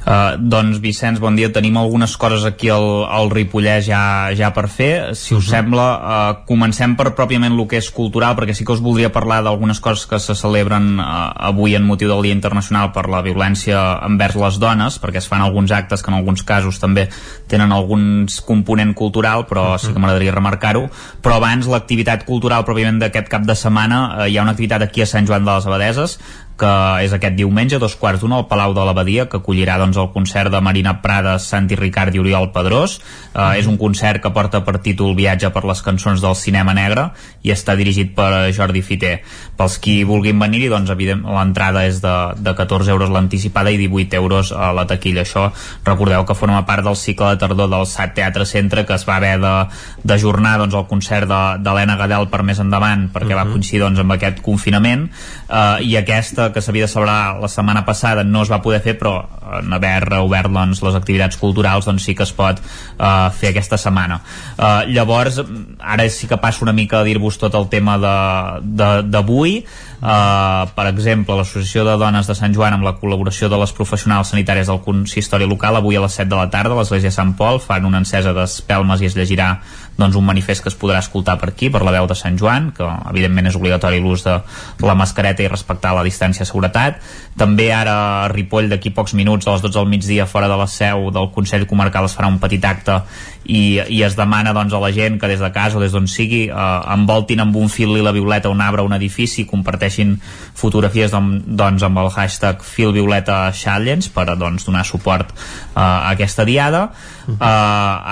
Uh, 0.02 0.34
doncs 0.38 0.80
Vicenç, 0.82 1.20
bon 1.22 1.36
dia. 1.38 1.52
Tenim 1.54 1.76
algunes 1.78 2.16
coses 2.18 2.44
aquí 2.48 2.70
al, 2.72 3.04
al 3.06 3.30
Ripollès 3.30 3.86
ja, 3.86 4.02
ja 4.34 4.50
per 4.54 4.66
fer. 4.72 5.14
Si 5.18 5.36
us 5.36 5.46
sembla, 5.52 5.86
uh, 5.86 6.32
comencem 6.48 6.96
per 6.98 7.12
pròpiament 7.16 7.54
el 7.54 7.66
que 7.70 7.78
és 7.78 7.90
cultural, 7.94 8.34
perquè 8.38 8.56
sí 8.56 8.66
que 8.66 8.74
us 8.74 8.82
voldria 8.82 9.12
parlar 9.14 9.42
d'algunes 9.46 9.80
coses 9.84 10.08
que 10.10 10.18
se 10.22 10.34
celebren 10.38 10.96
uh, 10.98 11.30
avui 11.52 11.76
en 11.78 11.86
motiu 11.86 12.10
del 12.10 12.24
Dia 12.26 12.36
Internacional 12.36 12.90
per 12.94 13.06
la 13.12 13.22
violència 13.22 13.80
envers 14.08 14.36
les 14.42 14.58
dones, 14.62 14.98
perquè 15.02 15.22
es 15.22 15.30
fan 15.30 15.44
alguns 15.44 15.72
actes 15.72 16.02
que 16.02 16.10
en 16.10 16.18
alguns 16.18 16.42
casos 16.42 16.82
també 16.82 17.06
tenen 17.50 17.72
alguns 17.72 18.40
component 18.46 18.94
cultural, 18.98 19.46
però 19.46 19.76
sí 19.78 19.92
que 19.92 20.02
m'agradaria 20.02 20.34
remarcar-ho, 20.34 20.88
però 21.22 21.38
abans 21.38 21.70
l'activitat 21.70 22.26
cultural 22.26 22.66
pròpiament 22.66 22.98
d'aquest 23.02 23.30
cap 23.30 23.46
de 23.46 23.56
setmana 23.58 24.02
uh, 24.02 24.26
hi 24.26 24.38
ha 24.38 24.46
una 24.46 24.56
activitat 24.56 24.82
aquí 24.88 25.04
a 25.04 25.10
Sant 25.10 25.28
Joan 25.30 25.46
de 25.46 25.54
les 25.54 25.68
Abadeses 25.70 26.18
que 26.62 26.72
és 27.02 27.12
aquest 27.16 27.34
diumenge, 27.34 27.80
dos 27.82 27.96
quarts 27.98 28.22
d'una, 28.22 28.38
al 28.38 28.46
Palau 28.46 28.70
de 28.76 28.84
l'Abadia, 28.86 29.26
que 29.26 29.40
acollirà 29.40 29.80
doncs, 29.82 29.98
el 29.98 30.12
concert 30.14 30.52
de 30.54 30.60
Marina 30.62 31.00
Prades, 31.02 31.48
Santi 31.50 31.74
Ricard 31.78 32.14
i 32.14 32.22
Oriol 32.22 32.52
Pedrós. 32.54 33.00
Uh, 33.34 33.52
És 33.58 33.66
un 33.66 33.78
concert 33.80 34.22
que 34.22 34.30
porta 34.30 34.60
per 34.62 34.76
títol 34.84 35.16
Viatge 35.18 35.50
per 35.50 35.64
les 35.66 35.80
cançons 35.82 36.22
del 36.22 36.36
cinema 36.38 36.74
negre 36.76 37.08
i 37.42 37.50
està 37.50 37.74
dirigit 37.76 38.12
per 38.14 38.52
Jordi 38.54 38.82
Fiter. 38.86 39.16
Pels 39.58 39.78
qui 39.82 40.02
vulguin 40.06 40.38
venir-hi, 40.38 40.68
doncs, 40.70 40.92
l'entrada 40.92 41.82
és 41.88 41.98
de, 42.04 42.14
de 42.38 42.54
14 42.54 42.92
euros 42.94 43.10
l'anticipada 43.10 43.72
i 43.72 43.80
18 43.80 44.16
euros 44.20 44.52
a 44.52 44.70
la 44.76 44.86
taquilla. 44.86 45.24
Això, 45.26 45.48
recordeu 45.84 46.24
que 46.28 46.36
forma 46.38 46.62
part 46.68 46.84
del 46.86 46.96
cicle 46.96 47.32
de 47.34 47.40
tardor 47.42 47.70
del 47.72 47.86
SAT 47.88 48.14
Teatre 48.20 48.46
Centre, 48.46 48.86
que 48.86 48.94
es 48.94 49.08
va 49.08 49.16
haver 49.16 49.38
de- 49.40 49.66
d'ajornar 50.04 50.58
doncs, 50.58 50.74
el 50.78 50.86
concert 50.86 51.26
de- 51.28 51.58
d'Helena 51.64 51.96
Gadel 51.96 52.28
per 52.28 52.42
més 52.46 52.60
endavant, 52.62 53.08
perquè 53.12 53.34
va 53.34 53.46
coincidir 53.50 53.80
doncs, 53.82 53.98
amb 53.98 54.12
aquest 54.12 54.40
confinament, 54.44 55.08
uh, 55.48 55.80
i 55.82 55.96
aquesta 55.96 56.51
que 56.52 56.62
s'havia 56.62 56.86
de 56.86 56.92
celebrar 56.92 57.40
la 57.40 57.48
setmana 57.48 57.84
passada 57.86 58.24
no 58.24 58.42
es 58.42 58.50
va 58.52 58.60
poder 58.62 58.80
fer 58.84 58.96
però 59.00 59.14
en 59.58 59.72
haver 59.72 59.94
reobert 60.06 60.52
doncs, 60.52 60.82
les 60.84 60.98
activitats 60.98 61.38
culturals 61.40 61.88
doncs 61.88 62.06
sí 62.08 62.14
que 62.14 62.26
es 62.26 62.32
pot 62.36 62.60
uh, 62.62 63.30
fer 63.34 63.52
aquesta 63.52 63.78
setmana. 63.80 64.20
Uh, 64.56 64.82
llavors 64.92 65.40
ara 65.78 66.08
sí 66.10 66.28
que 66.28 66.40
passo 66.40 66.64
una 66.64 66.76
mica 66.76 67.00
a 67.00 67.06
dir-vos 67.06 67.38
tot 67.40 67.54
el 67.58 67.68
tema 67.72 67.98
d'avui 67.98 69.62
Uh, 70.02 70.66
per 70.74 70.88
exemple, 70.90 71.36
l'Associació 71.38 71.84
de 71.86 71.92
Dones 71.94 72.26
de 72.26 72.34
Sant 72.34 72.50
Joan 72.50 72.74
amb 72.74 72.82
la 72.82 72.96
col·laboració 72.98 73.46
de 73.46 73.58
les 73.60 73.70
professionals 73.70 74.32
sanitàries 74.32 74.66
del 74.66 74.80
consistori 74.82 75.46
local 75.46 75.78
avui 75.78 75.94
a 75.94 76.02
les 76.02 76.16
7 76.18 76.26
de 76.32 76.40
la 76.40 76.48
tarda 76.50 76.74
a 76.74 76.80
l'Església 76.80 77.12
de 77.12 77.14
Sant 77.14 77.36
Pol 77.38 77.60
fan 77.62 77.86
una 77.86 78.00
encesa 78.02 78.32
d'espelmes 78.34 78.98
i 78.98 79.06
es 79.06 79.14
llegirà 79.14 79.52
doncs, 79.94 80.18
un 80.18 80.26
manifest 80.26 80.64
que 80.64 80.72
es 80.72 80.78
podrà 80.80 80.98
escoltar 80.98 81.36
per 81.38 81.52
aquí, 81.52 81.70
per 81.70 81.84
la 81.86 81.94
veu 81.94 82.08
de 82.10 82.16
Sant 82.18 82.34
Joan, 82.40 82.72
que 82.74 82.88
evidentment 83.12 83.46
és 83.52 83.58
obligatori 83.60 84.02
l'ús 84.02 84.26
de 84.26 84.40
la 84.82 84.98
mascareta 84.98 85.44
i 85.44 85.50
respectar 85.52 85.94
la 85.94 86.02
distància 86.02 86.42
de 86.42 86.50
seguretat. 86.50 86.98
També 87.38 87.70
ara 87.72 87.94
a 88.24 88.28
Ripoll, 88.28 88.68
d'aquí 88.68 88.90
pocs 88.92 89.14
minuts, 89.16 89.46
a 89.46 89.54
les 89.54 89.62
12 89.64 89.78
del 89.78 89.88
migdia, 89.88 90.26
fora 90.28 90.50
de 90.50 90.56
la 90.60 90.66
seu 90.68 91.08
del 91.14 91.30
Consell 91.32 91.66
Comarcal 91.66 92.04
es 92.04 92.16
farà 92.16 92.28
un 92.28 92.38
petit 92.42 92.64
acte 92.68 92.98
i, 93.44 93.80
i 93.88 94.02
es 94.06 94.14
demana 94.18 94.52
doncs, 94.54 94.74
a 94.74 94.80
la 94.82 94.92
gent 94.94 95.18
que 95.20 95.30
des 95.30 95.40
de 95.40 95.50
casa 95.54 95.78
o 95.78 95.82
des 95.82 95.94
d'on 95.94 96.06
sigui 96.06 96.44
eh, 96.48 96.94
envoltin 96.94 97.42
amb 97.42 97.56
un 97.58 97.72
fil 97.72 97.94
lila 97.96 98.12
violeta 98.14 98.52
un 98.52 98.60
arbre 98.60 98.84
un 98.86 98.94
edifici 98.94 99.42
i 99.42 99.48
comparteixin 99.48 100.14
fotografies 100.54 101.10
doncs, 101.14 101.48
doncs, 101.48 101.82
amb 101.88 102.02
el 102.04 102.12
hashtag 102.12 102.62
fil 102.66 102.92
violeta 102.94 103.46
challenge 103.56 104.12
per 104.14 104.28
doncs, 104.36 104.68
donar 104.68 104.84
suport 104.86 105.32
eh, 105.32 105.80
a 105.80 106.12
aquesta 106.12 106.44
diada 106.44 106.90
uh 107.28 107.50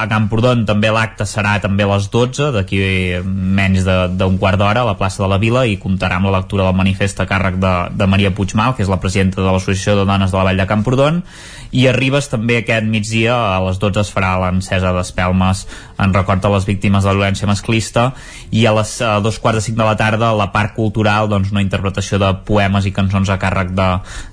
a 0.01 0.07
Camprodon 0.09 0.65
també 0.67 0.91
l'acte 0.93 1.25
serà 1.29 1.59
també 1.61 1.85
a 1.85 1.91
les 1.93 2.09
12 2.13 2.51
d'aquí 2.55 2.79
menys 3.25 3.85
d'un 4.19 4.39
quart 4.39 4.59
d'hora 4.59 4.83
a 4.83 4.89
la 4.89 4.97
plaça 4.99 5.23
de 5.23 5.29
la 5.29 5.39
Vila 5.39 5.65
i 5.67 5.79
comptarà 5.83 6.17
amb 6.17 6.29
la 6.29 6.39
lectura 6.39 6.65
del 6.65 6.77
manifest 6.77 7.21
a 7.21 7.27
càrrec 7.27 7.59
de, 7.61 7.73
de 7.97 8.07
Maria 8.07 8.33
Puigmal 8.35 8.75
que 8.77 8.83
és 8.85 8.91
la 8.93 9.01
presidenta 9.01 9.41
de 9.41 9.49
l'Associació 9.49 9.97
de 9.99 10.07
Dones 10.09 10.31
de 10.31 10.39
la 10.39 10.45
Vall 10.45 10.61
de 10.61 10.67
Camprodon. 10.67 11.23
I 11.71 11.87
a 11.87 11.95
Ribes 11.95 12.27
també 12.31 12.59
aquest 12.61 12.87
migdia 12.91 13.35
a 13.35 13.59
les 13.63 13.79
12 13.79 14.03
es 14.03 14.11
farà 14.11 14.33
l'encesa 14.43 14.93
d'espelmes 14.97 15.67
en 16.03 16.15
record 16.15 16.45
a 16.45 16.53
les 16.57 16.67
víctimes 16.67 17.05
de 17.05 17.11
la 17.11 17.17
violència 17.19 17.49
masclista. 17.51 18.11
I 18.51 18.67
a 18.67 18.75
les 18.75 18.97
a 19.07 19.19
dos 19.23 19.39
quarts 19.39 19.61
de 19.61 19.67
cinc 19.69 19.79
de 19.79 19.87
la 19.87 19.97
tarda 19.97 20.31
a 20.31 20.37
la 20.37 20.51
part 20.55 20.75
cultural 20.75 21.31
doncs 21.31 21.53
una 21.55 21.63
interpretació 21.63 22.19
de 22.19 22.33
poemes 22.47 22.87
i 22.87 22.95
cançons 22.97 23.31
a 23.31 23.39
càrrec 23.39 23.75
de 23.77 23.91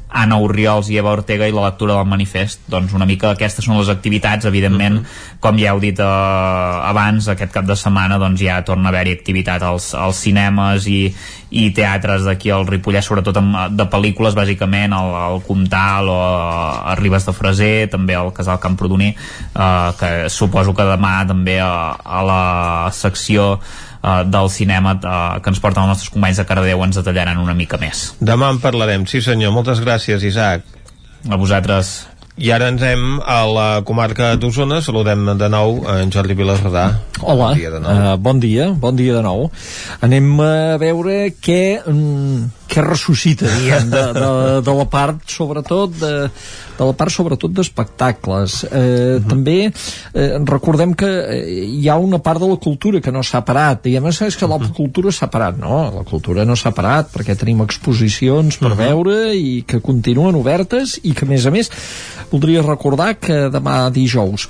Anna 0.10 0.38
Oriols 0.40 0.88
i 0.90 0.98
Eva 0.98 1.12
Ortega 1.12 1.48
i 1.48 1.54
la 1.54 1.66
lectura 1.66 1.98
del 1.98 2.08
manifest 2.08 2.64
doncs 2.72 2.94
una 2.96 3.06
mica 3.06 3.34
aquestes 3.34 3.66
són 3.68 3.78
les 3.80 3.90
activitats 3.92 4.48
evidentment, 4.48 4.96
uh 4.96 5.02
mhm. 5.02 5.06
-huh. 5.06 5.40
com 5.40 5.58
ja 5.60 5.72
heu 5.74 5.80
dit 5.80 6.00
eh, 6.00 6.04
abans, 6.04 7.28
aquest 7.28 7.52
cap 7.52 7.66
de 7.66 7.76
setmana 7.76 8.18
doncs 8.18 8.42
ja 8.42 8.62
torna 8.64 8.90
a 8.90 8.92
haver-hi 8.92 9.12
activitat 9.12 9.62
als, 9.62 9.94
als 9.94 10.16
cinemes 10.16 10.88
i, 10.88 11.14
i 11.50 11.72
teatres 11.72 12.24
d'aquí 12.24 12.50
al 12.50 12.68
Ripollès, 12.68 13.06
sobretot 13.06 13.38
amb, 13.38 13.78
de 13.78 13.86
pel·lícules 13.86 14.36
bàsicament, 14.36 14.94
al, 14.94 15.16
al 15.16 15.42
Comtal 15.42 16.10
o 16.10 16.22
a, 16.22 16.92
a 16.92 16.96
Ribes 16.96 17.26
de 17.26 17.34
Freser 17.34 17.90
també 17.90 18.16
al 18.16 18.34
Casal 18.34 18.60
Camprodoner 18.60 19.16
eh, 19.56 19.92
que 20.00 20.30
suposo 20.30 20.74
que 20.74 20.84
demà 20.84 21.28
també 21.28 21.60
a, 21.60 21.98
a 22.04 22.24
la 22.24 22.92
secció 22.92 23.60
uh, 24.02 24.24
del 24.28 24.52
cinema 24.54 24.98
uh, 24.98 25.40
que 25.42 25.54
ens 25.54 25.62
porten 25.64 25.86
els 25.86 25.96
nostres 25.96 26.14
companys 26.14 26.42
de 26.42 26.48
Cardeu 26.50 26.84
ens 26.86 27.00
detallaran 27.00 27.42
una 27.42 27.56
mica 27.58 27.80
més. 27.82 28.12
Demà 28.20 28.52
en 28.54 28.62
parlarem, 28.64 29.08
sí 29.10 29.24
senyor, 29.24 29.56
moltes 29.56 29.84
gràcies 29.84 30.26
Isaac. 30.28 30.66
A 31.28 31.36
vosaltres. 31.36 32.06
I 32.38 32.52
ara 32.54 32.68
ens 32.70 32.84
hem 32.86 33.18
a 33.26 33.40
la 33.50 33.68
comarca 33.82 34.36
d'Osona, 34.38 34.78
saludem 34.86 35.24
de 35.40 35.48
nou 35.50 35.80
en 35.90 36.12
Jordi 36.14 36.36
Vilarredà. 36.38 36.84
Hola, 37.24 37.48
bon 37.50 37.58
dia, 37.58 37.72
de 37.74 37.80
nou. 37.82 37.96
Uh, 37.98 38.12
bon 38.22 38.42
dia, 38.44 38.68
bon 38.86 39.00
dia 39.00 39.16
de 39.16 39.24
nou. 39.26 39.48
Anem 40.06 40.30
a 40.46 40.78
veure 40.78 41.16
què, 41.42 41.82
um, 41.90 42.46
què 42.68 42.84
ressuscita, 42.84 43.48
diguem, 43.60 43.90
de, 43.92 44.04
de, 44.18 44.30
de 44.66 44.76
la 44.78 44.86
part, 44.92 45.22
sobretot, 45.32 45.94
de, 46.00 46.12
de 46.78 46.88
la 46.90 46.96
part 46.98 47.14
sobretot 47.14 47.54
d'espectacles. 47.54 48.64
Eh, 48.64 48.70
uh 48.70 48.80
mhm. 48.80 49.24
-huh. 49.24 49.28
També 49.28 49.72
eh, 50.14 50.38
recordem 50.46 50.94
que 50.94 51.08
eh, 51.08 51.66
hi 51.66 51.90
ha 51.90 51.98
una 51.98 52.20
part 52.20 52.40
de 52.40 52.48
la 52.48 52.58
cultura 52.58 53.02
que 53.02 53.12
no 53.12 53.24
s'ha 53.24 53.42
parat. 53.42 53.84
Diguem, 53.84 54.04
no 54.04 54.10
és 54.10 54.36
que 54.36 54.48
la 54.48 54.58
mhm. 54.58 54.74
cultura 54.74 55.12
s'ha 55.12 55.28
parat. 55.28 55.58
No, 55.58 55.92
la 55.96 56.04
cultura 56.04 56.46
no 56.46 56.56
s'ha 56.56 56.72
parat 56.72 57.12
perquè 57.14 57.36
tenim 57.36 57.62
exposicions 57.62 58.58
per 58.58 58.72
uh 58.72 58.76
mhm. 58.76 58.80
-huh. 58.80 58.88
veure 58.88 59.36
i 59.36 59.64
que 59.68 59.82
continuen 59.82 60.36
obertes 60.36 61.00
i 61.04 61.14
que, 61.14 61.26
a 61.26 61.28
més 61.28 61.46
a 61.46 61.52
més, 61.52 61.72
voldria 62.32 62.62
recordar 62.62 63.16
que 63.20 63.50
demà 63.50 63.90
dijous 63.92 64.48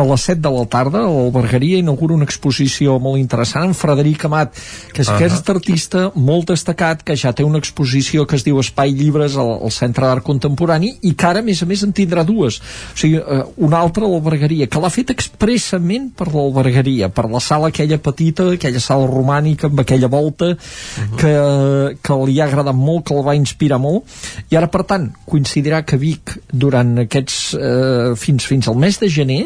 a 0.00 0.04
les 0.04 0.24
7 0.24 0.40
de 0.40 0.50
la 0.54 0.64
tarda 0.70 1.02
l'Albergaria 1.04 1.80
inaugura 1.80 2.16
una 2.16 2.26
exposició 2.28 2.96
molt 3.02 3.20
interessant 3.20 3.70
en 3.70 3.76
Frederic 3.76 4.24
Amat, 4.28 4.54
que 4.94 5.02
és 5.02 5.08
uh 5.08 5.14
-huh. 5.14 5.16
aquest 5.16 5.50
artista 5.50 6.10
molt 6.14 6.48
destacat 6.48 7.02
que 7.02 7.16
ja 7.16 7.32
té 7.32 7.44
una 7.44 7.59
exposició 7.60 8.26
que 8.26 8.38
es 8.38 8.44
diu 8.46 8.60
Espai 8.62 8.94
Llibres 8.96 9.36
al, 9.40 9.52
al 9.60 9.74
Centre 9.74 10.06
d'Art 10.06 10.26
Contemporani 10.26 10.94
i 11.06 11.14
que 11.14 11.28
ara 11.28 11.44
a 11.44 11.46
més 11.46 11.62
a 11.62 11.68
més 11.70 11.84
en 11.86 11.94
tindrà 11.96 12.24
dues 12.26 12.60
o 12.60 12.98
sigui, 12.98 13.20
uh, 13.20 13.44
una 13.66 13.80
altra 13.84 14.06
a 14.06 14.10
l'Albergaria 14.10 14.68
que 14.70 14.82
l'ha 14.82 14.92
fet 14.92 15.12
expressament 15.14 16.10
per 16.16 16.30
l'Albergaria 16.32 17.10
per 17.14 17.28
la 17.30 17.42
sala 17.44 17.70
aquella 17.70 18.00
petita, 18.02 18.50
aquella 18.56 18.82
sala 18.82 19.08
romànica 19.10 19.68
amb 19.70 19.84
aquella 19.84 20.08
volta 20.08 20.50
uh 20.50 20.56
-huh. 20.56 21.16
que, 21.20 21.98
que 22.02 22.18
li 22.26 22.40
ha 22.40 22.46
agradat 22.46 22.74
molt 22.74 23.06
que 23.06 23.14
el 23.14 23.24
va 23.26 23.36
inspirar 23.36 23.78
molt 23.78 24.04
i 24.50 24.56
ara 24.56 24.66
per 24.66 24.84
tant 24.84 25.10
coincidirà 25.26 25.84
que 25.84 25.96
Vic 25.96 26.38
durant 26.52 26.98
aquests 26.98 27.54
uh, 27.54 28.16
fins, 28.16 28.46
fins 28.46 28.68
al 28.68 28.76
mes 28.76 28.98
de 29.00 29.08
gener 29.08 29.42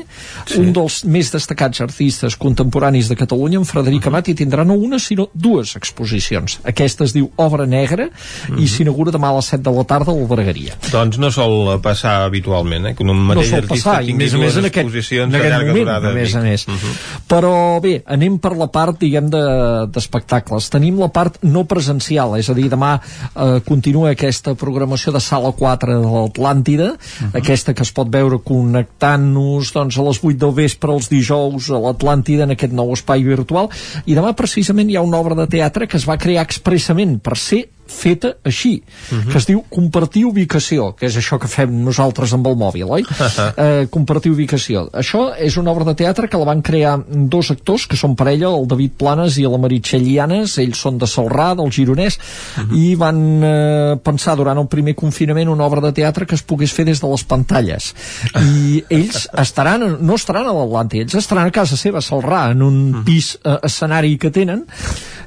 sí. 0.47 0.59
un 0.61 0.73
dels 0.73 1.03
més 1.05 1.31
destacats 1.33 1.81
artistes 1.85 2.37
contemporanis 2.37 3.09
de 3.11 3.17
Catalunya, 3.19 3.59
en 3.59 3.65
Frederic 3.69 4.03
uh 4.03 4.05
-huh. 4.07 4.15
Amat, 4.15 4.29
tindrà 4.37 4.65
no 4.65 4.75
una, 4.75 4.99
sinó 4.99 5.29
dues 5.35 5.77
exposicions. 5.77 6.59
Aquesta 6.65 7.05
es 7.05 7.13
diu 7.13 7.31
Obra 7.37 7.67
Negra 7.67 8.04
uh 8.07 8.55
-huh. 8.55 8.63
i 8.63 8.69
s'inaugura 8.69 9.13
demà 9.13 9.31
a 9.31 9.37
les 9.37 9.47
7 9.47 9.63
de 9.63 9.71
la 9.77 9.85
tarda 9.85 10.13
a 10.13 10.15
l'Albergaria. 10.15 10.75
Doncs 10.91 11.19
no 11.19 11.31
sol 11.31 11.81
passar 11.81 12.25
habitualment, 12.25 12.87
eh? 12.87 12.95
que 12.95 13.03
un 13.03 13.17
mateix 13.17 13.51
no 13.51 13.59
sol 13.59 13.69
passar, 13.69 14.03
i 14.05 14.13
més 14.13 14.35
a 14.35 14.39
més 14.39 14.57
en 14.57 14.65
aquest, 14.65 15.13
en 15.13 15.35
aquest 15.35 15.67
moment, 15.67 15.79
durada, 15.79 16.11
a 16.11 16.15
més 16.15 16.35
a 16.35 16.41
més. 16.41 16.67
Uh 16.69 16.75
-huh. 16.75 16.95
Però 17.29 17.81
bé, 17.81 18.03
anem 18.07 18.39
per 18.39 18.57
la 18.57 18.67
part, 18.67 18.99
diguem, 18.99 19.31
d'espectacles. 19.31 20.65
De, 20.65 20.79
Tenim 20.79 20.99
la 20.99 21.09
part 21.09 21.39
no 21.43 21.65
presencial, 21.65 22.37
és 22.39 22.49
a 22.49 22.55
dir, 22.55 22.69
demà 22.71 23.01
eh, 23.01 23.61
continua 23.65 24.11
aquesta 24.11 24.55
programació 24.55 25.13
de 25.13 25.21
Sala 25.21 25.53
4 25.53 26.01
de 26.01 26.07
l'Atlàntida, 26.07 26.93
uh 26.93 26.97
-huh. 26.97 27.39
aquesta 27.39 27.75
que 27.75 27.83
es 27.83 27.93
pot 27.93 28.09
veure 28.09 28.39
connectant-nos 28.39 29.73
doncs, 29.73 29.99
a 29.99 30.03
les 30.03 30.21
8 30.23 30.39
del 30.39 30.53
vespre 30.53 30.93
els 30.93 31.09
dijous 31.09 31.71
a 31.71 31.79
l'Atlàntida 31.79 32.43
en 32.45 32.51
aquest 32.51 32.73
nou 32.73 32.93
espai 32.93 33.25
virtual 33.27 33.71
i 34.07 34.17
demà 34.17 34.35
precisament 34.39 34.91
hi 34.91 34.97
ha 34.97 35.05
una 35.07 35.21
obra 35.23 35.35
de 35.35 35.47
teatre 35.51 35.89
que 35.91 35.97
es 36.01 36.09
va 36.09 36.21
crear 36.21 36.45
expressament 36.45 37.19
per 37.25 37.39
ser 37.41 37.65
feta 37.87 38.37
així, 38.45 38.83
uh 38.83 39.19
-huh. 39.19 39.33
que 39.33 39.39
es 39.39 39.47
diu 39.47 39.63
compartir 39.69 40.25
ubicació, 40.25 40.95
que 40.97 41.07
és 41.07 41.17
això 41.17 41.39
que 41.39 41.49
fem 41.49 41.85
nosaltres 41.85 42.33
amb 42.33 42.47
el 42.47 42.57
mòbil, 42.57 42.85
oi? 42.89 43.05
eh, 43.57 43.87
compartir 43.91 44.33
ubicació. 44.33 44.89
Això 44.93 45.35
és 45.39 45.57
una 45.57 45.71
obra 45.71 45.85
de 45.85 45.95
teatre 45.95 46.29
que 46.29 46.39
la 46.39 46.45
van 46.45 46.63
crear 46.63 46.99
dos 47.09 47.51
actors, 47.51 47.87
que 47.87 47.97
són 47.97 48.17
parella, 48.17 48.49
el 48.49 48.67
David 48.67 48.93
Planes 48.97 49.39
i 49.39 49.43
la 49.43 49.59
Meritxell 49.59 50.07
Llanes, 50.07 50.59
ells 50.59 50.79
són 50.79 50.99
de 50.99 51.07
Salrà, 51.07 51.55
del 51.55 51.71
Gironès, 51.71 52.19
uh 52.19 52.63
-huh. 52.63 52.77
i 52.77 52.95
van 52.95 53.43
eh, 53.43 53.97
pensar 54.03 54.37
durant 54.37 54.59
el 54.59 54.67
primer 54.67 54.95
confinament 54.95 55.49
una 55.49 55.65
obra 55.65 55.81
de 55.81 55.93
teatre 55.93 56.27
que 56.27 56.35
es 56.35 56.43
pogués 56.43 56.73
fer 56.73 56.85
des 56.85 57.01
de 57.01 57.09
les 57.09 57.25
pantalles. 57.25 57.95
I 58.35 58.85
ells 58.91 59.29
estaran, 59.33 59.99
no 60.01 60.15
estaran 60.15 60.47
a 60.47 60.53
l'Atlàntic, 60.53 61.01
ells 61.01 61.15
estaran 61.15 61.47
a 61.47 61.51
casa 61.51 61.77
seva, 61.77 61.99
a 61.99 62.03
Salrà, 62.03 62.51
en 62.51 62.63
un 62.63 62.95
uh 62.95 62.97
-huh. 62.97 63.05
pis 63.05 63.39
eh, 63.45 63.59
escenari 63.63 64.19
que 64.19 64.31
tenen, 64.31 64.65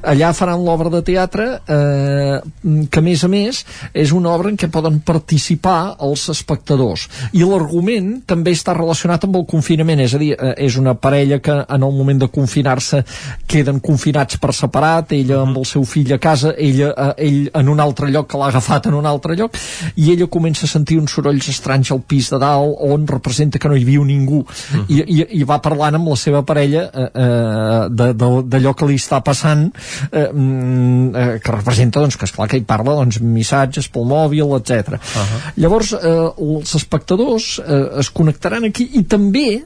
allà 0.07 0.31
faran 0.35 0.63
l'obra 0.65 0.89
de 0.93 1.01
teatre 1.05 1.47
eh, 1.67 2.39
que 2.91 3.01
a 3.01 3.05
més 3.05 3.23
a 3.23 3.29
més 3.31 3.61
és 3.93 4.13
una 4.15 4.31
obra 4.33 4.51
en 4.51 4.57
què 4.59 4.69
poden 4.71 4.99
participar 5.05 5.97
els 6.03 6.27
espectadors 6.33 7.07
i 7.35 7.43
l'argument 7.43 8.13
també 8.29 8.53
està 8.55 8.75
relacionat 8.77 9.27
amb 9.27 9.39
el 9.39 9.45
confinament 9.49 10.01
és 10.03 10.15
a 10.15 10.21
dir, 10.21 10.33
eh, 10.33 10.53
és 10.67 10.77
una 10.79 10.95
parella 10.95 11.39
que 11.43 11.55
en 11.59 11.83
el 11.83 11.95
moment 11.95 12.23
de 12.23 12.29
confinar-se 12.31 13.03
queden 13.47 13.81
confinats 13.83 14.39
per 14.41 14.53
separat, 14.55 15.13
ella 15.17 15.41
amb 15.43 15.59
el 15.59 15.67
seu 15.67 15.83
fill 15.87 16.13
a 16.13 16.19
casa, 16.21 16.53
ella, 16.57 16.93
eh, 16.93 17.27
ell 17.27 17.51
en 17.53 17.71
un 17.73 17.83
altre 17.83 18.11
lloc 18.13 18.29
que 18.31 18.39
l'ha 18.39 18.51
agafat 18.53 18.89
en 18.91 18.97
un 18.99 19.05
altre 19.09 19.35
lloc 19.37 19.57
i 19.95 20.11
ella 20.13 20.29
comença 20.31 20.65
a 20.65 20.71
sentir 20.71 20.99
uns 21.01 21.13
sorolls 21.15 21.49
estranys 21.51 21.91
al 21.91 22.03
pis 22.07 22.31
de 22.33 22.39
dalt 22.41 22.77
on 22.87 23.07
representa 23.07 23.59
que 23.59 23.69
no 23.69 23.75
hi 23.77 23.85
viu 23.87 24.05
ningú 24.05 24.39
uh 24.39 24.45
-huh. 24.47 24.85
I, 24.87 25.03
i, 25.19 25.39
i 25.41 25.43
va 25.43 25.59
parlant 25.61 25.95
amb 25.95 26.07
la 26.07 26.15
seva 26.15 26.43
parella 26.43 26.89
eh, 26.93 27.09
eh, 27.13 27.89
d'allò 27.89 28.73
que 28.73 28.85
li 28.85 28.95
està 28.95 29.21
passant 29.21 29.71
eh, 30.11 30.27
mm, 30.31 31.15
eh, 31.15 31.39
que 31.43 31.55
representa 31.55 32.03
doncs, 32.03 32.17
que 32.17 32.25
esclar 32.25 32.49
que 32.49 32.59
hi 32.59 32.65
parla 32.67 32.97
doncs, 32.99 33.21
missatges 33.21 33.89
pel 33.93 34.07
mòbil, 34.09 34.55
etc. 34.59 34.97
Uh 34.97 34.99
-huh. 34.99 35.39
Llavors 35.57 35.93
eh, 35.93 36.31
els 36.37 36.75
espectadors 36.75 37.59
eh, 37.59 37.99
es 37.99 38.09
connectaran 38.09 38.65
aquí 38.65 38.89
i 38.93 39.03
també 39.03 39.63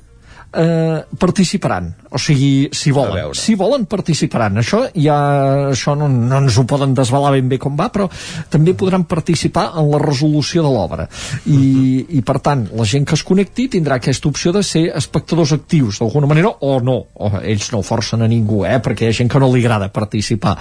eh, 0.54 1.04
participaran. 1.18 1.96
O 2.12 2.20
sigui, 2.20 2.70
si 2.74 2.92
volen. 2.92 3.34
si 3.34 3.56
volen 3.56 3.86
participaran. 3.86 4.58
Això 4.60 4.84
ja 4.96 5.70
això 5.72 5.96
no, 5.96 6.10
no 6.12 6.42
ens 6.44 6.58
ho 6.60 6.66
poden 6.68 6.94
desvelar 6.98 7.32
ben 7.38 7.48
bé 7.50 7.58
com 7.62 7.78
va 7.80 7.88
però 7.92 8.10
també 8.52 8.74
podran 8.76 9.06
participar 9.08 9.72
en 9.80 9.90
la 9.92 10.02
resolució 10.02 10.64
de 10.66 10.74
l'obra. 10.74 11.08
I, 11.48 12.18
i 12.18 12.22
per 12.22 12.40
tant 12.44 12.68
la 12.76 12.86
gent 12.86 13.08
que 13.08 13.16
es 13.16 13.24
connecti 13.24 13.70
tindrà 13.78 14.00
aquesta 14.02 14.28
opció 14.28 14.52
de 14.52 14.64
ser 14.64 14.90
espectadors 14.92 15.56
actius 15.56 16.02
d'alguna 16.02 16.28
manera 16.28 16.52
o 16.60 16.80
no. 16.84 17.00
O 17.16 17.32
ells 17.42 17.72
no 17.72 17.82
forcen 17.82 18.22
a 18.22 18.30
ningú 18.32 18.66
eh, 18.68 18.80
perquè 18.84 19.08
hi 19.08 19.12
ha 19.12 19.20
gent 19.24 19.32
que 19.32 19.40
no 19.40 19.52
li 19.54 19.64
agrada 19.64 19.92
participar. 19.94 20.58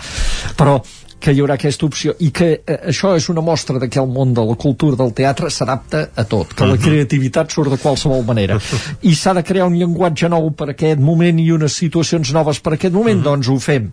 Però 0.57 0.78
que 1.20 1.34
hi 1.34 1.42
haurà 1.42 1.57
aquesta 1.58 1.86
opció 1.86 2.15
i 2.24 2.31
que 2.34 2.49
eh, 2.58 2.78
això 2.90 3.12
és 3.16 3.28
una 3.32 3.44
mostra 3.44 3.78
de 3.82 3.89
que 3.92 4.00
el 4.00 4.08
món 4.10 4.32
de 4.34 4.44
la 4.47 4.57
cultura 4.60 4.97
del 4.99 5.12
teatre 5.16 5.50
s'adapta 5.52 6.07
a 6.15 6.24
tot, 6.24 6.55
que 6.55 6.66
la 6.66 6.76
mhm. 6.76 6.84
creativitat 6.84 7.52
surt 7.52 7.74
de 7.74 7.78
qualsevol 7.81 8.24
manera 8.26 8.58
i 9.07 9.15
s'ha 9.15 9.34
de 9.36 9.44
crear 9.47 9.68
un 9.68 9.76
llenguatge 9.78 10.31
nou 10.32 10.50
per 10.57 10.70
aquest 10.73 11.00
moment 11.02 11.39
i 11.40 11.50
unes 11.52 11.76
situacions 11.76 12.32
noves 12.36 12.60
per 12.65 12.74
aquest 12.76 12.94
moment, 12.97 13.20
mhm. 13.20 13.26
doncs 13.26 13.50
ho 13.52 13.58
fem 13.60 13.90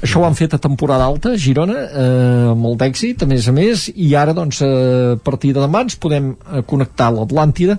això 0.00 0.22
ho 0.22 0.26
han 0.28 0.38
fet 0.38 0.56
a 0.56 0.62
temporada 0.62 1.06
alta 1.06 1.34
Girona, 1.40 1.84
eh, 1.86 2.54
molt 2.56 2.80
d'èxit 2.80 3.24
a 3.24 3.30
més 3.30 3.48
a 3.48 3.54
més, 3.56 3.86
i 3.94 4.14
ara 4.18 4.34
doncs 4.36 4.62
a 4.64 4.72
partir 5.24 5.52
de 5.56 5.62
demà 5.62 5.84
ens 5.86 5.98
podem 6.00 6.32
eh, 6.32 6.62
connectar 6.66 7.10
a 7.10 7.16
l'Atlàntida, 7.18 7.76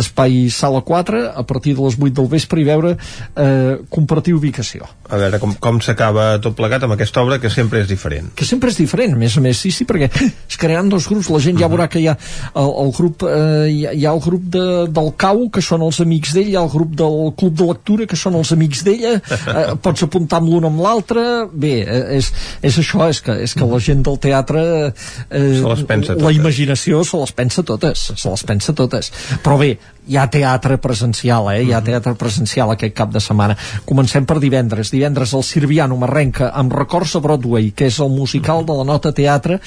espai 0.00 0.46
sala 0.52 0.82
4 0.86 1.24
a 1.32 1.46
partir 1.48 1.76
de 1.78 1.86
les 1.86 1.98
8 1.98 2.14
del 2.20 2.28
vespre 2.32 2.60
i 2.62 2.68
veure 2.68 2.94
eh, 2.96 3.78
compartir 3.92 4.36
ubicació 4.36 4.88
a 5.08 5.20
veure 5.20 5.40
com, 5.42 5.54
com 5.60 5.80
s'acaba 5.84 6.36
tot 6.42 6.56
plegat 6.58 6.86
amb 6.86 6.96
aquesta 6.96 7.22
obra 7.24 7.38
que 7.42 7.50
sempre 7.52 7.82
és 7.82 7.88
diferent 7.90 8.30
que 8.42 8.48
sempre 8.48 8.72
és 8.72 8.78
diferent, 8.80 9.14
a 9.14 9.18
més 9.18 9.36
a 9.38 9.42
més, 9.44 9.60
sí, 9.62 9.70
sí, 9.74 9.86
perquè 9.86 10.08
es 10.50 10.58
crearan 10.58 10.90
dos 10.90 11.06
grups, 11.10 11.30
la 11.30 11.40
gent 11.44 11.60
ja 11.60 11.70
veurà 11.70 11.86
que 11.90 12.00
hi 12.02 12.08
ha 12.10 12.16
el, 12.58 12.70
el 12.82 12.90
grup, 12.96 13.22
eh, 13.28 13.68
hi, 13.70 13.78
ha, 13.86 13.94
hi 13.94 14.06
ha 14.08 14.14
el 14.16 14.22
grup 14.24 14.48
de, 14.56 14.64
del 14.90 15.12
CAU, 15.22 15.46
que 15.54 15.62
són 15.64 15.84
els 15.86 16.00
amics 16.02 16.34
d'ell, 16.34 16.50
hi 16.50 16.58
ha 16.58 16.64
el 16.64 16.72
grup 16.72 16.96
del 16.98 17.18
Club 17.38 17.54
de 17.60 17.68
Lectura, 17.70 18.08
que 18.10 18.18
són 18.18 18.38
els 18.40 18.50
amics 18.56 18.82
d'ella, 18.88 19.14
eh, 19.22 19.64
pots 19.84 20.06
apuntar 20.08 20.42
amb 20.42 20.50
l'un 20.50 20.66
amb 20.72 20.82
l'altre, 20.82 21.24
bé, 21.52 21.74
eh, 21.86 22.02
és, 22.18 22.32
és 22.66 22.80
això, 22.82 23.06
és 23.12 23.22
que, 23.22 23.38
és 23.46 23.54
que 23.58 23.68
la 23.68 23.80
gent 23.86 24.02
del 24.08 24.18
teatre 24.26 24.64
eh, 24.90 24.92
se 25.30 25.62
les 25.68 25.86
pensa 25.86 26.16
totes. 26.16 26.26
la 26.26 26.34
imaginació 26.34 27.04
se 27.06 27.22
les 27.22 27.36
pensa 27.38 27.66
totes, 27.68 28.08
se 28.16 28.34
les 28.34 28.46
pensa 28.48 28.74
totes, 28.74 29.12
però 29.44 29.60
bé, 29.60 29.76
hi 30.06 30.16
ha 30.18 30.26
teatre 30.30 30.78
presencial, 30.82 31.50
eh? 31.52 31.62
hi 31.66 31.72
ha 31.72 31.82
teatre 31.84 32.14
presencial 32.18 32.72
aquest 32.74 32.94
cap 32.96 33.12
de 33.14 33.22
setmana. 33.22 33.56
Comencem 33.88 34.26
per 34.26 34.40
divendres. 34.42 34.90
Divendres 34.94 35.34
el 35.38 35.44
Sirviano 35.46 35.98
m'arrenca 36.00 36.50
amb 36.58 36.74
Records 36.74 37.16
a 37.16 37.22
Broadway, 37.22 37.70
que 37.76 37.90
és 37.90 38.00
el 38.02 38.10
musical 38.10 38.66
de 38.66 38.78
la 38.80 38.88
nota 38.88 39.14
teatre 39.14 39.60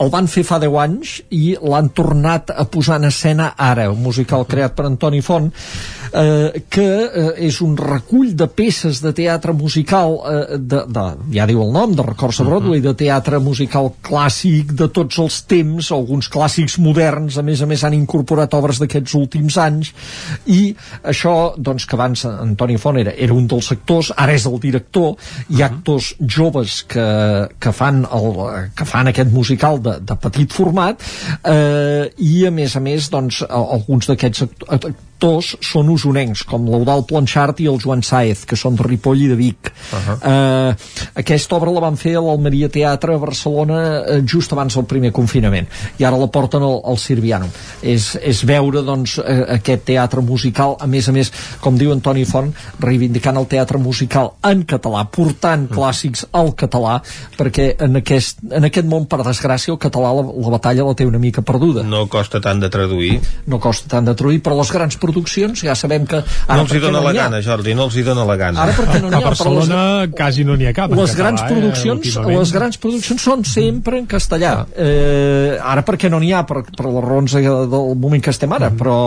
el 0.00 0.08
van 0.08 0.30
fer 0.32 0.46
fa 0.48 0.56
10 0.56 0.76
anys 0.80 1.16
i 1.36 1.56
l'han 1.60 1.90
tornat 1.92 2.54
a 2.54 2.64
posar 2.72 2.96
en 3.00 3.10
escena 3.10 3.50
ara, 3.60 3.90
un 3.92 4.00
musical 4.00 4.46
creat 4.48 4.72
per 4.76 4.86
Antoni 4.88 5.20
Font 5.20 5.50
eh, 6.12 6.62
que 6.72 6.86
eh, 6.86 7.32
és 7.46 7.60
un 7.60 7.76
recull 7.76 8.32
de 8.38 8.46
peces 8.48 9.02
de 9.04 9.12
teatre 9.16 9.52
musical 9.52 10.16
eh, 10.24 10.58
de, 10.58 10.84
de, 10.88 11.04
ja 11.34 11.46
diu 11.50 11.60
el 11.64 11.72
nom, 11.74 11.92
de 11.96 12.06
records 12.06 12.40
a 12.40 12.46
Broadway, 12.48 12.80
de 12.84 12.94
teatre 12.96 13.40
musical 13.42 13.92
clàssic 14.06 14.72
de 14.72 14.88
tots 14.88 15.20
els 15.20 15.40
temps, 15.50 15.92
alguns 15.92 16.30
clàssics 16.32 16.78
moderns, 16.80 17.36
a 17.36 17.44
més 17.44 17.60
a 17.60 17.68
més 17.68 17.84
han 17.84 17.98
incorporat 17.98 18.56
obres 18.56 18.80
d'aquests 18.80 19.16
últims 19.18 19.58
anys. 19.60 19.92
I 20.48 20.72
això, 21.04 21.52
doncs 21.58 21.84
que 21.84 21.98
abans 21.98 22.24
Antoni 22.30 22.78
Font 22.80 23.00
era, 23.00 23.12
era 23.12 23.36
un 23.36 23.50
dels 23.50 23.70
actors, 23.74 24.14
ara 24.16 24.32
és 24.32 24.48
el 24.48 24.56
director, 24.62 25.16
hi 25.50 25.60
ha 25.60 25.70
actors 25.70 26.14
joves 26.20 26.80
que, 26.88 27.06
que, 27.60 27.74
fan, 27.76 28.04
el, 28.08 28.32
que 28.76 28.88
fan 28.88 29.12
aquest 29.12 29.32
musical 29.34 29.82
de 29.82 29.90
de, 29.90 29.98
de 30.00 30.16
petit 30.16 30.52
format. 30.52 31.02
Eh, 31.44 32.10
i 32.18 32.46
a 32.46 32.54
més 32.54 32.76
a 32.76 32.82
més 32.84 33.10
doncs, 33.12 33.42
alguns 33.48 34.10
d'aquests 34.10 34.46
actors 34.46 34.98
són 35.20 35.90
usonencs, 35.92 36.44
com 36.48 36.68
l'Eudal 36.70 37.04
Planchart 37.08 37.60
i 37.60 37.68
el 37.70 37.78
Joan 37.82 38.02
Saez, 38.06 38.44
que 38.48 38.56
són 38.56 38.76
de 38.78 38.86
Ripoll 38.86 39.24
i 39.24 39.28
de 39.28 39.36
Vic. 39.36 39.70
Uh 39.70 39.98
-huh. 39.98 40.16
eh, 40.32 40.74
aquesta 41.14 41.56
obra 41.56 41.70
la 41.70 41.80
van 41.80 41.96
fer 41.96 42.16
a 42.16 42.20
l'Almeria 42.20 42.68
Teatre 42.68 43.14
a 43.14 43.18
Barcelona 43.18 44.04
eh, 44.06 44.22
just 44.24 44.52
abans 44.52 44.74
del 44.74 44.84
primer 44.84 45.12
confinament, 45.12 45.66
i 45.98 46.04
ara 46.04 46.16
la 46.16 46.26
porten 46.26 46.62
al, 46.62 46.80
al 46.84 46.98
Sirviano. 46.98 47.48
És, 47.82 48.18
és 48.22 48.44
veure 48.44 48.82
doncs, 48.82 49.18
eh, 49.18 49.44
aquest 49.48 49.84
teatre 49.84 50.20
musical, 50.20 50.76
a 50.80 50.86
més 50.86 51.08
a 51.08 51.12
més, 51.12 51.32
com 51.60 51.76
diu 51.76 51.92
Antoni 51.92 52.24
Font, 52.24 52.54
reivindicant 52.78 53.36
el 53.36 53.46
teatre 53.46 53.78
musical 53.78 54.32
en 54.42 54.64
català, 54.64 55.06
portant 55.10 55.64
uh 55.64 55.68
-huh. 55.70 55.76
clàssics 55.76 56.26
al 56.32 56.54
català, 56.54 57.02
perquè 57.36 57.74
en 57.78 57.96
aquest, 57.96 58.38
en 58.50 58.64
aquest 58.64 58.86
món, 58.86 59.06
per 59.06 59.18
desgràcia, 59.18 59.72
el 59.72 59.78
català 59.78 60.12
la, 60.14 60.22
la 60.22 60.50
batalla 60.50 60.84
la 60.84 60.94
té 60.94 61.06
una 61.06 61.18
mica 61.18 61.42
perduda. 61.42 61.82
No 61.82 62.06
costa 62.06 62.40
tant 62.40 62.60
de 62.60 62.68
traduir. 62.68 63.20
No 63.46 63.58
costa 63.58 63.88
tant 63.88 64.04
de 64.04 64.14
traduir, 64.14 64.40
però 64.42 64.56
les 64.56 64.70
grans 64.72 64.96
produccions 65.10 65.64
ja 65.66 65.74
sabem 65.78 66.06
que... 66.08 66.22
Ara, 66.22 66.56
no 66.56 66.64
els 66.64 66.74
hi 66.74 66.80
dona 66.82 66.98
no 66.98 67.04
la 67.08 67.12
gana, 67.16 67.40
Jordi, 67.44 67.74
no 67.74 67.88
els 67.88 67.98
hi 67.98 68.04
dona 68.06 68.24
la 68.28 68.36
gana. 68.40 68.62
Ara 68.64 68.76
perquè 68.78 69.00
no 69.02 69.10
n'hi 69.10 69.18
ha. 69.18 69.20
A 69.20 69.26
Barcelona 69.26 69.80
les, 70.00 70.14
quasi 70.16 70.46
no 70.46 70.56
n'hi 70.56 70.70
ha 70.70 70.74
cap. 70.76 70.94
Les 70.96 71.14
grans 71.18 71.42
català, 71.42 71.50
eh, 71.50 71.60
produccions 71.60 72.16
eh, 72.16 72.26
les 72.30 72.54
grans 72.56 72.80
produccions 72.80 73.28
són 73.28 73.44
sempre 73.48 74.00
en 74.00 74.08
castellà. 74.10 74.54
Eh, 74.70 75.58
ara 75.58 75.84
perquè 75.86 76.10
no 76.12 76.22
n'hi 76.22 76.32
ha, 76.32 76.44
per, 76.48 76.62
per 76.70 76.88
les 76.88 77.06
raons 77.06 77.36
del 77.36 77.94
moment 78.00 78.24
que 78.24 78.34
estem 78.34 78.56
ara, 78.56 78.70
mm. 78.70 78.80
però... 78.80 78.98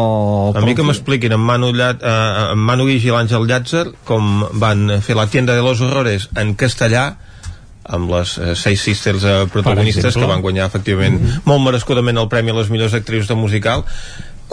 A 0.60 0.66
mi 0.66 0.76
que 0.78 0.86
m'expliquin 0.86 1.36
en 1.38 1.44
Manu, 1.44 1.74
Llat, 1.76 2.04
eh, 2.04 2.54
en 2.54 2.64
Manu 2.70 2.88
Guix 2.90 3.08
i 3.08 3.14
l'Àngel 3.14 3.48
Llàtzer 3.50 3.86
com 4.08 4.48
van 4.62 5.00
fer 5.04 5.18
la 5.20 5.30
tienda 5.32 5.56
de 5.58 5.64
los 5.66 5.82
horrores 5.84 6.30
en 6.40 6.58
castellà 6.60 7.14
amb 7.84 8.12
les 8.12 8.38
eh, 8.38 8.54
Seis 8.56 8.82
Sisters 8.82 9.24
eh, 9.28 9.40
protagonistes 9.52 10.16
que 10.16 10.28
van 10.30 10.42
guanyar 10.42 10.68
efectivament 10.68 11.20
mm 11.20 11.26
-hmm. 11.28 11.42
molt 11.46 11.64
merescudament 11.64 12.18
el 12.18 12.30
Premi 12.30 12.52
a 12.52 12.54
les 12.54 12.70
millors 12.70 12.94
actrius 12.94 13.28
de 13.28 13.36
musical 13.36 13.84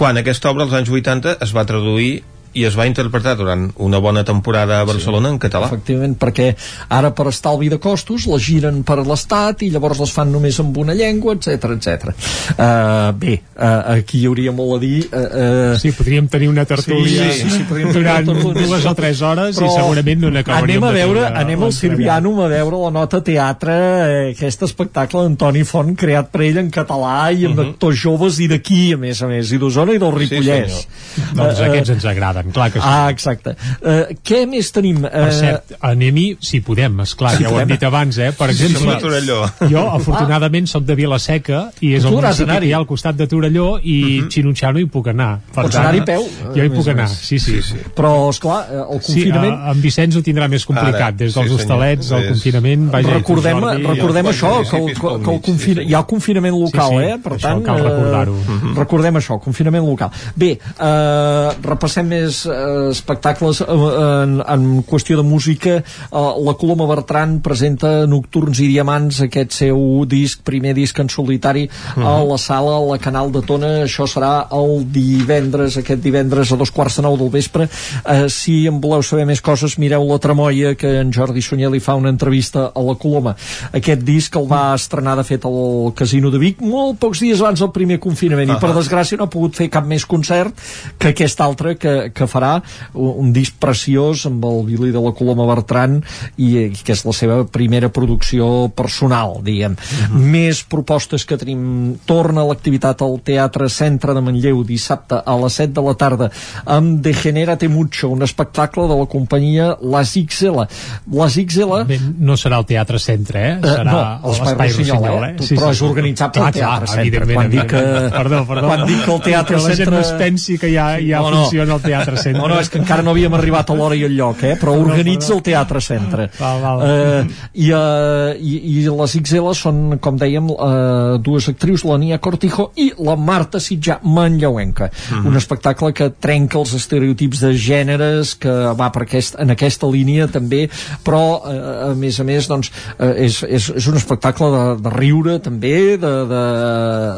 quan 0.00 0.16
aquesta 0.16 0.48
obra 0.48 0.64
als 0.64 0.72
anys 0.72 0.88
80 0.88 1.34
es 1.44 1.50
va 1.52 1.66
traduir 1.68 2.22
i 2.54 2.64
es 2.66 2.76
va 2.78 2.86
interpretar 2.88 3.36
durant 3.38 3.68
una 3.78 4.00
bona 4.02 4.24
temporada 4.24 4.80
a 4.80 4.88
Barcelona 4.88 5.28
sí, 5.28 5.34
en 5.34 5.40
català. 5.42 5.70
Efectivament, 5.70 6.16
perquè 6.18 6.50
ara 6.88 7.12
per 7.14 7.28
estalvi 7.30 7.70
de 7.70 7.78
costos 7.82 8.26
la 8.30 8.40
giren 8.42 8.82
per 8.86 8.98
l'Estat 9.06 9.62
i 9.66 9.70
llavors 9.70 10.00
les 10.02 10.12
fan 10.14 10.32
només 10.32 10.58
amb 10.62 10.76
una 10.82 10.96
llengua, 10.98 11.36
etc 11.38 11.70
etc. 11.76 12.10
Uh, 12.56 13.12
bé, 13.20 13.38
uh, 13.54 13.94
aquí 13.96 14.22
hi 14.22 14.26
hauria 14.30 14.54
molt 14.56 14.78
a 14.78 14.80
dir... 14.82 14.96
Uh, 15.06 15.20
uh... 15.20 15.78
Sí, 15.80 15.92
podríem 15.96 16.26
tenir 16.30 16.50
una 16.50 16.66
tertúlia 16.68 17.30
sí, 17.30 17.44
sí, 17.44 17.50
sí, 17.54 17.64
podríem 17.68 17.92
durant 17.94 18.26
dues 18.26 18.86
o 18.86 18.94
tres 18.98 19.22
hores 19.24 19.56
Però 19.56 19.68
i 19.68 19.74
segurament 19.76 20.20
no 20.24 20.32
n'acabaríem 20.34 20.80
anem 20.80 20.88
a 20.88 20.92
veure, 20.94 21.24
anem 21.42 21.64
al 21.66 21.74
Sirvianum 21.74 22.40
a 22.44 22.48
veure 22.50 22.80
la 22.84 22.90
nota 22.94 23.20
teatre, 23.24 23.76
eh, 23.76 24.22
aquest 24.34 24.64
espectacle 24.66 25.24
d'Antoni 25.26 25.64
Font 25.68 25.94
creat 25.98 26.30
per 26.32 26.44
ell 26.46 26.60
en 26.64 26.70
català 26.74 27.30
i 27.30 27.46
amb 27.46 27.58
uh 27.58 27.64
-huh. 27.64 27.70
actors 27.70 28.00
joves 28.00 28.40
i 28.40 28.48
d'aquí, 28.48 28.92
a 28.94 28.96
més 28.96 29.22
a 29.22 29.26
més, 29.26 29.52
i 29.52 29.58
d'Osona 29.58 29.94
i 29.94 29.98
del 29.98 30.12
Ripollès. 30.12 30.72
Sí, 30.80 31.22
doncs 31.34 31.58
uh, 31.58 31.64
aquests 31.66 31.90
ens 31.90 32.04
agraden 32.04 32.39
agraden, 32.40 32.52
clar 32.52 32.72
que 32.72 32.80
sí. 32.80 32.86
Ah, 32.86 33.10
exacte. 33.10 33.54
Uh, 33.80 34.16
què 34.24 34.44
més 34.48 34.70
tenim? 34.72 35.02
Uh... 35.04 35.10
Per 35.10 35.32
cert, 35.36 35.74
anem-hi, 35.86 36.26
si 36.44 36.60
podem, 36.64 37.00
esclar, 37.04 37.34
sí, 37.36 37.44
ja 37.44 37.52
ho 37.52 37.60
hem 37.60 37.70
dit 37.70 37.84
abans, 37.86 38.18
eh? 38.18 38.30
Per 38.36 38.50
exemple, 38.52 38.96
sí, 39.00 39.68
jo, 39.70 39.84
afortunadament, 39.96 40.68
ah. 40.68 40.72
sóc 40.74 40.86
de 40.88 40.96
Vilaseca 40.98 41.62
i 41.80 41.94
és 41.98 42.06
el 42.06 42.16
municipi 42.16 42.58
que 42.66 42.74
al 42.76 42.86
costat 42.88 43.18
de 43.18 43.28
Torelló 43.30 43.68
i 43.82 43.96
uh 44.00 44.06
mhm. 44.06 44.26
-huh. 44.26 44.30
Xinutxano 44.30 44.78
hi 44.80 44.86
puc 44.86 45.08
anar. 45.08 45.40
Per 45.54 45.64
Pots 45.64 45.76
anar-hi 45.76 46.02
peu? 46.06 46.26
Jo 46.54 46.64
hi 46.64 46.70
puc 46.70 46.88
anar, 46.88 47.08
sí, 47.08 47.38
sí. 47.38 47.60
sí, 47.60 47.62
sí. 47.62 47.76
Però, 47.94 48.30
esclar, 48.30 48.66
eh, 48.70 48.80
el 48.80 49.00
confinament... 49.00 49.56
Sí, 49.56 49.70
en 49.70 49.80
Vicenç 49.80 50.16
ho 50.16 50.22
tindrà 50.22 50.48
més 50.48 50.64
complicat, 50.64 51.00
Ara, 51.00 51.12
des 51.12 51.34
dels 51.34 51.48
sí, 51.48 51.54
hostalets, 51.54 52.10
el 52.10 52.28
confinament... 52.28 52.90
Vaja, 52.90 53.14
recordem 53.14 53.60
Jordi, 53.60 53.86
recordem 53.86 54.26
això, 54.26 54.52
que, 54.70 54.76
el, 54.76 54.94
que 55.24 55.30
el 55.34 55.40
confina... 55.40 55.82
hi 55.82 55.94
ha 55.94 56.02
confinament 56.02 56.54
local, 56.54 56.90
sí, 56.90 56.96
sí, 56.96 57.10
eh? 57.10 57.18
Per 57.22 57.38
tant, 57.38 57.62
cal 57.62 57.82
recordar-ho. 57.82 58.36
Recordem 58.76 59.16
això, 59.16 59.38
confinament 59.40 59.84
local. 59.84 60.10
Bé, 60.36 60.52
eh, 60.58 61.48
repassem 61.62 62.06
més 62.06 62.29
eh, 62.46 62.90
espectacles 62.90 63.60
eh, 63.60 63.66
en, 63.66 64.40
en 64.40 64.82
qüestió 64.86 65.16
de 65.16 65.24
música 65.26 65.76
eh, 65.78 65.84
la 66.10 66.54
Coloma 66.54 66.86
Bertran 66.88 67.38
presenta 67.44 68.06
Nocturns 68.06 68.60
i 68.62 68.68
Diamants 68.70 69.20
aquest 69.26 69.56
seu 69.60 70.04
disc, 70.08 70.42
primer 70.46 70.74
disc 70.76 70.98
en 71.00 71.08
solitari 71.08 71.68
uh 71.68 72.02
-huh. 72.02 72.06
a 72.06 72.24
la 72.24 72.38
sala, 72.38 72.76
a 72.76 72.84
la 72.92 72.98
Canal 72.98 73.32
de 73.32 73.42
Tona 73.42 73.72
això 73.84 74.06
serà 74.06 74.46
el 74.50 74.86
divendres 74.92 75.76
aquest 75.76 76.02
divendres 76.02 76.52
a 76.52 76.56
dos 76.56 76.70
quarts 76.70 76.96
de 76.96 77.02
nou 77.02 77.16
del 77.16 77.30
vespre 77.30 77.68
eh, 78.04 78.28
si 78.28 78.66
en 78.66 78.80
voleu 78.80 79.02
saber 79.02 79.26
més 79.26 79.40
coses 79.40 79.78
mireu 79.78 80.06
la 80.08 80.18
Tramoia 80.18 80.74
que 80.74 81.00
en 81.00 81.12
Jordi 81.12 81.42
Sunyer 81.42 81.70
li 81.70 81.80
fa 81.80 81.94
una 81.94 82.10
entrevista 82.10 82.72
a 82.74 82.82
la 82.82 82.94
Coloma 82.94 83.36
aquest 83.72 84.02
disc 84.02 84.36
el 84.36 84.46
va 84.46 84.74
estrenar 84.74 85.16
de 85.16 85.24
fet 85.24 85.44
al 85.44 85.92
Casino 85.94 86.30
de 86.30 86.38
Vic 86.38 86.60
molt 86.60 86.98
pocs 86.98 87.20
dies 87.20 87.40
abans 87.40 87.60
del 87.60 87.70
primer 87.70 87.98
confinament 87.98 88.50
uh 88.50 88.54
-huh. 88.54 88.58
i 88.58 88.60
per 88.60 88.74
desgràcia 88.74 89.18
no 89.18 89.24
ha 89.24 89.30
pogut 89.30 89.54
fer 89.54 89.68
cap 89.68 89.86
més 89.86 90.06
concert 90.06 90.54
que 90.98 91.08
aquest 91.08 91.40
altre 91.40 91.76
que, 91.76 92.12
que 92.14 92.19
farà 92.28 92.58
un 92.94 93.32
disc 93.32 93.56
preciós 93.60 94.26
amb 94.26 94.44
el 94.44 94.64
violí 94.66 94.90
de 94.92 95.00
la 95.00 95.12
Coloma 95.16 95.46
Bertran 95.48 96.00
i, 96.36 96.50
i 96.66 96.82
que 96.84 96.94
és 96.96 97.04
la 97.06 97.14
seva 97.16 97.40
primera 97.44 97.90
producció 97.92 98.68
personal, 98.74 99.38
diguem. 99.44 99.72
Uh 99.72 99.76
mhm. 99.76 100.16
-huh. 100.16 100.30
Més 100.30 100.62
propostes 100.64 101.24
que 101.24 101.36
tenim. 101.36 101.98
Torna 102.06 102.44
l'activitat 102.44 103.02
al 103.02 103.20
Teatre 103.24 103.68
Centre 103.68 104.14
de 104.14 104.20
Manlleu 104.20 104.64
dissabte 104.64 105.20
a 105.24 105.36
les 105.36 105.52
7 105.52 105.72
de 105.72 105.82
la 105.82 105.94
tarda 105.94 106.30
amb 106.64 107.00
Degenerate 107.00 107.68
Mucho, 107.68 108.08
un 108.08 108.22
espectacle 108.22 108.86
de 108.88 108.96
la 108.96 109.06
companyia 109.06 109.76
Las 109.82 110.14
XL. 110.14 110.66
Las 111.12 111.34
XL... 111.34 111.84
No 112.18 112.36
serà 112.36 112.58
el 112.58 112.66
Teatre 112.66 112.98
Centre, 112.98 113.40
eh? 113.40 113.58
Serà 113.62 113.82
uh, 113.82 114.22
no, 114.22 114.30
l'Espai 114.30 114.68
Rossinyol, 114.68 114.96
Rossinyol, 114.96 115.24
eh? 115.24 115.34
eh? 115.34 115.46
Sí, 115.46 115.54
però 115.54 115.70
sí, 115.70 115.76
és 115.76 115.82
organitzat 115.82 116.34
pel 116.36 116.52
Teatre 116.56 116.86
Centre. 116.94 117.26
Quan 117.30 117.50
dic, 117.50 117.66
que, 117.70 117.82
perdó, 118.14 118.42
perdó. 118.48 118.66
quan 118.66 118.86
dic 118.88 119.04
que 119.04 119.14
el 119.14 119.22
Teatre 119.26 119.56
que 119.56 119.62
Centre... 119.62 119.70
la 119.70 119.80
gent 119.80 119.94
no 119.94 120.00
es 120.00 120.12
pensi 120.20 120.58
que 120.58 120.72
ja, 120.72 120.88
ja 120.98 121.22
no, 121.22 121.30
no. 121.30 121.42
funciona 121.44 121.76
el 121.78 121.84
Teatre 121.84 122.09
Teatre 122.10 122.22
Centre. 122.22 122.40
No, 122.40 122.48
no, 122.48 122.58
és 122.60 122.70
que 122.70 122.78
encara 122.80 123.04
no 123.04 123.12
havíem 123.14 123.34
arribat 123.36 123.70
a 123.70 123.76
l'hora 123.76 123.96
i 123.96 124.02
el 124.06 124.14
lloc, 124.16 124.42
eh? 124.46 124.54
però 124.60 124.74
organitza 124.78 125.32
el 125.34 125.42
Teatre 125.46 125.82
Centre. 125.84 126.28
Val, 126.38 126.60
val. 126.62 126.82
Eh, 126.84 127.20
i, 127.64 127.70
uh, 127.74 128.32
i, 128.36 128.56
I 128.80 128.84
les 128.88 129.16
XL 129.20 129.52
són, 129.56 129.80
com 130.02 130.18
dèiem, 130.20 130.50
uh, 130.50 131.18
dues 131.22 131.48
actrius, 131.52 131.84
la 131.88 131.98
Nia 132.00 132.20
Cortijo 132.22 132.70
i 132.80 132.90
la 132.98 133.16
Marta 133.16 133.60
Sitjà 133.62 134.00
Manlleuenca. 134.02 134.90
Mm 134.90 135.16
-hmm. 135.16 135.28
Un 135.28 135.36
espectacle 135.36 135.92
que 135.92 136.10
trenca 136.10 136.58
els 136.58 136.74
estereotips 136.74 137.40
de 137.40 137.52
gèneres, 137.54 138.34
que 138.38 138.50
va 138.50 138.90
per 138.90 139.02
aquest, 139.02 139.36
en 139.38 139.50
aquesta 139.50 139.86
línia 139.86 140.26
també, 140.28 140.68
però 141.04 141.40
uh, 141.40 141.90
a 141.90 141.94
més 141.94 142.20
a 142.20 142.24
més 142.24 142.48
doncs, 142.48 142.70
uh, 142.98 143.14
és, 143.16 143.42
és, 143.42 143.70
és 143.76 143.86
un 143.86 143.96
espectacle 143.96 144.50
de, 144.50 144.82
de 144.82 144.90
riure 144.90 145.38
també, 145.38 145.96
de, 145.96 146.14
de, 146.32 146.44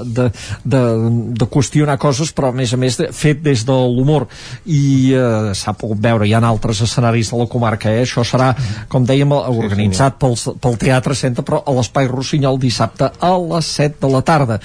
de, 0.04 0.30
de, 0.64 0.82
de 1.38 1.46
qüestionar 1.46 1.98
coses, 1.98 2.32
però 2.32 2.48
a 2.48 2.52
més 2.52 2.72
a 2.72 2.76
més 2.76 2.96
de, 2.98 3.08
fet 3.12 3.42
des 3.42 3.64
de 3.64 3.72
l'humor 3.72 4.26
i 4.66 4.81
eh, 5.14 5.52
s'ha 5.58 5.74
pogut 5.78 6.00
veure 6.02 6.28
ja 6.30 6.40
en 6.42 6.48
altres 6.48 6.82
escenaris 6.86 7.32
de 7.32 7.40
la 7.40 7.48
comarca, 7.50 7.90
eh? 7.90 8.06
això 8.06 8.24
serà 8.26 8.52
com 8.92 9.06
dèiem, 9.08 9.32
organitzat 9.32 10.18
pel, 10.22 10.36
pel 10.62 10.80
Teatre 10.80 11.16
Centre 11.18 11.44
però 11.46 11.62
a 11.66 11.76
l'Espai 11.76 12.10
Rossinyol 12.10 12.60
dissabte 12.62 13.12
a 13.18 13.36
les 13.38 13.76
7 13.82 14.02
de 14.02 14.12
la 14.12 14.24
tarda 14.26 14.60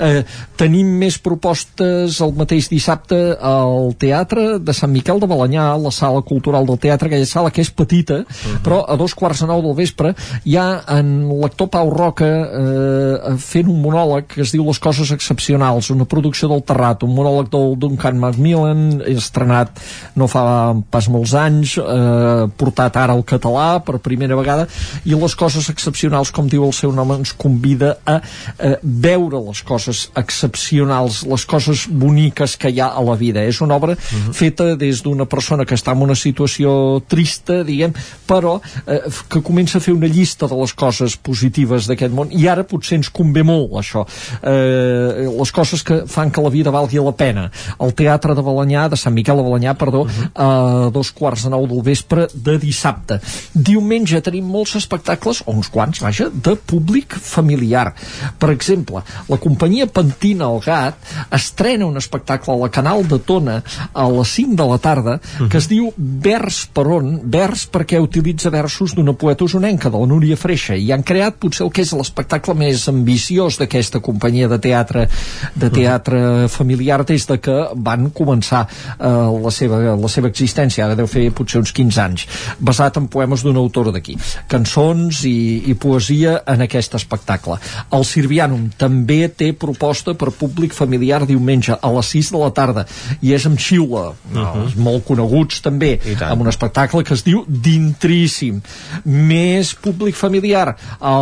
eh, 0.00 0.22
tenim 0.58 0.88
més 1.00 1.18
propostes 1.22 2.18
el 2.24 2.32
mateix 2.36 2.68
dissabte 2.72 3.18
al 3.36 3.92
Teatre 4.00 4.58
de 4.58 4.74
Sant 4.76 4.92
Miquel 4.92 5.20
de 5.20 5.28
Balanyà, 5.30 5.68
la 5.80 5.92
sala 5.94 6.22
cultural 6.26 6.66
del 6.68 6.80
teatre, 6.80 7.10
aquella 7.10 7.28
sala 7.28 7.52
que 7.54 7.62
és 7.62 7.70
petita, 7.70 8.20
uh 8.20 8.24
-huh. 8.24 8.60
però 8.64 8.84
a 8.88 8.96
dos 8.96 9.14
quarts 9.14 9.40
de 9.40 9.46
nou 9.46 9.62
del 9.62 9.74
vespre 9.74 10.14
hi 10.44 10.56
ha 10.56 10.82
en 10.98 11.28
l'actor 11.40 11.68
Pau 11.68 11.90
Roca 11.90 12.26
eh, 12.26 13.36
fent 13.38 13.68
un 13.68 13.80
monòleg 13.80 14.26
que 14.26 14.42
es 14.42 14.52
diu 14.52 14.64
Les 14.70 14.78
coses 14.78 15.10
excepcionals, 15.10 15.90
una 15.90 16.04
producció 16.04 16.48
del 16.48 16.62
Terrat, 16.62 17.02
un 17.02 17.14
monòleg 17.14 17.50
del 17.50 17.76
Duncan 17.78 18.18
Macmillan, 18.18 19.02
estrenat 19.06 19.80
no 20.14 20.28
fa 20.28 20.74
pas 20.90 21.08
molts 21.08 21.34
anys, 21.34 21.76
eh, 21.78 22.46
portat 22.56 22.96
ara 22.96 23.12
al 23.12 23.24
català 23.24 23.82
per 23.82 23.98
primera 23.98 24.36
vegada, 24.36 24.68
i 25.04 25.14
les 25.14 25.34
coses 25.34 25.68
excepcionals, 25.68 26.30
com 26.30 26.48
diu 26.48 26.64
el 26.64 26.72
seu 26.72 26.92
nom, 26.92 27.10
ens 27.12 27.32
convida 27.32 27.96
a 28.06 28.20
eh, 28.58 28.76
veure 28.82 29.40
les 29.48 29.62
coses 29.62 29.89
coses 29.90 30.10
excepcionals, 30.16 31.24
les 31.26 31.44
coses 31.46 31.86
boniques 31.88 32.56
que 32.56 32.70
hi 32.70 32.80
ha 32.80 32.90
a 32.94 33.02
la 33.02 33.16
vida. 33.16 33.42
És 33.42 33.60
una 33.60 33.76
obra 33.76 33.92
uh 33.92 33.96
mhm. 33.96 34.30
-huh. 34.30 34.32
feta 34.32 34.76
des 34.76 35.02
d'una 35.02 35.26
persona 35.26 35.64
que 35.64 35.74
està 35.74 35.92
en 35.92 36.02
una 36.02 36.14
situació 36.14 37.02
trista, 37.08 37.64
diguem, 37.64 37.92
però 38.26 38.60
eh, 38.86 39.00
que 39.28 39.42
comença 39.42 39.78
a 39.78 39.80
fer 39.80 39.94
una 39.94 40.06
llista 40.06 40.46
de 40.46 40.54
les 40.54 40.72
coses 40.74 41.16
positives 41.16 41.86
d'aquest 41.86 42.12
món 42.12 42.28
i 42.30 42.48
ara 42.48 42.64
potser 42.64 42.96
ens 42.96 43.10
convé 43.10 43.42
molt 43.42 43.72
això. 43.72 44.06
Eh, 44.42 45.28
les 45.38 45.52
coses 45.52 45.82
que 45.82 46.06
fan 46.06 46.30
que 46.30 46.42
la 46.42 46.50
vida 46.50 46.70
valgui 46.70 46.98
la 46.98 47.12
pena. 47.12 47.50
El 47.80 47.92
Teatre 47.94 48.34
de 48.34 48.42
Balanyà, 48.42 48.88
de 48.88 48.96
Sant 48.96 49.14
Miquel 49.14 49.36
de 49.36 49.42
Balanyà, 49.42 49.74
perdó, 49.74 50.02
uh 50.02 50.06
mhm. 50.06 50.30
-huh. 50.34 50.86
a 50.86 50.90
dos 50.90 51.10
quarts 51.12 51.44
de 51.44 51.50
nou 51.50 51.66
del 51.66 51.82
vespre 51.82 52.28
de 52.34 52.58
dissabte. 52.58 53.20
Diumenge 53.54 54.20
tenim 54.20 54.44
molts 54.44 54.74
espectacles, 54.74 55.42
o 55.46 55.52
uns 55.52 55.68
quants, 55.68 56.00
vaja, 56.00 56.30
de 56.32 56.56
públic 56.56 57.14
familiar. 57.14 57.94
Per 58.38 58.50
exemple, 58.50 59.02
la 59.28 59.36
companyia 59.36 59.69
companyia 59.70 59.86
Pentina 59.86 60.48
el 60.50 60.60
Gat 60.64 60.96
estrena 61.30 61.86
un 61.86 61.96
espectacle 61.96 62.52
a 62.52 62.58
la 62.58 62.70
Canal 62.70 63.06
de 63.06 63.18
Tona 63.22 63.60
a 63.94 64.08
les 64.10 64.28
5 64.34 64.56
de 64.58 64.66
la 64.66 64.78
tarda 64.78 65.18
que 65.50 65.58
es 65.58 65.68
diu 65.70 65.92
Vers 65.96 66.66
per 66.74 66.86
on? 66.90 67.20
Vers 67.30 67.68
perquè 67.70 68.00
utilitza 68.02 68.50
versos 68.50 68.94
d'una 68.96 69.14
poeta 69.14 69.44
usonenca, 69.44 69.90
de 69.90 69.98
la 69.98 70.08
Núria 70.10 70.36
Freixa, 70.36 70.74
i 70.74 70.90
han 70.90 71.04
creat 71.06 71.38
potser 71.38 71.66
el 71.66 71.70
que 71.72 71.84
és 71.84 71.92
l'espectacle 71.94 72.54
més 72.58 72.88
ambiciós 72.90 73.60
d'aquesta 73.60 74.00
companyia 74.02 74.48
de 74.50 74.58
teatre 74.58 75.06
de 75.54 75.70
teatre 75.70 76.48
familiar 76.48 77.04
des 77.06 77.26
de 77.28 77.38
que 77.38 77.56
van 77.76 78.10
començar 78.10 78.64
eh, 78.66 79.06
la, 79.06 79.54
seva, 79.54 79.94
la 79.94 80.10
seva 80.10 80.30
existència, 80.32 80.84
ara 80.86 80.98
deu 80.98 81.06
fer 81.06 81.28
potser 81.30 81.62
uns 81.62 81.74
15 81.76 82.02
anys, 82.02 82.26
basat 82.58 82.98
en 82.98 83.06
poemes 83.12 83.44
d'un 83.46 83.58
autor 83.60 83.92
d'aquí. 83.94 84.16
Cançons 84.50 85.22
i, 85.28 85.70
i 85.70 85.78
poesia 85.78 86.40
en 86.50 86.66
aquest 86.66 86.96
espectacle. 86.98 87.60
El 87.94 88.06
Sirvianum 88.08 88.70
també 88.80 89.22
té 89.28 89.52
proposta 89.60 90.14
per 90.18 90.32
públic 90.34 90.74
familiar 90.76 91.22
diumenge 91.28 91.76
a 91.76 91.90
les 91.94 92.12
6 92.16 92.32
de 92.34 92.40
la 92.40 92.50
tarda 92.56 92.86
i 93.20 93.34
és 93.36 93.46
amb 93.46 93.60
Xiula, 93.60 94.10
uh 94.10 94.38
-huh. 94.38 94.76
molt 94.76 95.04
coneguts 95.04 95.60
també, 95.60 95.98
amb 96.20 96.42
un 96.42 96.48
espectacle 96.48 97.04
que 97.04 97.14
es 97.14 97.24
diu 97.24 97.44
Dintríssim. 97.46 98.60
Més 99.04 99.74
públic 99.74 100.14
familiar 100.14 100.76
a 101.00 101.14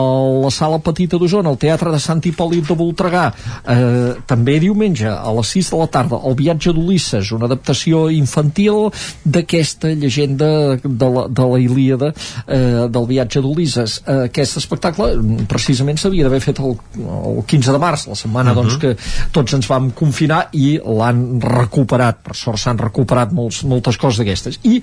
la 0.45 0.51
sala 0.51 0.79
petita 0.79 1.19
d'Osona, 1.19 1.49
al 1.49 1.59
Teatre 1.59 1.91
de 1.91 1.99
Sant 1.99 2.21
Hipòlit 2.25 2.69
de 2.69 2.75
Voltregà, 2.75 3.33
eh, 3.67 4.15
també 4.27 4.59
diumenge 4.61 5.09
a 5.09 5.33
les 5.33 5.47
6 5.47 5.71
de 5.71 5.77
la 5.77 5.87
tarda, 5.87 6.21
El 6.29 6.35
viatge 6.35 6.73
d'Ulisses, 6.73 7.33
una 7.33 7.47
adaptació 7.47 8.11
infantil 8.11 8.91
d'aquesta 9.25 9.89
llegenda 9.89 10.77
de 10.83 11.09
la, 11.15 11.29
de 11.29 11.43
la 11.43 11.59
Ilíada 11.59 12.13
eh, 12.47 12.89
del 12.89 13.07
viatge 13.07 13.41
d'Ulisses. 13.41 14.03
Eh, 14.07 14.25
aquest 14.25 14.57
espectacle 14.57 15.13
precisament 15.49 15.99
s'havia 15.99 16.25
d'haver 16.25 16.41
fet 16.41 16.59
el, 16.61 16.77
el 16.99 17.45
15 17.47 17.73
de 17.73 17.79
març, 17.79 18.07
la 18.07 18.15
setmana 18.15 18.28
setmana 18.29 18.53
uh 18.53 18.57
-huh. 18.57 18.63
doncs, 18.63 18.77
que 18.77 18.97
tots 19.33 19.53
ens 19.55 19.67
vam 19.69 19.91
confinar 19.91 20.49
i 20.53 20.79
l'han 20.79 21.41
recuperat, 21.41 22.23
per 22.23 22.37
sort 22.37 22.59
s'han 22.59 22.79
recuperat 22.79 23.33
molts, 23.33 23.65
moltes 23.65 23.97
coses 23.97 24.19
d'aquestes. 24.19 24.61
I 24.65 24.83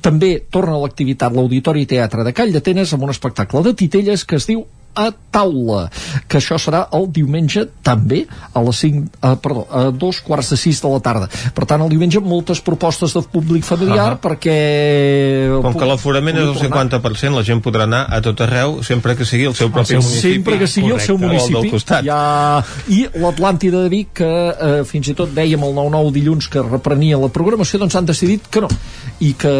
també 0.00 0.46
torna 0.50 0.76
a 0.76 0.78
l'activitat 0.80 1.32
l'Auditori 1.32 1.86
Teatre 1.86 2.24
de 2.24 2.32
Call 2.32 2.52
d'Atenes 2.52 2.92
amb 2.92 3.02
un 3.02 3.10
espectacle 3.10 3.62
de 3.62 3.74
titelles 3.74 4.24
que 4.24 4.36
es 4.36 4.46
diu 4.46 4.64
a 4.96 5.12
taula, 5.36 5.86
que 6.26 6.40
això 6.40 6.56
serà 6.60 6.86
el 6.96 7.10
diumenge 7.12 7.66
també 7.84 8.22
a 8.56 8.62
les 8.64 8.80
5, 8.80 9.02
eh, 9.20 9.34
perdó, 9.44 9.66
a 9.68 9.82
dos 9.92 10.22
quarts 10.24 10.54
de 10.54 10.56
6 10.56 10.80
de 10.82 10.92
la 10.94 11.00
tarda. 11.04 11.28
Per 11.54 11.66
tant, 11.68 11.82
el 11.84 11.92
diumenge 11.92 12.22
moltes 12.24 12.62
propostes 12.64 13.12
de 13.12 13.22
públic 13.22 13.64
familiar 13.64 14.14
uh 14.14 14.16
-huh. 14.16 14.24
perquè... 14.24 15.60
Com 15.62 15.74
que 15.76 15.86
l'aforament 15.86 16.38
és 16.38 16.48
el 16.48 16.56
50%, 16.56 17.34
la 17.34 17.42
gent 17.42 17.62
podrà 17.62 17.84
anar 17.84 18.06
a 18.08 18.20
tot 18.20 18.40
arreu 18.40 18.82
sempre 18.82 19.16
que 19.16 19.24
sigui 19.24 19.44
el 19.44 19.54
seu 19.54 19.70
propi 19.70 19.94
el 19.94 20.02
seu, 20.02 20.10
municipi. 20.10 20.34
Sempre 20.34 20.58
que 20.58 20.66
sigui 20.66 20.90
Correcte. 20.90 21.12
el 21.12 21.18
seu 21.18 21.18
municipi. 21.18 21.68
El 21.74 22.04
ja... 22.04 22.64
I 22.88 23.08
l'Atlàntida 23.14 23.82
de 23.82 23.88
Vic, 23.88 24.08
que 24.14 24.24
eh, 24.24 24.84
fins 24.84 25.08
i 25.08 25.14
tot 25.14 25.28
dèiem 25.34 25.62
el 25.62 25.74
9-9 25.74 26.12
dilluns 26.12 26.48
que 26.48 26.62
reprenia 26.62 27.18
la 27.18 27.28
programació, 27.28 27.78
doncs 27.78 27.94
han 27.94 28.06
decidit 28.06 28.48
que 28.48 28.60
no. 28.60 28.68
I 29.20 29.34
que, 29.34 29.52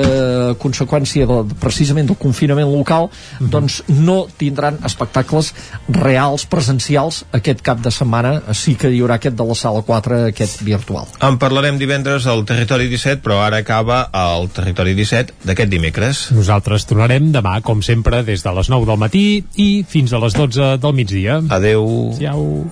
a 0.51 0.55
conseqüència 0.55 1.27
de, 1.27 1.55
precisament 1.61 2.07
del 2.07 2.17
confinament 2.17 2.69
local, 2.69 3.05
uh 3.05 3.11
-huh. 3.11 3.49
doncs 3.51 3.83
no 3.89 4.27
tindran 4.37 4.79
espectacles 4.85 5.26
espectacles 5.27 5.55
reals, 5.89 6.47
presencials, 6.47 7.25
aquest 7.33 7.63
cap 7.63 7.81
de 7.83 7.91
setmana 7.91 8.55
sí 8.55 8.77
que 8.79 8.91
hi 8.91 9.01
haurà 9.03 9.19
aquest 9.19 9.37
de 9.37 9.45
la 9.45 9.55
sala 9.55 9.83
4, 9.83 10.27
aquest 10.31 10.63
virtual. 10.63 11.07
En 11.21 11.39
parlarem 11.39 11.79
divendres 11.79 12.27
al 12.27 12.45
Territori 12.47 12.89
17, 12.89 13.23
però 13.23 13.41
ara 13.45 13.59
acaba 13.59 14.09
el 14.13 14.49
Territori 14.51 14.95
17 14.95 15.47
d'aquest 15.47 15.71
dimecres. 15.71 16.27
Nosaltres 16.33 16.87
tornarem 16.87 17.33
demà, 17.33 17.61
com 17.63 17.83
sempre, 17.83 18.23
des 18.23 18.43
de 18.43 18.53
les 18.53 18.71
9 18.71 18.87
del 18.87 18.99
matí 19.01 19.27
i 19.57 19.85
fins 19.89 20.13
a 20.13 20.23
les 20.23 20.35
12 20.35 20.77
del 20.79 20.95
migdia. 20.95 21.41
Adeu. 21.51 22.13
Adéu. 22.17 22.65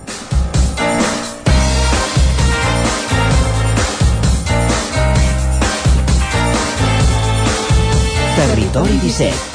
Territori 8.35 8.97
17 8.99 9.54